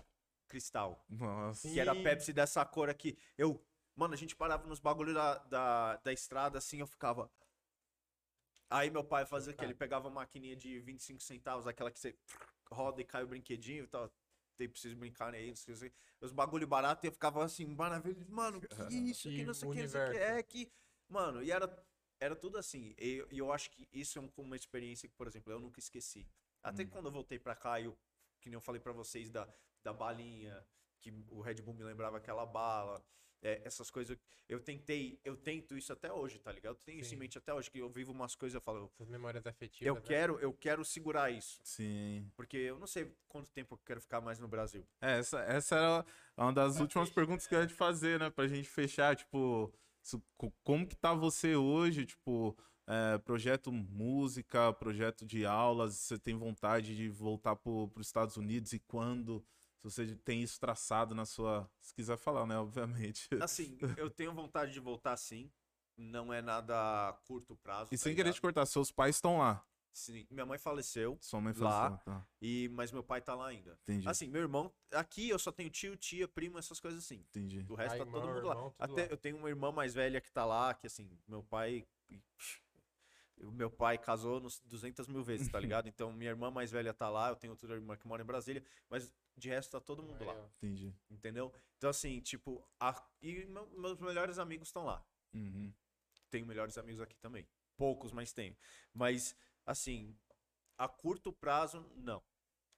Cristal, 0.48 1.04
Nossa. 1.08 1.68
que 1.68 1.78
era. 1.80 1.94
Pepsi 1.94 2.32
dessa 2.32 2.64
cor 2.64 2.88
aqui. 2.88 3.18
Eu, 3.36 3.60
mano, 3.94 4.14
a 4.14 4.16
gente 4.16 4.34
parava 4.36 4.66
nos 4.66 4.78
bagulhos 4.80 5.14
da, 5.14 5.38
da, 5.38 5.96
da 5.96 6.12
estrada 6.12 6.58
assim, 6.58 6.80
eu 6.80 6.86
ficava. 6.86 7.30
Aí 8.68 8.90
meu 8.90 9.04
pai 9.04 9.24
fazia 9.24 9.52
o 9.52 9.56
quê? 9.56 9.64
Ele 9.64 9.74
pegava 9.74 10.08
a 10.08 10.10
maquininha 10.10 10.56
de 10.56 10.80
25 10.80 11.20
centavos, 11.22 11.66
aquela 11.66 11.90
que 11.90 12.00
você 12.00 12.16
roda 12.70 13.00
e 13.00 13.04
cai 13.04 13.22
o 13.22 13.28
brinquedinho 13.28 13.84
e 13.84 13.86
tal. 13.86 14.10
Tem 14.56 14.68
preciso 14.68 14.96
brincar 14.96 15.34
aí, 15.34 15.48
não 15.48 15.56
sei 15.56 15.74
o 15.74 15.78
que. 15.78 15.92
Os 16.20 16.32
bagulho 16.32 16.66
barato 16.66 17.04
e 17.04 17.08
eu 17.08 17.12
ficava 17.12 17.44
assim, 17.44 17.66
maravilhoso. 17.66 18.24
Mano, 18.28 18.60
que 18.60 18.66
isso 19.12 19.28
aqui, 19.28 19.36
Que 19.38 19.44
não 19.44 19.54
sei 19.54 19.68
o 19.68 19.72
que, 19.72 19.82
não 19.82 19.88
sei 19.88 20.02
o 20.02 20.10
que. 20.10 20.16
É 20.18 20.42
que. 20.42 20.72
Mano, 21.08 21.42
e 21.42 21.50
era, 21.52 21.84
era 22.18 22.34
tudo 22.34 22.58
assim. 22.58 22.94
E 22.98 23.24
e 23.30 23.38
eu, 23.38 23.52
acho 23.52 23.70
que 23.70 23.86
isso 23.92 24.18
é 24.18 24.22
um- 24.22 24.32
uma 24.38 24.56
experiência 24.56 25.08
que, 25.08 25.14
por 25.14 25.26
exemplo, 25.28 25.52
eu 25.52 25.60
nunca 25.60 25.78
esqueci. 25.78 26.26
Até 26.62 26.82
Hum. 26.82 26.88
quando 26.88 27.06
eu 27.06 27.12
voltei 27.12 27.38
pra 27.38 27.54
cá, 27.54 27.80
eu, 27.80 27.96
que 28.40 28.48
nem 28.48 28.54
eu 28.54 28.60
falei 28.60 28.80
pra 28.80 28.92
vocês 28.92 29.30
da, 29.30 29.46
da 29.86 29.92
balinha, 29.92 30.64
que 31.00 31.12
o 31.30 31.40
Red 31.40 31.62
Bull 31.62 31.74
me 31.74 31.84
lembrava 31.84 32.16
aquela 32.16 32.44
bala. 32.44 33.00
é, 33.42 33.62
essas 33.64 33.90
coisas, 33.90 34.18
eu 34.48 34.58
tentei, 34.58 35.20
eu 35.24 35.36
tento 35.36 35.76
isso 35.76 35.92
até 35.92 36.12
hoje, 36.12 36.38
tá 36.38 36.50
ligado? 36.50 36.74
Eu 36.74 36.80
tenho 36.84 37.00
isso 37.00 37.10
em 37.10 37.16
Sim. 37.16 37.20
mente 37.20 37.38
até 37.38 37.52
hoje, 37.54 37.70
que 37.70 37.78
eu 37.78 37.88
vivo 37.88 38.10
umas 38.10 38.34
coisas, 38.34 38.54
eu 38.54 38.60
falo, 38.60 38.90
Essas 38.94 39.08
memórias 39.08 39.46
afetivas. 39.46 39.86
eu 39.86 39.94
né? 39.94 40.00
quero, 40.00 40.38
eu 40.40 40.52
quero 40.52 40.84
segurar 40.84 41.30
isso. 41.30 41.60
Sim. 41.62 42.28
Porque 42.34 42.56
eu 42.56 42.78
não 42.78 42.86
sei 42.88 43.12
quanto 43.28 43.50
tempo 43.52 43.74
eu 43.74 43.78
quero 43.84 44.00
ficar 44.00 44.20
mais 44.20 44.40
no 44.40 44.48
Brasil. 44.48 44.84
É, 45.00 45.18
essa, 45.18 45.40
essa 45.40 45.76
era 45.76 46.04
uma 46.36 46.52
das 46.52 46.80
últimas 46.80 47.10
perguntas 47.10 47.46
que 47.46 47.54
eu 47.54 47.60
ia 47.60 47.66
te 47.66 47.74
fazer, 47.74 48.18
né? 48.18 48.30
Pra 48.30 48.48
gente 48.48 48.68
fechar, 48.68 49.14
tipo, 49.14 49.72
como 50.64 50.86
que 50.88 50.96
tá 50.96 51.14
você 51.14 51.54
hoje, 51.54 52.06
tipo, 52.06 52.56
é, 52.88 53.18
projeto 53.18 53.70
música, 53.70 54.72
projeto 54.72 55.24
de 55.26 55.44
aulas, 55.44 55.94
você 55.94 56.18
tem 56.18 56.36
vontade 56.36 56.96
de 56.96 57.08
voltar 57.08 57.54
pro, 57.54 57.88
pros 57.88 58.06
Estados 58.08 58.36
Unidos 58.36 58.72
e 58.72 58.80
quando? 58.80 59.44
Se 59.90 60.06
você 60.06 60.16
tem 60.16 60.42
isso 60.42 60.58
traçado 60.58 61.14
na 61.14 61.24
sua... 61.24 61.70
Se 61.80 61.94
quiser 61.94 62.16
falar, 62.16 62.46
né? 62.46 62.56
Obviamente. 62.58 63.28
Assim, 63.40 63.78
eu 63.96 64.10
tenho 64.10 64.32
vontade 64.34 64.72
de 64.72 64.80
voltar 64.80 65.16
sim. 65.16 65.50
Não 65.96 66.32
é 66.32 66.42
nada 66.42 67.08
a 67.08 67.12
curto 67.24 67.56
prazo. 67.56 67.88
E 67.92 67.96
tá 67.96 68.02
sem 68.02 68.14
querer 68.14 68.30
te 68.30 68.34
ligado? 68.34 68.42
cortar, 68.42 68.66
seus 68.66 68.90
pais 68.90 69.16
estão 69.16 69.38
lá. 69.38 69.64
Sim, 69.92 70.26
minha 70.30 70.44
mãe 70.44 70.58
faleceu, 70.58 71.16
Sua 71.22 71.40
mãe 71.40 71.54
Lá. 71.56 71.88
faleceu, 71.88 72.04
Tá, 72.04 72.26
e, 72.42 72.68
mas 72.74 72.92
meu 72.92 73.02
pai 73.02 73.22
tá 73.22 73.34
lá 73.34 73.46
ainda. 73.48 73.78
entendi. 73.84 74.06
Assim, 74.06 74.28
meu 74.28 74.42
irmão, 74.42 74.70
aqui 74.92 75.30
eu 75.30 75.38
só 75.38 75.50
tenho 75.50 75.70
tio, 75.70 75.96
tia, 75.96 76.28
primo, 76.28 76.58
essas 76.58 76.78
coisas 76.78 77.02
assim. 77.02 77.24
entendi. 77.30 77.62
Do 77.62 77.74
resto 77.74 77.96
Pai, 77.96 77.98
tá 78.06 78.12
todo 78.12 78.26
mundo 78.28 78.46
lá. 78.46 78.54
irmão, 78.54 78.70
tudo 78.72 78.92
Até 78.92 79.02
lá. 79.04 79.08
eu 79.10 79.16
tenho 79.16 79.38
uma 79.38 79.48
irmã 79.48 79.72
mais 79.72 79.94
velha 79.94 80.20
que 80.20 80.30
tá 80.30 80.44
lá, 80.44 80.74
que 80.74 80.86
assim, 80.86 81.08
meu 81.26 81.42
pai. 81.42 81.86
O 83.38 83.50
meu 83.50 83.70
pai 83.70 83.98
casou 83.98 84.40
nos 84.40 84.58
200 84.60 85.06
mil 85.08 85.22
vezes, 85.22 85.48
tá 85.48 85.60
ligado? 85.60 85.86
Então 85.92 86.12
minha 86.12 86.30
irmã 86.30 86.50
mais 86.50 86.70
velha 86.70 86.94
tá 86.94 87.08
lá, 87.10 87.28
eu 87.28 87.36
tenho 87.36 87.52
outra 87.52 87.74
irmã 87.74 87.96
que 87.96 88.06
mora 88.06 88.22
em 88.22 88.26
Brasília, 88.26 88.64
mas 88.88 89.12
de 89.36 89.48
resto 89.50 89.72
tá 89.72 89.80
todo 89.80 90.02
mundo 90.02 90.24
lá. 90.24 90.34
Entendi. 90.56 90.94
entendeu? 91.10 91.52
Então 91.76 91.90
assim, 91.90 92.20
tipo, 92.20 92.66
a- 92.80 93.06
e 93.20 93.44
meu- 93.46 93.66
meus 93.78 93.98
melhores 94.00 94.38
amigos 94.38 94.68
estão 94.68 94.84
lá. 94.84 95.04
Uhum. 95.34 95.72
Tenho 96.30 96.46
melhores 96.46 96.78
amigos 96.78 97.00
aqui 97.02 97.16
também. 97.18 97.46
Poucos, 97.76 98.10
mas 98.10 98.32
tenho. 98.32 98.56
Mas, 98.94 99.36
assim, 99.66 100.16
a 100.78 100.88
curto 100.88 101.30
prazo, 101.32 101.80
não. 101.94 102.22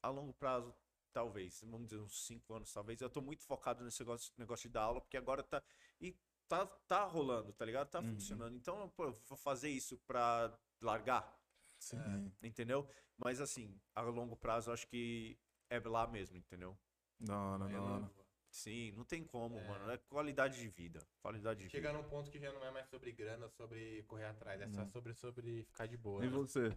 A 0.02 0.08
longo 0.08 0.32
prazo, 0.34 0.74
talvez. 1.12 1.60
Vamos 1.62 1.88
dizer, 1.88 2.00
uns 2.02 2.26
cinco 2.26 2.52
anos, 2.54 2.72
talvez. 2.72 3.00
Eu 3.00 3.08
tô 3.08 3.20
muito 3.22 3.44
focado 3.44 3.84
nesse 3.84 4.00
negócio, 4.00 4.32
negócio 4.36 4.68
de 4.68 4.72
dar 4.72 4.82
aula, 4.82 5.00
porque 5.00 5.16
agora 5.16 5.42
tá. 5.44 5.62
E 6.00 6.16
tá, 6.48 6.66
tá 6.66 7.04
rolando, 7.04 7.52
tá 7.52 7.64
ligado? 7.64 7.88
Tá 7.90 8.00
Uhum. 8.00 8.14
funcionando. 8.14 8.56
Então, 8.56 8.88
pô, 8.90 9.04
eu 9.04 9.22
vou 9.26 9.36
fazer 9.38 9.68
isso 9.68 9.98
pra 9.98 10.58
largar, 10.80 11.38
Sim. 11.78 12.32
entendeu? 12.42 12.88
Mas, 13.16 13.40
assim, 13.40 13.78
a 13.94 14.00
longo 14.00 14.36
prazo, 14.36 14.70
eu 14.70 14.74
acho 14.74 14.86
que 14.88 15.38
é 15.70 15.78
lá 15.80 16.06
mesmo, 16.06 16.36
entendeu? 16.36 16.76
Da 17.20 17.34
eu 17.34 17.82
hora. 17.82 18.04
levo. 18.06 18.28
Sim, 18.50 18.92
não 18.92 19.04
tem 19.04 19.22
como, 19.24 19.58
É. 19.58 19.68
mano. 19.68 19.90
É 19.90 19.98
qualidade 19.98 20.58
de 20.58 20.68
vida. 20.68 21.06
Qualidade 21.20 21.62
de 21.62 21.68
Chega 21.68 21.90
vida. 21.90 22.02
num 22.02 22.08
ponto 22.08 22.30
que 22.30 22.38
já 22.38 22.50
não 22.52 22.64
é 22.64 22.70
mais 22.70 22.88
sobre 22.88 23.12
grana, 23.12 23.48
sobre 23.50 24.02
correr 24.04 24.24
atrás. 24.24 24.60
É 24.60 24.66
só 24.68 24.80
Não. 24.82 24.90
sobre, 24.90 25.14
sobre 25.14 25.64
ficar 25.64 25.86
de 25.86 25.96
boa. 25.96 26.24
E 26.24 26.28
né? 26.28 26.32
você? 26.32 26.76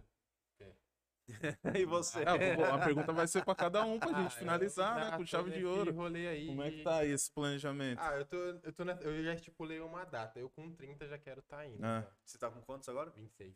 e 1.78 1.84
você? 1.84 2.24
Vou- 2.56 2.64
a 2.64 2.78
pergunta 2.78 3.12
vai 3.12 3.26
ser 3.28 3.44
pra 3.44 3.54
cada 3.54 3.84
um, 3.84 3.98
pra 3.98 4.10
Ah, 4.16 4.22
gente 4.22 4.32
eu 4.34 4.38
finalizar, 4.38 4.96
né? 4.96 5.10
já 5.10 5.16
Com 5.16 5.26
chave 5.26 5.50
de 5.50 5.64
ouro. 5.64 5.92
rolê 5.92 6.26
aí 6.28 6.46
Como 6.48 6.62
é 6.62 6.70
que 6.70 6.82
tá 6.82 6.96
aí 6.98 7.10
esse 7.10 7.30
planejamento? 7.30 7.98
Ah, 8.00 8.16
eu 8.16 8.24
tô, 8.26 8.36
eu 8.36 8.72
tô 8.72 8.84
nessa- 8.84 9.02
eu 9.04 9.22
já 9.24 9.34
estipulei 9.34 9.80
uma 9.80 10.04
data. 10.04 10.38
Eu 10.38 10.50
com 10.50 10.72
30 10.74 11.06
já 11.06 11.18
quero 11.18 11.40
estar 11.40 11.58
tá 11.58 11.66
indo. 11.66 11.84
Ah. 11.84 12.02
tá? 12.02 12.12
Você 12.24 12.38
tá 12.38 12.50
com 12.50 12.60
quantos 12.62 12.88
agora? 12.88 13.10
26. 13.10 13.54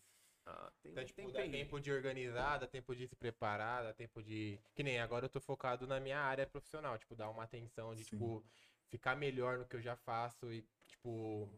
Ah, 0.48 0.70
tem, 0.80 0.92
Então, 0.92 1.04
tipo, 1.04 1.16
tem 1.16 1.32
dá 1.32 1.42
tempo 1.50 1.80
de 1.80 1.90
organizar, 1.90 2.58
dá 2.58 2.68
tempo 2.68 2.94
de 2.94 3.08
se 3.08 3.16
preparar, 3.16 3.82
dá 3.82 3.92
tempo 3.92 4.22
de. 4.22 4.60
Que 4.76 4.82
nem 4.84 5.00
agora 5.00 5.24
eu 5.24 5.28
tô 5.28 5.40
focado 5.40 5.88
na 5.88 5.98
minha 5.98 6.20
área 6.20 6.46
profissional, 6.46 6.96
tipo, 6.98 7.16
dar 7.16 7.28
uma 7.30 7.42
atenção 7.42 7.94
de, 7.96 8.04
Sim. 8.04 8.10
tipo, 8.10 8.44
ficar 8.88 9.16
melhor 9.16 9.58
no 9.58 9.66
que 9.66 9.74
eu 9.74 9.82
já 9.82 9.96
faço 9.96 10.52
e, 10.52 10.64
tipo. 10.86 11.48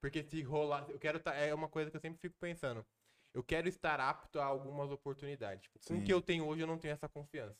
Porque 0.00 0.22
se 0.24 0.40
rolar. 0.42 0.86
Eu 0.88 0.98
quero 0.98 1.20
tá, 1.20 1.34
É 1.34 1.52
uma 1.54 1.68
coisa 1.68 1.90
que 1.90 1.96
eu 1.96 2.00
sempre 2.00 2.18
fico 2.20 2.36
pensando. 2.40 2.84
Eu 3.34 3.42
quero 3.42 3.68
estar 3.68 3.98
apto 3.98 4.38
a 4.38 4.44
algumas 4.44 4.90
oportunidades. 4.90 5.62
Tipo, 5.64 5.78
com 5.86 5.98
o 5.98 6.04
que 6.04 6.12
eu 6.12 6.20
tenho 6.20 6.46
hoje, 6.46 6.62
eu 6.62 6.66
não 6.66 6.78
tenho 6.78 6.92
essa 6.92 7.08
confiança. 7.08 7.58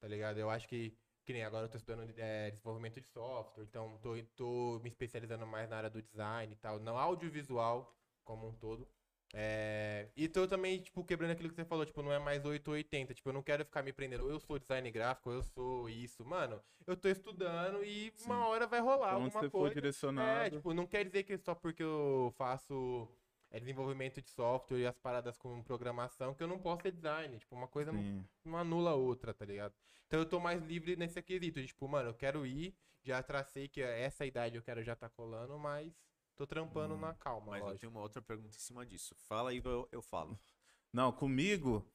Tá 0.00 0.08
ligado? 0.08 0.38
Eu 0.38 0.50
acho 0.50 0.66
que. 0.68 0.96
Que 1.22 1.34
nem 1.34 1.44
agora 1.44 1.66
eu 1.66 1.68
tô 1.68 1.76
estudando 1.76 2.10
é, 2.16 2.50
desenvolvimento 2.50 2.98
de 2.98 3.06
software, 3.08 3.62
então 3.62 3.98
tô, 3.98 4.16
tô 4.34 4.80
me 4.82 4.88
especializando 4.88 5.46
mais 5.46 5.68
na 5.68 5.76
área 5.76 5.90
do 5.90 6.00
design 6.00 6.52
e 6.52 6.56
tal, 6.56 6.80
não 6.80 6.96
audiovisual 6.96 7.94
como 8.24 8.48
um 8.48 8.54
todo. 8.54 8.88
É, 9.32 10.08
e 10.16 10.28
tô 10.28 10.46
também, 10.48 10.80
tipo, 10.80 11.04
quebrando 11.04 11.30
aquilo 11.32 11.48
que 11.48 11.54
você 11.54 11.64
falou, 11.64 11.86
tipo, 11.86 12.02
não 12.02 12.12
é 12.12 12.18
mais 12.18 12.44
8 12.44 12.66
ou 12.68 12.74
80. 12.74 13.14
Tipo, 13.14 13.28
eu 13.28 13.32
não 13.32 13.42
quero 13.42 13.64
ficar 13.64 13.82
me 13.82 13.92
prendendo. 13.92 14.28
Eu 14.28 14.40
sou 14.40 14.58
design 14.58 14.90
gráfico, 14.90 15.30
eu 15.30 15.42
sou 15.42 15.88
isso. 15.88 16.24
Mano, 16.24 16.60
eu 16.86 16.96
tô 16.96 17.08
estudando 17.08 17.84
e 17.84 18.12
Sim. 18.16 18.26
uma 18.26 18.48
hora 18.48 18.66
vai 18.66 18.80
rolar 18.80 19.16
onde 19.16 19.26
alguma 19.26 19.30
você 19.42 19.50
for 19.50 19.58
coisa. 19.60 19.74
direcionado. 19.74 20.46
É, 20.46 20.50
tipo, 20.50 20.74
não 20.74 20.86
quer 20.86 21.04
dizer 21.04 21.22
que 21.22 21.38
só 21.38 21.54
porque 21.54 21.82
eu 21.82 22.34
faço 22.36 23.08
é, 23.50 23.58
desenvolvimento 23.60 24.20
de 24.22 24.30
software 24.30 24.78
e 24.80 24.86
as 24.86 24.96
paradas 24.98 25.36
com 25.36 25.62
programação 25.62 26.34
que 26.34 26.42
eu 26.42 26.48
não 26.48 26.58
posso 26.58 26.82
ser 26.82 26.92
design. 26.92 27.38
Tipo, 27.38 27.56
uma 27.56 27.68
coisa 27.68 27.92
não, 27.92 28.24
não 28.44 28.56
anula 28.58 28.90
a 28.90 28.94
outra, 28.94 29.34
tá 29.34 29.44
ligado? 29.44 29.74
Então 30.06 30.18
eu 30.20 30.26
tô 30.26 30.38
mais 30.40 30.62
livre 30.62 30.96
nesse 30.96 31.20
quesito. 31.22 31.60
de, 31.60 31.66
Tipo, 31.68 31.88
mano, 31.88 32.10
eu 32.10 32.14
quero 32.14 32.46
ir, 32.46 32.74
já 33.02 33.22
tracei 33.22 33.68
que 33.68 33.80
essa 33.82 34.24
idade 34.26 34.56
eu 34.56 34.62
quero 34.62 34.82
já 34.82 34.94
tá 34.96 35.08
colando, 35.08 35.58
mas 35.58 35.92
tô 36.36 36.46
trampando 36.46 36.94
Hum, 36.94 37.00
na 37.00 37.14
calma, 37.14 37.52
Mas 37.52 37.66
eu 37.66 37.66
lógico. 37.66 37.80
tenho 37.80 37.92
uma 37.92 38.00
outra 38.00 38.22
pergunta 38.22 38.56
em 38.56 38.60
cima 38.60 38.84
disso. 38.86 39.14
Fala 39.28 39.50
aí, 39.50 39.60
eu, 39.64 39.88
eu 39.92 40.02
falo. 40.02 40.38
Não, 40.92 41.12
comigo, 41.12 41.86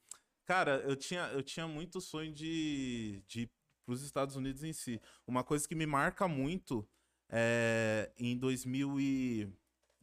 cara, 0.44 0.78
eu 0.80 0.96
tinha, 0.96 1.26
eu 1.32 1.42
tinha 1.42 1.66
muito 1.68 2.00
sonho 2.00 2.32
de, 2.32 3.22
de 3.26 3.42
ir 3.42 3.50
pros 3.84 4.02
Estados 4.02 4.36
Unidos 4.36 4.62
em 4.64 4.72
si. 4.72 5.00
Uma 5.26 5.44
coisa 5.44 5.66
que 5.68 5.74
me 5.74 5.86
marca 5.86 6.26
muito 6.26 6.88
é 7.28 8.10
em 8.16 8.36
2000 8.38 8.98
e 9.00 9.52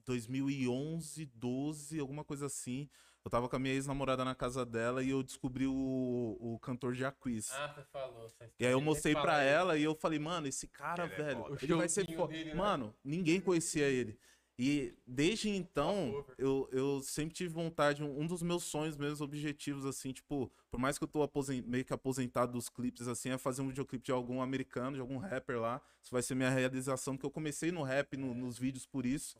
2011, 0.05 1.25
12, 1.33 1.99
alguma 1.99 2.23
coisa 2.23 2.45
assim. 2.45 2.89
Eu 3.23 3.31
tava 3.31 3.47
com 3.47 3.55
a 3.55 3.59
minha 3.59 3.73
ex-namorada 3.73 4.25
na 4.25 4.35
casa 4.35 4.65
dela 4.65 5.01
e 5.01 5.09
eu 5.09 5.23
descobri 5.23 5.65
o, 5.65 6.37
o 6.41 6.59
cantor 6.59 6.93
Jaquiz. 6.93 7.51
Ah, 7.53 7.73
você 7.73 7.83
falou. 7.83 8.29
E 8.59 8.65
aí 8.65 8.71
eu 8.73 8.81
mostrei 8.81 9.13
pra 9.15 9.39
isso. 9.45 9.49
ela 9.53 9.77
e 9.77 9.83
eu 9.83 9.95
falei, 9.95 10.19
mano, 10.19 10.45
esse 10.47 10.67
cara, 10.67 11.05
Ele 11.05 11.13
é 11.13 11.15
velho, 11.15 11.43
foda. 11.43 11.57
ele 11.61 11.73
vai 11.75 11.87
ser 11.87 12.05
foda. 12.15 12.33
dele, 12.33 12.49
né? 12.49 12.55
Mano, 12.55 12.93
ninguém 13.03 13.39
conhecia 13.39 13.87
ele. 13.87 14.19
E 14.59 14.93
desde 15.07 15.49
então, 15.49 16.11
cover. 16.11 16.35
eu, 16.37 16.69
eu 16.71 17.01
sempre 17.01 17.33
tive 17.33 17.51
vontade, 17.51 18.03
um 18.03 18.27
dos 18.27 18.43
meus 18.43 18.63
sonhos, 18.63 18.95
meus 18.97 19.19
objetivos, 19.19 19.83
assim, 19.85 20.11
tipo, 20.11 20.51
por 20.69 20.79
mais 20.79 20.97
que 20.97 21.03
eu 21.05 21.07
tô 21.07 21.23
aposen- 21.23 21.63
meio 21.63 21.83
que 21.83 21.91
aposentado 21.93 22.51
dos 22.51 22.69
clipes, 22.69 23.07
assim, 23.07 23.29
é 23.29 23.37
fazer 23.37 23.63
um 23.63 23.69
videoclipe 23.69 24.03
de 24.05 24.11
algum 24.11 24.41
americano, 24.43 24.95
de 24.95 25.01
algum 25.01 25.17
rapper 25.17 25.59
lá. 25.59 25.81
Isso 26.03 26.11
vai 26.11 26.21
ser 26.21 26.35
minha 26.35 26.51
realização, 26.51 27.15
porque 27.15 27.25
eu 27.25 27.31
comecei 27.31 27.71
no 27.71 27.81
rap, 27.83 28.15
no- 28.15 28.35
nos 28.35 28.59
vídeos 28.59 28.85
por 28.85 29.05
isso. 29.07 29.37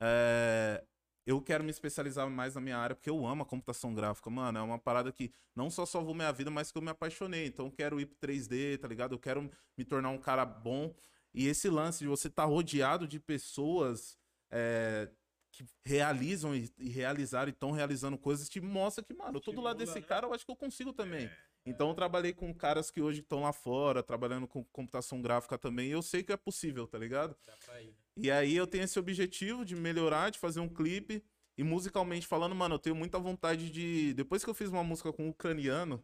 É, 0.00 0.84
eu 1.26 1.40
quero 1.40 1.62
me 1.62 1.70
especializar 1.70 2.28
mais 2.28 2.54
na 2.54 2.60
minha 2.60 2.78
área, 2.78 2.96
porque 2.96 3.10
eu 3.10 3.26
amo 3.26 3.42
a 3.42 3.46
computação 3.46 3.94
gráfica, 3.94 4.30
mano. 4.30 4.58
É 4.58 4.62
uma 4.62 4.78
parada 4.78 5.12
que 5.12 5.32
não 5.54 5.70
só 5.70 5.84
salvou 5.86 6.14
minha 6.14 6.32
vida, 6.32 6.50
mas 6.50 6.72
que 6.72 6.78
eu 6.78 6.82
me 6.82 6.90
apaixonei. 6.90 7.46
Então 7.46 7.66
eu 7.66 7.72
quero 7.72 8.00
ir 8.00 8.06
pro 8.06 8.28
3D, 8.28 8.78
tá 8.78 8.88
ligado? 8.88 9.14
Eu 9.14 9.18
quero 9.18 9.50
me 9.76 9.84
tornar 9.84 10.10
um 10.10 10.18
cara 10.18 10.44
bom. 10.44 10.94
E 11.32 11.46
esse 11.46 11.68
lance 11.68 12.00
de 12.00 12.08
você 12.08 12.28
estar 12.28 12.42
tá 12.42 12.48
rodeado 12.48 13.06
de 13.06 13.20
pessoas 13.20 14.18
é, 14.50 15.08
que 15.52 15.64
realizam 15.84 16.54
e, 16.54 16.68
e 16.78 16.88
realizaram 16.88 17.48
e 17.48 17.52
estão 17.52 17.70
realizando 17.70 18.16
coisas, 18.18 18.48
te 18.48 18.60
mostra 18.60 19.04
que, 19.04 19.14
mano, 19.14 19.36
eu 19.36 19.40
tô 19.40 19.52
do 19.52 19.60
lado 19.60 19.78
desse 19.78 19.94
né? 19.94 20.02
cara, 20.02 20.26
eu 20.26 20.34
acho 20.34 20.44
que 20.44 20.50
eu 20.50 20.56
consigo 20.56 20.92
também. 20.92 21.26
É, 21.26 21.36
então 21.66 21.88
eu 21.90 21.94
trabalhei 21.94 22.32
com 22.32 22.52
caras 22.54 22.90
que 22.90 23.00
hoje 23.00 23.20
estão 23.20 23.42
lá 23.42 23.52
fora, 23.52 24.02
trabalhando 24.02 24.46
com 24.46 24.64
computação 24.64 25.20
gráfica 25.20 25.58
também, 25.58 25.88
e 25.88 25.92
eu 25.92 26.02
sei 26.02 26.22
que 26.22 26.32
é 26.32 26.36
possível, 26.36 26.86
tá 26.86 26.98
ligado? 26.98 27.36
Dá 27.46 27.52
pra 27.64 27.82
ir, 27.82 27.88
né? 27.88 27.94
E 28.22 28.30
aí 28.30 28.56
eu 28.56 28.66
tenho 28.66 28.84
esse 28.84 28.98
objetivo 28.98 29.64
de 29.64 29.74
melhorar, 29.74 30.30
de 30.30 30.38
fazer 30.38 30.60
um 30.60 30.68
clipe. 30.68 31.24
E 31.56 31.62
musicalmente 31.64 32.26
falando, 32.26 32.54
mano, 32.54 32.76
eu 32.76 32.78
tenho 32.78 32.96
muita 32.96 33.18
vontade 33.18 33.70
de. 33.70 34.14
Depois 34.14 34.42
que 34.42 34.50
eu 34.50 34.54
fiz 34.54 34.70
uma 34.70 34.84
música 34.84 35.12
com 35.12 35.26
um 35.26 35.28
ucraniano, 35.30 36.02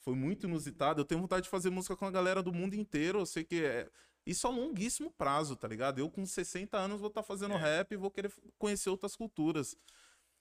foi 0.00 0.14
muito 0.14 0.46
inusitado. 0.46 1.00
Eu 1.00 1.04
tenho 1.04 1.20
vontade 1.20 1.44
de 1.44 1.50
fazer 1.50 1.70
música 1.70 1.96
com 1.96 2.06
a 2.06 2.10
galera 2.10 2.42
do 2.42 2.52
mundo 2.52 2.74
inteiro. 2.74 3.20
Eu 3.20 3.26
sei 3.26 3.44
que 3.44 3.64
é. 3.64 3.88
Isso 4.26 4.46
a 4.46 4.50
longuíssimo 4.50 5.10
prazo, 5.10 5.56
tá 5.56 5.68
ligado? 5.68 5.98
Eu 5.98 6.10
com 6.10 6.24
60 6.24 6.78
anos 6.78 7.00
vou 7.00 7.08
estar 7.08 7.22
tá 7.22 7.26
fazendo 7.26 7.54
é. 7.54 7.58
rap 7.58 7.92
e 7.92 7.96
vou 7.96 8.10
querer 8.10 8.32
conhecer 8.58 8.88
outras 8.88 9.14
culturas. 9.14 9.76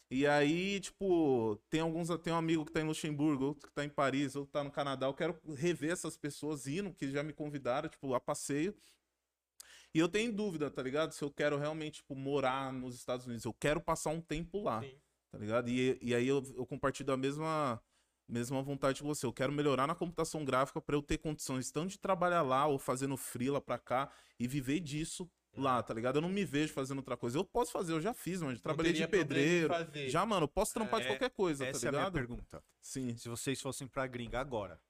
E 0.09 0.27
aí, 0.27 0.79
tipo, 0.79 1.59
tem 1.69 1.81
alguns. 1.81 2.07
Tem 2.19 2.31
um 2.31 2.37
amigo 2.37 2.63
que 2.65 2.71
tá 2.71 2.81
em 2.81 2.87
Luxemburgo, 2.87 3.45
outro 3.45 3.67
que 3.67 3.73
tá 3.73 3.83
em 3.83 3.89
Paris, 3.89 4.35
outro 4.35 4.47
que 4.47 4.53
tá 4.53 4.63
no 4.63 4.71
Canadá. 4.71 5.07
Eu 5.07 5.13
quero 5.13 5.37
rever 5.55 5.91
essas 5.91 6.15
pessoas 6.15 6.67
indo, 6.67 6.93
que 6.93 7.09
já 7.09 7.23
me 7.23 7.33
convidaram, 7.33 7.89
tipo, 7.89 8.13
a 8.13 8.19
passeio. 8.19 8.75
E 9.93 9.99
eu 9.99 10.09
tenho 10.09 10.33
dúvida, 10.33 10.71
tá 10.71 10.81
ligado? 10.81 11.11
Se 11.11 11.23
eu 11.23 11.29
quero 11.29 11.57
realmente, 11.57 11.95
tipo, 11.95 12.15
morar 12.15 12.73
nos 12.73 12.95
Estados 12.95 13.27
Unidos. 13.27 13.45
Eu 13.45 13.53
quero 13.53 13.79
passar 13.79 14.09
um 14.09 14.19
tempo 14.19 14.61
lá, 14.61 14.81
Sim. 14.81 14.95
tá 15.31 15.37
ligado? 15.37 15.69
E, 15.69 15.99
e 16.01 16.15
aí 16.15 16.27
eu, 16.27 16.41
eu 16.55 16.65
compartilho 16.65 17.13
a 17.13 17.17
mesma, 17.17 17.79
mesma 18.27 18.61
vontade 18.63 19.01
que 19.01 19.07
você. 19.07 19.25
Eu 19.25 19.33
quero 19.33 19.51
melhorar 19.51 19.85
na 19.85 19.93
computação 19.93 20.43
gráfica 20.43 20.81
para 20.81 20.95
eu 20.95 21.01
ter 21.01 21.19
condições 21.19 21.71
tanto 21.71 21.89
de 21.89 21.99
trabalhar 21.99 22.41
lá 22.41 22.65
ou 22.65 22.79
fazendo 22.79 23.15
freela 23.15 23.61
pra 23.61 23.77
cá 23.77 24.11
e 24.39 24.47
viver 24.47 24.79
disso 24.79 25.29
lá, 25.55 25.77
uhum. 25.77 25.83
tá 25.83 25.93
ligado? 25.93 26.15
Eu 26.15 26.21
não 26.21 26.29
me 26.29 26.43
vejo 26.43 26.73
fazendo 26.73 26.97
outra 26.97 27.15
coisa. 27.15 27.37
Eu 27.37 27.45
posso 27.45 27.71
fazer, 27.71 27.93
eu 27.93 28.01
já 28.01 28.15
fiz, 28.15 28.41
mano. 28.41 28.59
Trabalhei 28.59 28.93
de 28.93 29.07
pedreiro. 29.07 29.71
Já, 30.07 30.25
mano, 30.25 30.45
eu 30.45 30.47
posso 30.47 30.73
trampar 30.73 31.01
é, 31.01 31.03
de 31.03 31.09
qualquer 31.09 31.29
coisa, 31.29 31.65
essa 31.65 31.79
tá 31.79 31.91
ligado? 31.91 31.95
Essa 31.95 32.05
é 32.05 32.07
a 32.07 32.11
minha 32.11 32.27
pergunta. 32.27 32.63
Sim. 32.81 33.15
Se 33.15 33.29
vocês 33.29 33.61
fossem 33.61 33.87
pra 33.87 34.07
gringa 34.07 34.39
agora, 34.39 34.81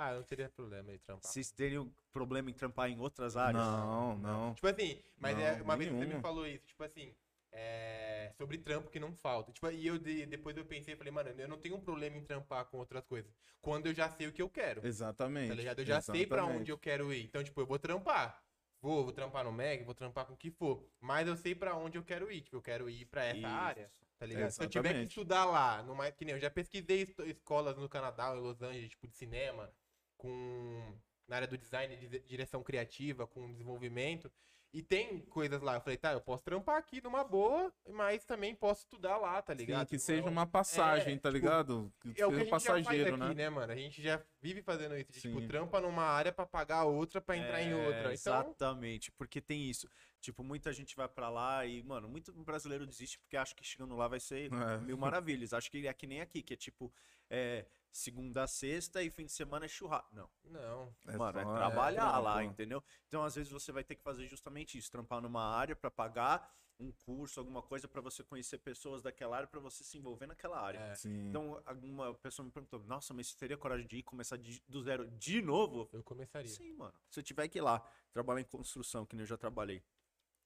ah, 0.00 0.14
não 0.14 0.22
teria 0.22 0.48
problema 0.48 0.92
em 0.92 0.98
trampar. 0.98 1.30
Vocês 1.30 1.50
teriam 1.50 1.92
problema 2.12 2.50
em 2.50 2.54
trampar 2.54 2.88
em 2.88 2.98
outras 2.98 3.36
áreas? 3.36 3.62
Não, 3.62 4.16
não. 4.16 4.54
Tipo 4.54 4.66
assim, 4.66 5.02
mas 5.18 5.36
não, 5.36 5.42
é, 5.42 5.62
uma 5.62 5.76
nenhum. 5.76 5.98
vez 5.98 6.08
você 6.08 6.16
me 6.16 6.22
falou 6.22 6.46
isso, 6.46 6.66
tipo 6.66 6.82
assim, 6.82 7.14
é, 7.52 8.32
sobre 8.36 8.56
trampo 8.58 8.90
que 8.90 8.98
não 8.98 9.12
falta. 9.12 9.52
Tipo, 9.52 9.70
e 9.70 9.86
eu 9.86 9.98
de, 9.98 10.24
depois 10.26 10.56
eu 10.56 10.64
pensei, 10.64 10.96
falei, 10.96 11.12
mano, 11.12 11.30
eu 11.30 11.48
não 11.48 11.58
tenho 11.58 11.76
um 11.76 11.80
problema 11.80 12.16
em 12.16 12.24
trampar 12.24 12.64
com 12.66 12.78
outras 12.78 13.04
coisas. 13.04 13.30
Quando 13.60 13.86
eu 13.86 13.94
já 13.94 14.08
sei 14.08 14.26
o 14.26 14.32
que 14.32 14.40
eu 14.40 14.48
quero. 14.48 14.86
Exatamente. 14.86 15.48
Tá 15.48 15.54
ligado? 15.54 15.78
Eu 15.80 15.84
já 15.84 15.98
exatamente. 15.98 16.22
sei 16.22 16.26
para 16.26 16.46
onde 16.46 16.70
eu 16.70 16.78
quero 16.78 17.12
ir. 17.12 17.24
Então, 17.24 17.44
tipo, 17.44 17.60
eu 17.60 17.66
vou 17.66 17.78
trampar. 17.78 18.42
Vou, 18.80 19.04
vou 19.04 19.12
trampar 19.12 19.44
no 19.44 19.52
Meg, 19.52 19.84
vou 19.84 19.94
trampar 19.94 20.24
com 20.24 20.32
o 20.32 20.36
que 20.36 20.50
for. 20.50 20.82
Mas 20.98 21.28
eu 21.28 21.36
sei 21.36 21.54
para 21.54 21.76
onde 21.76 21.98
eu 21.98 22.02
quero 22.02 22.32
ir. 22.32 22.40
Tipo, 22.40 22.56
eu 22.56 22.62
quero 22.62 22.88
ir 22.88 23.04
para 23.04 23.24
essa 23.26 23.36
isso. 23.36 23.46
área. 23.46 23.92
Tá 24.18 24.24
ligado? 24.24 24.48
Exatamente. 24.48 24.72
Se 24.72 24.78
eu 24.78 24.82
tiver 24.82 24.94
que 24.94 25.08
estudar 25.08 25.44
lá, 25.44 25.82
numa, 25.82 26.10
que 26.10 26.24
nem 26.24 26.34
eu 26.34 26.40
já 26.40 26.50
pesquisei 26.50 27.14
escolas 27.26 27.76
no 27.76 27.88
Canadá, 27.88 28.34
em 28.34 28.40
Los 28.40 28.62
Angeles, 28.62 28.90
tipo, 28.90 29.06
de 29.06 29.16
cinema 29.16 29.70
com 30.20 30.94
na 31.26 31.36
área 31.36 31.48
do 31.48 31.56
design, 31.56 31.96
de 31.96 32.20
direção 32.20 32.62
criativa, 32.62 33.26
com 33.26 33.50
desenvolvimento. 33.52 34.30
E 34.72 34.82
tem 34.82 35.20
coisas 35.22 35.60
lá. 35.62 35.74
Eu 35.74 35.80
falei, 35.80 35.96
tá, 35.96 36.12
eu 36.12 36.20
posso 36.20 36.44
trampar 36.44 36.76
aqui 36.76 37.00
numa 37.02 37.24
boa, 37.24 37.72
mas 37.88 38.24
também 38.24 38.54
posso 38.54 38.82
estudar 38.82 39.16
lá, 39.16 39.40
tá 39.42 39.52
ligado? 39.52 39.88
Sim, 39.88 39.96
que 39.96 39.98
seja 39.98 40.28
uma 40.28 40.46
passagem, 40.46 41.14
é, 41.14 41.18
tá 41.18 41.28
tipo, 41.28 41.38
ligado? 41.44 41.92
Que 42.00 42.20
é 42.20 42.26
o 42.26 42.30
que 42.30 42.36
a 42.36 42.38
gente 42.38 42.50
passageiro, 42.50 43.10
já 43.10 43.18
faz 43.18 43.30
aqui, 43.30 43.34
né? 43.34 43.44
né? 43.44 43.50
mano? 43.50 43.72
A 43.72 43.76
gente 43.76 44.00
já 44.00 44.22
vive 44.40 44.62
fazendo 44.62 44.96
isso. 44.96 45.10
De, 45.10 45.20
tipo, 45.20 45.40
trampa 45.48 45.80
numa 45.80 46.04
área 46.04 46.32
para 46.32 46.46
pagar 46.46 46.84
outra 46.84 47.20
para 47.20 47.36
entrar 47.36 47.60
é, 47.60 47.64
em 47.64 47.74
outra. 47.74 47.98
Então... 47.98 48.12
Exatamente, 48.12 49.10
porque 49.12 49.40
tem 49.40 49.68
isso. 49.68 49.88
Tipo, 50.20 50.44
muita 50.44 50.72
gente 50.72 50.94
vai 50.94 51.08
para 51.08 51.30
lá 51.30 51.64
e, 51.64 51.82
mano, 51.82 52.08
muito 52.08 52.32
brasileiro 52.32 52.86
desiste 52.86 53.18
porque 53.18 53.36
acha 53.36 53.54
que 53.54 53.64
chegando 53.64 53.96
lá 53.96 54.06
vai 54.06 54.20
ser 54.20 54.52
é. 54.52 54.78
mil 54.78 54.98
maravilhas. 54.98 55.54
Acho 55.54 55.70
que 55.70 55.86
é 55.86 55.92
que 55.94 56.06
nem 56.06 56.20
aqui, 56.20 56.42
que 56.42 56.54
é 56.54 56.56
tipo, 56.56 56.92
é, 57.30 57.66
segunda 57.90 58.42
a 58.42 58.46
sexta 58.46 59.02
e 59.02 59.10
fim 59.10 59.24
de 59.24 59.32
semana 59.32 59.64
é 59.64 59.68
churrasco. 59.68 60.14
Não. 60.14 60.28
Não. 60.44 60.94
É 61.06 61.16
Mano, 61.16 61.38
é 61.38 61.44
trabalhar 61.44 62.16
é, 62.16 62.18
lá, 62.18 62.44
entendeu? 62.44 62.84
Então, 63.08 63.24
às 63.24 63.34
vezes, 63.34 63.50
você 63.50 63.72
vai 63.72 63.82
ter 63.82 63.94
que 63.94 64.02
fazer 64.02 64.26
justamente 64.26 64.76
isso, 64.76 64.90
trampar 64.90 65.22
numa 65.22 65.42
área 65.42 65.74
para 65.74 65.90
pagar 65.90 66.54
um 66.80 66.92
curso, 66.92 67.38
alguma 67.38 67.62
coisa 67.62 67.86
para 67.86 68.00
você 68.00 68.24
conhecer 68.24 68.58
pessoas 68.58 69.02
daquela 69.02 69.36
área, 69.36 69.46
para 69.46 69.60
você 69.60 69.84
se 69.84 69.98
envolver 69.98 70.26
naquela 70.26 70.58
área. 70.58 70.78
É. 70.78 70.94
Então, 71.28 71.62
alguma 71.66 72.14
pessoa 72.14 72.44
me 72.44 72.50
perguntou: 72.50 72.82
"Nossa, 72.84 73.12
mas 73.12 73.28
você 73.28 73.36
teria 73.36 73.56
coragem 73.56 73.86
de 73.86 73.98
ir 73.98 74.02
começar 74.02 74.36
de, 74.36 74.62
do 74.66 74.82
zero 74.82 75.06
de 75.10 75.42
novo?" 75.42 75.88
Eu 75.92 76.02
começaria. 76.02 76.50
Sim, 76.50 76.72
mano. 76.72 76.94
Se 77.10 77.20
eu 77.20 77.24
tiver 77.24 77.46
que 77.48 77.58
ir 77.58 77.62
lá, 77.62 77.86
trabalhar 78.12 78.40
em 78.40 78.44
construção, 78.44 79.04
que 79.04 79.14
nem 79.14 79.22
eu 79.22 79.26
já 79.26 79.36
trabalhei, 79.36 79.82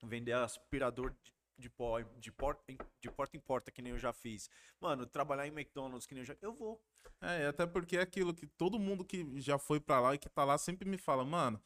vender 0.04 0.32
aspirador 0.32 1.10
de 1.10 1.34
de, 1.58 1.70
pó, 1.70 2.00
de, 2.00 2.32
porta, 2.32 2.62
de 3.00 3.10
porta 3.10 3.36
em 3.36 3.40
porta, 3.40 3.70
que 3.70 3.80
nem 3.80 3.92
eu 3.92 3.98
já 3.98 4.12
fiz. 4.12 4.50
Mano, 4.80 5.06
trabalhar 5.06 5.46
em 5.46 5.50
McDonald's, 5.50 6.06
que 6.06 6.14
nem 6.14 6.22
eu 6.22 6.26
já. 6.26 6.36
Eu 6.40 6.52
vou. 6.52 6.82
É, 7.20 7.46
até 7.46 7.66
porque 7.66 7.96
é 7.96 8.00
aquilo 8.00 8.34
que 8.34 8.46
todo 8.46 8.78
mundo 8.78 9.04
que 9.04 9.40
já 9.40 9.58
foi 9.58 9.80
para 9.80 10.00
lá 10.00 10.14
e 10.14 10.18
que 10.18 10.28
tá 10.28 10.44
lá 10.44 10.58
sempre 10.58 10.88
me 10.88 10.98
fala, 10.98 11.24
mano. 11.24 11.62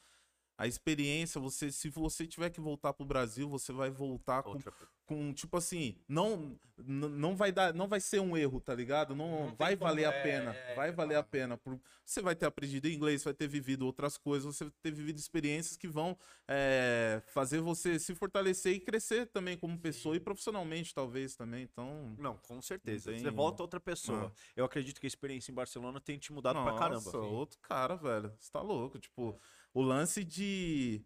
A 0.59 0.67
experiência, 0.67 1.41
você, 1.41 1.71
se 1.71 1.89
você 1.89 2.27
tiver 2.27 2.51
que 2.51 2.61
voltar 2.61 2.93
pro 2.93 3.07
Brasil, 3.07 3.49
você 3.49 3.73
vai 3.73 3.91
voltar 3.91 4.43
com, 4.43 4.59
com 5.07 5.33
tipo 5.33 5.57
assim, 5.57 5.97
não 6.09 6.59
não 6.85 7.37
vai 7.37 7.51
dar, 7.51 7.75
não 7.75 7.89
vai 7.89 8.01
ser 8.01 8.21
um 8.21 8.37
erro, 8.37 8.61
tá 8.61 8.75
ligado? 8.75 9.15
Não, 9.15 9.47
não 9.47 9.55
vai 9.55 9.75
valer 9.75 10.05
a 10.05 10.13
é, 10.13 10.23
pena, 10.23 10.55
é, 10.55 10.75
vai 10.75 10.89
é, 10.89 10.93
valer 10.93 11.17
a 11.17 11.23
pena. 11.23 11.57
Por, 11.57 11.81
você 12.05 12.21
vai 12.21 12.35
ter 12.35 12.47
aprendido 12.47 12.89
inglês, 12.89 13.25
vai 13.25 13.35
ter 13.35 13.49
vivido 13.49 13.87
outras 13.87 14.17
coisas, 14.17 14.57
você 14.57 14.65
vai 14.65 14.73
ter 14.83 14.91
vivido 14.91 15.17
experiências 15.17 15.77
que 15.77 15.89
vão 15.89 16.17
é, 16.47 17.23
fazer 17.29 17.61
você 17.61 17.99
se 17.99 18.15
fortalecer 18.15 18.75
e 18.75 18.81
crescer 18.81 19.27
também 19.27 19.57
como 19.57 19.79
pessoa 19.79 20.15
Sim. 20.15 20.21
e 20.21 20.25
profissionalmente 20.25 20.95
talvez 20.95 21.35
também. 21.35 21.63
Então, 21.63 22.15
não, 22.19 22.37
com 22.37 22.61
certeza. 22.61 23.11
Tem... 23.11 23.21
Você 23.21 23.31
volta 23.31 23.63
outra 23.63 23.81
pessoa. 23.81 24.33
Ah. 24.35 24.41
Eu 24.57 24.65
acredito 24.65 25.01
que 25.01 25.07
a 25.07 25.09
experiência 25.09 25.51
em 25.51 25.55
Barcelona 25.55 26.01
tem 26.01 26.19
te 26.19 26.33
mudado 26.33 26.57
Nossa, 26.57 26.71
pra 26.71 26.79
caramba. 26.79 27.05
Nossa, 27.05 27.19
outro 27.19 27.59
cara, 27.61 27.97
velho. 27.97 28.33
Você 28.39 28.51
tá 28.53 28.61
louco, 28.61 28.99
tipo, 28.99 29.41
o 29.73 29.83
lance 29.83 30.25
de. 30.25 31.05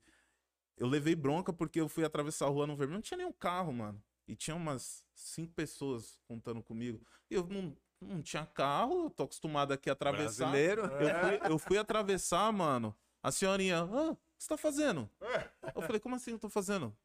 Eu 0.77 0.87
levei 0.87 1.15
bronca 1.15 1.53
porque 1.53 1.81
eu 1.81 1.89
fui 1.89 2.05
atravessar 2.05 2.47
a 2.47 2.49
rua 2.49 2.67
no 2.67 2.77
vermelho. 2.77 2.97
Não 2.97 3.03
tinha 3.03 3.19
nenhum 3.19 3.33
carro, 3.33 3.73
mano. 3.73 4.03
E 4.27 4.35
tinha 4.35 4.57
umas 4.57 5.05
cinco 5.15 5.53
pessoas 5.55 6.19
contando 6.27 6.63
comigo. 6.63 7.05
E 7.31 7.35
eu 7.35 7.47
não, 7.47 7.77
não 8.01 8.23
tinha 8.23 8.47
carro, 8.47 9.05
eu 9.05 9.11
tô 9.11 9.25
acostumado 9.25 9.73
aqui 9.73 9.91
a 9.91 9.93
atravessar. 9.93 10.51
Brasileiro. 10.51 10.83
Eu 10.83 11.21
fui, 11.21 11.53
eu 11.53 11.59
fui 11.59 11.79
atravessar, 11.79 12.51
mano. 12.53 12.97
A 13.23 13.31
senhorinha, 13.31 13.81
ah, 13.81 14.11
o 14.11 14.17
que 14.17 14.23
você 14.39 14.49
tá 14.49 14.57
fazendo? 14.57 15.09
Eu 15.75 15.83
falei, 15.83 16.01
como 16.01 16.17
assim 16.17 16.33
eu 16.33 16.39
tô 16.39 16.49
fazendo? 16.49 16.97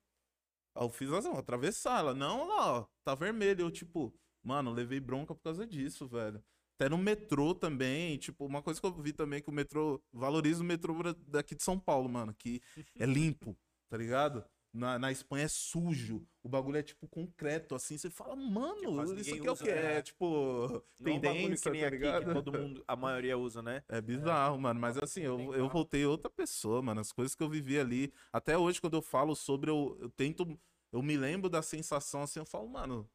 Eu 0.75 0.89
fiz 0.89 1.11
assim, 1.11 1.31
atravessar. 1.31 1.99
Ela, 1.99 2.13
não, 2.13 2.47
lá, 2.47 2.79
ó, 2.79 2.85
tá 3.03 3.13
vermelho. 3.13 3.61
Eu, 3.61 3.71
tipo, 3.71 4.13
mano, 4.41 4.71
levei 4.71 4.99
bronca 4.99 5.35
por 5.35 5.41
causa 5.41 5.65
disso, 5.65 6.07
velho. 6.07 6.43
Até 6.77 6.89
no 6.89 6.97
metrô 6.97 7.55
também, 7.55 8.19
tipo, 8.19 8.45
uma 8.45 8.61
coisa 8.61 8.79
que 8.79 8.85
eu 8.85 8.93
vi 8.93 9.11
também 9.11 9.41
que 9.41 9.49
o 9.49 9.53
metrô 9.53 9.99
valoriza 10.13 10.61
o 10.61 10.65
metrô 10.65 10.93
daqui 11.27 11.55
de 11.55 11.63
São 11.63 11.79
Paulo, 11.79 12.07
mano, 12.07 12.35
que 12.37 12.61
é 12.99 13.05
limpo, 13.05 13.57
tá 13.89 13.97
ligado? 13.97 14.45
Na, 14.71 14.99
na 14.99 15.11
Espanha 15.11 15.45
é 15.45 15.47
sujo, 15.47 16.23
o 16.43 16.49
bagulho 16.49 16.77
é 16.77 16.83
tipo 16.83 17.07
concreto, 17.07 17.73
assim, 17.73 17.97
você 17.97 18.11
fala, 18.11 18.35
mano, 18.35 19.03
isso 19.15 19.33
aqui 19.33 19.47
é 19.47 19.51
o 19.51 19.55
que? 19.55 19.69
É, 19.71 20.01
tipo, 20.03 20.83
tendência, 21.03 21.69
é 21.69 21.71
um 21.71 21.79
tá 21.79 21.89
ligado? 21.89 22.25
que 22.25 22.33
todo 22.45 22.53
mundo, 22.53 22.83
a 22.87 22.95
maioria 22.95 23.35
usa, 23.39 23.63
né? 23.63 23.81
É 23.89 23.99
bizarro, 23.99 24.57
é. 24.57 24.59
mano, 24.59 24.79
mas 24.79 24.99
assim, 24.99 25.21
eu, 25.21 25.55
eu 25.55 25.67
voltei 25.69 26.05
outra 26.05 26.29
pessoa, 26.29 26.79
mano, 26.83 27.01
as 27.01 27.11
coisas 27.11 27.33
que 27.33 27.41
eu 27.41 27.49
vivi 27.49 27.79
ali, 27.79 28.13
até 28.31 28.55
hoje 28.55 28.79
quando 28.79 28.97
eu 28.97 29.01
falo 29.01 29.35
sobre, 29.35 29.71
eu, 29.71 29.97
eu 29.99 30.11
tento, 30.11 30.47
eu 30.91 31.01
me 31.01 31.17
lembro 31.17 31.49
da 31.49 31.63
sensação, 31.63 32.21
assim, 32.21 32.37
eu 32.37 32.45
falo, 32.45 32.69
mano, 32.69 33.09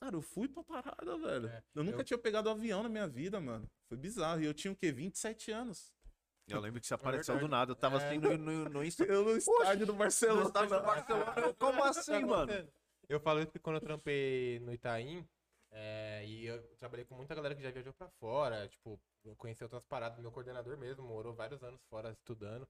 Cara, 0.00 0.14
eu 0.14 0.22
fui 0.22 0.48
pra 0.48 0.62
parada, 0.62 1.18
velho. 1.18 1.48
É, 1.48 1.62
eu 1.74 1.82
nunca 1.82 2.00
eu... 2.00 2.04
tinha 2.04 2.18
pegado 2.18 2.48
um 2.48 2.52
avião 2.52 2.82
na 2.82 2.88
minha 2.88 3.08
vida, 3.08 3.40
mano. 3.40 3.68
Foi 3.88 3.98
bizarro. 3.98 4.40
E 4.40 4.44
eu 4.44 4.54
tinha 4.54 4.72
o 4.72 4.76
quê? 4.76 4.92
27 4.92 5.50
anos. 5.50 5.92
Eu 6.46 6.60
lembro 6.60 6.80
que 6.80 6.86
você 6.86 6.94
apareceu 6.94 7.36
é 7.36 7.38
do 7.38 7.48
nada. 7.48 7.72
Eu 7.72 7.76
tava 7.76 8.00
é... 8.00 8.06
assim 8.06 8.18
no, 8.18 8.38
no, 8.38 8.68
no 8.68 8.84
Insta. 8.84 9.04
Eu 9.04 9.24
no 9.24 9.36
estádio 9.36 9.86
do 9.86 9.92
Barcelona. 9.92 10.40
No 10.40 10.46
estádio 10.46 10.78
do 10.78 10.82
Barcelona. 10.82 11.54
Como 11.58 11.84
assim, 11.84 12.24
mano? 12.24 12.68
Eu 13.08 13.20
falei 13.20 13.46
que 13.46 13.58
quando 13.58 13.76
eu 13.76 13.80
trampei 13.80 14.58
no 14.60 14.72
Itaim, 14.72 15.26
é, 15.70 16.24
e 16.26 16.46
eu 16.46 16.62
trabalhei 16.76 17.06
com 17.06 17.14
muita 17.14 17.34
galera 17.34 17.54
que 17.54 17.62
já 17.62 17.70
viajou 17.70 17.92
pra 17.94 18.08
fora, 18.20 18.68
tipo, 18.68 19.00
eu 19.24 19.34
conheci 19.36 19.62
outras 19.62 19.84
paradas. 19.84 20.18
Meu 20.18 20.30
coordenador 20.30 20.76
mesmo 20.76 21.06
morou 21.06 21.34
vários 21.34 21.62
anos 21.62 21.80
fora 21.88 22.10
estudando. 22.10 22.68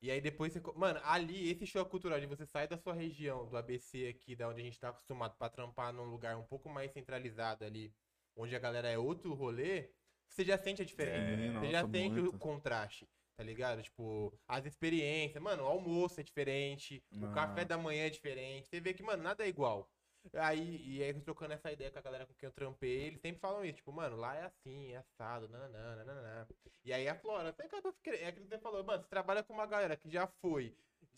E 0.00 0.10
aí 0.10 0.20
depois 0.20 0.52
você. 0.52 0.60
Mano, 0.76 1.00
ali, 1.02 1.50
esse 1.50 1.66
show 1.66 1.84
cultural 1.84 2.20
de 2.20 2.26
você 2.26 2.46
sair 2.46 2.68
da 2.68 2.78
sua 2.78 2.94
região, 2.94 3.46
do 3.48 3.56
ABC 3.56 4.06
aqui, 4.08 4.36
da 4.36 4.48
onde 4.48 4.60
a 4.60 4.64
gente 4.64 4.78
tá 4.78 4.90
acostumado 4.90 5.36
pra 5.36 5.48
trampar 5.48 5.92
num 5.92 6.04
lugar 6.04 6.36
um 6.36 6.44
pouco 6.44 6.68
mais 6.68 6.92
centralizado 6.92 7.64
ali, 7.64 7.92
onde 8.36 8.54
a 8.54 8.58
galera 8.58 8.88
é 8.88 8.96
outro 8.96 9.34
rolê, 9.34 9.90
você 10.28 10.44
já 10.44 10.56
sente 10.56 10.82
a 10.82 10.84
diferença. 10.84 11.42
É, 11.42 11.52
você 11.52 11.70
já 11.72 11.88
sente 11.88 12.20
muito. 12.20 12.36
o 12.36 12.38
contraste, 12.38 13.08
tá 13.36 13.42
ligado? 13.42 13.82
Tipo, 13.82 14.32
as 14.46 14.64
experiências. 14.66 15.42
Mano, 15.42 15.64
o 15.64 15.66
almoço 15.66 16.20
é 16.20 16.22
diferente, 16.22 17.02
ah. 17.12 17.26
o 17.26 17.32
café 17.32 17.64
da 17.64 17.76
manhã 17.76 18.06
é 18.06 18.10
diferente. 18.10 18.68
Você 18.68 18.80
vê 18.80 18.94
que, 18.94 19.02
mano, 19.02 19.22
nada 19.22 19.44
é 19.44 19.48
igual. 19.48 19.90
Aí, 20.34 20.82
e 20.84 21.02
aí, 21.02 21.14
trocando 21.20 21.54
essa 21.54 21.72
ideia 21.72 21.90
com 21.90 21.98
a 21.98 22.02
galera 22.02 22.26
com 22.26 22.34
quem 22.34 22.46
eu 22.46 22.52
trampei, 22.52 23.06
eles 23.06 23.20
sempre 23.20 23.40
falam 23.40 23.64
isso, 23.64 23.76
tipo, 23.76 23.92
mano, 23.92 24.16
lá 24.16 24.36
é 24.36 24.44
assim, 24.44 24.92
é 24.92 24.98
assado, 24.98 25.48
nananã, 25.48 25.96
nananã. 25.96 26.46
E 26.84 26.92
aí 26.92 27.08
a 27.08 27.14
Flora, 27.14 27.50
até 27.50 27.68
que 27.68 27.74
eu 27.74 27.82
tô 27.82 27.94
é 28.06 28.32
que 28.32 28.40
você 28.40 28.58
falou, 28.58 28.84
mano, 28.84 29.02
você 29.02 29.08
trabalha 29.08 29.42
com 29.42 29.52
uma 29.52 29.66
galera 29.66 29.96
que 29.96 30.10
já 30.10 30.26
foi, 30.26 30.74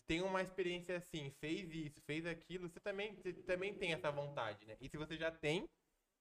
tem 0.07 0.21
uma 0.21 0.41
experiência 0.41 0.97
assim, 0.97 1.31
fez 1.39 1.73
isso, 1.73 2.01
fez 2.01 2.25
aquilo, 2.25 2.69
você 2.69 2.79
também, 2.79 3.15
você 3.15 3.33
também 3.33 3.73
tem 3.73 3.93
essa 3.93 4.11
vontade, 4.11 4.65
né? 4.65 4.75
E 4.81 4.89
se 4.89 4.97
você 4.97 5.17
já 5.17 5.31
tem, 5.31 5.69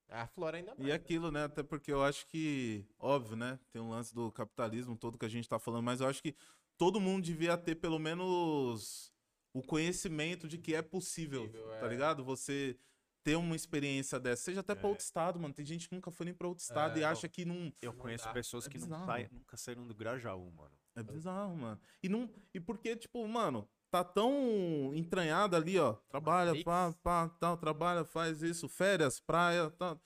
a 0.09 0.27
Flora 0.27 0.57
ainda 0.57 0.75
mais. 0.75 0.89
E 0.89 0.93
aquilo, 0.93 1.31
né? 1.31 1.45
Até 1.45 1.63
porque 1.63 1.93
eu 1.93 2.03
acho 2.03 2.27
que, 2.27 2.85
óbvio, 2.99 3.37
né? 3.37 3.59
Tem 3.73 3.81
um 3.81 3.91
lance 3.91 4.15
do 4.15 4.31
capitalismo 4.31 4.97
todo 4.97 5.19
que 5.19 5.25
a 5.25 5.29
gente 5.31 5.49
tá 5.49 5.59
falando, 5.59 5.85
mas 5.85 6.01
eu 6.01 6.09
acho 6.09 6.23
que 6.23 6.35
todo 6.77 7.01
mundo 7.01 7.25
devia 7.25 7.57
ter 7.57 7.77
pelo 7.77 7.99
menos 7.99 9.13
o 9.53 9.63
conhecimento 9.63 10.47
de 10.49 10.59
que 10.59 10.75
é 10.75 10.83
possível, 10.83 11.43
Possível, 11.49 11.69
tá 11.81 11.87
é. 11.87 11.89
ligado? 11.89 12.25
Você 12.25 12.79
ter 13.23 13.37
uma 13.37 13.55
experiência 13.55 14.19
dessa, 14.19 14.43
seja 14.45 14.61
até 14.61 14.75
pra 14.75 14.87
É. 14.87 14.91
outro 14.91 15.05
estado, 15.05 15.39
mano. 15.39 15.53
Tem 15.53 15.65
gente 15.65 15.89
que 15.89 15.95
nunca 15.95 16.11
foi 16.11 16.25
nem 16.25 16.35
pra 16.35 16.49
outro 16.49 16.63
estado 16.63 16.95
É, 16.97 16.99
e 16.99 17.03
não. 17.03 17.09
acha 17.11 17.29
que 17.29 17.45
não. 17.45 17.73
Eu 17.83 17.93
Não 17.93 17.99
conheço 17.99 18.25
dá. 18.25 18.33
pessoas 18.33 18.67
É 18.67 18.71
que 18.71 18.79
não 18.79 18.87
bizarro. 18.87 19.07
saem, 19.07 19.29
nunca 19.31 19.57
saíram 19.57 19.87
do 19.87 19.95
Grajaú, 19.95 20.51
mano. 20.53 20.73
É 20.97 21.03
bizarro, 21.03 21.55
mano. 21.57 21.81
E, 22.03 22.09
não, 22.09 22.29
e 22.55 22.59
porque, 22.61 22.97
tipo, 22.97 23.27
mano, 23.29 23.69
tá 23.91 24.03
tão 24.03 24.93
entranhado 24.95 25.55
ali, 25.55 25.79
ó. 25.79 25.95
Trabalha, 26.09 26.65
pá, 26.65 26.93
pá, 27.03 27.29
tal, 27.29 27.57
trabalha, 27.59 28.05
faz 28.05 28.43
isso, 28.43 28.69
férias, 28.69 29.21
praia, 29.21 29.69
tal. 29.71 30.01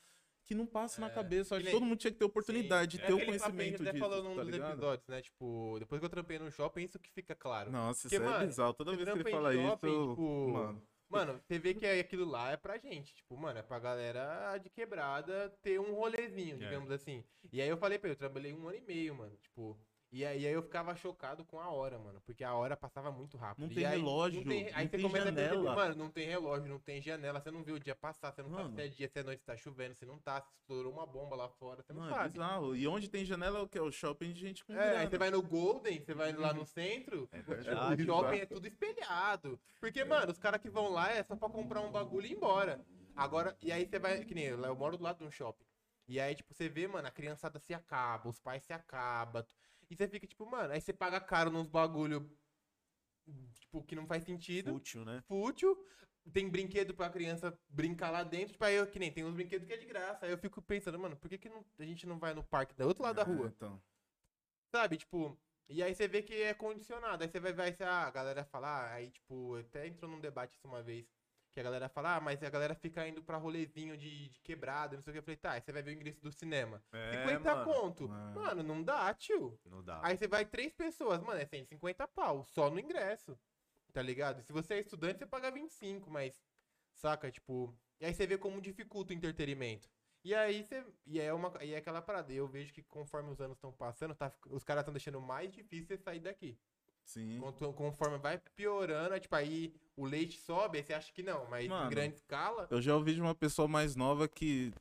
Que 0.47 0.55
não 0.55 0.67
passa 0.67 1.01
na 1.01 1.07
É, 1.07 1.11
cabeça. 1.11 1.55
Eu 1.55 1.59
que 1.61 1.63
Acho 1.63 1.65
que 1.65 1.71
nem- 1.71 1.81
todo 1.81 1.89
mundo 1.89 1.99
tinha 1.99 2.11
que 2.13 2.19
ter 2.19 2.25
oportunidade 2.25 2.97
Sim. 2.97 2.99
de 2.99 3.07
ter 3.07 3.13
o 3.13 3.17
a 3.17 3.19
gente 3.21 3.27
conhecimento 3.27 3.83
até 3.83 3.93
disso, 3.93 4.05
falou 4.05 4.23
num 4.23 4.37
tá 4.37 4.45
dos 4.45 4.55
episódios, 4.55 5.09
né? 5.09 5.23
Tipo, 5.23 5.77
depois 5.79 5.99
que 5.99 6.05
eu 6.05 6.11
trampei 6.11 6.39
no 6.39 6.51
shopping, 6.51 6.83
isso 6.85 6.99
que 6.99 7.11
fica 7.11 7.35
claro. 7.35 7.71
Nossa, 7.73 8.03
Porque, 8.03 8.17
isso 8.17 8.25
é 8.25 8.29
mano, 8.29 8.47
bizarro. 8.47 8.75
Toda 8.75 8.95
vez 8.97 9.09
que 9.09 9.19
ele 9.19 9.31
fala 9.31 9.53
shopping, 9.55 9.89
isso, 9.89 10.11
tipo, 10.11 10.49
mano. 10.53 10.83
Mano, 11.09 11.41
você 11.47 11.59
vê 11.59 11.75
que 11.75 11.87
aquilo 11.87 12.25
lá 12.25 12.51
é 12.51 12.57
pra 12.57 12.77
gente. 12.77 13.15
Tipo, 13.15 13.37
mano, 13.37 13.59
é 13.59 13.63
pra 13.63 13.79
galera 13.79 14.59
de 14.59 14.69
quebrada 14.69 15.49
ter 15.63 15.79
um 15.79 15.95
rolezinho, 15.95 16.57
É. 16.57 16.59
digamos 16.59 16.91
assim. 16.91 17.23
E 17.53 17.61
aí 17.63 17.69
eu 17.69 17.77
falei 17.77 17.99
pra 17.99 18.09
ele, 18.09 18.15
eu 18.15 18.19
trabalhei 18.19 18.53
um 18.53 18.67
ano 18.69 18.77
e 18.77 18.81
meio, 18.81 19.15
mano. 19.15 19.37
Tipo. 19.37 19.79
E 20.15 20.25
aí, 20.25 20.47
aí 20.47 20.53
eu 20.53 20.63
ficava 20.63 20.95
chocado 20.95 21.45
com 21.45 21.59
a 21.59 21.69
hora, 21.71 21.99
mano. 21.99 22.21
Porque 22.25 22.45
a 22.45 22.55
hora 22.55 22.77
passava 22.77 23.11
muito 23.11 23.37
rápido. 23.37 23.67
Não 23.67 23.75
tem 23.75 23.85
aí, 23.85 23.99
relógio, 23.99 24.43
Não 24.43 24.49
tem, 24.49 24.71
não 24.71 24.79
aí 24.79 24.85
você 24.87 24.97
tem 24.97 25.03
começa 25.03 25.29
a 25.29 25.33
perceber, 25.33 25.55
janela. 25.57 25.75
mano, 25.75 25.95
não 25.97 26.09
tem 26.09 26.29
relógio, 26.29 26.69
não 26.69 26.79
tem 26.79 27.03
janela. 27.03 27.41
Você 27.41 27.51
não 27.51 27.65
vê 27.65 27.73
o 27.73 27.81
dia 27.81 27.97
passar, 27.97 28.31
você 28.33 28.41
não 28.41 28.51
Mano. 28.51 28.63
sabe 28.63 28.75
se 28.77 28.81
é 28.81 28.89
dia, 28.89 29.09
se 29.09 29.19
é 29.19 29.23
noite, 29.25 29.41
se 29.41 29.45
tá 29.47 29.57
chovendo, 29.57 29.97
se 29.97 30.07
não 30.07 30.17
tá, 30.21 30.41
se 30.41 30.53
estourou 30.61 30.93
uma 30.93 31.05
bomba 31.05 31.35
lá 31.35 31.49
fora, 31.49 31.83
você 31.83 31.93
não, 31.93 32.03
Não, 32.03 32.11
é 32.11 32.15
sabe. 32.15 32.29
bizarro. 32.29 32.77
E 32.77 32.87
onde 32.87 33.11
tem 33.11 33.25
janela 33.25 33.59
é 33.59 33.63
o 33.63 33.67
que? 33.67 33.77
É 33.77 33.83
o 33.83 33.91
shopping 33.91 34.33
de 34.33 34.39
gente 34.41 34.65
com 34.65 34.73
É, 34.73 34.77
aí 34.79 34.91
grana. 34.91 35.11
você 35.11 35.19
vai 35.19 35.31
no 35.33 35.43
Golden, 35.43 35.99
você 36.01 36.15
vai 36.15 36.33
lá 36.33 36.55
no 36.55 36.65
centro, 36.65 37.29
É 37.33 37.41
o 37.41 37.43
verdade. 37.43 38.05
shopping 38.05 38.39
é 38.39 38.47
tudo 38.47 38.69
espelhado. 38.69 39.59
Porque, 39.81 40.05
mano, 40.05 40.31
os 40.31 40.39
caras 40.39 40.61
que 40.61 40.71
vão 40.71 40.91
lá 40.91 41.11
é 41.11 41.25
só 41.25 41.35
pra 41.35 41.49
comprar 41.49 41.81
um 41.81 41.91
bagulho 41.91 42.27
e 42.29 42.31
ir 42.31 42.37
embora. 42.37 42.87
Agora, 43.17 43.57
e 43.61 43.73
aí 43.73 43.85
você 43.85 43.99
vai, 43.99 44.25
que 44.25 44.33
nem 44.33 44.45
eu, 44.45 44.63
eu 44.65 44.77
moro 44.77 44.97
do 44.97 45.03
lado 45.03 45.19
de 45.19 45.25
um 45.25 45.31
shopping. 45.33 45.65
E 46.07 46.21
aí, 46.21 46.37
tipo, 46.37 46.55
você 46.55 46.69
vê, 46.69 46.87
mano, 46.87 47.09
a 47.09 47.11
criançada 47.11 47.59
se 47.59 47.75
acaba, 47.75 48.29
os 48.29 48.39
pais 48.39 48.63
se 48.63 48.73
acabam. 48.73 49.45
E 49.91 49.97
você 49.97 50.09
fica, 50.09 50.27
tipo, 50.27 50.47
mano, 50.47 50.73
aí 50.73 50.81
você 50.81 50.93
paga 50.93 51.21
caro 51.21 51.51
nos 51.51 51.67
bagulho, 51.69 52.31
tipo, 53.55 53.83
que 53.85 53.95
não 53.95 54.07
faz 54.07 54.25
sentido 54.25 54.73
Fútil, 54.73 55.05
né? 55.05 55.23
fútil. 55.29 55.77
Tem 56.33 56.49
brinquedo 56.49 56.95
pra 56.95 57.11
criança 57.11 57.59
brincar 57.69 58.11
lá 58.11 58.23
dentro. 58.23 58.53
Tipo, 58.53 58.65
aí 58.65 58.77
eu, 58.77 58.87
que 58.87 58.99
nem 58.99 59.13
tem 59.13 59.25
uns 59.25 59.35
brinquedos 59.35 59.67
que 59.67 59.75
é 59.75 59.77
de 59.77 59.87
graça. 59.87 60.25
Aí 60.25 60.33
eu 60.33 60.39
fico 60.39 60.63
pensando, 60.63 60.99
mano, 60.99 61.17
por 61.17 61.29
que, 61.29 61.37
que 61.37 61.49
não- 61.51 61.65
a 61.79 61.85
gente 61.85 62.07
não 62.07 62.19
vai 62.19 62.33
no 62.33 62.43
parque 62.43 62.75
do 62.75 62.87
outro 62.87 63.03
lado 63.03 63.17
da 63.17 63.23
É, 63.23 63.27
rua? 63.27 63.49
então. 63.49 63.83
Sabe? 64.75 64.97
Tipo, 64.97 65.39
e 65.69 65.83
aí 65.83 65.95
você 65.95 66.09
vê 66.09 66.23
que 66.23 66.35
é 66.43 66.55
condicionado. 66.55 67.23
Aí 67.23 67.29
você 67.31 67.39
vai 67.39 67.53
ver, 67.53 67.63
aí, 67.63 67.77
ah, 67.81 68.07
a 68.07 68.11
galera 68.11 68.45
fala, 68.45 68.69
ah, 68.69 68.95
aí, 68.95 69.11
tipo, 69.11 69.57
até 69.57 69.87
entrou 69.87 70.11
num 70.11 70.21
debate 70.21 70.57
isso 70.57 70.67
uma 70.67 70.83
vez. 70.83 71.07
Que 71.55 71.61
a 71.61 71.63
galera 71.63 71.89
fala, 71.89 72.17
ah, 72.17 72.21
mas 72.21 72.43
a 72.43 72.51
galera 72.51 72.75
fica 72.75 73.07
indo 73.07 73.23
pra 73.23 73.37
rolezinho 73.37 73.97
de, 73.97 74.29
de 74.29 74.41
quebrada, 74.41 74.97
não 74.97 75.05
sei 75.05 75.13
o 75.13 75.15
que. 75.15 75.19
Eu 75.21 75.23
falei, 75.23 75.37
tá, 75.37 75.53
aí 75.53 75.61
você 75.61 75.71
vai 75.71 75.85
ver 75.85 75.93
o 75.93 75.95
ingresso 75.95 76.21
do 76.21 76.33
cinema. 76.33 76.83
É, 76.93 77.13
50 77.29 77.55
mano. 77.55 77.65
conto. 77.65 78.05
É. 78.07 78.09
Mano, 78.09 78.63
não 78.65 78.83
dá, 78.83 79.15
tio. 79.15 79.57
Não 79.65 79.81
dá. 79.81 80.01
Aí 80.03 80.17
você 80.17 80.27
vai 80.27 80.45
três 80.45 80.75
pessoas, 80.75 81.23
mano, 81.23 81.41
é 81.41 81.47
150 81.47 82.09
pau, 82.09 82.45
só 82.45 82.69
no 82.69 82.81
ingresso. 82.81 83.39
Tá 83.93 84.03
ligado? 84.03 84.43
Se 84.43 84.53
você 84.53 84.75
é 84.75 84.81
estudante, 84.81 85.21
você 85.21 85.27
paga 85.27 85.53
25, 85.53 86.11
mas. 86.11 86.43
Saca? 86.93 87.31
Tipo. 87.31 87.73
E 88.01 88.05
aí 88.05 88.13
você 88.13 88.27
vê 88.27 88.37
como 88.37 88.61
dificulta 88.61 89.13
o 89.13 89.17
entretenimento. 89.17 89.89
E 90.25 90.35
aí 90.35 90.65
você. 90.65 90.85
E 91.07 91.21
é, 91.21 91.33
uma, 91.33 91.53
e 91.63 91.73
é 91.73 91.77
aquela 91.77 92.03
parada. 92.03 92.33
Eu 92.33 92.49
vejo 92.49 92.73
que 92.73 92.83
conforme 92.83 93.31
os 93.31 93.41
anos 93.41 93.57
estão 93.57 93.73
passando, 93.73 94.13
tá, 94.13 94.33
os 94.51 94.65
caras 94.65 94.83
estão 94.83 94.93
deixando 94.93 95.21
mais 95.21 95.53
difícil 95.53 95.87
você 95.87 95.97
sair 95.97 96.19
daqui. 96.19 96.59
Sim. 97.05 97.39
Conto- 97.39 97.73
Conforme 97.75 98.19
vai 98.19 98.39
piorando, 98.57 99.15
é 99.15 99.21
tipo, 99.21 99.35
aí 99.37 99.75
o 99.97 100.05
leite 100.07 100.39
sobe, 100.41 100.79
aí 100.79 100.85
você 100.85 100.95
acha 100.95 101.13
que 101.13 101.23
não, 101.23 101.47
mas 101.49 101.69
Mano, 101.69 101.87
em 101.87 101.91
grande 101.91 102.15
escala. 102.17 102.67
Eu 102.71 102.81
já 102.81 102.95
ouvi 102.97 103.15
de 103.15 103.21
uma 103.21 103.35
pessoa 103.35 103.69
mais 103.69 103.95
nova 103.95 104.27
que. 104.27 104.73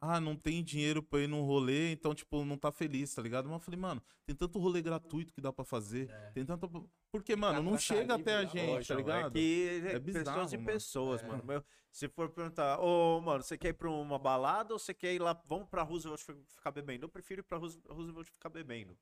Ah, 0.00 0.20
não 0.20 0.36
tem 0.36 0.62
dinheiro 0.62 1.02
pra 1.02 1.18
ir 1.18 1.26
num 1.26 1.42
rolê, 1.42 1.90
então, 1.90 2.14
tipo, 2.14 2.44
não 2.44 2.56
tá 2.56 2.70
feliz, 2.70 3.12
tá 3.12 3.20
ligado? 3.20 3.46
Mas 3.46 3.54
eu 3.54 3.60
falei, 3.60 3.80
mano, 3.80 4.00
tem 4.24 4.36
tanto 4.36 4.56
rolê 4.60 4.80
gratuito 4.80 5.32
que 5.32 5.40
dá 5.40 5.52
pra 5.52 5.64
fazer. 5.64 6.08
É. 6.08 6.30
Tem 6.30 6.44
tanto. 6.44 6.88
Porque, 7.10 7.34
mano, 7.34 7.60
não 7.60 7.76
chega 7.76 8.14
até 8.14 8.36
a 8.36 8.44
gente, 8.44 8.86
tá 8.86 8.94
ligado? 8.94 9.26
É 9.36 9.40
que 9.40 9.82
É 9.84 9.92
é 9.94 9.98
bizarro, 9.98 10.24
pessoas 10.24 10.52
e 10.52 10.56
mano. 10.56 10.66
pessoas, 10.68 11.22
É. 11.24 11.26
mano. 11.26 11.42
Meu, 11.44 11.64
se 11.90 12.06
for 12.08 12.28
perguntar, 12.28 12.78
ô, 12.78 13.20
mano, 13.20 13.42
você 13.42 13.58
quer 13.58 13.70
ir 13.70 13.72
pra 13.72 13.90
uma 13.90 14.20
balada 14.20 14.72
ou 14.72 14.78
você 14.78 14.94
quer 14.94 15.12
ir 15.14 15.18
lá, 15.18 15.32
vamos 15.48 15.68
pra 15.68 15.82
Roosevelt 15.82 16.20
fi- 16.22 16.44
ficar 16.46 16.70
bebendo? 16.70 17.04
Eu 17.06 17.08
prefiro 17.08 17.40
ir 17.40 17.42
pra 17.42 17.58
Roos- 17.58 17.80
Roosevelt 17.88 18.28
ficar 18.30 18.50
bebendo. 18.50 18.96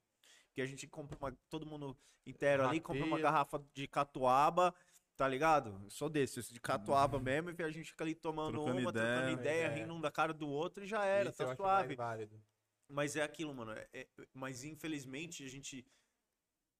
Porque 0.56 0.62
a 0.62 0.66
gente 0.66 0.86
compra 0.86 1.18
uma, 1.20 1.38
todo 1.50 1.66
mundo 1.66 1.94
inteiro 2.24 2.66
ali, 2.66 2.80
compra 2.80 3.04
uma 3.04 3.20
garrafa 3.20 3.62
de 3.74 3.86
catuaba, 3.86 4.74
tá 5.14 5.28
ligado? 5.28 5.78
Eu 5.84 5.90
sou 5.90 6.08
desses, 6.08 6.48
de 6.48 6.58
catuaba 6.58 7.20
mesmo, 7.20 7.50
e 7.50 7.62
a 7.62 7.68
gente 7.70 7.90
fica 7.90 8.02
ali 8.02 8.14
tomando 8.14 8.56
Uhum. 8.56 8.64
Trocando 8.64 8.80
uma, 8.80 8.90
trocando 8.94 9.30
ideia. 9.32 9.32
ideia, 9.34 9.66
É. 9.66 9.74
rindo 9.74 9.92
um 9.92 10.00
da 10.00 10.10
cara 10.10 10.32
do 10.32 10.48
outro 10.48 10.82
e 10.82 10.86
já 10.86 11.04
era, 11.04 11.28
Isso 11.28 11.42
eu 11.42 11.46
tá 11.48 11.52
acho 11.52 11.62
mais 11.62 11.70
suave. 11.82 11.94
válido. 11.94 12.42
Mas 12.88 13.16
é 13.16 13.22
aquilo, 13.22 13.52
mano. 13.54 13.72
é- 13.72 13.86
é- 13.92 14.08
mas 14.32 14.64
infelizmente 14.64 15.44
a 15.44 15.48
gente 15.48 15.86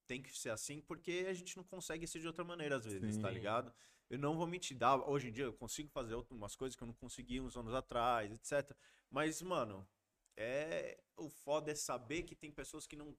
tem 0.07 0.23
que 0.23 0.31
ser 0.35 0.49
assim 0.51 0.81
porque 0.81 1.27
a 1.29 1.35
gente 1.35 1.55
não 1.55 1.65
consegue 1.65 2.07
ser 2.07 2.21
de 2.21 2.27
outra 2.27 2.45
maneira 2.45 2.77
às 2.77 2.85
vezes, 2.87 3.19
tá 3.19 3.29
Sim. 3.29 3.35
ligado? 3.35 3.75
Eu 4.09 4.19
não 4.19 4.39
vou 4.39 4.47
mentir, 4.47 4.75
dá, 4.75 4.97
hoje 4.97 5.29
em 5.29 5.33
dia 5.33 5.45
eu 5.45 5.53
consigo 5.53 5.91
fazer 5.91 6.15
algumas 6.15 6.57
coisas 6.57 6.75
que 6.75 6.83
eu 6.83 6.87
não 6.87 6.95
conseguia 6.95 7.43
uns 7.43 7.59
anos 7.59 7.75
atrás, 7.75 8.33
etc. 8.33 8.75
Mas, 9.11 9.43
mano, 9.43 9.87
é 10.35 10.99
o 11.15 11.29
foda 11.29 11.73
é 11.73 11.75
saber 11.75 12.23
que 12.23 12.35
tem 12.35 12.51
pessoas 12.51 12.87
que 12.87 12.97
não 12.97 13.15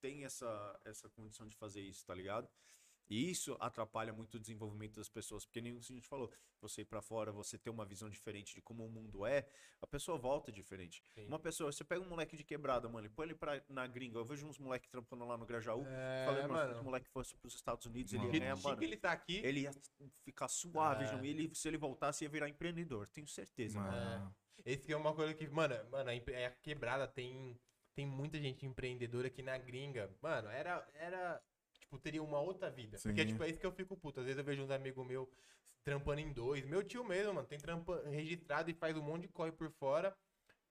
têm 0.00 0.24
essa, 0.24 0.80
essa 0.84 1.08
condição 1.10 1.46
de 1.46 1.54
fazer 1.56 1.80
isso, 1.82 2.04
tá 2.06 2.14
ligado? 2.14 2.48
E 3.08 3.28
isso 3.28 3.56
atrapalha 3.58 4.12
muito 4.12 4.34
o 4.36 4.38
desenvolvimento 4.38 4.94
das 4.94 5.08
pessoas, 5.08 5.44
porque 5.44 5.60
nem 5.60 5.72
o 5.72 5.80
que 5.80 5.92
a 5.92 5.96
gente 5.96 6.06
falou, 6.06 6.30
você 6.60 6.82
ir 6.82 6.84
pra 6.84 7.02
fora, 7.02 7.32
você 7.32 7.58
ter 7.58 7.68
uma 7.68 7.84
visão 7.84 8.08
diferente 8.08 8.54
de 8.54 8.62
como 8.62 8.86
o 8.86 8.88
mundo 8.88 9.26
é, 9.26 9.48
a 9.80 9.86
pessoa 9.86 10.16
volta 10.16 10.52
diferente. 10.52 11.02
Sim. 11.12 11.26
Uma 11.26 11.40
pessoa, 11.40 11.72
você 11.72 11.82
pega 11.82 12.00
um 12.00 12.08
moleque 12.08 12.36
de 12.36 12.44
quebrada, 12.44 12.88
mano, 12.88 13.06
e 13.08 13.10
põe 13.10 13.26
ele 13.26 13.34
pra, 13.34 13.60
na 13.68 13.84
gringa. 13.88 14.16
Eu 14.16 14.24
vejo 14.24 14.46
uns 14.46 14.58
moleques 14.60 14.88
trampando 14.88 15.24
lá 15.26 15.36
no 15.36 15.44
Grajaú. 15.44 15.84
É, 15.88 16.24
falei, 16.24 16.46
mano, 16.46 16.68
se 16.68 16.74
esse 16.76 16.84
moleque 16.84 17.08
fosse 17.08 17.34
pros 17.34 17.54
Estados 17.56 17.84
Unidos, 17.84 18.12
ele 18.12 18.22
Mano. 18.22 18.32
ia 18.34 18.38
Do 18.38 18.44
ganhar, 18.44 18.56
mano. 18.62 18.78
que 18.78 18.84
ele 18.84 18.96
tá 18.96 19.10
aqui, 19.10 19.36
Ele 19.38 19.60
ia 19.62 19.72
ficar 20.22 20.46
suave, 20.46 21.04
É. 21.04 21.26
Ele, 21.26 21.52
se 21.52 21.66
ele 21.66 21.78
voltasse, 21.78 22.22
ia 22.24 22.30
virar 22.30 22.48
empreendedor. 22.48 23.08
Tenho 23.08 23.26
certeza, 23.26 23.80
mano. 23.80 23.90
Mano. 23.90 24.36
Esse 24.64 24.86
que 24.86 24.92
é 24.92 24.96
uma 24.96 25.12
coisa 25.14 25.34
que, 25.34 25.48
mano, 25.48 25.74
mano, 25.90 26.10
a 26.10 26.50
quebrada 26.62 27.08
tem 27.08 27.58
tem 28.00 28.06
muita 28.06 28.38
gente 28.40 28.64
empreendedora 28.64 29.26
aqui 29.26 29.42
na 29.42 29.58
gringa. 29.58 30.10
Mano, 30.22 30.48
era 30.48 30.86
era 30.94 31.40
tipo 31.78 31.98
teria 31.98 32.22
uma 32.22 32.40
outra 32.40 32.70
vida. 32.70 32.98
Porque 33.02 33.20
Sim. 33.22 33.28
tipo 33.28 33.44
é 33.44 33.48
isso 33.50 33.60
que 33.60 33.66
eu 33.66 33.72
fico 33.72 33.94
puto. 33.96 34.20
Às 34.20 34.26
vezes 34.26 34.38
eu 34.38 34.44
vejo 34.44 34.62
uns 34.62 34.70
amigos 34.70 35.06
meus 35.06 35.28
trampando 35.84 36.20
em 36.20 36.32
dois. 36.32 36.64
Meu 36.64 36.82
tio 36.82 37.04
mesmo, 37.04 37.34
mano, 37.34 37.46
tem 37.46 37.58
trampa 37.58 38.02
registrado 38.08 38.70
e 38.70 38.74
faz 38.74 38.96
um 38.96 39.02
monte 39.02 39.22
de 39.22 39.28
corre 39.28 39.52
por 39.52 39.70
fora. 39.72 40.16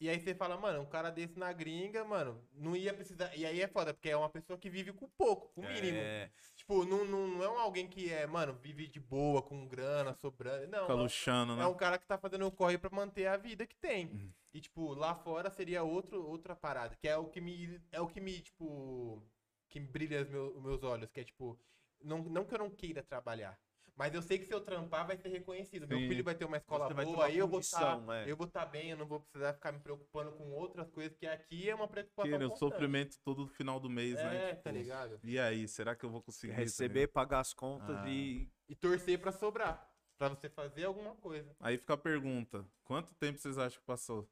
E 0.01 0.09
aí 0.09 0.17
você 0.19 0.33
fala, 0.33 0.55
mano, 0.57 0.79
um 0.81 0.85
cara 0.85 1.09
desse 1.11 1.37
na 1.37 1.51
gringa, 1.51 2.05
mano, 2.05 2.41
não 2.53 2.73
ia 2.75 2.93
precisar. 2.93 3.35
E 3.35 3.45
aí 3.45 3.61
é 3.61 3.67
foda, 3.67 3.93
porque 3.93 4.09
é 4.09 4.15
uma 4.15 4.29
pessoa 4.29 4.57
que 4.57 4.69
vive 4.69 4.93
com 4.93 5.09
pouco, 5.09 5.49
com 5.49 5.61
o 5.61 5.67
mínimo. 5.67 5.97
É, 5.97 6.31
Tipo, 6.55 6.85
não, 6.85 7.03
não, 7.03 7.27
não 7.27 7.43
é 7.43 7.49
um 7.49 7.59
alguém 7.59 7.85
que 7.87 8.09
é, 8.11 8.25
mano, 8.25 8.53
vive 8.53 8.87
de 8.87 8.99
boa, 8.99 9.41
com 9.41 9.67
grana, 9.67 10.13
sobrando. 10.13 10.67
Não, 10.67 10.81
Fica 10.83 10.93
é 10.93 10.95
um- 10.95 11.03
luxando, 11.03 11.55
né? 11.55 11.63
é 11.63 11.67
um 11.67 11.75
cara 11.75 11.97
que 11.99 12.05
tá 12.07 12.17
fazendo 12.17 12.47
o 12.47 12.51
corre 12.51 12.77
pra 12.77 12.89
manter 12.89 13.27
a 13.27 13.35
vida 13.35 13.67
que 13.67 13.75
tem. 13.75 14.05
Uhum. 14.07 14.31
E, 14.53 14.59
tipo, 14.61 14.93
lá 14.93 15.13
fora 15.15 15.49
seria 15.49 15.83
outro, 15.83 16.25
outra 16.25 16.55
parada. 16.55 16.95
Que 16.95 17.07
é 17.07 17.17
o 17.17 17.25
que 17.29 17.39
me. 17.39 17.79
É 17.91 18.01
o 18.01 18.07
que 18.07 18.19
me, 18.19 18.39
tipo. 18.41 19.23
Que 19.67 19.79
brilha 19.79 20.21
os 20.23 20.29
meus, 20.29 20.61
meus 20.61 20.83
olhos. 20.83 21.09
Que 21.11 21.19
é, 21.19 21.23
tipo. 21.23 21.59
Não, 22.03 22.23
não 22.23 22.45
que 22.45 22.53
eu 22.53 22.59
não 22.59 22.69
queira 22.69 23.03
trabalhar. 23.03 23.59
Mas 23.95 24.13
eu 24.13 24.21
sei 24.21 24.39
que 24.39 24.45
se 24.45 24.53
eu 24.53 24.61
trampar 24.61 25.05
vai 25.05 25.17
ser 25.17 25.27
reconhecido. 25.27 25.85
Meu 25.85 25.99
Sim. 25.99 26.07
filho 26.07 26.23
vai 26.23 26.33
ter 26.33 26.45
uma 26.45 26.55
escola 26.55 26.87
Você 26.87 26.93
boa, 27.03 27.17
uma 27.17 27.25
aí 27.25 27.37
eu 27.37 27.45
vou 27.45 27.59
estar. 27.59 27.95
condição, 27.97 28.13
é. 28.13 28.31
Eu 28.31 28.37
vou 28.37 28.47
estar 28.47 28.65
bem, 28.65 28.91
eu 28.91 28.97
não 28.97 29.05
vou 29.05 29.19
precisar 29.19 29.53
ficar 29.53 29.73
me 29.73 29.79
preocupando 29.81 30.31
com 30.31 30.51
outras 30.53 30.89
coisas, 30.89 31.17
que 31.17 31.27
aqui 31.27 31.69
é 31.69 31.75
uma 31.75 31.85
preocupação. 31.85 32.31
Porque 32.31 32.45
o 32.45 32.55
sofrimento 32.55 33.19
todo 33.25 33.45
final 33.49 33.77
do 33.77 33.89
mês, 33.89 34.15
né? 34.15 34.51
É, 34.51 34.55
tá 34.55 34.71
ligado? 34.71 35.19
E 35.21 35.37
aí, 35.37 35.67
será 35.67 35.97
que 35.97 36.05
eu 36.05 36.09
vou 36.09 36.21
conseguir? 36.21 36.53
tá 36.53 36.59
receber, 36.59 37.07
pagar 37.07 37.41
as 37.41 37.53
contas 37.53 37.97
Ah. 37.97 38.09
e. 38.09 38.49
E 38.69 38.75
torcer 38.75 39.19
pra 39.19 39.33
sobrar. 39.33 39.85
Pra 40.17 40.29
você 40.29 40.49
fazer 40.49 40.85
alguma 40.85 41.15
coisa. 41.15 41.53
Aí 41.59 41.77
fica 41.77 41.93
a 41.93 41.97
pergunta: 41.97 42.65
quanto 42.85 43.13
tempo 43.15 43.37
vocês 43.37 43.57
acham 43.57 43.79
que 43.81 43.85
passou? 43.85 44.29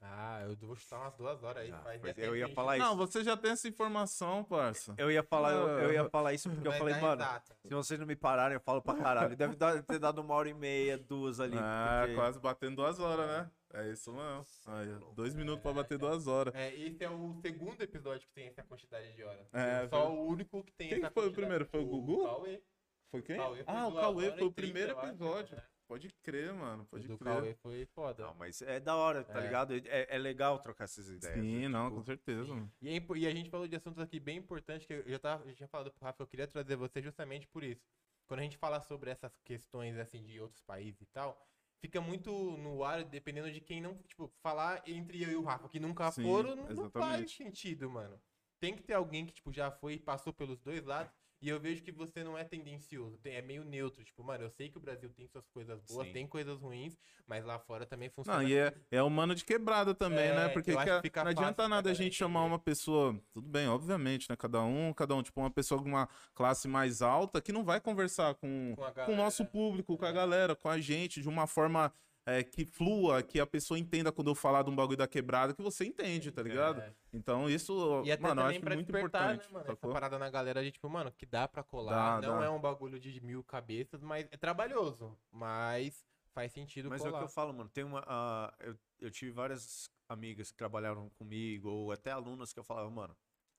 Ah, 0.00 0.42
eu 0.42 0.54
vou 0.56 0.76
chutar 0.76 1.00
umas 1.00 1.16
duas 1.16 1.42
horas 1.42 1.64
aí. 1.64 1.72
Ah, 1.72 1.98
tempo 1.98 2.20
eu 2.20 2.36
ia 2.36 2.48
falar 2.54 2.78
Não, 2.78 2.88
isso. 2.88 2.96
você 2.96 3.24
já 3.24 3.36
tem 3.36 3.50
essa 3.50 3.66
informação, 3.66 4.44
parça. 4.44 4.94
Eu 4.96 5.10
ia 5.10 5.24
falar, 5.24 5.52
eu, 5.52 5.68
eu 5.68 5.92
ia 5.92 6.08
falar 6.08 6.32
isso 6.32 6.48
porque 6.48 6.66
eu 6.66 6.70
Vai 6.70 6.78
falei, 6.78 6.94
dar 6.94 7.00
mano, 7.00 7.42
se 7.66 7.74
vocês 7.74 7.98
não 8.00 8.06
me 8.06 8.14
pararem, 8.14 8.54
eu 8.54 8.60
falo 8.60 8.80
pra 8.80 8.94
caralho. 8.94 9.34
Deve 9.36 9.56
dar- 9.56 9.82
ter 9.82 9.98
dado 9.98 10.20
uma 10.20 10.34
hora 10.34 10.48
e 10.48 10.54
meia, 10.54 10.96
duas 10.96 11.40
ali. 11.40 11.56
Ah, 11.58 12.02
porque- 12.02 12.14
quase 12.14 12.38
batendo 12.38 12.76
duas 12.76 13.00
horas, 13.00 13.26
né? 13.26 13.50
É 13.74 13.90
isso 13.90 14.12
mesmo. 14.12 14.46
Aí, 14.66 14.86
dois 15.14 15.34
minutos 15.34 15.62
pra 15.62 15.72
bater 15.72 15.98
duas 15.98 16.26
horas. 16.26 16.54
É, 16.54 16.74
esse 16.74 17.02
é 17.04 17.10
o 17.10 17.34
segundo 17.42 17.82
episódio 17.82 18.26
que 18.26 18.32
tem 18.32 18.46
essa 18.46 18.62
quantidade 18.62 19.12
de 19.12 19.22
horas. 19.24 19.46
É, 19.52 19.86
Só 19.88 20.08
viu? 20.08 20.16
o 20.20 20.26
único 20.26 20.62
que 20.64 20.72
tem 20.72 20.88
Quem 20.88 20.98
essa 20.98 21.10
foi 21.10 21.28
o 21.28 21.32
primeiro? 21.32 21.66
Foi 21.66 21.80
o 21.80 21.86
Gugu? 21.86 22.24
Cauê. 22.24 22.62
Foi 23.10 23.20
quem? 23.22 23.36
Cauê 23.36 23.64
foi 23.64 23.74
ah, 23.74 23.86
o 23.88 23.94
Cauê 23.94 24.32
foi 24.32 24.46
o 24.46 24.52
primeiro 24.52 24.92
eu 24.92 24.98
acho, 24.98 25.08
episódio. 25.08 25.56
né? 25.56 25.62
Pode 25.88 26.10
crer, 26.22 26.52
mano. 26.52 26.82
O 26.82 26.86
Pode 26.86 27.08
do 27.08 27.16
crer. 27.18 27.34
Cauê 27.34 27.54
foi 27.54 27.86
foda. 27.86 28.22
Não, 28.26 28.34
mas 28.34 28.60
é 28.60 28.78
da 28.78 28.94
hora, 28.94 29.24
tá 29.24 29.40
É. 29.40 29.42
ligado? 29.42 29.74
É, 29.74 30.06
é 30.14 30.18
legal 30.18 30.58
trocar 30.58 30.84
essas 30.84 31.08
ideias. 31.08 31.34
Sim, 31.34 31.62
né? 31.62 31.68
não, 31.68 31.84
Tipo, 31.86 31.96
com 31.96 32.02
certeza. 32.04 32.70
E, 32.82 32.88
é 32.90 32.96
impo- 32.96 33.16
e 33.16 33.26
a 33.26 33.30
gente 33.30 33.48
falou 33.48 33.66
de 33.66 33.74
assuntos 33.74 33.98
aqui 33.98 34.20
bem 34.20 34.36
importantes 34.36 34.86
que 34.86 34.92
eu 34.92 35.08
já, 35.08 35.18
tava, 35.18 35.46
já 35.48 35.54
tinha 35.54 35.68
falado 35.68 35.90
pro 35.90 36.04
Rafa, 36.04 36.22
eu 36.22 36.26
queria 36.26 36.46
trazer 36.46 36.76
você 36.76 37.00
justamente 37.00 37.48
por 37.48 37.64
isso. 37.64 37.82
Quando 38.26 38.40
a 38.40 38.42
gente 38.42 38.58
fala 38.58 38.80
sobre 38.82 39.10
essas 39.10 39.40
questões 39.40 39.96
assim 39.96 40.22
de 40.22 40.38
outros 40.38 40.60
países 40.60 41.00
e 41.00 41.06
tal, 41.06 41.42
fica 41.80 41.98
muito 42.02 42.30
no 42.58 42.84
ar 42.84 43.02
dependendo 43.02 43.50
de 43.50 43.58
quem 43.62 43.80
não, 43.80 43.96
tipo, 44.02 44.28
falar 44.42 44.82
entre 44.86 45.22
eu 45.22 45.30
e 45.30 45.36
o 45.36 45.42
Rafa 45.42 45.70
que 45.70 45.80
nunca 45.80 46.10
Sim, 46.12 46.22
foram, 46.22 46.54
não, 46.54 46.68
não 46.68 46.90
faz 46.90 47.30
sentido, 47.30 47.88
mano. 47.90 48.20
Tem 48.60 48.76
que 48.76 48.82
ter 48.82 48.92
alguém 48.92 49.24
que 49.24 49.32
tipo 49.32 49.50
já 49.50 49.70
foi 49.70 49.94
e 49.94 49.98
passou 49.98 50.34
pelos 50.34 50.60
dois 50.60 50.84
lados. 50.84 51.14
E 51.40 51.48
eu 51.48 51.60
vejo 51.60 51.82
que 51.82 51.92
você 51.92 52.24
não 52.24 52.36
é 52.36 52.42
tendencioso, 52.42 53.16
tem- 53.18 53.34
é 53.36 53.42
meio 53.42 53.64
neutro. 53.64 54.02
Tipo, 54.04 54.24
mano, 54.24 54.44
eu 54.44 54.50
sei 54.50 54.68
que 54.68 54.76
o 54.76 54.80
Brasil 54.80 55.08
tem 55.10 55.26
suas 55.28 55.46
coisas 55.48 55.80
boas, 55.84 56.06
Sim. 56.08 56.12
tem 56.12 56.26
coisas 56.26 56.60
ruins, 56.60 56.96
mas 57.26 57.44
lá 57.44 57.58
fora 57.60 57.86
também 57.86 58.10
funciona. 58.10 58.42
Não, 58.42 58.48
e 58.48 58.56
é, 58.56 58.74
é 58.90 59.02
humano 59.02 59.34
de 59.34 59.44
quebrada 59.44 59.94
também, 59.94 60.28
É, 60.30 60.34
né? 60.34 60.48
Porque 60.48 60.72
que 60.72 61.16
não 61.22 61.26
adianta 61.30 61.68
nada 61.68 61.90
a 61.90 61.94
gente 61.94 62.16
chamar 62.16 62.42
uma 62.44 62.58
pessoa. 62.58 63.18
Tudo 63.32 63.46
bem, 63.48 63.68
obviamente, 63.68 64.28
né? 64.28 64.36
Cada 64.36 64.62
um, 64.62 64.92
cada 64.92 65.14
um, 65.14 65.22
tipo, 65.22 65.40
uma 65.40 65.50
pessoa 65.50 65.80
de 65.80 65.88
uma 65.88 66.08
classe 66.34 66.66
mais 66.66 67.02
alta 67.02 67.40
que 67.40 67.52
não 67.52 67.64
vai 67.64 67.80
conversar 67.80 68.34
com, 68.34 68.74
Com 68.76 69.04
com 69.04 69.12
o 69.12 69.16
nosso 69.16 69.44
público, 69.46 69.96
com 69.96 70.04
a 70.04 70.12
galera, 70.12 70.56
com 70.56 70.68
a 70.68 70.80
gente, 70.80 71.22
de 71.22 71.28
uma 71.28 71.46
forma 71.46 71.92
é, 72.28 72.44
que 72.44 72.66
flua, 72.66 73.22
que 73.22 73.40
a 73.40 73.46
pessoa 73.46 73.78
entenda 73.78 74.12
quando 74.12 74.28
eu 74.30 74.34
falar 74.34 74.62
de 74.62 74.68
um 74.70 74.76
bagulho 74.76 74.98
da 74.98 75.08
quebrada, 75.08 75.54
que 75.54 75.62
você 75.62 75.86
entende, 75.86 76.30
tá 76.30 76.42
ligado? 76.42 76.80
É. 76.80 76.92
Então, 77.12 77.48
isso, 77.48 78.02
E 78.04 78.12
até 78.12 78.22
mano, 78.22 78.42
eu 78.42 78.46
acho 78.46 78.60
pra 78.60 78.74
muito 78.74 78.92
despertar, 78.92 79.34
importante. 79.34 79.46
né, 79.48 79.52
mano? 79.54 79.66
sacou? 79.66 79.90
Essa 79.90 79.94
parada 80.00 80.18
na 80.18 80.28
galera 80.28 80.62
de, 80.62 80.70
tipo, 80.70 80.88
mano, 80.90 81.10
que 81.10 81.24
dá 81.24 81.48
pra 81.48 81.62
colar. 81.62 82.20
Dá, 82.20 82.28
não 82.28 82.38
dá. 82.40 82.44
é 82.44 82.50
um 82.50 82.60
bagulho 82.60 83.00
de 83.00 83.18
mil 83.22 83.42
cabeças, 83.42 84.02
mas 84.02 84.28
é 84.30 84.36
trabalhoso. 84.36 85.16
Mas 85.30 86.04
faz 86.34 86.52
sentido 86.52 86.90
Mas 86.90 87.00
é 87.00 87.04
o 87.04 87.06
colar. 87.10 87.18
que 87.20 87.24
eu 87.24 87.32
falo, 87.32 87.52
mano. 87.54 87.70
Tem 87.70 87.82
uma. 87.82 88.04
ah, 88.06 88.52
eu, 88.60 88.78
eu 89.00 89.10
tive 89.10 89.30
várias 89.30 89.90
amigas 90.06 90.50
que 90.50 90.56
trabalharam 90.58 91.08
comigo, 91.18 91.70
ou 91.70 91.92
até 91.92 92.10
alunas 92.10 92.52
que 92.52 92.60
eu 92.60 92.64
falava, 92.64 92.90
mano, 92.90 93.16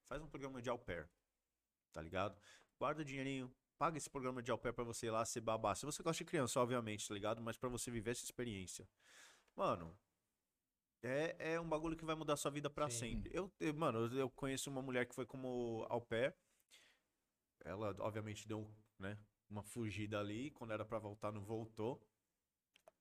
faz 0.07 0.21
um 0.21 0.27
programa 0.27 0.61
de 0.61 0.69
au 0.69 0.77
pair. 0.77 1.09
Tá 1.91 2.01
ligado? 2.03 2.39
Guarda 2.79 3.01
o 3.01 3.05
dinheirinho, 3.05 3.51
paga 3.79 3.97
esse 3.97 4.09
programa 4.09 4.43
de 4.43 4.51
au 4.51 4.57
pair 4.57 4.73
pra 4.73 4.83
você 4.83 5.07
ir 5.07 5.09
lá 5.09 5.25
ser 5.25 5.39
babá. 5.39 5.73
Se 5.73 5.85
você 5.85 6.03
gosta 6.03 6.21
de 6.23 6.29
criança, 6.29 6.59
obviamente, 6.59 7.07
tá 7.07 7.13
ligado? 7.13 7.41
Mas 7.41 7.55
pra 7.55 7.69
você 7.69 7.89
viver 7.89 8.11
essa 8.11 8.25
experiência. 8.25 8.87
Mano. 9.55 9.97
É, 11.01 11.53
é 11.53 11.61
um 11.61 11.67
bagulho 11.67 11.95
que 11.95 12.03
vai 12.03 12.13
mudar 12.13 12.35
sua 12.35 12.51
vida 12.51 12.69
pra 12.69 12.89
Sim. 12.89 12.97
sempre. 12.99 13.31
Eu, 13.33 13.49
eu- 13.57 13.73
mano, 13.73 14.13
eu, 14.13 14.29
conheço 14.29 14.69
uma 14.69 14.81
mulher 14.81 15.05
que 15.05 15.15
foi 15.15 15.25
como 15.25 15.85
au 15.89 16.01
pair. 16.01 16.35
Ela, 17.63 17.95
obviamente, 17.99 18.45
deu 18.45 18.69
né, 18.99 19.17
uma 19.49 19.63
fugida 19.63 20.19
ali. 20.19 20.51
Quando 20.51 20.73
era 20.73 20.83
pra 20.83 20.99
voltar, 20.99 21.31
não 21.31 21.41
voltou. 21.41 22.05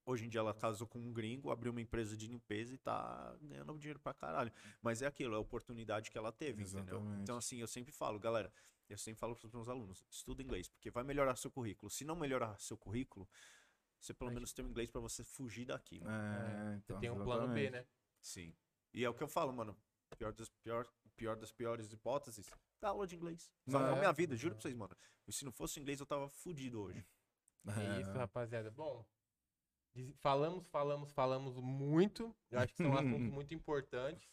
Hoje 0.06 0.24
em 0.26 0.28
dia 0.28 0.40
ela 0.40 0.54
casou 0.54 0.86
com 0.86 1.00
um 1.00 1.12
gringo, 1.12 1.50
abriu 1.50 1.72
uma 1.72 1.82
empresa 1.82 2.16
de 2.16 2.28
limpeza 2.28 2.72
e 2.72 2.78
tá 2.78 3.36
ganhando 3.42 3.76
dinheiro 3.76 3.98
pra 3.98 4.14
caralho. 4.14 4.52
Mas 4.80 5.02
é 5.02 5.06
aquilo, 5.06 5.34
é 5.34 5.36
a 5.36 5.40
oportunidade 5.40 6.10
que 6.10 6.16
ela 6.16 6.32
teve, 6.32 6.62
entendeu? 6.62 6.96
Exatamente. 6.96 7.22
Então, 7.22 7.36
assim, 7.36 7.60
eu 7.60 7.66
sempre 7.66 7.92
falo, 7.92 8.18
galera, 8.18 8.50
eu 8.92 8.98
sempre 8.98 9.18
falo 9.20 9.34
pros 9.36 9.52
meus 9.52 9.68
alunos, 9.68 10.04
estuda 10.10 10.42
inglês, 10.42 10.68
porque 10.68 10.90
vai 10.90 11.04
melhorar 11.04 11.36
seu 11.36 11.50
currículo. 11.50 11.90
Se 11.90 12.04
não 12.04 12.16
melhorar 12.16 12.58
seu 12.58 12.76
currículo, 12.76 13.28
você 14.00 14.14
pelo 14.14 14.30
menos 14.30 14.52
tem 14.52 14.64
um 14.64 14.68
inglês 14.68 14.90
pra 14.90 15.00
você 15.00 15.24
fugir 15.24 15.66
daqui, 15.66 16.00
mano. 16.00 16.16
É, 16.16 16.70
Você 16.72 16.76
então, 16.84 17.00
tem 17.00 17.10
um 17.10 17.22
plano 17.22 17.52
B, 17.52 17.70
né? 17.70 17.86
Sim. 18.20 18.54
E 18.94 19.04
é 19.04 19.08
o 19.10 19.14
que 19.14 19.22
eu 19.22 19.28
falo, 19.28 19.52
mano. 19.52 19.76
Pior 20.16 20.32
das, 20.32 20.48
pior, 20.48 20.88
pior 21.16 21.36
das 21.36 21.52
piores 21.52 21.92
hipóteses, 21.92 22.48
dá 22.80 22.88
aula 22.88 23.06
de 23.06 23.14
inglês. 23.14 23.52
Salvou 23.68 23.96
É. 23.96 23.98
minha 23.98 24.12
vida, 24.12 24.34
juro 24.36 24.54
pra 24.54 24.62
vocês, 24.62 24.74
mano. 24.74 24.96
E 25.26 25.32
se 25.32 25.44
não 25.44 25.52
fosse 25.52 25.78
inglês, 25.78 26.00
eu 26.00 26.06
tava 26.06 26.28
fudido 26.30 26.80
hoje. 26.80 27.04
É 27.66 28.00
isso, 28.00 28.10
É. 28.10 28.14
rapaziada. 28.14 28.70
Bom, 28.70 29.04
falamos, 30.16 30.66
falamos, 30.68 31.12
falamos 31.12 31.56
muito. 31.56 32.34
Eu 32.50 32.60
acho 32.60 32.72
que 32.72 32.82
são 32.82 32.96
assuntos 32.96 33.30
muito 33.34 33.52
importantes 33.52 34.28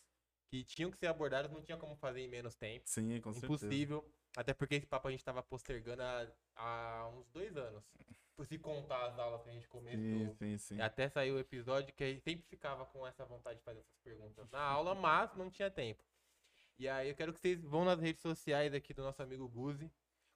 que 0.48 0.64
tinham 0.64 0.92
que 0.92 0.98
ser 0.98 1.08
abordados, 1.08 1.52
não 1.52 1.62
tinha 1.62 1.78
como 1.78 1.96
fazer 1.98 2.22
em 2.22 2.28
menos 2.28 2.56
tempo. 2.56 2.88
Sim, 2.88 3.20
com 3.20 3.34
certeza. 3.34 3.54
Impossível. 3.54 4.14
Até 4.36 4.54
porque 4.54 4.76
esse 4.76 4.86
papo 4.86 5.08
a 5.08 5.12
gente 5.12 5.24
tava 5.24 5.42
postergando 5.42 6.02
há, 6.04 6.28
há 6.56 7.10
uns 7.10 7.28
dois 7.30 7.56
anos. 7.56 7.84
Por 8.36 8.46
se 8.46 8.60
contar 8.60 9.06
as 9.06 9.18
aulas 9.18 9.42
que 9.44 9.50
a 9.50 9.54
gente 9.54 9.68
começou. 9.70 9.98
Sim, 9.98 10.34
sim, 10.34 10.58
sim. 10.58 10.82
Até 10.82 11.08
saiu 11.08 11.36
o 11.36 11.40
episódio 11.40 11.94
que 11.94 12.04
a 12.04 12.08
gente 12.12 12.22
sempre 12.22 12.44
ficava 12.50 12.86
com 12.86 13.08
essa 13.08 13.24
vontade 13.24 13.60
de 13.60 13.64
fazer 13.64 13.80
essas 13.80 13.98
perguntas 14.04 14.50
na 14.52 14.60
aula, 14.60 14.94
mas 14.94 15.34
não 15.36 15.50
tinha 15.50 15.72
tempo. 15.72 16.04
E 16.78 16.90
aí 16.90 17.08
eu 17.08 17.16
quero 17.16 17.32
que 17.34 17.40
vocês 17.40 17.64
vão 17.64 17.86
nas 17.86 17.98
redes 17.98 18.22
sociais 18.22 18.74
aqui 18.74 18.94
do 18.94 19.02
nosso 19.04 19.24
amigo 19.24 19.48
Guzi, 19.48 19.90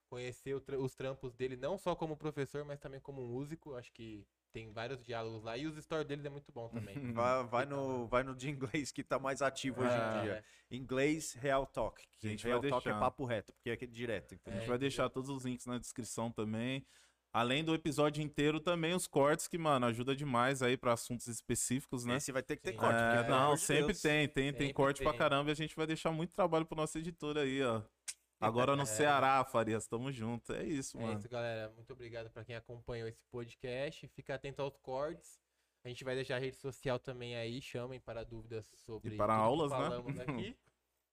conhecer 0.08 0.58
tra- 0.62 0.78
os 0.78 0.94
trampos 0.94 1.34
dele, 1.34 1.56
não 1.56 1.76
só 1.76 1.94
como 1.94 2.16
professor, 2.16 2.64
mas 2.64 2.80
também 2.80 3.00
como 3.00 3.20
músico. 3.20 3.74
Acho 3.74 3.92
que 3.92 4.26
tem 4.52 4.70
vários 4.72 5.02
diálogos 5.04 5.42
lá. 5.42 5.56
E 5.56 5.66
os 5.66 5.76
stories 5.82 6.06
dele 6.06 6.26
é 6.26 6.30
muito 6.30 6.50
bom 6.52 6.68
também. 6.68 6.94
Vai, 7.14 7.44
vai, 7.46 7.66
no, 7.66 8.06
vai 8.06 8.22
no 8.22 8.34
de 8.34 8.50
inglês 8.50 8.90
que 8.92 9.02
tá 9.02 9.18
mais 9.18 9.40
ativo 9.42 9.82
hoje 9.82 9.92
É. 9.94 10.18
em 10.18 10.22
dia. 10.22 10.44
Inglês, 10.70 11.32
Real 11.34 11.66
Talk. 11.66 12.02
A 12.22 12.26
gente 12.26 12.44
Real 12.46 12.60
vai 12.60 12.70
Talk 12.70 12.86
é 12.86 12.90
deixar. 12.92 13.00
papo 13.00 13.24
reto, 13.24 13.52
porque 13.52 13.70
é 13.70 13.72
aqui 13.72 13.86
direto. 13.86 14.32
A 14.32 14.34
entendeu? 14.36 14.58
gente 14.60 14.66
É, 14.66 14.68
vai 14.68 14.78
deixar 14.78 15.08
todos 15.08 15.28
os 15.30 15.44
links 15.44 15.66
na 15.66 15.78
descrição 15.78 16.30
também. 16.30 16.84
Além 17.32 17.62
do 17.62 17.72
episódio 17.74 18.20
inteiro, 18.24 18.58
também 18.58 18.92
os 18.92 19.06
cortes, 19.06 19.46
que, 19.46 19.56
mano, 19.56 19.86
ajuda 19.86 20.16
demais 20.16 20.62
aí 20.62 20.76
pra 20.76 20.94
assuntos 20.94 21.28
específicos, 21.28 22.04
né? 22.04 22.16
Esse 22.16 22.32
vai 22.32 22.42
ter 22.42 22.56
que 22.56 22.62
ter 22.62 22.72
Sim. 22.72 22.76
corte. 22.78 22.96
É, 22.96 23.06
porque, 23.10 23.24
pelo 23.24 23.36
não, 23.36 23.44
amor 23.44 23.54
de 23.56 23.60
sempre 23.62 23.86
Deus. 23.86 24.02
tem, 24.02 24.28
tem, 24.28 24.52
tem 24.52 24.52
Sempre 24.52 24.72
corte 24.74 25.00
pra 25.02 25.12
tem. 25.12 25.18
caramba 25.20 25.48
e 25.48 25.52
a 25.52 25.54
gente 25.56 25.76
vai 25.76 25.86
deixar 25.86 26.10
muito 26.10 26.32
trabalho 26.32 26.66
pro 26.66 26.76
nosso 26.76 26.98
editor 26.98 27.38
aí, 27.38 27.62
ó. 27.62 27.82
Agora 28.40 28.74
no 28.74 28.82
É. 28.82 28.86
Ceará, 28.86 29.44
Farias, 29.44 29.86
tamo 29.86 30.10
junto. 30.10 30.52
É 30.52 30.64
isso, 30.64 30.98
É 30.98 31.02
mano. 31.02 31.18
isso, 31.18 31.28
galera. 31.28 31.70
Muito 31.76 31.92
obrigado 31.92 32.30
pra 32.30 32.44
quem 32.44 32.56
acompanhou 32.56 33.06
esse 33.08 33.22
podcast. 33.30 34.08
Fica 34.08 34.34
atento 34.34 34.62
aos 34.62 34.76
cortes. 34.78 35.38
A 35.84 35.88
gente 35.88 36.04
vai 36.04 36.14
deixar 36.14 36.36
a 36.36 36.38
rede 36.38 36.56
social 36.56 36.98
também 36.98 37.36
aí. 37.36 37.60
Chamem 37.60 38.00
para 38.00 38.24
dúvidas 38.24 38.66
sobre 38.84 39.14
E 39.14 39.16
para 39.16 39.34
aulas, 39.34 39.70
né? 39.70 39.76
falamos 39.78 40.18
aqui. 40.18 40.56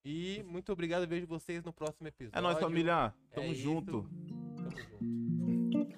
E 0.06 0.42
muito 0.44 0.72
obrigado. 0.72 1.06
Vejo 1.06 1.28
vocês 1.28 1.62
no 1.66 1.74
próximo 1.74 2.08
episódio. 2.08 2.38
É 2.38 2.42
nóis, 2.42 2.58
família. 2.60 3.14
É 3.30 3.36
Tamo 3.36 3.52
isso. 3.52 3.62
junto. 3.62 4.04
Tamo 4.04 4.78
junto. 5.70 5.98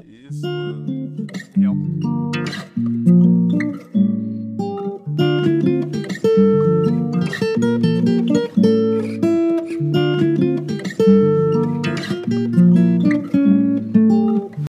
É 0.00 0.04
isso, 0.06 0.46
mano. 0.46 0.91